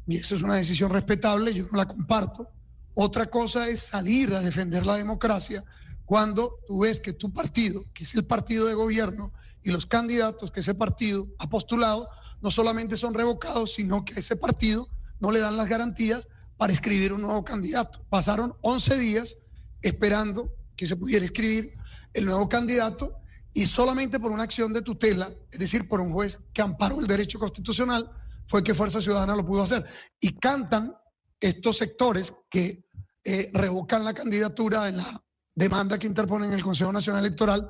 y 0.05 0.17
eso 0.17 0.35
es 0.35 0.43
una 0.43 0.57
decisión 0.57 0.91
respetable, 0.91 1.55
yo 1.55 1.69
no 1.71 1.79
la 1.79 1.87
comparto. 1.87 2.49
Otra 2.95 3.27
cosa 3.27 3.69
es 3.69 3.79
salir 3.83 4.35
a 4.35 4.41
defender 4.41 4.85
la 4.85 4.97
democracia 4.97 5.63
cuando 6.05 6.57
tú 6.67 6.81
ves 6.81 6.99
que 6.99 7.13
tu 7.13 7.33
partido, 7.33 7.85
que 7.95 8.03
es 8.03 8.13
el 8.17 8.25
partido 8.25 8.67
de 8.67 8.75
gobierno, 8.75 9.33
y 9.63 9.71
los 9.71 9.87
candidatos 9.87 10.51
que 10.51 10.61
ese 10.61 10.75
partido 10.75 11.29
ha 11.39 11.49
postulado 11.49 12.09
no 12.41 12.51
solamente 12.51 12.97
son 12.97 13.15
revocados, 13.15 13.75
sino 13.75 14.05
que 14.05 14.15
a 14.15 14.19
ese 14.19 14.37
partido 14.37 14.89
no 15.19 15.31
le 15.31 15.41
dan 15.41 15.57
las 15.57 15.69
garantías 15.69 16.29
para 16.57 16.73
escribir 16.73 17.13
un 17.13 17.23
nuevo 17.23 17.45
candidato. 17.45 18.05
Pasaron 18.09 18.55
11 18.63 18.99
días 18.99 19.37
esperando 19.83 20.53
que 20.77 20.87
se 20.87 20.97
pudiera 20.97 21.25
escribir 21.25 21.73
el 22.15 22.25
nuevo 22.25 22.49
candidato 22.49 23.17
y 23.53 23.67
solamente 23.67 24.21
por 24.21 24.31
una 24.31 24.45
acción 24.45 24.73
de 24.73 24.83
tutela, 24.83 25.31
es 25.51 25.59
decir, 25.59 25.89
por 25.89 26.01
un 26.01 26.13
juez 26.13 26.41
que 26.53 26.63
amparó 26.63 27.01
el 27.01 27.07
derecho 27.07 27.39
constitucional, 27.39 28.11
fue 28.47 28.63
que 28.63 28.75
Fuerza 28.75 29.01
Ciudadana 29.01 29.37
lo 29.37 29.47
pudo 29.47 29.63
hacer. 29.63 29.85
Y 30.21 30.35
cantan 30.35 30.95
estos 31.39 31.77
sectores 31.79 32.35
que 32.51 32.85
eh, 33.25 33.51
revocan 33.53 34.05
la 34.05 34.15
candidatura 34.15 34.89
en 34.89 34.99
la 34.99 35.23
demanda 35.55 35.99
que 35.99 36.07
interponen 36.07 36.53
el 36.53 36.63
Consejo 36.63 36.93
Nacional 36.93 37.25
Electoral, 37.25 37.69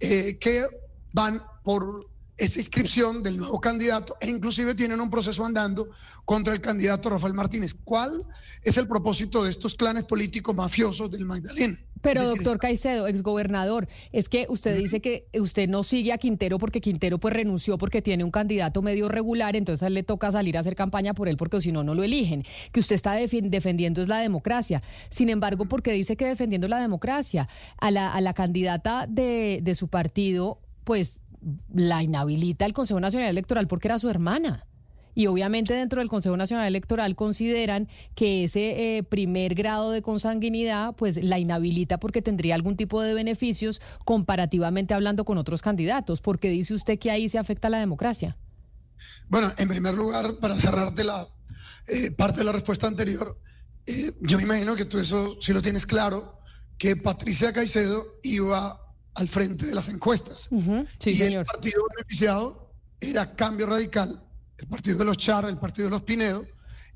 eh, 0.00 0.38
que 0.38 0.66
van 1.14 1.40
por 1.62 2.06
esa 2.36 2.58
inscripción 2.58 3.22
del 3.22 3.36
nuevo 3.36 3.60
candidato 3.60 4.16
e 4.20 4.28
inclusive 4.28 4.74
tienen 4.74 5.00
un 5.00 5.08
proceso 5.08 5.46
andando 5.46 5.90
contra 6.24 6.52
el 6.52 6.60
candidato 6.60 7.08
Rafael 7.08 7.34
Martínez. 7.34 7.76
¿Cuál 7.84 8.24
es 8.62 8.76
el 8.76 8.88
propósito 8.88 9.44
de 9.44 9.50
estos 9.50 9.76
clanes 9.76 10.04
políticos 10.04 10.54
mafiosos 10.54 11.10
del 11.10 11.24
Magdalena? 11.24 11.78
Pero 12.00 12.28
doctor 12.28 12.58
Caicedo, 12.58 13.06
exgobernador, 13.06 13.88
es 14.12 14.28
que 14.28 14.44
usted 14.50 14.76
dice 14.76 15.00
que 15.00 15.26
usted 15.40 15.68
no 15.68 15.84
sigue 15.84 16.12
a 16.12 16.18
Quintero 16.18 16.58
porque 16.58 16.82
Quintero 16.82 17.18
pues 17.18 17.32
renunció 17.32 17.78
porque 17.78 18.02
tiene 18.02 18.24
un 18.24 18.30
candidato 18.30 18.82
medio 18.82 19.08
regular, 19.08 19.56
entonces 19.56 19.90
le 19.90 20.02
toca 20.02 20.30
salir 20.30 20.58
a 20.58 20.60
hacer 20.60 20.76
campaña 20.76 21.14
por 21.14 21.28
él 21.28 21.38
porque 21.38 21.62
si 21.62 21.72
no, 21.72 21.82
no 21.82 21.94
lo 21.94 22.02
eligen. 22.02 22.44
Que 22.72 22.80
usted 22.80 22.96
está 22.96 23.14
defendiendo 23.14 24.02
es 24.02 24.08
la 24.08 24.18
democracia. 24.18 24.82
Sin 25.08 25.30
embargo, 25.30 25.64
porque 25.64 25.92
dice 25.92 26.16
que 26.16 26.26
defendiendo 26.26 26.68
la 26.68 26.80
democracia, 26.80 27.48
a 27.78 27.90
la, 27.90 28.12
a 28.12 28.20
la 28.20 28.34
candidata 28.34 29.06
de, 29.06 29.60
de 29.62 29.74
su 29.74 29.88
partido 29.88 30.58
pues 30.84 31.20
la 31.72 32.02
inhabilita 32.02 32.66
el 32.66 32.72
Consejo 32.72 33.00
Nacional 33.00 33.28
Electoral 33.28 33.66
porque 33.68 33.88
era 33.88 33.98
su 33.98 34.08
hermana. 34.08 34.66
Y 35.16 35.26
obviamente 35.28 35.74
dentro 35.74 36.00
del 36.00 36.08
Consejo 36.08 36.36
Nacional 36.36 36.66
Electoral 36.66 37.14
consideran 37.14 37.88
que 38.14 38.44
ese 38.44 38.96
eh, 38.96 39.02
primer 39.04 39.54
grado 39.54 39.92
de 39.92 40.02
consanguinidad 40.02 40.94
pues 40.96 41.22
la 41.22 41.38
inhabilita 41.38 41.98
porque 41.98 42.20
tendría 42.20 42.56
algún 42.56 42.76
tipo 42.76 43.00
de 43.00 43.14
beneficios 43.14 43.80
comparativamente 44.04 44.92
hablando 44.92 45.24
con 45.24 45.38
otros 45.38 45.62
candidatos. 45.62 46.20
¿Por 46.20 46.40
qué 46.40 46.48
dice 46.50 46.74
usted 46.74 46.98
que 46.98 47.10
ahí 47.10 47.28
se 47.28 47.38
afecta 47.38 47.70
la 47.70 47.78
democracia? 47.78 48.36
Bueno, 49.28 49.52
en 49.56 49.68
primer 49.68 49.94
lugar, 49.94 50.36
para 50.40 50.58
cerrarte 50.58 51.04
la 51.04 51.28
eh, 51.86 52.10
parte 52.10 52.38
de 52.38 52.44
la 52.44 52.52
respuesta 52.52 52.86
anterior, 52.86 53.38
eh, 53.86 54.12
yo 54.20 54.38
me 54.38 54.44
imagino 54.44 54.74
que 54.74 54.84
tú 54.84 54.98
eso 54.98 55.36
sí 55.40 55.52
lo 55.52 55.62
tienes 55.62 55.86
claro, 55.86 56.40
que 56.78 56.96
Patricia 56.96 57.52
Caicedo 57.52 58.18
iba 58.22 58.80
al 59.14 59.28
frente 59.28 59.66
de 59.66 59.74
las 59.74 59.88
encuestas. 59.88 60.48
y 60.50 61.22
el 61.22 61.44
partido 61.44 61.84
beneficiado 61.96 62.70
era 63.00 63.34
Cambio 63.34 63.66
Radical, 63.66 64.22
el 64.58 64.68
partido 64.68 64.98
de 64.98 65.04
los 65.04 65.16
Char, 65.16 65.44
el 65.46 65.58
partido 65.58 65.86
de 65.86 65.90
los 65.90 66.02
Pinedo, 66.02 66.44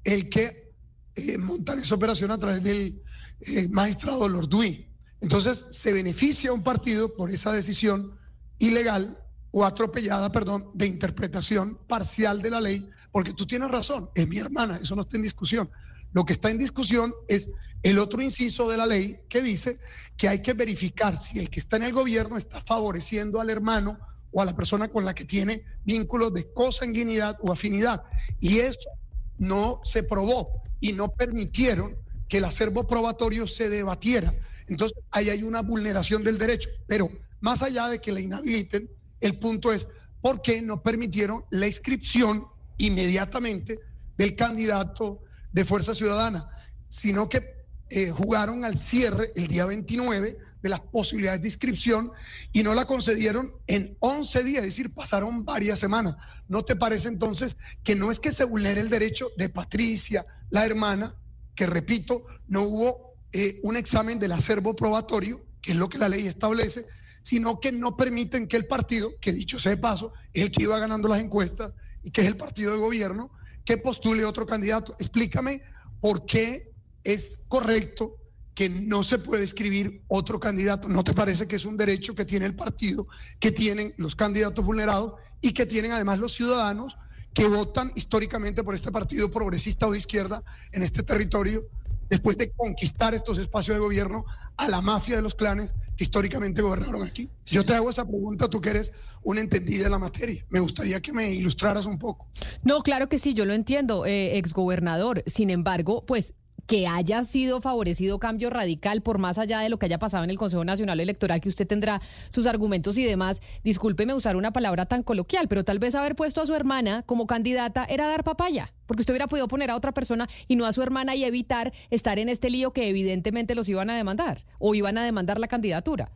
el 0.04 0.28
que 0.28 0.72
eh, 1.14 1.38
montan 1.38 1.78
esa 1.78 1.94
operación 1.94 2.30
a 2.30 2.38
través 2.38 2.62
del 2.62 3.02
eh, 3.40 3.68
magistrado 3.68 4.28
Lorduí. 4.28 4.86
Entonces 5.20 5.66
se 5.70 5.92
beneficia 5.92 6.52
un 6.52 6.62
partido 6.62 7.14
por 7.16 7.30
esa 7.30 7.52
decisión 7.52 8.16
ilegal 8.58 9.18
o 9.50 9.64
atropellada, 9.64 10.30
perdón, 10.30 10.70
de 10.74 10.86
interpretación 10.86 11.78
parcial 11.88 12.42
de 12.42 12.50
la 12.50 12.60
ley, 12.60 12.88
porque 13.10 13.32
tú 13.32 13.46
tienes 13.46 13.70
razón, 13.70 14.10
es 14.14 14.28
mi 14.28 14.38
hermana, 14.38 14.78
eso 14.80 14.94
no 14.94 15.02
está 15.02 15.16
en 15.16 15.22
discusión. 15.22 15.70
Lo 16.12 16.24
que 16.24 16.32
está 16.32 16.50
en 16.50 16.58
discusión 16.58 17.14
es 17.28 17.52
el 17.82 17.98
otro 17.98 18.22
inciso 18.22 18.68
de 18.70 18.76
la 18.76 18.86
ley 18.86 19.20
que 19.28 19.42
dice 19.42 19.78
que 20.16 20.28
hay 20.28 20.42
que 20.42 20.52
verificar 20.52 21.18
si 21.18 21.38
el 21.38 21.48
que 21.48 21.60
está 21.60 21.76
en 21.76 21.84
el 21.84 21.92
gobierno 21.92 22.36
está 22.36 22.60
favoreciendo 22.60 23.40
al 23.40 23.50
hermano 23.50 23.98
o 24.32 24.42
a 24.42 24.44
la 24.44 24.56
persona 24.56 24.88
con 24.88 25.04
la 25.04 25.14
que 25.14 25.24
tiene 25.24 25.64
vínculos 25.84 26.34
de 26.34 26.52
consanguinidad 26.52 27.36
o 27.40 27.52
afinidad. 27.52 28.02
Y 28.40 28.58
eso 28.58 28.90
no 29.38 29.80
se 29.84 30.02
probó 30.02 30.62
y 30.80 30.92
no 30.92 31.08
permitieron 31.08 31.96
que 32.28 32.38
el 32.38 32.44
acervo 32.44 32.86
probatorio 32.86 33.46
se 33.46 33.70
debatiera. 33.70 34.34
Entonces, 34.66 34.98
ahí 35.10 35.30
hay 35.30 35.42
una 35.42 35.62
vulneración 35.62 36.22
del 36.22 36.36
derecho. 36.36 36.68
Pero 36.86 37.10
más 37.40 37.62
allá 37.62 37.88
de 37.88 38.00
que 38.00 38.12
la 38.12 38.20
inhabiliten, 38.20 38.90
el 39.20 39.38
punto 39.38 39.72
es 39.72 39.88
por 40.20 40.42
qué 40.42 40.60
no 40.60 40.82
permitieron 40.82 41.44
la 41.50 41.66
inscripción 41.66 42.44
inmediatamente 42.76 43.78
del 44.16 44.36
candidato 44.36 45.20
de 45.52 45.64
Fuerza 45.64 45.94
Ciudadana, 45.94 46.48
sino 46.88 47.28
que 47.28 47.58
eh, 47.90 48.10
jugaron 48.10 48.64
al 48.64 48.76
cierre 48.76 49.32
el 49.34 49.48
día 49.48 49.64
29 49.64 50.38
de 50.62 50.68
las 50.68 50.80
posibilidades 50.80 51.42
de 51.42 51.48
inscripción 51.48 52.10
y 52.52 52.62
no 52.62 52.74
la 52.74 52.86
concedieron 52.86 53.52
en 53.66 53.96
11 54.00 54.44
días, 54.44 54.62
es 54.62 54.70
decir, 54.70 54.92
pasaron 54.92 55.44
varias 55.44 55.78
semanas. 55.78 56.16
¿No 56.48 56.64
te 56.64 56.76
parece 56.76 57.08
entonces 57.08 57.56
que 57.84 57.94
no 57.94 58.10
es 58.10 58.18
que 58.18 58.32
se 58.32 58.44
vulnere 58.44 58.80
el 58.80 58.90
derecho 58.90 59.28
de 59.36 59.48
Patricia, 59.48 60.26
la 60.50 60.66
hermana, 60.66 61.14
que 61.54 61.66
repito, 61.66 62.26
no 62.46 62.62
hubo 62.62 63.14
eh, 63.32 63.60
un 63.62 63.76
examen 63.76 64.18
del 64.18 64.32
acervo 64.32 64.74
probatorio, 64.74 65.44
que 65.62 65.72
es 65.72 65.76
lo 65.76 65.88
que 65.88 65.98
la 65.98 66.08
ley 66.08 66.26
establece, 66.26 66.86
sino 67.22 67.60
que 67.60 67.72
no 67.72 67.96
permiten 67.96 68.48
que 68.48 68.56
el 68.56 68.66
partido, 68.66 69.10
que 69.20 69.32
dicho 69.32 69.58
sea 69.60 69.70
de 69.70 69.78
paso, 69.78 70.12
es 70.32 70.42
el 70.42 70.52
que 70.52 70.62
iba 70.62 70.78
ganando 70.78 71.08
las 71.08 71.20
encuestas 71.20 71.72
y 72.02 72.10
que 72.10 72.22
es 72.22 72.26
el 72.26 72.36
partido 72.36 72.72
de 72.72 72.78
gobierno, 72.78 73.30
que 73.68 73.76
postule 73.76 74.24
otro 74.24 74.46
candidato. 74.46 74.96
Explícame 74.98 75.60
por 76.00 76.24
qué 76.24 76.72
es 77.04 77.44
correcto 77.48 78.16
que 78.54 78.70
no 78.70 79.04
se 79.04 79.18
puede 79.18 79.44
escribir 79.44 80.04
otro 80.08 80.40
candidato. 80.40 80.88
¿No 80.88 81.04
te 81.04 81.12
parece 81.12 81.46
que 81.46 81.56
es 81.56 81.66
un 81.66 81.76
derecho 81.76 82.14
que 82.14 82.24
tiene 82.24 82.46
el 82.46 82.56
partido, 82.56 83.06
que 83.38 83.50
tienen 83.50 83.92
los 83.98 84.16
candidatos 84.16 84.64
vulnerados 84.64 85.20
y 85.42 85.52
que 85.52 85.66
tienen 85.66 85.92
además 85.92 86.18
los 86.18 86.32
ciudadanos 86.32 86.96
que 87.34 87.46
votan 87.46 87.92
históricamente 87.94 88.64
por 88.64 88.74
este 88.74 88.90
partido 88.90 89.30
progresista 89.30 89.86
o 89.86 89.92
de 89.92 89.98
izquierda 89.98 90.42
en 90.72 90.82
este 90.82 91.02
territorio 91.02 91.68
después 92.08 92.38
de 92.38 92.50
conquistar 92.52 93.14
estos 93.14 93.38
espacios 93.38 93.76
de 93.76 93.80
gobierno 93.80 94.24
a 94.56 94.68
la 94.68 94.80
mafia 94.80 95.16
de 95.16 95.22
los 95.22 95.34
clanes 95.34 95.72
que 95.96 96.04
históricamente 96.04 96.62
gobernaron 96.62 97.02
aquí? 97.02 97.28
Yo 97.44 97.64
te 97.64 97.74
hago 97.74 97.90
esa 97.90 98.06
pregunta, 98.06 98.48
tú 98.48 98.60
que 98.60 98.70
eres 98.70 98.92
una 99.22 99.40
entendida 99.40 99.84
de 99.84 99.90
la 99.90 99.98
materia. 99.98 100.44
Me 100.48 100.60
gustaría 100.60 101.00
que 101.00 101.12
me 101.12 101.30
ilustraras 101.30 101.86
un 101.86 101.98
poco. 101.98 102.28
No, 102.62 102.82
claro 102.82 103.08
que 103.08 103.18
sí, 103.18 103.34
yo 103.34 103.44
lo 103.44 103.52
entiendo, 103.52 104.06
eh, 104.06 104.38
exgobernador. 104.38 105.24
Sin 105.26 105.50
embargo, 105.50 106.04
pues 106.06 106.34
que 106.68 106.86
haya 106.86 107.24
sido 107.24 107.62
favorecido 107.62 108.18
cambio 108.18 108.50
radical 108.50 109.00
por 109.00 109.16
más 109.16 109.38
allá 109.38 109.60
de 109.60 109.70
lo 109.70 109.78
que 109.78 109.86
haya 109.86 109.98
pasado 109.98 110.22
en 110.22 110.30
el 110.30 110.36
Consejo 110.36 110.66
Nacional 110.66 111.00
Electoral, 111.00 111.40
que 111.40 111.48
usted 111.48 111.66
tendrá 111.66 112.02
sus 112.28 112.44
argumentos 112.44 112.98
y 112.98 113.04
demás. 113.04 113.40
Discúlpeme 113.64 114.12
usar 114.12 114.36
una 114.36 114.52
palabra 114.52 114.84
tan 114.84 115.02
coloquial, 115.02 115.48
pero 115.48 115.64
tal 115.64 115.78
vez 115.78 115.94
haber 115.94 116.14
puesto 116.14 116.42
a 116.42 116.46
su 116.46 116.54
hermana 116.54 117.04
como 117.06 117.26
candidata 117.26 117.86
era 117.86 118.06
dar 118.06 118.22
papaya, 118.22 118.74
porque 118.86 119.00
usted 119.00 119.14
hubiera 119.14 119.28
podido 119.28 119.48
poner 119.48 119.70
a 119.70 119.76
otra 119.76 119.92
persona 119.92 120.28
y 120.46 120.56
no 120.56 120.66
a 120.66 120.74
su 120.74 120.82
hermana 120.82 121.14
y 121.16 121.24
evitar 121.24 121.72
estar 121.88 122.18
en 122.18 122.28
este 122.28 122.50
lío 122.50 122.74
que 122.74 122.86
evidentemente 122.90 123.54
los 123.54 123.66
iban 123.70 123.88
a 123.88 123.96
demandar 123.96 124.44
o 124.58 124.74
iban 124.74 124.98
a 124.98 125.04
demandar 125.04 125.40
la 125.40 125.48
candidatura. 125.48 126.12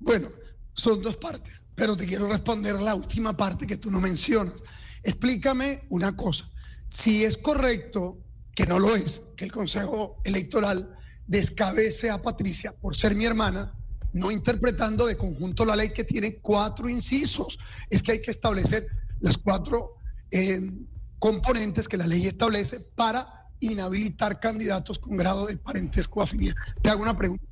Bueno, 0.00 0.28
son 0.74 1.00
dos 1.00 1.16
partes, 1.16 1.62
pero 1.74 1.96
te 1.96 2.06
quiero 2.06 2.28
responder 2.28 2.74
la 2.74 2.94
última 2.94 3.34
parte 3.34 3.66
que 3.66 3.78
tú 3.78 3.90
no 3.90 4.02
mencionas. 4.02 4.62
Explícame 5.02 5.80
una 5.88 6.14
cosa. 6.14 6.46
Si 6.90 7.24
es 7.24 7.38
correcto 7.38 8.18
que 8.56 8.66
no 8.66 8.78
lo 8.80 8.96
es, 8.96 9.26
que 9.36 9.44
el 9.44 9.52
Consejo 9.52 10.16
Electoral 10.24 10.96
descabece 11.26 12.10
a 12.10 12.20
Patricia 12.20 12.72
por 12.72 12.96
ser 12.96 13.14
mi 13.14 13.26
hermana, 13.26 13.74
no 14.14 14.30
interpretando 14.30 15.06
de 15.06 15.16
conjunto 15.16 15.66
la 15.66 15.76
ley 15.76 15.90
que 15.90 16.04
tiene 16.04 16.38
cuatro 16.38 16.88
incisos. 16.88 17.58
Es 17.90 18.02
que 18.02 18.12
hay 18.12 18.22
que 18.22 18.30
establecer 18.30 18.86
las 19.20 19.36
cuatro 19.36 19.96
eh, 20.30 20.72
componentes 21.18 21.86
que 21.86 21.98
la 21.98 22.06
ley 22.06 22.26
establece 22.26 22.80
para 22.96 23.46
inhabilitar 23.60 24.40
candidatos 24.40 24.98
con 24.98 25.18
grado 25.18 25.46
de 25.46 25.58
parentesco 25.58 26.20
o 26.20 26.22
afinidad. 26.22 26.54
Te 26.82 26.88
hago 26.88 27.02
una 27.02 27.16
pregunta. 27.16 27.44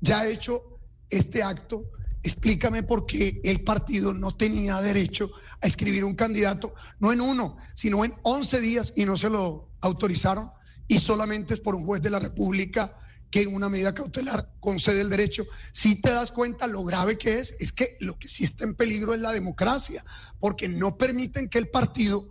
Ya 0.00 0.26
he 0.26 0.32
hecho 0.32 0.80
este 1.08 1.40
acto, 1.40 1.84
explícame 2.24 2.82
por 2.82 3.06
qué 3.06 3.40
el 3.44 3.62
partido 3.62 4.12
no 4.12 4.36
tenía 4.36 4.80
derecho 4.82 5.30
a 5.60 5.68
escribir 5.68 6.04
un 6.04 6.16
candidato, 6.16 6.74
no 6.98 7.12
en 7.12 7.20
uno, 7.20 7.58
sino 7.74 8.04
en 8.04 8.12
11 8.22 8.60
días 8.60 8.92
y 8.96 9.04
no 9.04 9.16
se 9.16 9.30
lo 9.30 9.67
autorizaron 9.80 10.50
y 10.86 10.98
solamente 10.98 11.54
es 11.54 11.60
por 11.60 11.74
un 11.74 11.84
juez 11.84 12.02
de 12.02 12.10
la 12.10 12.18
República 12.18 12.96
que 13.30 13.42
en 13.42 13.54
una 13.54 13.68
medida 13.68 13.94
cautelar 13.94 14.50
concede 14.60 15.02
el 15.02 15.10
derecho. 15.10 15.44
Si 15.72 16.00
te 16.00 16.10
das 16.10 16.32
cuenta 16.32 16.66
lo 16.66 16.84
grave 16.84 17.18
que 17.18 17.38
es, 17.38 17.56
es 17.60 17.72
que 17.72 17.96
lo 18.00 18.18
que 18.18 18.28
sí 18.28 18.44
está 18.44 18.64
en 18.64 18.74
peligro 18.74 19.14
es 19.14 19.20
la 19.20 19.32
democracia, 19.32 20.04
porque 20.40 20.68
no 20.68 20.96
permiten 20.96 21.48
que 21.48 21.58
el 21.58 21.68
partido, 21.68 22.26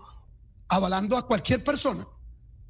avalando 0.68 1.18
a 1.18 1.28
cualquier 1.28 1.64
persona, 1.64 2.08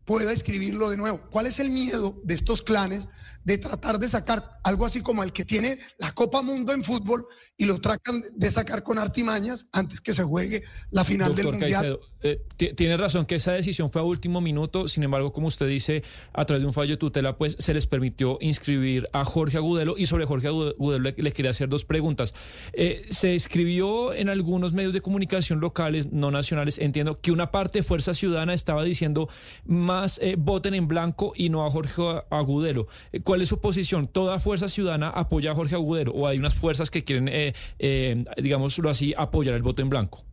pueda 0.06 0.32
escribirlo 0.32 0.90
de 0.90 0.98
nuevo. 0.98 1.20
¿Cuál 1.32 1.48
es 1.48 1.60
el 1.60 1.70
miedo 1.70 2.20
de 2.24 2.34
estos 2.34 2.62
clanes 2.62 3.08
de 3.48 3.58
tratar 3.58 3.98
de 3.98 4.10
sacar 4.10 4.60
algo 4.62 4.86
así 4.86 5.02
como 5.02 5.24
el 5.24 5.32
que 5.32 5.46
tiene 5.46 5.80
la 6.00 6.12
Copa 6.12 6.42
Mundo 6.42 6.74
en 6.74 6.84
fútbol 6.84 7.26
y 7.56 7.64
lo 7.64 7.80
tratan 7.80 8.22
de 8.36 8.52
sacar 8.52 8.84
con 8.84 9.00
artimañas 9.00 9.70
antes 9.72 10.02
que 10.02 10.12
se 10.12 10.22
juegue 10.24 10.64
la 10.92 11.06
final 11.06 11.34
del 11.34 11.46
Mundial. 11.46 11.98
Eh, 12.24 12.42
tiene 12.76 12.98
razón 12.98 13.26
que 13.26 13.36
esa 13.36 13.54
decisión 13.54 13.92
fue 13.92 14.02
a 14.02 14.04
último 14.04 14.42
minuto, 14.42 14.88
sin 14.88 15.04
embargo, 15.04 15.32
como 15.32 15.48
usted 15.48 15.68
dice, 15.68 16.04
a 16.34 16.46
través 16.46 16.64
de 16.64 16.68
un 16.68 16.74
fallo 16.74 16.92
de 16.92 16.98
tutela, 16.98 17.38
pues 17.38 17.56
se 17.60 17.74
les 17.74 17.88
permitió 17.88 18.38
inscribir 18.42 19.08
a 19.14 19.24
Jorge 19.24 19.58
Agudelo 19.58 19.98
y 19.98 20.08
sobre 20.08 20.26
Jorge 20.26 20.48
Agudelo 20.48 21.00
le, 21.00 21.32
quería 21.32 21.52
hacer 21.52 21.70
dos 21.70 21.86
preguntas. 21.86 22.34
Eh, 22.74 23.06
se 23.10 23.34
escribió 23.34 24.14
en 24.14 24.30
algunos 24.30 24.74
medios 24.74 24.94
de 24.94 25.02
comunicación 25.02 25.60
locales, 25.60 26.12
no 26.12 26.32
nacionales, 26.32 26.80
entiendo 26.80 27.16
que 27.22 27.32
una 27.32 27.52
parte 27.52 27.80
de 27.80 27.84
Fuerza 27.84 28.14
Ciudadana 28.14 28.54
estaba 28.54 28.84
diciendo 28.84 29.30
más 29.66 30.20
eh, 30.22 30.36
voten 30.38 30.74
en 30.74 30.88
blanco 30.88 31.34
y 31.36 31.50
no 31.50 31.66
a 31.66 31.72
Jorge 31.72 32.02
Agudelo. 32.30 32.88
¿Cuál 33.24 33.37
es 33.42 33.50
su 33.50 33.60
posición? 33.60 34.08
¿Toda 34.08 34.40
Fuerza 34.40 34.68
Ciudadana 34.68 35.10
apoya 35.10 35.52
a 35.52 35.56
Jorge 35.56 35.76
Agudelo 35.76 36.12
o 36.12 36.28
hay 36.28 36.38
unas 36.38 36.56
fuerzas 36.56 36.90
que 36.90 37.04
quieren 37.04 37.28
eh, 37.28 37.54
eh, 37.80 38.26
digámoslo 38.42 38.90
así, 38.90 39.14
apoyar 39.18 39.56
el 39.56 39.64
voto 39.64 39.82
en 39.82 39.90
blanco? 39.90 40.26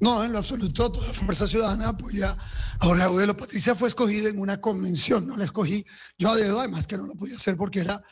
No, 0.00 0.24
en 0.24 0.32
lo 0.32 0.38
absoluto, 0.38 0.90
toda 0.90 1.12
Fuerza 1.12 1.46
Ciudadana 1.46 1.90
apoya 1.90 2.36
a 2.78 2.86
Jorge 2.86 3.02
Agudelo. 3.02 3.36
Patricia 3.36 3.74
fue 3.74 3.88
escogida 3.88 4.28
en 4.28 4.38
una 4.38 4.60
convención, 4.60 5.26
no 5.26 5.36
la 5.36 5.44
escogí 5.44 5.84
yo 6.18 6.30
a 6.30 6.36
dedo, 6.36 6.60
además 6.60 6.86
que 6.86 6.96
no 6.96 7.06
lo 7.06 7.14
podía 7.14 7.36
hacer 7.36 7.56
porque 7.56 7.80
era 7.80 8.02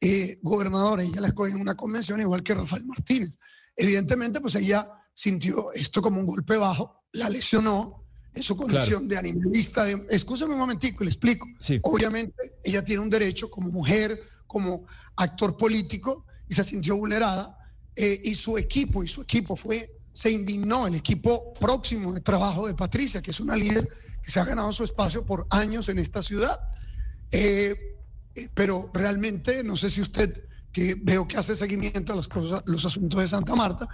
eh, 0.00 0.38
gobernadora, 0.42 1.02
ella 1.02 1.20
la 1.20 1.28
escogió 1.28 1.54
en 1.54 1.60
una 1.60 1.76
convención 1.76 2.20
igual 2.20 2.42
que 2.42 2.54
Rafael 2.54 2.84
Martínez. 2.84 3.38
Evidentemente, 3.76 4.40
pues 4.40 4.54
ella 4.54 4.88
sintió 5.14 5.72
esto 5.72 6.00
como 6.00 6.20
un 6.20 6.26
golpe 6.26 6.56
bajo, 6.56 7.04
la 7.12 7.28
lesionó 7.28 8.01
en 8.34 8.42
su 8.42 8.56
condición 8.56 9.08
de 9.08 9.16
animalista. 9.16 9.84
De, 9.84 9.94
un 9.94 10.58
momentico, 10.58 11.04
le 11.04 11.10
explico. 11.10 11.46
Obviamente, 11.82 12.54
ella 12.64 12.84
tiene 12.84 13.02
un 13.02 13.10
derecho 13.10 13.50
como 13.50 13.70
mujer, 13.70 14.20
como 14.46 14.86
actor 15.16 15.56
político, 15.56 16.24
y 16.48 16.54
se 16.54 16.64
sintió 16.64 16.96
vulnerada. 16.96 17.58
Eh, 17.94 18.20
y 18.24 18.34
su 18.34 18.56
equipo, 18.56 19.04
y 19.04 19.08
su 19.08 19.20
equipo 19.20 19.54
fue, 19.54 19.98
se 20.14 20.30
indignó, 20.30 20.86
el 20.86 20.94
equipo 20.94 21.52
próximo 21.54 22.12
de 22.12 22.20
trabajo 22.20 22.66
de 22.66 22.74
Patricia, 22.74 23.20
que 23.20 23.32
es 23.32 23.40
una 23.40 23.54
líder 23.54 23.86
que 24.22 24.30
se 24.30 24.40
ha 24.40 24.44
ganado 24.44 24.72
su 24.72 24.84
espacio 24.84 25.26
por 25.26 25.46
años 25.50 25.88
en 25.88 25.98
esta 25.98 26.22
ciudad. 26.22 26.58
Eh, 27.30 27.98
eh, 28.34 28.48
pero 28.54 28.90
realmente, 28.94 29.62
no 29.62 29.76
sé 29.76 29.90
si 29.90 30.00
usted, 30.00 30.44
que 30.72 30.94
veo 30.94 31.28
que 31.28 31.36
hace 31.36 31.54
seguimiento 31.54 32.12
a 32.12 32.16
las 32.16 32.28
cosas, 32.28 32.62
los 32.66 32.84
asuntos 32.84 33.20
de 33.20 33.28
Santa 33.28 33.54
Marta, 33.54 33.88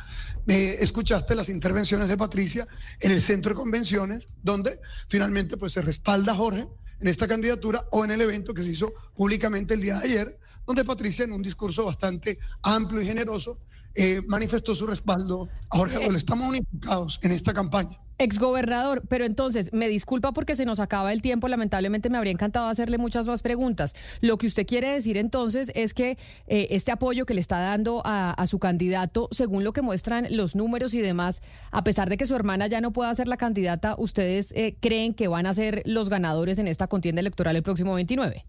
me 0.47 0.75
escuchaste 0.75 1.35
las 1.35 1.49
intervenciones 1.49 2.09
de 2.09 2.17
Patricia 2.17 2.67
en 3.01 3.11
el 3.11 3.21
centro 3.21 3.51
de 3.51 3.57
convenciones, 3.57 4.27
donde 4.43 4.81
finalmente 5.09 5.57
pues 5.57 5.73
se 5.73 5.83
respalda 5.83 6.35
Jorge 6.35 6.69
en 7.01 7.09
esta 7.09 7.27
candidatura 7.27 7.85
o 7.91 8.05
en 8.05 8.11
el 8.11 8.21
evento 8.21 8.55
que 8.55 8.63
se 8.63 8.71
hizo 8.71 8.93
públicamente 9.15 9.75
el 9.75 9.81
día 9.81 9.99
de 9.99 10.05
ayer, 10.05 10.39
donde 10.67 10.85
Patricia, 10.85 11.25
en 11.25 11.33
un 11.33 11.43
discurso 11.43 11.85
bastante 11.85 12.39
amplio 12.63 13.01
y 13.01 13.07
generoso, 13.07 13.59
eh, 13.99 14.23
manifestó 14.29 14.77
su 14.77 14.87
respaldo 14.87 15.49
a 15.71 15.79
Jorge. 15.79 16.07
Estamos 16.15 16.49
unificados 16.49 17.19
en 17.23 17.33
esta 17.33 17.53
campaña. 17.53 17.99
Exgobernador, 18.19 19.03
pero 19.09 19.25
entonces, 19.25 19.73
me 19.73 19.89
disculpa 19.89 20.33
porque 20.33 20.55
se 20.55 20.65
nos 20.65 20.79
acaba 20.79 21.13
el 21.13 21.21
tiempo, 21.21 21.49
lamentablemente 21.49 22.09
me 22.09 22.17
habría 22.17 22.33
encantado 22.33 22.69
hacerle 22.69 22.97
muchas 22.99 23.27
más 23.27 23.43
preguntas. 23.43 23.95
Lo 24.21 24.39
que 24.39 24.47
usted 24.47 24.67
quiere 24.67 24.93
decir 24.93 25.17
entonces 25.17 25.73
es 25.75 25.95
que 25.95 26.19
eh, 26.47 26.69
este 26.71 26.93
apoyo 26.93 27.27
que 27.27 27.35
le 27.35 27.41
está 27.41 27.59
dando 27.59 28.03
a, 28.05 28.45
su 28.47 28.61
candidato, 28.61 29.29
según 29.33 29.65
lo 29.65 29.73
que 29.73 29.83
muestran 29.83 30.27
los 30.31 30.55
números 30.55 30.95
y 30.95 31.01
demás, 31.01 31.43
a 31.73 31.83
pesar 31.83 32.09
de 32.09 32.17
que 32.17 32.27
su 32.27 32.37
hermana 32.37 32.69
ya 32.69 32.81
no 32.81 32.93
pueda 32.93 33.13
ser 33.15 33.27
la 33.27 33.37
candidata, 33.37 33.97
¿ustedes 33.99 34.53
eh, 34.53 34.77
creen 34.81 35.13
que 35.13 35.27
van 35.27 35.47
a 35.47 35.55
ser 35.55 35.83
los 35.87 36.09
ganadores 36.09 36.59
en 36.59 36.69
esta 36.69 36.87
contienda 36.87 37.21
electoral 37.21 37.57
el 37.57 37.63
próximo 37.65 37.95
29? 37.95 38.45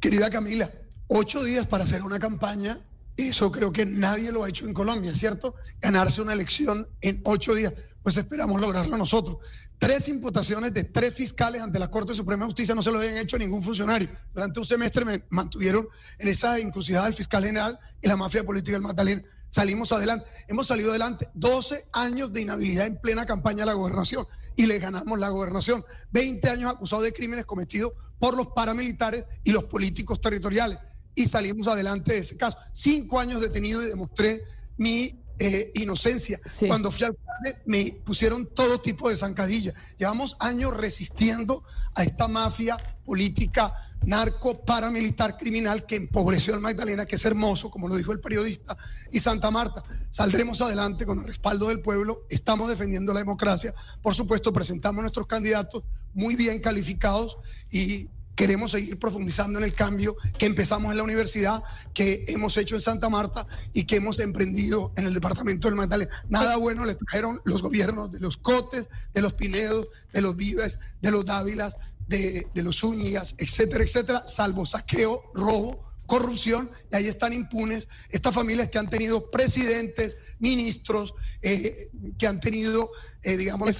Querida 0.00 0.30
Camila, 0.30 0.70
ocho 1.08 1.42
días 1.42 1.66
para 1.66 1.84
hacer 1.84 2.02
una 2.02 2.18
campaña, 2.18 2.78
eso 3.16 3.52
creo 3.52 3.72
que 3.72 3.86
nadie 3.86 4.32
lo 4.32 4.44
ha 4.44 4.48
hecho 4.48 4.66
en 4.66 4.74
Colombia, 4.74 5.14
¿cierto? 5.14 5.54
Ganarse 5.80 6.20
una 6.20 6.32
elección 6.32 6.88
en 7.00 7.20
ocho 7.24 7.54
días, 7.54 7.72
pues 8.02 8.16
esperamos 8.16 8.60
lograrlo 8.60 8.96
nosotros. 8.96 9.38
Tres 9.78 10.08
imputaciones 10.08 10.72
de 10.72 10.84
tres 10.84 11.14
fiscales 11.14 11.60
ante 11.60 11.78
la 11.78 11.90
Corte 11.90 12.14
Suprema 12.14 12.44
de 12.44 12.46
Justicia 12.46 12.74
no 12.74 12.82
se 12.82 12.90
lo 12.90 12.98
habían 12.98 13.16
hecho 13.18 13.36
a 13.36 13.38
ningún 13.38 13.62
funcionario. 13.62 14.08
Durante 14.32 14.58
un 14.58 14.64
semestre 14.64 15.04
me 15.04 15.24
mantuvieron 15.30 15.88
en 16.18 16.28
esa 16.28 16.58
encrucijada 16.58 17.04
del 17.04 17.14
fiscal 17.14 17.44
general 17.44 17.78
y 18.00 18.08
la 18.08 18.16
mafia 18.16 18.44
política 18.44 18.72
del 18.72 18.82
Magdalena. 18.82 19.22
Salimos 19.48 19.92
adelante. 19.92 20.26
Hemos 20.48 20.66
salido 20.66 20.90
adelante 20.90 21.28
12 21.34 21.84
años 21.92 22.32
de 22.32 22.40
inhabilidad 22.40 22.86
en 22.86 23.00
plena 23.00 23.26
campaña 23.26 23.60
de 23.60 23.66
la 23.66 23.74
gobernación 23.74 24.26
y 24.56 24.66
le 24.66 24.78
ganamos 24.78 25.18
la 25.18 25.28
gobernación. 25.28 25.84
20 26.12 26.48
años 26.48 26.72
acusados 26.72 27.04
de 27.04 27.12
crímenes 27.12 27.44
cometidos 27.44 27.92
por 28.18 28.36
los 28.36 28.48
paramilitares 28.48 29.24
y 29.44 29.52
los 29.52 29.64
políticos 29.64 30.20
territoriales. 30.20 30.78
Y 31.14 31.26
salimos 31.26 31.68
adelante 31.68 32.12
de 32.12 32.18
ese 32.18 32.36
caso. 32.36 32.58
Cinco 32.72 33.20
años 33.20 33.40
detenido 33.40 33.82
y 33.82 33.86
demostré 33.86 34.42
mi 34.76 35.24
eh, 35.38 35.72
inocencia. 35.74 36.38
Cuando 36.66 36.92
fui 36.92 37.04
alcalde 37.04 37.60
me 37.66 37.92
pusieron 38.04 38.46
todo 38.54 38.80
tipo 38.80 39.10
de 39.10 39.16
zancadilla. 39.16 39.74
Llevamos 39.98 40.36
años 40.38 40.76
resistiendo 40.76 41.64
a 41.94 42.04
esta 42.04 42.28
mafia 42.28 42.76
política, 43.04 43.74
narco, 44.06 44.64
paramilitar, 44.64 45.36
criminal 45.36 45.86
que 45.86 45.96
empobreció 45.96 46.54
al 46.54 46.60
Magdalena, 46.60 47.06
que 47.06 47.16
es 47.16 47.24
hermoso, 47.24 47.70
como 47.70 47.88
lo 47.88 47.96
dijo 47.96 48.12
el 48.12 48.20
periodista, 48.20 48.76
y 49.10 49.20
Santa 49.20 49.50
Marta. 49.50 49.82
Saldremos 50.10 50.60
adelante 50.60 51.04
con 51.04 51.18
el 51.18 51.26
respaldo 51.26 51.68
del 51.68 51.80
pueblo, 51.80 52.22
estamos 52.30 52.68
defendiendo 52.68 53.12
la 53.12 53.20
democracia. 53.20 53.74
Por 54.02 54.14
supuesto, 54.14 54.52
presentamos 54.52 55.02
nuestros 55.02 55.26
candidatos 55.26 55.82
muy 56.12 56.36
bien 56.36 56.60
calificados 56.60 57.38
y 57.70 58.08
queremos 58.34 58.72
seguir 58.72 58.98
profundizando 58.98 59.58
en 59.58 59.64
el 59.64 59.74
cambio 59.74 60.16
que 60.38 60.46
empezamos 60.46 60.90
en 60.90 60.98
la 60.98 61.04
universidad, 61.04 61.62
que 61.92 62.24
hemos 62.28 62.56
hecho 62.56 62.74
en 62.74 62.80
Santa 62.80 63.08
Marta 63.08 63.46
y 63.72 63.84
que 63.84 63.96
hemos 63.96 64.18
emprendido 64.18 64.92
en 64.96 65.06
el 65.06 65.14
departamento 65.14 65.68
del 65.68 65.76
Magdalena. 65.76 66.10
Nada 66.28 66.56
bueno 66.56 66.84
le 66.84 66.94
trajeron 66.94 67.40
los 67.44 67.62
gobiernos 67.62 68.10
de 68.10 68.20
los 68.20 68.36
Cotes, 68.36 68.88
de 69.12 69.22
los 69.22 69.34
Pinedos, 69.34 69.88
de 70.12 70.20
los 70.20 70.36
Vives, 70.36 70.78
de 71.00 71.10
los 71.10 71.24
Dávilas, 71.24 71.76
de, 72.08 72.46
los 72.54 72.80
Zúñigas, 72.80 73.34
etcétera, 73.38 73.84
etcétera, 73.84 74.26
salvo 74.26 74.66
saqueo, 74.66 75.22
robo, 75.34 75.84
corrupción, 76.06 76.70
y 76.92 76.96
ahí 76.96 77.06
están 77.06 77.32
impunes 77.32 77.88
estas 78.10 78.34
familias 78.34 78.68
que 78.68 78.78
han 78.78 78.90
tenido 78.90 79.30
presidentes, 79.30 80.18
ministros, 80.38 81.14
eh, 81.40 81.90
que 82.18 82.26
han 82.26 82.40
tenido, 82.40 82.90
eh, 83.22 83.36
digamos, 83.36 83.74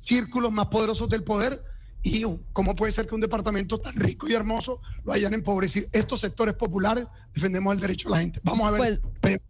círculos 0.00 0.52
más 0.52 0.66
poderosos 0.66 1.08
del 1.08 1.22
poder 1.22 1.62
y 2.04 2.22
cómo 2.52 2.76
puede 2.76 2.92
ser 2.92 3.06
que 3.06 3.14
un 3.14 3.20
departamento 3.22 3.80
tan 3.80 3.96
rico 3.96 4.28
y 4.28 4.34
hermoso 4.34 4.80
lo 5.04 5.12
hayan 5.14 5.32
empobrecido. 5.32 5.88
Estos 5.90 6.20
sectores 6.20 6.54
populares 6.54 7.06
defendemos 7.32 7.74
el 7.74 7.80
derecho 7.80 8.10
de 8.10 8.14
la 8.14 8.20
gente. 8.20 8.40
Vamos 8.44 8.68
a 8.68 8.70
ver, 8.72 9.00
pues, 9.20 9.40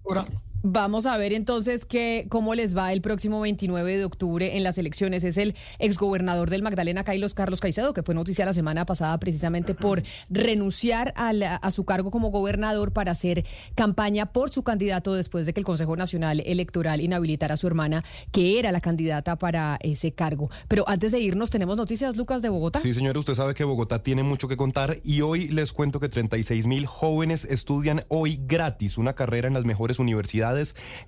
Vamos 0.66 1.04
a 1.04 1.18
ver 1.18 1.34
entonces 1.34 1.84
que, 1.84 2.24
cómo 2.30 2.54
les 2.54 2.74
va 2.74 2.94
el 2.94 3.02
próximo 3.02 3.38
29 3.42 3.98
de 3.98 4.04
octubre 4.06 4.56
en 4.56 4.62
las 4.62 4.78
elecciones. 4.78 5.22
Es 5.22 5.36
el 5.36 5.54
exgobernador 5.78 6.48
del 6.48 6.62
Magdalena, 6.62 7.04
Carlos 7.04 7.34
Carlos 7.34 7.60
Caicedo, 7.60 7.92
que 7.92 8.02
fue 8.02 8.14
noticia 8.14 8.46
la 8.46 8.54
semana 8.54 8.86
pasada 8.86 9.18
precisamente 9.18 9.74
por 9.74 10.02
renunciar 10.30 11.12
a 11.16 11.70
su 11.70 11.84
cargo 11.84 12.10
como 12.10 12.30
gobernador 12.30 12.92
para 12.92 13.12
hacer 13.12 13.44
campaña 13.74 14.32
por 14.32 14.48
su 14.48 14.62
candidato 14.62 15.12
después 15.12 15.44
de 15.44 15.52
que 15.52 15.60
el 15.60 15.66
Consejo 15.66 15.96
Nacional 15.96 16.40
Electoral 16.46 17.02
inhabilitara 17.02 17.52
a 17.52 17.58
su 17.58 17.66
hermana, 17.66 18.02
que 18.32 18.58
era 18.58 18.72
la 18.72 18.80
candidata 18.80 19.36
para 19.36 19.78
ese 19.82 20.12
cargo. 20.12 20.48
Pero 20.66 20.88
antes 20.88 21.12
de 21.12 21.20
irnos, 21.20 21.50
tenemos 21.50 21.76
noticias, 21.76 22.16
Lucas, 22.16 22.40
de 22.40 22.48
Bogotá. 22.48 22.80
Sí, 22.80 22.94
señor, 22.94 23.18
usted 23.18 23.34
sabe 23.34 23.52
que 23.52 23.64
Bogotá 23.64 24.02
tiene 24.02 24.22
mucho 24.22 24.48
que 24.48 24.56
contar 24.56 24.96
y 25.04 25.20
hoy 25.20 25.46
les 25.48 25.74
cuento 25.74 26.00
que 26.00 26.08
36 26.08 26.66
mil 26.66 26.86
jóvenes 26.86 27.44
estudian 27.44 28.00
hoy 28.08 28.40
gratis 28.46 28.96
una 28.96 29.12
carrera 29.12 29.46
en 29.46 29.52
las 29.52 29.66
mejores 29.66 29.98
universidades 29.98 30.53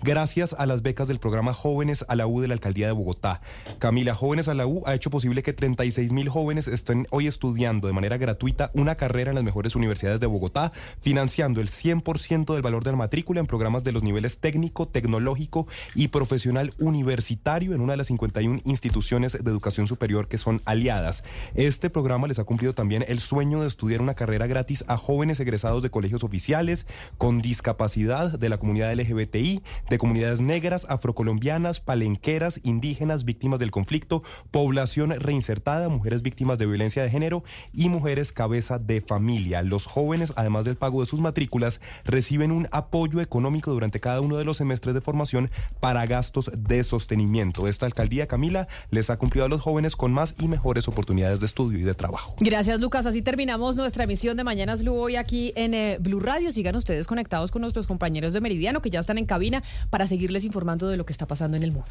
gracias 0.03 0.55
a 0.59 0.67
las 0.67 0.83
becas 0.83 1.09
del 1.09 1.19
programa 1.19 1.55
Jóvenes 1.55 2.05
a 2.09 2.17
la 2.17 2.27
U 2.27 2.41
de 2.41 2.49
la 2.49 2.55
Alcaldía 2.55 2.87
de 2.87 2.93
Bogotá. 2.93 3.41
Camila, 3.79 4.15
Jóvenes 4.15 4.49
a 4.49 4.55
la 4.55 4.67
U 4.67 4.83
ha 4.87 4.95
hecho 4.95 5.11
posible 5.11 5.43
que 5.43 5.53
36 5.53 6.13
mil 6.13 6.29
jóvenes 6.29 6.69
estén 6.69 7.07
hoy 7.11 7.27
estudiando 7.27 7.87
de 7.87 7.93
manera 7.93 8.17
gratuita 8.17 8.71
una 8.75 8.97
carrera 8.97 9.31
en 9.31 9.37
las 9.37 9.45
mejores 9.45 9.77
universidades 9.77 10.21
de 10.21 10.27
Bogotá, 10.27 10.73
financiando 11.01 11.61
el 11.61 11.69
100% 11.69 12.53
del 12.53 12.63
valor 12.63 12.85
de 12.85 12.91
la 12.91 12.97
matrícula 12.97 13.41
en 13.41 13.47
programas 13.47 13.85
de 13.85 13.93
los 13.93 14.03
niveles 14.03 14.39
técnico, 14.39 14.89
tecnológico 14.89 15.67
y 15.95 16.09
profesional 16.09 16.75
universitario 16.79 17.75
en 17.75 17.81
una 17.81 17.93
de 17.93 17.99
las 17.99 18.09
51 18.09 18.61
instituciones 18.65 19.33
de 19.33 19.51
educación 19.51 19.87
superior 19.87 20.29
que 20.29 20.39
son 20.39 20.61
aliadas. 20.65 21.25
Este 21.55 21.91
programa 21.91 22.27
les 22.27 22.39
ha 22.39 22.45
cumplido 22.45 22.75
también 22.75 23.05
el 23.09 23.21
sueño 23.21 23.61
de 23.61 23.69
estudiar 23.69 24.01
una 24.01 24.15
carrera 24.15 24.47
gratis 24.47 24.85
a 24.89 24.97
jóvenes 24.97 25.41
egresados 25.41 25.83
de 25.83 25.91
colegios 25.91 26.25
oficiales 26.25 26.87
con 27.19 27.41
discapacidad 27.41 28.39
de 28.39 28.49
la 28.49 28.59
comunidad 28.59 28.93
LGBT 28.95 29.36
de 29.37 29.99
comunidades 29.99 30.41
negras, 30.41 30.87
afrocolombianas, 30.89 31.81
palenqueras, 31.81 32.61
indígenas, 32.63 33.25
víctimas 33.25 33.61
del 33.61 33.71
conflicto, 33.71 34.23
población 34.51 35.11
reinsertada, 35.11 35.89
mujeres 35.89 36.23
víctimas 36.23 36.59
de 36.59 36.67
violencia 36.67 37.03
de 37.03 37.11
género 37.11 37.45
y 37.73 37.89
mujeres 37.89 38.33
cabeza 38.33 38.79
de 38.79 39.01
familia. 39.01 39.63
Los 39.63 39.87
jóvenes, 39.87 40.33
además 40.37 40.65
del 40.65 40.77
pago 40.77 41.01
de 41.01 41.07
sus 41.07 41.21
matrículas, 41.21 41.81
reciben 42.05 42.51
un 42.51 42.69
apoyo 42.73 43.21
económico 43.21 43.73
durante 43.73 44.01
cada 44.01 44.21
uno 44.21 44.37
de 44.37 44.45
los 44.45 44.57
semestres 44.57 44.95
de 44.95 45.01
formación 45.01 45.51
para 45.81 46.07
gastos 46.07 46.51
de 46.57 46.83
sostenimiento. 46.83 47.69
Esta 47.69 47.87
alcaldía, 47.87 48.27
Camila, 48.27 48.69
les 48.91 49.11
ha 49.11 49.19
cumplido 49.19 49.47
a 49.47 49.49
los 49.49 49.61
jóvenes 49.61 49.97
con 49.97 50.13
más 50.13 50.35
y 50.39 50.49
mejores 50.49 50.89
oportunidades 50.89 51.41
de 51.41 51.47
estudio 51.47 51.79
y 51.79 51.83
de 51.83 51.95
trabajo. 51.95 52.37
Gracias, 52.41 52.81
Lucas. 52.81 53.07
Así 53.07 53.23
terminamos 53.23 53.77
nuestra 53.77 54.05
emisión 54.05 54.37
de 54.37 54.45
Mañanas 54.45 54.83
Blue 54.83 54.95
hoy 54.95 55.17
aquí 55.17 55.53
en 55.57 55.75
eh, 55.75 55.99
Blue 56.01 56.21
Radio. 56.21 56.53
Sigan 56.53 56.77
ustedes 56.77 57.07
conectados 57.07 57.51
con 57.51 57.63
nuestros 57.63 57.87
compañeros 57.87 58.33
de 58.33 58.41
Meridiano 58.41 58.81
que 58.81 58.91
ya 58.91 59.01
están 59.01 59.19
en 59.19 59.26
cabina 59.27 59.63
para 59.91 60.07
seguirles 60.07 60.45
informando 60.45 60.89
de 60.89 60.97
lo 60.97 61.07
que 61.07 61.13
está 61.13 61.27
pasando 61.27 61.57
en 61.57 61.63
el 61.63 61.73
mundo. 61.73 61.89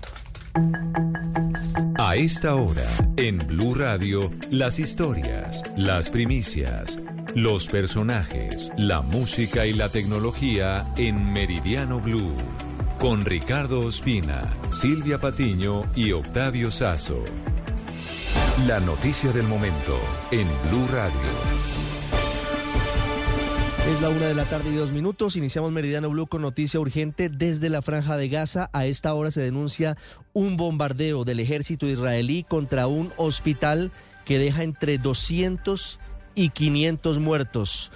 A 1.97 2.15
esta 2.15 2.55
hora, 2.55 2.85
en 3.17 3.37
Blue 3.47 3.73
Radio, 3.73 4.31
las 4.51 4.79
historias, 4.79 5.63
las 5.77 6.09
primicias, 6.09 6.99
los 7.35 7.67
personajes, 7.67 8.71
la 8.77 9.01
música 9.01 9.65
y 9.65 9.73
la 9.73 9.89
tecnología 9.89 10.93
en 10.97 11.31
Meridiano 11.31 11.99
Blue. 11.99 12.35
Con 12.99 13.25
Ricardo 13.25 13.81
Ospina, 13.81 14.53
Silvia 14.71 15.19
Patiño 15.19 15.83
y 15.95 16.11
Octavio 16.11 16.71
Sazo. 16.71 17.23
La 18.67 18.79
noticia 18.79 19.31
del 19.31 19.47
momento 19.47 19.99
en 20.31 20.47
Blue 20.69 20.87
Radio. 20.91 21.84
Es 23.87 24.01
la 24.01 24.09
una 24.09 24.25
de 24.25 24.33
la 24.33 24.45
tarde 24.45 24.71
y 24.71 24.75
dos 24.75 24.91
minutos. 24.91 25.35
Iniciamos 25.35 25.71
Meridiano 25.71 26.09
Blue 26.09 26.25
con 26.25 26.41
noticia 26.41 26.79
urgente 26.79 27.29
desde 27.29 27.69
la 27.69 27.83
franja 27.83 28.17
de 28.17 28.29
Gaza. 28.29 28.71
A 28.73 28.87
esta 28.87 29.13
hora 29.13 29.29
se 29.29 29.41
denuncia 29.41 29.95
un 30.33 30.57
bombardeo 30.57 31.23
del 31.23 31.39
ejército 31.39 31.85
israelí 31.85 32.43
contra 32.43 32.87
un 32.87 33.13
hospital 33.17 33.91
que 34.25 34.39
deja 34.39 34.63
entre 34.63 34.97
200 34.97 35.99
y 36.33 36.49
500 36.49 37.19
muertos. 37.19 37.91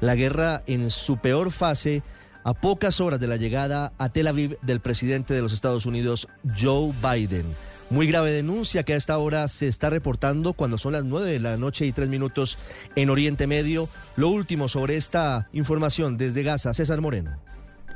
La 0.00 0.14
guerra 0.14 0.62
en 0.66 0.88
su 0.88 1.18
peor 1.18 1.50
fase 1.50 2.02
a 2.42 2.54
pocas 2.54 3.02
horas 3.02 3.20
de 3.20 3.26
la 3.26 3.36
llegada 3.36 3.92
a 3.98 4.08
Tel 4.08 4.28
Aviv 4.28 4.56
del 4.62 4.80
presidente 4.80 5.34
de 5.34 5.42
los 5.42 5.52
Estados 5.52 5.84
Unidos, 5.84 6.26
Joe 6.58 6.94
Biden. 7.02 7.54
Muy 7.90 8.06
grave 8.06 8.32
denuncia 8.32 8.82
que 8.82 8.94
a 8.94 8.96
esta 8.96 9.18
hora 9.18 9.46
se 9.48 9.68
está 9.68 9.90
reportando 9.90 10.54
cuando 10.54 10.78
son 10.78 10.92
las 10.92 11.04
nueve 11.04 11.30
de 11.30 11.38
la 11.38 11.56
noche 11.56 11.86
y 11.86 11.92
tres 11.92 12.08
minutos 12.08 12.58
en 12.96 13.10
Oriente 13.10 13.46
Medio. 13.46 13.88
Lo 14.16 14.28
último 14.28 14.68
sobre 14.68 14.96
esta 14.96 15.48
información 15.52 16.16
desde 16.16 16.42
Gaza, 16.42 16.72
César 16.72 17.00
Moreno. 17.00 17.38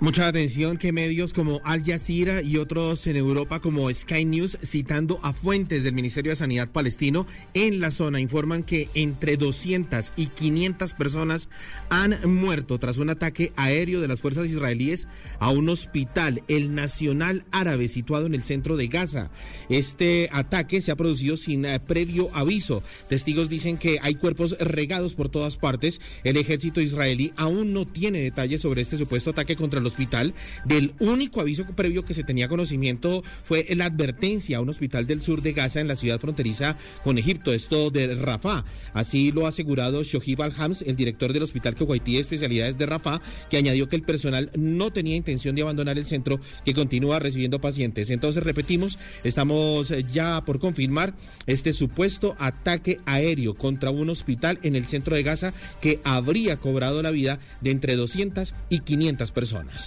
Mucha 0.01 0.29
atención 0.29 0.77
que 0.77 0.93
medios 0.93 1.33
como 1.33 1.61
Al 1.65 1.83
Jazeera 1.83 2.41
y 2.41 2.59
otros 2.59 3.09
en 3.09 3.17
Europa 3.17 3.59
como 3.59 3.93
Sky 3.93 4.25
News, 4.25 4.57
citando 4.63 5.19
a 5.25 5.33
fuentes 5.33 5.83
del 5.83 5.93
Ministerio 5.93 6.31
de 6.31 6.37
Sanidad 6.37 6.69
palestino 6.71 7.27
en 7.53 7.81
la 7.81 7.91
zona, 7.91 8.21
informan 8.21 8.63
que 8.63 8.89
entre 8.95 9.37
200 9.37 10.13
y 10.15 10.27
500 10.27 10.95
personas 10.95 11.49
han 11.89 12.17
muerto 12.33 12.79
tras 12.79 12.99
un 12.99 13.11
ataque 13.11 13.53
aéreo 13.57 14.01
de 14.01 14.07
las 14.07 14.21
fuerzas 14.21 14.47
israelíes 14.47 15.09
a 15.41 15.51
un 15.51 15.69
hospital, 15.69 16.45
el 16.47 16.77
Nacional 16.77 17.45
Árabe, 17.51 17.89
situado 17.89 18.27
en 18.27 18.35
el 18.35 18.45
centro 18.45 18.77
de 18.77 18.87
Gaza. 18.87 19.33
Este 19.69 20.29
ataque 20.31 20.81
se 20.81 20.93
ha 20.93 20.97
producido 20.97 21.37
sin 21.37 21.65
eh, 21.65 21.81
previo 21.81 22.31
aviso. 22.35 22.85
Testigos 23.09 23.49
dicen 23.49 23.79
que 23.79 23.99
hay 24.01 24.15
cuerpos 24.15 24.57
regados 24.61 25.17
por 25.17 25.29
todas 25.29 25.57
partes. 25.57 26.01
El 26.23 26.37
ejército 26.37 26.81
israelí 26.81 27.33
aún 27.35 27.73
no 27.73 27.85
tiene 27.85 28.21
detalles 28.21 28.61
sobre 28.61 28.81
este 28.81 28.97
supuesto 28.97 29.31
ataque 29.31 29.57
contra 29.57 29.81
los 29.81 29.88
hospital. 29.89 30.35
Del 30.65 30.95
único 31.01 31.41
aviso 31.41 31.65
previo 31.67 32.05
que 32.05 32.15
se 32.15 32.25
tenía 32.25 32.49
conocimiento 32.49 33.23
fue 33.45 33.67
la 33.75 33.87
advertencia 33.87 34.59
a 34.59 34.61
un 34.61 34.69
hospital 34.69 35.07
del 35.07 35.21
sur 35.21 35.43
de 35.43 35.53
Gaza 35.53 35.81
en 35.81 35.89
la 35.89 35.97
ciudad 35.97 36.21
fronteriza 36.21 36.77
con 37.05 37.19
Egipto, 37.19 37.53
esto 37.53 37.91
de 37.91 38.15
Rafah. 38.15 38.65
Así 38.93 39.33
lo 39.33 39.47
ha 39.47 39.51
asegurado 39.51 40.03
Shohib 40.03 40.43
Al-Hams, 40.43 40.83
el 40.83 40.97
director 40.97 41.33
del 41.33 41.43
hospital 41.43 41.75
Kuwaití 41.75 42.15
de 42.15 42.21
especialidades 42.21 42.79
de 42.79 42.87
Rafah, 42.87 43.21
que 43.51 43.57
añadió 43.57 43.89
que 43.89 43.97
el 43.97 44.03
personal 44.03 44.51
no 44.55 44.93
tenía 44.93 45.17
intención 45.17 45.55
de 45.55 45.63
abandonar 45.63 45.99
el 45.99 46.07
centro 46.07 46.41
que 46.65 46.75
continúa 46.75 47.19
recibiendo 47.19 47.61
pacientes. 47.61 48.11
Entonces, 48.11 48.43
repetimos, 48.43 48.99
estamos 49.25 49.93
ya 50.13 50.45
por 50.45 50.59
confirmar 50.59 51.15
este 51.47 51.73
supuesto 51.73 52.37
ataque 52.39 53.01
aéreo 53.07 53.55
contra 53.55 53.91
un 53.91 54.11
hospital 54.11 54.59
en 54.63 54.77
el 54.77 54.85
centro 54.85 55.17
de 55.17 55.23
Gaza 55.23 55.53
que 55.81 56.01
habría 56.05 56.59
cobrado 56.59 57.03
la 57.03 57.11
vida 57.11 57.39
de 57.61 57.71
entre 57.71 57.97
200 57.97 58.55
y 58.69 58.81
500 58.81 59.33
personas. 59.33 59.78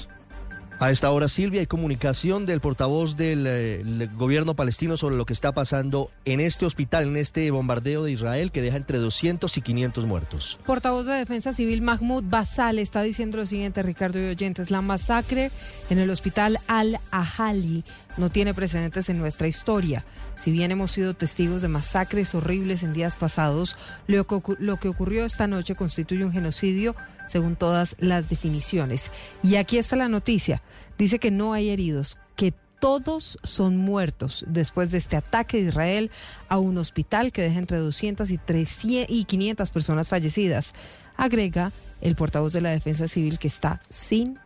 A 0.82 0.90
esta 0.90 1.12
hora, 1.12 1.28
Silvia, 1.28 1.60
hay 1.60 1.68
comunicación 1.68 2.48
del 2.48 2.60
portavoz 2.60 3.16
del, 3.16 3.46
eh, 3.48 4.10
gobierno 4.16 4.56
palestino 4.56 4.98
sobre 4.98 5.16
lo 5.16 5.28
que 5.28 5.34
está 5.34 5.52
pasando 5.52 6.10
en 6.26 6.40
este 6.40 6.66
hospital, 6.66 7.04
en 7.04 7.18
este 7.18 7.52
bombardeo 7.52 8.04
de 8.04 8.14
Israel 8.14 8.52
que 8.52 8.64
deja 8.64 8.78
entre 8.78 8.98
200 8.98 9.56
y 9.58 9.62
500 9.62 10.06
muertos. 10.08 10.60
Portavoz 10.66 11.06
de 11.06 11.14
Defensa 11.14 11.54
Civil 11.54 11.84
Mahmoud 11.84 12.24
Basal 12.24 12.80
está 12.80 13.04
diciendo 13.04 13.38
lo 13.38 13.46
siguiente, 13.46 13.84
Ricardo 13.84 14.20
y 14.20 14.26
oyentes, 14.26 14.72
la 14.72 14.82
masacre 14.82 15.52
en 15.92 16.00
el 16.00 16.10
hospital 16.10 16.58
Al-Ahali 16.66 17.84
no 18.18 18.32
tiene 18.32 18.56
precedentes 18.56 19.08
en 19.10 19.20
nuestra 19.20 19.48
historia. 19.48 20.04
Si 20.36 20.52
bien 20.52 20.72
hemos 20.72 20.94
sido 20.94 21.14
testigos 21.14 21.62
de 21.62 21.68
masacres 21.68 22.34
horribles 22.34 22.82
en 22.82 22.94
días 22.94 23.14
pasados, 23.14 23.78
lo 24.08 24.26
que 24.26 24.88
ocurrió 24.88 25.26
esta 25.26 25.46
noche 25.46 25.76
constituye 25.76 26.26
un 26.26 26.32
genocidio 26.32 26.96
según 27.32 27.56
todas 27.56 27.96
las 28.00 28.30
definiciones. 28.30 29.12
Y 29.42 29.56
aquí 29.56 29.78
está 29.78 29.96
la 29.96 30.10
noticia. 30.10 30.62
Dice 30.98 31.20
que 31.20 31.32
no 31.32 31.54
hay 31.54 31.70
heridos, 31.70 32.18
que 32.36 32.54
todos 32.80 33.38
son 33.44 33.78
muertos 33.78 34.44
después 34.48 34.92
de 34.92 34.98
este 34.98 35.16
ataque 35.16 35.62
de 35.62 35.70
Israel 35.70 36.12
a 36.50 36.58
un 36.58 36.78
hospital 36.78 37.32
que 37.32 37.44
deja 37.44 37.60
entre 37.60 37.78
200 37.78 38.30
y 38.32 38.38
300 38.38 39.16
y 39.16 39.24
500 39.26 39.72
personas 39.72 40.10
fallecidas. 40.10 40.74
Agrega 41.16 41.72
el 42.02 42.16
portavoz 42.16 42.54
de 42.54 42.62
la 42.62 42.72
Defensa 42.72 43.08
Civil 43.08 43.40
que 43.40 43.48
está 43.48 43.82
sin 43.90 44.40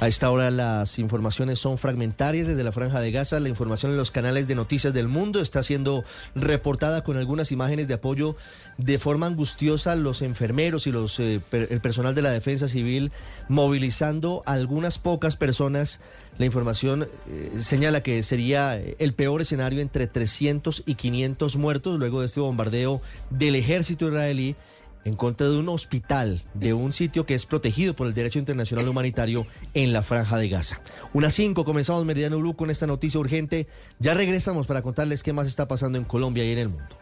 A 0.00 0.08
esta 0.08 0.30
hora 0.30 0.50
las 0.50 0.98
informaciones 0.98 1.58
son 1.58 1.76
fragmentarias 1.76 2.46
desde 2.46 2.64
la 2.64 2.72
franja 2.72 3.00
de 3.00 3.10
Gaza. 3.10 3.38
La 3.40 3.50
información 3.50 3.92
en 3.92 3.98
los 3.98 4.10
canales 4.10 4.48
de 4.48 4.54
noticias 4.54 4.94
del 4.94 5.06
mundo 5.06 5.40
está 5.40 5.62
siendo 5.62 6.02
reportada 6.34 7.04
con 7.04 7.18
algunas 7.18 7.52
imágenes 7.52 7.86
de 7.86 7.94
apoyo 7.94 8.36
de 8.78 8.98
forma 8.98 9.26
angustiosa. 9.26 9.96
Los 9.96 10.22
enfermeros 10.22 10.86
y 10.86 10.92
los 10.92 11.20
eh, 11.20 11.42
el 11.52 11.80
personal 11.82 12.14
de 12.14 12.22
la 12.22 12.30
defensa 12.30 12.68
civil 12.68 13.12
movilizando 13.48 14.42
a 14.46 14.52
algunas 14.52 14.98
pocas 14.98 15.36
personas. 15.36 16.00
La 16.38 16.46
información 16.46 17.06
eh, 17.28 17.52
señala 17.60 18.02
que 18.02 18.22
sería 18.22 18.78
eh, 18.78 18.96
el 18.98 19.12
peor 19.12 19.42
escenario 19.42 19.80
entre 19.80 20.06
300 20.06 20.84
y 20.86 20.94
500 20.94 21.56
muertos 21.56 21.98
luego 21.98 22.20
de 22.20 22.26
este 22.26 22.40
bombardeo 22.40 23.02
del 23.28 23.56
ejército 23.56 24.08
israelí 24.08 24.56
en 25.04 25.16
contra 25.16 25.48
de 25.48 25.56
un 25.56 25.68
hospital, 25.68 26.42
de 26.54 26.74
un 26.74 26.92
sitio 26.92 27.26
que 27.26 27.34
es 27.34 27.46
protegido 27.46 27.94
por 27.94 28.06
el 28.06 28.14
derecho 28.14 28.38
internacional 28.38 28.88
humanitario 28.88 29.46
en 29.74 29.92
la 29.92 30.02
franja 30.02 30.36
de 30.38 30.48
Gaza. 30.48 30.80
Unas 31.12 31.34
5 31.34 31.64
comenzamos 31.64 32.04
Meridiano 32.04 32.38
Blue 32.38 32.56
con 32.56 32.70
esta 32.70 32.86
noticia 32.86 33.20
urgente. 33.20 33.66
Ya 33.98 34.14
regresamos 34.14 34.66
para 34.66 34.82
contarles 34.82 35.22
qué 35.22 35.32
más 35.32 35.46
está 35.46 35.68
pasando 35.68 35.98
en 35.98 36.04
Colombia 36.04 36.44
y 36.44 36.52
en 36.52 36.58
el 36.58 36.68
mundo. 36.68 36.96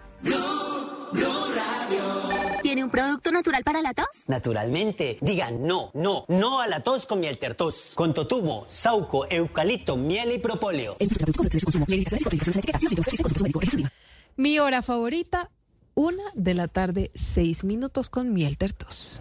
¿Tiene 2.63 2.85
un 2.85 2.91
producto 2.91 3.33
natural 3.33 3.63
para 3.65 3.81
la 3.81 3.95
tos? 3.95 4.25
Naturalmente, 4.27 5.17
digan 5.21 5.67
no, 5.67 5.91
no, 5.95 6.27
no 6.29 6.61
a 6.61 6.67
la 6.67 6.81
tos 6.81 7.07
con 7.07 7.21
miel 7.21 7.39
tertos, 7.39 7.93
con 7.95 8.13
totumo, 8.13 8.67
sauco, 8.69 9.27
eucalipto, 9.31 9.97
miel 9.97 10.33
y 10.33 10.39
propóleo. 10.39 10.97
Mi 14.37 14.59
hora 14.59 14.83
favorita, 14.83 15.51
una 15.99 16.23
de 16.35 16.55
la 16.55 16.69
tarde, 16.69 17.11
seis 17.17 17.65
minutos 17.65 18.09
con 18.09 18.33
miel 18.33 18.57
tertos. 18.57 19.21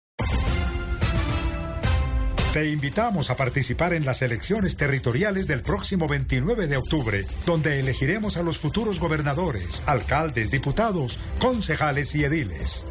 Te 2.53 2.69
invitamos 2.69 3.29
a 3.29 3.35
participar 3.37 3.93
en 3.93 4.03
las 4.03 4.21
elecciones 4.21 4.75
territoriales 4.75 5.47
del 5.47 5.61
próximo 5.61 6.09
29 6.09 6.67
de 6.67 6.75
octubre, 6.75 7.25
donde 7.45 7.79
elegiremos 7.79 8.35
a 8.35 8.43
los 8.43 8.57
futuros 8.57 8.99
gobernadores, 8.99 9.81
alcaldes, 9.85 10.51
diputados, 10.51 11.17
concejales 11.39 12.13
y 12.13 12.25
ediles. 12.25 12.85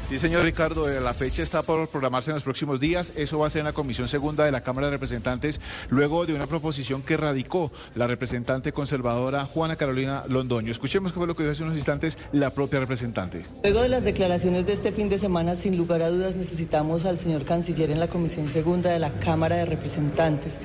Sí, 0.07 0.19
señor 0.19 0.43
Ricardo, 0.43 0.87
eh, 0.87 1.01
la 1.01 1.15
fecha 1.15 1.41
está 1.41 1.63
por 1.63 1.87
programarse 1.87 2.29
en 2.29 2.35
los 2.35 2.43
próximos 2.43 2.79
días. 2.79 3.11
Eso 3.15 3.39
va 3.39 3.47
a 3.47 3.49
ser 3.49 3.61
en 3.61 3.65
la 3.65 3.73
Comisión 3.73 4.07
Segunda 4.07 4.45
de 4.45 4.51
la 4.51 4.61
Cámara 4.61 4.85
de 4.87 4.91
Representantes, 4.91 5.59
luego 5.89 6.27
de 6.27 6.35
una 6.35 6.45
proposición 6.45 7.01
que 7.01 7.17
radicó 7.17 7.71
la 7.95 8.05
representante 8.05 8.71
conservadora 8.71 9.45
Juana 9.45 9.77
Carolina 9.77 10.23
Londoño. 10.29 10.69
Escuchemos 10.69 11.11
qué 11.11 11.17
fue 11.17 11.25
lo 11.25 11.35
que 11.35 11.41
dijo 11.41 11.53
hace 11.53 11.63
unos 11.63 11.75
instantes 11.75 12.19
la 12.33 12.51
propia 12.51 12.79
representante. 12.79 13.47
Luego 13.63 13.81
de 13.81 13.89
las 13.89 14.03
declaraciones 14.03 14.67
de 14.67 14.73
este 14.73 14.91
fin 14.91 15.09
de 15.09 15.17
semana, 15.17 15.55
sin 15.55 15.75
lugar 15.75 16.03
a 16.03 16.09
dudas, 16.09 16.35
necesitamos 16.35 17.05
al 17.05 17.17
señor 17.17 17.43
canciller 17.43 17.89
en 17.89 17.99
la 17.99 18.07
Comisión 18.07 18.47
Segunda 18.47 18.91
de 18.91 18.99
la 18.99 19.09
Cámara 19.09 19.55
de 19.55 19.65
Representantes, 19.65 20.59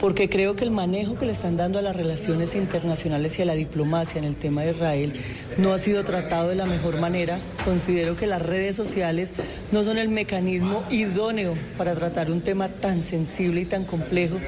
porque 0.00 0.28
creo 0.28 0.54
que 0.56 0.64
el 0.64 0.70
manejo 0.70 1.18
que 1.18 1.26
le 1.26 1.32
están 1.32 1.56
dando 1.56 1.78
a 1.78 1.82
las 1.82 1.96
relaciones 1.96 2.54
internacionales 2.54 3.38
y 3.38 3.42
a 3.42 3.46
la 3.46 3.54
diplomacia 3.54 4.18
en 4.18 4.24
el 4.24 4.36
tema 4.36 4.62
de 4.62 4.70
Israel 4.70 5.12
no 5.56 5.72
ha 5.72 5.78
sido 5.78 6.04
tratado 6.04 6.48
de 6.48 6.54
la 6.54 6.66
mejor 6.66 7.00
manera. 7.00 7.40
Considero 7.64 8.16
que 8.16 8.26
las 8.26 8.42
redes 8.42 8.76
sociales 8.76 9.34
no 9.72 9.82
son 9.82 9.98
el 9.98 10.08
mecanismo 10.08 10.84
idóneo 10.90 11.54
para 11.76 11.94
tratar 11.94 12.30
un 12.30 12.40
tema 12.40 12.68
tan 12.68 13.02
sensible 13.02 13.62
y 13.62 13.64
tan 13.64 13.84
complejo, 13.84 14.38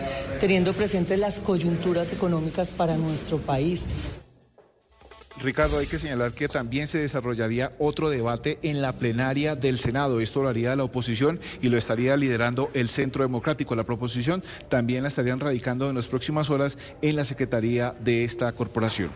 teniendo 0.41 0.73
presentes 0.73 1.19
las 1.19 1.41
coyunturas 1.41 2.13
económicas 2.13 2.71
para 2.71 2.97
nuestro 2.97 3.39
país. 3.39 3.87
Ricardo, 5.43 5.79
hay 5.79 5.87
que 5.87 5.99
señalar 5.99 6.33
que 6.33 6.49
también 6.49 6.87
se 6.87 6.99
desarrollaría 6.99 7.73
otro 7.79 8.11
debate 8.11 8.59
en 8.63 8.83
la 8.83 8.93
plenaria 8.93 9.57
del 9.57 9.79
Senado. 9.79 10.21
Esto 10.21 10.43
lo 10.43 10.51
haría 10.51 10.77
la 10.77 10.85
oposición 10.85 11.41
y 11.63 11.71
lo 11.71 11.79
estaría 11.79 12.17
liderando 12.17 12.71
el 12.75 12.91
Centro 12.91 13.23
Democrático. 13.23 13.75
La 13.75 13.85
proposición 13.85 14.43
también 14.69 15.03
la 15.03 15.09
estarían 15.09 15.41
radicando 15.41 15.89
en 15.89 15.97
las 15.97 16.09
próximas 16.09 16.51
horas 16.51 16.77
en 17.01 17.17
la 17.17 17.25
Secretaría 17.25 17.95
de 18.01 18.25
esta 18.25 18.53
corporación. 18.53 19.11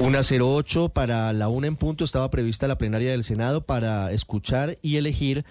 Una 0.00 0.22
08 0.22 0.88
para 0.88 1.32
la 1.32 1.48
una 1.48 1.68
en 1.68 1.76
punto 1.76 2.04
estaba 2.04 2.28
prevista 2.28 2.66
la 2.66 2.76
plenaria 2.76 3.12
del 3.12 3.22
Senado 3.22 3.60
para 3.64 4.10
escuchar 4.10 4.76
y 4.82 4.96
elegir 4.96 5.44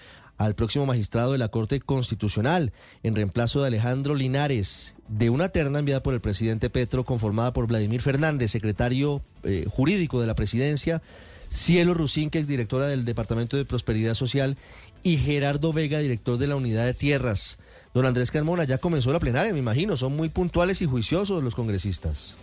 al 0.45 0.55
próximo 0.55 0.87
magistrado 0.87 1.33
de 1.33 1.37
la 1.37 1.49
Corte 1.49 1.79
Constitucional, 1.79 2.73
en 3.03 3.15
reemplazo 3.15 3.61
de 3.61 3.67
Alejandro 3.67 4.15
Linares, 4.15 4.95
de 5.07 5.29
una 5.29 5.49
terna 5.49 5.79
enviada 5.79 6.01
por 6.01 6.15
el 6.15 6.19
presidente 6.19 6.71
Petro, 6.71 7.03
conformada 7.03 7.53
por 7.53 7.67
Vladimir 7.67 8.01
Fernández, 8.01 8.49
secretario 8.49 9.21
eh, 9.43 9.67
jurídico 9.69 10.19
de 10.19 10.25
la 10.25 10.33
presidencia, 10.33 11.03
Cielo 11.49 11.93
Rusín, 11.93 12.31
que 12.31 12.39
es 12.39 12.47
directora 12.47 12.87
del 12.87 13.05
Departamento 13.05 13.55
de 13.55 13.65
Prosperidad 13.65 14.15
Social, 14.15 14.57
y 15.03 15.17
Gerardo 15.17 15.73
Vega, 15.73 15.99
director 15.99 16.37
de 16.37 16.47
la 16.47 16.55
Unidad 16.55 16.85
de 16.85 16.95
Tierras. 16.95 17.59
Don 17.93 18.07
Andrés 18.07 18.31
Carmona, 18.31 18.63
ya 18.63 18.79
comenzó 18.79 19.13
la 19.13 19.19
plenaria, 19.19 19.53
me 19.53 19.59
imagino, 19.59 19.95
son 19.95 20.15
muy 20.15 20.29
puntuales 20.29 20.81
y 20.81 20.87
juiciosos 20.87 21.43
los 21.43 21.53
congresistas. 21.53 22.35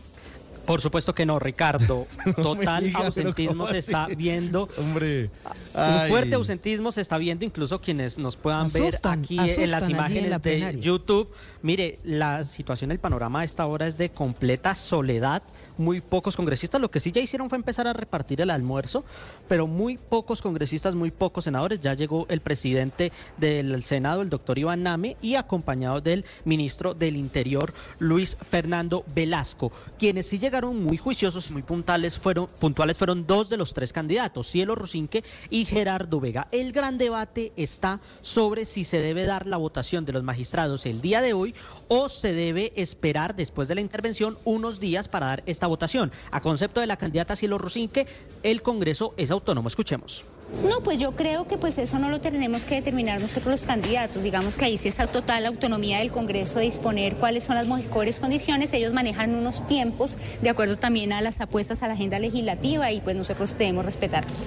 Por 0.68 0.82
supuesto 0.82 1.14
que 1.14 1.24
no, 1.24 1.38
Ricardo. 1.38 2.06
Total 2.36 2.84
diga, 2.84 2.98
ausentismo 2.98 3.64
¿cómo 3.64 3.66
se 3.66 3.78
está 3.78 4.06
viendo. 4.14 4.68
Hombre. 4.76 5.30
Un 5.74 6.08
fuerte 6.08 6.34
ausentismo 6.34 6.92
se 6.92 7.00
está 7.00 7.16
viendo, 7.16 7.46
incluso 7.46 7.80
quienes 7.80 8.18
nos 8.18 8.36
puedan 8.36 8.70
ver 8.70 8.88
Asustan, 8.88 9.20
aquí 9.20 9.38
en 9.38 9.70
las 9.70 9.84
en 9.84 9.90
imágenes 9.92 10.30
la 10.30 10.38
de. 10.38 10.78
YouTube. 10.78 11.30
Mire, 11.62 12.00
la 12.04 12.44
situación, 12.44 12.90
el 12.90 12.98
panorama 12.98 13.40
a 13.40 13.44
esta 13.44 13.64
hora 13.64 13.86
es 13.86 13.96
de 13.96 14.10
completa 14.10 14.74
soledad. 14.74 15.42
Muy 15.78 16.00
pocos 16.00 16.36
congresistas. 16.36 16.80
Lo 16.80 16.90
que 16.90 17.00
sí 17.00 17.12
ya 17.12 17.20
hicieron 17.20 17.48
fue 17.48 17.58
empezar 17.58 17.86
a 17.86 17.92
repartir 17.92 18.40
el 18.40 18.50
almuerzo, 18.50 19.04
pero 19.48 19.66
muy 19.66 19.96
pocos 19.96 20.42
congresistas, 20.42 20.94
muy 20.94 21.10
pocos 21.10 21.44
senadores. 21.44 21.80
Ya 21.80 21.94
llegó 21.94 22.26
el 22.28 22.40
presidente 22.40 23.12
del 23.36 23.82
Senado, 23.84 24.22
el 24.22 24.30
doctor 24.30 24.58
Iván 24.58 24.82
Name, 24.82 25.16
y 25.22 25.36
acompañado 25.36 26.00
del 26.00 26.24
ministro 26.44 26.94
del 26.94 27.16
Interior, 27.16 27.72
Luis 27.98 28.36
Fernando 28.50 29.04
Velasco. 29.14 29.72
Quienes 29.98 30.26
sí 30.26 30.38
llegaron 30.38 30.82
muy 30.82 30.96
juiciosos 30.96 31.50
y 31.50 31.52
muy 31.52 31.62
puntuales 31.62 32.18
fueron, 32.18 32.48
puntuales 32.60 32.98
fueron 32.98 33.26
dos 33.26 33.48
de 33.48 33.56
los 33.56 33.74
tres 33.74 33.92
candidatos, 33.92 34.48
Cielo 34.48 34.74
Rusinque 34.74 35.24
y 35.50 35.64
Gerardo 35.64 36.20
Vega. 36.20 36.48
El 36.52 36.72
gran 36.72 36.98
debate 36.98 37.52
está 37.56 38.00
sobre 38.20 38.64
si 38.64 38.84
se 38.84 39.00
debe 39.00 39.24
dar 39.24 39.46
la 39.46 39.56
votación 39.56 40.04
de 40.04 40.12
los 40.12 40.22
magistrados 40.22 40.86
el 40.86 41.00
día 41.00 41.20
de 41.20 41.32
hoy 41.32 41.54
o 41.88 42.08
se 42.08 42.32
debe 42.32 42.72
esperar 42.76 43.34
después 43.34 43.68
de 43.68 43.74
la 43.74 43.80
intervención 43.80 44.38
unos 44.44 44.78
días 44.78 45.08
para 45.08 45.26
dar 45.26 45.42
esta 45.46 45.66
votación. 45.66 46.12
A 46.30 46.40
concepto 46.40 46.80
de 46.80 46.86
la 46.86 46.96
candidata 46.96 47.36
Cielo 47.36 47.58
Rusinque, 47.58 48.06
el 48.42 48.62
Congreso 48.62 49.14
es 49.16 49.30
autónomo. 49.30 49.68
Escuchemos. 49.68 50.24
No, 50.64 50.80
pues 50.80 50.98
yo 50.98 51.12
creo 51.12 51.46
que 51.46 51.58
pues 51.58 51.76
eso 51.76 51.98
no 51.98 52.08
lo 52.08 52.20
tenemos 52.20 52.64
que 52.64 52.76
determinar 52.76 53.20
nosotros 53.20 53.46
los 53.46 53.64
candidatos. 53.66 54.22
Digamos 54.22 54.56
que 54.56 54.64
ahí 54.64 54.78
sí 54.78 54.88
está 54.88 55.06
total 55.06 55.44
autonomía 55.44 55.98
del 55.98 56.10
Congreso 56.10 56.58
de 56.58 56.64
disponer 56.64 57.16
cuáles 57.16 57.44
son 57.44 57.56
las 57.56 57.68
mejores 57.68 58.18
condiciones. 58.18 58.72
Ellos 58.72 58.92
manejan 58.92 59.34
unos 59.34 59.66
tiempos 59.66 60.16
de 60.40 60.48
acuerdo 60.48 60.76
también 60.76 61.12
a 61.12 61.20
las 61.20 61.40
apuestas 61.40 61.82
a 61.82 61.88
la 61.88 61.94
agenda 61.94 62.18
legislativa 62.18 62.90
y 62.92 63.00
pues 63.00 63.14
nosotros 63.14 63.56
debemos 63.58 63.84
respetarlos. 63.84 64.40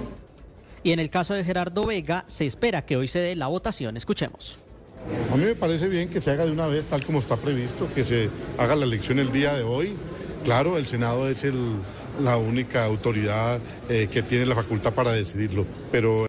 Y 0.82 0.90
en 0.90 0.98
el 0.98 1.10
caso 1.10 1.34
de 1.34 1.44
Gerardo 1.44 1.84
Vega, 1.84 2.24
se 2.26 2.46
espera 2.46 2.84
que 2.84 2.96
hoy 2.96 3.06
se 3.06 3.20
dé 3.20 3.36
la 3.36 3.46
votación. 3.46 3.96
Escuchemos. 3.96 4.58
A 5.32 5.36
mí 5.36 5.44
me 5.44 5.54
parece 5.54 5.88
bien 5.88 6.08
que 6.08 6.20
se 6.20 6.30
haga 6.30 6.44
de 6.44 6.52
una 6.52 6.66
vez 6.66 6.86
tal 6.86 7.04
como 7.04 7.18
está 7.18 7.36
previsto, 7.36 7.88
que 7.94 8.04
se 8.04 8.28
haga 8.58 8.76
la 8.76 8.84
elección 8.84 9.18
el 9.18 9.32
día 9.32 9.54
de 9.54 9.62
hoy. 9.62 9.94
Claro, 10.44 10.76
el 10.76 10.86
Senado 10.86 11.28
es 11.28 11.44
el, 11.44 11.76
la 12.22 12.36
única 12.36 12.84
autoridad 12.84 13.60
eh, 13.88 14.08
que 14.10 14.22
tiene 14.22 14.46
la 14.46 14.54
facultad 14.54 14.92
para 14.92 15.12
decidirlo, 15.12 15.66
pero 15.90 16.20